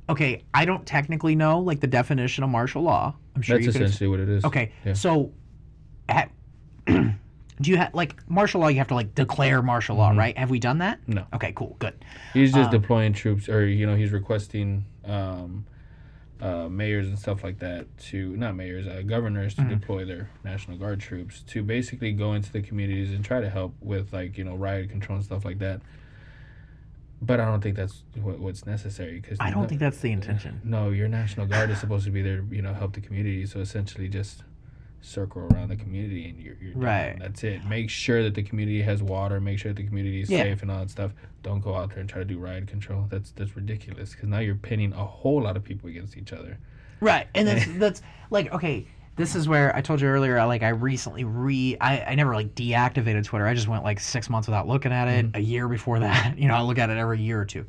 okay, 0.09 0.43
I 0.53 0.65
don't 0.65 0.85
technically 0.85 1.37
know 1.37 1.61
like 1.61 1.81
the 1.81 1.87
definition 1.87 2.43
of 2.45 2.51
martial 2.51 2.83
law. 2.83 3.15
I'm 3.37 3.43
sure 3.43 3.57
That's 3.59 3.69
essentially 3.77 4.09
what 4.09 4.19
it 4.21 4.29
is. 4.29 4.45
Okay, 4.45 4.73
Yeah. 4.85 4.95
so 4.95 5.33
ha- 6.11 6.27
do 6.87 7.71
you 7.71 7.77
have 7.77 7.95
like 7.95 8.15
martial 8.29 8.61
law? 8.61 8.69
You 8.69 8.79
have 8.79 8.89
to 8.89 8.95
like 8.95 9.15
declare 9.15 9.63
martial 9.63 9.97
law, 9.97 10.11
right? 10.11 10.37
Have 10.39 10.51
we 10.51 10.59
done 10.59 10.79
that? 10.79 11.01
Mm-hmm. 11.03 11.13
No. 11.15 11.27
Okay, 11.35 11.53
cool, 11.55 11.77
good. 11.79 11.95
He's 12.35 12.53
just 12.53 12.73
Um, 12.73 12.81
deploying 12.81 13.13
troops, 13.13 13.49
or 13.49 13.67
you 13.67 13.87
know, 13.87 13.95
he's 13.97 14.13
requesting 14.13 14.85
um, 15.05 15.67
uh, 16.41 16.69
mayors 16.69 17.07
and 17.09 17.19
stuff 17.19 17.45
like 17.45 17.59
that 17.59 17.87
to 17.99 18.35
not 18.37 18.55
mayors, 18.57 18.87
uh, 18.87 19.03
governors 19.05 19.55
to 19.55 19.61
Mm-hmm. 19.63 19.71
deploy 19.75 20.05
their 20.07 20.31
National 20.45 20.77
Guard 20.79 21.01
troops 21.01 21.43
to 21.49 21.63
basically 21.63 22.13
go 22.13 22.33
into 22.33 22.51
the 22.51 22.63
communities 22.63 23.13
and 23.13 23.23
try 23.25 23.41
to 23.41 23.51
help 23.51 23.75
with 23.81 24.13
like 24.13 24.39
you 24.39 24.45
know 24.45 24.55
riot 24.57 24.89
control 24.91 25.17
and 25.17 25.25
stuff 25.25 25.45
like 25.45 25.59
that. 25.59 25.81
but 27.23 27.39
I 27.39 27.45
don't 27.45 27.61
think 27.61 27.77
that's 27.77 28.03
what, 28.23 28.39
what's 28.39 28.65
necessary 28.65 29.21
because 29.21 29.37
I 29.41 29.51
don't 29.51 29.69
think 29.69 29.79
that's 29.81 29.99
the 30.01 30.11
intention. 30.11 30.61
No, 30.65 30.89
your 30.89 31.07
national 31.09 31.45
guard 31.47 31.69
is 31.69 31.79
supposed 31.79 32.07
to 32.07 32.11
be 32.11 32.23
there, 32.23 32.43
you 32.51 32.63
know, 32.63 32.73
help 32.73 32.95
the 32.95 33.03
community. 33.03 33.45
So 33.45 33.61
essentially, 33.61 34.09
just 34.09 34.43
circle 35.03 35.43
around 35.43 35.69
the 35.71 35.77
community 35.77 36.29
and 36.29 36.39
you're, 36.39 36.57
you're 36.61 36.75
done. 36.75 37.19
That's 37.21 37.43
it. 37.45 37.65
Make 37.65 37.89
sure 37.91 38.23
that 38.23 38.35
the 38.35 38.43
community 38.43 38.83
has 38.83 39.03
water. 39.03 39.41
Make 39.41 39.59
sure 39.59 39.73
that 39.73 39.81
the 39.81 39.87
community 39.87 40.21
is 40.21 40.31
Yeah. 40.31 40.43
safe 40.43 40.63
and 40.63 40.71
all 40.71 40.81
that 40.81 40.91
stuff. 40.91 41.13
Don't 41.43 41.61
go 41.61 41.75
out 41.75 41.91
there 41.91 42.01
and 42.01 42.09
try 42.09 42.19
to 42.19 42.25
do 42.25 42.39
riot 42.39 42.67
control. 42.67 43.07
That's 43.09 43.31
that's 43.33 43.57
ridiculous 43.57 44.13
because 44.13 44.29
now 44.29 44.41
you're 44.41 44.55
pinning 44.55 44.93
a 44.93 45.05
whole 45.05 45.43
lot 45.43 45.57
of 45.57 45.65
people 45.65 45.89
against 45.89 46.17
each 46.17 46.33
other. 46.33 46.59
Right, 47.01 47.27
and 47.35 47.49
that's 47.49 47.67
that's 47.79 48.03
like 48.31 48.53
okay. 48.53 48.87
This 49.17 49.35
is 49.35 49.49
where 49.49 49.75
I 49.77 49.83
told 49.83 50.01
you 50.01 50.07
earlier. 50.09 50.39
I, 50.39 50.45
like 50.45 50.63
I 50.63 50.69
recently 50.71 51.25
re 51.25 51.77
I, 51.81 52.01
I 52.01 52.15
never 52.15 52.35
like 52.35 52.55
deactivated 52.55 53.25
Twitter. 53.25 53.47
I 53.47 53.53
just 53.55 53.69
went 53.69 53.85
like 53.85 54.01
six 54.01 54.31
months 54.31 54.49
without 54.49 54.67
looking 54.69 54.93
at 54.93 55.09
it. 55.09 55.27
A 55.35 55.41
year 55.41 55.69
before 55.69 55.99
that, 56.01 56.39
you 56.39 56.49
know, 56.49 56.55
I 56.55 56.63
look 56.63 56.79
at 56.79 56.89
it 56.91 56.97
every 56.97 57.21
year 57.21 57.39
or 57.41 57.45
two. 57.45 57.67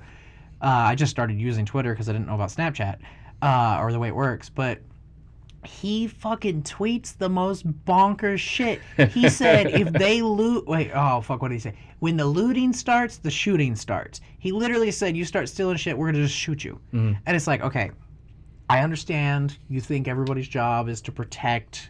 Uh, 0.61 0.67
I 0.67 0.95
just 0.95 1.11
started 1.11 1.39
using 1.39 1.65
Twitter 1.65 1.91
because 1.91 2.07
I 2.07 2.13
didn't 2.13 2.27
know 2.27 2.35
about 2.35 2.49
Snapchat 2.49 2.99
uh, 3.41 3.79
or 3.81 3.91
the 3.91 3.99
way 3.99 4.09
it 4.09 4.15
works. 4.15 4.47
But 4.49 4.79
he 5.63 6.07
fucking 6.07 6.63
tweets 6.63 7.17
the 7.17 7.29
most 7.29 7.67
bonkers 7.85 8.39
shit. 8.39 8.81
He 9.09 9.29
said 9.29 9.67
if 9.67 9.91
they 9.93 10.21
loot, 10.21 10.67
wait, 10.67 10.91
oh 10.93 11.21
fuck, 11.21 11.41
what 11.41 11.49
did 11.49 11.55
he 11.55 11.59
say? 11.59 11.75
When 11.99 12.17
the 12.17 12.25
looting 12.25 12.73
starts, 12.73 13.17
the 13.17 13.29
shooting 13.29 13.75
starts. 13.75 14.21
He 14.39 14.51
literally 14.51 14.91
said, 14.91 15.15
"You 15.15 15.23
start 15.23 15.49
stealing 15.49 15.77
shit, 15.77 15.97
we're 15.97 16.11
gonna 16.11 16.23
just 16.23 16.35
shoot 16.35 16.63
you." 16.63 16.79
Mm-hmm. 16.93 17.13
And 17.25 17.35
it's 17.38 17.47
like, 17.47 17.61
okay, 17.61 17.91
I 18.69 18.79
understand 18.79 19.57
you 19.69 19.81
think 19.81 20.07
everybody's 20.07 20.47
job 20.47 20.89
is 20.89 21.01
to 21.01 21.11
protect 21.11 21.89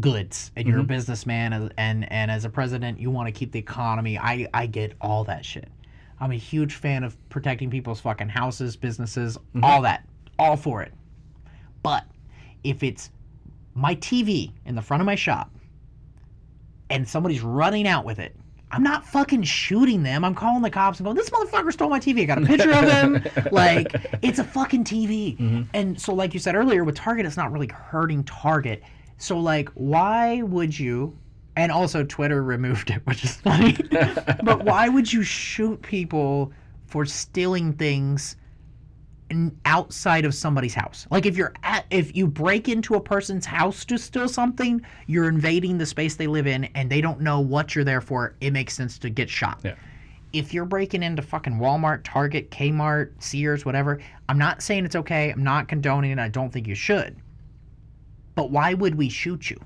goods 0.00 0.52
and 0.54 0.66
you're 0.68 0.78
a 0.78 0.80
mm-hmm. 0.80 0.88
businessman 0.88 1.52
and, 1.52 1.74
and 1.76 2.12
and 2.12 2.30
as 2.30 2.44
a 2.44 2.48
president 2.48 3.00
you 3.00 3.10
want 3.10 3.26
to 3.26 3.32
keep 3.32 3.50
the 3.50 3.58
economy 3.58 4.18
I 4.18 4.46
I 4.54 4.66
get 4.66 4.94
all 5.00 5.24
that 5.24 5.44
shit. 5.44 5.68
I'm 6.20 6.30
a 6.30 6.36
huge 6.36 6.74
fan 6.74 7.04
of 7.04 7.16
protecting 7.28 7.70
people's 7.70 8.00
fucking 8.00 8.28
houses, 8.28 8.76
businesses, 8.76 9.36
mm-hmm. 9.36 9.64
all 9.64 9.82
that. 9.82 10.08
All 10.38 10.56
for 10.56 10.82
it. 10.82 10.92
But 11.82 12.04
if 12.68 12.82
it's 12.82 13.10
my 13.74 13.94
TV 13.96 14.52
in 14.64 14.74
the 14.74 14.82
front 14.82 15.00
of 15.00 15.06
my 15.06 15.14
shop 15.14 15.50
and 16.90 17.08
somebody's 17.08 17.42
running 17.42 17.86
out 17.86 18.04
with 18.04 18.18
it, 18.18 18.34
I'm 18.70 18.82
not 18.82 19.06
fucking 19.06 19.44
shooting 19.44 20.02
them. 20.02 20.24
I'm 20.24 20.34
calling 20.34 20.62
the 20.62 20.70
cops 20.70 20.98
and 20.98 21.04
going, 21.04 21.16
this 21.16 21.30
motherfucker 21.30 21.72
stole 21.72 21.88
my 21.88 22.00
TV. 22.00 22.22
I 22.22 22.24
got 22.26 22.42
a 22.42 22.46
picture 22.46 22.72
of 22.72 22.90
him. 22.90 23.24
like, 23.52 23.94
it's 24.20 24.38
a 24.38 24.44
fucking 24.44 24.84
TV. 24.84 25.38
Mm-hmm. 25.38 25.62
And 25.72 26.00
so, 26.00 26.12
like 26.14 26.34
you 26.34 26.40
said 26.40 26.54
earlier, 26.54 26.84
with 26.84 26.94
Target, 26.94 27.24
it's 27.24 27.36
not 27.36 27.50
really 27.50 27.68
hurting 27.68 28.24
Target. 28.24 28.82
So, 29.16 29.38
like, 29.38 29.70
why 29.70 30.42
would 30.42 30.78
you? 30.78 31.16
And 31.56 31.72
also, 31.72 32.04
Twitter 32.04 32.42
removed 32.42 32.90
it, 32.90 33.00
which 33.06 33.24
is 33.24 33.36
funny. 33.36 33.76
but 34.42 34.64
why 34.64 34.88
would 34.88 35.10
you 35.12 35.22
shoot 35.22 35.80
people 35.80 36.52
for 36.86 37.06
stealing 37.06 37.72
things 37.72 38.36
in, 38.36 38.37
outside 39.64 40.24
of 40.24 40.34
somebody's 40.34 40.74
house. 40.74 41.06
Like 41.10 41.26
if 41.26 41.36
you're 41.36 41.52
at 41.62 41.84
if 41.90 42.16
you 42.16 42.26
break 42.26 42.68
into 42.68 42.94
a 42.94 43.00
person's 43.00 43.44
house 43.44 43.84
to 43.86 43.98
steal 43.98 44.28
something, 44.28 44.80
you're 45.06 45.28
invading 45.28 45.78
the 45.78 45.86
space 45.86 46.16
they 46.16 46.26
live 46.26 46.46
in 46.46 46.64
and 46.74 46.90
they 46.90 47.00
don't 47.00 47.20
know 47.20 47.40
what 47.40 47.74
you're 47.74 47.84
there 47.84 48.00
for. 48.00 48.34
It 48.40 48.52
makes 48.52 48.74
sense 48.74 48.98
to 48.98 49.10
get 49.10 49.28
shot. 49.28 49.60
Yeah. 49.64 49.74
If 50.32 50.52
you're 50.52 50.66
breaking 50.66 51.02
into 51.02 51.22
fucking 51.22 51.54
Walmart, 51.54 52.00
Target, 52.04 52.50
Kmart, 52.50 53.12
Sears, 53.18 53.64
whatever, 53.64 53.98
I'm 54.28 54.38
not 54.38 54.62
saying 54.62 54.84
it's 54.84 54.96
okay. 54.96 55.30
I'm 55.30 55.42
not 55.42 55.68
condoning 55.68 56.10
it. 56.10 56.18
I 56.18 56.28
don't 56.28 56.52
think 56.52 56.66
you 56.66 56.74
should. 56.74 57.16
But 58.34 58.50
why 58.50 58.74
would 58.74 58.94
we 58.94 59.08
shoot 59.08 59.50
you? 59.50 59.58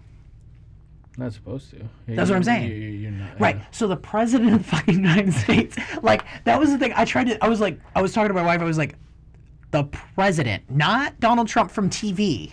Not 1.19 1.33
supposed 1.33 1.71
to. 1.71 1.89
That's 2.09 2.31
what 2.31 2.37
I'm 2.37 2.45
saying. 2.45 2.71
You, 2.71 2.77
you, 2.77 3.09
are 3.09 3.11
not. 3.11 3.41
Right. 3.41 3.61
So 3.71 3.87
the 3.87 3.97
president 3.97 4.55
of 4.55 4.59
the 4.59 4.65
fucking 4.65 4.95
United 5.05 5.35
States, 5.35 5.77
like 6.03 6.25
that 6.45 6.59
was 6.59 6.71
the 6.71 6.79
thing. 6.79 6.93
I 6.97 7.05
tried 7.05 7.27
to. 7.27 7.45
I 7.45 7.49
was 7.49 7.61
like, 7.61 7.79
I 7.95 8.01
was 8.01 8.15
talking 8.15 8.29
to 8.29 8.35
my 8.35 8.43
wife. 8.43 8.61
I 8.61 8.65
was 8.65 8.79
like, 8.79 8.95
the 9.73 9.85
president, 10.15 10.63
not 10.71 11.19
Donald 11.19 11.49
Trump 11.49 11.71
from 11.71 11.91
TV, 11.91 12.53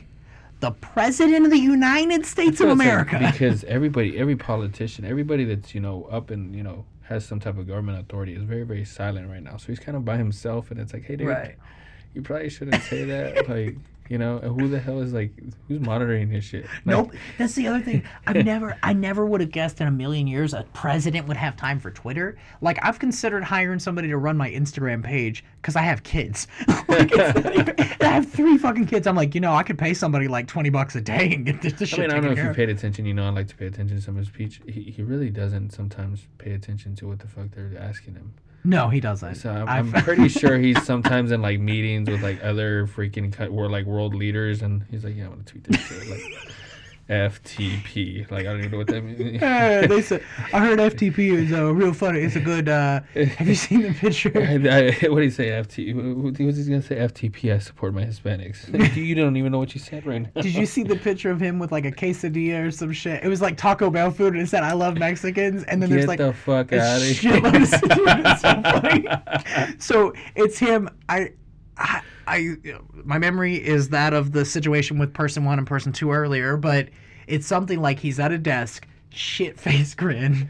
the 0.62 0.72
president 0.72 1.46
of 1.46 1.52
the 1.52 1.58
United 1.60 2.26
States 2.26 2.60
of 2.62 2.70
America. 2.70 3.20
Because 3.32 3.64
everybody, 3.66 4.18
every 4.18 4.36
politician, 4.36 5.06
everybody 5.06 5.44
that's 5.46 5.76
you 5.76 5.82
know 5.82 6.06
up 6.12 6.32
and 6.32 6.56
you 6.56 6.64
know 6.64 6.86
has 7.04 7.26
some 7.26 7.40
type 7.40 7.58
of 7.58 7.68
government 7.68 8.00
authority 8.00 8.34
is 8.34 8.44
very 8.44 8.64
very 8.64 8.86
silent 8.86 9.30
right 9.30 9.44
now. 9.44 9.58
So 9.58 9.68
he's 9.68 9.80
kind 9.80 9.96
of 9.98 10.04
by 10.06 10.18
himself, 10.18 10.72
and 10.72 10.80
it's 10.80 10.94
like, 10.94 11.04
hey, 11.04 11.16
dude, 11.18 11.28
Right. 11.28 11.56
you 12.16 12.22
probably 12.22 12.50
shouldn't 12.50 12.82
say 12.84 13.04
that. 13.06 13.48
like, 13.50 13.76
you 14.10 14.18
know, 14.18 14.38
and 14.40 14.60
who 14.60 14.68
the 14.68 14.80
hell 14.80 15.00
is 15.02 15.14
like 15.14 15.32
who's 15.68 15.80
monitoring 15.80 16.30
this 16.30 16.44
shit? 16.44 16.64
Like, 16.66 16.86
Nope. 16.86 17.12
That's 17.38 17.54
the 17.56 17.68
other 17.68 17.80
thing. 17.82 18.04
I 18.28 18.34
never, 18.34 18.78
I 18.84 18.94
never 18.94 19.26
would 19.26 19.40
have 19.42 19.52
guessed 19.52 19.80
in 19.80 19.88
a 19.88 19.92
million 19.92 20.28
years 20.28 20.54
a 20.54 20.64
president 20.74 21.28
would 21.28 21.38
have 21.38 21.56
time 21.56 21.80
for 21.80 21.92
Twitter. 21.92 22.38
Like 22.62 22.78
I've 22.84 23.00
considered 23.00 23.44
hiring 23.44 23.80
somebody 23.80 24.08
to 24.10 24.18
run 24.18 24.36
my 24.36 24.50
Instagram 24.50 25.04
page 25.04 25.44
because 25.62 25.76
I 25.76 25.82
have 25.84 26.04
kids. 26.04 26.48
like, 26.88 27.12
even- 27.14 27.76
I 28.02 28.06
have 28.06 28.30
three 28.32 28.58
fucking 28.58 28.88
kids. 28.88 29.06
I'm 29.08 29.16
like, 29.16 29.36
you 29.36 29.42
know, 29.42 29.54
I 29.54 29.64
could 29.64 29.78
pay 29.78 29.94
somebody 29.94 30.28
like 30.28 30.48
twenty 30.48 30.70
bucks 30.70 30.96
a 30.96 31.02
day 31.02 31.34
and 31.34 31.46
get 31.46 31.62
this, 31.62 31.74
this 31.74 31.94
I 31.94 31.96
shit 31.98 32.00
mean, 32.08 32.12
I 32.12 32.16
don't 32.16 32.26
know 32.26 32.32
if 32.32 32.38
you 32.40 32.50
of. 32.50 32.56
paid 32.56 32.70
attention. 32.70 33.06
You 33.06 33.14
know, 33.14 33.26
I 33.26 33.30
like 33.30 33.48
to 33.50 33.56
pay 33.56 33.68
attention 33.68 33.96
to 33.98 34.02
some 34.04 34.16
of 34.16 34.20
his 34.20 34.28
speech. 34.28 34.60
He, 34.68 34.82
he 34.84 35.04
really 35.04 35.30
doesn't 35.30 35.72
sometimes 35.72 36.26
pay 36.40 36.52
attention 36.54 36.96
to 36.96 37.08
what 37.08 37.20
the 37.20 37.28
fuck 37.28 37.52
they're 37.52 37.72
asking 37.80 38.16
him. 38.16 38.34
No, 38.64 38.90
he 38.90 39.00
doesn't. 39.00 39.36
So 39.36 39.52
I'm, 39.52 39.94
I'm 39.94 40.04
pretty 40.04 40.28
sure 40.40 40.58
he's 40.58 40.84
sometimes 40.84 41.32
in 41.32 41.42
like 41.42 41.60
meetings 41.60 42.10
with 42.10 42.22
like 42.22 42.44
other 42.44 42.88
freaking 42.88 43.32
co- 43.32 43.48
or 43.48 43.70
like 43.70 43.86
world 43.86 44.14
leaders, 44.14 44.62
and 44.62 44.84
he's 44.92 45.04
like, 45.04 45.16
"Yeah, 45.16 45.26
I'm 45.26 45.32
gonna 45.32 45.44
tweet 45.44 45.64
this 45.64 45.80
shit." 45.82 46.10
Like 46.10 46.22
FTP. 47.10 48.30
Like 48.30 48.42
I 48.42 48.44
don't 48.52 48.60
even 48.60 48.72
know 48.72 48.78
what 48.78 48.88
that 48.88 49.02
means. 49.02 49.42
Uh, 49.50 49.88
they 49.88 50.02
said 50.02 50.24
I 50.54 50.60
heard 50.60 50.80
FTP 50.80 51.18
is 51.34 51.52
uh, 51.52 51.74
real 51.74 51.94
funny. 51.94 52.22
It's 52.22 52.36
a 52.36 52.40
good. 52.40 52.70
Uh, 52.70 53.02
have 53.14 53.48
you 53.48 53.56
seen 53.56 53.82
the 53.82 53.94
picture? 53.94 54.32
I, 54.36 54.54
I, 54.54 55.10
what 55.10 55.20
did 55.20 55.26
he 55.26 55.30
say? 55.32 55.50
FTP. 55.50 55.96
What 55.96 56.40
what 56.40 56.40
was 56.40 56.58
he 56.58 56.64
gonna 56.66 56.82
say? 56.82 56.96
FTP. 56.98 57.54
I 57.54 57.60
support 57.60 57.94
my 57.94 58.04
Hispanics. 58.04 58.72
Like, 58.78 58.96
you 58.96 59.16
don't 59.16 59.38
even 59.38 59.52
know 59.52 59.60
what 59.60 59.74
you 59.74 59.82
said 59.82 60.06
right 60.06 60.22
now. 60.22 60.42
Did 60.42 60.54
you 60.54 60.66
see 60.66 60.84
the 60.84 60.96
picture 60.96 61.32
of 61.32 61.40
him 61.40 61.58
with 61.58 61.72
like 61.72 61.86
a 61.86 61.92
quesadilla 61.92 62.68
or 62.68 62.72
some 62.72 62.92
shit? 62.92 63.24
It 63.24 63.28
was 63.28 63.42
like 63.42 63.58
Taco 63.58 63.90
Bell 63.90 64.12
food, 64.12 64.34
and 64.34 64.42
it 64.42 64.48
said 64.48 64.64
"I 64.64 64.74
love 64.74 64.98
Mexicans," 64.98 65.64
and 65.64 65.82
then 65.82 65.90
Get 65.90 65.96
there's 65.96 66.08
like 66.08 66.20
the 66.20 66.34
fuck 66.34 66.72
out 66.74 66.98
of 66.98 67.08
here. 67.08 67.46
of 67.46 67.68
stuff. 67.68 68.00
It's 69.80 69.84
so. 69.84 69.90
So 70.00 70.14
it's 70.36 70.58
him. 70.60 70.90
I, 71.10 71.32
I, 71.80 72.02
I, 72.28 72.58
my 73.06 73.18
memory 73.18 73.56
is 73.56 73.90
that 73.90 74.14
of 74.14 74.34
the 74.34 74.46
situation 74.46 75.00
with 75.00 75.14
person 75.14 75.46
one 75.46 75.58
and 75.58 75.68
person 75.68 75.92
two 75.92 76.12
earlier, 76.12 76.58
but 76.58 76.90
it's 77.28 77.48
something 77.48 77.82
like 77.82 78.00
he's 78.00 78.20
at 78.20 78.32
a 78.32 78.38
desk, 78.38 78.88
shit 79.10 79.60
face 79.60 79.96
grin, 79.96 80.50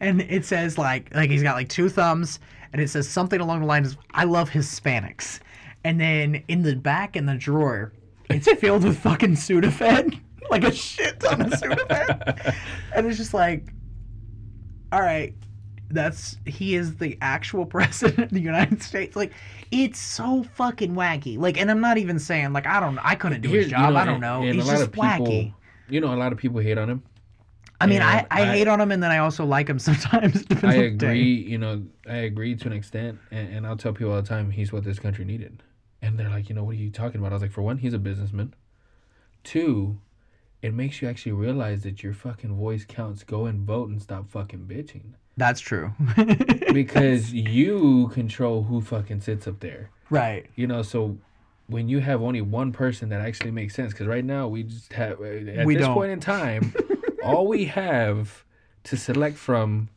and 0.00 0.22
it 0.22 0.44
says 0.44 0.78
like 0.78 1.14
like 1.14 1.30
he's 1.30 1.42
got 1.42 1.54
like 1.54 1.68
two 1.68 1.88
thumbs, 1.88 2.40
and 2.72 2.80
it 2.80 2.88
says 2.88 3.08
something 3.08 3.40
along 3.40 3.60
the 3.60 3.66
lines 3.66 3.92
of 3.92 3.98
"I 4.12 4.24
love 4.24 4.50
Hispanics," 4.50 5.40
and 5.84 6.00
then 6.00 6.42
in 6.48 6.62
the 6.62 6.74
back 6.74 7.14
in 7.14 7.26
the 7.26 7.34
drawer, 7.34 7.92
it's 8.30 8.50
filled 8.58 8.84
with 8.84 8.98
fucking 8.98 9.34
Sudafed, 9.34 10.18
like 10.50 10.64
a 10.64 10.72
shit 10.72 11.20
ton 11.20 11.42
of 11.42 11.52
Sudafed, 11.52 12.56
and 12.94 13.06
it's 13.06 13.18
just 13.18 13.34
like 13.34 13.72
all 14.92 15.02
right 15.02 15.34
that's 15.90 16.36
he 16.46 16.74
is 16.74 16.96
the 16.96 17.18
actual 17.20 17.66
president 17.76 18.18
of 18.18 18.30
the 18.30 18.40
united 18.40 18.82
states 18.82 19.16
like 19.16 19.32
it's 19.70 19.98
so 19.98 20.42
fucking 20.54 20.94
wacky 20.94 21.36
like 21.38 21.58
and 21.60 21.70
i'm 21.70 21.80
not 21.80 21.98
even 21.98 22.18
saying 22.18 22.52
like 22.52 22.66
i 22.66 22.78
don't 22.80 22.98
i 22.98 23.14
couldn't 23.14 23.40
do 23.40 23.48
his 23.50 23.66
you 23.66 23.70
job 23.72 23.92
know, 23.92 23.98
i 23.98 24.04
don't 24.04 24.20
know 24.20 24.42
and 24.42 24.58
it's 24.58 24.68
a 24.68 24.72
lot 24.72 24.78
just 24.78 24.92
people, 24.92 25.04
wacky 25.04 25.54
You 25.88 26.00
know, 26.00 26.14
a 26.14 26.16
lot 26.16 26.32
of 26.32 26.38
people 26.38 26.60
hate 26.60 26.78
on 26.78 26.88
him. 26.88 27.02
i 27.80 27.86
mean 27.86 28.02
I, 28.02 28.20
I 28.30 28.42
I- 28.42 28.44
hate 28.56 28.68
on 28.68 28.80
him 28.80 28.92
and 28.92 29.02
then 29.02 29.10
i 29.10 29.18
also 29.18 29.44
like 29.44 29.68
him 29.68 29.78
sometimes 29.88 30.44
I 30.50 30.54
on 30.54 30.62
the 30.62 30.68
day. 30.68 30.86
agree. 30.86 31.34
You 31.34 31.58
know, 31.58 31.82
I 32.08 32.16
agree 32.18 32.54
to 32.54 32.66
an 32.68 32.72
extent, 32.72 33.18
and, 33.30 33.52
and 33.54 33.66
I'll 33.66 33.76
tell 33.76 33.92
people 33.92 34.12
all 34.12 34.20
the 34.22 34.28
time 34.28 34.50
he's 34.50 34.72
what 34.72 34.84
this 34.84 34.98
country 34.98 35.24
needed. 35.24 35.62
And 36.02 36.18
they're 36.18 36.28
like, 36.30 36.48
you 36.48 36.54
know, 36.54 36.64
what 36.64 36.72
are 36.72 36.78
you 36.86 36.90
talking 36.90 37.18
about? 37.20 37.32
I 37.32 37.36
was 37.36 37.42
like, 37.42 37.50
for 37.52 37.62
one, 37.62 37.78
he's 37.78 37.94
a 37.94 37.98
businessman. 37.98 38.54
Two, 39.44 39.98
it 40.62 40.74
makes 40.74 41.00
you 41.00 41.08
actually 41.08 41.32
realize 41.32 41.82
that 41.84 42.02
your 42.02 42.12
fucking 42.14 42.54
voice 42.56 42.84
counts. 42.86 43.22
Go 43.24 43.46
and 43.46 43.60
vote 43.66 43.88
and 43.88 44.00
stop 44.02 44.28
fucking 44.30 44.66
bitching. 44.66 45.14
That's 45.36 45.60
true 45.60 45.92
Because 46.72 47.32
you 47.32 48.08
control 48.12 48.62
who 48.64 48.80
fucking 48.80 49.20
sits 49.22 49.46
up 49.46 49.60
there. 49.60 49.90
right 50.10 50.46
You 50.56 50.66
know, 50.66 50.82
so 50.82 51.16
when 51.66 51.88
you 51.88 52.00
have 52.00 52.20
only 52.22 52.40
one 52.42 52.72
person 52.72 53.08
that 53.10 53.20
actually 53.20 53.50
makes 53.52 53.74
sense, 53.74 53.92
because 53.92 54.06
right 54.08 54.24
now 54.24 54.48
we 54.48 54.64
just 54.64 54.92
have 54.92 55.20
uh, 55.20 55.24
at 55.24 55.64
We 55.66 55.76
this 55.76 55.86
don't. 55.86 55.94
point 55.94 56.10
in 56.10 56.18
time, 56.20 56.74
all 57.24 57.46
we 57.46 57.64
have 57.66 58.44
to 58.84 58.96
select 58.96 59.36
from 59.36 59.88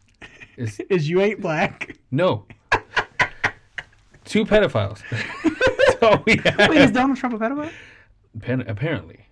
is 0.57 0.80
is 0.89 1.10
you 1.10 1.22
ain't 1.22 1.41
black 1.41 1.97
no 2.11 2.45
two 4.26 4.45
pedophiles. 4.45 5.01
That's 5.11 6.03
all 6.03 6.23
we 6.26 6.35
have. 6.45 6.69
wait 6.69 6.81
is 6.81 6.91
donald 6.91 7.18
trump 7.18 7.35
a 7.35 7.39
pedophile 7.39 7.72
Appa- 8.38 8.65
apparently, 8.68 9.22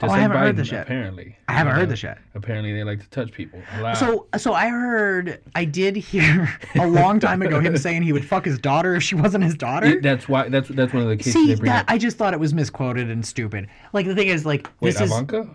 Oh, 0.00 0.08
I 0.10 0.18
haven't 0.20 0.36
heard 0.36 0.54
Biden, 0.54 0.58
this 0.58 0.70
yet. 0.70 0.82
Apparently, 0.82 1.36
i 1.48 1.52
haven't 1.52 1.72
heard 1.74 1.80
know, 1.80 1.86
this 1.86 2.02
yet 2.04 2.18
Apparently, 2.34 2.72
they 2.72 2.84
like 2.84 3.00
to 3.00 3.10
touch 3.10 3.32
people. 3.32 3.60
so 3.96 4.26
so 4.36 4.52
i 4.52 4.68
heard 4.68 5.40
i 5.56 5.64
did 5.64 5.96
hear 5.96 6.56
a 6.76 6.86
long 6.86 7.18
time 7.18 7.42
ago 7.42 7.58
him 7.58 7.76
saying 7.86 8.02
he 8.02 8.12
would 8.12 8.24
fuck 8.24 8.44
his 8.44 8.58
daughter 8.58 8.94
if 8.94 9.02
she 9.02 9.16
wasn't 9.16 9.42
his 9.42 9.54
daughter 9.56 9.86
It- 9.86 10.02
that's 10.02 10.28
why 10.28 10.48
that's 10.48 10.68
that's 10.68 10.92
one 10.92 11.02
of 11.02 11.08
the 11.08 11.16
cases 11.16 11.32
See, 11.32 11.54
that. 11.54 11.84
I 11.88 11.98
just 11.98 12.16
thought 12.16 12.32
it 12.32 12.40
was 12.40 12.54
misquoted 12.54 13.10
and 13.10 13.26
stupid. 13.26 13.66
Like 13.92 14.06
the 14.06 14.14
thing 14.14 14.28
is, 14.28 14.46
like 14.46 14.68
Wait, 14.80 14.92
this 14.92 15.00
is 15.00 15.10
Ivanka? 15.10 15.48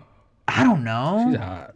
I 0.48 0.62
don't 0.62 0.84
know. 0.84 1.28
She's 1.30 1.38
hot. 1.38 1.74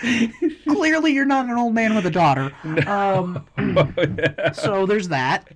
Clearly, 0.66 1.12
you're 1.12 1.24
not 1.24 1.46
an 1.46 1.52
old 1.56 1.74
man 1.74 1.94
with 1.94 2.06
a 2.06 2.10
daughter. 2.10 2.52
Um, 2.86 3.46
so 4.52 4.86
there's 4.86 5.08
that. 5.08 5.48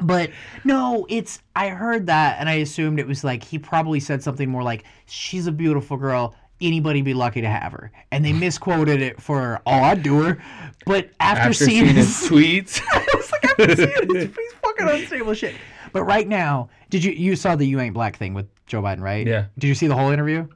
But 0.00 0.30
no, 0.64 1.06
it's 1.08 1.40
I 1.54 1.68
heard 1.68 2.06
that 2.06 2.38
and 2.38 2.48
I 2.48 2.54
assumed 2.54 2.98
it 2.98 3.06
was 3.06 3.24
like 3.24 3.42
he 3.42 3.58
probably 3.58 4.00
said 4.00 4.22
something 4.22 4.48
more 4.48 4.62
like 4.62 4.84
she's 5.06 5.46
a 5.46 5.52
beautiful 5.52 5.96
girl. 5.96 6.34
Anybody 6.60 7.02
be 7.02 7.12
lucky 7.12 7.42
to 7.42 7.48
have 7.48 7.72
her, 7.72 7.92
and 8.10 8.24
they 8.24 8.32
misquoted 8.32 9.02
it 9.02 9.20
for 9.20 9.60
"Oh, 9.66 9.72
I'd 9.72 10.02
do 10.02 10.22
her." 10.22 10.42
But 10.86 11.10
after, 11.20 11.42
After 11.42 11.52
seeing, 11.52 11.84
seeing 11.84 11.96
his 11.96 12.18
his, 12.20 12.30
tweets, 12.30 12.80
it's 13.08 13.30
like 13.30 13.60
I've 13.60 13.76
seen 13.76 13.88
it. 13.90 14.34
He's 14.34 14.52
fucking 14.62 14.88
unstable 14.88 15.34
shit. 15.34 15.54
But 15.92 16.04
right 16.04 16.26
now, 16.26 16.70
did 16.88 17.04
you 17.04 17.12
you 17.12 17.36
saw 17.36 17.56
the 17.56 17.66
"You 17.66 17.78
Ain't 17.80 17.92
Black" 17.92 18.16
thing 18.16 18.32
with 18.32 18.46
Joe 18.66 18.80
Biden, 18.80 19.00
right? 19.00 19.26
Yeah. 19.26 19.46
Did 19.58 19.66
you 19.68 19.74
see 19.74 19.86
the 19.86 19.94
whole 19.94 20.10
interview? 20.10 20.48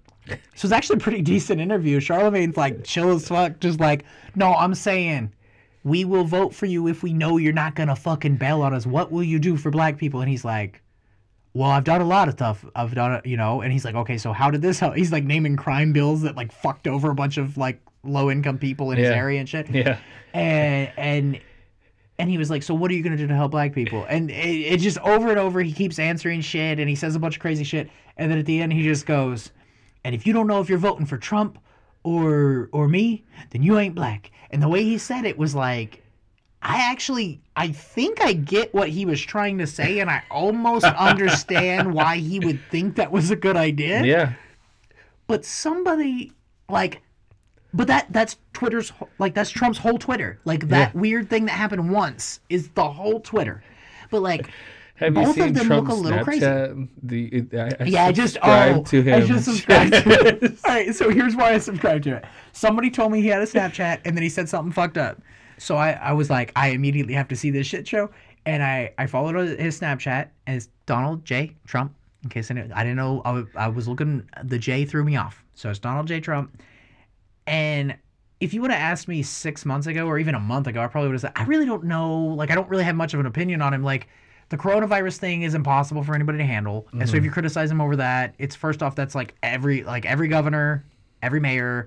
So 0.55 0.67
it's 0.67 0.73
actually 0.73 0.97
a 0.97 1.01
pretty 1.01 1.23
decent 1.23 1.61
interview. 1.61 2.01
Charlamagne's 2.01 2.57
like 2.57 2.85
chill 2.85 3.11
as 3.11 3.29
fuck, 3.29 3.59
just 3.61 3.81
like, 3.81 4.05
no, 4.35 4.55
I'm 4.55 4.75
saying 4.75 5.33
we 5.85 6.05
will 6.05 6.25
vote 6.25 6.55
for 6.55 6.67
you 6.67 6.87
if 6.89 7.03
we 7.03 7.13
know 7.13 7.37
you're 7.39 7.53
not 7.53 7.75
gonna 7.75 7.97
fucking 7.97 8.37
bail 8.37 8.63
on 8.63 8.75
us. 8.75 8.87
What 8.87 9.11
will 9.11 9.23
you 9.23 9.39
do 9.39 9.57
for 9.57 9.71
black 9.71 9.97
people? 9.97 10.21
And 10.21 10.29
he's 10.29 10.45
like, 10.45 10.83
Well, 11.55 11.71
I've 11.71 11.85
done 11.85 12.01
a 12.01 12.05
lot 12.07 12.29
of 12.29 12.35
stuff. 12.35 12.65
I've 12.75 12.95
done 12.95 13.13
it, 13.15 13.27
you 13.27 13.37
know. 13.37 13.61
And 13.63 13.73
he's 13.73 13.85
like, 13.85 13.95
Okay, 13.95 14.19
so 14.19 14.33
how 14.33 14.51
did 14.51 14.63
this 14.63 14.79
help? 14.79 14.95
He's 14.97 15.13
like 15.13 15.25
naming 15.25 15.57
crime 15.57 15.93
bills 15.93 16.23
that 16.23 16.37
like 16.37 16.53
fucked 16.53 16.87
over 16.87 17.11
a 17.11 17.15
bunch 17.15 17.39
of 17.39 17.57
like 17.57 17.81
low 18.03 18.31
income 18.31 18.59
people 18.59 18.91
in 18.93 18.99
his 18.99 19.09
area 19.15 19.41
and 19.41 19.49
shit. 19.49 19.69
yeah, 19.71 19.99
And 20.35 20.91
and 20.97 21.41
and 22.19 22.29
he 22.29 22.37
was 22.37 22.51
like, 22.51 22.63
"So 22.63 22.75
what 22.75 22.91
are 22.91 22.95
you 22.95 23.03
gonna 23.03 23.17
do 23.17 23.27
to 23.27 23.35
help 23.35 23.51
black 23.53 23.73
people?" 23.73 24.05
And 24.09 24.31
it, 24.31 24.35
it 24.35 24.81
just 24.81 24.99
over 24.99 25.31
and 25.31 25.39
over, 25.39 25.63
he 25.63 25.73
keeps 25.73 25.99
answering 25.99 26.43
shit, 26.43 26.79
and 26.79 26.87
he 26.87 26.95
says 26.95 27.15
a 27.15 27.19
bunch 27.19 27.37
of 27.37 27.41
crazy 27.41 27.65
shit, 27.65 27.89
and 28.19 28.31
then 28.31 28.39
at 28.39 28.45
the 28.45 28.61
end, 28.61 28.75
he 28.75 28.83
just 28.83 29.07
goes, 29.07 29.51
"And 30.05 30.15
if 30.15 30.27
you 30.27 30.35
don't 30.35 30.47
know 30.47 30.61
if 30.61 30.69
you're 30.69 30.77
voting 30.79 31.07
for 31.07 31.17
Trump 31.17 31.59
or 32.03 32.69
or 32.73 32.89
me, 32.89 33.25
then 33.51 33.63
you 33.63 33.79
ain't 33.79 33.95
black." 33.95 34.31
And 34.51 34.63
the 34.63 34.69
way 34.69 34.83
he 34.83 34.99
said 34.99 35.25
it 35.25 35.39
was 35.39 35.55
like, 35.55 36.03
I 36.63 36.91
actually, 36.91 37.41
I 37.57 37.69
think 37.69 38.21
I 38.21 38.33
get 38.33 38.75
what 38.75 38.89
he 38.89 39.07
was 39.07 39.21
trying 39.21 39.59
to 39.59 39.67
say, 39.67 40.01
and 40.01 40.11
I 40.11 40.23
almost 40.31 40.85
understand 41.11 41.95
why 41.95 42.17
he 42.17 42.41
would 42.41 42.61
think 42.71 42.97
that 42.97 43.13
was 43.13 43.31
a 43.31 43.37
good 43.37 43.57
idea 43.57 44.03
yeah. 44.03 44.33
but 45.27 45.45
somebody 45.45 46.33
like 46.69 47.01
but 47.73 47.87
that 47.87 48.07
that's 48.11 48.37
twitter's 48.53 48.93
like 49.19 49.35
that's 49.35 49.51
trump's 49.51 49.79
whole 49.79 49.99
twitter 49.99 50.41
like 50.45 50.69
that 50.69 50.93
Yeah. 50.95 51.01
weird 51.01 51.31
thing 51.31 51.47
that 51.47 51.53
happened 51.53 51.91
once 51.93 52.41
is 52.49 52.69
the 52.71 52.89
whole 52.91 53.21
twitter 53.21 53.63
but 54.11 54.23
like 54.23 54.51
Have 55.01 55.15
Both 55.15 55.25
you 55.25 55.31
of 55.31 55.35
seen 55.37 55.53
them 55.55 55.69
look 55.69 55.87
Trump's 55.87 55.91
a 55.91 55.95
little 55.95 56.25
crazy. 56.25 56.41
Snapchat? 56.47 56.89
The 57.03 57.47
I, 57.55 57.77
I 57.81 57.85
yeah 57.87 58.05
i 58.07 58.13
just 58.13 58.39
oh 58.43 58.83
to 58.85 59.03
him. 59.03 59.15
i 59.23 59.27
just 59.27 59.45
subscribed 59.51 59.93
to 59.93 60.11
it 60.11 60.43
all 60.65 60.71
right 60.75 60.95
so 60.95 61.11
here's 61.11 61.35
why 61.37 61.53
i 61.55 61.59
subscribed 61.59 62.05
to 62.05 62.17
it 62.17 62.25
somebody 62.53 62.91
told 62.91 63.13
me 63.13 63.21
he 63.23 63.29
had 63.29 63.43
a 63.43 63.47
snapchat 63.47 64.01
and 64.05 64.17
then 64.17 64.23
he 64.23 64.29
said 64.29 64.49
something 64.49 64.73
fucked 64.73 64.99
up 64.99 65.21
so 65.59 65.77
i 65.77 65.93
i 65.93 66.13
was 66.13 66.31
like 66.31 66.53
i 66.57 66.69
immediately 66.69 67.15
have 67.15 67.29
to 67.29 67.37
see 67.37 67.51
this 67.51 67.67
shit 67.67 67.89
show 67.89 68.11
and 68.47 68.63
i 68.63 68.93
i 68.99 69.07
followed 69.07 69.59
his 69.59 69.81
snapchat 69.81 70.29
as 70.47 70.69
donald 70.87 71.25
j 71.25 71.55
trump 71.67 71.95
in 72.23 72.29
case 72.31 72.51
i 72.51 72.55
didn't, 72.55 72.73
I 72.73 72.83
didn't 72.85 72.97
know 72.97 73.23
I, 73.25 73.45
I 73.57 73.69
was 73.69 73.89
looking 73.89 74.29
the 74.45 74.59
j 74.59 74.85
threw 74.85 75.05
me 75.05 75.17
off 75.17 75.43
so 75.55 75.71
it's 75.71 75.79
donald 75.79 76.07
j 76.09 76.21
trump 76.21 76.61
And 77.47 77.97
if 78.41 78.55
you 78.55 78.61
would 78.63 78.71
have 78.71 78.81
asked 78.81 79.09
me 79.09 79.23
six 79.23 79.65
months 79.67 79.87
ago 79.87 80.07
or 80.07 80.19
even 80.19 80.35
a 80.35 80.41
month 80.41 80.67
ago, 80.67 80.81
I 80.83 80.87
probably 80.87 81.09
would 81.09 81.15
have 81.15 81.21
said, 81.23 81.33
I 81.37 81.45
really 81.45 81.67
don't 81.67 81.85
know. 81.85 82.17
Like, 82.17 82.51
I 82.51 82.55
don't 82.55 82.69
really 82.71 82.85
have 82.85 82.97
much 82.97 83.13
of 83.13 83.21
an 83.21 83.27
opinion 83.27 83.61
on 83.61 83.75
him. 83.75 83.83
Like, 83.83 84.09
the 84.51 84.59
coronavirus 84.59 85.17
thing 85.17 85.43
is 85.43 85.55
impossible 85.55 86.03
for 86.03 86.15
anybody 86.15 86.39
to 86.39 86.45
handle. 86.45 86.87
And 86.93 87.09
so 87.09 87.15
if 87.15 87.19
mm-hmm. 87.19 87.27
you 87.27 87.31
criticize 87.31 87.71
him 87.71 87.81
over 87.81 87.97
that, 87.97 88.35
it's 88.39 88.55
first 88.55 88.83
off, 88.83 88.97
that's 88.97 89.15
like 89.15 89.35
every, 89.43 89.85
like 89.85 90.05
every 90.05 90.29
governor, 90.29 90.85
every 91.23 91.41
mayor, 91.41 91.87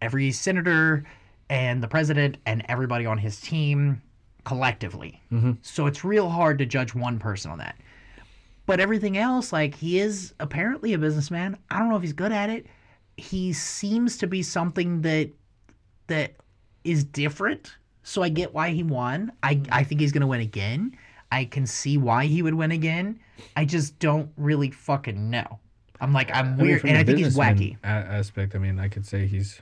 every 0.00 0.30
senator, 0.30 1.04
and 1.48 1.82
the 1.82 1.88
president, 1.88 2.36
and 2.46 2.64
everybody 2.68 3.06
on 3.06 3.16
his 3.16 3.40
team 3.40 4.00
collectively. 4.44 5.20
Mm-hmm. 5.32 5.52
So 5.62 5.86
it's 5.86 6.04
real 6.04 6.28
hard 6.28 6.58
to 6.58 6.66
judge 6.66 6.94
one 6.94 7.18
person 7.18 7.50
on 7.50 7.58
that. 7.58 7.76
But 8.66 8.78
everything 8.78 9.16
else, 9.16 9.52
like 9.52 9.74
he 9.74 9.98
is 9.98 10.34
apparently 10.38 10.92
a 10.92 10.98
businessman. 10.98 11.56
I 11.70 11.78
don't 11.78 11.88
know 11.88 11.96
if 11.96 12.02
he's 12.02 12.12
good 12.12 12.32
at 12.32 12.50
it. 12.50 12.66
He 13.16 13.52
seems 13.52 14.18
to 14.18 14.26
be 14.26 14.42
something 14.42 15.02
that 15.02 15.30
that 16.06 16.34
is 16.84 17.04
different. 17.04 17.74
So 18.02 18.22
I 18.22 18.28
get 18.28 18.52
why 18.52 18.70
he 18.70 18.82
won. 18.82 19.32
I 19.42 19.60
I 19.70 19.84
think 19.84 20.00
he's 20.00 20.12
gonna 20.12 20.26
win 20.26 20.40
again. 20.40 20.96
I 21.32 21.46
can 21.46 21.66
see 21.66 21.96
why 21.98 22.26
he 22.26 22.42
would 22.42 22.54
win 22.54 22.70
again. 22.72 23.18
I 23.56 23.64
just 23.64 23.98
don't 23.98 24.30
really 24.36 24.70
fucking 24.70 25.30
know. 25.30 25.58
I'm 26.00 26.12
like 26.12 26.30
I'm 26.34 26.46
I 26.46 26.48
mean, 26.50 26.66
weird, 26.66 26.84
and 26.84 26.98
I 26.98 27.04
think 27.04 27.18
he's 27.18 27.36
wacky. 27.36 27.76
aspect. 27.82 28.54
I 28.54 28.58
mean, 28.58 28.78
I 28.78 28.88
could 28.88 29.06
say 29.06 29.26
he's. 29.26 29.60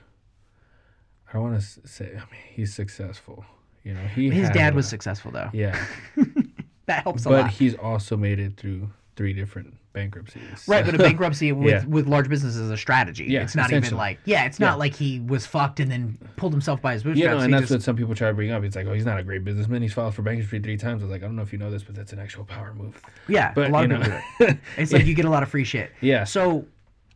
I 1.29 1.33
don't 1.33 1.43
want 1.43 1.61
to 1.61 1.87
say. 1.87 2.07
I 2.07 2.19
mean, 2.31 2.41
he's 2.51 2.73
successful. 2.73 3.45
You 3.83 3.93
know, 3.93 4.01
he 4.01 4.29
His 4.29 4.49
dad 4.49 4.73
a- 4.73 4.75
was 4.75 4.87
successful 4.87 5.31
though. 5.31 5.49
Yeah, 5.53 5.81
That 6.87 7.03
helps 7.03 7.25
a 7.25 7.29
lot. 7.29 7.41
but 7.43 7.51
he's 7.51 7.75
also 7.75 8.17
made 8.17 8.39
it 8.39 8.57
through 8.57 8.89
three 9.15 9.33
different 9.33 9.75
bankruptcies. 9.93 10.65
Right, 10.67 10.85
but 10.85 10.95
a 10.95 10.97
bankruptcy 11.09 11.51
with, 11.51 11.69
Yeah. 11.69 11.85
with 11.85 12.07
large 12.07 12.29
businesses 12.29 12.59
is 12.59 12.71
a 12.71 12.77
strategy. 12.77 13.25
Yeah, 13.25 13.43
it's 13.43 13.55
not 13.55 13.71
even 13.71 13.95
like 13.95 14.19
yeah, 14.25 14.45
it's 14.45 14.59
not 14.59 14.79
like 14.79 14.93
he 14.95 15.19
was 15.19 15.45
fucked 15.45 15.79
and 15.79 15.91
then 15.91 16.17
pulled 16.37 16.53
himself 16.53 16.81
by 16.81 16.93
his 16.93 17.03
bootstraps. 17.03 17.19
You 17.31 17.37
know, 17.37 17.43
and 17.43 17.53
that's 17.53 17.63
just- 17.63 17.71
what 17.71 17.81
some 17.83 17.95
people 17.95 18.15
try 18.15 18.29
to 18.29 18.33
bring 18.33 18.51
up. 18.51 18.63
It's 18.63 18.75
like, 18.75 18.87
oh, 18.87 18.93
he's 18.93 19.05
not 19.05 19.19
a 19.19 19.23
great 19.23 19.43
businessman. 19.43 19.81
He's 19.81 19.93
filed 19.93 20.13
for 20.15 20.21
bankruptcy 20.21 20.59
three 20.59 20.77
times. 20.77 21.01
I 21.01 21.05
was 21.05 21.11
like, 21.11 21.23
I 21.23 21.25
don't 21.25 21.35
know 21.35 21.41
if 21.43 21.51
you 21.53 21.59
know 21.59 21.71
this, 21.71 21.83
but 21.83 21.95
that's 21.95 22.13
an 22.13 22.19
actual 22.19 22.45
power 22.45 22.73
move. 22.73 23.01
yeah, 23.27 23.51
But 23.53 23.69
a 23.69 23.71
lot 23.71 23.87
you 23.89 23.95
of 23.95 24.01
know, 24.01 24.05
people 24.05 24.21
do 24.39 24.45
it. 24.45 24.57
It's 24.77 24.91
like 24.91 25.05
you 25.05 25.13
get 25.13 25.25
a 25.25 25.29
lot 25.29 25.43
of 25.43 25.49
free 25.49 25.63
shit. 25.65 25.91
Yeah. 26.01 26.23
So, 26.23 26.65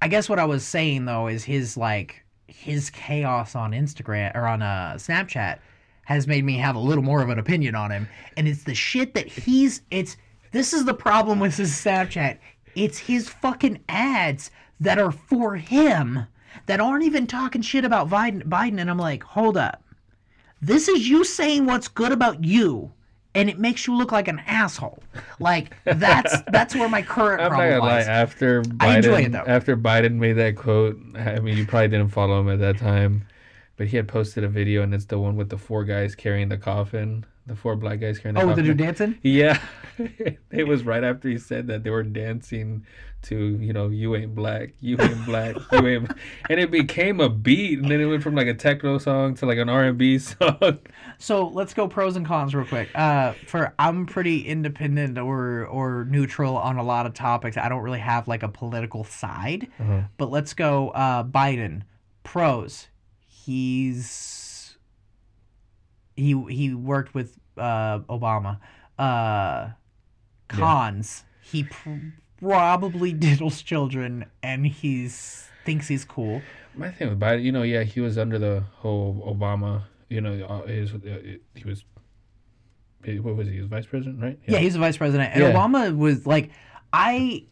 I 0.01 0.07
guess 0.07 0.27
what 0.29 0.39
I 0.39 0.45
was 0.45 0.65
saying 0.65 1.05
though 1.05 1.27
is 1.27 1.43
his 1.43 1.77
like 1.77 2.23
his 2.47 2.89
chaos 2.89 3.55
on 3.55 3.71
Instagram 3.71 4.35
or 4.35 4.45
on 4.47 4.61
uh, 4.61 4.93
Snapchat 4.97 5.59
has 6.03 6.27
made 6.27 6.45
me 6.45 6.57
have 6.57 6.75
a 6.75 6.79
little 6.79 7.03
more 7.03 7.21
of 7.23 7.29
an 7.29 7.39
opinion 7.39 7.73
on 7.73 7.89
him, 7.89 8.07
and 8.37 8.47
it's 8.47 8.63
the 8.63 8.75
shit 8.75 9.13
that 9.15 9.27
he's. 9.27 9.81
It's 9.89 10.17
this 10.51 10.71
is 10.71 10.85
the 10.85 10.93
problem 10.93 11.39
with 11.39 11.57
his 11.57 11.71
Snapchat. 11.71 12.37
It's 12.75 12.99
his 12.99 13.29
fucking 13.29 13.83
ads 13.87 14.51
that 14.79 14.99
are 14.99 15.11
for 15.11 15.55
him 15.55 16.27
that 16.65 16.79
aren't 16.79 17.03
even 17.03 17.27
talking 17.27 17.61
shit 17.61 17.85
about 17.85 18.09
Biden. 18.09 18.43
Biden, 18.43 18.79
and 18.79 18.89
I'm 18.89 18.97
like, 18.97 19.23
hold 19.23 19.57
up. 19.57 19.83
This 20.61 20.87
is 20.87 21.07
you 21.07 21.23
saying 21.23 21.65
what's 21.65 21.87
good 21.87 22.11
about 22.11 22.43
you. 22.43 22.91
And 23.33 23.49
it 23.49 23.59
makes 23.59 23.85
you 23.85 23.93
look 23.93 24.13
like 24.13 24.29
an 24.29 24.41
asshole. 24.47 25.03
Like 25.39 25.75
that's 25.83 26.41
that's 26.51 26.73
where 26.73 26.87
my 26.87 27.01
current 27.01 27.41
I'm 27.41 27.51
not 27.51 27.57
problem 27.57 27.79
gonna 27.79 27.91
lie. 27.91 28.01
After 28.01 28.63
I 28.79 28.95
enjoy 28.95 29.23
it, 29.23 29.33
though. 29.33 29.43
after 29.45 29.75
Biden 29.75 30.13
made 30.13 30.33
that 30.33 30.55
quote, 30.55 30.97
I 31.15 31.39
mean, 31.39 31.57
you 31.57 31.65
probably 31.65 31.89
didn't 31.89 32.09
follow 32.09 32.39
him 32.39 32.49
at 32.49 32.59
that 32.59 32.77
time, 32.77 33.27
but 33.75 33.87
he 33.87 33.97
had 33.97 34.07
posted 34.07 34.45
a 34.45 34.47
video, 34.47 34.83
and 34.83 34.93
it's 34.93 35.05
the 35.05 35.19
one 35.19 35.35
with 35.35 35.49
the 35.49 35.57
four 35.57 35.83
guys 35.83 36.15
carrying 36.15 36.47
the 36.47 36.57
coffin, 36.57 37.25
the 37.47 37.55
four 37.55 37.75
black 37.75 37.99
guys 37.99 38.17
carrying 38.19 38.35
the 38.35 38.41
Oh, 38.41 38.47
with 38.47 38.55
the 38.55 38.63
dude 38.63 38.77
dancing? 38.77 39.17
Yeah, 39.23 39.59
it 40.51 40.67
was 40.67 40.83
right 40.83 41.03
after 41.03 41.29
he 41.29 41.37
said 41.37 41.67
that 41.67 41.83
they 41.83 41.89
were 41.89 42.03
dancing 42.03 42.85
to 43.23 43.57
you 43.59 43.73
know 43.73 43.89
you 43.89 44.15
ain't 44.15 44.35
black, 44.35 44.73
you 44.79 44.97
ain't 44.99 45.25
black, 45.25 45.55
you 45.71 45.87
ain't, 45.87 46.11
and 46.49 46.59
it 46.59 46.69
became 46.71 47.19
a 47.19 47.29
beat, 47.29 47.79
and 47.79 47.89
then 47.89 47.99
it 48.01 48.05
went 48.05 48.21
from 48.21 48.35
like 48.35 48.47
a 48.47 48.53
techno 48.53 48.97
song 48.97 49.35
to 49.35 49.45
like 49.45 49.57
an 49.57 49.69
R 49.69 49.85
and 49.85 49.97
B 49.97 50.17
song. 50.19 50.79
So 51.17 51.47
let's 51.47 51.73
go 51.73 51.87
pros 51.87 52.15
and 52.15 52.25
cons 52.25 52.53
real 52.53 52.65
quick. 52.65 52.89
Uh, 52.93 53.33
for 53.47 53.73
I'm 53.79 54.05
pretty 54.05 54.45
independent 54.47 55.17
or 55.17 55.65
or 55.65 56.05
neutral 56.05 56.57
on 56.57 56.77
a 56.77 56.83
lot 56.83 57.05
of 57.05 57.13
topics. 57.13 57.57
I 57.57 57.69
don't 57.69 57.81
really 57.81 57.99
have 57.99 58.27
like 58.27 58.43
a 58.43 58.49
political 58.49 59.03
side. 59.03 59.67
But 60.17 60.29
let's 60.31 60.53
go. 60.53 60.89
Uh, 60.89 61.23
Biden 61.23 61.83
pros. 62.23 62.87
He's 63.27 64.09
he 66.15 66.41
he 66.49 66.73
worked 66.73 67.13
with 67.13 67.37
uh, 67.57 67.99
Obama. 67.99 68.59
Uh, 68.97 69.69
cons. 70.47 71.23
He 71.41 71.63
pr- 71.63 72.11
probably 72.39 73.13
diddles 73.25 73.63
children, 73.63 74.25
and 74.43 74.65
he's 74.65 75.47
thinks 75.65 75.87
he's 75.87 76.05
cool. 76.05 76.41
My 76.75 76.91
thing 76.91 77.09
with 77.09 77.19
Biden, 77.19 77.43
you 77.43 77.51
know, 77.51 77.63
yeah, 77.63 77.83
he 77.83 78.01
was 78.01 78.17
under 78.17 78.37
the 78.37 78.63
whole 78.77 79.23
Obama, 79.35 79.83
you 80.09 80.21
know, 80.21 80.43
uh, 80.45 80.67
his, 80.67 80.93
uh, 80.93 80.97
he 81.55 81.63
was, 81.65 81.83
what 83.21 83.35
was 83.35 83.47
he, 83.47 83.53
he 83.53 83.59
was 83.61 83.67
vice 83.69 83.85
president, 83.85 84.21
right? 84.21 84.37
Yeah, 84.47 84.59
he's 84.59 84.73
the 84.73 84.79
vice 84.79 84.97
president. 84.97 85.31
And 85.33 85.41
Yeah. 85.41 85.51
Obama 85.53 85.95
was 85.95 86.25
like, 86.27 86.51
I. 86.93 87.45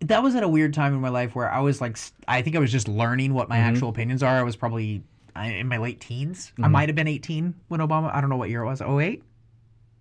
That 0.00 0.24
was 0.24 0.34
at 0.34 0.42
a 0.42 0.48
weird 0.48 0.74
time 0.74 0.94
in 0.94 1.00
my 1.00 1.10
life 1.10 1.36
where 1.36 1.48
I 1.48 1.60
was 1.60 1.80
like, 1.80 1.96
I 2.26 2.42
think 2.42 2.56
I 2.56 2.58
was 2.58 2.72
just 2.72 2.88
learning 2.88 3.34
what 3.34 3.48
my 3.48 3.58
Mm-hmm. 3.58 3.68
actual 3.68 3.88
opinions 3.88 4.20
are. 4.24 4.36
I 4.36 4.42
was 4.42 4.56
probably 4.56 5.04
I- 5.34 5.48
in 5.52 5.68
my 5.68 5.78
late 5.78 6.00
teens. 6.00 6.52
I 6.58 6.62
Mm-hmm. 6.62 6.72
might 6.72 6.88
have 6.88 6.96
been 6.96 7.08
18 7.08 7.54
when 7.68 7.80
Obama, 7.80 8.14
I 8.14 8.20
don't 8.20 8.30
know 8.30 8.36
what 8.36 8.50
year 8.50 8.62
it 8.62 8.66
was. 8.66 8.80
08? 8.82 9.22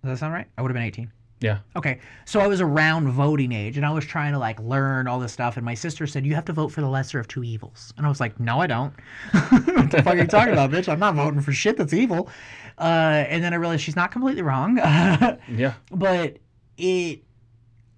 Does 0.04 0.10
that 0.12 0.18
sound 0.18 0.34
right? 0.34 0.48
I 0.58 0.62
would 0.62 0.70
have 0.70 0.76
been 0.76 0.84
18. 0.84 1.12
yeah. 1.42 1.60
Okay, 1.76 2.00
so 2.26 2.40
I 2.40 2.48
was 2.48 2.62
around 2.62 3.08
voting 3.10 3.52
age, 3.52 3.78
and 3.78 3.86
I 3.86 3.92
was 3.92 4.06
trying 4.06 4.34
to 4.34 4.40
like 4.40 4.60
learn 4.60 5.08
all 5.08 5.20
this 5.20 5.32
stuff. 5.34 5.58
And 5.58 5.66
my 5.66 5.74
sister 5.74 6.06
said, 6.08 6.26
"You 6.26 6.36
have 6.36 6.46
to 6.46 6.54
vote 6.54 6.70
for 6.70 6.82
the 6.82 6.88
lesser 6.88 7.20
of 7.20 7.28
two 7.28 7.44
evils," 7.44 7.94
and 7.98 8.06
I 8.06 8.10
was 8.10 8.20
like, 8.20 8.40
"No, 8.40 8.60
I 8.62 8.68
don't. 8.68 8.94
what 9.32 9.90
the 9.92 10.02
fuck 10.04 10.14
are 10.14 10.18
you 10.18 10.28
talking 10.28 10.54
about, 10.54 10.70
bitch? 10.72 10.88
I'm 10.88 11.00
not 11.00 11.16
voting 11.16 11.42
for 11.42 11.52
shit 11.52 11.78
that's 11.78 11.94
evil." 11.94 12.30
Uh, 12.78 13.26
and 13.28 13.44
then 13.44 13.54
I 13.54 13.58
realized 13.58 13.82
she's 13.84 13.96
not 13.96 14.12
completely 14.12 14.42
wrong. 14.44 14.78
Yeah. 15.50 15.74
but 15.92 16.38
it 16.78 17.24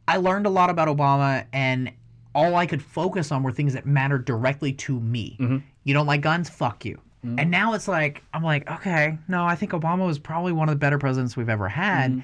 I 0.07 0.17
learned 0.17 0.45
a 0.45 0.49
lot 0.49 0.69
about 0.69 0.87
Obama 0.89 1.45
and 1.53 1.91
all 2.35 2.55
I 2.55 2.65
could 2.65 2.81
focus 2.81 3.31
on 3.31 3.43
were 3.43 3.51
things 3.51 3.73
that 3.73 3.85
mattered 3.85 4.25
directly 4.25 4.73
to 4.73 4.99
me. 4.99 5.37
Mm-hmm. 5.39 5.57
You 5.85 5.93
don't 5.93 6.07
like 6.07 6.21
guns? 6.21 6.49
Fuck 6.49 6.83
you. 6.85 6.99
Mm-hmm. 7.25 7.39
And 7.39 7.51
now 7.51 7.73
it's 7.73 7.87
like 7.87 8.23
I'm 8.33 8.43
like, 8.43 8.69
okay, 8.69 9.17
no, 9.27 9.45
I 9.45 9.55
think 9.55 9.71
Obama 9.71 10.05
was 10.05 10.19
probably 10.19 10.51
one 10.51 10.69
of 10.69 10.75
the 10.75 10.79
better 10.79 10.97
presidents 10.97 11.37
we've 11.37 11.49
ever 11.49 11.69
had. 11.69 12.11
Mm-hmm. 12.11 12.19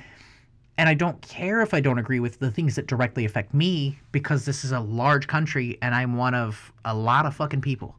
And 0.78 0.88
I 0.88 0.94
don't 0.94 1.22
care 1.22 1.62
if 1.62 1.74
I 1.74 1.82
don't 1.82 2.00
agree 2.00 2.22
with 2.22 2.40
the 2.40 2.52
things 2.52 2.76
that 2.76 2.88
directly 2.88 3.26
affect 3.26 3.54
me 3.54 4.00
because 4.14 4.46
this 4.46 4.64
is 4.64 4.72
a 4.72 4.80
large 4.80 5.28
country 5.28 5.78
and 5.82 5.94
I'm 5.94 6.16
one 6.16 6.34
of 6.34 6.72
a 6.86 6.96
lot 6.96 7.26
of 7.26 7.36
fucking 7.36 7.62
people. 7.62 7.98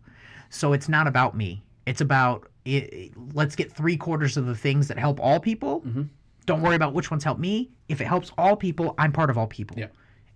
So 0.48 0.72
it's 0.72 0.88
not 0.88 1.06
about 1.06 1.36
me. 1.36 1.62
It's 1.84 2.00
about 2.00 2.48
it, 2.64 3.12
let's 3.34 3.54
get 3.54 3.70
three 3.72 3.96
quarters 3.96 4.36
of 4.36 4.46
the 4.46 4.54
things 4.54 4.88
that 4.88 4.98
help 4.98 5.20
all 5.20 5.40
people. 5.40 5.82
Mm-hmm. 5.82 6.02
Don't 6.46 6.62
worry 6.62 6.76
about 6.76 6.94
which 6.94 7.10
ones 7.10 7.22
help 7.22 7.38
me. 7.38 7.70
If 7.88 8.00
it 8.00 8.06
helps 8.06 8.32
all 8.38 8.56
people, 8.56 8.94
I'm 8.98 9.12
part 9.12 9.30
of 9.30 9.36
all 9.36 9.46
people. 9.46 9.78
Yeah. 9.78 9.88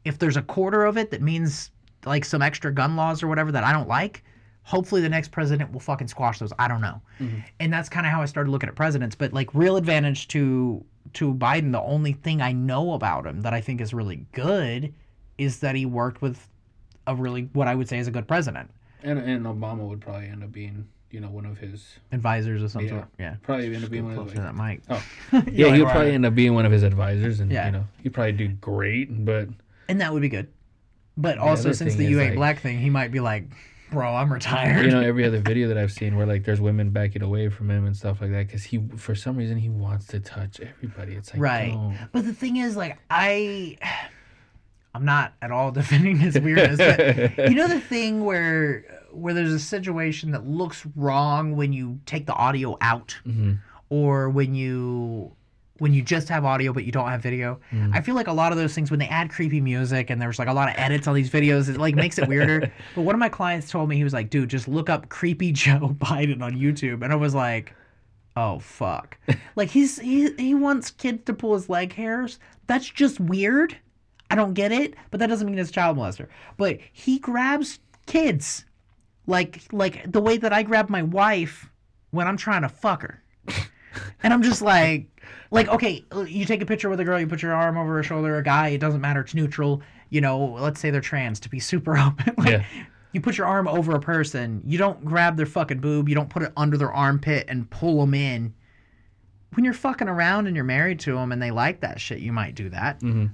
If 0.04 0.18
there's 0.18 0.36
a 0.36 0.42
quarter 0.42 0.84
of 0.84 0.98
it 0.98 1.10
that 1.12 1.22
means 1.22 1.70
like 2.04 2.24
some 2.24 2.42
extra 2.42 2.72
gun 2.72 2.94
laws 2.94 3.22
or 3.22 3.26
whatever 3.26 3.52
that 3.52 3.64
I 3.64 3.72
don't 3.72 3.88
like, 3.88 4.22
hopefully 4.64 5.00
the 5.00 5.08
next 5.08 5.30
president 5.30 5.70
will 5.72 5.80
fucking 5.80 6.08
squash 6.08 6.38
those. 6.40 6.52
I 6.58 6.66
don't 6.68 6.80
know. 6.80 7.00
Mm-hmm. 7.20 7.38
And 7.60 7.72
that's 7.72 7.88
kind 7.88 8.04
of 8.06 8.12
how 8.12 8.20
I 8.22 8.24
started 8.26 8.50
looking 8.50 8.68
at 8.68 8.74
presidents. 8.74 9.14
But 9.14 9.32
like 9.32 9.54
real 9.54 9.76
advantage 9.76 10.26
to 10.28 10.84
to 11.14 11.32
Biden, 11.34 11.70
the 11.70 11.80
only 11.82 12.12
thing 12.14 12.40
I 12.42 12.52
know 12.52 12.94
about 12.94 13.26
him 13.26 13.42
that 13.42 13.54
I 13.54 13.60
think 13.60 13.80
is 13.80 13.94
really 13.94 14.24
good 14.32 14.92
is 15.38 15.60
that 15.60 15.74
he 15.76 15.86
worked 15.86 16.22
with 16.22 16.48
a 17.06 17.14
really 17.14 17.48
what 17.52 17.68
I 17.68 17.74
would 17.74 17.88
say 17.88 17.98
is 17.98 18.08
a 18.08 18.10
good 18.10 18.26
president. 18.26 18.70
And 19.02 19.18
and 19.18 19.44
Obama 19.46 19.86
would 19.88 20.00
probably 20.00 20.28
end 20.28 20.42
up 20.42 20.50
being, 20.50 20.88
you 21.10 21.20
know, 21.20 21.28
one 21.28 21.44
of 21.44 21.58
his 21.58 21.86
Advisors 22.10 22.62
of 22.62 22.70
some 22.70 22.82
Yeah. 22.84 22.88
sort. 22.88 23.04
Yeah. 23.18 23.34
probably 23.42 23.74
end 23.74 23.84
up 23.84 23.90
being 23.90 24.06
one 24.06 24.18
of 24.18 24.32
to 24.32 24.40
that 24.40 24.54
mic. 24.54 24.80
Oh. 24.88 25.04
Yeah, 25.52 25.66
like, 25.66 25.74
he'll 25.76 25.84
"Right." 25.84 25.92
probably 25.92 26.12
end 26.12 26.24
up 26.24 26.34
being 26.34 26.54
one 26.54 26.64
of 26.64 26.72
his 26.72 26.82
advisors, 26.82 27.40
and 27.40 27.52
Yeah. 27.52 27.66
you 27.66 27.72
know, 27.72 27.84
he'd 28.02 28.14
probably 28.14 28.32
do 28.32 28.48
great. 28.48 29.24
But 29.26 29.48
And 29.90 30.00
that 30.00 30.10
would 30.12 30.22
be 30.22 30.30
good. 30.30 30.48
But 31.18 31.36
also 31.38 31.70
since 31.72 31.94
the 31.96 32.04
you 32.06 32.18
ain't 32.20 32.30
like- 32.30 32.36
black 32.36 32.58
thing, 32.60 32.78
he 32.78 32.88
might 32.90 33.12
be 33.12 33.20
like, 33.20 33.44
Bro, 33.90 34.14
I'm 34.14 34.32
retired. 34.32 34.84
you 34.84 34.90
know, 34.90 35.00
every 35.00 35.24
other 35.24 35.38
video 35.40 35.68
that 35.68 35.78
I've 35.78 35.92
seen 35.92 36.16
where 36.16 36.26
like 36.26 36.44
there's 36.44 36.60
women 36.60 36.90
backing 36.90 37.22
away 37.22 37.48
from 37.48 37.70
him 37.70 37.86
and 37.86 37.96
stuff 37.96 38.20
like 38.20 38.30
that, 38.32 38.46
because 38.46 38.64
he, 38.64 38.80
for 38.96 39.14
some 39.14 39.36
reason, 39.36 39.56
he 39.56 39.68
wants 39.68 40.06
to 40.08 40.20
touch 40.20 40.58
everybody. 40.60 41.14
It's 41.14 41.32
like, 41.32 41.40
Right. 41.42 41.72
don't. 41.72 41.96
But 42.12 42.24
the 42.24 42.32
thing 42.34 42.56
is, 42.56 42.76
like, 42.76 42.98
I, 43.10 43.78
I'm 44.94 45.04
not 45.04 45.34
at 45.42 45.50
all 45.50 45.70
defending 45.80 46.18
his 46.18 46.38
weirdness, 46.38 46.78
but 46.78 47.50
you 47.50 47.54
know 47.56 47.68
the 47.68 47.80
thing 47.80 48.24
where 48.24 48.84
where 49.12 49.32
there's 49.34 49.52
a 49.52 49.60
situation 49.60 50.32
that 50.32 50.44
looks 50.46 50.84
wrong 50.96 51.54
when 51.56 51.72
you 51.72 52.00
take 52.06 52.26
the 52.26 52.34
audio 52.34 52.76
out, 52.80 53.16
Mhm. 53.26 53.58
or 53.90 54.28
when 54.28 54.54
you 54.56 55.32
when 55.78 55.92
you 55.92 56.02
just 56.02 56.28
have 56.28 56.44
audio 56.44 56.72
but 56.72 56.84
you 56.84 56.92
don't 56.92 57.08
have 57.08 57.22
video. 57.22 57.60
Mm. 57.72 57.94
I 57.94 58.00
feel 58.00 58.14
like 58.14 58.28
a 58.28 58.32
lot 58.32 58.52
of 58.52 58.58
those 58.58 58.74
things 58.74 58.90
when 58.90 59.00
they 59.00 59.08
add 59.08 59.30
creepy 59.30 59.60
music 59.60 60.10
and 60.10 60.20
there's 60.20 60.38
like 60.38 60.48
a 60.48 60.52
lot 60.52 60.68
of 60.68 60.74
edits 60.78 61.06
on 61.06 61.14
these 61.14 61.30
videos, 61.30 61.68
it 61.68 61.78
like 61.78 61.94
makes 61.94 62.18
it 62.18 62.28
weirder. 62.28 62.72
but 62.94 63.02
one 63.02 63.14
of 63.14 63.18
my 63.18 63.28
clients 63.28 63.70
told 63.70 63.88
me 63.88 63.96
he 63.96 64.04
was 64.04 64.12
like, 64.12 64.30
"Dude, 64.30 64.48
just 64.48 64.68
look 64.68 64.88
up 64.88 65.08
creepy 65.08 65.52
Joe 65.52 65.96
Biden 65.98 66.42
on 66.42 66.52
YouTube," 66.52 67.02
and 67.02 67.12
I 67.12 67.16
was 67.16 67.34
like. 67.34 67.74
Oh 68.36 68.58
fuck! 68.58 69.16
Like 69.54 69.68
he's 69.68 70.00
he 70.00 70.32
he 70.32 70.56
wants 70.56 70.90
kids 70.90 71.22
to 71.26 71.32
pull 71.32 71.54
his 71.54 71.68
leg 71.68 71.92
hairs. 71.92 72.40
That's 72.66 72.88
just 72.90 73.20
weird. 73.20 73.78
I 74.28 74.34
don't 74.34 74.54
get 74.54 74.72
it, 74.72 74.94
but 75.12 75.20
that 75.20 75.28
doesn't 75.28 75.46
mean 75.46 75.56
it's 75.60 75.70
a 75.70 75.72
child 75.72 75.96
molester. 75.96 76.26
But 76.56 76.80
he 76.92 77.20
grabs 77.20 77.78
kids, 78.06 78.64
like 79.28 79.62
like 79.70 80.10
the 80.10 80.20
way 80.20 80.36
that 80.38 80.52
I 80.52 80.64
grab 80.64 80.88
my 80.88 81.02
wife 81.02 81.70
when 82.10 82.26
I'm 82.26 82.36
trying 82.36 82.62
to 82.62 82.68
fuck 82.68 83.02
her, 83.02 83.22
and 84.24 84.32
I'm 84.32 84.42
just 84.42 84.60
like, 84.60 85.06
like 85.50 85.68
okay, 85.68 86.04
you 86.26 86.44
take 86.44 86.60
a 86.62 86.66
picture 86.66 86.88
with 86.88 87.00
a 87.00 87.04
girl, 87.04 87.18
you 87.20 87.26
put 87.26 87.42
your 87.42 87.52
arm 87.54 87.76
over 87.76 87.94
her 87.96 88.02
shoulder. 88.02 88.36
A 88.38 88.42
guy, 88.42 88.68
it 88.68 88.78
doesn't 88.78 89.00
matter. 89.00 89.20
It's 89.20 89.34
neutral. 89.34 89.82
You 90.10 90.20
know, 90.20 90.38
let's 90.60 90.80
say 90.80 90.90
they're 90.90 91.00
trans 91.00 91.40
to 91.40 91.48
be 91.48 91.58
super 91.60 91.96
open. 91.98 92.34
like, 92.38 92.48
Yeah. 92.50 92.64
You 93.12 93.20
put 93.20 93.38
your 93.38 93.46
arm 93.46 93.68
over 93.68 93.94
a 93.94 94.00
person. 94.00 94.60
You 94.66 94.76
don't 94.76 95.04
grab 95.04 95.36
their 95.36 95.46
fucking 95.46 95.78
boob. 95.78 96.08
You 96.08 96.16
don't 96.16 96.28
put 96.28 96.42
it 96.42 96.52
under 96.56 96.76
their 96.76 96.92
armpit 96.92 97.46
and 97.48 97.70
pull 97.70 98.00
them 98.00 98.12
in. 98.12 98.52
When 99.54 99.64
you're 99.64 99.72
fucking 99.72 100.08
around 100.08 100.48
and 100.48 100.56
you're 100.56 100.64
married 100.64 100.98
to 101.00 101.14
them 101.14 101.30
and 101.30 101.40
they 101.40 101.52
like 101.52 101.80
that 101.82 102.00
shit, 102.00 102.18
you 102.18 102.32
might 102.32 102.56
do 102.56 102.68
that. 102.70 102.98
Mhm. 103.00 103.30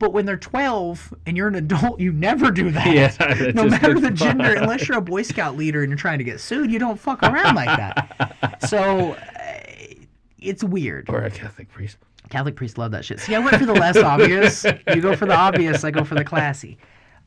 But 0.00 0.12
when 0.12 0.26
they're 0.26 0.36
12 0.36 1.14
and 1.24 1.36
you're 1.36 1.46
an 1.48 1.54
adult, 1.54 2.00
you 2.00 2.12
never 2.12 2.50
do 2.50 2.70
that. 2.72 2.86
Yeah, 2.92 3.08
that 3.12 3.54
no 3.54 3.66
matter 3.68 3.98
the 3.98 4.10
gender, 4.10 4.54
unless 4.54 4.88
you're 4.88 4.98
a 4.98 5.00
Boy 5.00 5.22
Scout 5.22 5.56
leader 5.56 5.82
and 5.82 5.88
you're 5.90 5.96
trying 5.96 6.18
to 6.18 6.24
get 6.24 6.40
sued, 6.40 6.70
you 6.72 6.78
don't 6.80 6.98
fuck 6.98 7.22
around 7.22 7.54
like 7.54 7.76
that. 7.78 8.58
So 8.68 9.16
it's 10.48 10.64
weird. 10.64 11.08
Or 11.10 11.22
a 11.22 11.30
Catholic 11.30 11.68
priest. 11.70 11.98
Catholic 12.28 12.56
priests 12.56 12.76
love 12.78 12.90
that 12.92 13.04
shit. 13.04 13.20
See, 13.20 13.34
I 13.34 13.38
went 13.38 13.56
for 13.56 13.66
the 13.66 13.72
less 13.74 13.96
obvious. 13.96 14.64
You 14.64 15.00
go 15.00 15.14
for 15.14 15.26
the 15.26 15.36
obvious, 15.36 15.84
I 15.84 15.90
go 15.90 16.02
for 16.04 16.14
the 16.16 16.24
classy. 16.24 16.76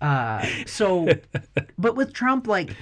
Uh, 0.02 0.46
so, 0.66 1.08
but 1.78 1.96
with 1.96 2.14
Trump, 2.14 2.48
like, 2.48 2.76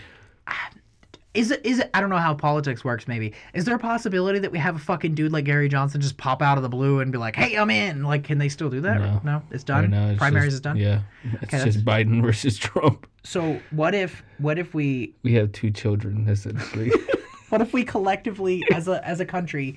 is 1.34 1.52
it 1.52 1.64
is 1.66 1.80
it? 1.80 1.90
I 1.94 2.02
don't 2.02 2.10
know 2.10 2.18
how 2.18 2.34
politics 2.34 2.84
works. 2.84 3.08
Maybe 3.08 3.34
is 3.54 3.66
there 3.66 3.76
a 3.76 3.80
possibility 3.80 4.40
that 4.40 4.52
we 4.52 4.58
have 4.58 4.76
a 4.76 4.80
fucking 4.80 5.14
dude 5.14 5.32
like 5.32 5.46
Gary 5.46 5.70
Johnson 5.70 6.02
just 6.02 6.18
pop 6.18 6.42
out 6.42 6.58
of 6.58 6.64
the 6.64 6.70
blue 6.70 7.00
and 7.00 7.12
be 7.12 7.20
like, 7.20 7.36
"Hey, 7.36 7.56
I'm 7.56 7.70
in." 7.70 8.04
Like, 8.04 8.24
can 8.24 8.40
they 8.40 8.50
still 8.50 8.70
do 8.72 8.82
that? 8.82 9.24
No. 9.24 9.44
it's 9.52 9.64
done. 9.64 9.92
Right 9.92 10.10
it's 10.12 10.18
Primaries 10.20 10.46
just- 10.46 10.54
is 10.56 10.62
done. 10.62 10.78
Yeah, 10.78 11.02
it's 11.42 11.54
Okay, 11.54 11.64
just 11.64 11.86
Biden 11.86 12.24
versus 12.24 12.58
Trump. 12.58 13.06
So 13.24 13.60
what 13.72 13.94
if 13.94 14.24
what 14.40 14.58
if 14.58 14.74
we 14.74 15.14
We 15.22 15.34
have 15.36 15.52
two 15.52 15.70
children 15.70 16.28
essentially. 16.28 16.92
what 17.50 17.62
if 17.62 17.74
we 17.74 17.84
collectively 17.84 18.64
as 18.74 18.88
a 18.88 19.06
as 19.08 19.20
a 19.20 19.26
country 19.26 19.76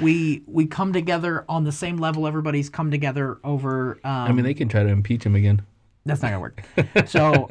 we 0.00 0.42
we 0.46 0.66
come 0.66 0.92
together 0.92 1.44
on 1.48 1.64
the 1.64 1.72
same 1.72 1.96
level 1.96 2.26
everybody's 2.26 2.68
come 2.70 2.90
together 2.90 3.38
over 3.44 3.98
um, 4.04 4.28
I 4.28 4.32
mean, 4.32 4.44
they 4.44 4.54
can 4.54 4.68
try 4.68 4.82
to 4.82 4.88
impeach 4.88 5.24
him 5.24 5.34
again. 5.34 5.62
That's 6.06 6.20
not 6.22 6.28
gonna 6.28 6.40
work. 6.40 6.62
So, 7.06 7.48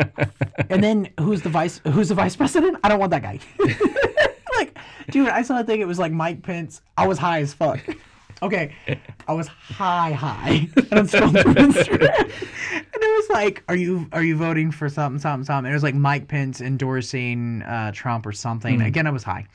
and 0.70 0.84
then 0.84 1.10
who's 1.20 1.42
the 1.42 1.50
vice? 1.50 1.82
Who's 1.88 2.10
the 2.10 2.16
vice 2.16 2.36
president? 2.36 2.78
I 2.84 2.90
don't 2.90 3.00
want 3.00 3.12
that 3.12 3.24
guy. 3.24 3.40
like, 4.58 4.78
dude, 5.10 5.30
I 5.30 5.42
saw 5.42 5.60
a 5.60 5.64
thing. 5.64 5.82
It 5.82 5.88
was 5.88 5.98
like 5.98 6.12
Mike 6.12 6.44
Pence. 6.44 6.82
I 6.98 7.08
was 7.08 7.18
high 7.18 7.42
as 7.42 7.54
fuck. 7.54 7.80
Okay, 8.42 8.76
I 9.28 9.34
was 9.34 9.48
high, 9.48 10.12
high, 10.12 10.68
and 10.76 10.94
I'm 10.94 11.08
scrolling 11.08 11.42
through 11.42 11.54
Instagram, 11.54 12.20
and 12.20 13.04
it 13.04 13.18
was 13.22 13.30
like, 13.30 13.64
"Are 13.70 13.76
you 13.76 14.08
are 14.12 14.24
you 14.24 14.36
voting 14.36 14.72
for 14.72 14.90
something, 14.90 15.20
something, 15.20 15.46
something?" 15.46 15.66
And 15.66 15.74
it 15.74 15.76
was 15.76 15.84
like 15.84 15.96
Mike 15.96 16.28
Pence 16.28 16.60
endorsing 16.60 17.62
uh, 17.64 17.92
Trump 17.94 18.26
or 18.26 18.32
something. 18.32 18.82
Again, 18.82 19.08
I 19.08 19.12
was 19.12 19.24
high, 19.24 19.46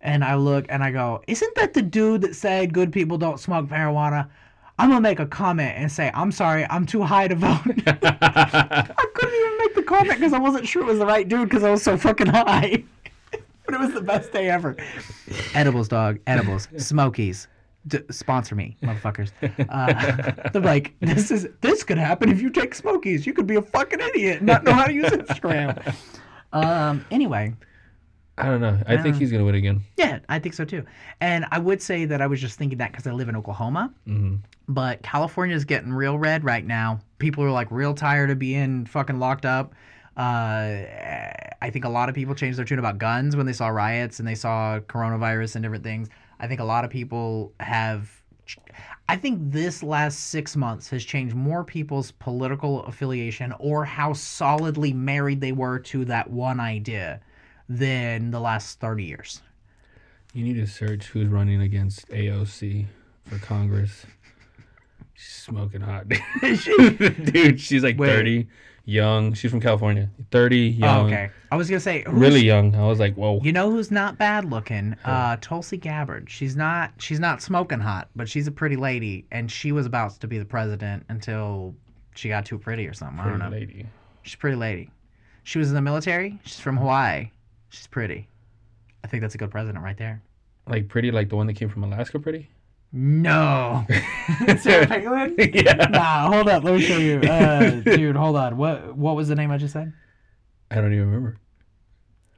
and 0.00 0.24
I 0.24 0.36
look 0.36 0.66
and 0.68 0.82
I 0.82 0.90
go, 0.90 1.22
"Isn't 1.26 1.54
that 1.56 1.74
the 1.74 1.82
dude 1.82 2.22
that 2.22 2.34
said 2.34 2.72
good 2.72 2.92
people 2.92 3.18
don't 3.18 3.38
smoke 3.40 3.68
marijuana?" 3.68 4.28
I'm 4.78 4.88
gonna 4.88 5.00
make 5.00 5.20
a 5.20 5.26
comment 5.26 5.74
and 5.76 5.90
say, 5.90 6.10
"I'm 6.14 6.32
sorry, 6.32 6.66
I'm 6.68 6.84
too 6.86 7.02
high 7.02 7.28
to 7.28 7.34
vote." 7.34 7.60
I 7.86 9.06
couldn't 9.14 9.34
even 9.34 9.58
make 9.58 9.74
the 9.74 9.84
comment 9.84 10.18
because 10.18 10.32
I 10.32 10.38
wasn't 10.38 10.66
sure 10.66 10.82
it 10.82 10.86
was 10.86 10.98
the 10.98 11.06
right 11.06 11.28
dude 11.28 11.48
because 11.48 11.62
I 11.62 11.70
was 11.70 11.82
so 11.82 11.96
fucking 11.96 12.26
high. 12.26 12.82
but 13.30 13.74
it 13.74 13.80
was 13.80 13.92
the 13.92 14.00
best 14.00 14.32
day 14.32 14.50
ever. 14.50 14.76
Edibles, 15.54 15.88
dog. 15.88 16.18
Edibles. 16.26 16.68
Smokies. 16.76 17.46
D- 17.86 17.98
sponsor 18.10 18.54
me, 18.54 18.76
motherfuckers. 18.82 19.30
Uh, 19.68 20.50
they're 20.52 20.62
like, 20.62 20.94
this 21.00 21.30
is 21.30 21.48
this 21.60 21.84
could 21.84 21.98
happen 21.98 22.30
if 22.30 22.40
you 22.40 22.50
take 22.50 22.74
Smokies. 22.74 23.26
You 23.26 23.32
could 23.34 23.46
be 23.46 23.56
a 23.56 23.62
fucking 23.62 24.00
idiot 24.00 24.38
and 24.38 24.46
not 24.46 24.64
know 24.64 24.72
how 24.72 24.86
to 24.86 24.92
use 24.92 25.10
Instagram. 25.10 25.94
Um. 26.52 27.04
Anyway, 27.10 27.52
I 28.38 28.44
don't 28.46 28.60
know. 28.60 28.80
I 28.86 28.96
think 28.96 29.16
he's 29.16 29.32
gonna 29.32 29.44
win 29.44 29.56
again. 29.56 29.80
yeah, 29.96 30.20
I 30.28 30.38
think 30.38 30.54
so 30.54 30.64
too. 30.64 30.84
And 31.20 31.44
I 31.50 31.58
would 31.58 31.82
say 31.82 32.04
that 32.04 32.22
I 32.22 32.28
was 32.28 32.40
just 32.40 32.56
thinking 32.58 32.78
that 32.78 32.92
because 32.92 33.08
I 33.08 33.10
live 33.12 33.28
in 33.28 33.34
Oklahoma. 33.34 33.92
hmm 34.06 34.36
But 34.68 35.02
California 35.02 35.56
is 35.56 35.64
getting 35.64 35.92
real 35.92 36.16
red 36.16 36.44
right 36.44 36.64
now. 36.64 37.00
People 37.18 37.42
are 37.42 37.50
like 37.50 37.68
real 37.72 37.92
tired 37.92 38.30
of 38.30 38.38
being 38.38 38.86
fucking 38.86 39.18
locked 39.18 39.44
up. 39.44 39.74
Uh, 40.16 40.84
I 41.60 41.70
think 41.72 41.84
a 41.84 41.88
lot 41.88 42.08
of 42.08 42.14
people 42.14 42.34
changed 42.36 42.56
their 42.58 42.64
tune 42.64 42.78
about 42.78 42.98
guns 42.98 43.34
when 43.36 43.46
they 43.46 43.52
saw 43.52 43.66
riots 43.68 44.20
and 44.20 44.28
they 44.28 44.34
saw 44.36 44.78
coronavirus 44.80 45.56
and 45.56 45.62
different 45.64 45.82
things. 45.84 46.08
I 46.44 46.46
think 46.46 46.60
a 46.60 46.64
lot 46.64 46.84
of 46.84 46.90
people 46.90 47.54
have. 47.58 48.10
I 49.08 49.16
think 49.16 49.38
this 49.50 49.82
last 49.82 50.28
six 50.28 50.56
months 50.56 50.90
has 50.90 51.02
changed 51.02 51.34
more 51.34 51.64
people's 51.64 52.10
political 52.10 52.84
affiliation 52.84 53.54
or 53.58 53.86
how 53.86 54.12
solidly 54.12 54.92
married 54.92 55.40
they 55.40 55.52
were 55.52 55.78
to 55.78 56.04
that 56.04 56.30
one 56.30 56.60
idea 56.60 57.20
than 57.66 58.30
the 58.30 58.40
last 58.40 58.78
30 58.80 59.04
years. 59.04 59.40
You 60.34 60.44
need 60.44 60.56
to 60.56 60.66
search 60.66 61.06
who's 61.06 61.28
running 61.28 61.62
against 61.62 62.08
AOC 62.08 62.84
for 63.24 63.38
Congress. 63.38 64.04
She's 65.14 65.34
smoking 65.34 65.80
hot, 65.80 66.06
dude. 66.40 67.58
She's 67.58 67.82
like 67.82 67.98
Wait. 67.98 68.08
thirty, 68.08 68.48
young. 68.84 69.32
She's 69.34 69.50
from 69.50 69.60
California. 69.60 70.10
Thirty, 70.30 70.58
young, 70.68 71.04
Oh, 71.04 71.06
okay. 71.06 71.30
I 71.50 71.56
was 71.56 71.68
to 71.68 71.78
say, 71.80 72.04
really 72.08 72.42
young. 72.44 72.74
I 72.74 72.86
was 72.86 72.98
like, 72.98 73.14
whoa. 73.14 73.40
You 73.42 73.52
know 73.52 73.70
who's 73.70 73.90
not 73.90 74.18
bad 74.18 74.44
looking? 74.44 74.96
Uh, 75.04 75.36
Tulsi 75.40 75.76
Gabbard. 75.76 76.28
She's 76.30 76.56
not. 76.56 76.92
She's 76.98 77.20
not 77.20 77.42
smoking 77.42 77.80
hot, 77.80 78.08
but 78.16 78.28
she's 78.28 78.46
a 78.46 78.52
pretty 78.52 78.76
lady, 78.76 79.26
and 79.30 79.50
she 79.50 79.72
was 79.72 79.86
about 79.86 80.12
to 80.20 80.26
be 80.26 80.38
the 80.38 80.44
president 80.44 81.04
until 81.08 81.74
she 82.14 82.28
got 82.28 82.44
too 82.46 82.58
pretty 82.58 82.86
or 82.86 82.92
something. 82.92 83.20
I 83.20 83.28
don't 83.28 83.38
Pretty 83.40 83.50
know. 83.50 83.58
lady. 83.60 83.86
She's 84.22 84.34
a 84.34 84.38
pretty 84.38 84.56
lady. 84.56 84.90
She 85.44 85.58
was 85.58 85.68
in 85.68 85.74
the 85.74 85.82
military. 85.82 86.38
She's 86.44 86.60
from 86.60 86.76
Hawaii. 86.76 87.30
She's 87.70 87.86
pretty. 87.86 88.28
I 89.02 89.06
think 89.06 89.20
that's 89.20 89.34
a 89.34 89.38
good 89.38 89.50
president 89.50 89.84
right 89.84 89.96
there. 89.98 90.22
Like 90.66 90.88
pretty, 90.88 91.10
like 91.10 91.28
the 91.28 91.36
one 91.36 91.46
that 91.48 91.54
came 91.54 91.68
from 91.68 91.84
Alaska. 91.84 92.18
Pretty. 92.18 92.48
No. 92.96 93.84
Sarah 94.60 94.86
Palin? 94.86 95.34
yeah. 95.52 95.74
Nah, 95.90 96.30
hold 96.32 96.48
up. 96.48 96.62
Let 96.62 96.74
me 96.74 96.80
show 96.80 96.96
you. 96.98 97.18
Uh, 97.18 97.70
dude, 97.96 98.14
hold 98.14 98.36
on. 98.36 98.56
What 98.56 98.96
What 98.96 99.16
was 99.16 99.26
the 99.28 99.34
name 99.34 99.50
I 99.50 99.58
just 99.58 99.72
said? 99.72 99.92
I 100.70 100.76
don't 100.76 100.92
even 100.92 101.06
remember. 101.06 101.36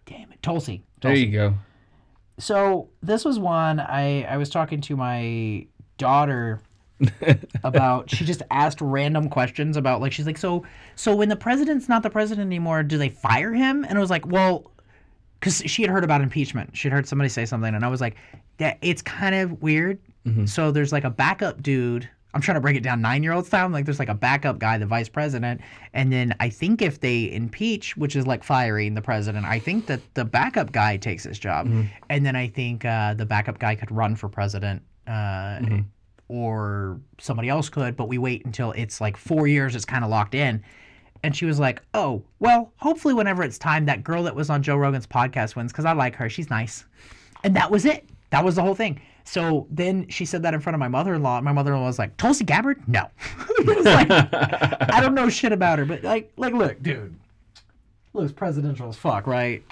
Damn 0.07 0.33
it, 0.33 0.43
Tulsi. 0.43 0.83
There 1.03 1.12
Tulsi. 1.12 1.27
you 1.27 1.33
go. 1.33 1.55
so 2.39 2.89
this 3.03 3.24
was 3.24 3.39
one 3.39 3.81
I 3.81 4.23
I 4.23 4.39
was 4.39 4.49
talking 4.49 4.81
to 4.83 4.97
my 4.97 5.66
daughter 5.99 6.61
about 7.62 8.09
she 8.09 8.24
just 8.24 8.41
asked 8.51 8.81
random 8.81 9.28
questions 9.28 9.77
about 9.77 10.01
like 10.01 10.12
she's 10.12 10.24
like 10.24 10.39
so 10.39 10.65
so 10.95 11.15
when 11.15 11.28
the 11.28 11.37
president's 11.37 11.89
not 11.91 12.03
the 12.03 12.09
president 12.09 12.47
anymore 12.47 12.83
do 12.83 12.97
they 12.97 13.11
fire 13.11 13.53
him 13.53 13.85
and 13.85 13.99
I 13.99 14.01
was 14.01 14.09
like 14.09 14.27
well 14.27 14.70
because 15.39 15.62
she 15.66 15.83
had 15.83 15.91
heard 15.91 16.05
about 16.05 16.23
impeachment 16.23 16.74
she 16.74 16.89
had 16.89 16.95
heard 16.95 17.07
somebody 17.07 17.28
say 17.28 17.45
something 17.45 17.74
and 17.74 17.85
I 17.85 17.89
was 17.89 18.01
like 18.01 18.16
that 18.57 18.78
it's 18.81 19.03
kind 19.03 19.35
of 19.35 19.61
weird 19.62 19.99
so 20.47 20.70
there's 20.70 20.93
like 20.93 21.05
a 21.05 21.11
backup 21.11 21.62
dude 21.62 22.09
I'm 22.35 22.40
trying 22.43 22.57
to 22.57 22.61
break 22.61 22.77
it 22.77 22.82
down 22.82 23.01
nine 23.01 23.23
year 23.23 23.32
old 23.32 23.47
style 23.47 23.69
like 23.69 23.85
there's 23.85 23.98
like 23.98 24.09
a 24.09 24.15
backup 24.15 24.59
guy 24.59 24.77
the 24.78 24.86
vice 24.86 25.09
president 25.09 25.61
and 25.94 26.12
then 26.12 26.35
I 26.40 26.48
think 26.51 26.82
if 26.82 27.01
they 27.01 27.32
impeach 27.32 27.97
which 27.97 28.15
is 28.16 28.27
like 28.27 28.43
firing 28.44 28.94
the 28.94 29.03
president 29.03 29.47
I 29.47 29.59
think 29.59 29.86
that 29.86 30.01
the 30.15 30.24
backup 30.24 30.73
guy 30.73 30.97
takes 30.97 31.24
his 31.24 31.39
job 31.39 31.66
and 32.11 32.27
then 32.27 32.36
I 32.36 32.48
think 32.48 32.85
uh, 32.85 33.15
the 33.15 33.24
backup 33.27 33.59
guy 33.59 33.74
could 33.74 33.90
run 33.90 34.16
for 34.16 34.28
president 34.28 34.82
uh, 35.07 35.61
or 36.28 37.01
somebody 37.19 37.48
else 37.48 37.69
could, 37.69 37.97
but 37.97 38.09
we 38.09 38.19
wait 38.19 38.44
until 38.44 38.73
it's 38.73 39.01
like 39.01 39.16
four 39.16 39.47
years, 39.47 39.77
it's 39.77 39.85
kind 39.85 40.03
of 40.03 40.11
locked 40.11 40.35
in. 40.35 40.61
And 41.23 41.35
she 41.36 41.47
was 41.47 41.59
like, 41.61 41.81
oh, 41.94 42.24
well, 42.40 42.73
hopefully, 42.77 43.15
whenever 43.15 43.43
it's 43.44 43.59
time, 43.59 43.86
that 43.86 44.03
girl 44.05 44.24
that 44.24 44.35
was 44.35 44.51
on 44.51 44.62
Joe 44.62 44.77
Rogan's 44.77 45.07
podcast 45.07 45.57
wins 45.57 45.73
because 45.73 45.85
I 45.85 45.93
like 45.93 46.15
her. 46.16 46.28
She's 46.28 46.51
nice. 46.51 46.85
And 47.44 47.55
that 47.57 47.70
was 47.70 47.85
it. 47.85 48.09
That 48.31 48.44
was 48.44 48.57
the 48.57 48.62
whole 48.62 48.74
thing. 48.74 49.01
So 49.27 49.66
then 49.70 50.09
she 50.09 50.24
said 50.24 50.43
that 50.44 50.55
in 50.55 50.61
front 50.61 50.74
of 50.74 50.78
my 50.78 50.89
mother 50.89 51.15
in 51.15 51.23
law. 51.23 51.40
My 51.40 51.53
mother 51.53 51.74
in 51.74 51.81
law 51.81 51.86
was 51.86 51.98
like, 51.98 52.16
Tulsi 52.16 52.44
Gabbard? 52.44 52.86
No. 52.89 53.11
was 53.65 53.85
like, 53.85 54.09
I 54.11 55.01
don't 55.01 55.15
know 55.15 55.28
shit 55.28 55.53
about 55.53 55.81
her, 55.81 55.85
but 55.85 56.05
like, 56.05 56.32
like, 56.36 56.55
look, 56.55 56.81
dude, 56.81 57.15
looks 58.15 58.32
presidential 58.32 58.89
as 58.89 58.97
fuck, 58.97 59.27
right? 59.27 59.65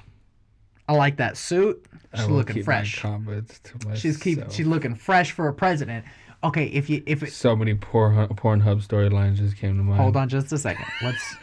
I 0.89 0.93
like 0.95 1.17
that 1.17 1.37
suit. 1.37 1.87
She's 2.15 2.27
looking 2.27 2.63
fresh. 2.63 3.01
comments 3.01 3.61
to 3.61 3.97
She's 3.97 4.17
keep 4.17 4.51
she's 4.51 4.67
looking 4.67 4.95
fresh 4.95 5.31
for 5.31 5.49
a 5.49 5.55
president. 5.55 6.05
Okay, 6.43 6.67
if 6.67 6.91
you 6.91 7.03
if 7.07 7.23
it 7.23 7.33
So 7.33 7.57
many 7.57 7.75
poor 7.75 8.11
Pornhub 8.11 8.87
storylines 8.87 9.37
just 9.37 9.57
came 9.57 9.79
to 9.79 9.83
mind. 9.83 10.01
hold 10.01 10.17
on 10.17 10.29
just 10.29 10.53
a 10.53 10.59
second. 10.59 10.85
Let's 11.03 11.37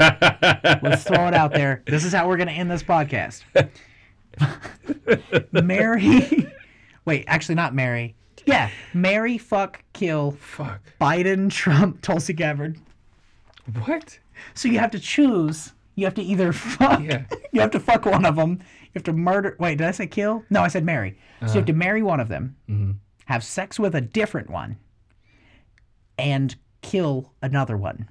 let's 0.84 1.04
throw 1.04 1.28
it 1.28 1.34
out 1.34 1.54
there. 1.54 1.82
This 1.88 2.06
is 2.06 2.14
how 2.14 2.28
we're 2.28 2.38
gonna 2.38 2.52
end 2.52 2.70
this 2.70 2.84
podcast. 2.84 3.44
Mary 5.52 6.52
Wait, 7.06 7.23
actually 7.28 7.56
not 7.56 7.73
Mary. 7.73 8.15
Yeah. 8.45 8.69
Mary 8.94 9.38
fuck 9.38 9.84
kill 9.94 10.32
Fuck. 10.32 10.82
Biden, 10.99 11.49
Trump, 11.52 12.02
Tulsi 12.02 12.34
Gabbard. 12.34 12.78
What? 13.86 14.18
So 14.53 14.68
you 14.68 14.80
have 14.80 14.91
to 14.91 14.99
choose. 14.99 15.73
You 15.95 16.06
have 16.06 16.15
to 16.15 16.22
either 16.23 16.52
fuck. 16.53 17.02
Yeah. 17.03 17.26
You 17.52 17.61
have 17.61 17.72
to 17.72 17.80
fuck 17.80 18.06
one 18.06 18.26
of 18.26 18.36
them. 18.36 18.52
You 18.52 18.90
have 18.95 19.03
to 19.03 19.14
murder. 19.14 19.56
Wait, 19.60 19.78
did 19.78 19.88
I 19.88 19.91
say 19.91 20.07
kill? 20.07 20.44
No, 20.49 20.61
I 20.61 20.68
said 20.68 20.84
marry. 20.84 21.18
So 21.41 21.48
you 21.48 21.53
have 21.60 21.65
to 21.65 21.73
marry 21.73 22.02
one 22.03 22.19
of 22.19 22.28
them, 22.28 22.56
Mhm. 22.69 22.95
have 23.26 23.44
sex 23.44 23.80
with 23.80 23.95
a 23.95 24.02
different 24.02 24.49
one, 24.49 24.78
and 26.18 26.56
kill 26.82 27.32
another 27.41 27.76
one. 27.78 28.07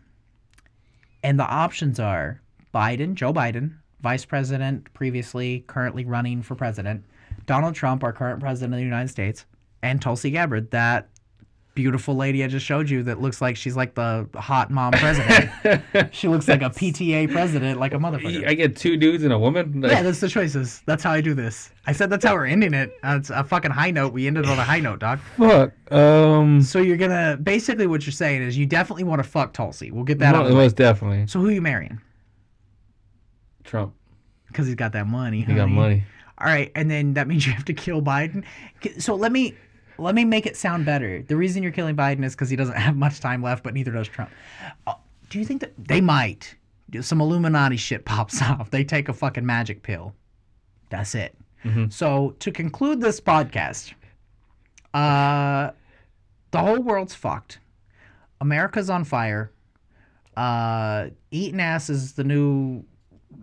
And 1.22 1.38
the 1.38 1.44
options 1.44 2.00
are 2.00 2.40
Biden, 2.74 3.14
Joe 3.14 3.32
Biden, 3.32 3.74
vice 4.00 4.24
president 4.24 4.92
previously, 4.94 5.64
currently 5.66 6.04
running 6.04 6.42
for 6.42 6.54
president, 6.54 7.04
Donald 7.50 7.74
Trump, 7.74 8.04
our 8.04 8.12
current 8.12 8.38
president 8.38 8.74
of 8.74 8.78
the 8.78 8.84
United 8.84 9.08
States, 9.08 9.44
and 9.82 10.00
Tulsi 10.00 10.30
Gabbard, 10.30 10.70
that 10.70 11.08
beautiful 11.74 12.14
lady 12.14 12.44
I 12.44 12.46
just 12.46 12.64
showed 12.64 12.88
you 12.88 13.02
that 13.02 13.20
looks 13.20 13.40
like 13.40 13.56
she's 13.56 13.74
like 13.74 13.96
the 13.96 14.28
hot 14.36 14.70
mom 14.70 14.92
president. 14.92 15.50
she 16.14 16.28
looks 16.28 16.46
like 16.46 16.62
a 16.62 16.70
PTA 16.70 17.32
president, 17.32 17.80
like 17.80 17.92
a 17.92 17.96
motherfucker. 17.96 18.46
I 18.46 18.54
get 18.54 18.76
two 18.76 18.96
dudes 18.96 19.24
and 19.24 19.32
a 19.32 19.38
woman. 19.38 19.80
Like, 19.80 19.90
Yeah, 19.90 20.04
that's 20.04 20.20
the 20.20 20.28
choices. 20.28 20.80
That's 20.86 21.02
how 21.02 21.10
I 21.10 21.20
do 21.20 21.34
this. 21.34 21.70
I 21.88 21.92
said 21.92 22.08
that's 22.08 22.24
how 22.24 22.34
we're 22.34 22.46
ending 22.46 22.72
it. 22.72 22.92
Uh, 23.02 23.16
it's 23.18 23.30
a 23.30 23.42
fucking 23.42 23.72
high 23.72 23.90
note. 23.90 24.12
We 24.12 24.28
ended 24.28 24.46
on 24.46 24.56
a 24.56 24.62
high 24.62 24.78
note, 24.78 25.00
dog. 25.00 25.18
fuck. 25.36 25.72
Um. 25.92 26.62
So 26.62 26.78
you're 26.78 26.98
gonna 26.98 27.36
basically 27.42 27.88
what 27.88 28.06
you're 28.06 28.12
saying 28.12 28.42
is 28.42 28.56
you 28.56 28.66
definitely 28.66 29.02
want 29.02 29.24
to 29.24 29.28
fuck 29.28 29.54
Tulsi. 29.54 29.90
We'll 29.90 30.04
get 30.04 30.20
that 30.20 30.36
mo- 30.36 30.42
out. 30.42 30.46
of 30.46 30.52
way. 30.52 30.58
most 30.62 30.76
definitely. 30.76 31.26
So 31.26 31.40
who 31.40 31.48
are 31.48 31.52
you 31.52 31.62
marrying? 31.62 32.00
Trump. 33.64 33.92
Because 34.46 34.68
he's 34.68 34.76
got 34.76 34.92
that 34.92 35.08
money. 35.08 35.40
He 35.42 35.52
got 35.52 35.68
money. 35.68 36.04
All 36.40 36.46
right, 36.46 36.72
and 36.74 36.90
then 36.90 37.14
that 37.14 37.28
means 37.28 37.46
you 37.46 37.52
have 37.52 37.64
to 37.66 37.74
kill 37.74 38.00
Biden. 38.02 38.44
So 38.98 39.14
let 39.14 39.32
me 39.32 39.54
let 39.98 40.14
me 40.14 40.24
make 40.24 40.46
it 40.46 40.56
sound 40.56 40.86
better. 40.86 41.22
The 41.22 41.36
reason 41.36 41.62
you're 41.62 41.72
killing 41.72 41.96
Biden 41.96 42.24
is 42.24 42.34
because 42.34 42.48
he 42.50 42.56
doesn't 42.56 42.76
have 42.86 42.96
much 42.96 43.20
time 43.20 43.42
left, 43.42 43.62
but 43.62 43.74
neither 43.74 43.90
does 43.92 44.08
Trump. 44.08 44.30
Uh, 44.86 44.94
do 45.28 45.38
you 45.38 45.44
think 45.44 45.60
that 45.60 45.72
they 45.78 46.00
might? 46.00 46.56
Some 47.02 47.20
Illuminati 47.20 47.76
shit 47.76 48.04
pops 48.06 48.42
off. 48.42 48.70
They 48.70 48.82
take 48.84 49.08
a 49.08 49.12
fucking 49.12 49.44
magic 49.46 49.82
pill. 49.82 50.14
That's 50.88 51.14
it. 51.14 51.36
Mhm. 51.64 51.92
So 51.92 52.34
to 52.40 52.50
conclude 52.50 53.00
this 53.00 53.20
podcast, 53.20 53.92
uh, 54.94 55.70
the 56.50 56.58
whole 56.58 56.80
world's 56.80 57.14
fucked. 57.14 57.58
America's 58.40 58.88
on 58.90 59.04
fire. 59.04 59.52
Uh, 60.36 61.10
eating 61.30 61.60
ass 61.60 61.90
is 61.90 62.14
the 62.14 62.24
new 62.24 62.82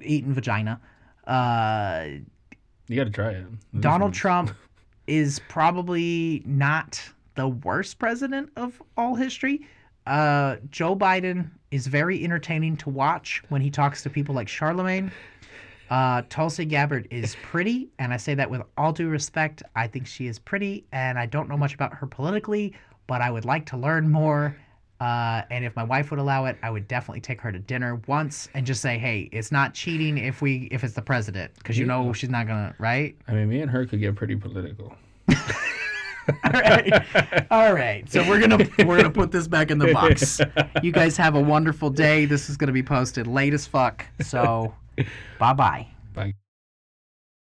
eating 0.02 0.34
vagina. 0.34 0.82
Uh, 1.26 2.08
You 2.88 2.96
got 2.96 3.06
to 3.06 3.10
try 3.10 3.30
it. 3.32 3.46
This 3.74 3.82
Donald 3.82 4.10
one's- 4.10 4.18
Trump 4.18 4.52
is 5.08 5.40
probably 5.50 6.42
not 6.46 7.02
the 7.36 7.48
worst 7.50 8.00
president 8.00 8.50
of 8.56 8.82
all 8.98 9.16
history. 9.16 9.68
Uh, 10.06 10.58
Joe 10.70 10.96
Biden 10.96 11.50
is 11.72 11.88
very 11.88 12.24
entertaining 12.24 12.78
to 12.78 12.90
watch 12.90 13.44
when 13.50 13.62
he 13.62 13.70
talks 13.70 14.02
to 14.04 14.10
people 14.10 14.34
like 14.34 14.48
Charlamagne. 14.48 15.12
Uh, 15.90 16.22
Tulsi 16.30 16.66
Gabbard 16.66 17.08
is 17.12 17.36
pretty, 17.44 17.90
and 18.00 18.14
I 18.14 18.18
say 18.18 18.34
that 18.36 18.50
with 18.50 18.62
all 18.78 18.92
due 18.92 19.08
respect. 19.10 19.64
I 19.76 19.88
think 19.88 20.08
she 20.08 20.28
is 20.28 20.40
pretty, 20.40 20.86
and 20.92 21.18
I 21.20 21.26
don't 21.26 21.48
know 21.48 21.58
much 21.58 21.74
about 21.74 21.94
her 21.94 22.08
politically, 22.08 22.74
but 23.08 23.22
I 23.22 23.30
would 23.32 23.46
like 23.46 23.66
to 23.68 23.78
learn 23.78 24.10
more. 24.10 24.56
Uh, 25.00 25.44
and 25.52 25.64
if 25.64 25.76
my 25.76 25.84
wife 25.84 26.10
would 26.10 26.20
allow 26.20 26.46
it, 26.46 26.58
I 26.64 26.72
would 26.72 26.88
definitely 26.88 27.22
take 27.22 27.40
her 27.42 27.52
to 27.52 27.60
dinner 27.60 28.02
once 28.08 28.50
and 28.54 28.66
just 28.66 28.82
say, 28.82 28.98
"Hey, 28.98 29.30
it's 29.32 29.52
not 29.52 29.74
cheating 29.74 30.18
if 30.18 30.42
we 30.42 30.68
if 30.72 30.84
it's 30.84 30.96
the 30.96 31.02
president, 31.02 31.52
because 31.56 31.78
you 31.78 31.86
know 31.86 32.14
she's 32.14 32.30
not 32.30 32.48
gonna, 32.48 32.74
right?" 32.80 33.16
I 33.28 33.34
mean, 33.34 33.50
me 33.50 33.62
and 33.62 33.70
her 33.70 33.86
could 33.86 34.00
get 34.00 34.16
pretty 34.16 34.36
political. 34.36 34.96
All 36.44 36.52
right. 36.52 37.48
All 37.52 37.74
right. 37.74 38.10
So 38.12 38.28
we're 38.28 38.40
gonna 38.40 38.58
we're 38.80 38.98
gonna 38.98 39.10
put 39.10 39.32
this 39.32 39.48
back 39.48 39.72
in 39.72 39.78
the 39.78 39.94
box. 39.94 40.42
You 40.84 40.92
guys 40.92 41.18
have 41.18 41.36
a 41.36 41.42
wonderful 41.42 41.90
day. 41.90 42.26
This 42.26 42.50
is 42.50 42.58
gonna 42.58 42.72
be 42.72 42.84
posted 42.84 43.28
late 43.28 43.54
as 43.54 43.66
fuck. 43.66 44.06
So 44.22 44.74
bye 45.40 45.54
bye. 45.54 45.88
Bye. 46.14 46.34